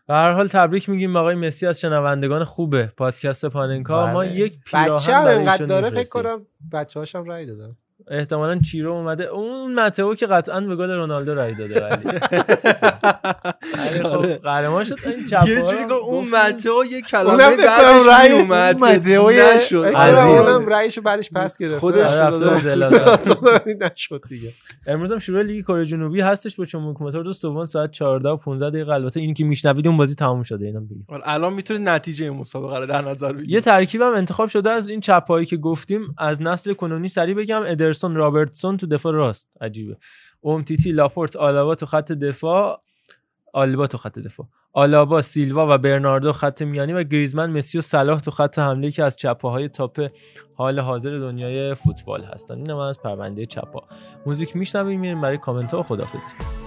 به 0.08 0.14
هر 0.14 0.32
حال 0.32 0.48
تبریک 0.48 0.90
میگیم 0.90 1.16
آقای 1.16 1.36
مسی 1.36 1.68
از 1.68 1.80
شنوندگان 1.80 2.44
خوبه 2.44 2.92
پادکست 2.98 3.46
پاننکا 3.46 4.04
بله. 4.04 4.14
ما 4.14 4.26
یک 4.26 4.60
پیراهن 4.66 4.96
بچه 4.96 5.14
هم 5.14 5.28
انقدر 5.28 5.66
داره 5.66 5.90
فکر. 5.90 6.10
کنم 6.10 6.46
بچه 6.74 7.00
هاشم 7.00 7.24
رای 7.24 7.46
دادن 7.46 7.78
احتمالا 8.12 8.60
چیرو 8.60 8.92
اومده. 8.94 9.24
اون 9.24 9.74
متئو 9.80 10.16
که 10.16 10.28
قطعا 10.28 10.62
به 10.62 10.76
گل 10.76 10.92
رونالدو 10.92 11.36
رای 11.36 11.54
داده 11.54 11.86
ولی. 11.90 12.20
خب 14.04 14.26
قهرمان 14.38 14.84
شد. 14.84 14.96
این 15.06 15.28
چپا 15.30 15.50
یه 15.50 15.62
جوری 15.62 15.86
که 15.88 15.94
اون. 15.94 16.30
متئو 16.30 16.86
یه 16.92 17.02
کلمه 17.02 17.38
بعدش 17.38 17.60
اون 18.32 18.74
که 18.74 18.86
متئوی- 18.86 19.56
نشد. 19.56 19.76
آره. 19.96 20.24
اونم 20.24 20.68
رایشو 20.68 21.02
بعدش 21.02 21.30
پس 21.36 21.58
گرفته. 21.58 21.80
خودش. 21.80 22.10
زلاتان. 22.62 23.60
نشد 23.82 24.22
دیگه. 24.30 24.54
امروز 24.88 25.12
هم 25.12 25.20
شروع 25.20 25.44
لیگ 25.44 25.64
کره 25.66 25.86
جنوبی 25.86 26.22
هستش 26.22 26.56
با 26.56 26.66
چون 26.66 26.82
موتور 27.00 27.24
دو 27.24 27.34
دوم 27.42 27.66
ساعت 27.66 27.92
14 27.92 28.30
و 28.30 28.38
15 28.38 28.70
دقیقه. 28.70 28.92
البته 28.92 29.20
این 29.20 29.34
که 29.34 29.44
میشنوید 29.44 29.88
اون 29.88 29.98
بازی 29.98 30.16
تموم 30.16 30.44
شده 30.44 30.66
اینم 30.66 30.86
بگیم. 30.86 31.06
آره، 31.10 31.22
الان 31.26 31.54
می‌تونید 31.54 31.90
نتیجه 31.90 32.26
این 32.26 32.36
مسابقه 32.38 32.80
رو 32.80 32.86
در 32.86 33.02
نظر 33.02 33.34
بگیرید. 33.34 33.52
یه 33.52 33.62
ترکیب 33.62 34.02
هم 34.02 34.14
انتخاب 34.14 34.50
شده 34.50 34.70
از 34.70 34.90
این 34.90 35.00
چپایی 35.00 35.46
که 35.46 35.58
گفتیم. 35.58 36.16
از 36.18 36.42
نسل 36.42 36.74
کنونی 36.74 37.08
سریع 37.10 37.34
بگم. 37.34 37.64
ادرسون 37.98 38.16
رابرتسون 38.16 38.78
تو 38.78 38.88
دفاع 38.88 39.14
راست. 39.14 39.50
عجیبه. 39.62 39.98
اومتیتی 40.42 40.92
لاپورت 40.92 41.36
آلابا 41.36 41.76
تو 41.76 41.86
خط 41.86 42.12
دفاع. 42.12 42.82
آلبا 43.54 43.88
تو 43.88 43.98
خط 43.98 44.20
دفاع. 44.20 44.48
آلابا 44.74 45.22
سیلوا 45.22 45.76
و 45.76 45.78
برناردو 45.78 46.34
خط 46.34 46.62
میانی 46.62 46.94
و 46.94 47.04
گریزمن 47.04 47.50
مسی 47.58 47.78
و 47.78 47.82
صلاح 47.82 48.20
تو 48.20 48.32
خط 48.32 48.60
حمله 48.60 48.92
که 48.92 49.04
از 49.04 49.18
چپاهای 49.18 49.70
تاپ 49.70 50.10
حال 50.56 50.80
حاضر 50.80 51.18
دنیای 51.18 51.76
فوتبال 51.76 52.24
هستن. 52.24 52.58
این 52.58 52.70
هم 52.70 52.78
از 52.78 53.00
پرونده 53.02 53.46
چپا. 53.46 53.84
موزیک 54.26 54.56
میشنویم 54.56 55.00
میریم 55.00 55.22
برای 55.22 55.38
کامنت 55.38 55.72
ها 55.74 55.80
و 55.80 55.84
خدافظی 55.84 56.67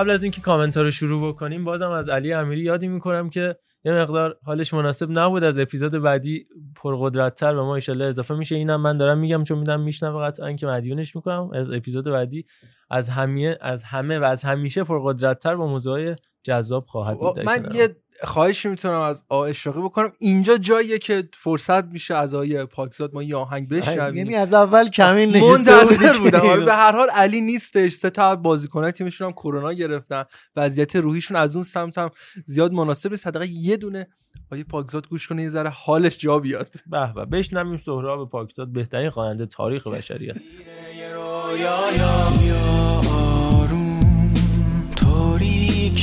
قبل 0.00 0.10
از 0.10 0.22
اینکه 0.22 0.40
کامنت 0.40 0.76
رو 0.76 0.90
شروع 0.90 1.32
بکنیم 1.32 1.64
بازم 1.64 1.90
از 1.90 2.08
علی 2.08 2.32
امیری 2.32 2.60
یادی 2.60 2.88
می‌کنم 2.88 3.30
که 3.30 3.56
یه 3.84 3.92
مقدار 3.92 4.38
حالش 4.44 4.74
مناسب 4.74 5.06
نبود. 5.10 5.44
از 5.44 5.58
اپیزود 5.58 5.92
بعدی 5.92 6.46
پرقدرتتر 6.76 7.54
به 7.54 7.62
ما 7.62 7.74
ایشالله 7.74 8.04
اضافه 8.04 8.34
میشه. 8.34 8.56
اینم 8.56 8.80
من 8.80 8.96
دارم 8.96 9.18
میگم 9.18 9.44
چون 9.44 9.58
میدم 9.58 9.80
میشنوه 9.80 10.26
قطعا 10.26 10.52
که 10.52 10.66
مدیونش 10.66 11.16
می‌کنم. 11.16 11.50
از 11.52 11.70
اپیزود 11.70 12.04
بعدی 12.04 12.44
از 12.90 13.08
همه 13.08 13.58
از 13.60 13.82
همه 13.82 14.18
و 14.18 14.24
از 14.24 14.42
همیشه 14.42 14.84
پرقدرتتر 14.84 15.56
با 15.56 15.66
موضوع 15.66 16.14
جذاب 16.42 16.86
خواهد 16.86 17.18
بود 17.18 17.36
در 17.36 17.42
من 17.42 17.58
کنارم. 17.58 17.76
یه 17.76 17.96
خواهشی 18.22 18.68
می‌تونم 18.68 19.00
از 19.00 19.24
اشراقی 19.30 19.80
بکنم. 19.80 20.12
اینجا 20.18 20.56
جاییه 20.56 20.98
که 20.98 21.28
فرصت 21.34 21.84
میشه 21.84 22.14
از 22.14 22.34
آقای 22.34 22.64
پاکزاد 22.64 23.14
ما 23.14 23.22
یه 23.22 23.36
آهنگ 23.36 23.68
بشنویم. 23.68 24.16
یعنی 24.16 24.34
از 24.34 24.54
اول 24.54 24.88
کمین 24.88 25.30
نشسته 25.30 25.76
منتظر 25.76 26.18
بودم 26.18 26.40
آره، 26.40 26.50
اینو- 26.50 26.64
به 26.64 26.72
هر 26.72 26.92
حال 26.92 27.10
علی 27.10 27.40
نیستش. 27.40 27.92
سه 27.92 28.10
تا 28.10 28.36
بازیکنای 28.36 28.92
تیمشون 28.92 29.26
هم 29.26 29.32
کرونا 29.32 29.72
گرفتن. 29.72 30.24
وضعیت 30.56 30.96
روحیشون 30.96 31.36
از 31.36 31.56
اون 31.56 31.64
سمت 31.64 31.98
هم 31.98 32.10
زیاد 32.46 32.72
مناسب 32.72 33.10
نیست. 33.10 33.26
حداقل 33.26 33.48
یه 33.50 33.76
دونه 33.76 34.06
آیه 34.52 34.64
پاکزاد 34.64 35.08
گوش 35.08 35.28
کنه 35.28 35.42
یه 35.42 35.50
ذره 35.50 35.70
حالش 35.70 36.18
جا 36.18 36.38
بیاد. 36.38 36.68
به 36.86 37.12
به 37.14 37.24
بشنویم 37.24 37.76
سهراب 37.76 38.30
پاکزاد 38.30 38.72
بهترین 38.72 39.10
خواننده 39.10 39.46
تاریخ 39.46 39.86
بشریت 39.86 40.36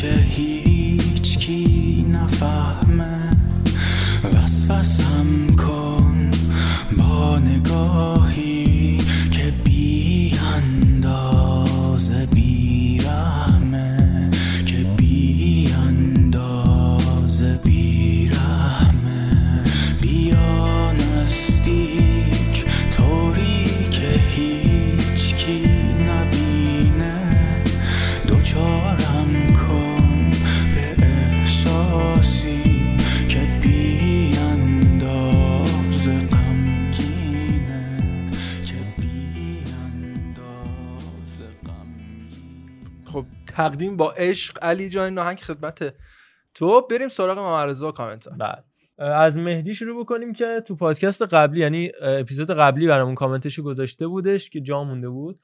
که 0.02 0.14
هیچکی 0.14 2.06
نفهمه. 2.12 3.30
وسوسم 4.34 5.48
کن 5.58 6.32
با 6.98 7.40
نگاهی 7.40 8.17
تقدیم 43.58 43.98
با 43.98 44.12
عشق 44.12 44.58
علی 44.62 44.90
جان 44.90 45.14
ناهنگ 45.14 45.38
خدمت 45.40 45.94
تو. 46.54 46.88
بریم 46.92 47.08
سراغ 47.08 47.40
ممرزا 47.40 47.88
و 47.88 47.92
کامنت 47.92 48.28
بله. 48.30 48.64
از 48.98 49.38
مهدی 49.38 49.74
شروع 49.74 50.04
بکنیم 50.04 50.34
که 50.34 50.62
تو 50.66 50.76
پادکست 50.76 51.22
قبلی 51.22 51.60
یعنی 51.60 51.92
اپیزود 52.02 52.52
قبلی 52.52 52.88
برامون 52.88 53.16
کامنتشو 53.16 53.64
گذاشته 53.64 54.08
بودش 54.08 54.50
که 54.50 54.62
جا 54.62 54.84
مونده 54.84 55.10
بود. 55.10 55.40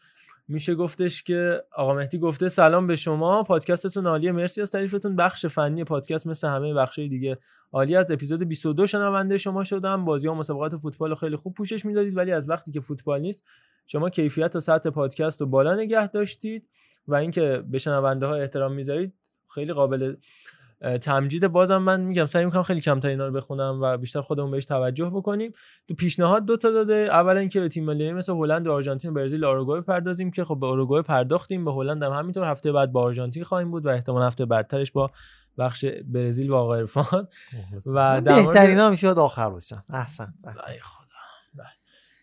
میشه 0.48 0.76
گفتش 0.76 1.24
که 1.24 1.64
آقا 1.76 1.94
مهدی 1.94 2.18
گفته 2.18 2.50
سلام 2.50 2.88
به 2.88 2.96
شما. 2.96 3.44
پادکستتون 3.44 4.08
عالیه. 4.08 4.32
مرسی 4.32 4.62
از 4.62 4.72
تعریفتون. 4.72 5.16
بخش 5.16 5.46
فنی 5.46 5.84
پادکست 5.84 6.28
مثل 6.28 6.48
همه 6.48 6.74
بخشای 6.74 7.10
دیگه 7.10 7.38
عالی 7.72 7.96
از 7.96 8.12
اپیزود 8.12 8.44
22 8.44 8.88
شنونده 8.88 9.38
شما 9.38 9.64
شدم. 9.64 10.06
بازی 10.06 10.28
ها 10.28 10.34
مسابقات 10.34 10.78
فوتبال 10.78 11.10
رو 11.10 11.16
خیلی 11.16 11.36
خوب 11.36 11.54
پوشش 11.54 11.86
می‌دادید 11.86 12.18
ولی 12.18 12.32
از 12.32 12.50
وقتی 12.50 12.72
که 12.72 12.82
فوتبال 12.82 13.22
نیست 13.22 13.44
شما 13.88 14.10
کیفیت 14.10 14.56
و 14.56 14.60
سطح 14.60 14.90
پادکست 14.90 15.42
رو 15.42 15.48
بالا 15.48 15.76
نگه 15.76 16.08
داشتید. 16.08 16.68
و 17.08 17.16
اینکه 17.16 17.64
به 17.72 17.78
شنونده 17.78 18.26
ها 18.26 18.36
احترام 18.36 18.74
می‌ذارید 18.74 19.14
خیلی 19.54 19.74
قابل 19.74 20.16
تمجید. 21.02 21.48
بازم 21.48 21.78
من 21.78 22.02
میگم 22.02 22.26
سعی 22.26 22.46
می‌کنم 22.46 22.64
خیلی 22.64 22.82
کمتر 22.82 23.08
اینا 23.08 23.28
رو 23.28 23.34
بخونم 23.34 23.80
و 23.82 23.98
بیشتر 23.98 24.22
خودمون 24.22 24.52
بهش 24.52 24.66
توجه 24.66 25.10
بکنیم. 25.10 25.52
تو 25.88 25.94
پیشنهاد 25.94 26.46
دو 26.46 26.58
تا 26.58 26.72
داده. 26.72 26.94
اولا 26.94 27.40
اینکه 27.40 27.60
به 27.60 27.70
تیم 27.70 27.86
ملی 27.86 28.12
مثل 28.14 28.34
هلند 28.34 28.68
و 28.68 28.72
آرژانتین 28.72 29.12
و 29.12 29.14
برزیل 29.14 29.44
و 29.44 29.48
آروگوئه 29.48 29.82
پردازیم 29.82 30.32
که 30.32 30.44
خب 30.46 30.58
به 30.60 30.68
آروگوئه 30.68 31.02
پرداختیم. 31.02 31.66
به 31.66 31.74
هلند 31.74 32.04
هم 32.04 32.12
همینطور 32.12 32.44
هفته 32.52 32.72
بعد 32.72 32.92
با 32.92 33.02
آرژانتین 33.02 33.44
خواهیم 33.44 33.72
بود 33.72 33.86
و 33.86 33.90
احتمال 33.90 34.24
هفته 34.24 34.46
بعدترش 34.46 34.92
با 34.92 35.12
بخش 35.58 35.86
برزیل 36.06 36.50
و 36.50 36.56
آقا 36.56 36.76
عرفان. 36.76 37.28
و 37.86 38.22
در 38.22 38.36
مورد- 38.36 38.48
بهترین 38.48 38.78
ها 38.78 38.90
میشه 38.90 39.10
آخر 39.10 39.50
باشن. 39.50 39.84
احسن 39.90 40.34
بله. 40.44 40.56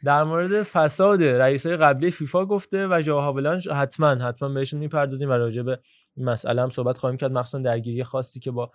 در 0.04 0.24
مورد 0.24 0.62
فساد 0.62 1.22
رئیسای 1.22 1.76
قبلی 1.76 2.10
فیفا 2.10 2.46
گفته 2.46 2.86
و 2.86 3.00
ژائو 3.02 3.20
هاولانج 3.20 3.68
حتما 3.68 4.08
حتما 4.08 4.48
بهشون 4.48 4.80
می‌پردازیم 4.80 5.30
و 5.30 5.32
راجع 5.32 5.62
به 5.62 5.78
این 6.16 6.26
مسئله 6.26 6.62
هم 6.62 6.70
صحبت 6.70 6.98
خواهیم 6.98 7.16
کرد. 7.16 7.32
مخصوصا 7.32 7.58
درگیری 7.58 8.04
خاصی 8.04 8.40
که 8.40 8.50
با 8.50 8.70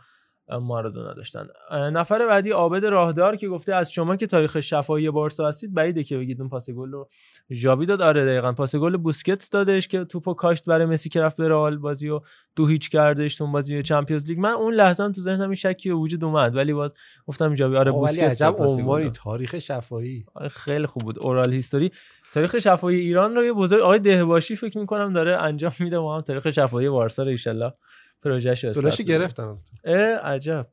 مارادونا 0.49 1.13
داشتن. 1.13 1.47
نفر 1.71 2.27
بعدی 2.27 2.49
عابد 2.49 2.85
راهدار 2.85 3.35
که 3.35 3.49
گفته 3.49 3.75
از 3.75 3.91
شما 3.91 4.15
که 4.15 4.27
تاریخ 4.27 4.59
شفاهی 4.59 5.11
بارسا 5.11 5.47
هستید 5.47 5.73
بعیده 5.73 6.03
که 6.03 6.17
بگید 6.17 6.41
اون 6.41 6.49
پاس 6.49 6.69
گل 6.69 6.91
رو 6.91 7.09
ژاوی 7.51 7.85
داد. 7.85 8.01
آره 8.01 8.25
دقیقا. 8.25 8.53
پاس 8.53 8.75
گل 8.75 8.97
بوسکتس 8.97 9.49
دادش 9.49 9.87
که 9.87 10.03
توپو 10.03 10.33
کاشت 10.33 10.65
برای 10.65 10.85
مسی 10.85 11.09
که 11.09 11.21
رفت 11.21 11.37
به 11.37 11.47
رئال 11.47 11.77
بازی 11.77 12.09
و 12.09 12.19
دو 12.55 12.67
هیچ 12.67 12.89
کردش 12.89 13.35
تو 13.35 13.47
بازی 13.47 13.83
چمپیونز 13.83 14.27
لیگ. 14.27 14.39
من 14.39 14.51
اون 14.51 14.73
لحظه 14.73 15.03
هم 15.03 15.11
تو 15.11 15.21
ذهنم 15.21 15.49
این 15.49 15.55
شکی 15.55 15.91
وجود 15.91 16.23
اومد 16.23 16.55
ولی 16.55 16.73
باز 16.73 16.93
گفتم 17.27 17.55
ژاوی 17.55 17.77
آره 17.77 17.91
ولی 17.91 17.99
بوسکتس 17.99 18.41
عجب 18.41 18.55
عنوانی. 18.59 19.09
تاریخ 19.09 19.59
شفاهی. 19.59 20.25
آره 20.33 20.49
خیلی 20.49 20.85
خوب 20.85 21.03
بود. 21.03 21.25
اورال 21.25 21.53
هیستوری 21.53 21.91
تاریخ 22.33 22.59
شفاهی 22.59 22.99
ایران 22.99 23.35
رو 23.35 23.43
یه 23.43 23.53
بزرگ 23.53 23.81
آقای 23.81 23.99
دهباشی 23.99 24.55
فکر 24.55 24.77
می‌کنم 24.77 25.13
داره 25.13 25.37
انجام 25.37 25.73
میده. 25.79 25.99
ما 25.99 26.15
هم 26.15 26.21
تاریخ 26.21 26.49
شفاهی 26.49 26.87
وارسا 26.87 27.23
رو 27.23 27.29
ان 27.29 27.71
پروژهش 28.25 28.65
دلاشی 28.65 29.03
گرفتن 29.03 29.57
اه 29.83 30.17
عجب. 30.17 30.67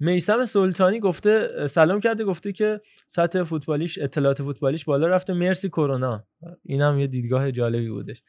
میسم 0.00 0.44
سلطانی 0.44 1.00
گفته 1.00 1.66
سلام 1.66 2.00
کرده 2.00 2.24
گفته 2.24 2.52
که 2.52 2.80
سطح 3.08 3.42
فوتبالیش 3.42 3.98
اطلاعات 3.98 4.42
فوتبالیش 4.42 4.84
بالا 4.84 5.06
رفته. 5.06 5.32
مرسی 5.32 5.68
کرونا. 5.68 6.24
این 6.64 6.82
هم 6.82 6.98
یه 6.98 7.06
دیدگاه 7.06 7.52
جالبی 7.52 7.88
بودش. 7.88 8.22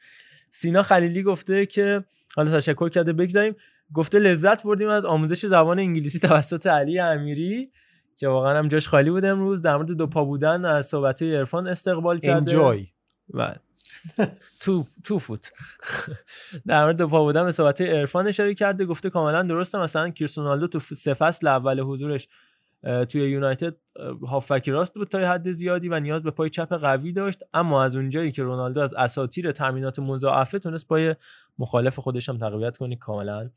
سینا 0.50 0.82
خلیلی 0.82 1.22
گفته 1.22 1.66
که 1.66 2.04
حالا 2.36 2.60
تشکر 2.60 2.88
کرده 2.88 3.12
بگذاریم. 3.12 3.56
گفته 3.94 4.18
لذت 4.18 4.62
بردیم 4.62 4.88
از 4.88 5.04
آموزش 5.04 5.46
زبان 5.46 5.78
انگلیسی 5.78 6.18
توسط 6.18 6.66
علی 6.66 6.98
امیری 6.98 7.70
که 8.16 8.28
واقعا 8.28 8.58
هم 8.58 8.68
جاش 8.68 8.88
خالی 8.88 9.10
بود 9.10 9.24
امروز. 9.24 9.62
در 9.62 9.76
مورد 9.76 9.90
دو 9.90 10.06
پا 10.06 10.24
بودن 10.24 10.64
از 10.64 10.86
صحبت 10.86 11.22
عرفان 11.22 11.68
استقبال 11.68 12.18
کرده. 12.18 12.36
انجوی 12.36 12.86
بله. 13.34 13.56
تو 14.60 14.84
تو 15.04 15.18
فوت. 15.18 15.52
در 16.66 16.82
مورد 16.82 17.02
پا 17.02 17.24
بودن 17.24 17.44
به 17.44 17.52
صحبت 17.52 17.80
عرفان 17.80 18.26
اشاره 18.26 18.54
کرده 18.54 18.84
گفته 18.84 19.10
کاملا 19.10 19.42
درسته. 19.42 19.78
مثلا 19.78 20.10
کریستیانو 20.10 20.66
تو 20.66 20.80
سه 20.80 21.14
فصل 21.14 21.46
اول 21.46 21.80
حضورش 21.80 22.28
توی 23.08 23.30
یونایتد 23.30 23.76
هافک 24.28 24.68
راست 24.68 24.94
بود 24.94 25.08
تا 25.08 25.18
حد 25.18 25.52
زیادی 25.52 25.88
و 25.88 26.00
نیاز 26.00 26.22
به 26.22 26.30
پای 26.30 26.50
چپ 26.50 26.72
قوی 26.72 27.12
داشت. 27.12 27.42
اما 27.54 27.84
از 27.84 27.96
اونجایی 27.96 28.32
که 28.32 28.42
رونالدو 28.42 28.80
از 28.80 28.94
اساطیر 28.94 29.52
تامینات 29.52 29.98
مضاعفه 29.98 30.58
تونست 30.58 30.88
پای 30.88 31.16
مخالف 31.58 31.98
خودش 31.98 32.28
هم 32.28 32.38
تقویت 32.38 32.76
کنی 32.76 32.96
کاملا 32.96 33.50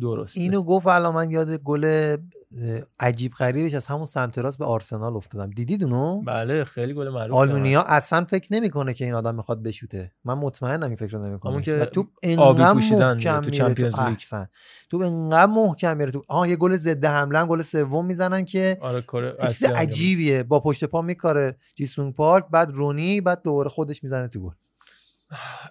درسته. 0.00 0.40
اینو 0.40 0.62
گفت 0.62 0.86
الان 0.86 1.14
من 1.14 1.30
یاد 1.30 1.50
گل 1.50 2.16
عجیب 3.00 3.32
غریبش 3.32 3.74
از 3.74 3.86
همون 3.86 4.06
سمت 4.06 4.38
راست 4.38 4.58
به 4.58 4.64
آرسنال 4.64 5.16
افتادم. 5.16 5.50
دیدید 5.50 5.84
اونو؟ 5.84 6.22
بله 6.22 6.64
خیلی 6.64 6.94
گل 6.94 7.08
معروف 7.08 7.36
آلمونیا 7.36 7.82
اصلا 7.82 8.24
فکر 8.24 8.48
نمی‌کنه 8.52 8.94
که 8.94 9.04
این 9.04 9.14
آدم 9.14 9.34
می‌خواد 9.34 9.62
بشوته. 9.62 10.12
من 10.24 10.34
مطمئنم 10.34 10.86
این 10.86 10.96
فکر 10.96 11.10
رو 11.10 11.26
نمی‌کنه. 11.26 11.50
همون 11.50 11.62
که 11.62 11.74
و 11.74 11.84
توپ 11.84 12.06
آبی 12.38 12.62
انقدر 12.62 12.72
محکم 12.72 13.40
تو 13.40 13.50
چمپیونز 13.50 14.00
لیگ. 14.00 14.18
توپ 14.90 15.02
انقدر 15.02 15.52
محکم 15.52 15.96
میره 15.96 16.10
تو 16.10 16.22
آها 16.28 16.46
یه 16.46 16.56
گل 16.56 16.76
ضد 16.76 17.04
حمله 17.04 17.46
گل 17.46 17.62
سوم 17.62 18.06
می‌زنن 18.06 18.44
که 18.44 18.78
آره 18.80 19.04
عجیبیه. 19.76 20.42
با 20.42 20.60
پشت 20.60 20.84
پا 20.84 21.02
میکاره 21.02 21.56
جیسون 21.74 22.12
پارک 22.12 22.44
بعد 22.50 22.70
رونی 22.70 23.20
بعد 23.20 23.42
دوباره 23.42 23.68
خودش 23.68 24.02
می‌زنه 24.02 24.28
تو 24.28 24.40
گل. 24.40 24.50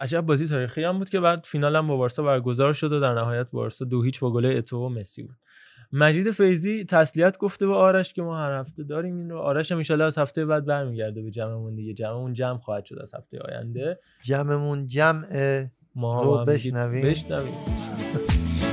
عجب 0.02 0.22
بازی 0.22 0.48
تاریخی 0.48 0.84
هم 0.84 1.00
بود 1.00 1.10
که 1.10 1.20
بعد 1.20 1.44
فینال 1.46 1.76
هم 1.76 1.88
با 1.88 1.98
بارسا 1.98 2.24
برگزار 2.24 2.74
شد 2.74 2.92
و 2.92 3.00
در 3.00 3.14
نهایت 3.14 3.48
بارسا 3.52 3.86
دو 3.86 4.04
هیچ 4.04 4.20
با 4.20 4.34
گل 4.34 4.46
اتو 4.46 4.78
و 4.78 4.90
مسی 4.90 5.24
بود. 5.24 5.36
مجید 5.92 6.32
فیضی 6.32 6.86
تسلیت 6.86 7.38
گفته 7.38 7.68
به 7.68 7.74
آرش 7.74 8.14
که 8.14 8.22
ما 8.22 8.38
هر 8.38 8.52
هفته 8.52 8.84
داریم 8.84 9.18
این 9.18 9.30
رو. 9.30 9.40
آرش 9.40 9.72
هم 9.72 10.02
از 10.02 10.18
هفته 10.18 10.46
بعد 10.46 10.66
برمیگرده 10.66 11.22
به 11.22 11.32
جمعمون 11.32 11.76
دیگه. 11.76 11.94
جمعمون 11.94 12.34
جمع 12.34 12.60
خواهد 12.60 12.86
شد 12.86 13.00
از 13.02 13.16
هفته 13.16 13.40
آینده. 13.40 14.00
جمعمون 14.24 14.86
جمع 14.86 15.66
ما 15.96 16.24
رو 16.24 16.46
بشنویم. 16.46 17.06
بشنویم. 17.06 17.54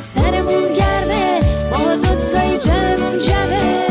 سرمون 0.05 0.75
گرمه 0.75 1.41
ما 1.71 1.97
دوتایی 1.97 2.59
جمعمون 2.59 3.19
جمعه. 3.19 3.84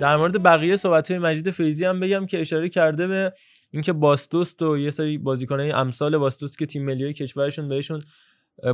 در 0.00 0.16
مورد 0.16 0.42
بقیه 0.42 0.76
صحبت 0.76 1.10
های 1.10 1.20
مجید 1.20 1.50
فیضی 1.50 1.84
هم 1.84 2.00
بگم 2.00 2.26
که 2.26 2.40
اشاره 2.40 2.68
کرده 2.68 3.06
به 3.06 3.32
اینکه 3.70 3.92
باستوست 3.92 4.62
و 4.62 4.78
یه 4.78 4.90
سری 4.90 5.18
بازیکنای 5.18 5.70
امثال 5.70 6.18
باستوست 6.18 6.58
که 6.58 6.66
تیم 6.66 6.84
ملی 6.84 7.12
کشورشون 7.12 7.68
بهشون 7.68 8.02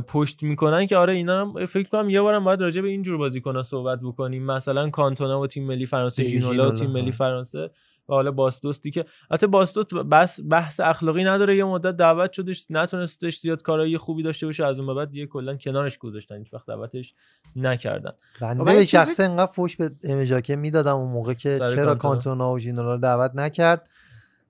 پشت 0.07 0.43
می‌کنن 0.43 0.85
که 0.85 0.97
آره 0.97 1.13
اینا 1.13 1.41
هم 1.41 1.65
فکر 1.65 1.89
کنم 1.89 2.09
یه 2.09 2.21
بارم 2.21 2.43
باید 2.43 2.61
راجع 2.61 2.81
به 2.81 2.87
این 2.87 3.01
جور 3.01 3.17
بازیکن‌ها 3.17 3.63
صحبت 3.63 3.99
بکنیم. 4.03 4.45
مثلا 4.45 4.89
کانتونا 4.89 5.41
و 5.41 5.47
تیم 5.47 5.67
ملی 5.67 5.85
فرانسه 5.85 6.23
ژینولا 6.23 6.69
و 6.69 6.73
تیم 6.73 6.91
ملی. 6.91 7.11
فرانسه. 7.11 7.69
و 8.09 8.13
حالا 8.13 8.31
باستوستی 8.31 8.91
که 8.91 9.05
البته 9.31 9.47
باستوست 9.47 9.93
بس 9.93 10.39
بحث 10.49 10.79
اخلاقی 10.79 11.23
نداره 11.23 11.55
یه 11.55 11.63
مدت 11.63 11.97
دعوت 11.97 12.33
شدش 12.33 12.65
نتونستش 12.69 13.39
زیاد 13.39 13.61
کارایی 13.61 13.97
خوبی 13.97 14.23
داشته 14.23 14.45
باشه 14.45 14.65
از 14.65 14.77
اون 14.77 14.87
به 14.87 14.93
بعد 14.93 15.11
دیگه 15.11 15.25
کلا 15.25 15.55
کنارش 15.55 15.97
گذاشتن 15.97 16.37
هیچ 16.37 16.53
وقت 16.53 16.65
دعوتش 16.65 17.13
نکردن. 17.55 18.13
بنده 18.41 18.85
شخصه 18.85 19.23
انقدر 19.23 19.51
فوش 19.51 19.75
به 19.75 19.91
امجاکه 20.03 20.55
می‌دادم 20.55 20.95
اون 20.95 21.11
موقع 21.11 21.33
که 21.33 21.57
چرا 21.57 21.67
کانتونا. 21.67 21.95
کانتونا 21.95 22.53
و 22.53 22.59
ژینولا 22.59 22.93
رو 22.93 22.99
دعوت 22.99 23.31
نکرد 23.35 23.89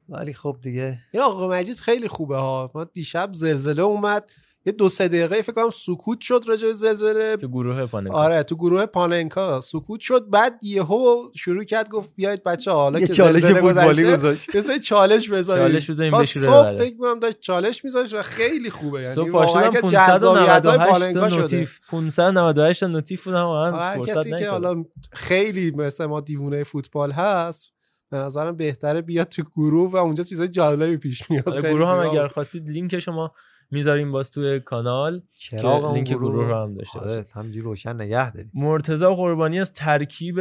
ولی 0.10 0.34
خب 0.34 0.58
دیگه. 0.62 1.00
این 1.12 1.24
آقا 1.24 1.50
مجید 1.50 1.78
خیلی 1.78 2.08
خوبه 2.08 2.38
ها. 2.38 2.72
ما 2.76 2.84
دیشب 2.84 3.30
زلزله 3.34 3.82
اومد. 3.82 4.32
یه 4.66 4.74
دو 4.74 4.90
سه 4.90 5.08
دقیقه 5.08 5.42
فکر 5.42 5.52
کنم 5.52 5.70
سکوت 5.70 6.22
شد 6.22 6.44
راجع 6.48 6.68
به 6.68 6.74
زلزله 6.74 7.36
تو 7.36 7.48
گروه 7.48 7.86
پاننکا 7.86 8.16
آره 8.16 8.44
تو 8.44 8.56
گروه 8.56 8.86
پاننکا 8.86 9.62
سکوت 9.62 10.00
شد 10.00 10.30
بعد 10.30 10.60
یهو 10.64 11.32
شروع 11.36 11.64
کرد 11.64 11.90
گفت 11.90 12.16
بیاید 12.16 12.44
بچه 12.44 12.72
حالا 12.72 13.00
یه 13.00 13.08
که 13.08 13.14
چالش 13.14 13.46
فوتبالی 13.46 14.04
گذاشت. 14.14 14.56
بذارید 14.56 14.82
چالش 14.82 15.30
بذارید 15.30 15.72
چالش 15.72 15.90
بذاریم 15.90 16.12
بشوره 16.12 16.46
صبح. 16.46 16.78
فکر 16.78 16.98
کنم 16.98 17.20
داشت 17.20 17.40
چالش 17.40 17.86
میذاشت 17.86 18.14
و 18.14 18.22
خیلی 18.22 18.70
خوبه 18.70 19.02
یعنی 19.02 19.14
صبح 19.14 19.32
واقعا 19.32 19.70
پاشدم 19.70 19.82
که 19.82 19.96
جذابیت 19.96 20.66
های 20.66 20.78
598 20.78 20.92
پاننکا 20.92 21.20
تا 21.20 21.30
شده 21.30 21.40
نوتیف 21.42 21.80
598 21.90 22.80
تا 22.80 22.88
notif 22.88 23.24
بودم 23.24 23.50
هر 23.50 23.96
فرصت 23.96 24.18
کسی 24.18 24.30
که. 24.30 24.50
حالا 24.50 24.86
خیلی 25.12 25.72
مثل 25.72 26.06
ما 26.06 26.22
دیوونه 26.22 26.64
فوتبال 26.64 27.12
هست 27.12 27.70
به 28.10 28.18
نظرم 28.18 28.56
بهتره 28.58 29.02
بیاد 29.02 29.28
تو 29.28 29.44
گروه 29.56 29.92
و 29.92 29.96
اونجا 29.96 30.24
چیزای 30.24 30.48
جالبی 30.48 30.98
پیش 30.98 31.32
میاد 31.32 31.50
آره، 31.50 31.74
گروه 31.74 31.90
هم. 31.90 31.98
اگر 31.98 32.28
خواستید 32.28 32.70
لینک 32.70 33.00
شما 33.00 33.32
می‌ذاریم 33.72 34.12
باز 34.12 34.32
توی 34.32 34.60
کانال 34.60 35.22
چراغ 35.38 35.80
که 35.80 35.86
اون 35.86 35.96
لینک 35.96 36.10
گروه. 36.10 36.48
رو 36.48 36.56
هم 36.56 36.76
داشته 36.76 37.00
آره 37.00 37.26
همجوری 37.34 37.62
روشن 37.62 37.96
نگه 38.02 38.32
داریم. 38.32 38.52
مرتضی 38.54 39.06
قربانی 39.06 39.60
از 39.60 39.74
ترکیب 39.74 40.38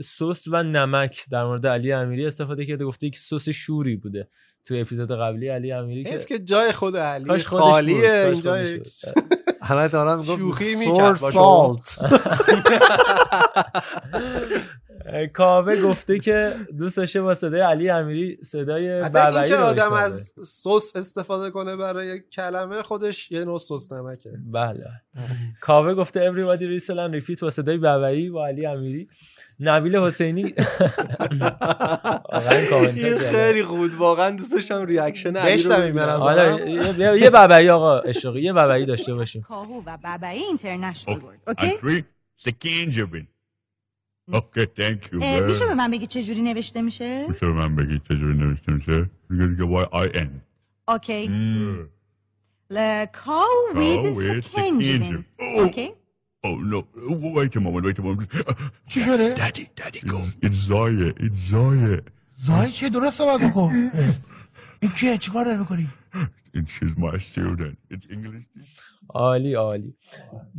سس 0.00 0.48
و 0.48 0.62
نمک 0.62 1.24
در 1.30 1.44
مورد 1.44 1.66
علی 1.66 1.92
امیری 1.92 2.26
استفاده 2.26 2.66
کرده. 2.66 2.84
گفته 2.84 3.10
که 3.10 3.18
سس 3.18 3.48
شوری 3.48 3.96
بوده 3.96 4.28
توی 4.64 4.80
اپیزود 4.80 5.10
قبلی. 5.10 5.48
علی 5.48 5.72
امیری 5.72 6.04
که 6.04 6.24
که 6.28 6.38
جای 6.38 6.72
خود 6.72 6.96
علی 6.96 7.38
خالیه 7.38 8.30
اینجا 8.32 8.56
تا 9.68 10.16
می‌گفت 10.16 10.38
شوخی 10.38 10.74
می‌کرد. 10.74 11.16
salt 11.16 11.96
کاوه 15.34 15.82
گفته 15.82 16.18
که 16.18 16.54
دوست 16.78 16.96
داشته 16.96 17.22
با 17.22 17.34
صدای 17.34 17.60
علی 17.60 17.90
امیری 17.90 18.38
صدای 18.44 19.00
حتی 19.00 19.18
این 19.18 19.26
بابایی 19.26 19.50
که 19.50 19.56
رو 19.56 19.62
آدم. 19.62 19.92
از 19.92 20.32
سس 20.46 20.96
استفاده 20.96 21.50
کنه 21.50 21.76
برای 21.76 22.20
کلمه 22.20 22.82
خودش 22.82 23.30
یه 23.30 23.44
نوع 23.44 23.58
سس 23.58 23.92
نمکه 23.92 24.30
بله 24.52 24.84
کاوه 25.60 25.94
گفته 25.94 26.32
everybody 26.32 26.80
and 26.88 27.20
repeat 27.20 27.40
با 27.40 27.50
صدای 27.50 27.78
بابایی 27.78 28.30
با 28.30 28.46
علی 28.46 28.66
امیری 28.66 29.08
نبیل 29.60 29.96
حسینی. 29.96 30.42
این 32.96 33.18
خیلی 33.18 33.62
خوب 33.62 33.80
واقعا 33.98 34.30
دوست 34.30 34.52
داشتم 34.52 34.84
reaction 34.86 35.36
نظرم. 36.02 36.20
حالا 36.20 36.60
یه- 36.68 37.30
بابایی 37.30 37.68
آقا 37.68 37.98
اشتاقی 37.98 38.40
یه 38.40 38.52
بابایی 38.52 38.86
داشته 38.86 39.14
باشیم. 39.14 39.42
کاهو 39.42 39.82
و 39.86 39.96
بابایی 40.04 40.42
اینترنشنال 40.42 41.20
ورد 41.22 41.40
اوکی؟ 41.46 41.66
اوکی 41.66 42.04
you 45.04 45.18
اه، 45.22 45.40
میشه 45.40 45.66
به 45.66 45.74
من 45.74 45.90
بگی 45.90 46.06
چه 46.06 46.22
جوری 46.22 46.42
نوشته 46.42 46.82
میشه؟ 46.82 47.26
میشه 47.28 47.40
به 47.46 47.52
من 47.52 47.76
بگید 47.76 48.02
چجوری 48.04 48.38
نوشته 48.38 48.72
میشه؟ 48.72 49.10
میگه 49.30 49.46
دیگه 49.46 49.64
وای 49.64 49.86
آی 49.92 50.08
ان 50.14 50.40
اوکی. 50.88 51.28
ل 52.70 53.06
کاو 53.06 53.46
with 53.74 54.44
سکنجبین. 54.52 55.24
اوکی. 55.56 55.92
Oh 56.46 56.56
no, 56.56 56.78
wait 57.36 57.56
a 57.56 57.60
moment, 57.60 57.84
wait 57.86 57.98
a 57.98 58.02
moment. 58.02 58.28
چی 58.88 59.00
شده؟ 59.06 59.34
Daddy, 59.34 59.66
daddy, 59.76 60.00
go. 60.06 60.18
It's 60.46 60.60
Zaya, 60.68 61.08
it's 61.26 61.50
Zaya. 61.50 62.00
زای 62.46 62.72
چه 62.80 62.88
درست 62.88 63.16
صحبت 63.18 63.50
بکن 63.50 63.70
این 64.82 64.90
کیه 65.00 65.18
چیکار 65.18 65.44
داری 65.44 65.56
می‌کنی 65.56 65.88
And 66.56 66.66
she's 66.68 66.96
my 66.96 67.18
student. 67.30 67.76
It's 67.94 68.06
English. 68.12 68.46
عالی 69.08 69.54
عالی 69.54 69.94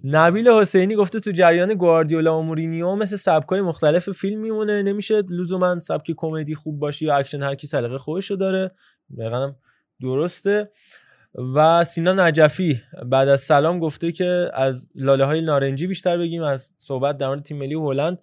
نبیل 0.03 0.47
حسینی 0.47 0.95
گفته 0.95 1.19
تو 1.19 1.31
جریان 1.31 1.73
گواردیولا 1.73 2.39
و 2.39 2.43
مورینیو 2.43 2.95
مثل 2.95 3.15
سبکای 3.15 3.61
مختلف 3.61 4.09
فیلم 4.09 4.41
میمونه 4.41 4.83
نمیشه 4.83 5.21
لزوما 5.29 5.79
سبک 5.79 6.11
کمدی 6.17 6.55
خوب 6.55 6.79
باشه 6.79 7.05
یا 7.05 7.15
اکشن 7.17 7.43
هر 7.43 7.55
کی 7.55 7.67
سلیقه 7.67 7.97
خودشو 7.97 8.35
داره 8.35 8.71
هم 9.19 9.55
درسته 10.01 10.69
و 11.37 11.83
سینا 11.83 12.13
نجفی 12.13 12.81
بعد 13.05 13.27
از 13.27 13.41
سلام 13.41 13.79
گفته 13.79 14.11
که 14.11 14.49
از 14.53 14.87
لاله 14.95 15.25
های 15.25 15.41
نارنجی 15.41 15.87
بیشتر 15.87 16.17
بگیم 16.17 16.41
از 16.41 16.71
صحبت 16.77 17.17
در 17.17 17.27
مورد 17.27 17.43
تیم 17.43 17.57
ملی 17.57 17.73
هلند 17.73 18.19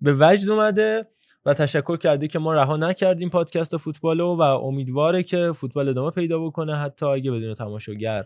به 0.00 0.16
وجد 0.20 0.48
اومده 0.48 1.06
و 1.44 1.54
تشکر 1.54 1.96
کرده 1.96 2.28
که 2.28 2.38
ما 2.38 2.54
رها 2.54 2.76
نکردیم 2.76 3.30
پادکست 3.30 3.76
فوتبالو 3.76 4.36
و 4.36 4.40
امیدواره 4.42 5.22
که 5.22 5.52
فوتبال 5.54 5.88
ادامه 5.88 6.10
پیدا 6.10 6.38
بکنه 6.38 6.76
حتی 6.76 7.06
اگه 7.06 7.30
بدون 7.30 7.54
تماشاگر 7.54 8.24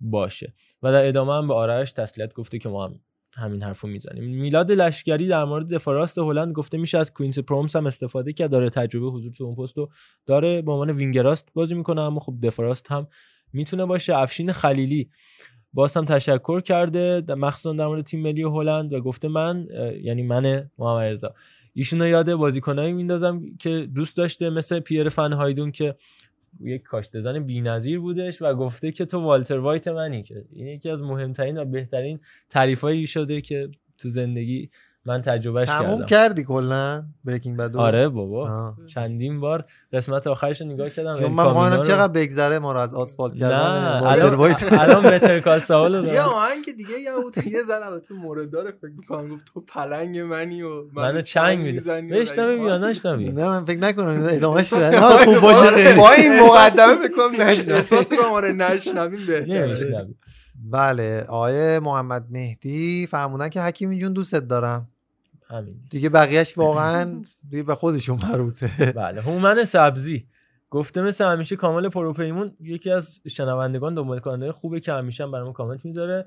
باشه. 0.00 0.54
و 0.82 0.92
در 0.92 1.08
ادامه 1.08 1.32
هم 1.32 1.48
به 1.48 1.54
آرش 1.54 1.92
تسلیت 1.92 2.34
گفته 2.34 2.58
که 2.58 2.68
ما 2.68 2.84
هم 2.84 3.00
همین 3.32 3.62
حرفو 3.62 3.88
می‌زنیم. 3.88 4.24
میلاد 4.24 4.72
لشکری 4.72 5.28
در 5.28 5.44
مورد 5.44 5.74
دفاع 5.74 6.06
هلند 6.16 6.52
گفته 6.52 6.78
میشه 6.78 6.98
از 6.98 7.12
کوینسی 7.12 7.38
پرومس 7.38 7.76
هم 7.76 7.86
استفاده 7.86 8.32
کرد. 8.32 8.50
داره 8.50 8.70
تجربه 8.70 9.06
حضور 9.06 9.32
تو 9.32 9.44
اون 9.44 9.54
پست 9.54 9.76
داره. 10.26 10.62
به 10.62 10.72
عنوان 10.72 10.90
وینگر 10.90 11.26
راست 11.26 11.48
بازی 11.54 11.74
می‌کنه 11.74 12.00
اما 12.00 12.20
خب 12.20 12.34
دفاع 12.42 12.74
هم 12.90 13.06
می‌تونه 13.52 13.86
باشه. 13.86 14.16
افشین 14.16 14.52
خلیلی. 14.52 15.10
باز 15.72 15.96
هم 15.96 16.04
تشکر 16.04 16.60
کرده. 16.60 17.22
مخصوصا 17.28 17.72
در 17.72 17.86
مورد 17.86 18.04
تیم 18.04 18.22
ملی 18.22 18.42
هلند 18.42 18.92
و 18.92 19.00
گفته 19.00 19.28
من 19.28 19.66
یعنی 20.02 20.22
من 20.22 20.70
محمد 20.78 21.02
رضا. 21.02 21.34
ایشونو 21.72 22.06
یاد 22.06 22.34
بازیکنایی 22.34 22.92
میندازم 22.92 23.42
که 23.58 23.88
دوست 23.94 24.16
داشته 24.16 24.50
مثل 24.50 24.80
پیر 24.80 25.08
فن 25.08 25.32
هایدون 25.32 25.72
که 25.72 25.94
یک 26.60 26.82
کاشتزن 26.82 27.38
بی‌نظیر 27.38 28.00
بودش 28.00 28.42
و 28.42 28.54
گفته 28.54 28.92
که 28.92 29.04
تو 29.04 29.20
والتر 29.20 29.58
وایت 29.58 29.88
منی 29.88 30.22
که 30.22 30.44
این 30.52 30.66
یکی 30.66 30.90
از 30.90 31.02
مهمترین 31.02 31.58
و 31.58 31.64
بهترین 31.64 32.20
تعریفایی 32.48 33.06
شده 33.06 33.40
که 33.40 33.68
تو 33.98 34.08
زندگی 34.08 34.70
من 35.06 35.22
تجربهش 35.22 35.68
تموم 35.68 35.90
کردم. 35.94 36.06
کردی 36.06 36.44
کلا 36.44 37.02
بریکینگ 37.24 37.56
بد 37.56 37.76
آره 37.76 38.08
بابا. 38.08 38.74
چندین 38.86 39.40
بار 39.40 39.64
قسمت 39.92 40.26
آخرش 40.26 40.60
رو 40.60 40.66
نگاه 40.66 40.90
کردم. 40.90 41.18
چون 41.18 41.32
من 41.32 41.76
رو- 41.76 41.84
چقدر 41.84 42.12
بگذره 42.12 42.58
ما 42.58 42.72
رو 42.72 42.78
از 42.78 42.94
آسفالت 42.94 43.34
کردن 43.36 43.56
الان 44.72 45.02
بهتر 45.02 45.40
کال 45.40 45.58
سوال 45.58 46.04
یه 46.04 46.20
آهنگ 46.22 46.64
دیگه 46.76 46.90
یه 47.00 47.10
بود 47.22 47.46
یه 47.46 47.62
ذره 47.62 47.86
البته 47.86 48.14
مورد 48.14 48.50
داره 48.50 48.70
فکر 48.70 48.90
می‌کنم. 48.98 49.28
گفت 49.28 49.44
تو 49.54 49.60
پلنگ 49.60 50.18
منی 50.18 50.62
و 50.62 50.68
منو 50.92 51.20
چنگ 51.22 51.58
می‌زنی 51.58 52.10
بشنویم 52.12 52.66
یا 52.66 52.78
نشنویم 52.78 53.38
نه 53.38 53.46
من 53.46 53.64
فکر 53.64 53.78
نکنم 53.78 54.26
ادامهش 54.30 54.72
بدن 54.74 54.90
نه 54.94 55.00
خوب 55.00 55.40
باشه 55.40 55.66
خیلی. 55.70 55.98
با 55.98 56.10
این 56.10 56.40
مقدمه 56.40 57.08
بکنم 57.08 57.36
نشنویم 57.42 57.74
احساس 57.76 58.12
کنم 58.12 58.32
آره 58.32 58.52
نشنویم 58.52 59.26
بهتره. 59.26 59.66
نمیشنویم 59.66 60.18
بله 60.64 61.24
آقای 61.28 61.78
محمد 61.78 62.26
مهدی 62.30 63.06
فرمودن 63.06 63.48
که 63.48 63.60
حکیمی 63.60 63.98
جون 63.98 64.12
دوستت 64.12 64.48
دارم. 64.48 64.88
همین 65.48 65.74
دیگه. 65.90 66.08
بقیهش 66.08 66.58
واقعا 66.58 67.22
دیگه 67.50 67.62
به 67.62 67.74
خودشون 67.74 68.18
مربوطه. 68.22 68.92
بله 68.96 69.20
هومن 69.20 69.64
سبزی. 69.64 70.26
گفته 70.70 71.02
مثل 71.02 71.24
همیشه 71.24 71.56
کامل 71.56 71.88
پروپیمون 71.88 72.56
یکی 72.60 72.90
از 72.90 73.20
شنوندگان 73.28 73.94
دنبال 73.94 74.18
کننده 74.18 74.52
خوبه 74.52 74.80
که 74.80 74.92
همیشه 74.92 75.24
هم 75.24 75.30
برامون 75.30 75.52
کامنت 75.52 75.84
می‌ذاره. 75.84 76.26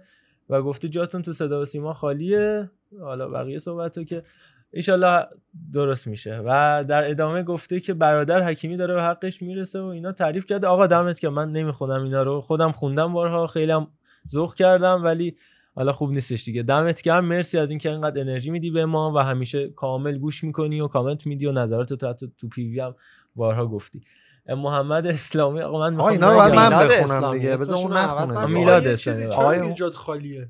و 0.49 0.61
گفته 0.61 0.89
جاتون 0.89 1.21
تو 1.21 1.33
صدا 1.33 1.61
و 1.61 1.65
سیما 1.65 1.93
خالیه. 1.93 2.69
حالا 2.99 3.29
بقیه 3.29 3.57
صحبت 3.57 3.97
رو 3.97 4.03
که 4.03 4.23
ایشالله 4.71 5.25
درست 5.73 6.07
میشه. 6.07 6.41
و 6.45 6.83
در 6.87 7.09
ادامه 7.09 7.43
گفته 7.43 7.79
که 7.79 7.93
برادر 7.93 8.43
حکیمی 8.43 8.77
داره 8.77 8.93
به 8.93 9.03
حقش 9.03 9.41
می‌رسه 9.41 9.81
و 9.81 9.85
اینا 9.85 10.11
تعریف 10.11 10.45
کرده. 10.45 10.67
آقا 10.67 10.87
دمت 10.87 11.19
که 11.19 11.29
من 11.29 11.51
نمی‌خونم 11.51 12.03
اینا 12.03 12.23
رو. 12.23 12.41
خودم 12.41 12.71
خوندم 12.71 13.13
بارها 13.13 13.47
خیلی 13.47 13.71
هم 13.71 13.87
ذوق 14.31 14.53
کردم 14.53 15.03
ولی 15.03 15.35
حالا 15.75 15.91
خوب 15.93 16.11
نیستش 16.11 16.43
دیگه. 16.43 16.63
دمت 16.63 17.01
گرم. 17.01 17.25
مرسی 17.25 17.57
از 17.57 17.69
اینکه 17.69 17.89
انقدر 17.91 18.21
انرژی 18.21 18.51
میدی 18.51 18.71
به 18.71 18.85
ما 18.85 19.13
و 19.15 19.17
همیشه 19.17 19.69
کامل 19.69 20.17
گوش 20.17 20.43
می‌کنی 20.43 20.81
و 20.81 20.87
کامنت 20.87 21.25
میدی 21.27 21.45
و 21.45 21.51
نظرات 21.51 21.93
تو 21.93 22.09
حتی 22.09 22.31
تو 22.37 22.47
پیوی 22.47 22.79
هم 22.79 22.95
بارها 23.35 23.67
گفتی. 23.67 24.01
محمد 24.49 25.07
اسلامی 25.07 25.61
آقا 25.61 25.79
من 25.79 25.83
آقا 25.85 25.89
می‌خوام 25.89 26.11
اینا 26.11 26.29
رو 26.31 26.37
باید 26.37 26.53
من 26.53 26.69
بخونم. 26.69 27.33
دیگه. 27.33 27.57
بذار 27.57 27.77
اون 27.77 27.93
نخونه. 27.93 28.45
میلاد 28.45 28.87
اسلامی. 28.87 29.23
آقای- 29.25 29.57
چرا 29.59 29.67
ایجاد 29.67 29.93
خالیه؟ 29.93 30.49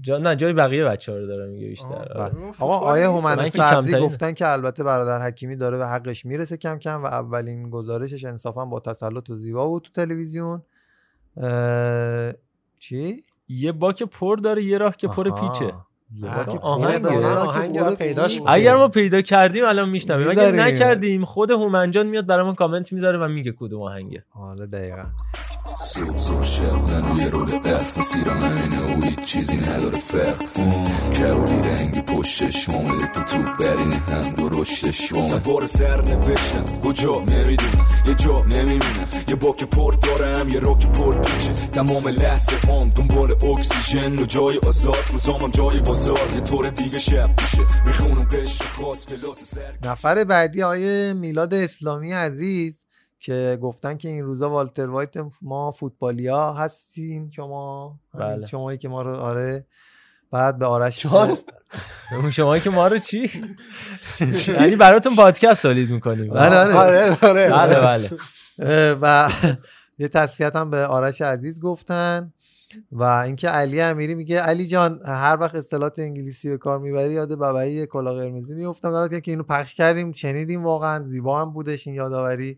جا 0.00 0.18
نه 0.18 0.36
جای 0.36 0.52
بقیه 0.52 0.84
بچه 0.84 1.12
ها 1.12 1.18
رو 1.18 1.26
داره 1.26 1.46
میگه 1.46 1.66
بیشتر. 1.68 2.12
آره. 2.14 2.32
آقا 2.60 2.78
آیه 2.78 3.08
من 3.08 3.12
هومن 3.14 3.36
که 3.44 3.50
سبزی. 3.50 4.00
گفتن 4.00 4.32
که 4.32 4.48
البته 4.48 4.84
برادر 4.84 5.26
حکیمی 5.26 5.56
داره 5.56 5.78
به 5.78 5.86
حقش 5.86 6.24
می‌رسه 6.24 6.56
کم 6.56 6.78
کم 6.78 7.02
و 7.02 7.06
اولین 7.06 7.70
گزارشش 7.70 8.24
انصافا 8.24 8.64
با 8.64 8.80
تسلط 8.80 9.30
و 9.30 9.36
زیبا 9.36 9.66
بود 9.68 9.82
تو 9.82 9.90
تلویزیون. 9.92 10.62
چی؟ 12.88 13.24
یه 13.48 13.72
باک 13.72 14.02
پر 14.02 14.36
داره 14.36 14.64
یه 14.64 14.78
راه 14.78 14.96
که 14.96 15.08
پر. 15.08 15.30
پیچه 15.30 15.72
که 16.52 16.58
آهنگ 16.58 17.02
باید 17.80 17.98
پیداش. 17.98 18.40
اگر 18.46 18.76
ما 18.76 18.88
پیدا 18.88 19.20
کردیم 19.22 19.64
الان 19.64 19.88
میشنویم 19.88 20.28
اگر. 20.28 20.52
نکردیم 20.52 21.24
خود 21.24 21.50
هومنجان 21.50 22.06
میاد 22.06 22.26
برامون 22.26 22.54
کامنت 22.54 22.92
می‌ذاره 22.92 23.18
و 23.18 23.28
میگه 23.28 23.52
کدوم 23.52 23.82
آهنگه 23.82 24.24
حالا 24.28 24.66
دقیقا 24.66 25.04
سوزو 25.78 26.42
شبدن 26.42 27.12
و 27.12 27.18
یه 27.18 27.28
رول 27.30 27.58
قرف 27.58 27.98
مسیرم 27.98 28.44
اینه 28.44 28.96
و 28.96 29.00
هیچ 29.02 29.20
چیزی 29.20 29.56
نداره 29.56 29.98
فرق 29.98 30.42
کبودی 31.12 31.54
رنگی 31.54 32.00
پشتش 32.00 32.68
مامده 32.68 33.06
تو 33.06 33.20
تو 33.20 33.42
برینه 33.60 33.94
هم 33.94 34.20
دو 34.20 34.48
رشتش 34.48 35.12
سوار 35.14 35.66
سر 35.66 36.00
نوشتم 36.00 36.64
کجا 36.84 37.20
نمی‌دونم 37.20 37.86
یه 38.06 38.14
جا 38.14 38.44
نمی‌بینم 38.44 39.08
یه 39.28 39.34
باک 39.34 39.64
پر 39.64 39.92
دارم 39.92 40.48
یه 40.48 40.60
راک 40.60 40.86
پر 40.86 41.14
پیچه 41.22 41.52
تمام 41.52 42.08
لحظه 42.08 42.56
هم 42.56 42.90
دنبال 42.90 43.44
اکسیژن 43.44 44.18
و 44.18 44.24
جای 44.24 44.58
آزاد 44.66 45.04
روزامم 45.12 45.50
جای 45.50 45.80
بازار 45.80 46.34
یه 46.34 46.40
طور 46.40 46.70
دیگه 46.70 46.98
شب 46.98 47.30
میشه 47.40 47.86
می‌خونم 47.86 48.24
قشر 48.24 48.64
خاص 48.64 49.06
کلاس 49.06 49.44
سر 49.44 49.74
نفر 49.84 50.24
بعدی 50.24 50.62
آیه 50.62 51.12
میلاد 51.12 51.54
اسلامی 51.54 52.12
عزیز 52.12 52.83
که 53.24 53.58
گفتن 53.62 53.96
که 53.96 54.08
این 54.08 54.24
روزا 54.24 54.50
والتر 54.50 54.88
وایت 54.88 55.14
ما 55.42 55.70
فوتبالیا 55.70 56.52
هستین 56.52 57.30
شما 57.30 57.98
بله. 58.14 58.46
شمایی 58.46 58.78
که 58.78 58.88
ما 58.88 59.02
رو 59.02 59.10
آره. 59.10 59.66
بعد 60.30 60.58
به 60.58 60.66
آرش 60.66 61.06
شما 62.32 62.58
که 62.58 62.70
ما 62.70 62.86
رو 62.86 62.98
چی؟ 62.98 63.30
یعنی 64.48 64.76
براتون 64.76 65.16
پادکست 65.16 65.62
تولید 65.62 65.90
می‌کنیم. 65.90 66.30
بله 66.30 66.50
بله 66.50 66.74
آره، 66.74 67.16
آره. 67.22 67.50
بله 67.50 67.80
بله. 67.80 68.10
اه، 68.58 68.98
و 69.02 69.30
یه 69.98 70.08
تسلیت 70.08 70.56
هم 70.56 70.70
به 70.70 70.86
آرش 70.86 71.20
عزیز 71.20 71.60
گفتن. 71.60 72.32
و 72.92 73.02
اینکه 73.02 73.48
علی 73.48 73.80
امیری 73.80 74.14
میگه 74.14 74.40
علی 74.40 74.66
جان 74.66 75.00
هر 75.06 75.36
وقت 75.40 75.54
اصطلاحات 75.54 75.98
انگلیسی 75.98 76.50
به 76.50 76.58
کار 76.58 76.78
می‌بری 76.78 77.12
یاد 77.12 77.34
بابایی 77.34 77.86
کلا 77.86 78.14
قرمزی 78.14 78.54
میفتم 78.54 79.08
گرم 79.08 79.20
که 79.20 79.30
اینو 79.30 79.42
پخش 79.42 79.74
کردیم 79.74 80.12
شنیدیم 80.12 80.64
واقعا 80.64 81.04
زیبا 81.04 81.40
هم 81.40 81.52
بودش 81.52 81.86
این 81.86 81.96
یادآوری. 81.96 82.50
اه، 82.50 82.56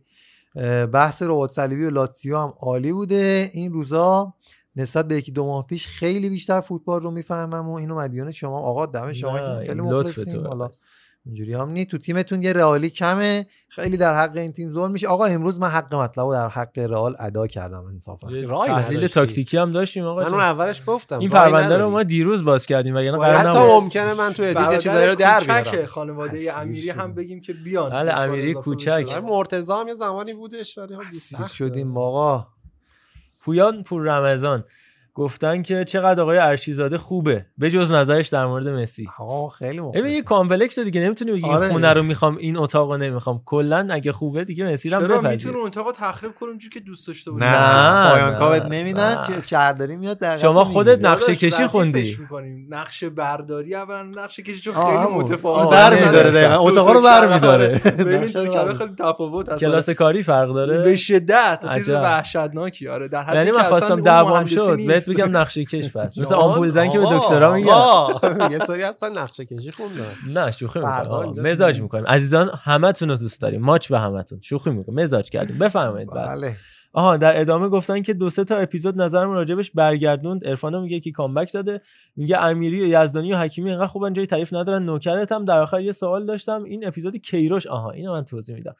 بحث 0.92 1.22
رباط 1.22 1.50
صلیبی 1.50 1.84
و 1.84 1.90
لاتسیو 1.90 2.38
هم 2.38 2.54
عالی 2.60 2.92
بوده 2.92 3.50
این 3.52 3.72
روزا 3.72 4.34
نسبت 4.76 5.08
به 5.08 5.16
یکی 5.16 5.32
دو 5.32 5.46
ماه 5.46 5.66
پیش 5.66 5.86
خیلی 5.86 6.30
بیشتر 6.30 6.60
فوتبال 6.60 7.02
رو 7.02 7.10
می‌فهمم 7.10 7.68
و 7.70 7.74
اینو 7.74 7.96
مدیون 7.96 8.30
شما 8.30 8.58
آقا 8.58 8.86
دم 8.86 9.12
شما 9.12 9.36
خیلی 9.66 9.80
مخلصیم 9.80 10.46
حالا. 10.48 10.70
اینجوری 11.26 11.54
هم 11.54 11.70
نی 11.70 11.86
تو 11.86 11.98
تیمتون 11.98 12.42
یه 12.42 12.52
رئالی 12.52 12.90
کمه 12.90 13.46
خیلی 13.68 13.96
در 13.96 14.14
حق 14.14 14.36
این 14.36 14.52
تیم 14.52 14.72
ظلم 14.72 14.90
میشه 14.90 15.08
آقا 15.08 15.24
امروز 15.24 15.60
من 15.60 15.68
حق 15.68 15.94
مطلب 15.94 16.24
رو 16.24 16.32
در 16.32 16.48
حق 16.48 16.78
رئال 16.78 17.16
ادا 17.18 17.46
کردم 17.46 17.84
انصافا 17.84 18.28
تحلیل. 18.66 19.06
تاکتیکی 19.06 19.56
هم 19.56 19.72
داشتیم 19.72 20.04
آقا 20.04 20.22
من. 20.22 20.28
اون 20.28 20.40
اولش 20.40 20.82
گفتم 20.86 21.18
این 21.18 21.30
پرونده 21.30 21.78
رو. 21.78 21.90
ما 21.90 22.02
دیروز 22.02 22.44
باز 22.44 22.66
کردیم 22.66 22.96
وگرنه 22.96 23.18
قرار 23.18 23.36
حتی 23.36 23.48
نبود 23.48 23.82
ممکنه 23.82 24.14
من 24.14 24.32
تو 24.32 24.42
edit 24.42 24.78
چیزایی 24.78 25.06
رو 25.06 25.14
در 25.14 25.40
کوچک 25.40 25.70
بیارم 25.70 25.86
خانواده 25.86 26.60
امیری. 26.60 26.90
هم 26.90 27.14
بگیم 27.14 27.40
که 27.40 27.52
بیان 27.52 27.90
بله، 27.90 28.12
امیری 28.12 28.54
کوچک. 28.54 29.08
آره، 29.10 29.20
مرتضی 29.20 29.72
هم 29.72 29.88
یه 29.88 29.94
زمانی 29.94 30.34
بودش 30.34 30.78
ولی 30.78 30.96
سیر 31.12 31.38
سخته. 31.38 31.54
شدیم 31.54 31.96
آقا 31.96 32.46
پویان 33.40 33.82
پور 33.82 34.02
رمضان 34.02 34.64
گفتن 35.16 35.62
که 35.62 35.84
چقدر 35.84 36.22
آقای 36.22 36.38
ارشیزاده 36.38 36.98
خوبه 36.98 37.46
به 37.58 37.70
جز 37.70 37.92
نظرش 37.92 38.28
در 38.28 38.46
مورد 38.46 38.68
مسی 38.68 39.08
آقا 39.18 39.48
خیلی 39.48 39.80
ببین 39.94 40.12
یه. 40.12 40.22
complex 40.22 40.78
دیگه 40.78 41.00
نمی‌تونی 41.00 41.32
بگی 41.32 41.44
آره. 41.44 41.62
این 41.62 41.72
خونه 41.72 41.92
رو 41.92 42.02
می‌خوام 42.02 42.36
این 42.36 42.56
اتاق 42.56 42.90
رو 42.90 42.96
نمی‌خوام 42.96 43.42
کلا 43.44 43.88
اگه 43.90 44.12
خوبه 44.12 44.44
دیگه 44.44 44.72
مسی 44.72 44.88
رو 44.88 45.06
چرا. 45.06 45.20
می‌تونه 45.20 45.56
اون 45.56 45.66
اتاقو 45.66 45.92
تخریب 45.92 46.32
کنه 46.40 46.48
اونجوری 46.48 46.74
که 46.74 46.80
دوست 46.80 47.06
داشته 47.06 47.30
باشه 47.30 47.46
نه 47.46 48.10
پایان 48.10 48.34
کارت 48.38 48.62
نمیدن. 48.62 49.16
که 49.26 49.32
شهرداری 49.46 49.96
میاد 49.96 50.18
در 50.18 50.36
شما 50.36 50.64
خودت. 50.64 51.04
نقشه 51.04 51.36
کشی 51.36 51.66
خوندی 51.66 52.16
می‌کنیم. 52.20 52.66
نقش 52.70 53.04
برداری 53.04 53.74
اولا 53.74 54.02
نقشه 54.02 54.42
کشی 54.42 54.60
چون 54.60 54.74
خیلی. 54.74 55.14
متفاوت 55.14 55.64
آه، 55.66 55.70
بر 55.70 56.06
می‌داره 56.06 56.30
دقیقاً. 56.30 56.68
اتاقا 56.68 56.92
رو 56.92 57.00
بر 57.10 57.34
می‌داره. 57.34 57.68
بین 57.96 58.06
نقشه 58.08 58.38
رو 58.38 58.44
دو 58.46 58.52
بر 58.52 58.58
کاره 58.58 58.74
خیلی 58.74 58.94
تفاوت 58.98 59.48
هست 59.48 59.60
کلاس 59.60 59.90
کاری 59.90 60.22
فرق 60.22 60.48
داره 60.54 60.82
به 60.82 60.96
شدت 60.96 61.58
اصلا 61.62 61.78
چیز. 61.78 61.88
وحشتناکی 61.88 62.88
آره 62.88 63.08
در 63.08 63.22
حدی 63.22 63.36
یعنی 63.36 63.50
که 63.50 63.56
من 63.56 63.64
اصلا 63.64 63.96
دعوام 63.96 64.44
شد 64.44 64.78
نیست. 65.08 65.20
بگم 65.20 65.36
نقشه 65.36 65.64
کش 65.64 65.92
پس 65.92 66.18
مثل 66.18 66.34
آمپول 66.34 66.70
زن 66.70 66.90
که 66.90 66.98
به 66.98 67.04
دکترا 67.04 67.56
آقا. 67.66 68.48
یه 68.50 68.58
سری 68.58 68.82
هستن 68.82 69.18
نقشه 69.18 69.44
کشی 69.44 69.72
خوندن 69.72 70.04
نه 70.34 70.50
شوخی 70.50 70.78
می‌کنم. 70.78 71.42
مزاج. 71.46 71.80
می‌کنیم 71.80 72.06
عزیزان 72.06 72.50
همتون 72.62 73.10
رو 73.10 73.16
دوست 73.16 73.40
داریم. 73.40 73.60
ماچ 73.60 73.88
به 73.88 73.98
همتون. 73.98 74.40
شوخی 74.40 74.70
می‌کنیم 74.70 75.00
مزاج 75.00 75.30
کردیم. 75.30 75.58
بفرمایید. 75.58 76.08
بله. 76.10 76.56
آها 76.92 77.16
در 77.16 77.40
ادامه 77.40 77.68
گفتن 77.68 78.02
که 78.02 78.14
دو 78.14 78.30
سه 78.30 78.44
تا 78.44 78.56
اپیزود 78.56 79.00
نظرم 79.00 79.30
راجبش 79.30 79.70
برگردوند. 79.70 80.46
عرفان 80.46 80.80
میگه 80.80 81.00
که 81.00 81.10
کامبک 81.10 81.48
زده. 81.48 81.80
میگه 82.16 82.38
امیری 82.38 82.82
و 82.82 82.86
یزدانی 82.86 83.32
و 83.32 83.36
حکیمی 83.36 83.70
انقدر 83.70 83.86
خوبن 83.86 84.12
جای 84.12 84.26
تعریف 84.26 84.52
ندارن. 84.52 84.82
نوکرت 84.82 85.32
هم 85.32 85.44
در 85.44 85.58
آخر 85.58 85.80
یه 85.80 85.92
سوال 85.92 86.26
داشتم. 86.26 86.64
این 86.64 86.86
اپیزود 86.86 87.16
کیروش. 87.16 87.66
آها 87.66 87.90
اینو 87.90 88.12
من 88.12 88.24
توضیح 88.24 88.56
میدم. 88.56 88.74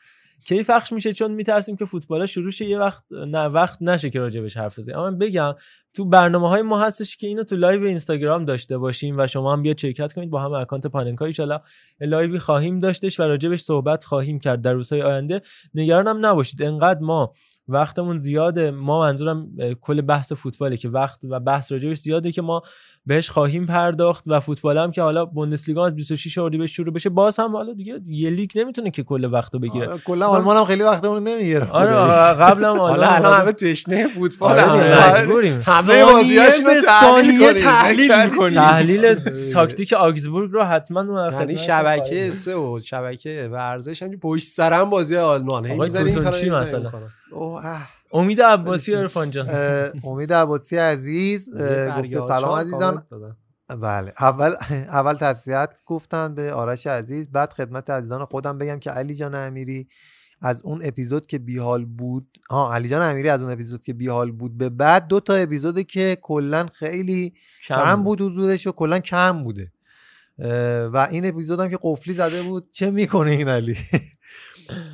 کی 0.47 0.63
پخش 0.63 0.93
میشه 0.93 1.13
چون 1.13 1.33
میترسیم 1.33 1.77
که 1.77 1.85
فوتبال 1.85 2.27
شروع 2.27 2.51
شه 2.51 2.65
یه 2.65 2.79
وقت 2.79 3.05
نه 3.13 3.47
وقت 3.47 3.83
نشه 3.83 4.11
که 4.11 4.19
راجبش 4.19 4.57
حرف 4.57 4.79
بزنیم. 4.79 4.99
اما 4.99 5.11
بگم 5.11 5.55
تو 5.95 6.05
برنامه 6.05 6.49
های 6.49 6.63
ما 6.63 6.83
هستش 6.83 7.17
که 7.17 7.27
اینو 7.27 7.45
تو 7.45 7.57
live 7.57 7.83
اینستاگرام 7.85 8.45
داشته 8.45 8.79
باشیم 8.79 9.19
و 9.19 9.27
شما 9.27 9.53
هم 9.53 9.63
بیاد 9.63 9.79
شرکت 9.79 10.13
کنید 10.13 10.31
با 10.31 10.41
هم 10.41 10.53
account 10.53 10.87
پاننکا 10.87 11.27
ان 11.39 11.61
live 12.01 12.31
ی 12.31 12.39
خواهیم 12.39 12.79
داشتش 12.79 13.21
و 13.21 13.23
راجبش 13.23 13.61
صحبت 13.61 14.05
خواهیم 14.05 14.39
کرد 14.39 14.61
در 14.61 14.73
روزهای 14.73 15.03
آینده. 15.03 15.41
نگران 15.75 16.09
هم 16.09 16.27
نباشید. 16.27 16.63
انقدر 16.63 17.01
ما 17.01 17.33
وقتمون 17.69 18.19
زیاده. 18.19 18.71
ما 18.71 19.01
منظورم 19.01 19.57
کل 19.81 20.01
بحث 20.01 20.33
فوتباله 20.33 20.77
که 20.77 20.89
وقت 20.89 21.21
و 21.25 21.41
بحث 21.41 21.73
راجبش 21.73 21.97
زیاده 21.97 22.33
که 22.33 22.43
ما 22.43 22.63
بهش 23.07 23.31
خواهیم 23.31 23.67
پرداخت 23.67 24.25
و 24.27 24.41
فوتبال 24.41 24.79
هم 24.79 24.91
که 24.91 25.03
حالا 25.03 25.25
بوندسلیگا 25.25 25.87
از 25.87 25.95
26 25.95 26.39
اردیبهشت 26.39 26.75
شروع 26.75 26.95
بشه 26.95 27.11
باز 27.11 27.37
هم 27.37 27.57
حالا 27.57 27.73
دیگه 27.73 28.01
یه 28.07 28.31
لیگ 28.31 28.51
نمی‌تونه 28.57 28.91
که 28.91 29.03
کل 29.03 29.29
وقتو 29.33 29.59
بگیره 29.59 29.89
آره، 29.89 29.99
کلا 29.99 30.27
آلمان 30.27 30.57
هم 30.57 30.65
خیلی 30.65 30.83
وقتمون 30.83 31.23
نمی‌گیره 31.23 31.71
آره 31.71 31.93
قبلا 32.45 32.73
هم 32.73 32.79
حالا 32.79 33.07
آلمان 33.07 33.27
الان 33.27 33.41
همه 33.41 33.53
تشنه 33.53 34.09
فوتبال 34.09 34.59
آره. 34.59 35.13
مجبوریم. 35.13 35.57
همه 35.67 36.05
بازیاشون 36.05 36.65
رو 36.65 36.83
تحلیل 36.87 37.41
کنیم. 37.41 37.65
تحلیل 37.65 38.25
می‌کنیم. 38.25 38.55
تحلیل 38.55 39.15
تاکتیک 39.53 39.93
آگزبورگ 39.93 40.51
رو 40.53 40.65
حتما 40.65 41.01
اون 41.01 41.33
یعنی 41.33 41.57
شبکه 41.57 42.03
خواهیم. 42.03 42.31
سه 42.31 42.55
و 42.55 42.81
شبکه 42.81 43.49
ورزش 43.53 44.03
هم 44.03 44.11
پشت 44.11 44.49
سرم 44.49 44.91
بازی 44.91 45.17
آلمان 45.17 45.67
هی 45.67 45.79
مثلا؟ 45.79 46.93
امید 48.13 48.43
عباسی 48.43 48.95
عرفان 48.95 49.31
جان. 49.31 49.49
امید 50.05 50.33
عباسی 50.33 50.77
عزیز 50.77 51.51
گفته 51.51 52.21
سلام 52.21 52.59
عزیزان. 52.59 53.03
بله. 53.69 54.13
اول 54.21 54.55
اول 54.89 55.15
تسلیت 55.15 55.71
گفتن 55.87 56.35
به 56.35 56.53
آرش 56.53 56.87
عزیز 56.87 57.31
بعد 57.31 57.53
خدمت 57.53 57.91
عزیزان 57.91 58.25
خودم 58.25 58.59
بگم 58.59 58.79
که 58.79 58.91
علی 58.91 59.15
جان 59.15 59.35
امیری 59.35 59.89
از 60.43 60.63
اون 60.63 60.81
اپیزود 60.85 61.27
که 61.27 61.39
بیحال 61.39 61.85
بود 61.85 62.39
ها 62.51 62.75
علی 62.75 62.89
جان 62.89 63.03
امیری 63.03 63.29
از 63.29 63.43
اون 63.43 63.53
اپیزود 63.53 63.85
که 63.85 63.93
بیحال 63.93 64.33
بود 64.33 64.59
به 64.59 64.69
بعد 64.69 65.07
دو 65.07 65.21
تا 65.21 65.35
اپیزود 65.35 65.83
که 65.83 66.19
کلا 66.23 66.67
خیلی 66.67 67.35
کم 67.67 67.77
کم 67.77 68.03
بود. 68.03 68.21
حضورش 68.21 68.67
و 68.67 68.73
کلا 68.73 68.99
کم 68.99 69.45
بوده. 69.45 69.73
و 70.93 71.09
این 71.11 71.27
اپیزود 71.27 71.61
هم 71.61 71.69
که 71.69 71.79
قفلی 71.83 72.15
زده 72.15 72.43
بود 72.43 72.69
چه 72.73 72.91
می‌کنه 72.91 73.31
این 73.31 73.49
علی؟ 73.49 73.77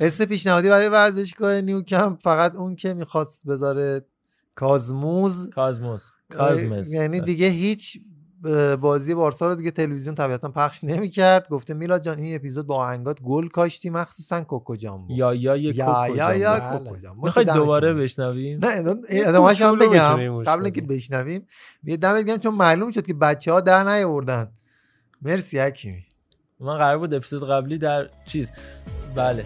اسم 0.01 0.25
پیشنهادی 0.25 0.69
برای 0.69 0.87
ورزشگاه 0.87 1.61
نیوکمپ 1.61 2.19
فقط 2.21 2.55
اون 2.55 2.75
که 2.75 2.93
می‌خواست 2.93 3.47
بذاره 3.47 4.05
کازموز. 4.55 5.49
کازموس 5.49 6.09
کازمس 6.29 6.93
یعنی 6.93 7.21
دیگه 7.21 7.47
هیچ 7.47 7.97
بازی 8.81 9.13
بارسا 9.13 9.47
رو 9.47 9.55
دیگه 9.55 9.71
تلویزیون 9.71 10.15
طبیعتا 10.15 10.49
پخش 10.49 10.83
نمی‌کرد. 10.83 11.49
گفته 11.49 11.73
میلاد 11.73 12.01
جان 12.01 12.19
این 12.19 12.35
اپیزود 12.35 12.67
با 12.67 12.75
آهنگات 12.75 13.21
گل 13.21 13.47
کاشتی 13.47 13.89
مخصوصا 13.89 14.41
کوکو 14.41 14.75
جان 14.75 14.97
بود. 15.07 15.17
یا 15.17 15.33
یا 15.33 15.55
یا 15.55 15.71
یا 16.07 16.35
یا. 16.35 16.59
کوکو 16.59 16.95
می‌خوای 17.23 17.45
دمشون 17.45 17.61
دوباره. 17.61 17.93
بشنویم؟ 17.93 18.59
نه 18.65 18.67
ادام- 18.71 19.01
یه 19.11 19.27
ادامه‌ش 19.27 19.61
هم 19.61 19.77
بگم. 19.79 20.43
قبل 20.43 20.63
اینکه. 20.63 20.81
بشنویم 20.81 21.47
یه 21.83 21.97
دمت 21.97 22.25
گرم 22.25 22.37
چون 22.37 22.55
معلوم 22.55 22.91
شد 22.91 23.05
که 23.05 23.13
بچه 23.13 23.51
ها 23.51 23.61
در 23.61 23.83
نیاوردن. 23.83 24.51
مرسی 25.21 25.59
حکیمی. 25.59 26.03
من 26.59 26.77
قرار 26.77 26.97
بود 26.97 27.13
اپیزود 27.13 27.49
قبلی 27.49 27.77
در 27.77 28.09
چیز 28.25 28.51
بله 29.15 29.43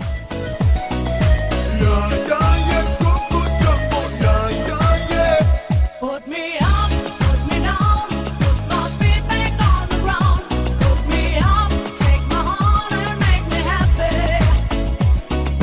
Put 6.00 6.28
me 6.28 6.46
up, 6.74 6.92
put 7.24 7.42
me 7.50 7.58
down, 7.68 8.08
put 8.42 8.60
my 8.72 8.84
feet 9.00 9.24
back 9.32 9.54
on 9.72 9.84
the 9.92 10.00
ground. 10.06 10.42
Put 10.84 11.00
me 11.12 11.24
up, 11.54 11.72
take 12.04 12.24
my 12.34 12.42
heart 12.52 12.94
and 13.10 13.20
make 13.26 13.46
me 13.54 13.60
happy. 13.74 14.18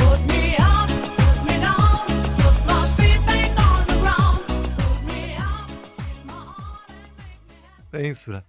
Put 0.01 0.19
me 0.31 0.43
up, 0.71 0.89
put 1.19 1.39
me 1.47 1.55
down, 1.67 2.05
put 2.41 2.57
my 2.69 2.81
feet 2.97 3.21
back 3.29 3.51
on 3.69 3.81
the 3.89 3.97
ground. 4.03 4.37
Put 4.81 4.99
me 5.09 5.21
up, 5.49 5.67
take 6.03 6.21
my 6.29 6.39
heart 6.49 6.89
and 6.89 7.11
make 7.19 7.41
me 7.49 7.55
happy. 7.65 7.91
به 7.91 7.99
این 8.03 8.13
صورت 8.13 8.43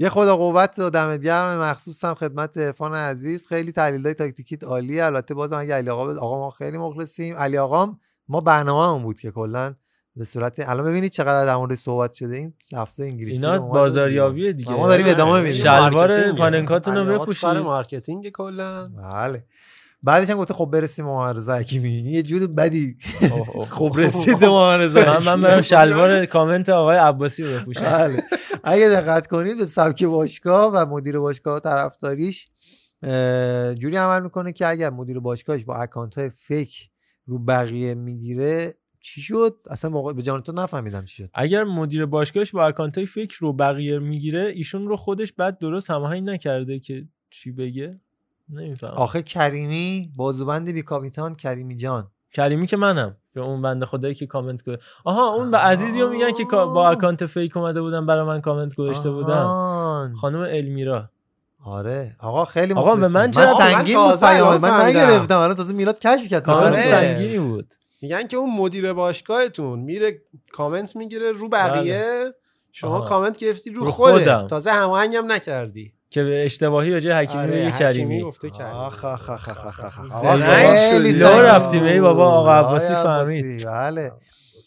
یه 0.00 0.08
خدا 0.08 0.36
قوت 0.36 0.78
و 0.78 0.90
دمت 0.90 1.20
گرم 1.20 1.58
مخصوصم 1.58 2.14
خدمت 2.14 2.56
عرفان 2.56 2.94
عزیز. 2.94 3.46
خیلی 3.46 3.72
تحلیل 3.72 4.04
های 4.04 4.14
تاکتیکیت 4.14 4.64
عالیه. 4.64 5.04
البته 5.04 5.34
بازم 5.34 5.56
اگه 5.56 5.74
علی 5.74 5.90
آقا 5.90 6.14
آقا 6.14 6.38
ما 6.38 6.50
خیلی 6.50 6.78
مخلصیم. 6.78 7.36
علی 7.36 7.58
آقام 7.58 7.98
ما 8.28 8.40
برنامه 8.40 8.96
هم 8.96 9.02
بود 9.02 9.18
که 9.18 9.30
کلا 9.30 9.74
به 10.16 10.24
صورت 10.24 10.68
الان 10.68 10.86
ببینید 10.86 11.12
چقدر 11.12 11.46
در 11.46 11.56
مورد 11.56 11.74
صحبت 11.74 12.12
شده. 12.12 12.36
این 12.36 12.54
لفظ 12.72 13.00
انگلیسی 13.00 13.46
اینا 13.46 13.58
بازاریابیه 13.58 14.52
دیگه. 14.52 14.72
ما 14.72 14.88
داریم 14.88 15.06
ادامه 15.08 15.40
میدیم. 15.40 15.62
شلوار. 15.62 16.32
پاننکاتون 16.32 16.96
رو 16.96 17.14
آقا 17.14 17.22
بپوشید. 17.24 17.48
marketing 17.48 18.30
کلا. 18.30 18.88
بله. 18.88 19.44
بعدش 20.02 20.30
هم 20.30 20.36
گفته 20.36 20.54
خب 20.54 20.70
برسیم 20.72 21.04
به 21.04 21.10
محمد 21.10 21.36
رضا 21.36 21.54
حکیمی 21.54 21.90
یه 21.90 22.22
جور 22.22 22.46
بدی. 22.46 22.96
خب 23.70 23.92
رسید 23.96 24.44
محمد 24.44 24.80
رضا 24.80 25.20
من. 25.26 25.42
برم 25.42 25.60
شلوار 25.60 26.26
کامنت 26.26 26.68
آقای 26.68 26.96
عباسی 26.96 27.42
رو 27.42 27.60
بپوشم. 27.60 27.84
بله. 27.84 28.22
اگه 28.64 28.88
دقت 28.88 29.26
کنید 29.26 29.58
به 29.58 29.66
سبک 29.66 30.04
باشگاه 30.04 30.72
و 30.74 30.86
مدیر 30.86 31.18
باشگاه 31.18 31.60
طرفداریش 31.60 32.48
جوری 33.78 33.96
عمل 33.96 34.22
می‌کنه 34.22 34.52
که 34.52 34.66
اگر 34.66 34.90
مدیر 34.90 35.20
باشگاهش 35.20 35.64
با 35.64 35.76
account 35.76 36.18
های 36.18 36.30
fake 36.30 36.90
رو 37.26 37.38
بقیه 37.38 37.94
می‌گیره 37.94 38.74
چی 39.00 39.20
شد؟ 39.20 39.56
اصلا 39.70 39.90
واقعا 39.90 40.12
به 40.12 40.22
جان 40.22 40.42
تو 40.42 40.52
نفهمیدم 40.52 41.04
چی 41.04 41.22
شد. 41.22 41.30
اگر 41.34 41.64
مدیر 41.64 42.06
باشگاهش 42.06 42.50
با 42.50 42.66
account 42.66 43.04
fake 43.04 43.38
رو 43.40 43.52
بقیه 43.52 43.98
می‌گیره 43.98 44.52
ایشون 44.56 44.88
رو 44.88 44.96
خودش 44.96 45.32
بعد 45.32 45.58
درست 45.58 45.90
هماهنگ 45.90 46.30
نکرده 46.30 46.78
که 46.78 47.08
چی 47.30 47.52
بگه؟ 47.52 48.00
نمیفهم 48.52 48.90
آخه 48.90 49.22
کریمی 49.22 50.10
بازوبند 50.16 50.70
بی 50.72 50.82
کاپیتان 50.82 51.34
کریمی 51.34 51.76
جان. 51.76 52.10
کریمی 52.32 52.66
که 52.66 52.76
منم. 52.76 53.16
به 53.34 53.40
اون 53.40 53.62
بنده 53.62 53.86
خدایی 53.86 54.14
که 54.14 54.26
کامنت 54.26 54.62
کرد 54.62 54.80
آها 55.04 55.34
اون 55.34 55.50
به 55.50 55.56
عزیزی 55.58 56.00
رو 56.00 56.08
میگن 56.10 56.32
که 56.32 56.44
با 56.50 56.88
اکانت 56.88 57.26
fake 57.26 57.56
اومده 57.56 57.80
بودن 57.80 58.06
برای 58.06 58.24
من 58.26 58.40
کامنت 58.40 58.74
گذاشته 58.74 59.10
بودن. 59.10 59.44
خانم 60.20 60.40
المیرا. 60.40 61.10
آره. 61.64 62.16
آقا 62.20 62.44
خیلی 62.44 62.72
آقا 62.74 62.96
به. 62.96 63.08
من 63.08 63.30
چرا- 63.30 63.54
سنگین 63.58 63.96
من 63.96 64.10
بود 64.10 64.20
پیام 64.20 64.60
من. 64.60 64.84
نگرفتم. 64.86 65.38
الان 65.38 65.54
تازه 65.54 65.74
میلاد 65.74 65.98
کشف 65.98 66.28
کرد. 66.28 66.42
کامنت 66.42 66.72
آره. 66.72 66.82
سنگینی 66.82 67.38
بود. 67.38 67.74
میگن 68.02 68.26
که 68.26 68.36
اون 68.36 68.56
مدیر 68.56 68.92
باشگاهتون 68.92 69.78
میره 69.78 70.22
کامنت 70.52 70.96
می‌گیره 70.96 71.32
رو 71.32 71.48
بقیه. 71.48 72.34
شما 72.72 72.96
آها. 72.96 73.08
کامنت 73.08 73.38
گرفتی 73.38 73.70
رو, 73.70 73.84
رو 73.84 73.90
خودت. 73.90 74.18
خودم. 74.18 74.46
تازه 74.46 74.70
هماهنگ 74.72 75.16
هم 75.16 75.32
نکردی. 75.32 75.92
که 76.10 76.24
به 76.24 76.44
اشتباهی 76.44 76.90
به 76.90 77.00
جای 77.00 77.12
حکیمی 77.12 77.42
آره، 77.42 77.52
حکیمی 77.56 77.72
کریمی 77.78 78.20
گفته 78.22 78.50
کریمی 78.50 78.72
آخ 78.72 79.04
آخ 79.04 79.30
آخ 79.30 79.48
آخ 79.48 79.66
آخ 79.66 79.80
آخ. 79.84 80.22
زرنگ 80.22 80.42
آقا 80.42 80.74
خیلی 80.90 81.12
شدی. 81.12 81.20
لو 81.20 81.28
سنگین 81.28 81.42
رفتیم 81.44 81.82
ای 81.82 82.00
بابا. 82.00 82.30
آقا 82.32 82.52
عباسی، 82.58 82.94
فهمید 82.94 83.66
بله 83.66 84.12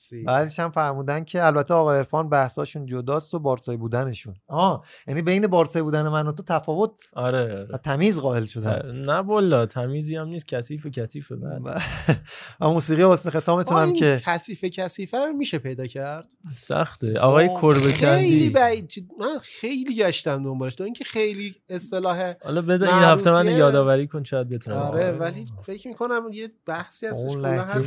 مرسی. 0.03 0.23
بعدش 0.23 0.59
هم 0.59 0.72
فرمودن 0.72 1.23
که 1.23 1.45
البته 1.45 1.73
آقا 1.73 1.93
عرفان 1.93 2.30
بحثاشون 2.30 2.85
جداست 2.85 3.33
و 3.33 3.40
بارسایی 3.40 3.77
بودنشون. 3.77 4.35
آه 4.48 4.85
یعنی 5.07 5.22
بین 5.22 5.48
بارسایی 5.48 5.83
بودن 5.83 6.07
من 6.07 6.27
و 6.27 6.32
تو 6.32 6.43
تفاوت 6.43 6.99
آره. 7.14 7.67
و 7.69 7.77
تمیز 7.77 8.19
قائل 8.19 8.45
شدن. 8.45 8.95
نه 9.06 9.14
والا 9.14 9.65
تمیزی 9.65 10.15
هم 10.15 10.27
نیست 10.27 10.48
کثیف 10.48 10.88
کثیفه 10.88 11.35
بعد. 11.35 11.82
و 12.61 12.69
موسیقی 12.69 13.03
حسن 13.03 13.30
ختامتون 13.30 13.77
هم 13.77 13.93
که 13.93 14.22
کثیف 14.25 14.64
کثیفه 14.64 15.17
رو 15.17 15.33
میشه 15.33 15.57
پیدا 15.57 15.88
کرد؟ 15.88 16.27
سخته. 16.53 17.19
آقای 17.19 17.48
کربه 17.48 17.73
خیلی 17.73 17.93
کندی. 17.93 18.49
بعید 18.49 18.93
من 19.19 19.38
خیلی 19.41 19.95
گشتم 19.95 20.43
دنبالش. 20.43 20.75
تو 20.75 20.83
اینکه 20.83 21.03
خیلی 21.03 21.56
اصطلاح 21.69 22.33
حالا 22.43 22.61
بذار 22.61 22.90
این 22.90 23.03
هفته 23.03 23.32
من. 23.32 23.48
یادآوری 23.48 24.07
کن 24.07 24.23
شاید 24.23 24.49
بتونم. 24.49 24.77
آره 24.77 25.11
ولی 25.11 25.45
فکر 25.65 25.88
می‌کنم 25.88 26.23
یه 26.33 26.49
بحثی 26.65 27.06
هستش. 27.06 27.32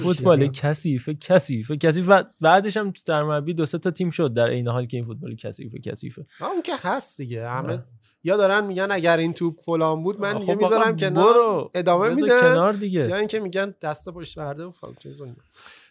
فوتبال 0.03 0.47
کثیف 0.47 1.09
کثیف 1.09 1.71
کثیف 1.71 2.06
و 2.09 2.25
بعدش 2.41 2.77
هم 2.77 2.93
سرمربی 3.07 3.55
دو 3.55 3.67
سه 3.67 3.79
تا 3.79 3.91
تیم 3.91 4.11
شد 4.11 4.35
در 4.35 4.49
این 4.49 4.69
حال 4.69 4.87
که 4.87 4.97
این 4.97 5.07
فوتبال 5.07 5.37
کثیف 5.37 5.75
کثیفه. 5.75 6.27
آه، 6.41 6.51
اون 6.51 6.63
که 6.63 6.73
هست 6.83 7.17
دیگه. 7.17 7.49
همه 7.49 7.85
یا 8.25 8.37
دارن 8.37 8.65
میگن 8.65 8.89
اگر 8.91 9.17
این 9.17 9.33
توپ 9.33 9.61
فلان 9.61 10.03
بود 10.03 10.21
من 10.21 10.39
دیگه 10.39 10.55
خب 10.55 10.63
می‌ذارم 10.63 10.97
کنار. 10.97 11.71
ادامه 11.75 12.15
دیگه. 12.79 13.09
یا 13.09 13.17
اینکه 13.17 13.41
میگن 13.41 13.75
دست 13.81 14.09
پشت 14.09 14.39
برده 14.39 14.65
و 14.65 14.71
فلان 14.71 14.97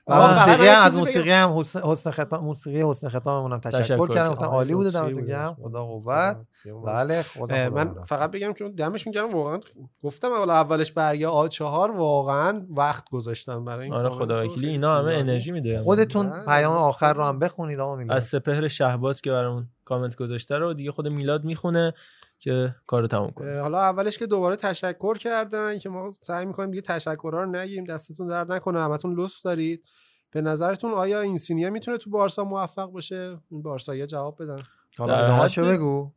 و 0.08 0.28
موسیقی 0.28 0.68
از 0.68 0.98
موسیقی. 0.98 1.32
هم 1.32 1.64
حسن, 1.84 2.12
ختام 2.12 2.44
موسیقی 2.44 2.82
حسن 2.82 3.10
ختاممون 3.10 3.52
هم 3.52 3.60
تشکر, 3.60 3.82
تشکر 3.82 4.08
کردم. 4.08 4.32
گفتن 4.32 4.46
آره، 4.46 4.54
عالی 4.54 4.74
بوده 4.74 4.92
دمتون 4.92 5.14
بوده. 5.14 5.28
گرم 5.28 5.58
خدا 5.64 5.86
قوت. 5.86 6.38
بله 6.86 7.26
من. 7.70 8.04
فقط 8.04 8.32
بگم 8.32 8.54
که 8.54 8.70
دمشون 8.70 9.12
گرم. 9.14 9.30
واقعا 9.30 9.60
گفتم 10.04 10.32
اول 10.32 10.50
اولش 10.50 10.92
برگه 10.92 11.28
آ 11.28 11.48
چهار. 11.48 11.92
واقعا 11.92 12.66
وقت 12.70 13.10
گذاشتم 13.10 13.66
برای 13.66 13.84
این 13.84 13.94
آره 13.94 14.10
خدا. 14.10 14.44
وکیلی 14.44 14.70
اینا 14.70 15.00
همه 15.00 15.14
انرژی 15.14 15.52
میده. 15.52 15.82
خودتون 15.82 16.46
پیام 16.46 16.74
آخر 16.74 17.14
رو 17.14 17.24
هم 17.24 17.40
بخونید 17.40 17.80
آقا 17.80 18.04
از 18.10 18.24
سپهر 18.24 18.68
شهباز 18.68 19.22
که 19.22 19.32
برامون 19.32 19.70
کامنت 19.86 20.16
گذاشته 20.16 20.58
رو 20.58 20.74
دیگه 20.74 20.92
خود 20.92 21.08
میلاد 21.08 21.44
می‌خونه. 21.44 21.94
که 22.40 22.76
کارو 22.88 23.08
تموم 23.08 23.32
کنه. 23.32 23.60
حالا 23.60 23.80
اولش 23.80 24.18
که 24.18 24.26
دوباره 24.26 24.56
تشکر 24.56 25.18
کردن 25.18 25.78
که 25.78 25.90
ما 25.90 26.12
سعی 26.22 26.46
می‌کنیم 26.46 26.72
دیگه 26.72 26.82
تشکرها 26.82 27.44
رو 27.44 27.46
نگیم 27.46 27.84
دستتون 27.84 28.28
درد 28.28 28.52
نکنه 28.52 28.82
همتون 28.82 29.14
لطف 29.14 29.42
دارید. 29.42 29.86
به 30.32 30.42
نظرتون 30.42 30.92
آیا 30.92 31.22
اینسینیه 31.22 31.70
می‌تونه 31.70 31.98
تو 31.98 32.10
بارسا 32.10 32.44
موفق 32.44 32.86
باشه؟ 32.86 33.38
این 33.50 33.62
بارسایی 33.62 34.06
جواب 34.06 34.44
بدن. 34.44 34.64
حالا 34.98 35.16
ادامه 35.16 35.74
بگو. 35.74 36.12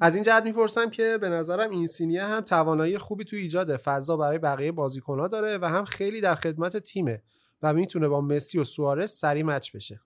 از 0.00 0.14
این 0.14 0.24
جهت 0.24 0.44
می‌پرسم 0.44 0.90
که 0.90 1.18
به 1.20 1.28
نظرم 1.28 1.70
اینسینیه 1.70 2.24
هم 2.24 2.40
توانایی 2.40 2.98
خوبی 2.98 3.24
تو 3.24 3.36
ایجاد 3.36 3.76
فضا 3.76 4.16
برای 4.16 4.38
بقیه 4.38 4.72
بازیکنها 4.72 5.28
داره 5.28 5.58
و 5.58 5.64
هم 5.64 5.84
خیلی 5.84 6.20
در 6.20 6.34
خدمت 6.34 6.76
تیمه 6.76 7.22
و 7.62 7.72
می‌تونه 7.72 8.08
با 8.08 8.20
مسی 8.20 8.58
و 8.58 8.64
سوارز 8.64 9.10
سری 9.10 9.42
مچ 9.42 9.76
بشه. 9.76 10.00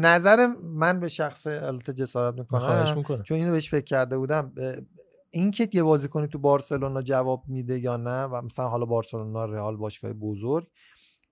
نظر 0.00 0.46
من 0.62 1.00
به 1.00 1.08
شخص 1.08 1.46
البته 1.46 1.92
جسارت 1.92 2.38
می‌کنم 2.38 2.94
می‌کنم. 2.96 3.22
چون 3.22 3.36
اینو 3.36 3.52
بهش 3.52 3.70
فکر 3.70 3.84
کرده 3.84 4.18
بودم 4.18 4.52
اینکه 5.30 5.68
یه 5.72 5.82
بازیکنی 5.82 6.26
تو 6.26 6.38
بارسلونا 6.38 7.02
جواب 7.02 7.44
میده 7.48 7.78
یا 7.78 7.96
نه 7.96 8.24
و 8.24 8.42
مثلا 8.42 8.68
حالا 8.68 8.86
بارسلونا 8.86 9.44
رئال 9.44 9.76
باشگاه 9.76 10.12
بزرگ 10.12 10.66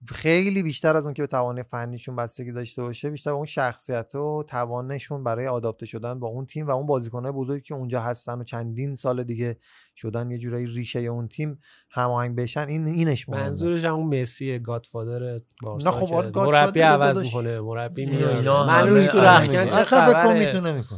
خیلی 0.05 0.63
بیشتر 0.63 0.97
از 0.97 1.05
اون 1.05 1.15
که 1.15 1.23
به 1.23 1.27
توان 1.27 1.63
فنیشون 1.63 2.17
بستگی 2.17 2.53
داشته 2.53 2.83
باشه 2.83 3.11
بیشتر 3.11 3.31
به 3.31 3.37
اون 3.37 3.47
شخصیت 3.47 4.15
و 4.15 4.45
توانشون 4.49 5.25
برای 5.25 5.47
آداپته 5.47 5.87
شدن 5.87 6.21
با 6.21 6.29
اون 6.29 6.47
تیم 6.47 6.67
و 6.67 6.71
اون 6.71 6.87
بازیکنهای 6.87 7.33
بزرگی 7.33 7.63
که 7.63 7.75
اونجا 7.75 8.01
هستن 8.01 8.39
و 8.39 8.45
چندین 8.45 8.95
سال 8.95 9.25
دیگه 9.25 9.59
شدن 9.97 10.31
یه 10.31 10.39
جورایی 10.39 10.67
ریشه 10.67 10.99
اون 10.99 11.29
تیم 11.29 11.59
هماهنگ 11.91 12.37
بشن 12.37 12.69
این 12.69 12.87
اینش 12.87 13.29
مهمه 13.29 13.45
منظورش 13.45 13.85
هم 13.85 13.95
اون 13.95 14.21
مسی 14.21 14.59
گادفادر 14.59 15.41
بارسا 15.63 15.91
نه 15.91 15.97
خب، 15.97 16.15
آره، 16.15 16.31
مربی 16.35 16.81
عوض. 16.81 17.19
می‌کنه 17.19 17.61
مربی 17.61 18.07
میاد 18.07 18.47
همه 18.47 19.07
تو 19.07 19.19
همه 19.19 19.29
رخکن. 19.29 19.71
چه 19.71 19.79
اصلا 19.79 20.07
فکر 20.07 20.13
کن 20.13 20.23
خبره 20.23 20.47
می‌تونه 20.47 20.73
میکن 20.73 20.97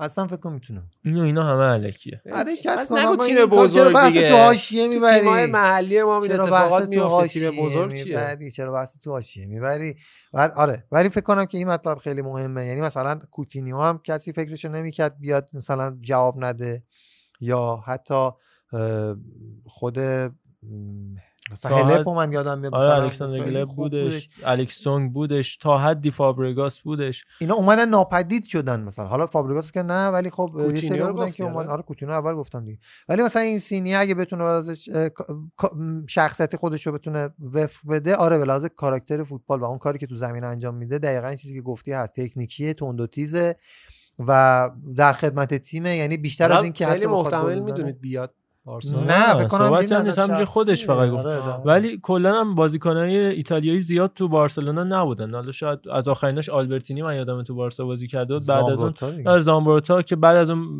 اصلا 0.00 0.26
فکر 0.26 0.36
کن 0.36 0.52
می‌تونه. 0.52 0.82
اینو 1.04 1.22
اینا 1.22 1.44
همه 1.44 1.62
علکیه. 1.62 2.22
حرکت 2.32 2.78
پس 2.78 2.88
کن 2.88 2.98
نگو 2.98 3.26
تیم 3.26 3.46
بزرگ 3.46 3.94
بحث 3.94 4.12
دیگه. 4.12 4.28
تو 4.28 4.36
حاشیه 4.36 4.88
می‌بری؟ 4.88 5.20
تیم‌های 5.20 5.46
محلی 5.46 6.02
ما 6.02 6.22
این 6.22 6.32
اتفاقات 6.32 6.88
میفته 6.88 7.28
تیم 7.28 7.64
بزرگ 7.64 7.94
چیه؟ 7.94 8.50
چرا 8.50 8.72
بحث 8.72 8.98
تو 8.98 9.10
حاشیه 9.10 9.46
می‌بری؟ 9.46 9.96
بعد 10.32 10.52
آره 10.52 10.84
ولی 10.92 11.08
فکر 11.08 11.20
کنم 11.20 11.44
که 11.44 11.58
این 11.58 11.68
مطلب 11.68 11.98
خیلی 11.98 12.22
مهمه. 12.22 12.66
یعنی 12.66 12.80
مثلا 12.80 13.18
کوتینیو 13.30 13.78
هم 13.78 14.00
کسی 14.04 14.32
فکرشو 14.32 14.68
نمی‌کرد 14.68 15.18
بیاد 15.20 15.50
مثلا 15.52 15.98
جواب 16.00 16.44
نده 16.44 16.82
یا 17.40 17.82
حتی 17.86 18.30
خود 19.66 19.98
هلبو 21.64 22.14
من 22.14 22.32
یادم 22.32 22.58
میاد 22.58 22.74
آره 22.74 22.90
مثلا 22.90 23.02
الکساندر 23.02 23.38
هلب 23.38 23.68
بودش 23.68 24.28
الکس 24.44 24.78
سونگ 24.78 25.12
بودش 25.12 25.56
تا 25.56 25.78
حدی 25.78 26.10
فابرگاس 26.10 26.80
بودش. 26.80 27.24
اینا 27.38 27.54
اومدن 27.54 27.88
ناپدید 27.88 28.44
شدن 28.44 28.80
مثلا. 28.80 29.06
حالا 29.06 29.26
فابریگاس 29.26 29.72
که 29.72 29.82
نه 29.82 30.08
ولی 30.08 30.30
خب 30.30 30.50
یه 30.74 30.80
سری 30.80 31.02
بودن 31.02 31.30
که 31.30 31.44
اومد. 31.44 31.66
آره. 31.66 31.82
کوتینیو 31.82 32.14
اول 32.14 32.34
گفتم 32.34 32.64
دیگه. 32.64 32.78
ولی 33.08 33.22
مثلا 33.22 33.42
این 33.42 33.58
سینی 33.58 33.94
اگه 33.94 34.14
بتونه 34.14 34.44
ازش 34.44 34.88
شخصیت 36.08 36.56
خودش 36.56 36.86
رو 36.86 36.92
بتونه 36.92 37.30
وفق 37.52 37.80
بده 37.90 38.16
آره 38.16 38.38
به 38.38 38.44
لحاظ 38.44 38.64
کاراکتر 38.64 39.24
فوتبال 39.24 39.60
و 39.60 39.64
اون 39.64 39.78
کاری 39.78 39.98
که 39.98 40.06
تو 40.06 40.14
زمین 40.14 40.44
انجام 40.44 40.74
میده 40.74 40.98
دقیقا 40.98 41.34
چیزی 41.34 41.54
که 41.54 41.60
گفتی 41.60 41.92
هست. 41.92 42.12
تکنیکیه 42.20 42.74
تند 42.74 43.00
و 43.00 43.06
تیزه 43.06 43.56
و 44.18 44.70
در 44.96 45.12
خدمت 45.12 45.54
تیمه 45.54 45.96
یعنی 45.96 46.16
بیشتر 46.16 46.52
از 46.52 46.62
این 46.62 46.72
که 46.72 46.86
خیلی 46.86 47.06
محتمل. 47.06 47.58
می‌دونید 47.58 48.00
بیاد. 48.00 48.34
نه 49.06 49.34
فکر 49.34 49.48
کنم 49.48 49.72
این 49.72 49.92
هم 49.92 49.98
نظر 49.98 50.02
نیست 50.02 50.18
همینجوری 50.18 50.44
خودش. 50.44 50.84
فقط 50.86 51.10
گفت. 51.10 51.26
آره، 51.26 51.38
آره. 51.38 51.62
ولی 51.64 51.98
کلا 52.02 52.40
هم 52.40 52.54
بازیکنای 52.54 53.16
ایتالیایی 53.16 53.80
زیاد 53.80 54.12
تو 54.14 54.28
بارسلونا 54.28 54.84
نبودن. 54.84 55.34
حالا 55.34 55.52
شاید 55.52 55.78
از 55.92 56.08
آخریناش 56.08 56.48
آلبرتینی 56.48 57.02
من 57.02 57.16
یادم 57.16 57.42
تو 57.42 57.54
بارسا 57.54 57.84
بازی 57.84 58.06
کرده 58.06 58.38
بود. 58.38 58.46
بعد 58.46 58.64
از 58.64 58.80
اون 58.80 58.94
زامبروتا. 59.00 59.30
آره، 59.30 59.40
زامبروتا 59.40 60.02
که 60.02 60.16
بعد 60.16 60.36
از 60.36 60.50
اون 60.50 60.78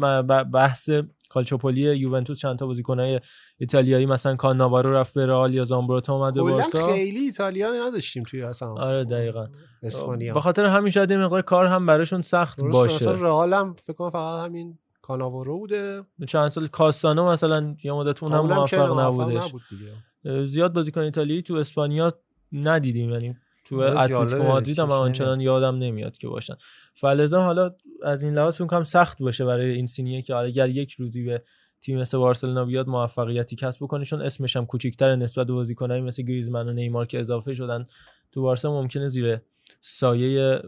بحث 0.52 0.90
کالچوپولی 1.30 1.80
یوونتوس 1.80 2.38
چند 2.38 2.58
تا 2.58 2.66
بازیکنای 2.66 3.20
ایتالیایی 3.58 4.06
مثلا 4.06 4.36
کاناوارو 4.36 4.92
رفت 4.92 5.14
به 5.14 5.26
رئال 5.26 5.54
یا 5.54 5.64
زامبروتا 5.64 6.14
اومد 6.14 6.34
به 6.34 6.42
بارسا. 6.42 6.86
خیلی 6.86 7.18
ایتالیا 7.18 7.72
نداشتیم 7.88 8.22
توی 8.22 8.42
اصلا. 8.42 8.68
آره 8.68 9.04
دقیقاً. 9.04 9.46
اسپانیا. 9.82 10.34
به 10.34 10.40
خاطر 10.40 10.64
همین 10.64 10.90
شاید 10.90 11.10
یه 11.10 11.16
مقدار 11.16 11.42
کار 11.42 11.66
هم 11.66 11.86
براشون 11.86 12.22
سخت 12.22 12.62
باشه. 12.62 12.94
مثلا 12.94 13.12
رئال 13.12 13.52
هم 13.52 13.74
فکر 13.84 13.92
کنم 13.96 14.10
فقط 14.10 14.46
همین 14.46 14.78
کاناوارو 15.08 15.58
بوده. 15.58 16.02
چند 16.26 16.48
سال 16.48 16.66
کاستانو 16.66 17.32
مثلا 17.32 17.74
یه 17.84 17.92
مدت 17.92 18.22
اونم 18.22 18.46
موفق 18.46 19.00
نبودش. 19.00 19.48
نبود 19.48 19.62
دیگه. 19.70 20.44
زیاد 20.46 20.72
بازیکن 20.72 21.00
ایتالیایی 21.00 21.42
تو 21.42 21.54
اسپانیا 21.54 22.12
ندیدیم. 22.52 23.10
یعنی 23.10 23.36
تو 23.64 23.76
اتلتیکو 23.76 24.42
مادرید 24.42 24.78
هم 24.78 24.90
آنچنان 24.90 25.40
یادم 25.40 25.78
نمیاد 25.78 26.18
که 26.18 26.28
باشن. 26.28 26.54
فلزا 26.94 27.42
حالا 27.42 27.74
از 28.02 28.22
این 28.22 28.34
لحاظ 28.34 28.62
کنم 28.62 28.82
سخت 28.82 29.22
باشه 29.22 29.44
برای 29.44 29.70
این 29.70 29.86
سینیه 29.86 30.22
که 30.22 30.36
اگر 30.36 30.68
یک 30.68 30.92
روزی 30.92 31.22
به 31.24 31.42
تیم 31.80 32.00
مثل 32.00 32.18
بارسلونا 32.18 32.64
بیاد 32.64 32.88
موفقیتی 32.88 33.56
کسب 33.56 33.84
بکنه 33.84 34.04
چون 34.04 34.22
اسمش 34.22 34.56
هم 34.56 34.66
کوچیک‌تر 34.66 35.16
نسبت 35.16 35.46
به 35.46 35.52
بازیکنایی 35.52 36.02
مثل 36.02 36.22
گریزمن 36.22 36.68
و 36.68 36.72
نیمار 36.72 37.06
که 37.06 37.20
اضافه 37.20 37.54
شدن 37.54 37.86
تو 38.32 38.42
بارسا 38.42 38.72
ممکنه 38.72 39.08
زیر 39.08 39.38
سایه 39.80 40.62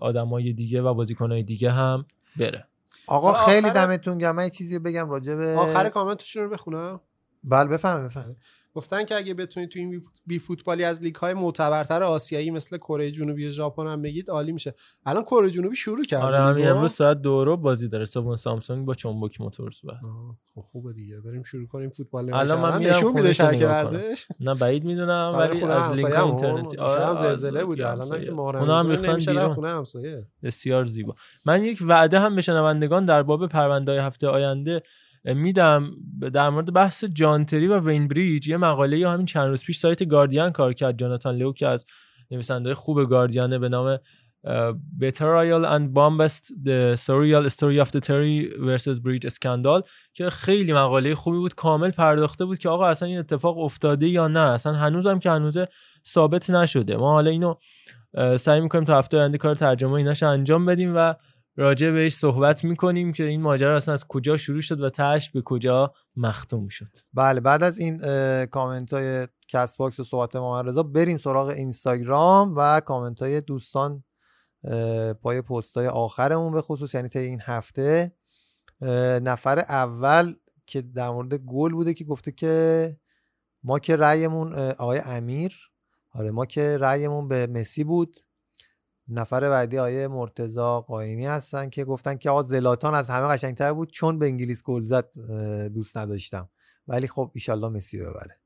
آدمای 0.00 0.52
دیگه 0.52 0.82
و 0.82 0.94
بازیکنای 0.94 1.42
دیگه 1.42 1.70
هم 1.70 2.04
بره. 2.38 2.68
آقا 3.06 3.32
خیلی 3.32 3.68
آخر- 3.68 3.74
دمتون 3.74 4.18
گرم. 4.18 4.36
من 4.36 4.44
یه 4.44 4.50
چیزی 4.50 4.78
بگم 4.78 5.10
راجع 5.10 5.34
به 5.34 5.54
آخر 5.58 5.88
کامنتشون 5.88 6.42
رو 6.42 6.48
بخونم. 6.50 7.00
بله 7.44 7.68
بفهم 7.68 8.06
بفهم 8.08 8.36
گفتن 8.74 9.04
که 9.04 9.16
اگه 9.16 9.34
بتونید 9.34 9.68
تو 9.68 9.78
این 9.78 10.02
بی- 10.26 10.38
فوتبالی 10.38 10.84
از 10.84 11.02
لیگ 11.02 11.14
های 11.14 11.34
معتبرتر 11.34 12.02
آسیایی 12.02 12.50
مثل 12.50 12.76
کره 12.76 13.10
جنوبی 13.10 13.46
و 13.46 13.50
ژاپن 13.50 13.86
هم 13.86 14.02
بگید 14.02 14.30
عالی 14.30 14.52
میشه. 14.52 14.74
الان 15.06 15.22
کره 15.22 15.50
جنوبی 15.50 15.76
شروع 15.76 16.04
کرده 16.04 16.24
آره 16.24 16.38
همین؟ 16.38 16.68
امروز 16.68 16.92
ساعت 16.92 17.22
دو 17.22 17.44
رو 17.44 17.56
بازی 17.56 17.88
داره. 17.88 18.04
صبح 18.04 18.36
سامسونگ 18.36 18.86
با 18.86 18.94
چنبک 18.94 19.40
موتورز 19.40 19.80
بعد. 19.84 19.96
آه، 20.04 20.36
خب 20.54 20.60
خوبه 20.60 20.92
دیگه. 20.92 21.20
بریم 21.20 21.42
شروع 21.42 21.66
کنیم 21.66 21.90
فوتبال 21.90 22.34
الان 22.34 22.60
من. 22.60 22.78
میرم 22.78 23.14
میده 23.14 23.34
کنم. 23.34 23.70
ورزش. 23.70 24.26
نه 24.40 24.54
بعید 24.54 24.84
می‌دونم 24.84 25.32
برای 25.32 25.62
ولی 25.62 25.72
از 25.72 25.92
لینک. 25.92 26.14
اینترنتی. 26.14 26.76
هم 26.76 26.82
آره، 26.82 27.14
زلزله 27.14 27.64
بوده. 27.64 27.90
الان 27.90 28.08
که 28.08 28.30
رفت 28.30 29.28
بیرون 29.28 29.54
خونه 29.54 29.68
همسایه. 29.68 30.26
بسیار 30.42 30.84
زیبا. 30.84 31.14
من 31.44 31.64
یک 31.64 31.78
وعده 31.86 32.20
هم 32.20 32.36
به 32.36 32.42
شنوندگان 32.42 33.04
در 33.06 33.22
باب 33.22 33.46
پروندهای 33.46 33.98
هفته 33.98 34.26
آینده 34.26 34.82
میدم 35.24 35.90
در 36.34 36.50
مورد 36.50 36.72
بحث 36.72 37.04
جانتری 37.04 37.66
و 37.66 37.80
وین 37.80 38.08
بریج 38.08 38.48
یه 38.48 38.56
مقاله 38.56 38.98
یا 38.98 39.12
همین 39.12 39.26
چند 39.26 39.48
روز 39.48 39.64
پیش 39.64 39.78
سایت 39.78 40.08
گاردین 40.08 40.50
کار 40.50 40.72
کرد 40.72 40.98
جاناتان 40.98 41.36
لو 41.36 41.52
که 41.52 41.66
از 41.66 41.86
نویسنده 42.30 42.74
خوب 42.74 43.08
گاردیانه 43.08 43.58
به 43.58 43.68
نام 43.68 43.98
Betrayal 44.98 45.64
and 45.64 45.94
Bombast 45.94 46.50
The 46.64 46.96
Surreal 46.96 47.48
Story 47.48 47.78
of 47.78 47.92
the 47.92 48.00
Terry 48.00 48.50
vs. 48.58 48.98
Bridge 48.98 49.28
Scandal 49.28 49.82
که 50.14 50.30
خیلی 50.30 50.72
مقاله 50.72 51.14
خوبی 51.14 51.38
بود 51.38 51.54
کامل 51.54 51.90
پرداخته 51.90 52.44
بود 52.44 52.58
که 52.58 52.68
آقا 52.68 52.86
اصلا 52.86 53.08
این 53.08 53.18
اتفاق 53.18 53.58
افتاده 53.58 54.08
یا 54.08 54.28
نه 54.28 54.40
اصلا 54.40 54.72
هنوزم 54.72 55.18
که 55.18 55.30
هنوزه 55.30 55.68
ثابت 56.06 56.50
نشده 56.50 56.96
ما 56.96 57.12
حالا 57.12 57.30
اینو 57.30 57.54
سعی 58.36 58.60
می‌کنیم 58.60 58.84
تا 58.84 58.98
هفته 58.98 59.18
آینده 59.18 59.38
کار 59.38 59.54
ترجمه 59.54 59.92
ایناش 59.92 60.22
انجام 60.22 60.66
بدیم 60.66 60.92
و 60.96 61.14
راجع 61.56 61.90
بهش 61.90 62.14
صحبت 62.14 62.64
می‌کنیم 62.64 63.12
که 63.12 63.24
این 63.24 63.40
ماجرا 63.40 63.76
اصلا 63.76 63.94
از 63.94 64.04
کجا 64.08 64.36
شروع 64.36 64.60
شد 64.60 64.80
و 64.80 64.90
تهش 64.90 65.30
به 65.30 65.42
کجا 65.42 65.92
مختوم 66.16 66.68
شد. 66.68 66.88
بله 67.14 67.40
بعد 67.40 67.62
از 67.62 67.78
این 67.78 67.96
کامنت 68.46 68.92
های 68.92 69.28
کست 69.48 69.78
باکس 69.78 70.00
و 70.00 70.04
صحبت 70.04 70.36
محمد 70.36 70.68
رضا 70.68 70.82
بریم 70.82 71.16
سراغ 71.16 71.48
اینستاگرام 71.48 72.54
و 72.56 72.80
کامنت 72.80 73.22
های 73.22 73.40
دوستان 73.40 74.04
پای 75.22 75.42
پست 75.42 75.76
های 75.76 75.86
آخرمون 75.86 76.52
به 76.52 76.62
خصوص 76.62 76.94
یعنی 76.94 77.08
طی 77.08 77.18
این 77.18 77.40
هفته. 77.44 78.12
نفر 79.22 79.58
اول 79.58 80.32
که 80.66 80.82
در 80.82 81.10
مورد 81.10 81.34
گل 81.34 81.72
بوده 81.72 81.94
که 81.94 82.04
گفته 82.04 82.32
که 82.32 82.96
ما 83.64 83.78
که 83.78 83.96
رأیمون 83.96 84.54
آقای 84.54 84.98
امیر 84.98 85.56
آره 86.14 86.30
ما 86.30 86.46
که 86.46 86.78
رأیمون 86.78 87.28
به 87.28 87.46
مسی 87.46 87.84
بود. 87.84 88.16
نفر 89.12 89.40
بعدی 89.40 89.78
آقای 89.78 90.08
مرتضی 90.08 90.80
قاینی 90.80 91.26
هستن 91.26 91.70
که 91.70 91.84
گفتن 91.84 92.16
که 92.16 92.30
آقا 92.30 92.42
زلاتان 92.42 92.94
از 92.94 93.10
همه 93.10 93.26
قشنگتر 93.26 93.72
بود 93.72 93.90
چون 93.90 94.18
به 94.18 94.26
انگلیس 94.26 94.62
گل 94.62 94.80
زد 94.80 95.18
دوست 95.68 95.96
نداشتم. 95.96 96.50
ولی 96.88 97.06
خب 97.06 97.30
ایشالله 97.34 97.68
مسی 97.68 98.00
ببره. 98.00 98.40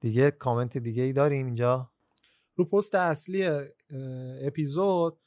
دیگه 0.00 0.30
کامنت 0.30 0.78
دیگه 0.78 1.02
ای 1.02 1.12
داریم 1.12 1.46
اینجا؟ 1.46 1.90
رو 2.56 2.64
پست 2.64 2.94
اصلی 2.94 3.48
اپیزود 4.46 5.20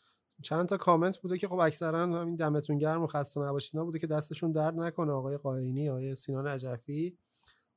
چند 0.44 0.68
تا 0.68 0.78
کامنت 0.78 1.18
بوده 1.18 1.38
که 1.38 1.48
خب 1.48 1.60
اکثرا 1.60 2.02
همین 2.02 2.36
دمتون 2.36 2.78
گرم 2.78 3.04
و 3.04 3.08
خسته 3.08 3.42
نباشید. 3.42 3.82
بوده 3.82 4.00
که 4.00 4.08
دستشون 4.08 4.52
درد 4.52 4.76
نکنه. 4.76 5.12
آقای 5.12 5.38
قاینی 5.38 5.90
آقای 5.90 6.16
سینا 6.16 6.48
نجفی 6.48 7.18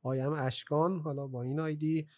I'm 0.03 0.33
اشکان 0.33 1.01
حالا 1.01 1.27
با 1.27 1.43
این 1.43 1.61
آیدی. 1.61 2.09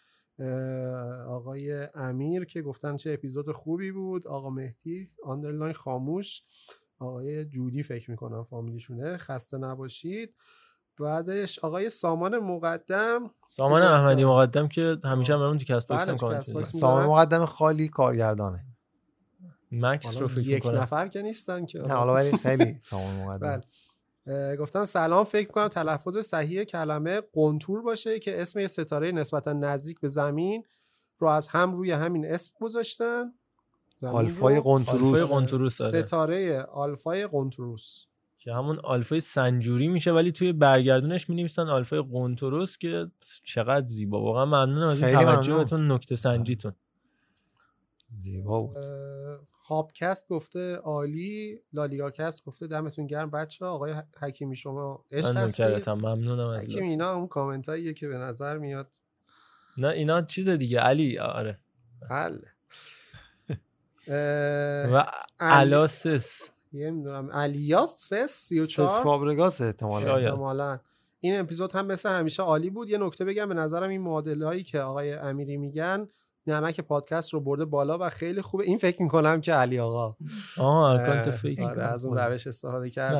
آقای 1.28 1.88
امیر 1.94 2.44
که 2.44 2.62
گفتن 2.62 2.96
چه 2.96 3.12
اپیزود 3.12 3.52
خوبی 3.52 3.92
بود. 3.92 4.26
آقا 4.26 4.50
مهدی 4.50 5.10
underline 5.24 5.72
خاموش. 5.72 6.42
آقای 6.98 7.44
جودی 7.44 7.82
فکر 7.82 8.10
می‌کنم 8.10 8.42
فامیلیشونه. 8.42 9.16
خسته 9.16 9.58
نباشید. 9.58 10.34
بعدش 11.00 11.58
آقای 11.58 11.90
سامان 11.90 12.38
مقدم 12.38 13.30
سامان 13.48 13.82
احمدی 13.82 14.24
مقدم 14.24 14.68
که 14.68 14.98
همیشه 15.04 15.34
هم 15.34 15.56
تو 15.56 15.64
کست 15.64 15.88
باکس 15.88 16.50
بله،. 16.50 16.64
سامان 16.64 17.06
مقدم 17.06 17.44
خالی 17.44 17.88
کارگردانه. 17.88 18.64
مکس 19.72 20.16
رو 20.16 20.28
فکر 20.28 20.48
یک. 20.48 20.66
نفر 20.66 21.08
که 21.08 21.22
نیستن 21.22 21.66
که. 21.66 21.78
نه 21.78 21.94
حالا 21.94 22.14
ولی 22.14 22.36
خیلی 22.36 22.78
سامان 22.82 23.16
مقدم. 23.16 23.38
بله. 23.38 23.60
گفتن 24.58 24.84
سلام 24.84 25.24
فکر 25.24 25.48
کنم 25.48 25.68
تلفظ 25.68 26.18
صحیح 26.18 26.64
کلمه 26.64 27.20
قنطور 27.32 27.82
باشه 27.82 28.18
که 28.18 28.42
اسم 28.42 28.58
یه 28.58 28.66
ستاره 28.66 29.12
نسبتا 29.12 29.52
نزدیک 29.52 30.00
به 30.00 30.08
زمین 30.08 30.64
رو 31.18 31.28
از 31.28 31.48
هم 31.48 31.72
روی 31.74 31.90
همین 31.90 32.26
اسم 32.26 32.52
گذاشتن 32.60 33.32
آلفای 34.02 34.56
رو. 34.56 34.62
قنطورس. 34.62 35.30
آلفای 35.30 35.50
آره. 35.50 35.68
ستاره 35.68 36.62
آلفای 36.62 37.26
قنطورس 37.26 38.04
که 38.38 38.52
همون 38.52 38.78
آلفای 38.78 39.20
سنتوری 39.20 39.88
میشه 39.88 40.12
ولی 40.12 40.32
توی 40.32 40.52
برگردونش 40.52 41.28
می 41.28 41.36
نویسن 41.36 41.68
آلفای 41.68 42.02
قنطورس 42.12 42.78
که 42.78 43.10
چقدر 43.44 43.86
زیبا 43.86 44.22
واقعا 44.22 44.44
ممنونم 44.44 44.88
از 44.88 45.02
این. 45.02 45.12
توجهتون 45.12 45.92
نکته 45.92 46.16
سنجیتون 46.16 46.72
زیبا 48.16 48.60
بود 48.60 48.76
هابکست 49.64 50.28
گفته 50.28 50.76
عالی 50.76 51.60
لالیگا 51.72 52.10
کست 52.10 52.44
گفته 52.44 52.66
دمتون 52.66 53.06
گرم. 53.06 53.30
بچه 53.30 53.64
آقای 53.64 53.94
حکیمی 54.20 54.56
شما 54.56 55.04
عشق 55.10 55.36
هستید؟ 55.36 55.88
ممنونم 55.88 56.46
از 56.48 56.62
حکیمی 56.62 56.88
اینا 56.88 57.12
اون 57.12 57.28
کامنت 57.28 57.68
هاییه 57.68 57.92
که 57.92 58.08
به 58.08 58.16
نظر 58.16 58.58
میاد. 58.58 58.92
نه 59.78 59.88
اینا 59.88 60.22
چیز 60.22 60.48
دیگه. 60.48 60.78
علی 60.78 61.18
آره. 61.18 61.58
حل 62.10 62.38
و 64.92 65.06
الاسس 65.40 66.50
یه 66.72 66.90
می‌دونم. 66.90 67.28
الیاس 67.32 68.08
سس 68.08 68.30
34 68.30 68.86
سس 68.86 69.02
فابرگاس 69.02 69.60
احتمالاً. 69.60 70.16
احتمالاً. 70.16 70.78
این 71.20 71.40
اپیزود 71.40 71.72
هم 71.72 71.86
مثل 71.86 72.08
همیشه 72.08 72.42
عالی 72.42 72.70
بود. 72.70 72.90
یه 72.90 72.98
نکته 72.98 73.24
بگم 73.24 73.48
به 73.48 73.54
نظرم 73.54 73.90
این 73.90 74.00
معادله 74.00 74.46
هایی 74.46 74.62
که 74.62 74.80
آقای 74.80 75.12
امیری 75.12 75.56
میگن 75.56 76.08
نمک 76.46 76.80
پادکست 76.80 77.34
رو 77.34 77.40
برده 77.40 77.64
بالا 77.64 77.98
و 78.00 78.08
خیلی 78.08 78.42
خوبه. 78.42 78.64
این 78.64 78.78
فکر 78.78 79.02
می‌کنم 79.02 79.40
که 79.40 79.52
علی 79.52 79.78
آقا. 79.78 80.16
آها 80.58 80.92
اه، 80.92 81.00
اکانت 81.02 81.30
فیک 81.30 81.60
آره 81.60 81.82
از 81.82 82.04
اون 82.04 82.18
روش 82.18 82.46
استفاده 82.46 82.90
کرده. 82.90 83.16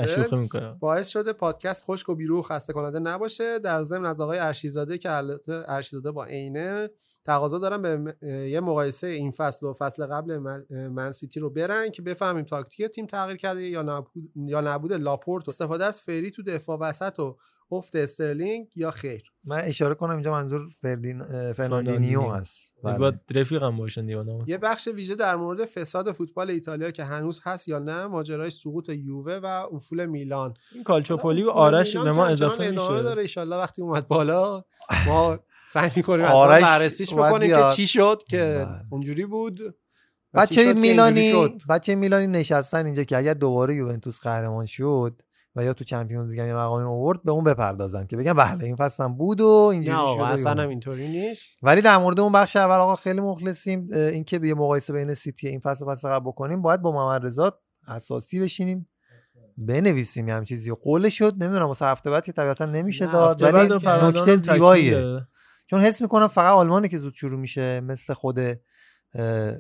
باعث 0.81 1.09
شده 1.09 1.33
پادکست 1.33 1.85
خشک 1.85 2.09
و 2.09 2.15
بیرو 2.15 2.39
و 2.39 2.43
خسته 2.43 2.73
کننده 2.73 2.99
نباشه. 2.99 3.59
در 3.59 3.83
ضمن 3.83 4.07
از 4.07 4.21
آقای 4.21 4.39
ارشیزاده 4.39 4.99
که 4.99 5.11
البته 5.11 5.63
ارشیزاده 5.69 6.11
با 6.11 6.25
عینه 6.25 6.91
تقاضا 7.25 7.59
دارم 7.59 7.83
به 7.83 7.97
م- 7.97 8.27
یه 8.27 8.61
مقایسه 8.61 9.07
این 9.07 9.31
فصل 9.31 9.67
و 9.67 9.73
فصل 9.73 10.07
قبل 10.07 10.39
من, 10.39 10.65
من 10.89 11.13
سیتی 11.13 11.41
رو 11.41 11.51
برن 11.51 11.91
که 11.91 12.03
بفهمیم 12.03 12.45
تاکتیک 12.45 12.87
تیم 12.87 13.07
تغییر 13.07 13.37
کرده 13.37 13.63
یا 13.63 13.83
نبود 13.83 14.13
یا 14.37 14.61
نبود 14.61 14.93
لاپورت. 14.93 15.49
استفاده 15.49 15.85
از 15.85 16.03
فری 16.03 16.31
تو 16.31 16.43
دفاع 16.43 16.79
وسط 16.79 17.19
و 17.19 17.37
افت 17.73 17.97
استرلینگ 17.97 18.69
یا 18.77 18.91
خیر 18.91 19.33
من 19.45 19.61
اشاره 19.61 19.95
کنم 19.95 20.11
اینجا 20.11 20.33
منظور 20.33 20.69
فردین 20.81 21.23
فرناندینیو 21.53 22.23
هست 22.23 22.75
بله. 22.85 22.99
با 22.99 23.13
رفیقم 23.31 23.77
باشن 23.77 24.15
آدم. 24.15 24.45
یه 24.47 24.59
بخش 24.59 24.89
ویژه 24.89 25.15
در 25.15 25.37
مورد 25.37 25.65
فساد 25.65 26.13
فوتبال 26.13 26.51
ایتالیا 26.51 26.91
که 26.91 27.05
هنوز 27.05 27.41
هست 27.45 27.69
یا 27.69 27.79
نه 27.79 28.07
ماجرای 28.07 28.51
سقوط 28.51 28.89
یووه 28.89 29.33
و 29.33 29.47
افول 29.47 30.07
میلان 30.07 30.55
این 30.75 30.85
کالچوپولی 30.85 31.43
و 31.43 31.51
آرش 31.51 31.97
به 31.97 32.13
ما 32.13 32.27
اضافه 32.27 32.71
میشه 32.71 33.03
داره 33.03 33.23
ایشالله 33.23 33.57
وقتی 33.57 33.83
اومد 33.83 34.09
بالا 34.09 34.65
ما 35.07 35.39
سعی 35.69 35.91
می‌کنیم 35.97 36.27
آرش 36.27 36.63
بررسیش 36.63 37.15
باید 37.15 37.35
بکنیم 37.35 37.69
که. 37.69 37.77
چی 37.77 37.87
شد 37.87 38.23
که 38.29 38.67
اونجوری 38.91 39.27
بود 39.27 39.59
بچه 40.35 40.75
میلانی. 40.75 41.49
بچه 41.69 41.95
میلانی 41.95 42.27
نشستن 42.27 42.87
اینجا 42.87 43.05
که 43.05 43.17
اگر 43.17 43.35
دوباره 43.35 43.75
یوونتوس 43.75 44.21
قهرمان 44.21 44.67
شد 44.67 45.23
و 45.57 45.65
یا 45.65 45.73
تو 45.73 45.85
چمپیونز 45.85 46.31
لیگ 46.31 46.39
یه 46.39 46.55
مقامی 46.55 46.85
آورد 46.85 47.23
به 47.23 47.33
اون 47.33 47.45
بپردازن 47.45 48.07
که 48.07 48.17
بگن 48.17 48.33
بله 48.33 48.65
این 48.65 48.77
فصل 48.77 49.05
هم 49.05 49.17
بود 49.17 49.41
و 49.41 49.69
اینجوری 49.73 49.97
شد 49.97 50.23
اصلا. 50.23 50.63
هم 50.63 50.69
اینطوری 50.69 51.09
نیست 51.09 51.49
ولی 51.63 51.83
در 51.83 51.99
مورد 51.99 52.21
اون 52.21 52.33
بخش 52.33 52.57
اول 52.57 52.77
آقا 52.77 52.97
خیلی 52.97 53.21
مخلصیم 53.21 53.89
اینکه 53.93 54.41
یه 54.43 54.55
مقایسه 54.55 54.93
بین 54.93 55.15
سیتی 55.15 55.49
این 55.49 55.61
فصل 55.61 55.85
و 55.85 55.89
فصل 55.89 56.09
قبل 56.09 56.27
بکنیم 56.27 56.63
باید 56.63 56.83
با 56.83 56.93
محمد 56.93 57.27
رضا 57.27 57.59
اساسی 57.89 58.41
بشینیم 58.41 58.89
بنویسیم 59.59 60.29
یه 60.29 60.35
هم 60.35 60.45
چیزی 60.45 60.71
قول 60.71 61.09
شد 61.09 61.35
نمی‌دونم 61.43 61.67
واسه 61.67 61.87
هفته 61.87 62.11
بعد 62.11 62.25
که 62.25 62.33
طبیعتا 62.33 62.67
نمیشه 62.67 63.07
داد 63.07 63.43
ولی 63.43 63.75
نکته. 63.85 64.37
زیباییه 64.37 65.21
چون 65.67 65.81
حس 65.81 66.03
می‌کنم 66.03 66.29
فقط 66.29 66.53
آلمانه 66.53 66.89
که 66.89 66.99
زود 66.99 67.15
شروع 67.15 67.41
میشه 67.41 67.81
مثل 67.81 68.15
خود 68.15 68.41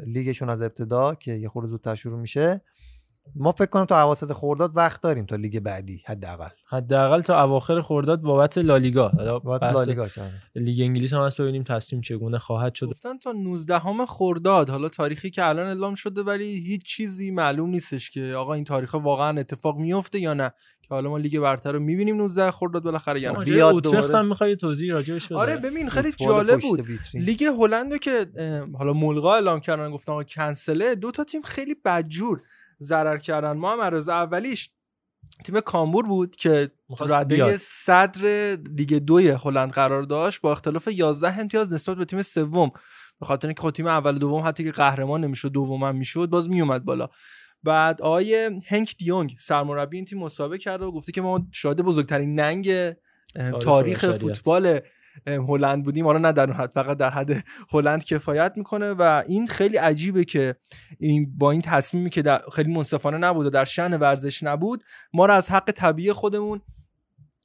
لیگشون 0.06 0.48
از 0.48 0.62
ابتدا 0.62 1.14
که 1.14 1.32
یه 1.32 1.48
خورده 1.48 1.68
زودتر 1.68 1.94
شروع 1.94 2.20
میشه 2.20 2.62
ما 3.34 3.52
فکر 3.52 3.66
کنم 3.66 3.84
تا 3.84 4.02
اواسط 4.02 4.32
خرداد 4.32 4.76
وقت 4.76 5.02
داریم 5.02 5.26
تا 5.26 5.36
لیگ 5.36 5.60
بعدی 5.60 6.02
حداقل. 6.06 6.48
حداقل 6.68 7.22
تا 7.22 7.42
اواخر 7.42 7.80
خرداد 7.80 8.20
بابت 8.20 8.58
لالیگا. 8.58 9.08
حالا 9.08 9.38
بابت 9.38 9.76
آره. 9.76 10.08
لیگ 10.54 10.80
انگلیس 10.80 11.12
هم 11.12 11.20
هست 11.22 11.40
ببینیم 11.40 11.62
تصمیم 11.62 12.02
چگونه 12.02 12.38
خواهد 12.38 12.74
شد. 12.74 12.86
گفتن 12.86 13.16
تا 13.16 13.32
19 13.32 13.78
همه 13.78 14.06
خرداد 14.06 14.70
حالا 14.70 14.88
تاریخی 14.88 15.30
که 15.30 15.48
الان 15.48 15.66
اعلام 15.66 15.94
شده 15.94 16.22
ولی 16.22 16.44
هیچ 16.44 16.84
چیزی 16.84 17.30
معلوم 17.30 17.70
نیستش 17.70 18.10
که 18.10 18.34
آقا 18.38 18.54
این 18.54 18.64
تاریخ 18.64 18.94
واقعا 18.94 19.40
اتفاق 19.40 19.78
میفته 19.78 20.20
یا 20.20 20.34
نه. 20.34 20.52
که 20.82 20.88
حالا 20.90 21.10
ما 21.10 21.18
لیگ 21.18 21.38
برتر 21.38 21.72
رو 21.72 21.80
می‌بینیم 21.80 22.16
19 22.16 22.50
خرداد 22.50 22.82
بالاخره 22.82 23.20
یا 23.20 23.30
نه. 23.30 23.36
ماجرای 23.36 23.60
اوترخت 23.60 24.14
هم 24.14 24.26
می‌خوای 24.26 24.56
توضیح 24.56 24.92
راجعش 24.92 25.26
بده 25.26 25.36
آره 25.36 25.56
ببین 25.56 25.88
خیلی 25.88 26.12
جالب 26.12 26.60
بود. 26.60 26.86
لیگ 27.14 27.44
هلند 27.44 27.92
رو 27.92 27.98
که 27.98 28.26
حالا 28.78 28.92
ملغا 28.92 29.34
اعلام 29.34 29.60
کردن 29.60 29.90
گفتن 29.90 30.12
آقا 30.12 30.22
کنسله 30.22 30.94
دو 30.94 31.10
تا 31.10 31.24
تیم 31.24 31.42
خیلی 31.42 31.76
بدجور. 31.84 32.40
ضرر 32.80 33.18
کردن 33.18 33.52
ما 33.52 33.72
هم 33.72 33.94
اولیش 34.08 34.70
تیم 35.44 35.60
کامبور 35.60 36.06
بود 36.06 36.36
که 36.36 36.70
رده. 37.00 37.56
صدر 37.56 38.56
لیگ 38.76 38.94
دوی 38.94 39.28
هلند 39.28 39.70
قرار 39.72 40.02
داشت 40.02 40.40
با 40.40 40.52
اختلاف 40.52 40.88
11 40.88 41.38
امتیاز 41.40 41.72
نسبت 41.72 41.96
به 41.96 42.04
تیم 42.04 42.22
سوم 42.22 42.70
به 43.20 43.26
خاطر 43.26 43.48
اینکه 43.48 43.62
خب 43.62 43.70
تیم 43.70 43.86
اول 43.86 44.16
و 44.16 44.18
دوم 44.18 44.42
حتی 44.48 44.64
که 44.64 44.70
قهرمان 44.70 45.24
نمی‌شد 45.24 45.48
دوم 45.48 45.84
هم 45.84 45.96
می‌شد 45.96 46.26
باز 46.26 46.48
میومد 46.48 46.84
بالا 46.84 47.08
بعد 47.62 48.02
آقای 48.02 48.60
هنک 48.66 48.96
دیونگ 48.96 49.36
سرمربی 49.38 49.96
این 49.96 50.04
تیم 50.04 50.18
مسابقه 50.18 50.58
کرده 50.58 50.84
و 50.84 50.92
گفته 50.92 51.12
که 51.12 51.20
ما 51.20 51.46
شاهد 51.52 51.80
بزرگترین 51.80 52.40
ننگ 52.40 52.94
تاریخ. 53.60 54.16
فوتبال 54.16 54.80
هلند 55.26 55.84
بودیم. 55.84 56.06
حالا 56.06 56.18
نه 56.18 56.32
در 56.32 56.50
اون 56.50 56.60
حد 56.60 56.70
فقط 56.70 56.96
در 56.96 57.10
حد 57.10 57.44
هلند 57.72 58.04
کفایت 58.04 58.52
می‌کنه 58.56 58.92
و 58.92 59.22
این 59.26 59.46
خیلی 59.46 59.76
عجیبه 59.76 60.24
که 60.24 60.56
این 60.98 61.38
با 61.38 61.50
این 61.50 61.60
تصمیمی 61.60 62.10
که 62.10 62.22
در 62.22 62.42
خیلی 62.52 62.72
منصفانه 62.72 63.18
نبود 63.18 63.46
و 63.46 63.50
در 63.50 63.64
شن 63.64 63.98
ورزش 63.98 64.42
نبود 64.42 64.84
ما 65.12 65.26
رو 65.26 65.32
از 65.32 65.50
حق 65.50 65.70
طبیعی 65.70 66.12
خودمون 66.12 66.60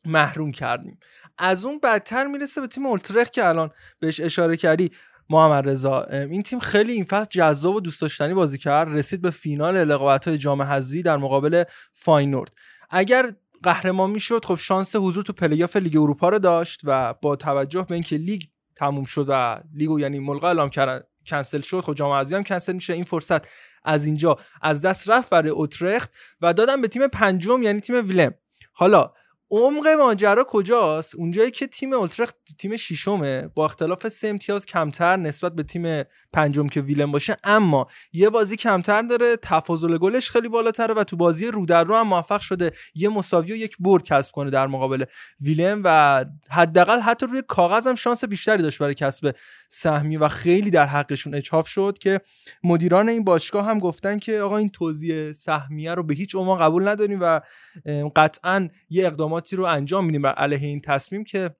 محروم 0.06 0.52
کردیم. 0.52 1.00
از 1.38 1.66
اون 1.66 1.80
بدتر 1.84 2.28
می‌رسه 2.28 2.62
به 2.62 2.68
تیم 2.68 2.86
اولترخ 2.86 3.30
که 3.30 3.48
الان 3.48 3.70
بهش 4.00 4.20
اشاره 4.20 4.58
کردی. 4.58 4.92
محمد 5.30 5.70
رضا 5.70 6.04
این 6.04 6.44
تیم 6.44 6.60
خیلی 6.60 6.94
این 6.94 7.04
فصل 7.04 7.30
جذاب 7.30 7.76
و 7.76 7.82
دوست 7.82 8.02
داشتنی 8.02 8.34
بازی 8.34 8.58
کرد. 8.58 8.90
رسید 8.90 9.22
به 9.22 9.30
فینال 9.30 9.78
رقابت 9.92 10.28
های 10.28 10.38
جام 10.38 10.62
حذفی 10.62 11.02
در 11.02 11.18
مقابل 11.18 11.64
فاینورد. 11.94 12.52
اگر 12.90 13.32
قهرمان 13.64 14.10
می‌شد 14.10 14.46
خب 14.46 14.56
شانس 14.56 14.96
حضور 14.96 15.24
تو 15.24 15.34
پلی‌آف 15.34 15.76
لیگ 15.76 15.98
اروپا 15.98 16.30
رو 16.30 16.40
داشت 16.40 16.82
و 16.84 17.14
با 17.14 17.36
توجه 17.36 17.86
به 17.90 17.96
اینکه 17.96 18.18
لیگ 18.18 18.42
تموم 18.76 19.04
شد 19.04 19.26
و 19.30 19.60
لیگو 19.74 20.00
یعنی 20.00 20.20
ملغا 20.20 20.48
اعلام 20.48 20.70
کردن 20.70 21.02
کنسل 21.28 21.62
شد 21.62 21.82
خب 21.82 21.94
جام 21.94 22.26
هم 22.34 22.44
کنسل 22.44 22.74
میشه. 22.74 22.94
این 22.94 23.04
فرصت 23.04 23.48
از 23.84 24.06
اینجا 24.06 24.38
از 24.62 24.82
دست 24.82 25.10
رفت 25.10 25.30
برای 25.30 25.50
اوترخت 25.50 26.12
و 26.42 26.54
دادن 26.54 26.82
به 26.82 26.88
تیم 26.88 27.08
پنجم 27.08 27.64
یعنی 27.64 27.80
تیم 27.80 28.08
ویلم. 28.08 28.34
حالا 28.74 29.12
عمق 29.52 29.88
ماجرا 29.88 30.46
کجاست؟ 30.50 31.16
اونجایی 31.16 31.52
که 31.52 31.68
تیم 31.68 31.94
اوترخت 31.94 32.36
تیم 32.58 32.78
ششمه 32.78 33.48
با 33.48 33.66
اختلاف 33.66 34.08
سه 34.08 34.28
امتیاز 34.28 34.66
کمتر 34.66 35.18
نسبت 35.18 35.56
به 35.56 35.64
تیم 35.64 36.04
پنجم 36.34 36.68
که 36.68 36.82
ویلم 36.82 37.12
باشه. 37.12 37.38
اما 37.44 37.88
یه 38.14 38.30
بازی 38.30 38.56
کمتر 38.56 39.02
داره 39.02 39.36
تفاضل 39.36 39.98
گلش 39.98 40.32
خیلی 40.32 40.50
بالاتره 40.50 40.94
و 40.94 41.04
تو 41.04 41.18
بازی 41.18 41.48
رو 41.48 41.66
در 41.66 41.84
رو 41.84 41.96
هم 41.96 42.08
موفق 42.08 42.40
شده. 42.40 42.72
یه 42.96 43.10
مساوی 43.10 43.52
و 43.52 43.56
یک 43.56 43.76
برد 43.80 44.04
کسب 44.04 44.32
کنه 44.32 44.50
در 44.50 44.68
مقابل 44.68 45.06
ویلم 45.42 45.82
و 45.84 46.26
حداقل 46.52 47.00
حتی 47.00 47.26
روی 47.26 47.44
کاغذ 47.48 47.88
هم 47.88 47.96
شانس 47.96 48.26
بیشتری 48.26 48.64
داشت 48.64 48.80
برای 48.80 48.94
کسب 48.94 49.36
سهمی 49.70 50.18
و 50.18 50.28
خیلی 50.28 50.70
در 50.70 50.86
حقشون 50.86 51.36
اچاف 51.36 51.68
شد 51.68 51.98
که 52.02 52.22
مدیران 52.64 53.10
این 53.10 53.24
باشگاه 53.24 53.66
هم 53.66 53.80
گفتن 53.80 54.20
که 54.20 54.40
آقا 54.40 54.58
این 54.58 54.70
توزیع 54.70 55.34
سهمیه 55.34 55.94
رو 55.94 56.04
به 56.04 56.16
هیچ 56.16 56.36
عنوان 56.36 56.60
قبول 56.60 56.88
نداریم 56.88 57.20
و 57.22 57.42
قطعا 58.16 58.70
یه 58.90 59.08
اقداماتی 59.38 59.56
رو 59.56 59.64
انجام 59.64 60.06
میدیم 60.06 60.22
بر 60.22 60.34
علیه 60.34 60.68
این 60.68 60.82
تصمیم 60.82 61.24
که 61.24 61.56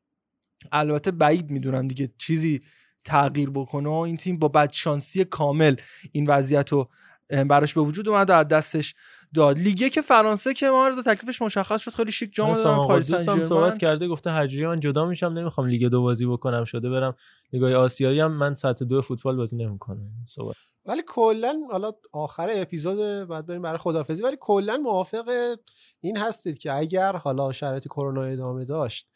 البته 0.72 1.12
بعید 1.12 1.50
می‌دونم 1.50 1.88
دیگه 1.88 2.10
چیزی 2.18 2.62
تغییر 3.06 3.50
بکنه 3.50 3.90
و 3.90 3.94
این 3.94 4.18
تیم 4.18 4.40
با 4.40 4.48
بدشانسی 4.48 5.26
کامل 5.26 5.76
این 6.12 6.28
وضعیت 6.28 6.72
رو 6.72 6.90
براش 7.30 7.74
به 7.74 7.82
وجود 7.82 8.10
اومد 8.10 8.30
و 8.30 8.34
از 8.34 8.48
دستش 8.48 8.96
داد. 9.34 9.58
لیگه 9.58 9.90
که 9.90 10.02
فرانسه 10.02 10.54
که 10.54 10.70
ما 10.70 10.92
تکلیفش 11.06 11.42
مشخص 11.42 11.82
شد. 11.82 11.92
خیلی 11.92 12.12
شیک 12.12 12.34
جام 12.34 12.54
دادن. 12.54 12.76
پاریس 12.76 13.12
هم 13.12 13.18
سن 13.18 13.44
صحبت. 13.44 13.78
کرده 13.78 14.08
گفته 14.08 14.32
هرجوری 14.32 14.68
من 14.68 14.80
جدا 14.80 15.06
میشم 15.06 15.28
نمی‌خوام 15.28 15.68
لیگ 15.68 15.88
دو 15.88 16.02
بازی 16.02 16.26
بکنم 16.26 16.64
شده 16.64 16.90
برم 16.90 17.16
لیگای 17.54 17.74
آسیایی 17.74 18.20
هم. 18.20 18.32
من 18.32 18.56
سطح 18.56 18.86
دو 18.86 19.02
فوتبال 19.02 19.36
بازی 19.36 19.58
نمی‌کنم. 19.58 20.12
صحبت. 20.26 20.56
ولی 20.86 21.02
کلا 21.08 21.60
حالا 21.72 21.92
آخر 22.14 22.50
اپیزود 22.52 23.28
بعد 23.28 23.46
بریم 23.46 23.62
برای 23.62 23.78
خدافزی 23.78 24.24
ولی 24.24 24.38
کلا 24.40 24.78
موافق 24.78 25.58
این 26.02 26.18
هستید 26.18 26.58
که 26.58 26.74
اگر 26.74 27.16
حالا 27.16 27.52
شرایط 27.52 27.88
کرونا 27.88 28.24
ادامه 28.24 28.66
داشت 28.66 29.08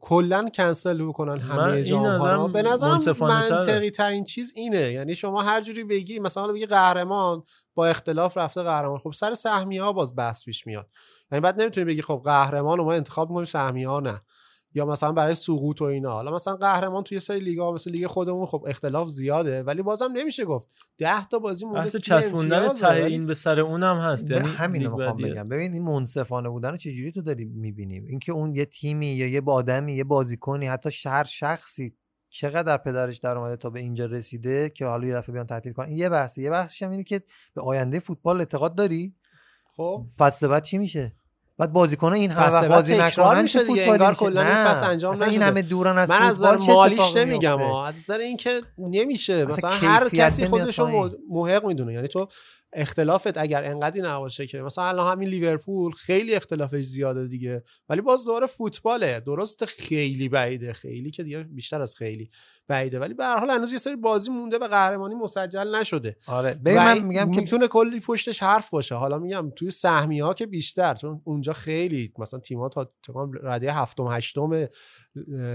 کلا 0.00 0.48
کنسل 0.54 1.04
بکنن 1.06 1.38
همه 1.38 1.84
جام 1.84 2.06
ها 2.06 2.48
به 2.48 2.62
نظرم. 2.62 3.00
منطقی 3.20 3.90
ترین 3.90 4.24
چیز 4.24 4.52
اینه. 4.56 4.92
یعنی 4.92 5.14
شما 5.14 5.42
هر 5.42 5.60
جوری 5.60 5.84
بگی 5.84 6.20
مثلا 6.20 6.52
بگی 6.52 6.66
قهرمان 6.66 7.42
با 7.74 7.86
اختلاف 7.86 8.36
رفته 8.36 8.62
قهرمان. 8.62 8.98
خب 8.98 9.12
سر 9.12 9.34
سهمیه 9.34 9.82
ها 9.82 9.92
باز 9.92 10.16
بحث 10.16 10.44
پیش 10.44 10.66
میاد. 10.66 10.88
یعنی 11.32 11.40
بعد 11.40 11.62
نمی‌تونی 11.62 11.84
بگی 11.84 12.02
خب 12.02 12.22
قهرمان 12.24 12.78
رو 12.78 12.84
ما 12.84 12.92
انتخاب 12.92 13.28
می‌کنیم 13.28 13.44
سهمیه 13.46 13.88
ها 13.88 14.00
نه. 14.00 14.20
یا 14.74 14.86
مثلا 14.86 15.12
برای 15.12 15.34
سقوط 15.34 15.82
و 15.82 15.84
اینا. 15.84 16.12
حالا 16.12 16.34
مثلا 16.34 16.56
قهرمان 16.56 17.04
توی 17.04 17.20
سری 17.20 17.40
لیگا 17.40 17.72
مثل 17.72 17.90
لیگ 17.90 18.06
خودمون 18.06 18.46
خب 18.46 18.64
اختلاف 18.68 19.08
زیاده 19.08 19.62
ولی 19.62 19.82
بازم 19.82 20.12
نمیشه 20.14 20.44
گفت 20.44 20.68
10 20.98 21.26
تا 21.26 21.38
بازی 21.38 21.66
مونده 21.66 21.88
سی 21.88 21.98
چسبوندن 21.98 22.68
ته 22.68 22.90
این 22.90 23.26
به 23.26 23.34
سر 23.34 23.60
اونم 23.60 23.98
هست. 23.98 24.28
به 24.28 24.34
یعنی 24.34 24.48
همین 24.48 24.82
می‌خوام. 24.88 25.16
بگم. 25.16 25.48
ببین 25.48 25.72
این 25.72 25.82
منصفانه 25.82 26.48
بودن 26.48 26.70
رو 26.70 26.76
چجوری 26.76 27.12
تو 27.12 27.22
داری 27.22 27.44
می‌بینیم 27.44 28.04
اینکه 28.06 28.32
اون 28.32 28.54
یه 28.54 28.64
تیمی 28.64 29.06
یا 29.06 29.26
یه 29.26 29.42
آدمی 29.46 29.94
یه 29.94 30.04
بازیکنی 30.04 30.66
حتی 30.66 31.08
هر 31.08 31.24
شخصی 31.24 31.96
چقدر 32.30 32.76
پدرش 32.76 33.18
در 33.18 33.38
اومده 33.38 33.56
تا 33.56 33.70
به 33.70 33.80
اینجا 33.80 34.06
رسیده 34.06 34.70
که 34.70 34.86
حالا 34.86 35.06
یه 35.06 35.14
دفعه 35.14 35.32
بیان 35.32 35.46
تعطیل 35.46 35.72
کنن؟ 35.72 35.88
این 35.88 35.98
یه 35.98 36.08
بحثه. 36.08 36.42
یه 36.42 36.50
بحثش 36.50 36.82
هم 36.82 36.90
اینه 36.90 37.02
که 37.02 37.22
به 37.54 37.62
آینده 37.62 37.98
فوتبال 37.98 38.36
اعتقاد 38.36 38.74
داری؟ 38.74 39.14
خب. 39.76 40.06
فصل 40.18 40.48
بعد 40.48 40.62
چی 40.62 40.78
میشه؟ 40.78 41.12
بعد 41.58 41.72
بازیکن 41.72 42.12
این 42.12 42.30
همه 42.30 42.54
وقت 42.54 42.68
بازی 42.68 42.98
نکنن 42.98 43.42
میشه 43.42 43.58
چه 43.58 43.64
دیگه 43.64 43.90
انگار 43.90 44.14
کلا 44.14 44.40
این. 44.40 44.64
فصل 44.64 44.86
انجام 44.86 45.14
نشده 45.14 45.28
این 45.28 45.42
همه 45.42 45.62
دورن 45.62 45.98
از 45.98 46.10
من 46.10 46.22
از 46.22 46.36
نظر 46.36 46.56
مالیش 46.56 47.16
نمیگم. 47.16 47.62
از 47.62 47.98
نظر 47.98 48.18
اینکه 48.18 48.62
نمیشه 48.78 49.44
مثلا 49.44 49.70
هر 49.70 50.08
کسی 50.08 50.48
خودش 50.48 50.78
رو. 50.78 51.10
محق 51.30 51.66
می‌دونه 51.66 51.92
یعنی 51.92 52.08
تو 52.08 52.28
اختلافت 52.72 53.38
اگر 53.38 53.64
انقدری 53.64 54.02
نباشه 54.02 54.46
که 54.46 54.62
مثلا 54.62 54.84
الان 54.84 55.12
همین 55.12 55.28
لیورپول 55.28 55.92
خیلی 55.92 56.34
اختلافش 56.34 56.84
زیاده 56.84 57.28
دیگه 57.28 57.62
ولی 57.88 58.00
باز 58.00 58.24
دوباره 58.24 58.46
فوتباله. 58.46 59.20
درست 59.20 59.64
خیلی 59.64 60.28
بعیده. 60.28 60.72
خیلی 60.72 61.10
که 61.10 61.22
دیگه 61.22 61.42
بیشتر 61.42 61.82
از 61.82 61.94
خیلی 61.94 62.30
بعیده. 62.68 62.98
ولی 62.98 63.14
به 63.14 63.24
هر 63.24 63.38
حال 63.38 63.50
هنوز 63.50 63.72
یه 63.72 63.78
سری 63.78 63.96
بازی 63.96 64.30
مونده 64.30 64.58
و 64.58 64.68
قهرمانی 64.68 65.14
مسجل 65.14 65.76
نشده. 65.76 66.16
آره. 66.26 66.54
ببین 66.54 66.78
من 66.78 66.98
میگم 66.98 67.30
که 67.30 67.40
می‌تونه 67.40 67.68
کلی 67.68 68.00
پشتش 68.00 68.42
حرف 68.42 68.70
باشه. 68.70 68.94
حالا 68.94 69.18
میگم 69.18 69.50
توی 69.50 69.70
سهمی 69.70 70.20
ها 70.20 70.34
که 70.34 70.46
بیشتر 70.46 70.94
چون 70.94 71.20
اونجا 71.24 71.52
خیلی 71.52 72.12
مثلا 72.18 72.40
تیم‌ها 72.40 72.68
تا 72.68 72.90
تمام 73.02 73.32
رده 73.42 73.72
هفتم 73.72 74.06
هشتم 74.06 74.66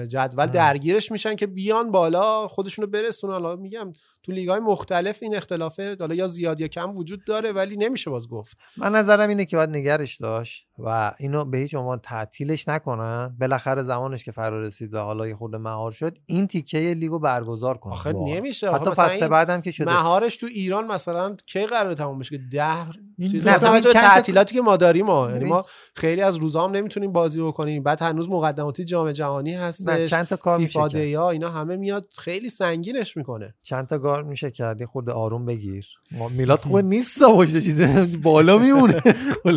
جدول 0.07 0.45
درگیرش 0.45 1.11
میشن 1.11 1.35
که 1.35 1.47
بیان 1.47 1.91
بالا 1.91 2.47
خودشونو 2.47 2.87
برسونن. 2.87 3.33
حالا 3.33 3.55
میگم 3.55 3.93
تو 4.23 4.31
لیگ‌های 4.31 4.59
مختلف 4.59 5.23
این 5.23 5.35
اختلافه. 5.35 5.97
حالا 5.99 6.15
یا 6.15 6.27
زیاد 6.27 6.59
یا 6.59 6.67
کم 6.67 6.91
وجود 7.07 7.23
داره 7.25 7.51
ولی 7.51 7.77
نمیشه 7.77 8.09
باز 8.09 8.27
گفت. 8.27 8.57
من 8.77 8.91
نظرم 8.91 9.29
اینه 9.29 9.45
که 9.45 9.57
باید 9.57 9.69
نگرش 9.69 10.17
داشت 10.17 10.67
و 10.77 11.11
اینو 11.19 11.45
به 11.45 11.57
هیچ 11.57 11.75
عنوان 11.75 11.99
تعطیلش 11.99 12.67
نکنن. 12.67 13.35
بالاخره 13.39 13.83
زمانش 13.83 14.23
که 14.23 14.31
فرا 14.31 14.61
رسید 14.61 14.93
و 14.93 14.99
حالا 14.99 15.27
یه 15.27 15.35
خورده 15.35 15.57
مهار 15.57 15.91
شد 15.91 16.17
این 16.25 16.47
تیکه 16.47 16.77
لیگو 16.79 17.19
برگزار 17.19 17.77
کنن 17.77 17.93
آخه. 17.93 18.13
نمیشه. 18.13 18.71
حتی 18.71 18.89
فصل 18.89 19.27
بعدم 19.27 19.61
که 19.61 19.71
شده. 19.71 19.93
مهارش 19.93 20.37
تو 20.37 20.45
ایران 20.45 20.87
مثلا 20.87 21.35
کی 21.45 21.65
قراره 21.65 21.95
تموم 21.95 22.19
بشه؟ 22.19 22.37
که 22.37 22.43
ده 22.51 23.57
توجه 23.59 23.93
تعطیلاتی 23.93 24.55
که 24.55 24.61
ما 24.61 24.77
داریم 24.77 25.05
ما 25.05 25.31
یعنی 25.31 25.45
ما 25.45 25.65
خیلی 25.95 26.21
از 26.21 26.35
روزا 26.35 26.63
هم 26.63 26.71
نمی‌تونیم 26.71 27.11
بازی 27.11 27.41
بکنیم. 27.41 27.83
بعد 27.83 28.01
هنوز 28.01 28.29
مقدماتی 28.29 28.83
جام 28.85 29.11
جهانی 29.11 29.53
هستش. 29.55 30.09
چند 30.09 30.27
تا 30.27 30.35
کار 30.35 30.59
میشه. 30.59 30.87
دی‌ها 30.87 31.29
اینا 31.29 31.49
همه 31.49 31.75
میاد 31.75 32.07
خیلی 32.17 32.49
سنگینش 32.49 33.17
می‌کنه. 33.17 33.55
چند 33.61 33.87
تا 33.87 33.97
گار 33.97 34.23
میشه 34.23 34.51
کرد؟ 34.51 34.81
یه 34.81 34.87
خورده 34.87 35.11
آروم 35.11 35.45
بگیر. 35.45 35.87
ما- 36.11 36.29
میلاد 36.29 36.59
خوب 36.59 36.77
نیست 36.97 37.23
باشه 37.23 37.61
چیز 37.61 37.81
بالا 38.21 38.57
میمونه. 38.57 39.01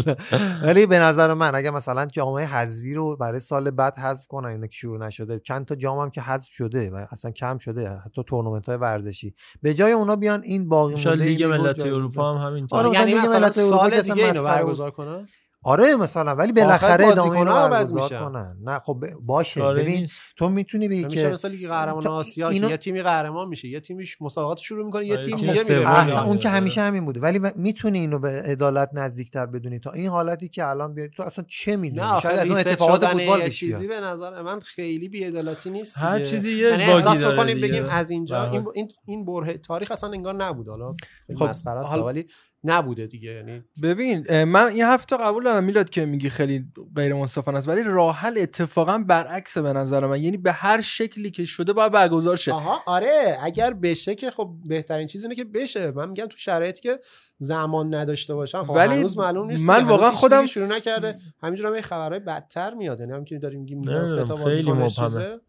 ولی 0.66 0.86
به 0.86 0.98
نظر 0.98 1.34
من 1.34 1.54
اگه 1.54 1.70
مثلا 1.70 2.06
جام‌های 2.06 2.46
حذفی 2.46 2.94
رو 2.94 3.16
برای 3.16 3.40
سال 3.40 3.70
بعد 3.70 3.98
حذف 3.98 4.26
کنن 4.26 4.48
اینا 4.48 4.66
که 4.66 4.72
شروع 4.72 5.06
نشده 5.06 5.38
چند 5.38 5.66
تا 5.66 5.74
جام 5.74 5.98
هم 5.98 6.10
که 6.10 6.20
حذف 6.20 6.50
شده 6.50 6.90
و 6.90 7.06
اصلا 7.10 7.30
کم 7.30 7.58
شده 7.58 7.88
حتی 7.88 8.22
تورنمنت 8.26 8.66
های 8.66 8.76
ورزشی 8.76 9.34
به 9.62 9.74
جای 9.74 9.92
اونا 9.92 10.16
بیان 10.16 10.42
این 10.42 10.68
باقی 10.68 10.94
مونده 10.94 11.14
لیگ 11.14 11.42
لیگو 11.42 11.48
ملت‌های 11.48 11.74
جایگزین 11.74 11.92
اروپا 11.92 12.34
هم 12.34 12.46
همینطور. 12.46 12.78
آره 12.78 12.88
مثلا 12.88 13.00
یعنی 13.00 13.14
لیگ 13.14 13.22
مثلا 13.22 13.64
اروپا 13.64 13.78
سال 13.78 14.00
دیگه 14.00 14.26
اینو. 14.26 14.44
برگزار 14.44 14.90
کنن 14.90 15.26
آره 15.64 15.96
مثلا 15.96 16.34
ولی 16.34 16.52
بالاخره 16.52 17.06
ادامه 17.06 17.38
اینو 17.38 17.50
عوض. 17.50 17.92
کنن 17.92 18.56
نه 18.64 18.78
خب 18.78 19.04
باشه 19.20 19.62
ببین 19.62 20.00
نیست. 20.00 20.20
تو 20.36 20.48
می‌تونی 20.48 20.88
بگی 20.88 21.04
میشه 21.04 21.22
که 21.22 21.28
مثل 21.28 21.48
لیگ 21.48 21.68
قهرمان 21.68 22.06
آسیا 22.06 22.48
که 22.48 22.54
اینو- 22.54 22.70
یه 22.70 22.76
تیمی 22.76 23.02
قهرمان 23.02 23.48
میشه 23.48 23.68
یه 23.68 23.80
تیمیش 23.80 24.22
مسابقات 24.22 24.58
شروع 24.58 24.84
می‌کنه 24.84 25.06
یه 25.06 25.14
آره، 25.14 25.24
تیم 25.24 25.36
دیگه 25.36 25.62
میره. 25.68 26.26
اون 26.26 26.38
که 26.38 26.48
همیشه 26.48 26.80
همین 26.80 27.04
بوده 27.04 27.20
ولی 27.20 27.40
می‌تونی 27.56 27.98
اینو 27.98 28.18
به 28.18 28.28
عدالت 28.28 28.90
نزدیکتر 28.92 29.46
بدونی 29.46 29.78
تا 29.78 29.90
این 29.92 30.08
حالتی 30.08 30.48
که 30.48 30.66
الان 30.66 30.94
بیاد 30.94 31.10
تو 31.10 31.22
اصلا 31.22 31.44
چه 31.48 31.76
می‌دونی 31.76 32.08
نه 32.12 32.20
شاید 32.20 32.38
از 32.38 32.48
اون 32.48 32.58
اتفاقات 32.58 33.06
فوتبال 33.06 33.48
چیزی 33.48 33.88
به 33.88 34.00
نظر 34.00 34.42
من 34.42 34.60
خیلی 34.60 35.08
بی‌عدالتی 35.08 35.70
نیست 35.70 35.98
هر. 35.98 36.24
چیزی 36.24 36.52
یه 36.52 36.56
یعنی 36.68 36.86
باگی 36.86 36.92
احساس 36.92 37.18
داره 37.18 37.36
بکنیم. 37.36 37.60
بگیم 37.60 37.84
از 37.90 38.10
اینجا 38.10 38.50
این 38.50 38.62
هر 38.62 38.68
این 38.74 38.88
این 39.06 39.24
بره 39.24 39.58
تاریخ 39.58 39.90
اصلا 39.90 40.10
انگار 40.10 40.34
نبود 40.34 40.68
حالا 40.68 40.94
خب، 41.38 41.42
مسخره 41.44 41.80
است 41.80 41.92
ولی 41.92 42.26
نبوده 42.64 43.06
دیگه 43.06 43.30
یعنی 43.32 43.62
ببین 43.82 44.44
من 44.44 44.66
این 44.66 44.82
حرف 44.82 45.04
تو 45.04 45.16
قبول 45.16 45.44
دارم 45.44 45.64
میلاد 45.64 45.90
که 45.90 46.04
میگی 46.04 46.30
خیلی 46.30 46.64
غیر 46.96 47.14
منصفانه 47.14 47.58
است 47.58 47.68
ولی 47.68 47.82
راه 47.82 48.16
حل 48.16 48.38
اتفاقا 48.38 48.98
برعکس 48.98 49.58
به 49.58 49.72
نظر 49.72 50.06
من 50.06 50.22
یعنی 50.22 50.36
به 50.36 50.52
هر 50.52 50.80
شکلی 50.80 51.30
که 51.30 51.44
شده 51.44 51.72
باید 51.72 51.92
برگزار 51.92 52.36
شه. 52.36 52.52
آها 52.52 52.82
آره 52.86 53.38
اگر 53.42 53.74
بشه 53.74 54.14
که 54.14 54.30
خب 54.30 54.50
بهترین 54.68 55.06
چیز 55.06 55.22
اینه 55.22 55.34
که 55.34 55.44
بشه. 55.44 55.90
من 55.90 56.08
میگم 56.08 56.26
تو 56.26 56.36
شرایطی 56.36 56.80
که 56.80 56.98
زمان 57.38 57.94
نداشته 57.94 58.34
باشن 58.34 58.62
خب 58.62 58.70
ولی 58.70 58.94
هنوز 58.94 59.18
معلوم 59.18 59.46
نیست. 59.50 59.62
من 59.68 59.84
واقعا 59.84 60.10
خودم- 60.10 60.46
شروع 60.46 60.66
نکرده. 60.66 61.16
همینجوری 61.42 61.74
هم 61.76 61.80
خبرهای 61.80 62.20
بدتر 62.20 62.74
میاد 62.74 63.00
یعنی 63.00 63.12
هم 63.12 63.24
که 63.24 63.38
داریم 63.38 63.60
میگیم 63.60 64.06
سه 64.06 64.24
تا 64.24 64.36
خیلی 64.36 64.72
مبهمه. 64.72 65.40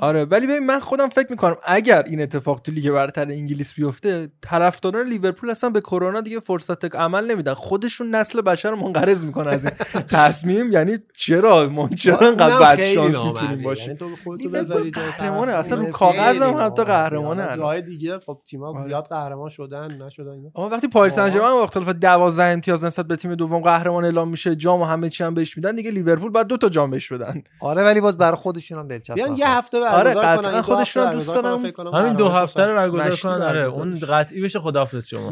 آره 0.00 0.24
ولی 0.24 0.46
ببین 0.46 0.66
من 0.66 0.78
خودم 0.80 1.08
فکر 1.08 1.26
می‌کنم 1.30 1.56
اگر 1.64 2.02
این 2.02 2.20
اتفاق 2.22 2.60
تو 2.60 2.72
لیگ 2.72 2.90
برتر 2.90 3.22
انگلیس 3.22 3.74
بیفته 3.74 4.28
طرفداران 4.42 5.06
لیورپول 5.06 5.50
اصلا 5.50 5.70
به 5.70 5.80
کرونا 5.80 6.20
دیگه 6.20 6.40
فرصت 6.40 6.94
عمل 6.94 7.30
نمیدن 7.30 7.54
خودشون 7.54 8.14
نسل 8.14 8.40
بشر 8.40 8.70
رو 8.70 8.76
منقرض 8.76 9.24
می‌کنن 9.24 9.48
از 9.48 9.64
این 9.64 9.74
تصمیم 10.18 10.72
یعنی 10.72 10.98
چرا 11.16 11.68
ما 11.68 11.88
چرا 11.88 12.18
انقدر 12.18 12.58
بد 12.60 12.82
شانسی 12.82 13.56
باشیم 13.64 13.96
یعنی 14.26 14.48
بذاری 14.48 14.90
جای 14.90 15.10
قهرمانه. 15.10 15.52
اصلا 15.52 15.78
رو 15.80 15.90
کاغذ 15.90 16.18
هم 16.18 16.32
حتی 16.32 16.40
نامرده. 16.40 16.84
قهرمانه 16.84 17.42
الان. 17.42 17.58
جای 17.58 17.82
دیگه 17.82 18.18
خب 18.18 18.38
تیم‌ها 18.46 18.68
آره. 18.74 18.84
زیاد 18.84 19.04
قهرمان 19.04 19.48
شدن 19.48 20.02
نشدن 20.02 20.28
اینا 20.30 20.50
اما 20.56 20.68
وقتی 20.68 20.88
پاریس 20.88 21.14
سن 21.14 21.30
ژرمن 21.30 21.52
با 21.52 21.62
اختلاف 21.62 21.88
12 21.88 22.42
امتیاز 22.44 22.84
نسبت 22.84 23.06
به 23.06 23.16
تیم 23.16 23.34
دوم 23.34 23.62
قهرمان 23.62 24.04
اعلام 24.04 24.28
میشه 24.28 24.54
جام 24.54 24.80
و 24.80 24.84
همه 24.84 25.08
چی 25.08 25.24
هم 25.24 25.34
بهش 25.34 25.56
میدن 25.56 25.74
دیگه 25.74 25.90
لیورپول 25.90 26.30
بعد 26.32 26.46
دو 26.46 26.56
تا 26.56 26.68
جام 26.68 26.90
بهش 26.90 27.12
بدن 27.12 27.42
آره 27.60 27.82
ولی 27.82 28.00
باز 28.00 28.16
برای 28.16 28.36
خودشون 28.36 28.78
هم 28.78 28.88
دلچسب 28.88 29.14
بیان. 29.14 29.36
یه 29.36 29.48
هفته 29.48 29.80
آره،. 29.94 30.14
قطعاً 30.14 30.62
خودشون 30.62 31.06
هم 31.06 31.12
دوست 31.12 31.34
دارم. 31.34 31.64
همین 31.94 32.12
دو 32.12 32.28
هفته 32.28 32.64
رو 32.64 32.74
برگزار 32.76 33.16
کنن 33.16 33.42
آره 33.42 33.64
اون. 33.64 33.98
قطعی 33.98 34.40
بشه 34.40 34.60
خداحافظ 34.60 35.06
شما 35.06 35.30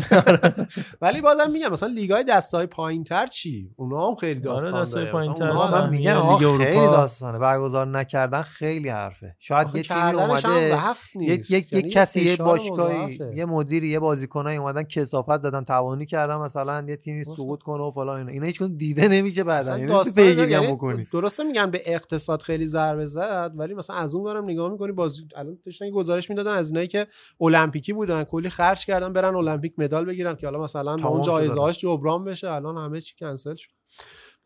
ولی 1.02 1.20
بازم 1.20 1.50
میگم 1.50 1.68
مثلا 1.68 1.88
لیگای 1.88 2.24
دستای 2.24 2.66
پایینتر 2.66 3.26
چی 3.26 3.70
اونا 3.76 4.08
هم 4.08 4.14
خیلی 4.14 4.40
داستان 4.40 4.74
آره، 4.74 4.82
دستای 4.82 5.04
داره. 5.04 5.28
اونا 5.28 5.66
هم 5.66 5.94
اروپا. 5.94 6.64
خیلی 6.64 6.86
داستانه 6.86 7.38
برگزار 7.38 7.86
نکردن 7.86 8.42
خیلی 8.42 8.88
حرفه 8.88 9.36
شاید 9.38 9.74
یه 9.74 9.82
تیمی 9.82 10.00
اومده 10.00 10.84
یک. 11.20 11.50
یک 11.50 11.72
یعنی 11.72 11.90
کسی 11.90 12.20
یه 12.20 12.36
باشگاهی. 12.36 13.18
یه 13.34 13.44
مدیری 13.44 13.88
یه 13.88 13.98
بازیکنایی 13.98 14.58
اومدن 14.58 14.82
کسافت 14.82 15.42
زدن 15.42 15.64
توانی 15.64 16.06
کردن 16.06 16.36
مثلا 16.36 16.84
یه 16.88 16.96
تیمی 16.96 17.24
سقوط 17.24 17.62
کنه 17.62 17.82
و 17.82 17.90
فلان 17.90 18.18
اینا 18.18 18.32
اینا 18.32 18.46
هیچ 18.46 18.56
کدوم 18.56 18.76
دیده 18.76 19.08
نمیشه 19.08 19.44
بعدا 19.44 19.78
یعنی 19.78 19.86
داستان 19.92 20.24
پیگیری 20.24 20.54
هم 20.54 20.62
یعنی 20.62 20.74
بکنی 20.74 21.06
درسته 21.12 21.44
میگن 21.44 21.70
به 21.70 21.82
اقتصاد 21.86 22.42
خیلی 22.42 22.66
ضربه 22.66 23.06
زد 23.06 23.52
ولی 23.54 23.74
مثلا 23.74 23.96
از 23.96 24.14
اون 24.14 24.35
برم 24.36 24.50
نگاه 24.50 24.72
می‌کنی 24.72 24.92
بازی 24.92 25.28
الان 25.36 25.58
داشتن 25.64 25.84
یه 25.84 25.90
گزارش 25.90 26.30
می‌دادن 26.30 26.50
از 26.52 26.68
اینایی 26.68 26.88
که 26.88 27.06
المپیکی 27.40 27.92
بودن 27.92 28.24
کلی 28.24 28.50
خرج 28.50 28.84
کردن 28.84 29.12
برن 29.12 29.34
المپیک 29.34 29.74
مدال 29.78 30.04
بگیرن 30.04 30.36
که 30.36 30.46
حالا 30.46 30.62
مثلا 30.62 30.92
اون 30.94 31.22
شد 31.22 31.30
جایزه‌هاش 31.30 31.78
جبران 31.78 32.24
بشه 32.24 32.50
الان 32.50 32.76
همه 32.76 33.00
چی 33.00 33.14
کنسل 33.18 33.54
شد. 33.54 33.70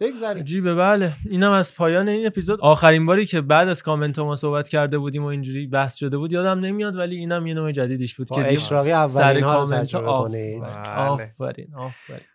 بگذاریم. 0.00 0.42
عجیبه 0.42 0.74
بله. 0.74 1.12
اینم 1.30 1.52
از 1.52 1.74
پایان 1.74 2.08
این 2.08 2.26
اپیزود. 2.26 2.60
آخرین 2.60 3.06
باری 3.06 3.26
که 3.26 3.40
بعد 3.40 3.68
از 3.68 3.82
کامنت 3.82 4.18
ما 4.18 4.36
صحبت 4.36 4.68
کرده 4.68 4.98
بودیم 4.98 5.22
و 5.22 5.26
اینجوری 5.26 5.66
بحث 5.66 5.96
شده 5.96 6.18
بود 6.18 6.32
یادم 6.32 6.60
نمیاد 6.60 6.96
ولی 6.96 7.16
اینم 7.16 7.46
یه 7.46 7.54
نوع 7.54 7.72
جدیدش 7.72 8.14
بود 8.14 8.30
که 8.30 8.52
اشراقی 8.52 8.92
اولین 8.92 9.44
ها 9.44 9.62
رو 9.62 9.70
تجربه 9.70 10.06
آف- 10.06 10.28
کنید 10.28 10.62
آفرین 10.96 11.74
آفرین. 11.74 12.20
اه، 12.20 12.29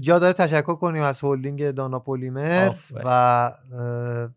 جا 0.00 0.18
داره 0.18 0.32
تشکر 0.32 0.74
کنیم 0.74 1.02
از 1.02 1.24
هلدینگ 1.24 1.70
دانا 1.70 1.98
پلیمر 1.98 2.68
آفرین. 2.68 3.02
و 3.04 3.50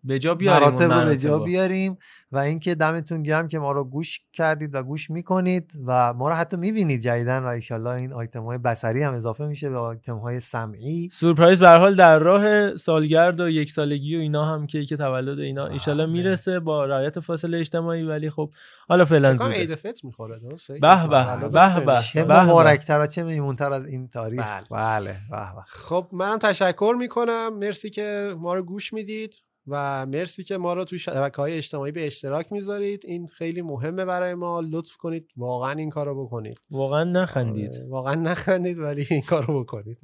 به 0.03 0.19
جا 0.19 0.35
بیاریم 0.35 0.69
مراتب 0.69 0.91
رو 0.91 1.05
به 1.05 1.17
جا. 1.17 1.39
بیاریم 1.39 1.97
و 2.31 2.37
اینکه 2.37 2.75
دمتون 2.75 3.23
گرم 3.23 3.47
که 3.47 3.59
ما 3.59 3.71
رو 3.71 3.83
گوش 3.83 4.19
کردید 4.33 4.75
و 4.75 4.83
گوش 4.83 5.09
می‌کنید 5.09 5.71
و 5.85 6.13
ما 6.13 6.29
رو 6.29 6.35
حتی 6.35 6.57
می‌بینید 6.57 7.01
جدیداً 7.01 7.43
و 7.43 7.45
ایشالله 7.45 7.89
این 7.89 8.13
آیتم 8.13 8.43
های 8.43 8.57
بصری 8.57 9.03
هم 9.03 9.13
اضافه 9.13 9.47
میشه 9.47 9.69
به 9.69 9.77
آیتم 9.77 10.17
های 10.17 10.39
سمعی 10.39 11.09
سورپرایز 11.11 11.59
به 11.59 11.67
هر 11.67 11.77
حال 11.77 11.95
در 11.95 12.19
راه 12.19 12.77
سالگرد 12.77 13.39
و 13.39 13.49
یک 13.49 13.71
سالگی 13.71 14.17
و 14.17 14.19
اینا 14.19 14.45
هم 14.45 14.67
کیک 14.67 14.93
تولد 14.93 15.39
و 15.39 15.41
اینا 15.41 15.67
ایشالله 15.67 16.05
می‌رسه 16.05 16.59
با 16.59 16.85
رعایت 16.85 17.19
فاصله 17.19 17.57
اجتماعی 17.57 18.03
ولی 18.03 18.29
خب 18.29 18.51
حالا 18.89 19.05
فعلا 19.05 19.37
زوده 19.37 19.53
عید 19.53 19.75
فطر 19.75 20.01
می‌خوره 20.03 20.39
درسته 20.39 20.73
به 20.73 20.79
به 20.79 21.23
تولد 21.23 21.85
به 22.15 22.23
به. 22.23 22.41
مبارکتر 22.41 22.99
و 22.99 23.07
چه 23.07 23.23
میمونتر 23.23 23.73
از 23.73 23.87
این 23.87 24.07
تاریخ 24.07 24.45
بله. 24.87 25.17
بله 25.31 25.61
خب 25.67 26.09
منم 26.11 26.37
تشکر 26.37 26.95
می‌کنم. 26.99 27.57
مرسی 27.59 27.89
که 27.89 28.35
ما 28.37 28.53
رو 28.53 28.63
گوش 28.63 28.93
می‌دید 28.93 29.35
و 29.67 30.05
مرسی 30.05 30.43
که 30.43 30.57
ما 30.57 30.73
رو 30.73 30.85
توی 30.85 30.99
شبکه 30.99 31.37
های 31.37 31.57
اجتماعی 31.57 31.91
به 31.91 32.07
اشتراک 32.07 32.51
می‌ذارید. 32.51 33.01
این 33.05 33.27
خیلی 33.27 33.61
مهمه 33.61 34.05
برای 34.05 34.33
ما. 34.33 34.59
لطف 34.59 34.97
کنید. 34.97 35.31
واقعا 35.37 35.71
این 35.71 35.89
کار 35.89 36.05
رو 36.05 36.23
بکنید. 36.25 36.59
واقعا 36.71 37.03
نخندید. 37.03 37.73
آره، 37.73 37.87
واقعا 37.89 38.15
نخندید 38.15 38.79
ولی 38.79 39.07
این 39.09 39.21
کار 39.21 39.45
رو 39.45 39.63
بکنید 39.63 39.97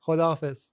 خداحافظ. 0.00 0.68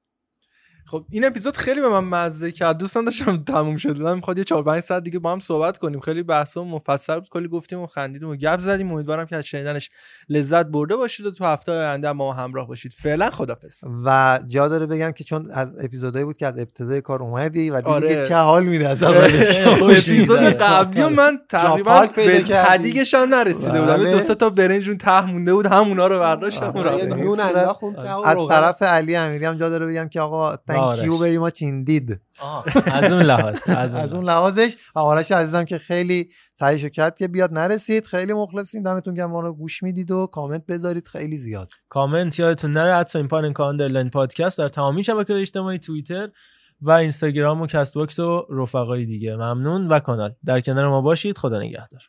خب 0.88 1.06
این 1.10 1.26
اپیزود 1.26 1.58
خیلی 1.58 1.82
به 1.82 1.90
من 1.90 2.04
مزه 2.04 2.52
کرد. 2.52 2.78
دوستان 2.78 3.06
داشتم 3.06 3.38
تموم 3.38 3.78
شد 3.78 4.02
من 4.02 4.16
می‌خواد 4.16 4.38
یه 4.38 4.44
4 4.44 4.64
5 4.64 4.80
ساعت 4.80 5.04
دیگه 5.04 5.20
با 5.20 5.32
هم 5.32 5.40
صحبت 5.40 5.78
کنیم. 5.78 6.00
خیلی 6.00 6.24
بحثا 6.24 6.64
مفصل 6.64 7.16
بود. 7.16 7.30
کلی 7.30 7.48
گفتیم 7.48 7.80
و 7.80 7.88
خندیدیم 7.88 8.30
و 8.30 8.36
گپ 8.36 8.60
زدیم. 8.60 8.92
امیدوارم 8.92 9.26
که 9.26 9.36
از 9.36 9.46
شنیدنش 9.46 9.90
لذت 10.30 10.66
برده 10.66 10.96
باشید 10.96 11.26
و 11.26 11.32
تو 11.32 11.46
هفته 11.46 11.72
آینده 11.72 12.12
ما 12.12 12.34
همراه 12.34 12.68
باشید. 12.68 12.94
فعلا 12.94 13.30
خدافظ 13.30 13.84
و 14.06 14.40
جا 14.48 14.68
داره 14.68 14.86
بگم 14.86 15.12
که 15.12 15.24
چون 15.24 15.52
از 15.52 15.72
اپیزودایی 15.84 16.26
بود 16.26 16.38
که 16.38 16.48
از 16.48 16.58
ابتدای 16.60 17.02
کار 17.02 17.24
اومدی 17.24 17.70
و 17.70 17.78
دیگه 17.78 17.90
آره. 17.90 18.26
چه 18.26 18.36
حال 18.36 18.66
میده 18.66 18.90
از 18.90 19.04
اولش 19.04 19.60
اپیزود 19.82 20.40
قبلی 20.40 21.02
رو 21.02 21.10
من 21.10 21.40
تقریبا 21.50 22.08
به. 22.16 22.44
تدیگش 22.48 23.14
هم 23.14 23.36
نرسیده 23.36 23.82
بودم. 23.82 23.98
بله. 23.98 24.12
دو 24.12 24.20
سه 24.20 24.36
تا 24.36 24.50
برنج 24.50 24.88
اون 24.88 24.98
ته 24.98 25.32
مونده 25.32 25.54
بود. 25.54 25.66
همونا 25.66 26.08
رو 26.08 26.20
برداشتم 26.20 26.72
و 26.76 26.78
آره، 26.78 28.42
از. 28.42 28.48
طرف 28.50 28.82
علی 28.82 29.16
امیری 29.16 29.46
هم 29.46 29.56
جا 29.56 29.70
داره 29.70 29.86
بگم 29.86 30.08
که 30.08 30.22
آقا 30.22 30.56
you 30.78 31.18
very 31.20 31.50
much 31.50 31.60
indeed 31.62 32.18
از 32.86 33.12
اون 33.12 33.22
لحاظ 33.22 33.60
از 33.68 33.94
اون 33.94 34.04
از 34.04 34.14
اون 34.14 34.26
لحاظش. 34.26 34.76
و 34.96 35.00
آرش 35.00 35.32
عزیزم 35.32 35.66
که 35.66 35.78
خیلی 35.78 36.30
سعیش 36.54 36.86
کرد 36.86 37.18
که 37.18 37.28
بیاد 37.28 37.54
نرسید. 37.54 38.06
خیلی 38.06 38.34
مخلصیم. 38.34 38.84
دمتون 38.84 39.14
گرم. 39.14 39.32
ما 39.32 39.42
رو 39.42 39.54
گوش 39.54 39.84
می‌دید 39.84 40.12
و 40.12 40.28
کامنت 40.28 40.66
بذارید. 40.66 41.08
خیلی 41.08 41.38
زیاد. 41.38 41.70
کامنت 41.90 42.40
یادتون 42.40 42.72
نره. 42.72 42.96
at 42.96 43.20
sign 43.20 43.28
پاننکا 43.28 43.54
underline 43.54 44.10
پادکست 44.10 44.58
در 44.58 44.70
تمامی 44.70 45.04
شبکه 45.04 45.34
اجتماعی 45.34 45.80
توییتر 45.80 46.30
و 46.82 46.92
اینستاگرام 46.92 47.62
و 47.62 47.68
کست 47.68 47.94
باکس 47.94 48.20
و 48.20 48.46
رفقای 48.50 49.06
دیگه. 49.06 49.36
ممنون 49.36 49.88
و 49.88 50.00
کانال. 50.00 50.36
در 50.46 50.62
کنار 50.62 50.90
ما 50.90 51.02
باشید. 51.02 51.38
خدا 51.38 51.60
نگهدار. 51.60 52.02